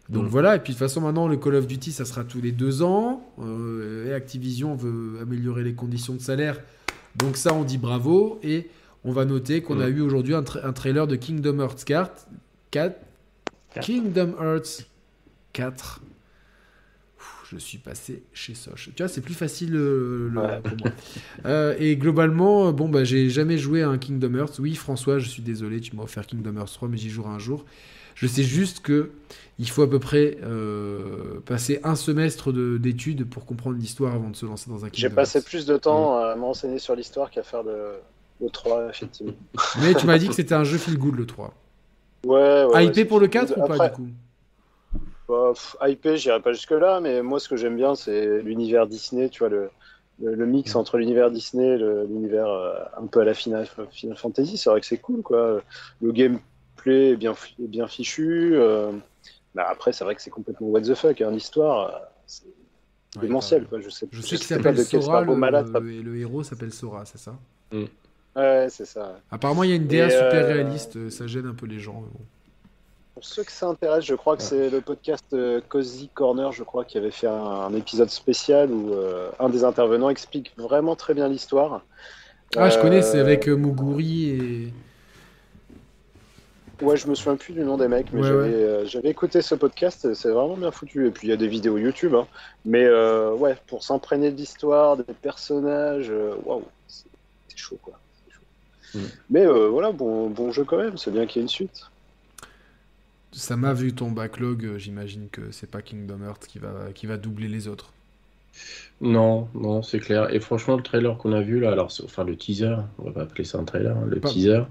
donc 0.09 0.25
hmm. 0.25 0.27
voilà, 0.27 0.55
et 0.55 0.59
puis 0.59 0.73
de 0.73 0.77
toute 0.77 0.85
façon 0.85 0.99
maintenant 0.99 1.27
le 1.27 1.37
Call 1.37 1.55
of 1.55 1.67
Duty 1.67 1.93
ça 1.93 2.03
sera 2.03 2.25
tous 2.25 2.41
les 2.41 2.51
deux 2.51 2.81
ans, 2.81 3.25
euh, 3.39 4.09
et 4.09 4.13
Activision 4.13 4.75
veut 4.75 5.19
améliorer 5.21 5.63
les 5.63 5.73
conditions 5.73 6.15
de 6.15 6.19
salaire, 6.19 6.59
donc 7.15 7.37
ça 7.37 7.53
on 7.53 7.63
dit 7.63 7.77
bravo, 7.77 8.37
et 8.43 8.69
on 9.05 9.13
va 9.13 9.23
noter 9.23 9.61
qu'on 9.61 9.79
a 9.79 9.87
hmm. 9.87 9.97
eu 9.97 10.01
aujourd'hui 10.01 10.33
un, 10.33 10.43
un, 10.63 10.73
trailer 10.73 11.07
de 11.07 11.15
Kingdom 11.15 11.59
Hearts 11.59 11.85
4, 11.85 12.27
4 12.71 12.99
Kingdom 13.79 14.33
Hearts 14.37 14.85
4 15.53 16.01
je 17.51 17.57
suis 17.57 17.77
passé 17.77 18.23
chez 18.33 18.53
Soch. 18.53 18.89
Tu 18.95 19.03
vois, 19.03 19.09
c'est 19.09 19.21
plus 19.21 19.33
facile 19.33 19.75
euh, 19.75 20.29
pour 20.63 20.77
moi. 20.77 20.91
Euh, 21.45 21.75
et 21.79 21.95
globalement, 21.97 22.71
bon, 22.71 22.87
bah, 22.87 23.03
j'ai 23.03 23.29
jamais 23.29 23.57
joué 23.57 23.81
à 23.81 23.89
un 23.89 23.97
Kingdom 23.97 24.35
Hearts. 24.35 24.59
Oui, 24.59 24.75
François, 24.75 25.19
je 25.19 25.27
suis 25.27 25.41
désolé, 25.41 25.81
tu 25.81 25.95
m'as 25.95 26.03
offert 26.03 26.25
Kingdom 26.25 26.57
Hearts 26.57 26.73
3, 26.73 26.87
mais 26.87 26.97
j'y 26.97 27.09
jouerai 27.09 27.29
un 27.29 27.39
jour. 27.39 27.65
Je 28.15 28.27
sais 28.27 28.43
juste 28.43 28.81
que 28.81 29.11
il 29.59 29.69
faut 29.69 29.81
à 29.81 29.89
peu 29.89 29.99
près 29.99 30.37
euh, 30.43 31.39
passer 31.45 31.79
un 31.83 31.95
semestre 31.95 32.51
d'études 32.51 33.27
pour 33.27 33.45
comprendre 33.45 33.77
l'histoire 33.77 34.13
avant 34.15 34.29
de 34.29 34.35
se 34.35 34.45
lancer 34.45 34.69
dans 34.69 34.85
un 34.85 34.89
Kingdom 34.89 35.09
J'ai 35.09 35.09
passé 35.09 35.41
plus 35.43 35.65
de 35.65 35.77
temps 35.77 36.17
à 36.17 36.35
m'enseigner 36.35 36.79
sur 36.79 36.95
l'histoire 36.95 37.29
qu'à 37.31 37.43
faire 37.43 37.63
le, 37.63 37.95
le 38.39 38.49
3, 38.49 38.89
effectivement. 38.89 39.33
Mais 39.81 39.93
tu 39.93 40.05
m'as 40.05 40.17
dit 40.17 40.27
que 40.27 40.35
c'était 40.35 40.55
un 40.55 40.63
jeu 40.63 40.77
feel 40.77 40.97
good 40.97 41.15
le 41.15 41.25
3. 41.25 41.53
Ouais, 42.25 42.65
ouais. 42.65 42.85
IP 42.85 43.07
pour 43.07 43.19
le 43.19 43.27
4 43.27 43.57
ou 43.57 43.67
pas 43.67 43.89
du 43.89 43.95
coup? 43.95 44.07
Bah, 45.31 45.87
IP, 45.87 46.15
j'irai 46.15 46.41
pas 46.41 46.53
jusque-là, 46.53 46.99
mais 46.99 47.21
moi, 47.21 47.39
ce 47.39 47.47
que 47.49 47.55
j'aime 47.55 47.75
bien, 47.77 47.95
c'est 47.95 48.41
l'univers 48.41 48.85
Disney, 48.87 49.29
tu 49.29 49.39
vois, 49.39 49.49
le, 49.49 49.69
le, 50.21 50.45
mix 50.45 50.75
entre 50.75 50.97
l'univers 50.97 51.31
Disney 51.31 51.65
et 51.65 51.77
l'univers 51.77 52.47
euh, 52.47 52.73
un 52.97 53.07
peu 53.07 53.21
à 53.21 53.25
la 53.25 53.33
Final, 53.33 53.67
Final 53.91 54.17
Fantasy. 54.17 54.57
C'est 54.57 54.69
vrai 54.69 54.81
que 54.81 54.87
c'est 54.87 54.97
cool, 54.97 55.21
quoi. 55.21 55.61
Le 56.01 56.11
gameplay 56.11 57.11
est 57.11 57.15
bien, 57.15 57.31
est 57.31 57.67
bien 57.67 57.87
fichu. 57.87 58.51
euh, 58.55 58.91
bah, 59.55 59.65
après, 59.69 59.93
c'est 59.93 60.03
vrai 60.03 60.15
que 60.15 60.21
c'est 60.21 60.29
complètement 60.29 60.67
what 60.67 60.81
the 60.81 60.95
fuck, 60.95 61.21
hein, 61.21 61.31
l'histoire. 61.31 61.95
euh, 61.95 61.99
c'est 62.27 62.45
Ouais, 63.17 63.23
démentiel, 63.23 63.65
quoi. 63.65 63.81
Je 63.81 63.89
sais, 63.89 64.07
Je 64.09 64.21
sais 64.21 64.37
qu'il 64.37 64.47
pas 64.47 64.55
s'appelle 64.55 64.75
de 64.77 64.83
quel 64.83 65.01
Sora, 65.03 65.21
le, 65.21 65.35
malade 65.35 65.67
le 65.83 66.17
héros 66.17 66.43
s'appelle 66.43 66.71
Sora, 66.71 67.03
c'est 67.03 67.17
ça? 67.17 67.35
Ouais, 68.35 68.67
c'est 68.69 68.85
ça. 68.85 69.19
Apparemment, 69.29 69.63
il 69.63 69.69
y 69.69 69.73
a 69.73 69.75
une 69.75 69.87
DA 69.87 70.07
Et, 70.07 70.09
super 70.09 70.45
euh, 70.45 70.47
réaliste, 70.47 70.95
euh, 70.95 71.09
ça 71.09 71.27
gêne 71.27 71.45
un 71.45 71.53
peu 71.53 71.65
les 71.65 71.79
gens. 71.79 72.01
mais 72.01 72.07
bon. 72.13 72.25
Pour 73.13 73.25
ceux 73.25 73.43
que 73.43 73.51
ça 73.51 73.67
intéresse, 73.67 74.05
je 74.05 74.15
crois 74.15 74.37
que 74.37 74.41
Ouais. 74.41 74.47
c'est 74.47 74.69
le 74.69 74.79
podcast 74.81 75.25
euh, 75.33 75.59
Cozy 75.67 76.09
Corner, 76.13 76.51
je 76.51 76.63
crois, 76.63 76.85
qui 76.85 76.97
avait 76.97 77.11
fait 77.11 77.27
un, 77.27 77.33
un 77.33 77.73
épisode 77.73 78.09
spécial 78.09 78.71
où 78.71 78.93
euh, 78.93 79.29
un 79.39 79.49
des 79.49 79.63
intervenants 79.63 80.09
explique 80.09 80.53
vraiment 80.57 80.95
très 80.95 81.13
bien 81.13 81.27
l'histoire. 81.27 81.81
Ah, 82.55 82.69
je 82.69 82.79
connais, 82.79 83.01
c'est 83.01 83.17
Euh, 83.17 83.21
avec 83.21 83.47
euh, 83.49 83.55
Muguri 83.55 84.29
et. 84.29 84.73
Ouais, 86.81 86.97
je 86.97 87.07
me 87.07 87.13
souviens 87.13 87.35
plus 87.35 87.53
du 87.53 87.61
nom 87.61 87.77
des 87.77 87.87
mecs, 87.87 88.11
mais 88.11 88.21
Ouais, 88.21 88.27
j'avais 88.27 88.39
ouais. 88.41 88.53
euh, 88.55 88.85
j'avais 88.85 89.09
écouté 89.09 89.43
ce 89.43 89.53
podcast, 89.53 90.13
c'est 90.15 90.31
vraiment 90.31 90.57
bien 90.57 90.71
foutu. 90.71 91.05
Et 91.07 91.11
puis 91.11 91.27
il 91.27 91.29
y 91.29 91.33
a 91.33 91.37
des 91.37 91.47
vidéos 91.47 91.77
YouTube, 91.77 92.15
hein. 92.15 92.25
mais 92.65 92.83
euh, 92.85 93.33
ouais, 93.35 93.55
pour 93.67 93.83
s'imprégner 93.83 94.31
de 94.31 94.37
l'histoire, 94.37 94.97
des 94.97 95.03
personnages, 95.21 96.11
waouh, 96.43 96.63
c'est 96.87 97.05
c'est 97.49 97.57
chaud 97.57 97.77
quoi. 97.83 97.99
C'est 98.25 98.33
chaud. 98.33 98.41
Mm. 98.95 99.11
Mais 99.29 99.45
euh, 99.45 99.67
voilà, 99.67 99.91
bon, 99.91 100.29
bon 100.31 100.51
jeu 100.51 100.63
quand 100.63 100.77
même, 100.77 100.97
c'est 100.97 101.11
bien 101.11 101.27
qu'il 101.27 101.37
y 101.37 101.39
ait 101.41 101.43
une 101.43 101.49
suite. 101.49 101.83
Ça 103.31 103.55
m'a 103.55 103.73
vu 103.73 103.93
ton 103.93 104.11
backlog, 104.11 104.65
euh, 104.65 104.77
j'imagine 104.77 105.29
que 105.31 105.51
c'est 105.51 105.69
pas 105.69 105.81
Kingdom 105.81 106.21
Hearts 106.25 106.47
qui 106.47 106.59
va, 106.59 106.91
qui 106.93 107.05
va 107.05 107.17
doubler 107.17 107.47
les 107.47 107.67
autres. 107.67 107.93
Non, 108.99 109.47
non, 109.53 109.81
c'est 109.81 109.99
clair. 109.99 110.33
Et 110.33 110.39
franchement, 110.41 110.75
le 110.75 110.83
trailer 110.83 111.17
qu'on 111.17 111.31
a 111.31 111.41
vu 111.41 111.59
là, 111.59 111.71
alors, 111.71 111.91
c'est- 111.91 112.03
enfin 112.03 112.23
le 112.25 112.35
teaser, 112.35 112.75
on 112.99 113.05
va 113.05 113.11
pas 113.11 113.21
appeler 113.21 113.45
ça 113.45 113.57
un 113.57 113.63
trailer, 113.63 113.95
hein, 113.97 114.05
le 114.07 114.19
Pas- 114.19 114.29
teaser. 114.29 114.63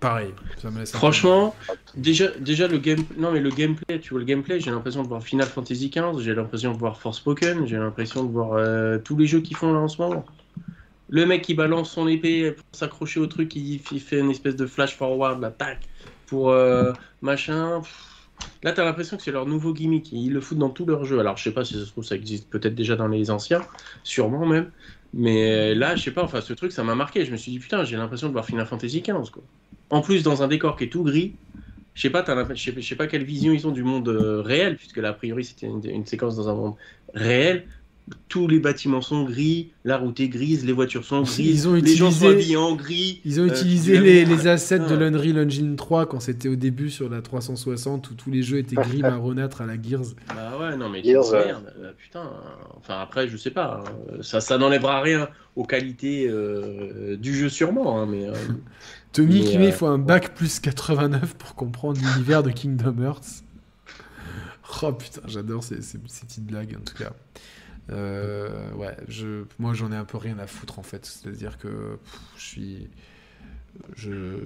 Pareil, 0.00 0.32
ça 0.62 0.70
me 0.70 0.78
laisse 0.78 0.92
Franchement, 0.92 1.56
déjà, 1.96 2.28
déjà 2.38 2.68
le 2.68 2.78
game, 2.78 3.00
non 3.16 3.32
mais 3.32 3.40
le 3.40 3.50
gameplay, 3.50 3.98
tu 3.98 4.10
vois 4.10 4.20
le 4.20 4.24
gameplay, 4.26 4.60
j'ai 4.60 4.70
l'impression 4.70 5.02
de 5.02 5.08
voir 5.08 5.20
Final 5.24 5.48
Fantasy 5.48 5.90
XV, 5.90 6.20
j'ai 6.22 6.36
l'impression 6.36 6.72
de 6.72 6.78
voir 6.78 7.00
Forspoken, 7.00 7.66
j'ai 7.66 7.78
l'impression 7.78 8.22
de 8.22 8.30
voir 8.30 8.52
euh, 8.52 8.98
tous 8.98 9.16
les 9.16 9.26
jeux 9.26 9.40
qu'ils 9.40 9.56
font 9.56 9.72
là 9.72 9.80
en 9.80 9.88
ce 9.88 10.00
moment. 10.00 10.24
Le 11.10 11.24
mec 11.24 11.42
qui 11.42 11.54
balance 11.54 11.90
son 11.90 12.06
épée 12.06 12.52
pour 12.52 12.64
s'accrocher 12.72 13.20
au 13.20 13.26
truc, 13.26 13.54
il, 13.56 13.80
fait 13.80 14.20
une 14.20 14.30
espèce 14.30 14.56
de 14.56 14.66
flash 14.66 14.94
forward, 14.94 15.40
là, 15.40 15.50
tac, 15.50 15.80
pour 16.26 16.50
euh, 16.50 16.92
machin. 17.22 17.80
Là, 18.62 18.72
t'as 18.72 18.84
l'impression 18.84 19.16
que 19.16 19.22
c'est 19.22 19.32
leur 19.32 19.46
nouveau 19.46 19.72
gimmick. 19.72 20.12
Ils 20.12 20.32
le 20.32 20.40
foutent 20.40 20.58
dans 20.58 20.70
tous 20.70 20.84
leurs 20.84 21.04
jeux. 21.04 21.18
Alors, 21.18 21.36
je 21.36 21.44
sais 21.44 21.52
pas 21.52 21.64
si 21.64 21.74
ça 21.74 21.84
se 21.84 21.90
trouve, 21.90 22.04
ça 22.04 22.14
existe 22.14 22.48
peut-être 22.50 22.74
déjà 22.74 22.94
dans 22.94 23.08
les 23.08 23.30
anciens, 23.30 23.62
sûrement 24.04 24.46
même. 24.46 24.70
Mais 25.14 25.74
là, 25.74 25.96
je 25.96 26.02
sais 26.02 26.10
pas, 26.10 26.22
enfin, 26.22 26.40
ce 26.40 26.52
truc, 26.52 26.72
ça 26.72 26.84
m'a 26.84 26.94
marqué. 26.94 27.24
Je 27.24 27.32
me 27.32 27.36
suis 27.36 27.52
dit, 27.52 27.58
putain, 27.58 27.84
j'ai 27.84 27.96
l'impression 27.96 28.28
de 28.28 28.32
voir 28.32 28.44
Final 28.44 28.66
Fantasy 28.66 29.00
XV, 29.00 29.30
quoi. 29.32 29.42
En 29.90 30.02
plus, 30.02 30.22
dans 30.22 30.42
un 30.42 30.48
décor 30.48 30.76
qui 30.76 30.84
est 30.84 30.88
tout 30.88 31.02
gris, 31.02 31.34
je 31.94 32.02
sais 32.02 32.10
pas, 32.10 32.24
je 32.54 32.80
sais, 32.80 32.94
pas 32.94 33.06
quelle 33.06 33.24
vision 33.24 33.52
ils 33.52 33.66
ont 33.66 33.70
du 33.70 33.82
monde 33.82 34.08
euh, 34.08 34.42
réel, 34.42 34.76
puisque 34.76 34.98
là, 34.98 35.08
a 35.08 35.12
priori, 35.14 35.44
c'était 35.44 35.66
une 35.66 36.06
séquence 36.06 36.36
dans 36.36 36.48
un 36.48 36.54
monde 36.54 36.74
réel. 37.14 37.66
Tous 38.28 38.46
les 38.46 38.58
bâtiments 38.60 39.00
sont 39.00 39.24
gris, 39.24 39.70
la 39.84 39.96
route 39.96 40.20
est 40.20 40.28
grise, 40.28 40.64
les 40.66 40.72
voitures 40.72 41.04
sont 41.04 41.22
grises, 41.22 41.38
Ils 41.38 41.68
ont 41.68 41.74
les 41.74 41.94
gens 41.96 42.10
sont 42.10 42.26
utilisé- 42.26 42.28
habillés 42.34 42.56
en 42.56 42.74
gris. 42.76 43.20
Ils 43.24 43.40
ont 43.40 43.44
Euh, 43.44 43.48
utilisé 43.48 43.98
les, 44.00 44.46
assets 44.46 44.78
de 44.80 44.84
Ah. 44.90 44.96
l'Unreal 44.96 45.46
Engine 45.46 45.76
3 45.76 46.06
quand 46.06 46.20
c'était 46.20 46.48
au 46.48 46.56
début 46.56 46.90
sur 46.90 47.08
la 47.08 47.22
360 47.22 48.10
où 48.10 48.14
tous 48.14 48.30
les 48.30 48.42
jeux 48.42 48.58
étaient 48.58 48.76
gris 48.76 49.00
marronâtres 49.02 49.60
à 49.62 49.66
la 49.66 49.80
Gears. 49.80 50.14
Bah 50.34 50.58
ouais, 50.60 50.76
non 50.76 50.88
mais 50.88 51.02
Gears, 51.02 51.30
ouais. 51.32 51.46
merde, 51.46 51.72
euh, 51.80 51.92
putain. 51.96 52.30
Enfin 52.76 53.00
après, 53.00 53.28
je 53.28 53.36
sais 53.36 53.50
pas, 53.50 53.82
hein, 53.86 54.18
ça, 54.22 54.40
ça 54.40 54.58
n'enlèvera 54.58 55.00
rien 55.00 55.28
aux 55.56 55.64
qualités 55.64 56.28
euh, 56.28 57.16
du 57.16 57.34
jeu 57.34 57.48
sûrement, 57.48 58.00
hein, 58.00 58.06
mais 58.10 58.28
euh, 58.28 58.32
Tommy 59.12 59.40
Mais, 59.40 59.46
qui 59.46 59.58
met, 59.58 59.64
il 59.64 59.68
euh, 59.68 59.72
faut 59.72 59.86
un 59.86 59.98
bac 59.98 60.34
plus 60.34 60.60
89 60.60 61.34
pour 61.34 61.54
comprendre 61.54 61.98
l'univers 62.00 62.42
de 62.42 62.50
Kingdom 62.50 62.96
Hearts. 63.02 63.42
Oh 64.82 64.92
putain, 64.92 65.22
j'adore 65.26 65.64
ces, 65.64 65.80
ces- 65.80 65.98
ces 66.06 66.26
petites 66.26 66.44
blagues 66.46 66.76
en 66.78 66.84
tout 66.84 66.94
cas. 66.94 67.12
Euh, 67.90 68.70
ouais, 68.74 68.96
je, 69.08 69.44
moi 69.58 69.72
j'en 69.74 69.90
ai 69.92 69.96
un 69.96 70.04
peu 70.04 70.18
rien 70.18 70.38
à 70.38 70.46
foutre 70.46 70.78
en 70.78 70.82
fait. 70.82 71.06
C'est-à-dire 71.06 71.58
que 71.58 71.96
pff, 72.02 72.20
je 72.36 72.42
suis. 72.42 72.88
Je, 73.96 74.36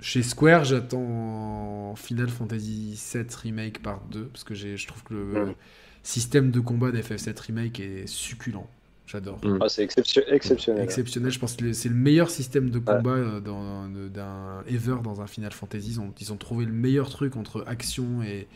chez 0.00 0.22
Square, 0.22 0.64
j'attends 0.64 1.94
Final 1.96 2.28
Fantasy 2.28 3.00
VII 3.14 3.24
Remake 3.42 3.80
Part 3.82 4.02
2 4.10 4.24
parce 4.26 4.44
que 4.44 4.54
j'ai- 4.54 4.76
je 4.76 4.86
trouve 4.86 5.02
que 5.04 5.14
le 5.14 5.54
système 6.02 6.50
de 6.50 6.60
combat 6.60 6.90
d'FF7 6.90 7.38
Remake 7.40 7.80
est 7.80 8.06
succulent. 8.06 8.66
J'adore. 9.06 9.38
Mm. 9.44 9.58
Ah, 9.60 9.68
c'est 9.68 9.82
exception- 9.82 10.22
exceptionnel. 10.28 10.82
Exceptionnel, 10.84 11.30
je 11.32 11.38
pense 11.38 11.54
que 11.56 11.72
c'est 11.72 11.88
le 11.88 11.94
meilleur 11.94 12.30
système 12.30 12.70
de 12.70 12.78
combat 12.78 13.10
euh, 13.10 13.40
dans, 13.40 13.88
de- 13.88 14.08
d'un 14.08 14.62
ever 14.68 14.96
dans 15.02 15.20
un 15.20 15.26
Final 15.26 15.52
Fantasy. 15.52 15.92
Ils 15.92 16.00
ont, 16.00 16.12
ils 16.20 16.32
ont 16.32 16.36
trouvé 16.36 16.64
le 16.66 16.72
meilleur 16.72 17.08
truc 17.10 17.36
entre 17.36 17.64
action 17.66 18.22
et, 18.22 18.46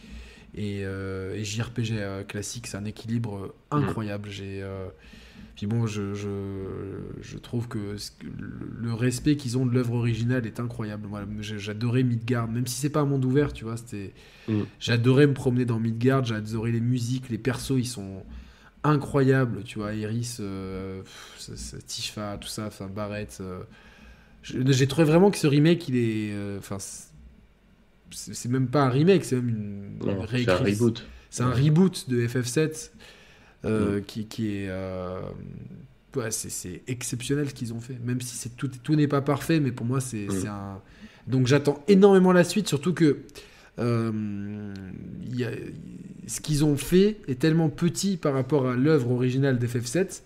et, 0.56 0.80
euh, 0.84 1.34
et 1.34 1.44
JRPG 1.44 1.92
euh, 1.92 2.24
classique. 2.24 2.66
C'est 2.66 2.76
un 2.76 2.84
équilibre 2.84 3.36
euh, 3.36 3.54
incroyable. 3.70 4.28
J'ai, 4.30 4.64
puis 5.54 5.66
bon, 5.66 5.86
je, 5.86 6.12
je, 6.14 6.28
je 7.22 7.38
trouve 7.38 7.66
que 7.68 7.96
le, 8.78 8.92
respect 8.92 9.36
qu'ils 9.36 9.56
ont 9.56 9.64
de 9.64 9.72
l'œuvre 9.72 9.94
originale 9.94 10.46
est 10.46 10.60
incroyable. 10.60 11.08
Moi, 11.08 11.22
j'adorais 11.40 12.02
Midgard, 12.02 12.46
même 12.48 12.66
si 12.66 12.74
c'est 12.76 12.90
pas 12.90 13.00
un 13.00 13.06
monde 13.06 13.24
ouvert, 13.24 13.52
tu 13.52 13.64
vois. 13.64 13.76
C'était, 13.76 14.12
Mm. 14.48 14.60
j'adorais 14.78 15.26
me 15.26 15.34
promener 15.34 15.64
dans 15.64 15.80
Midgard. 15.80 16.24
J'adorais 16.24 16.70
les 16.72 16.80
musiques, 16.80 17.30
les 17.30 17.38
persos, 17.38 17.72
ils 17.78 17.84
sont 17.86 18.22
incroyables, 18.84 19.64
tu 19.64 19.78
vois, 19.80 19.92
Iris, 19.94 20.38
euh, 20.40 21.02
Tifa, 21.86 22.38
tout 22.40 22.46
ça, 22.48 22.66
enfin 22.66 22.86
Barrett. 22.86 23.38
euh, 23.40 23.62
J'ai 24.44 24.86
trouvé 24.86 25.04
vraiment 25.04 25.30
que 25.32 25.38
ce 25.38 25.48
remake, 25.48 25.88
il 25.88 25.96
est, 25.96 26.32
enfin, 26.58 26.76
c'est 28.10 28.48
même 28.48 28.68
pas 28.68 28.82
un 28.84 28.88
remake, 28.88 29.24
c'est 29.24 29.36
même 29.36 29.48
une, 29.48 29.56
une 30.00 30.06
non, 30.16 30.26
c'est 30.30 30.48
un 30.48 30.56
reboot. 30.56 31.04
C'est 31.30 31.42
un 31.42 31.50
reboot 31.50 32.08
de 32.08 32.26
FF7 32.26 32.90
euh, 33.64 34.00
qui, 34.00 34.26
qui 34.26 34.48
est, 34.56 34.68
euh, 34.68 35.20
ouais, 36.14 36.30
c'est- 36.30 36.50
c'est 36.50 36.82
exceptionnel 36.86 37.48
ce 37.48 37.54
qu'ils 37.54 37.72
ont 37.74 37.80
fait. 37.80 37.98
Même 38.04 38.20
si 38.20 38.36
c'est 38.36 38.56
tout, 38.56 38.70
tout 38.82 38.94
n'est 38.94 39.08
pas 39.08 39.20
parfait, 39.22 39.60
mais 39.60 39.72
pour 39.72 39.86
moi 39.86 40.00
c'est 40.00 40.26
Mm. 40.26 40.30
c'est 40.30 40.48
un. 40.48 40.80
Donc 41.26 41.46
j'attends 41.46 41.82
énormément 41.88 42.32
la 42.32 42.44
suite, 42.44 42.68
surtout 42.68 42.94
que 42.94 43.18
euh, 43.78 44.72
il 45.26 45.36
y 45.38 45.44
a- 45.44 45.50
ce 46.26 46.40
qu'ils 46.40 46.64
ont 46.64 46.76
fait 46.76 47.18
est 47.28 47.38
tellement 47.38 47.68
petit 47.68 48.16
par 48.16 48.32
rapport 48.34 48.68
à 48.68 48.76
l'œuvre 48.76 49.10
originale 49.10 49.58
d'FF7. 49.58 50.22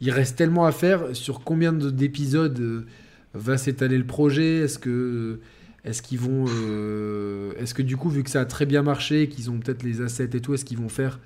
Il 0.00 0.10
reste 0.10 0.36
tellement 0.36 0.64
à 0.66 0.72
faire 0.72 1.14
sur 1.14 1.40
combien 1.44 1.72
de- 1.72 1.90
d'épisodes 1.90 2.86
va 3.34 3.58
s'étaler 3.58 3.98
le 3.98 4.06
projet. 4.06 4.58
Est-ce 4.60 4.78
que 4.78 5.40
est-ce 5.88 6.02
qu'ils 6.02 6.18
vont 6.20 6.44
euh, 6.48 7.52
est-ce 7.58 7.74
que 7.74 7.82
du 7.82 7.96
coup 7.96 8.08
vu 8.10 8.22
que 8.22 8.30
ça 8.30 8.40
a 8.40 8.44
très 8.44 8.66
bien 8.66 8.82
marché, 8.82 9.28
qu'ils 9.28 9.50
ont 9.50 9.58
peut-être 9.58 9.82
les 9.82 10.00
assets 10.00 10.30
et 10.34 10.40
tout, 10.40 10.54
est-ce 10.54 10.64
qu'ils 10.64 10.78
vont 10.78 10.88
faire 10.88 11.18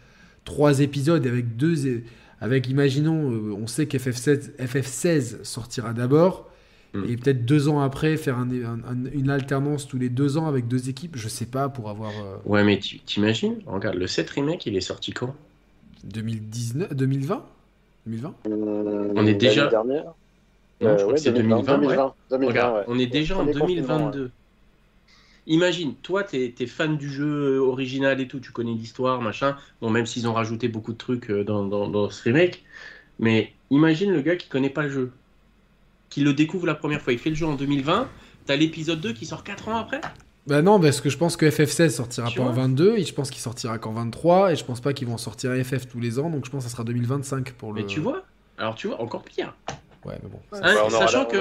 trois 0.44 0.81
épisodes 0.81 1.26
avec 1.26 1.57
deux 1.57 2.02
avec 2.41 2.68
imaginons 2.68 3.31
euh, 3.31 3.52
on 3.60 3.66
sait 3.66 3.84
qu'FF7 3.84 4.57
FF16 4.58 5.44
sortira 5.44 5.92
d'abord 5.92 6.49
Mm. 6.94 7.05
et 7.08 7.16
peut-être 7.16 7.47
deux 7.47 7.68
ans 7.70 7.81
après 7.81 8.18
faire 8.18 8.36
un- 8.36 8.50
un- 8.50 8.81
un- 8.86 9.10
une 9.15 9.31
alternance 9.31 9.89
tous 9.89 9.97
les 9.97 10.10
deux 10.10 10.36
ans 10.36 10.47
avec 10.47 10.68
deux 10.68 10.91
équipes, 10.91 11.16
je 11.16 11.26
sais 11.26 11.47
pas 11.47 11.70
pour 11.70 11.89
avoir 11.89 12.10
euh, 12.10 12.36
Ouais, 12.44 12.62
mais 12.65 12.78
tu- 12.81 12.99
t'imagines 13.00 13.57
Regarde, 13.65 13.97
le 13.97 14.07
7 14.07 14.28
remake, 14.28 14.66
il 14.66 14.76
est 14.76 14.82
sorti 14.82 15.10
quand? 15.12 15.34
2019 16.05 16.92
2020 16.94 17.44
2020 18.07 18.34
Hum, 18.47 19.12
On 19.16 19.26
est 19.26 19.32
déjà-. 19.34 19.70
Non, 19.73 20.12
Euh, 20.82 20.99
je 20.99 21.02
crois 21.02 21.07
ouais, 21.07 21.15
que 21.15 21.20
c'est 21.20 21.32
2020. 21.32 21.57
ouais. 21.60 21.62
2020, 21.86 22.15
2020, 22.31 22.49
Regarde, 22.49 22.76
ouais. 22.76 22.84
on 22.89 22.99
est 22.99 23.07
déjà 23.07 23.34
en 23.39 23.44
Premier 23.47 23.52
confinement, 23.58 23.86
2022. 24.10 24.31
Imagine, 25.47 25.95
toi, 25.97 26.23
t'es 26.23 26.55
es 26.59 26.67
fan 26.67 26.97
du 26.97 27.11
jeu 27.11 27.59
original 27.59 28.21
et 28.21 28.29
tout, 28.29 28.39
tu 28.39 28.53
connais 28.53 28.73
l'histoire, 28.75 29.21
machin. 29.21 29.57
Bon, 29.81 29.91
même 29.91 30.07
s'ils 30.07 30.29
ont 30.29 30.33
rajouté 30.33 30.69
beaucoup 30.69 30.93
de 30.93 30.99
trucs 30.99 31.31
euh, 31.31 31.43
dans, 31.43 31.65
dans- 31.67 31.89
dans 31.89 32.09
ce 32.11 32.23
remake, 32.23 32.62
mais 33.19 33.53
imagine 33.71 34.12
le 34.12 34.21
gars 34.23 34.37
qui 34.37 34.49
connaît 34.49 34.71
pas 34.71 34.83
le 34.85 34.91
jeu, 34.91 35.12
qui 36.11 36.21
le 36.21 36.33
découvre 36.33 36.67
la 36.67 36.75
première 36.77 37.01
fois. 37.03 37.12
Il 37.12 37.19
fait 37.19 37.31
le 37.31 37.37
jeu 37.37 37.47
en 37.47 37.55
2020, 37.55 38.09
t'as 38.47 38.55
l'épisode 38.57 39.01
2 39.01 39.12
qui 39.12 39.27
sort 39.27 39.43
4 39.43 39.69
ans 39.69 39.77
après 39.77 40.01
Bah 40.47 40.62
non, 40.62 40.79
parce 40.79 41.01
que 41.01 41.11
je 41.11 41.19
pense 41.19 41.37
que 41.37 41.47
FF16 41.47 41.89
sortira 41.91 42.29
Tu 42.29 42.39
pas 42.39 42.45
en 42.45 42.53
vois 42.53 42.62
22, 42.62 42.99
et 42.99 43.05
je 43.05 43.12
pense 43.12 43.31
qu'il 43.31 43.41
sortira 43.41 43.79
qu'en 43.79 43.93
23, 43.93 44.53
et 44.53 44.57
je 44.57 44.65
pense 44.65 44.81
pas 44.81 44.93
qu'ils 44.93 45.09
vont 45.09 45.19
sortir 45.19 45.53
FF 45.65 45.89
tous 45.89 45.99
les 45.99 46.21
ans, 46.21 46.31
donc 46.31 46.45
je 46.45 46.51
pense 46.51 46.62
que 46.65 46.69
ça 46.71 46.77
sera 46.77 46.85
2025 46.85 47.53
pour 47.55 47.73
le. 47.73 47.81
Mais 47.81 47.87
tu 47.89 47.99
vois 47.99 48.23
Alors, 48.59 48.77
tu 48.77 48.87
vois, 48.87 49.01
encore 49.01 49.25
pire. 49.25 49.57
Ouais, 50.05 50.19
mais 50.23 50.29
bon. 50.29 50.39
Hein, 50.53 50.61
Ouais, 50.62 50.91
sachant 50.91 51.21
la- 51.21 51.25
que. 51.27 51.37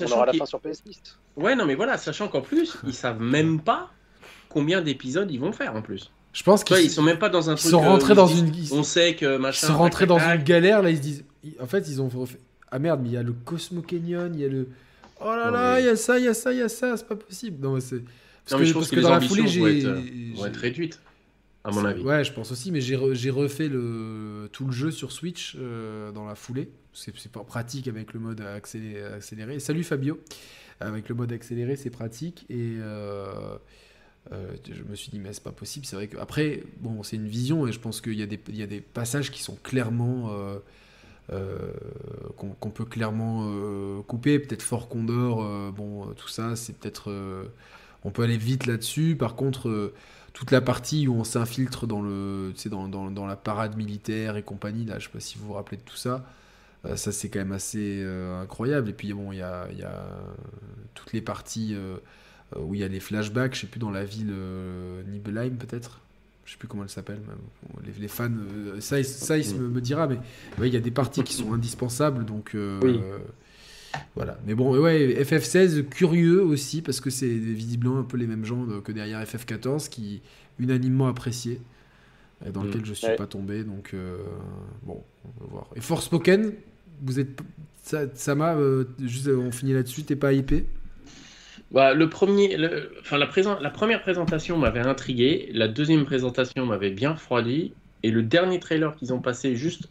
On 0.00 0.04
aura- 0.04 0.06
on 0.06 0.08
sachant 0.08 0.16
aura 0.16 0.26
la 0.26 0.32
fin 0.34 0.46
sur 0.46 0.60
PS10. 0.60 1.00
Ouais, 1.36 1.54
non, 1.56 1.66
mais 1.66 1.74
voilà, 1.74 1.98
sachant 1.98 2.28
qu'en 2.28 2.40
plus, 2.40 2.76
ils 2.86 2.94
savent 2.94 3.20
même 3.20 3.60
pas 3.60 3.90
combien 4.48 4.80
d'épisodes 4.82 5.30
ils 5.30 5.40
vont 5.40 5.52
faire 5.52 5.74
en 5.76 5.82
plus. 5.82 6.10
Je 6.32 6.42
pense 6.44 6.62
qu'ils 6.62 6.78
ils 6.78 6.90
sont 6.90 7.02
même 7.02 7.18
pas 7.18 7.28
dans 7.28 7.50
un 7.50 7.54
ils 7.54 7.58
truc. 7.58 7.70
sont 7.72 7.82
euh, 7.82 7.88
rentrés 7.88 8.14
dans 8.14 8.28
ils 8.28 8.38
une. 8.38 8.50
disent, 8.50 8.70
Ils 8.70 8.78
On 8.78 8.82
sait 8.84 9.14
que 9.16 9.34
ils 9.36 9.40
machin. 9.40 9.66
sont 9.66 9.76
rentrés 9.78 10.06
dans 10.06 10.16
tac, 10.16 10.24
tac, 10.26 10.34
une 10.34 10.38
tac. 10.40 10.46
galère, 10.48 10.82
là 10.82 10.90
ils 10.90 10.96
se 10.96 11.02
disent. 11.02 11.24
ils- 11.42 11.54
En 11.60 11.66
fait, 11.66 11.88
ils 11.88 12.00
ont 12.00 12.08
refait. 12.08 12.38
Ah 12.70 12.78
merde, 12.78 13.00
mais 13.02 13.08
il 13.08 13.14
y 13.14 13.16
a 13.16 13.22
le 13.24 13.32
Cosmo 13.32 13.82
Canyon, 13.82 14.30
il 14.34 14.40
y 14.40 14.44
a 14.44 14.48
le. 14.48 14.68
Oh 15.20 15.34
là 15.34 15.50
là, 15.50 15.80
il 15.80 15.86
y 15.86 15.88
a 15.88 15.96
ça, 15.96 16.18
il 16.18 16.24
y 16.24 16.28
a 16.28 16.34
ça, 16.34 16.52
il 16.52 16.58
y 16.60 16.62
a 16.62 16.68
ça, 16.68 16.96
c'est 16.96 17.06
pas 17.08 17.16
possible. 17.16 17.56
Non, 17.62 17.74
mais 17.74 17.80
c'est. 17.80 17.98
Parce 17.98 18.52
Non, 18.52 18.58
que, 18.58 18.62
mais 18.62 18.68
je 18.68 18.72
pense 18.74 18.84
que, 18.86 18.90
que 18.92 18.96
les 18.96 19.02
dans 19.02 19.10
la 19.10 19.20
foulée, 19.20 19.42
vont 19.42 19.48
j'ai. 19.48 19.78
être, 19.80 19.84
euh, 19.86 20.00
vont 20.36 20.46
être 20.46 20.56
réduites, 20.56 21.00
à 21.64 21.70
mon 21.70 21.84
avis. 21.84 22.02
Ouais, 22.02 22.24
je 22.24 22.32
pense 22.32 22.52
aussi, 22.52 22.72
mais 22.72 22.80
j'ai 22.80 22.96
re- 22.96 23.14
j'ai 23.14 23.30
refait 23.30 23.68
le 23.68 24.48
tout 24.52 24.66
le 24.66 24.72
jeu 24.72 24.90
sur 24.90 25.12
Switch 25.12 25.56
dans 25.56 26.24
la 26.24 26.34
foulée. 26.34 26.70
C'est 26.92 27.30
pas 27.30 27.44
pratique 27.44 27.88
avec 27.88 28.12
le 28.12 28.20
mode 28.20 28.40
accéléré. 28.40 29.60
Salut 29.60 29.84
Fabio. 29.84 30.20
Avec 30.80 31.08
le 31.08 31.14
mode 31.14 31.32
accéléré, 31.32 31.76
c'est 31.76 31.90
pratique. 31.90 32.46
Et 32.48 32.76
je 34.30 34.82
me 34.88 34.94
suis 34.94 35.10
dit, 35.10 35.18
mais 35.18 35.32
c'est 35.32 35.42
pas 35.44 35.52
possible. 35.52 35.86
C'est 35.86 35.96
vrai 35.96 36.08
que 36.08 36.16
après, 36.18 36.62
bon, 36.78 37.02
c'est 37.02 37.16
une 37.16 37.28
vision 37.28 37.66
et 37.66 37.72
je 37.72 37.80
pense 37.80 38.00
qu'il 38.00 38.14
y, 38.14 38.56
y, 38.56 38.62
a 38.62 38.66
des 38.66 38.80
passages 38.80 39.30
qui 39.30 39.42
sont 39.42 39.56
clairement 39.62 40.30
euh, 41.32 41.72
qu'on 42.36 42.70
peut 42.70 42.84
clairement 42.84 43.44
euh, 43.46 44.02
couper. 44.02 44.38
Peut-être 44.40 44.62
Fort 44.62 44.88
Condor, 44.88 45.42
euh, 45.44 45.70
bon, 45.70 46.06
tout 46.14 46.28
ça, 46.28 46.56
c'est 46.56 46.76
peut-être. 46.76 47.12
on 48.04 48.10
peut 48.10 48.22
aller 48.22 48.38
vite 48.38 48.66
là-dessus. 48.66 49.14
Par 49.16 49.36
contre 49.36 49.92
toute 50.40 50.52
la 50.52 50.62
partie 50.62 51.06
où 51.06 51.14
on 51.14 51.22
s'infiltre 51.22 51.86
dans, 51.86 52.00
le, 52.00 52.54
dans, 52.66 52.88
dans, 52.88 53.10
dans, 53.10 53.26
la 53.26 53.36
parade 53.36 53.76
militaire 53.76 54.38
et 54.38 54.42
compagnie, 54.42 54.86
là, 54.86 54.98
je 54.98 55.04
sais 55.04 55.10
pas 55.12 55.20
si 55.20 55.36
vous 55.36 55.48
vous 55.48 55.52
rappelez 55.52 55.76
de 55.76 55.82
tout 55.82 55.96
ça, 55.96 56.24
ça 56.94 57.12
c'est 57.12 57.28
quand 57.28 57.40
même 57.40 57.52
assez 57.52 58.02
incroyable. 58.40 58.88
Et 58.88 58.94
puis 58.94 59.12
bon, 59.12 59.32
il 59.32 59.38
y 59.38 59.42
a, 59.42 59.70
y 59.70 59.82
a, 59.82 60.02
toutes 60.94 61.12
les 61.12 61.20
parties 61.20 61.76
où 62.56 62.74
il 62.74 62.80
y 62.80 62.84
a 62.84 62.88
les 62.88 63.00
flashbacks, 63.00 63.54
je 63.54 63.60
sais 63.60 63.66
plus, 63.66 63.80
dans 63.80 63.90
la 63.90 64.06
ville 64.06 64.34
Nibelheim 65.08 65.58
peut-être, 65.58 66.00
je 66.50 66.54
sais 66.54 66.58
plus 66.58 66.66
comment 66.66 66.82
elle 66.82 66.88
s'appelle. 66.88 67.20
Les, 68.00 68.08
fans, 68.08 68.28
euh, 68.28 68.80
ça, 68.80 69.00
ça 69.04 69.38
il 69.38 69.54
me, 69.54 69.68
me 69.68 69.80
dira, 69.80 70.08
mais 70.08 70.18
il 70.58 70.74
y 70.74 70.76
a 70.76 70.80
des 70.80 70.90
parties 70.90 71.22
qui 71.22 71.34
sont 71.34 71.52
indispensables, 71.52 72.24
donc 72.24 72.56
euh, 72.56 72.80
voilà. 74.14 74.38
Mais 74.46 74.54
bon, 74.54 74.76
ouais, 74.78 75.22
FF16 75.22 75.84
curieux 75.88 76.42
aussi 76.42 76.82
parce 76.82 77.00
que 77.00 77.10
c'est 77.10 77.26
visiblement 77.26 77.98
un 77.98 78.04
peu 78.04 78.16
les 78.16 78.26
mêmes 78.26 78.44
gens 78.44 78.66
que 78.84 78.92
derrière 78.92 79.22
FF14 79.22 79.88
qui 79.88 80.22
unanimement 80.58 81.08
apprécié 81.08 81.60
et 82.46 82.50
dans 82.50 82.62
lequel 82.62 82.84
je 82.84 82.94
suis 82.94 83.16
pas 83.16 83.26
tombé, 83.26 83.64
donc 83.64 83.90
euh, 83.92 84.18
bon, 84.82 85.02
on 85.24 85.44
va 85.44 85.50
voir. 85.50 85.66
Et 85.76 85.80
Forspoken, 85.80 86.52
vous 87.02 87.20
êtes, 87.20 87.40
ça 87.82 88.34
m'a, 88.34 88.56
juste, 89.00 89.28
on 89.28 89.52
finit 89.52 89.74
là-dessus, 89.74 90.04
t'es 90.04 90.16
pas 90.16 90.32
hypé? 90.32 90.64
Bah, 91.70 91.94
le 91.94 92.08
premier, 92.08 92.56
enfin, 93.00 93.18
la, 93.18 93.28
la 93.60 93.70
première 93.70 94.00
présentation 94.00 94.56
m'avait 94.56 94.80
intrigué, 94.80 95.50
la 95.52 95.68
deuxième 95.68 96.04
présentation 96.04 96.66
m'avait 96.66 96.90
bien 96.90 97.12
refroidi, 97.12 97.74
et 98.02 98.10
le 98.10 98.22
dernier 98.22 98.58
trailer 98.58 98.96
qu'ils 98.96 99.12
ont 99.12 99.20
passé 99.20 99.54
juste 99.54 99.88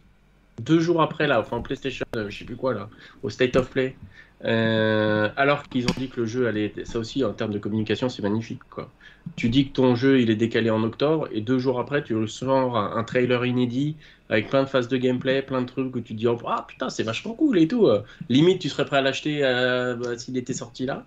deux 0.60 0.80
jours 0.80 1.02
après, 1.02 1.26
là, 1.26 1.40
enfin 1.40 1.60
PlayStation, 1.60 2.04
euh, 2.16 2.30
je 2.30 2.38
sais 2.38 2.44
plus 2.44 2.56
quoi, 2.56 2.74
là, 2.74 2.88
au 3.22 3.30
State 3.30 3.56
of 3.56 3.70
Play, 3.70 3.96
euh, 4.44 5.28
alors 5.36 5.64
qu'ils 5.64 5.84
ont 5.84 5.94
dit 5.98 6.08
que 6.08 6.20
le 6.20 6.26
jeu 6.26 6.46
allait. 6.46 6.72
Ça 6.84 6.98
aussi, 6.98 7.24
en 7.24 7.32
termes 7.32 7.52
de 7.52 7.58
communication, 7.58 8.08
c'est 8.08 8.22
magnifique, 8.22 8.60
quoi. 8.70 8.90
Tu 9.36 9.48
dis 9.48 9.68
que 9.68 9.74
ton 9.74 9.94
jeu, 9.96 10.20
il 10.20 10.30
est 10.30 10.36
décalé 10.36 10.70
en 10.70 10.82
octobre, 10.82 11.28
et 11.32 11.40
deux 11.40 11.58
jours 11.58 11.78
après, 11.80 12.02
tu 12.02 12.26
sors 12.28 12.76
un, 12.76 12.96
un 12.96 13.04
trailer 13.04 13.44
inédit 13.44 13.96
avec 14.28 14.48
plein 14.48 14.62
de 14.62 14.68
phases 14.68 14.88
de 14.88 14.96
gameplay, 14.96 15.42
plein 15.42 15.60
de 15.60 15.66
trucs 15.66 15.94
où 15.94 16.00
tu 16.00 16.14
te 16.14 16.18
dis, 16.18 16.26
oh, 16.28 16.38
ah 16.46 16.64
putain, 16.68 16.88
c'est 16.88 17.02
vachement 17.02 17.34
cool 17.34 17.58
et 17.58 17.66
tout. 17.66 17.88
Limite, 18.28 18.60
tu 18.60 18.68
serais 18.68 18.84
prêt 18.84 18.98
à 18.98 19.02
l'acheter 19.02 19.40
euh, 19.42 19.96
bah, 19.96 20.16
s'il 20.16 20.36
était 20.36 20.54
sorti 20.54 20.86
là. 20.86 21.04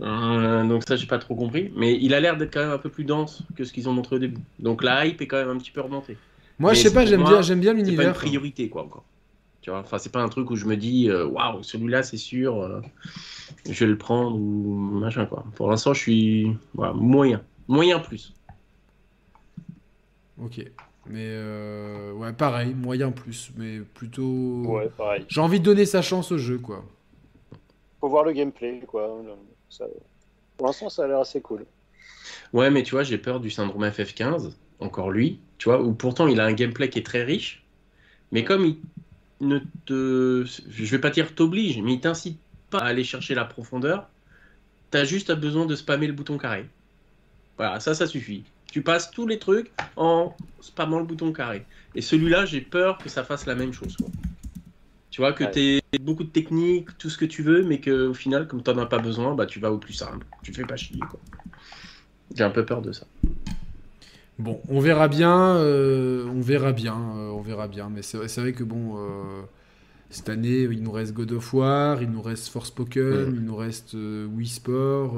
Donc 0.00 0.82
ça, 0.88 0.96
j'ai 0.96 1.06
pas 1.06 1.18
trop 1.18 1.34
compris. 1.34 1.70
Mais 1.76 1.98
il 2.00 2.14
a 2.14 2.20
l'air 2.20 2.36
d'être 2.36 2.54
quand 2.54 2.62
même 2.62 2.70
un 2.70 2.78
peu 2.78 2.88
plus 2.88 3.04
dense 3.04 3.42
que 3.56 3.64
ce 3.64 3.72
qu'ils 3.74 3.88
ont 3.88 3.92
montré 3.92 4.16
au 4.16 4.18
début. 4.18 4.40
Donc 4.58 4.82
la 4.82 5.06
hype 5.06 5.20
est 5.20 5.26
quand 5.26 5.36
même 5.36 5.50
un 5.50 5.58
petit 5.58 5.70
peu 5.70 5.82
remontée. 5.82 6.16
Moi, 6.58 6.72
je 6.74 6.82
sais 6.82 6.92
pas, 6.92 7.04
j'aime 7.04 7.24
bien, 7.24 7.42
j'aime 7.42 7.60
bien 7.60 7.72
l'univers. 7.72 7.98
C'est 7.98 8.04
pas 8.04 8.08
une 8.08 8.14
priorité, 8.14 8.68
quoi, 8.68 8.84
encore. 8.84 9.04
Tu 9.60 9.70
vois, 9.70 9.80
enfin, 9.80 9.98
c'est 9.98 10.12
pas 10.12 10.22
un 10.22 10.28
truc 10.28 10.50
où 10.50 10.56
je 10.56 10.64
me 10.64 10.76
dis, 10.76 11.10
euh, 11.10 11.26
waouh, 11.26 11.62
celui-là, 11.62 12.02
c'est 12.02 12.16
sûr, 12.16 12.62
euh, 12.62 12.80
je 13.68 13.84
vais 13.84 13.90
le 13.90 13.98
prendre 13.98 14.36
ou 14.36 14.74
machin, 15.00 15.26
quoi. 15.26 15.44
Pour 15.56 15.70
l'instant, 15.70 15.92
je 15.92 16.00
suis 16.00 16.56
moyen, 16.74 17.42
moyen 17.66 17.98
plus. 17.98 18.32
Ok. 20.40 20.64
Mais 21.08 21.36
ouais, 22.12 22.32
pareil, 22.32 22.74
moyen 22.74 23.10
plus, 23.10 23.50
mais 23.56 23.80
plutôt. 23.80 24.62
Ouais, 24.66 24.88
pareil. 24.96 25.24
J'ai 25.28 25.40
envie 25.40 25.60
de 25.60 25.64
donner 25.64 25.84
sa 25.84 26.02
chance 26.02 26.32
au 26.32 26.38
jeu, 26.38 26.58
quoi. 26.58 26.84
Faut 28.00 28.08
voir 28.08 28.24
le 28.24 28.32
gameplay, 28.32 28.80
quoi. 28.86 29.22
Pour 30.56 30.66
l'instant, 30.66 30.88
ça 30.88 31.04
a 31.04 31.06
l'air 31.08 31.20
assez 31.20 31.40
cool. 31.40 31.66
Ouais, 32.52 32.70
mais 32.70 32.82
tu 32.82 32.92
vois, 32.92 33.02
j'ai 33.02 33.18
peur 33.18 33.40
du 33.40 33.50
syndrome 33.50 33.84
FF15, 33.84 34.52
encore 34.78 35.10
lui, 35.10 35.40
tu 35.58 35.68
vois, 35.68 35.82
où 35.82 35.92
pourtant 35.92 36.26
il 36.26 36.40
a 36.40 36.44
un 36.44 36.52
gameplay 36.52 36.88
qui 36.90 36.98
est 36.98 37.06
très 37.06 37.22
riche, 37.22 37.62
mais 38.32 38.44
comme 38.44 38.64
il 38.64 38.76
ne 39.40 39.58
te. 39.84 40.44
Je 40.68 40.84
vais 40.84 40.98
pas 40.98 41.10
dire 41.10 41.34
t'oblige, 41.34 41.80
mais 41.82 41.94
il 41.94 42.00
t'incite 42.00 42.38
pas 42.70 42.78
à 42.78 42.86
aller 42.86 43.04
chercher 43.04 43.34
la 43.34 43.44
profondeur, 43.44 44.08
t'as 44.90 45.04
juste 45.04 45.32
besoin 45.32 45.66
de 45.66 45.74
spammer 45.74 46.06
le 46.06 46.12
bouton 46.12 46.38
carré. 46.38 46.66
Voilà, 47.56 47.80
ça, 47.80 47.94
ça 47.94 48.06
suffit. 48.06 48.44
Tu 48.70 48.82
passes 48.82 49.10
tous 49.10 49.26
les 49.26 49.38
trucs 49.38 49.72
en 49.96 50.34
spammant 50.60 50.98
le 50.98 51.04
bouton 51.04 51.32
carré. 51.32 51.64
Et 51.94 52.02
celui-là, 52.02 52.44
j'ai 52.44 52.60
peur 52.60 52.98
que 52.98 53.08
ça 53.08 53.24
fasse 53.24 53.46
la 53.46 53.54
même 53.54 53.72
chose. 53.72 53.96
Quoi. 53.96 54.08
Tu 55.10 55.22
vois, 55.22 55.32
que 55.32 55.44
tu 55.44 55.60
aies 55.60 55.98
beaucoup 55.98 56.24
de 56.24 56.28
techniques, 56.28 56.98
tout 56.98 57.08
ce 57.08 57.16
que 57.16 57.24
tu 57.24 57.42
veux, 57.42 57.62
mais 57.62 57.80
qu'au 57.80 58.12
final, 58.12 58.46
comme 58.46 58.62
tu 58.62 58.70
n'en 58.70 58.82
as 58.82 58.86
pas 58.86 58.98
besoin, 58.98 59.34
bah, 59.34 59.46
tu 59.46 59.60
vas 59.60 59.72
au 59.72 59.78
plus 59.78 59.94
simple. 59.94 60.26
Tu 60.42 60.52
fais 60.52 60.64
pas 60.64 60.76
chier. 60.76 61.00
J'ai 62.34 62.44
un 62.44 62.50
peu 62.50 62.66
peur 62.66 62.82
de 62.82 62.92
ça. 62.92 63.06
Bon, 64.38 64.60
on 64.68 64.80
verra 64.80 65.08
bien. 65.08 65.56
Euh, 65.56 66.26
on 66.28 66.40
verra 66.40 66.72
bien. 66.72 66.94
Euh, 66.94 67.30
on 67.30 67.40
verra 67.40 67.68
bien. 67.68 67.90
Mais 67.92 68.02
c'est 68.02 68.40
vrai 68.40 68.52
que 68.52 68.64
bon. 68.64 68.96
Euh, 68.96 69.42
cette 70.08 70.28
année, 70.28 70.68
il 70.70 70.84
nous 70.84 70.92
reste 70.92 71.12
God 71.14 71.32
of 71.32 71.52
War, 71.52 72.00
il 72.00 72.10
nous 72.10 72.22
reste 72.22 72.46
Force 72.48 72.70
Pokémon, 72.70 73.26
il 73.34 73.40
nous 73.40 73.56
reste 73.56 73.94
Wii 73.94 74.46
Sport. 74.46 75.14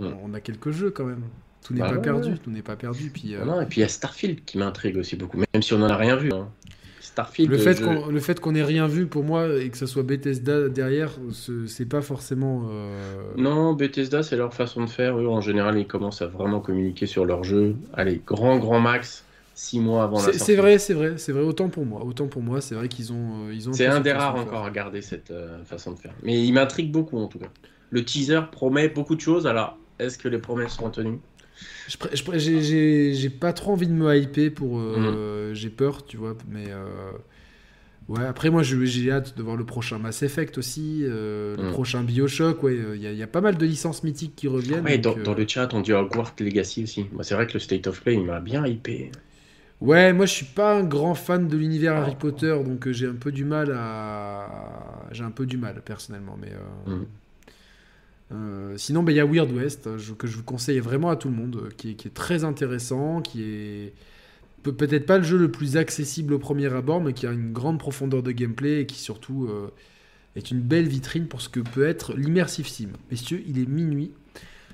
On 0.00 0.34
a 0.34 0.40
quelques 0.40 0.72
jeux 0.72 0.90
quand 0.90 1.04
même. 1.04 1.22
Tout 1.62 1.74
n'est 1.74 1.80
bah 1.80 1.92
pas 1.92 1.98
perdu. 1.98 2.36
Tout 2.38 2.50
n'est 2.50 2.60
pas 2.60 2.74
perdu. 2.74 3.10
Puis, 3.10 3.36
non, 3.46 3.60
et 3.60 3.66
puis 3.66 3.78
il 3.78 3.82
y 3.82 3.84
a 3.84 3.88
Starfield 3.88 4.44
qui 4.44 4.58
m'intrigue 4.58 4.96
aussi 4.96 5.14
beaucoup, 5.14 5.38
même 5.38 5.62
si 5.62 5.72
on 5.74 5.78
n'en 5.78 5.88
a 5.88 5.96
rien 5.96 6.16
vu. 6.16 6.32
Hein. 6.32 6.48
Le 7.38 7.58
fait 7.58 7.80
qu'on 7.80 8.06
le 8.08 8.20
fait 8.20 8.40
qu'on 8.40 8.54
ait 8.54 8.62
rien 8.62 8.86
vu 8.86 9.06
pour 9.06 9.22
moi 9.22 9.46
et 9.56 9.68
que 9.70 9.76
ça 9.76 9.86
soit 9.86 10.02
Bethesda 10.02 10.68
derrière, 10.68 11.12
c'est 11.66 11.88
pas 11.88 12.02
forcément. 12.02 12.66
Euh, 12.70 13.22
non, 13.36 13.72
Bethesda 13.72 14.22
c'est 14.22 14.36
leur 14.36 14.52
façon 14.52 14.84
de 14.84 14.90
faire. 14.90 15.18
Eux 15.18 15.28
en 15.28 15.40
général 15.40 15.78
ils 15.78 15.86
commencent 15.86 16.22
à 16.22 16.26
vraiment 16.26 16.60
communiquer 16.60 17.06
sur 17.06 17.24
leur 17.24 17.44
jeu. 17.44 17.76
Allez, 17.92 18.20
grand 18.26 18.58
grand 18.58 18.80
max. 18.80 19.24
Six 19.56 19.78
mois 19.78 20.02
avant 20.02 20.16
la. 20.16 20.32
C'est 20.32 20.56
vrai, 20.56 20.78
c'est 20.78 20.94
vrai, 20.94 21.14
c'est 21.16 21.30
vrai. 21.30 21.42
Autant 21.42 21.68
pour 21.68 21.86
moi, 21.86 22.02
autant 22.04 22.26
pour 22.26 22.42
moi, 22.42 22.60
c'est 22.60 22.74
vrai 22.74 22.88
qu'ils 22.88 23.12
ont, 23.12 23.46
euh, 23.46 23.54
ils 23.54 23.68
ont. 23.68 23.72
C'est 23.72 23.86
un 23.86 24.00
des 24.00 24.10
rares 24.10 24.34
encore 24.34 24.64
à 24.64 24.70
garder 24.70 25.00
cette 25.00 25.30
euh, 25.30 25.62
façon 25.64 25.92
de 25.92 25.96
faire. 25.96 26.12
Mais 26.24 26.42
il 26.42 26.52
m'intrigue 26.52 26.90
beaucoup 26.90 27.18
en 27.18 27.28
tout 27.28 27.38
cas. 27.38 27.46
Le 27.90 28.04
teaser 28.04 28.40
promet 28.50 28.88
beaucoup 28.88 29.14
de 29.14 29.20
choses. 29.20 29.46
Alors, 29.46 29.78
est-ce 30.00 30.18
que 30.18 30.26
les 30.26 30.38
promesses 30.38 30.72
seront 30.72 30.90
tenues 30.90 31.20
j'ai 31.88 33.30
pas 33.30 33.52
trop 33.52 33.72
envie 33.72 33.86
de 33.86 33.92
me 33.92 34.16
hyper 34.16 34.52
pour. 34.52 34.78
Euh, 34.78 35.50
mm. 35.50 35.54
J'ai 35.54 35.70
peur, 35.70 36.04
tu 36.04 36.16
vois, 36.16 36.36
mais. 36.48 36.66
Euh, 36.68 36.84
ouais, 38.08 38.24
après, 38.24 38.50
moi, 38.50 38.62
j'ai 38.62 39.10
hâte 39.10 39.36
de 39.36 39.42
voir 39.42 39.56
le 39.56 39.64
prochain 39.64 39.98
Mass 39.98 40.22
Effect 40.22 40.58
aussi, 40.58 41.00
euh, 41.02 41.56
le 41.56 41.68
mm. 41.68 41.72
prochain 41.72 42.02
Bioshock. 42.02 42.62
Ouais, 42.62 42.76
il 42.94 43.02
y, 43.02 43.22
a 43.22 43.26
pas 43.26 43.40
mal 43.40 43.56
de 43.56 43.66
licences 43.66 44.02
mythiques 44.02 44.34
qui 44.36 44.48
reviennent. 44.48 44.84
Ouais, 44.84 44.98
dans, 44.98 45.14
le 45.14 45.46
chat, 45.46 45.72
on 45.74 45.80
dit 45.80 45.92
Hogwarts 45.92 46.34
Legacy 46.40 46.84
aussi. 46.84 47.06
Moi, 47.12 47.24
c'est 47.24 47.34
vrai 47.34 47.46
que 47.46 47.54
le 47.54 47.60
State 47.60 47.86
of 47.86 48.00
Play, 48.02 48.14
il 48.14 48.24
m'a 48.24 48.40
bien 48.40 48.66
hypé. 48.66 49.10
Ouais, 49.80 50.12
moi, 50.12 50.24
je 50.24 50.32
suis 50.32 50.46
pas 50.46 50.76
un 50.76 50.84
grand 50.84 51.14
fan 51.14 51.48
de 51.48 51.56
l'univers 51.56 51.94
Harry 51.96 52.16
Potter, 52.16 52.56
donc 52.64 52.88
j'ai 52.90 53.06
un 53.06 53.14
peu 53.14 53.32
du 53.32 53.44
mal 53.44 53.72
à. 53.76 55.08
J'ai 55.12 55.24
un 55.24 55.30
peu 55.30 55.46
du 55.46 55.58
mal, 55.58 55.82
personnellement, 55.84 56.38
mais. 56.40 56.52
Mm. 56.86 57.04
Euh, 58.32 58.74
sinon, 58.76 59.02
bah, 59.02 59.12
il 59.12 59.16
y 59.16 59.20
a 59.20 59.26
Weird 59.26 59.52
West, 59.52 59.86
euh, 59.86 59.98
que 60.16 60.26
je 60.26 60.36
vous 60.36 60.42
conseille 60.42 60.78
vraiment 60.78 61.10
à 61.10 61.16
tout 61.16 61.28
le 61.28 61.34
monde, 61.34 61.56
euh, 61.56 61.68
qui 61.76 61.90
est, 61.90 62.14
très 62.14 62.44
intéressant, 62.44 63.20
qui 63.20 63.42
est 63.42 63.92
peut-être 64.62 65.04
pas 65.04 65.18
le 65.18 65.24
jeu 65.24 65.36
le 65.36 65.50
plus 65.50 65.76
accessible 65.76 66.32
au 66.32 66.38
premier 66.38 66.72
abord, 66.72 67.00
mais 67.02 67.12
qui 67.12 67.26
a 67.26 67.32
une 67.32 67.52
grande 67.52 67.78
profondeur 67.78 68.22
de 68.22 68.32
gameplay 68.32 68.80
et 68.80 68.86
qui 68.86 68.98
surtout 68.98 69.46
est 70.36 70.50
une 70.50 70.60
belle 70.60 70.88
vitrine 70.88 71.26
pour 71.26 71.42
ce 71.42 71.50
que 71.50 71.60
peut 71.60 71.84
être 71.84 72.14
l'immersive 72.16 72.66
sim. 72.66 72.88
Messieurs, 73.10 73.42
il 73.46 73.58
est 73.58 73.68
minuit. 73.68 74.12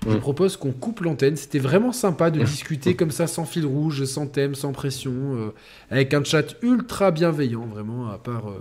Je 0.09 0.17
propose 0.17 0.57
qu'on 0.57 0.71
coupe 0.71 1.01
l'antenne. 1.01 1.35
C'était 1.35 1.59
vraiment 1.59 1.91
sympa 1.91 2.31
de 2.31 2.39
discuter 2.45 2.95
comme 2.95 3.11
ça, 3.11 3.27
sans 3.27 3.45
fil 3.45 3.67
rouge, 3.67 4.05
sans 4.05 4.29
thème, 4.29 4.55
sans 4.55 4.71
pression, 4.71 5.53
avec 5.91 6.15
un 6.15 6.23
chat 6.23 6.55
ultra 6.63 7.11
bienveillant, 7.11 7.67
vraiment, 7.67 8.11
à 8.11 8.19
part 8.19 8.55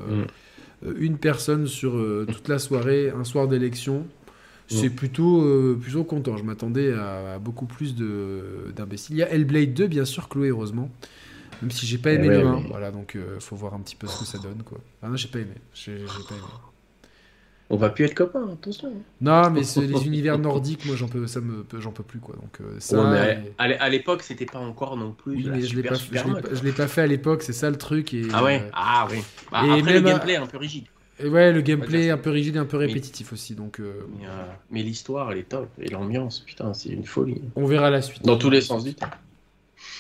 une 0.98 1.19
personne 1.19 1.68
sur 1.68 1.92
toute 2.27 2.48
la 2.48 2.58
soirée, 2.58 3.11
un 3.11 3.24
soir 3.24 3.48
d'élection 3.48 4.08
c'est 4.69 4.89
plutôt, 4.89 5.41
euh, 5.43 5.77
plutôt 5.81 6.03
content. 6.03 6.38
Je 6.38 6.43
m'attendais 6.43 6.93
à, 6.93 7.39
beaucoup 7.39 7.65
plus 7.65 7.95
d'imbéciles. 7.95 9.15
Il 9.15 9.19
y 9.19 9.23
a 9.23 9.30
Hellblade 9.30 9.73
2, 9.73 9.88
bien 9.88 10.06
sûr, 10.06 10.30
Chloé, 10.30 10.49
heureusement. 10.49 10.89
Même 11.61 11.72
si 11.72 11.85
j'ai 11.85 11.98
pas 11.98 12.11
aimé 12.11 12.27
le 12.27 12.45
1. 12.45 12.64
Voilà, 12.69 12.91
donc 12.91 13.11
il 13.15 13.22
euh, 13.22 13.39
faut 13.39 13.56
voir 13.56 13.73
un 13.73 13.80
petit 13.80 13.95
peu 13.95 14.07
ce 14.07 14.19
que 14.19 14.25
ça 14.25 14.38
donne. 14.38 14.64
Quoi. 14.64 14.77
Ah 15.01 15.09
non, 15.09 15.17
j'ai 15.17 15.27
pas 15.27 15.39
aimé. 15.39 15.56
J'ai 15.73 15.98
pas 15.98 16.35
aimé. 16.35 16.43
On 17.72 17.77
va 17.77 17.89
plus 17.89 18.06
être 18.06 18.15
copains, 18.15 18.48
attention. 18.51 18.91
Non, 19.22 19.51
mais 19.51 19.61
les 19.61 20.07
univers 20.07 20.39
nordiques, 20.39 20.85
moi, 20.85 20.95
j'en 20.95 21.07
peux, 21.07 21.27
ça 21.27 21.39
me, 21.39 21.65
j'en 21.77 21.91
peux 21.91 22.01
plus, 22.03 22.19
quoi. 22.19 22.35
Donc 22.35 22.61
euh, 22.61 22.80
ça. 22.80 23.35
À 23.57 23.89
l'époque, 23.89 24.23
c'était 24.23 24.45
pas 24.45 24.59
encore 24.59 24.98
non 24.98 25.11
plus. 25.11 25.35
Oui, 25.35 25.49
mais 25.51 25.61
je 25.61 25.75
l'ai 25.75 25.83
pas, 25.83 25.95
je 25.95 26.64
l'ai 26.64 26.72
pas, 26.72 26.88
fait 26.88 27.01
à 27.01 27.07
l'époque, 27.07 27.43
c'est 27.43 27.53
ça 27.53 27.69
le 27.69 27.77
truc. 27.77 28.14
Et, 28.14 28.27
ah 28.33 28.43
ouais, 28.43 28.67
ah 28.73 29.07
oui. 29.11 29.17
Bah, 29.51 29.64
et 29.65 29.80
après, 29.80 29.93
le 29.93 30.01
gameplay 30.01 30.35
un 30.35 30.48
peu 30.48 30.57
rigide 30.57 30.85
ouais, 31.23 31.51
le 31.51 31.61
gameplay 31.61 32.09
un 32.09 32.17
peu 32.17 32.30
rigide 32.30 32.56
et 32.56 32.59
un 32.59 32.65
peu 32.65 32.77
répétitif 32.77 33.33
aussi. 33.33 33.56
Donc, 33.56 33.80
euh, 33.80 34.06
Mais, 34.72 34.83
l'histoire, 34.83 35.31
elle 35.31 35.39
est 35.39 35.49
top. 35.49 35.69
Et 35.81 35.89
l'ambiance, 35.89 36.39
putain, 36.39 36.73
c'est 36.73 36.89
une 36.89 37.06
folie. 37.06 37.41
On 37.56 37.65
verra 37.65 37.89
la 37.89 38.01
suite. 38.01 38.23
Dans 38.23 38.38
tous 38.38 38.49
les 38.49 38.61
sens 38.61 38.83
du 38.83 38.93
terme. 38.93 39.11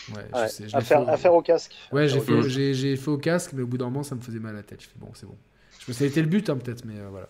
Ouais, 0.09 0.15
Ouais, 0.33 0.47
je 0.47 0.51
sais. 0.51 0.69
je 0.69 0.75
à, 0.75 0.81
faire, 0.81 0.99
fait 0.99 1.05
au- 1.05 1.13
à 1.13 1.17
faire 1.17 1.33
au 1.33 1.41
casque. 1.41 1.75
Ouais, 1.91 2.07
j'ai 2.07 2.19
au 2.19 2.21
fait, 2.21 2.35
casque. 2.35 2.49
j'ai, 2.49 2.73
j'ai 2.73 2.95
fait 2.95 3.09
au 3.11 3.17
casque, 3.17 3.51
mais 3.53 3.61
au 3.61 3.67
bout 3.67 3.77
d'un 3.77 3.85
moment, 3.85 4.03
ça 4.03 4.15
me 4.15 4.21
faisait 4.21 4.39
mal 4.39 4.53
à 4.55 4.57
la 4.57 4.63
tête. 4.63 4.81
Je 4.81 4.87
fais 4.87 4.99
bon, 4.99 5.09
c'est 5.13 5.25
bon. 5.27 5.35
Je 5.79 5.91
me 5.91 5.95
ça 5.95 6.03
a 6.03 6.07
été 6.07 6.21
le 6.21 6.27
but, 6.27 6.49
hein, 6.49 6.57
peut-être, 6.57 6.83
mais 6.85 6.99
euh, 6.99 7.07
voilà. 7.09 7.29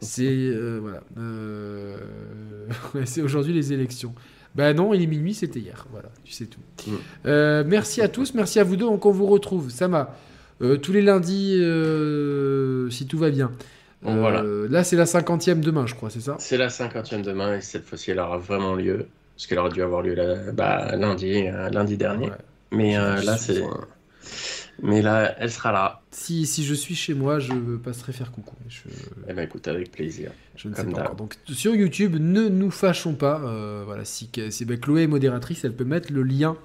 C'est 0.00 0.24
euh, 0.26 0.78
voilà. 0.80 1.02
Euh, 1.18 1.96
ouais, 2.94 3.06
c'est 3.06 3.22
aujourd'hui 3.22 3.52
les 3.52 3.72
élections. 3.72 4.14
Bah 4.54 4.72
non, 4.72 4.94
il 4.94 5.02
est 5.02 5.06
minuit, 5.06 5.34
c'était 5.34 5.60
hier. 5.60 5.86
Voilà, 5.92 6.08
tu 6.24 6.32
sais 6.32 6.46
tout. 6.46 6.60
Mm. 6.86 6.92
Euh, 7.26 7.64
merci 7.66 8.00
à 8.00 8.08
tous, 8.08 8.34
merci 8.34 8.58
à 8.58 8.64
vous 8.64 8.76
deux. 8.76 8.86
Donc 8.86 9.04
on 9.06 9.10
vous 9.12 9.26
retrouve, 9.26 9.70
Sama, 9.70 10.00
euh, 10.00 10.29
tous 10.60 10.92
les 10.92 11.02
lundis, 11.02 11.56
euh, 11.60 12.90
si 12.90 13.06
tout 13.06 13.18
va 13.18 13.30
bien. 13.30 13.50
Bon, 14.02 14.16
voilà. 14.16 14.42
Là, 14.42 14.84
c'est 14.84 14.96
la 14.96 15.06
cinquantième 15.06 15.60
demain, 15.60 15.86
je 15.86 15.94
crois, 15.94 16.10
c'est 16.10 16.20
ça? 16.20 16.36
C'est 16.38 16.56
la 16.56 16.68
50e 16.68 17.22
demain 17.22 17.56
et 17.56 17.60
cette 17.60 17.84
fois-ci, 17.84 18.10
elle 18.10 18.18
aura 18.18 18.38
vraiment 18.38 18.74
lieu. 18.74 19.06
Parce 19.36 19.46
qu'elle 19.46 19.58
aurait 19.58 19.70
dû 19.70 19.82
avoir 19.82 20.02
lieu 20.02 20.14
là, 20.14 20.52
bah, 20.52 20.94
lundi, 20.96 21.46
euh, 21.46 21.70
lundi 21.70 21.96
dernier. 21.96 22.26
Ouais. 22.26 22.36
Mais 22.72 22.98
euh, 22.98 23.22
là, 23.22 23.36
c'est. 23.38 23.62
Mais 24.82 25.02
là, 25.02 25.34
elle 25.38 25.50
sera 25.50 25.72
là. 25.72 26.02
Si, 26.10 26.46
si 26.46 26.64
je 26.64 26.74
suis 26.74 26.94
chez 26.94 27.14
moi, 27.14 27.38
je 27.38 27.52
passerai 27.76 28.12
faire 28.12 28.32
coucou. 28.32 28.54
Je, 28.68 28.80
Eh 29.28 29.32
ben, 29.32 29.42
écoute, 29.42 29.68
avec 29.68 29.92
plaisir. 29.92 30.30
je 30.56 30.68
ne 30.68 30.74
sais 30.74 30.84
pas 30.84 31.02
encore. 31.02 31.14
Donc 31.16 31.36
sur 31.48 31.74
YouTube, 31.74 32.16
ne 32.18 32.48
nous 32.48 32.70
fâchons 32.70 33.14
pas. 33.14 33.40
Euh, 33.40 33.82
voilà, 33.84 34.04
si, 34.04 34.30
si 34.50 34.64
ben, 34.64 34.78
Chloé 34.78 35.02
est 35.02 35.06
modératrice, 35.06 35.64
elle 35.64 35.74
peut 35.74 35.84
mettre 35.84 36.12
le 36.12 36.22
lien 36.22 36.56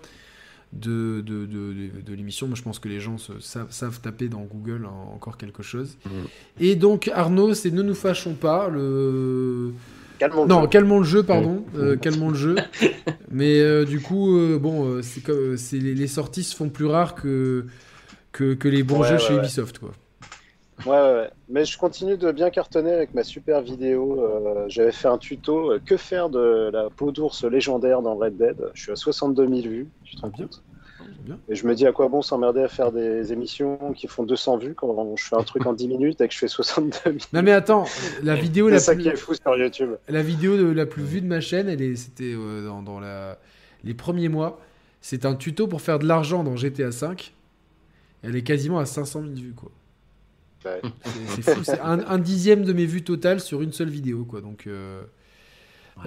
de, 0.76 1.22
de, 1.22 1.46
de, 1.46 1.74
de- 1.74 2.02
de 2.06 2.14
l'émission. 2.14 2.48
Moi, 2.48 2.56
je 2.56 2.62
pense 2.64 2.80
que 2.80 2.88
les 2.90 3.00
gens 3.00 3.18
se- 3.18 3.40
savent, 3.40 3.72
savent 3.72 4.00
taper 4.02 4.28
dans 4.30 4.42
Google 4.42 4.86
en- 4.86 5.14
encore 5.16 5.38
quelque 5.38 5.64
chose. 5.64 5.98
Mhm. 6.06 6.12
Et 6.60 6.76
donc 6.76 7.10
Arnaud, 7.14 7.54
c'est 7.54 7.72
ne 7.72 7.82
nous 7.82 7.96
fâchons 7.96 8.34
pas. 8.34 8.70
Le 8.70 9.72
Calmons 10.18 10.44
le 10.44 10.48
non, 10.50 10.62
jeu. 10.62 10.68
calmons 10.68 11.00
le 11.00 11.04
jeu, 11.06 11.24
pardon. 11.24 11.66
Mhm. 11.74 11.82
Euh, 11.82 11.96
calmons 11.98 12.30
le 12.30 12.36
jeu. 12.36 12.56
Mais 13.32 13.60
euh, 13.60 13.84
du 13.86 14.00
coup, 14.02 14.38
euh, 14.38 14.58
bon, 14.60 15.02
c'est 15.02 15.22
comme 15.22 15.58
c'est 15.58 15.78
les, 15.80 15.94
les 15.96 16.08
sorties 16.08 16.44
se 16.44 16.56
font 16.56 16.70
plus 16.70 16.86
rares 16.86 17.16
que 17.16 17.66
que, 18.32 18.54
que 18.54 18.68
les 18.68 18.84
bons 18.84 19.00
Ouais, 19.02 19.08
jeux 19.08 19.14
ouais, 19.16 19.20
chez 19.20 19.34
ouais. 19.34 19.40
Ubisoft, 19.40 19.80
quoi. 19.80 19.92
Ouais, 20.86 20.92
ouais, 20.92 21.14
ouais. 21.22 21.30
Mais 21.48 21.64
je 21.64 21.78
continue 21.78 22.18
de 22.18 22.32
bien 22.34 22.50
cartonner 22.50 22.92
avec 22.92 23.14
ma 23.14 23.24
super 23.24 23.62
vidéo. 23.62 24.22
Euh, 24.22 24.66
J'avais 24.68 24.92
fait 24.92 25.08
un 25.08 25.18
tuto 25.18 25.72
euh, 25.72 25.80
que 25.86 25.96
faire 25.96 26.30
de 26.30 26.70
la 26.74 26.90
peau 26.90 27.14
d'ours 27.14 27.46
légendaire 27.46 28.02
dans 28.02 28.16
Red 28.16 28.36
Dead? 28.38 28.58
Je 28.74 28.82
suis 28.84 28.92
à 28.92 28.96
62 28.98 29.48
000 29.48 29.62
vues, 29.62 29.88
tu 30.04 30.18
te 30.18 30.22
rends 30.22 30.32
compte? 30.32 30.62
Et 31.50 31.56
je 31.56 31.68
me 31.68 31.74
dis 31.76 31.86
à 31.88 31.92
quoi 31.92 32.08
bon 32.08 32.22
s'emmerder 32.22 32.62
à 32.62 32.68
faire 32.68 32.92
des 32.92 33.32
émissions 33.34 33.94
qui 33.94 34.08
font 34.08 34.24
200 34.24 34.58
vues 34.58 34.74
quand 34.76 35.16
je 35.16 35.24
fais 35.26 35.36
un 35.36 35.44
truc 35.44 35.66
en 35.66 35.74
10 35.74 35.88
minutes 35.88 36.22
et 36.22 36.28
que 36.28 36.34
je 36.34 36.40
fais 36.40 36.48
62 36.48 36.98
000. 37.06 37.16
Non 37.34 37.42
mais 37.42 37.52
attends, 37.52 37.86
la 38.24 38.36
vidéo 38.36 38.68
C'est 38.68 38.74
la 38.74 38.80
ça 38.80 38.94
plus... 38.94 39.04
qui 39.04 39.10
est 39.10 39.16
fou 39.16 39.34
sur 39.34 39.56
YouTube. 39.58 39.92
La 40.08 40.22
vidéo 40.22 40.58
de- 40.58 40.64
la 40.72 40.86
plus 40.86 41.04
vue 41.04 41.22
de 41.22 41.28
ma 41.28 41.42
chaîne, 41.42 41.68
elle 41.70 41.82
est, 41.82 41.96
c'était 41.96 42.34
euh, 42.36 42.66
dans, 42.66 42.82
dans 42.84 43.00
la, 43.00 43.40
les 43.84 43.94
premiers 43.94 44.30
mois. 44.30 44.60
C'est 45.02 45.26
un 45.26 45.36
tuto 45.36 45.68
pour 45.68 45.82
faire 45.82 46.00
de 46.00 46.08
l'argent 46.08 46.44
dans 46.44 46.56
GTA 46.56 46.90
V. 46.90 47.08
Elle 48.24 48.36
est 48.36 48.44
quasiment 48.44 48.80
à 48.80 48.86
500 48.86 49.22
000 49.22 49.34
vues, 49.36 49.54
quoi. 49.54 49.72
Ouais. 50.66 50.82
C'est, 51.28 51.54
fou. 51.54 51.62
C'est 51.64 51.80
un, 51.80 52.00
un 52.08 52.18
dixième 52.18 52.64
de 52.64 52.74
mes 52.74 52.88
vues 52.88 53.04
totales 53.04 53.40
sur 53.40 53.62
une 53.62 53.72
seule 53.72 53.90
vidéo, 53.90 54.26
quoi. 54.26 54.42
Donc 54.42 54.66
euh, 54.68 55.04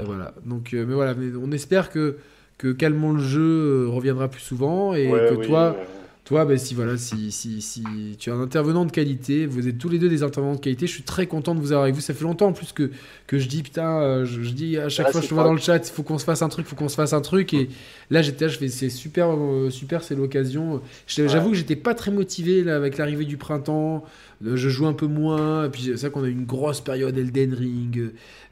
voilà. 0.05 0.35
Donc, 0.45 0.75
euh, 0.75 0.85
mais 0.85 0.95
voilà. 0.95 1.15
Mais 1.15 1.31
on 1.41 1.53
espère 1.53 1.91
que 1.91 2.19
que 2.59 2.73
Calmons 2.73 3.13
le 3.13 3.23
jeu 3.23 3.41
euh, 3.87 3.89
reviendra 3.89 4.29
plus 4.29 4.41
souvent 4.43 4.95
et 4.95 5.07
Ouais, 5.09 5.21
que 5.27 5.35
oui, 5.35 5.47
toi, 5.47 5.77
toi, 6.25 6.45
ben, 6.45 6.59
si, 6.59 6.75
voilà, 6.75 6.99
si, 6.99 7.33
si, 7.33 7.63
si 7.63 8.17
tu 8.19 8.29
es 8.29 8.33
un 8.33 8.41
intervenant 8.41 8.85
de 8.85 8.91
qualité, 8.93 9.47
vous 9.47 9.67
êtes 9.67 9.79
tous 9.79 9.89
les 9.89 9.99
deux 9.99 10.11
des 10.11 10.23
intervenants 10.23 10.57
de 10.57 10.61
qualité, 10.61 10.87
je 10.87 10.93
suis 10.93 11.03
très 11.03 11.27
content 11.27 11.55
de 11.55 11.61
vous 11.61 11.73
avoir 11.73 11.85
avec 11.85 11.95
vous. 11.95 12.03
Ça 12.03 12.13
fait 12.13 12.25
longtemps 12.25 12.49
en 12.49 12.53
plus 12.53 12.73
que, 12.73 12.91
que 13.27 13.39
je 13.39 13.49
dis, 13.49 13.63
putain, 13.63 14.01
euh, 14.03 14.25
je, 14.27 14.43
je 14.43 14.51
dis 14.51 14.77
à 14.77 14.91
chaque 14.91 15.07
Ouais, 15.07 15.13
fois 15.13 15.21
que 15.21 15.25
je 15.25 15.31
te 15.31 15.35
vois 15.35 15.45
dans 15.45 15.55
le 15.55 15.59
chat, 15.61 15.77
il 15.89 15.91
faut 15.93 16.03
qu'on 16.03 16.19
se 16.19 16.25
fasse 16.25 16.43
un 16.43 16.51
truc, 16.51 16.67
il 16.67 16.69
faut 16.69 16.77
qu'on 16.77 16.91
se 16.91 16.97
fasse 16.97 17.15
un 17.15 17.23
truc. 17.23 17.55
Et 17.55 17.71
là, 18.11 18.21
j'étais 18.21 18.45
là, 18.45 18.51
je 18.51 18.59
fais, 18.59 18.69
c'est 18.69 18.91
super, 18.91 19.29
euh, 19.35 19.71
super, 19.71 20.03
c'est 20.03 20.15
l'occasion. 20.17 20.83
Je- 21.07 21.27
Ouais. 21.27 21.29
J'avoue 21.29 21.51
que 21.51 21.57
j'étais 21.57 21.77
pas 21.77 21.95
très 21.95 22.11
motivé 22.11 22.63
là, 22.63 22.77
avec 22.77 22.99
l'arrivée 22.99 23.25
du 23.25 23.39
printemps. 23.39 24.05
Euh, 24.45 24.57
Je 24.57 24.69
joue 24.69 24.87
un 24.87 24.93
peu 24.93 25.07
moins. 25.07 25.65
Et 25.67 25.69
puis 25.71 25.83
c'est 25.83 25.97
ça 25.97 26.11
qu'on 26.11 26.23
a 26.25 26.29
eu 26.29 26.33
une 26.33 26.45
grosse 26.47 26.81
période 26.81 27.17
Elden 27.19 27.55
Ring, 27.55 28.11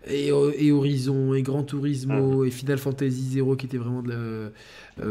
et, 0.09 0.29
et 0.59 0.73
Horizon, 0.73 1.35
et 1.35 1.43
Gran 1.43 1.63
Turismo, 1.63 2.45
et 2.45 2.51
Final 2.51 2.79
Fantasy 2.79 3.31
Zero 3.33 3.57
qui 3.57 3.67
était 3.67 3.79
vraiment 3.79 4.03
de 4.03 4.09
la. 4.11 4.15
euh, 4.15 4.51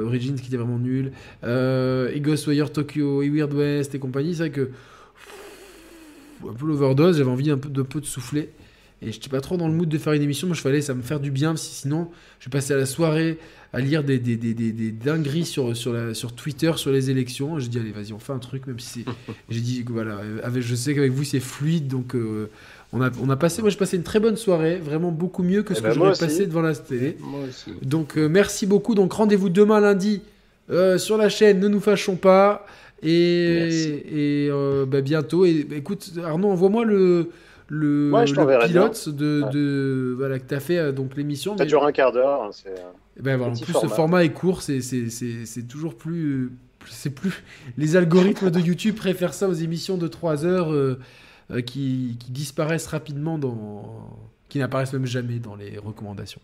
Origins 0.05 0.35
qui 0.35 0.47
était 0.47 0.57
vraiment 0.57 0.79
nul 0.79 1.11
euh, 1.43 2.09
et 2.13 2.19
Ghostwire 2.19 2.71
Tokyo 2.71 3.21
et 3.21 3.29
Weird 3.29 3.53
West 3.53 3.93
et 3.93 3.99
compagnie, 3.99 4.33
c'est 4.33 4.39
vrai 4.43 4.49
que 4.51 4.71
un 6.47 6.53
peu 6.53 6.65
l'overdose, 6.67 7.17
j'avais 7.17 7.29
envie 7.29 7.49
un 7.51 7.57
peu 7.57 7.69
de 7.69 7.81
peu 7.81 8.01
de 8.01 8.05
souffler 8.05 8.49
et 9.05 9.11
j'étais 9.11 9.29
pas 9.29 9.41
trop 9.41 9.57
dans 9.57 9.67
le 9.67 9.73
mood 9.73 9.87
de 9.87 9.97
faire 9.97 10.13
une 10.13 10.21
émission, 10.21 10.47
moi 10.47 10.55
je 10.55 10.61
fallait 10.61 10.81
ça 10.81 10.93
me 10.93 11.01
faire 11.01 11.19
du 11.19 11.31
bien, 11.31 11.55
si- 11.55 11.73
sinon 11.75 12.09
je 12.39 12.49
passais 12.49 12.73
à 12.73 12.77
la 12.77 12.85
soirée 12.85 13.37
à 13.73 13.79
lire 13.81 14.03
des, 14.03 14.19
des, 14.19 14.37
des, 14.37 14.53
des, 14.53 14.71
des 14.71 14.91
dingueries 14.91 15.45
sur, 15.45 15.75
sur, 15.75 15.91
la, 15.93 16.13
sur 16.13 16.31
Twitter 16.33 16.71
sur 16.77 16.91
les 16.91 17.09
élections. 17.11 17.59
J'ai 17.59 17.67
dit 17.67 17.77
allez 17.79 17.91
vas-y 17.91 18.13
on 18.13 18.19
fait 18.19 18.31
un 18.33 18.39
truc 18.39 18.67
même 18.67 18.79
si 18.79 19.03
c'est... 19.05 19.33
J'ai 19.49 19.59
dit 19.61 19.83
voilà, 19.87 20.17
euh, 20.19 20.39
avec, 20.43 20.63
je 20.63 20.75
sais 20.75 20.93
qu'avec 20.95 21.11
vous 21.11 21.23
c'est 21.25 21.39
fluide 21.41 21.87
donc 21.87 22.15
euh, 22.15 22.49
on, 22.93 23.01
a, 23.01 23.09
on 23.21 23.29
a 23.29 23.35
passé, 23.35 23.61
moi 23.61 23.69
j'ai 23.69 23.77
passé 23.77 23.97
une 23.97 24.03
très 24.03 24.19
bonne 24.21 24.37
soirée, 24.37 24.77
vraiment 24.77 25.11
beaucoup 25.11 25.43
mieux 25.43 25.63
que 25.63 25.73
Eh 25.73 25.75
ce 25.75 25.81
ben, 25.81 25.91
que 25.93 25.97
moi 25.97 26.13
j'aurais 26.13 26.19
passé 26.27 26.45
devant 26.47 26.61
la 26.61 26.73
télé. 26.73 27.17
Moi 27.19 27.41
aussi. 27.49 27.71
Donc 27.81 28.17
euh, 28.17 28.29
merci 28.29 28.65
beaucoup. 28.65 28.95
Donc 28.95 29.11
rendez-vous 29.11 29.49
demain 29.49 29.81
lundi 29.81 30.21
euh, 30.69 30.97
sur 30.97 31.17
la 31.17 31.27
chaîne. 31.27 31.59
Ne 31.59 31.67
nous 31.67 31.81
fâchons 31.81 32.15
pas. 32.15 32.65
Et, 33.03 34.49
bah, 34.87 35.01
bientôt. 35.01 35.45
Et 35.45 35.63
bah, 35.69 35.75
écoute 35.75 36.11
Arnaud, 36.23 36.49
envoie-moi 36.49 36.85
le 36.85 37.29
le, 37.67 38.11
Ouais, 38.11 38.25
je 38.27 38.31
le 38.33 38.37
t'enverrai 38.37 38.67
pilote 38.67 39.09
de, 39.09 39.41
Ouais. 39.43 39.49
de 39.51 40.13
voilà 40.17 40.39
que 40.39 40.45
t'as 40.45 40.59
fait 40.59 40.77
euh, 40.77 40.91
donc 40.91 41.15
l'émission. 41.15 41.57
Ça 41.57 41.63
Mais- 41.63 41.69
dure 41.69 41.83
un 41.85 41.91
quart 41.91 42.11
d'heure. 42.11 42.43
hein, 42.43 42.49
euh, 42.67 42.75
eh 43.17 43.21
ben, 43.21 43.37
voilà, 43.37 43.53
en 43.53 43.55
plus, 43.55 43.73
ce 43.73 43.87
format. 43.87 44.23
est 44.23 44.29
court, 44.33 44.61
c'est, 44.61 44.81
c'est, 44.81 45.09
c'est, 45.09 45.45
c'est 45.45 45.63
toujours 45.67 45.95
plus, 45.95 46.51
C'est 46.87 47.09
plus. 47.09 47.43
Les 47.77 47.95
algorithmes 47.95 48.51
de 48.51 48.59
YouTube 48.59 48.95
préfèrent 48.95 49.33
ça 49.33 49.47
aux 49.49 49.53
émissions 49.53 49.97
de 49.97 50.07
3 50.07 50.45
heures 50.45 50.71
euh, 50.71 50.99
euh, 51.51 51.61
qui, 51.61 52.17
qui 52.19 52.31
disparaissent 52.31 52.87
rapidement 52.87 53.37
dans. 53.39 54.09
qui 54.49 54.59
n'apparaissent 54.59 54.93
même 54.93 55.07
jamais 55.07 55.39
dans 55.39 55.55
les 55.55 55.77
recommandations. 55.79 56.41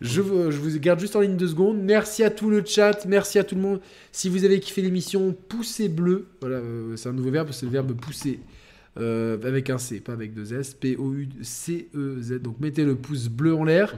Je, 0.00 0.20
vous- 0.20 0.50
je 0.50 0.58
vous 0.58 0.78
garde 0.80 1.00
juste 1.00 1.16
en 1.16 1.20
ligne 1.20 1.36
de 1.36 1.46
secondes. 1.46 1.78
Merci 1.80 2.22
à 2.24 2.30
tout 2.30 2.50
le 2.50 2.62
chat, 2.64 3.04
merci 3.06 3.38
à 3.38 3.44
tout 3.44 3.54
le 3.54 3.60
monde. 3.60 3.80
Si 4.12 4.28
vous 4.28 4.44
avez 4.44 4.60
kiffé 4.60 4.82
l'émission, 4.82 5.34
poucez 5.48 5.88
bleu. 5.88 6.26
Voilà, 6.40 6.60
c'est 6.96 7.08
un 7.08 7.12
nouveau 7.12 7.30
verbe, 7.30 7.48
c'est 7.52 7.64
le 7.66 7.72
verbe 7.72 7.92
pousser. 7.94 8.40
Euh, 8.96 9.36
avec 9.44 9.70
un 9.70 9.78
C, 9.78 9.98
pas 9.98 10.12
avec 10.12 10.34
deux 10.34 10.54
S, 10.54 10.74
P-O-U-C-E-Z. 10.74 12.40
Donc 12.40 12.60
mettez 12.60 12.84
le 12.84 12.94
pouce 12.94 13.28
bleu 13.28 13.54
en 13.54 13.64
l'air. 13.64 13.94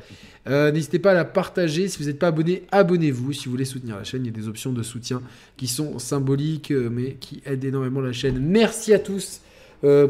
Euh, 0.48 0.72
N'hésitez 0.72 0.98
pas 0.98 1.10
à 1.10 1.14
la 1.14 1.24
partager. 1.24 1.88
Si 1.88 1.98
vous 1.98 2.06
n'êtes 2.06 2.18
pas 2.18 2.28
abonné, 2.28 2.62
abonnez-vous. 2.72 3.32
Si 3.32 3.44
vous 3.44 3.50
voulez 3.50 3.66
soutenir 3.66 3.96
la 3.96 4.04
chaîne, 4.04 4.22
il 4.24 4.26
y 4.26 4.30
a 4.30 4.32
des 4.32 4.48
options 4.48 4.72
de 4.72 4.82
soutien 4.82 5.20
qui 5.56 5.66
sont 5.66 5.98
symboliques, 5.98 6.70
euh, 6.70 6.88
mais 6.90 7.16
qui 7.20 7.42
aident 7.44 7.64
énormément 7.64 8.00
la 8.00 8.12
chaîne. 8.12 8.38
Merci 8.38 8.94
à 8.94 8.98
tous 8.98 9.42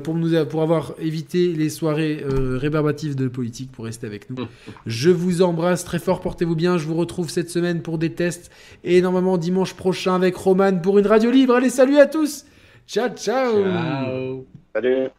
pour, 0.04 0.14
nous, 0.14 0.46
pour 0.46 0.62
avoir 0.62 0.94
évité 1.00 1.52
les 1.52 1.68
soirées 1.68 2.24
rébarbatives 2.24 3.14
de 3.14 3.28
politique, 3.28 3.70
pour 3.72 3.84
rester 3.84 4.06
avec 4.06 4.30
nous. 4.30 4.46
Je 4.86 5.10
vous 5.10 5.42
embrasse 5.42 5.84
très 5.84 5.98
fort, 5.98 6.22
portez-vous 6.22 6.54
bien. 6.54 6.78
Je 6.78 6.86
vous 6.86 6.94
retrouve 6.94 7.28
cette 7.28 7.50
semaine 7.50 7.82
pour 7.82 7.98
des 7.98 8.12
tests 8.12 8.50
et 8.84 9.02
normalement 9.02 9.36
dimanche 9.36 9.74
prochain 9.74 10.14
avec 10.14 10.34
Roman 10.36 10.78
pour 10.78 10.98
une 10.98 11.06
radio 11.06 11.30
libre. 11.30 11.56
Allez, 11.56 11.68
salut 11.68 11.98
à 11.98 12.06
tous 12.06 12.46
Ciao, 12.86 13.08
ciao, 13.14 13.62
Ciao. 13.62 14.46
Salut. 14.72 15.12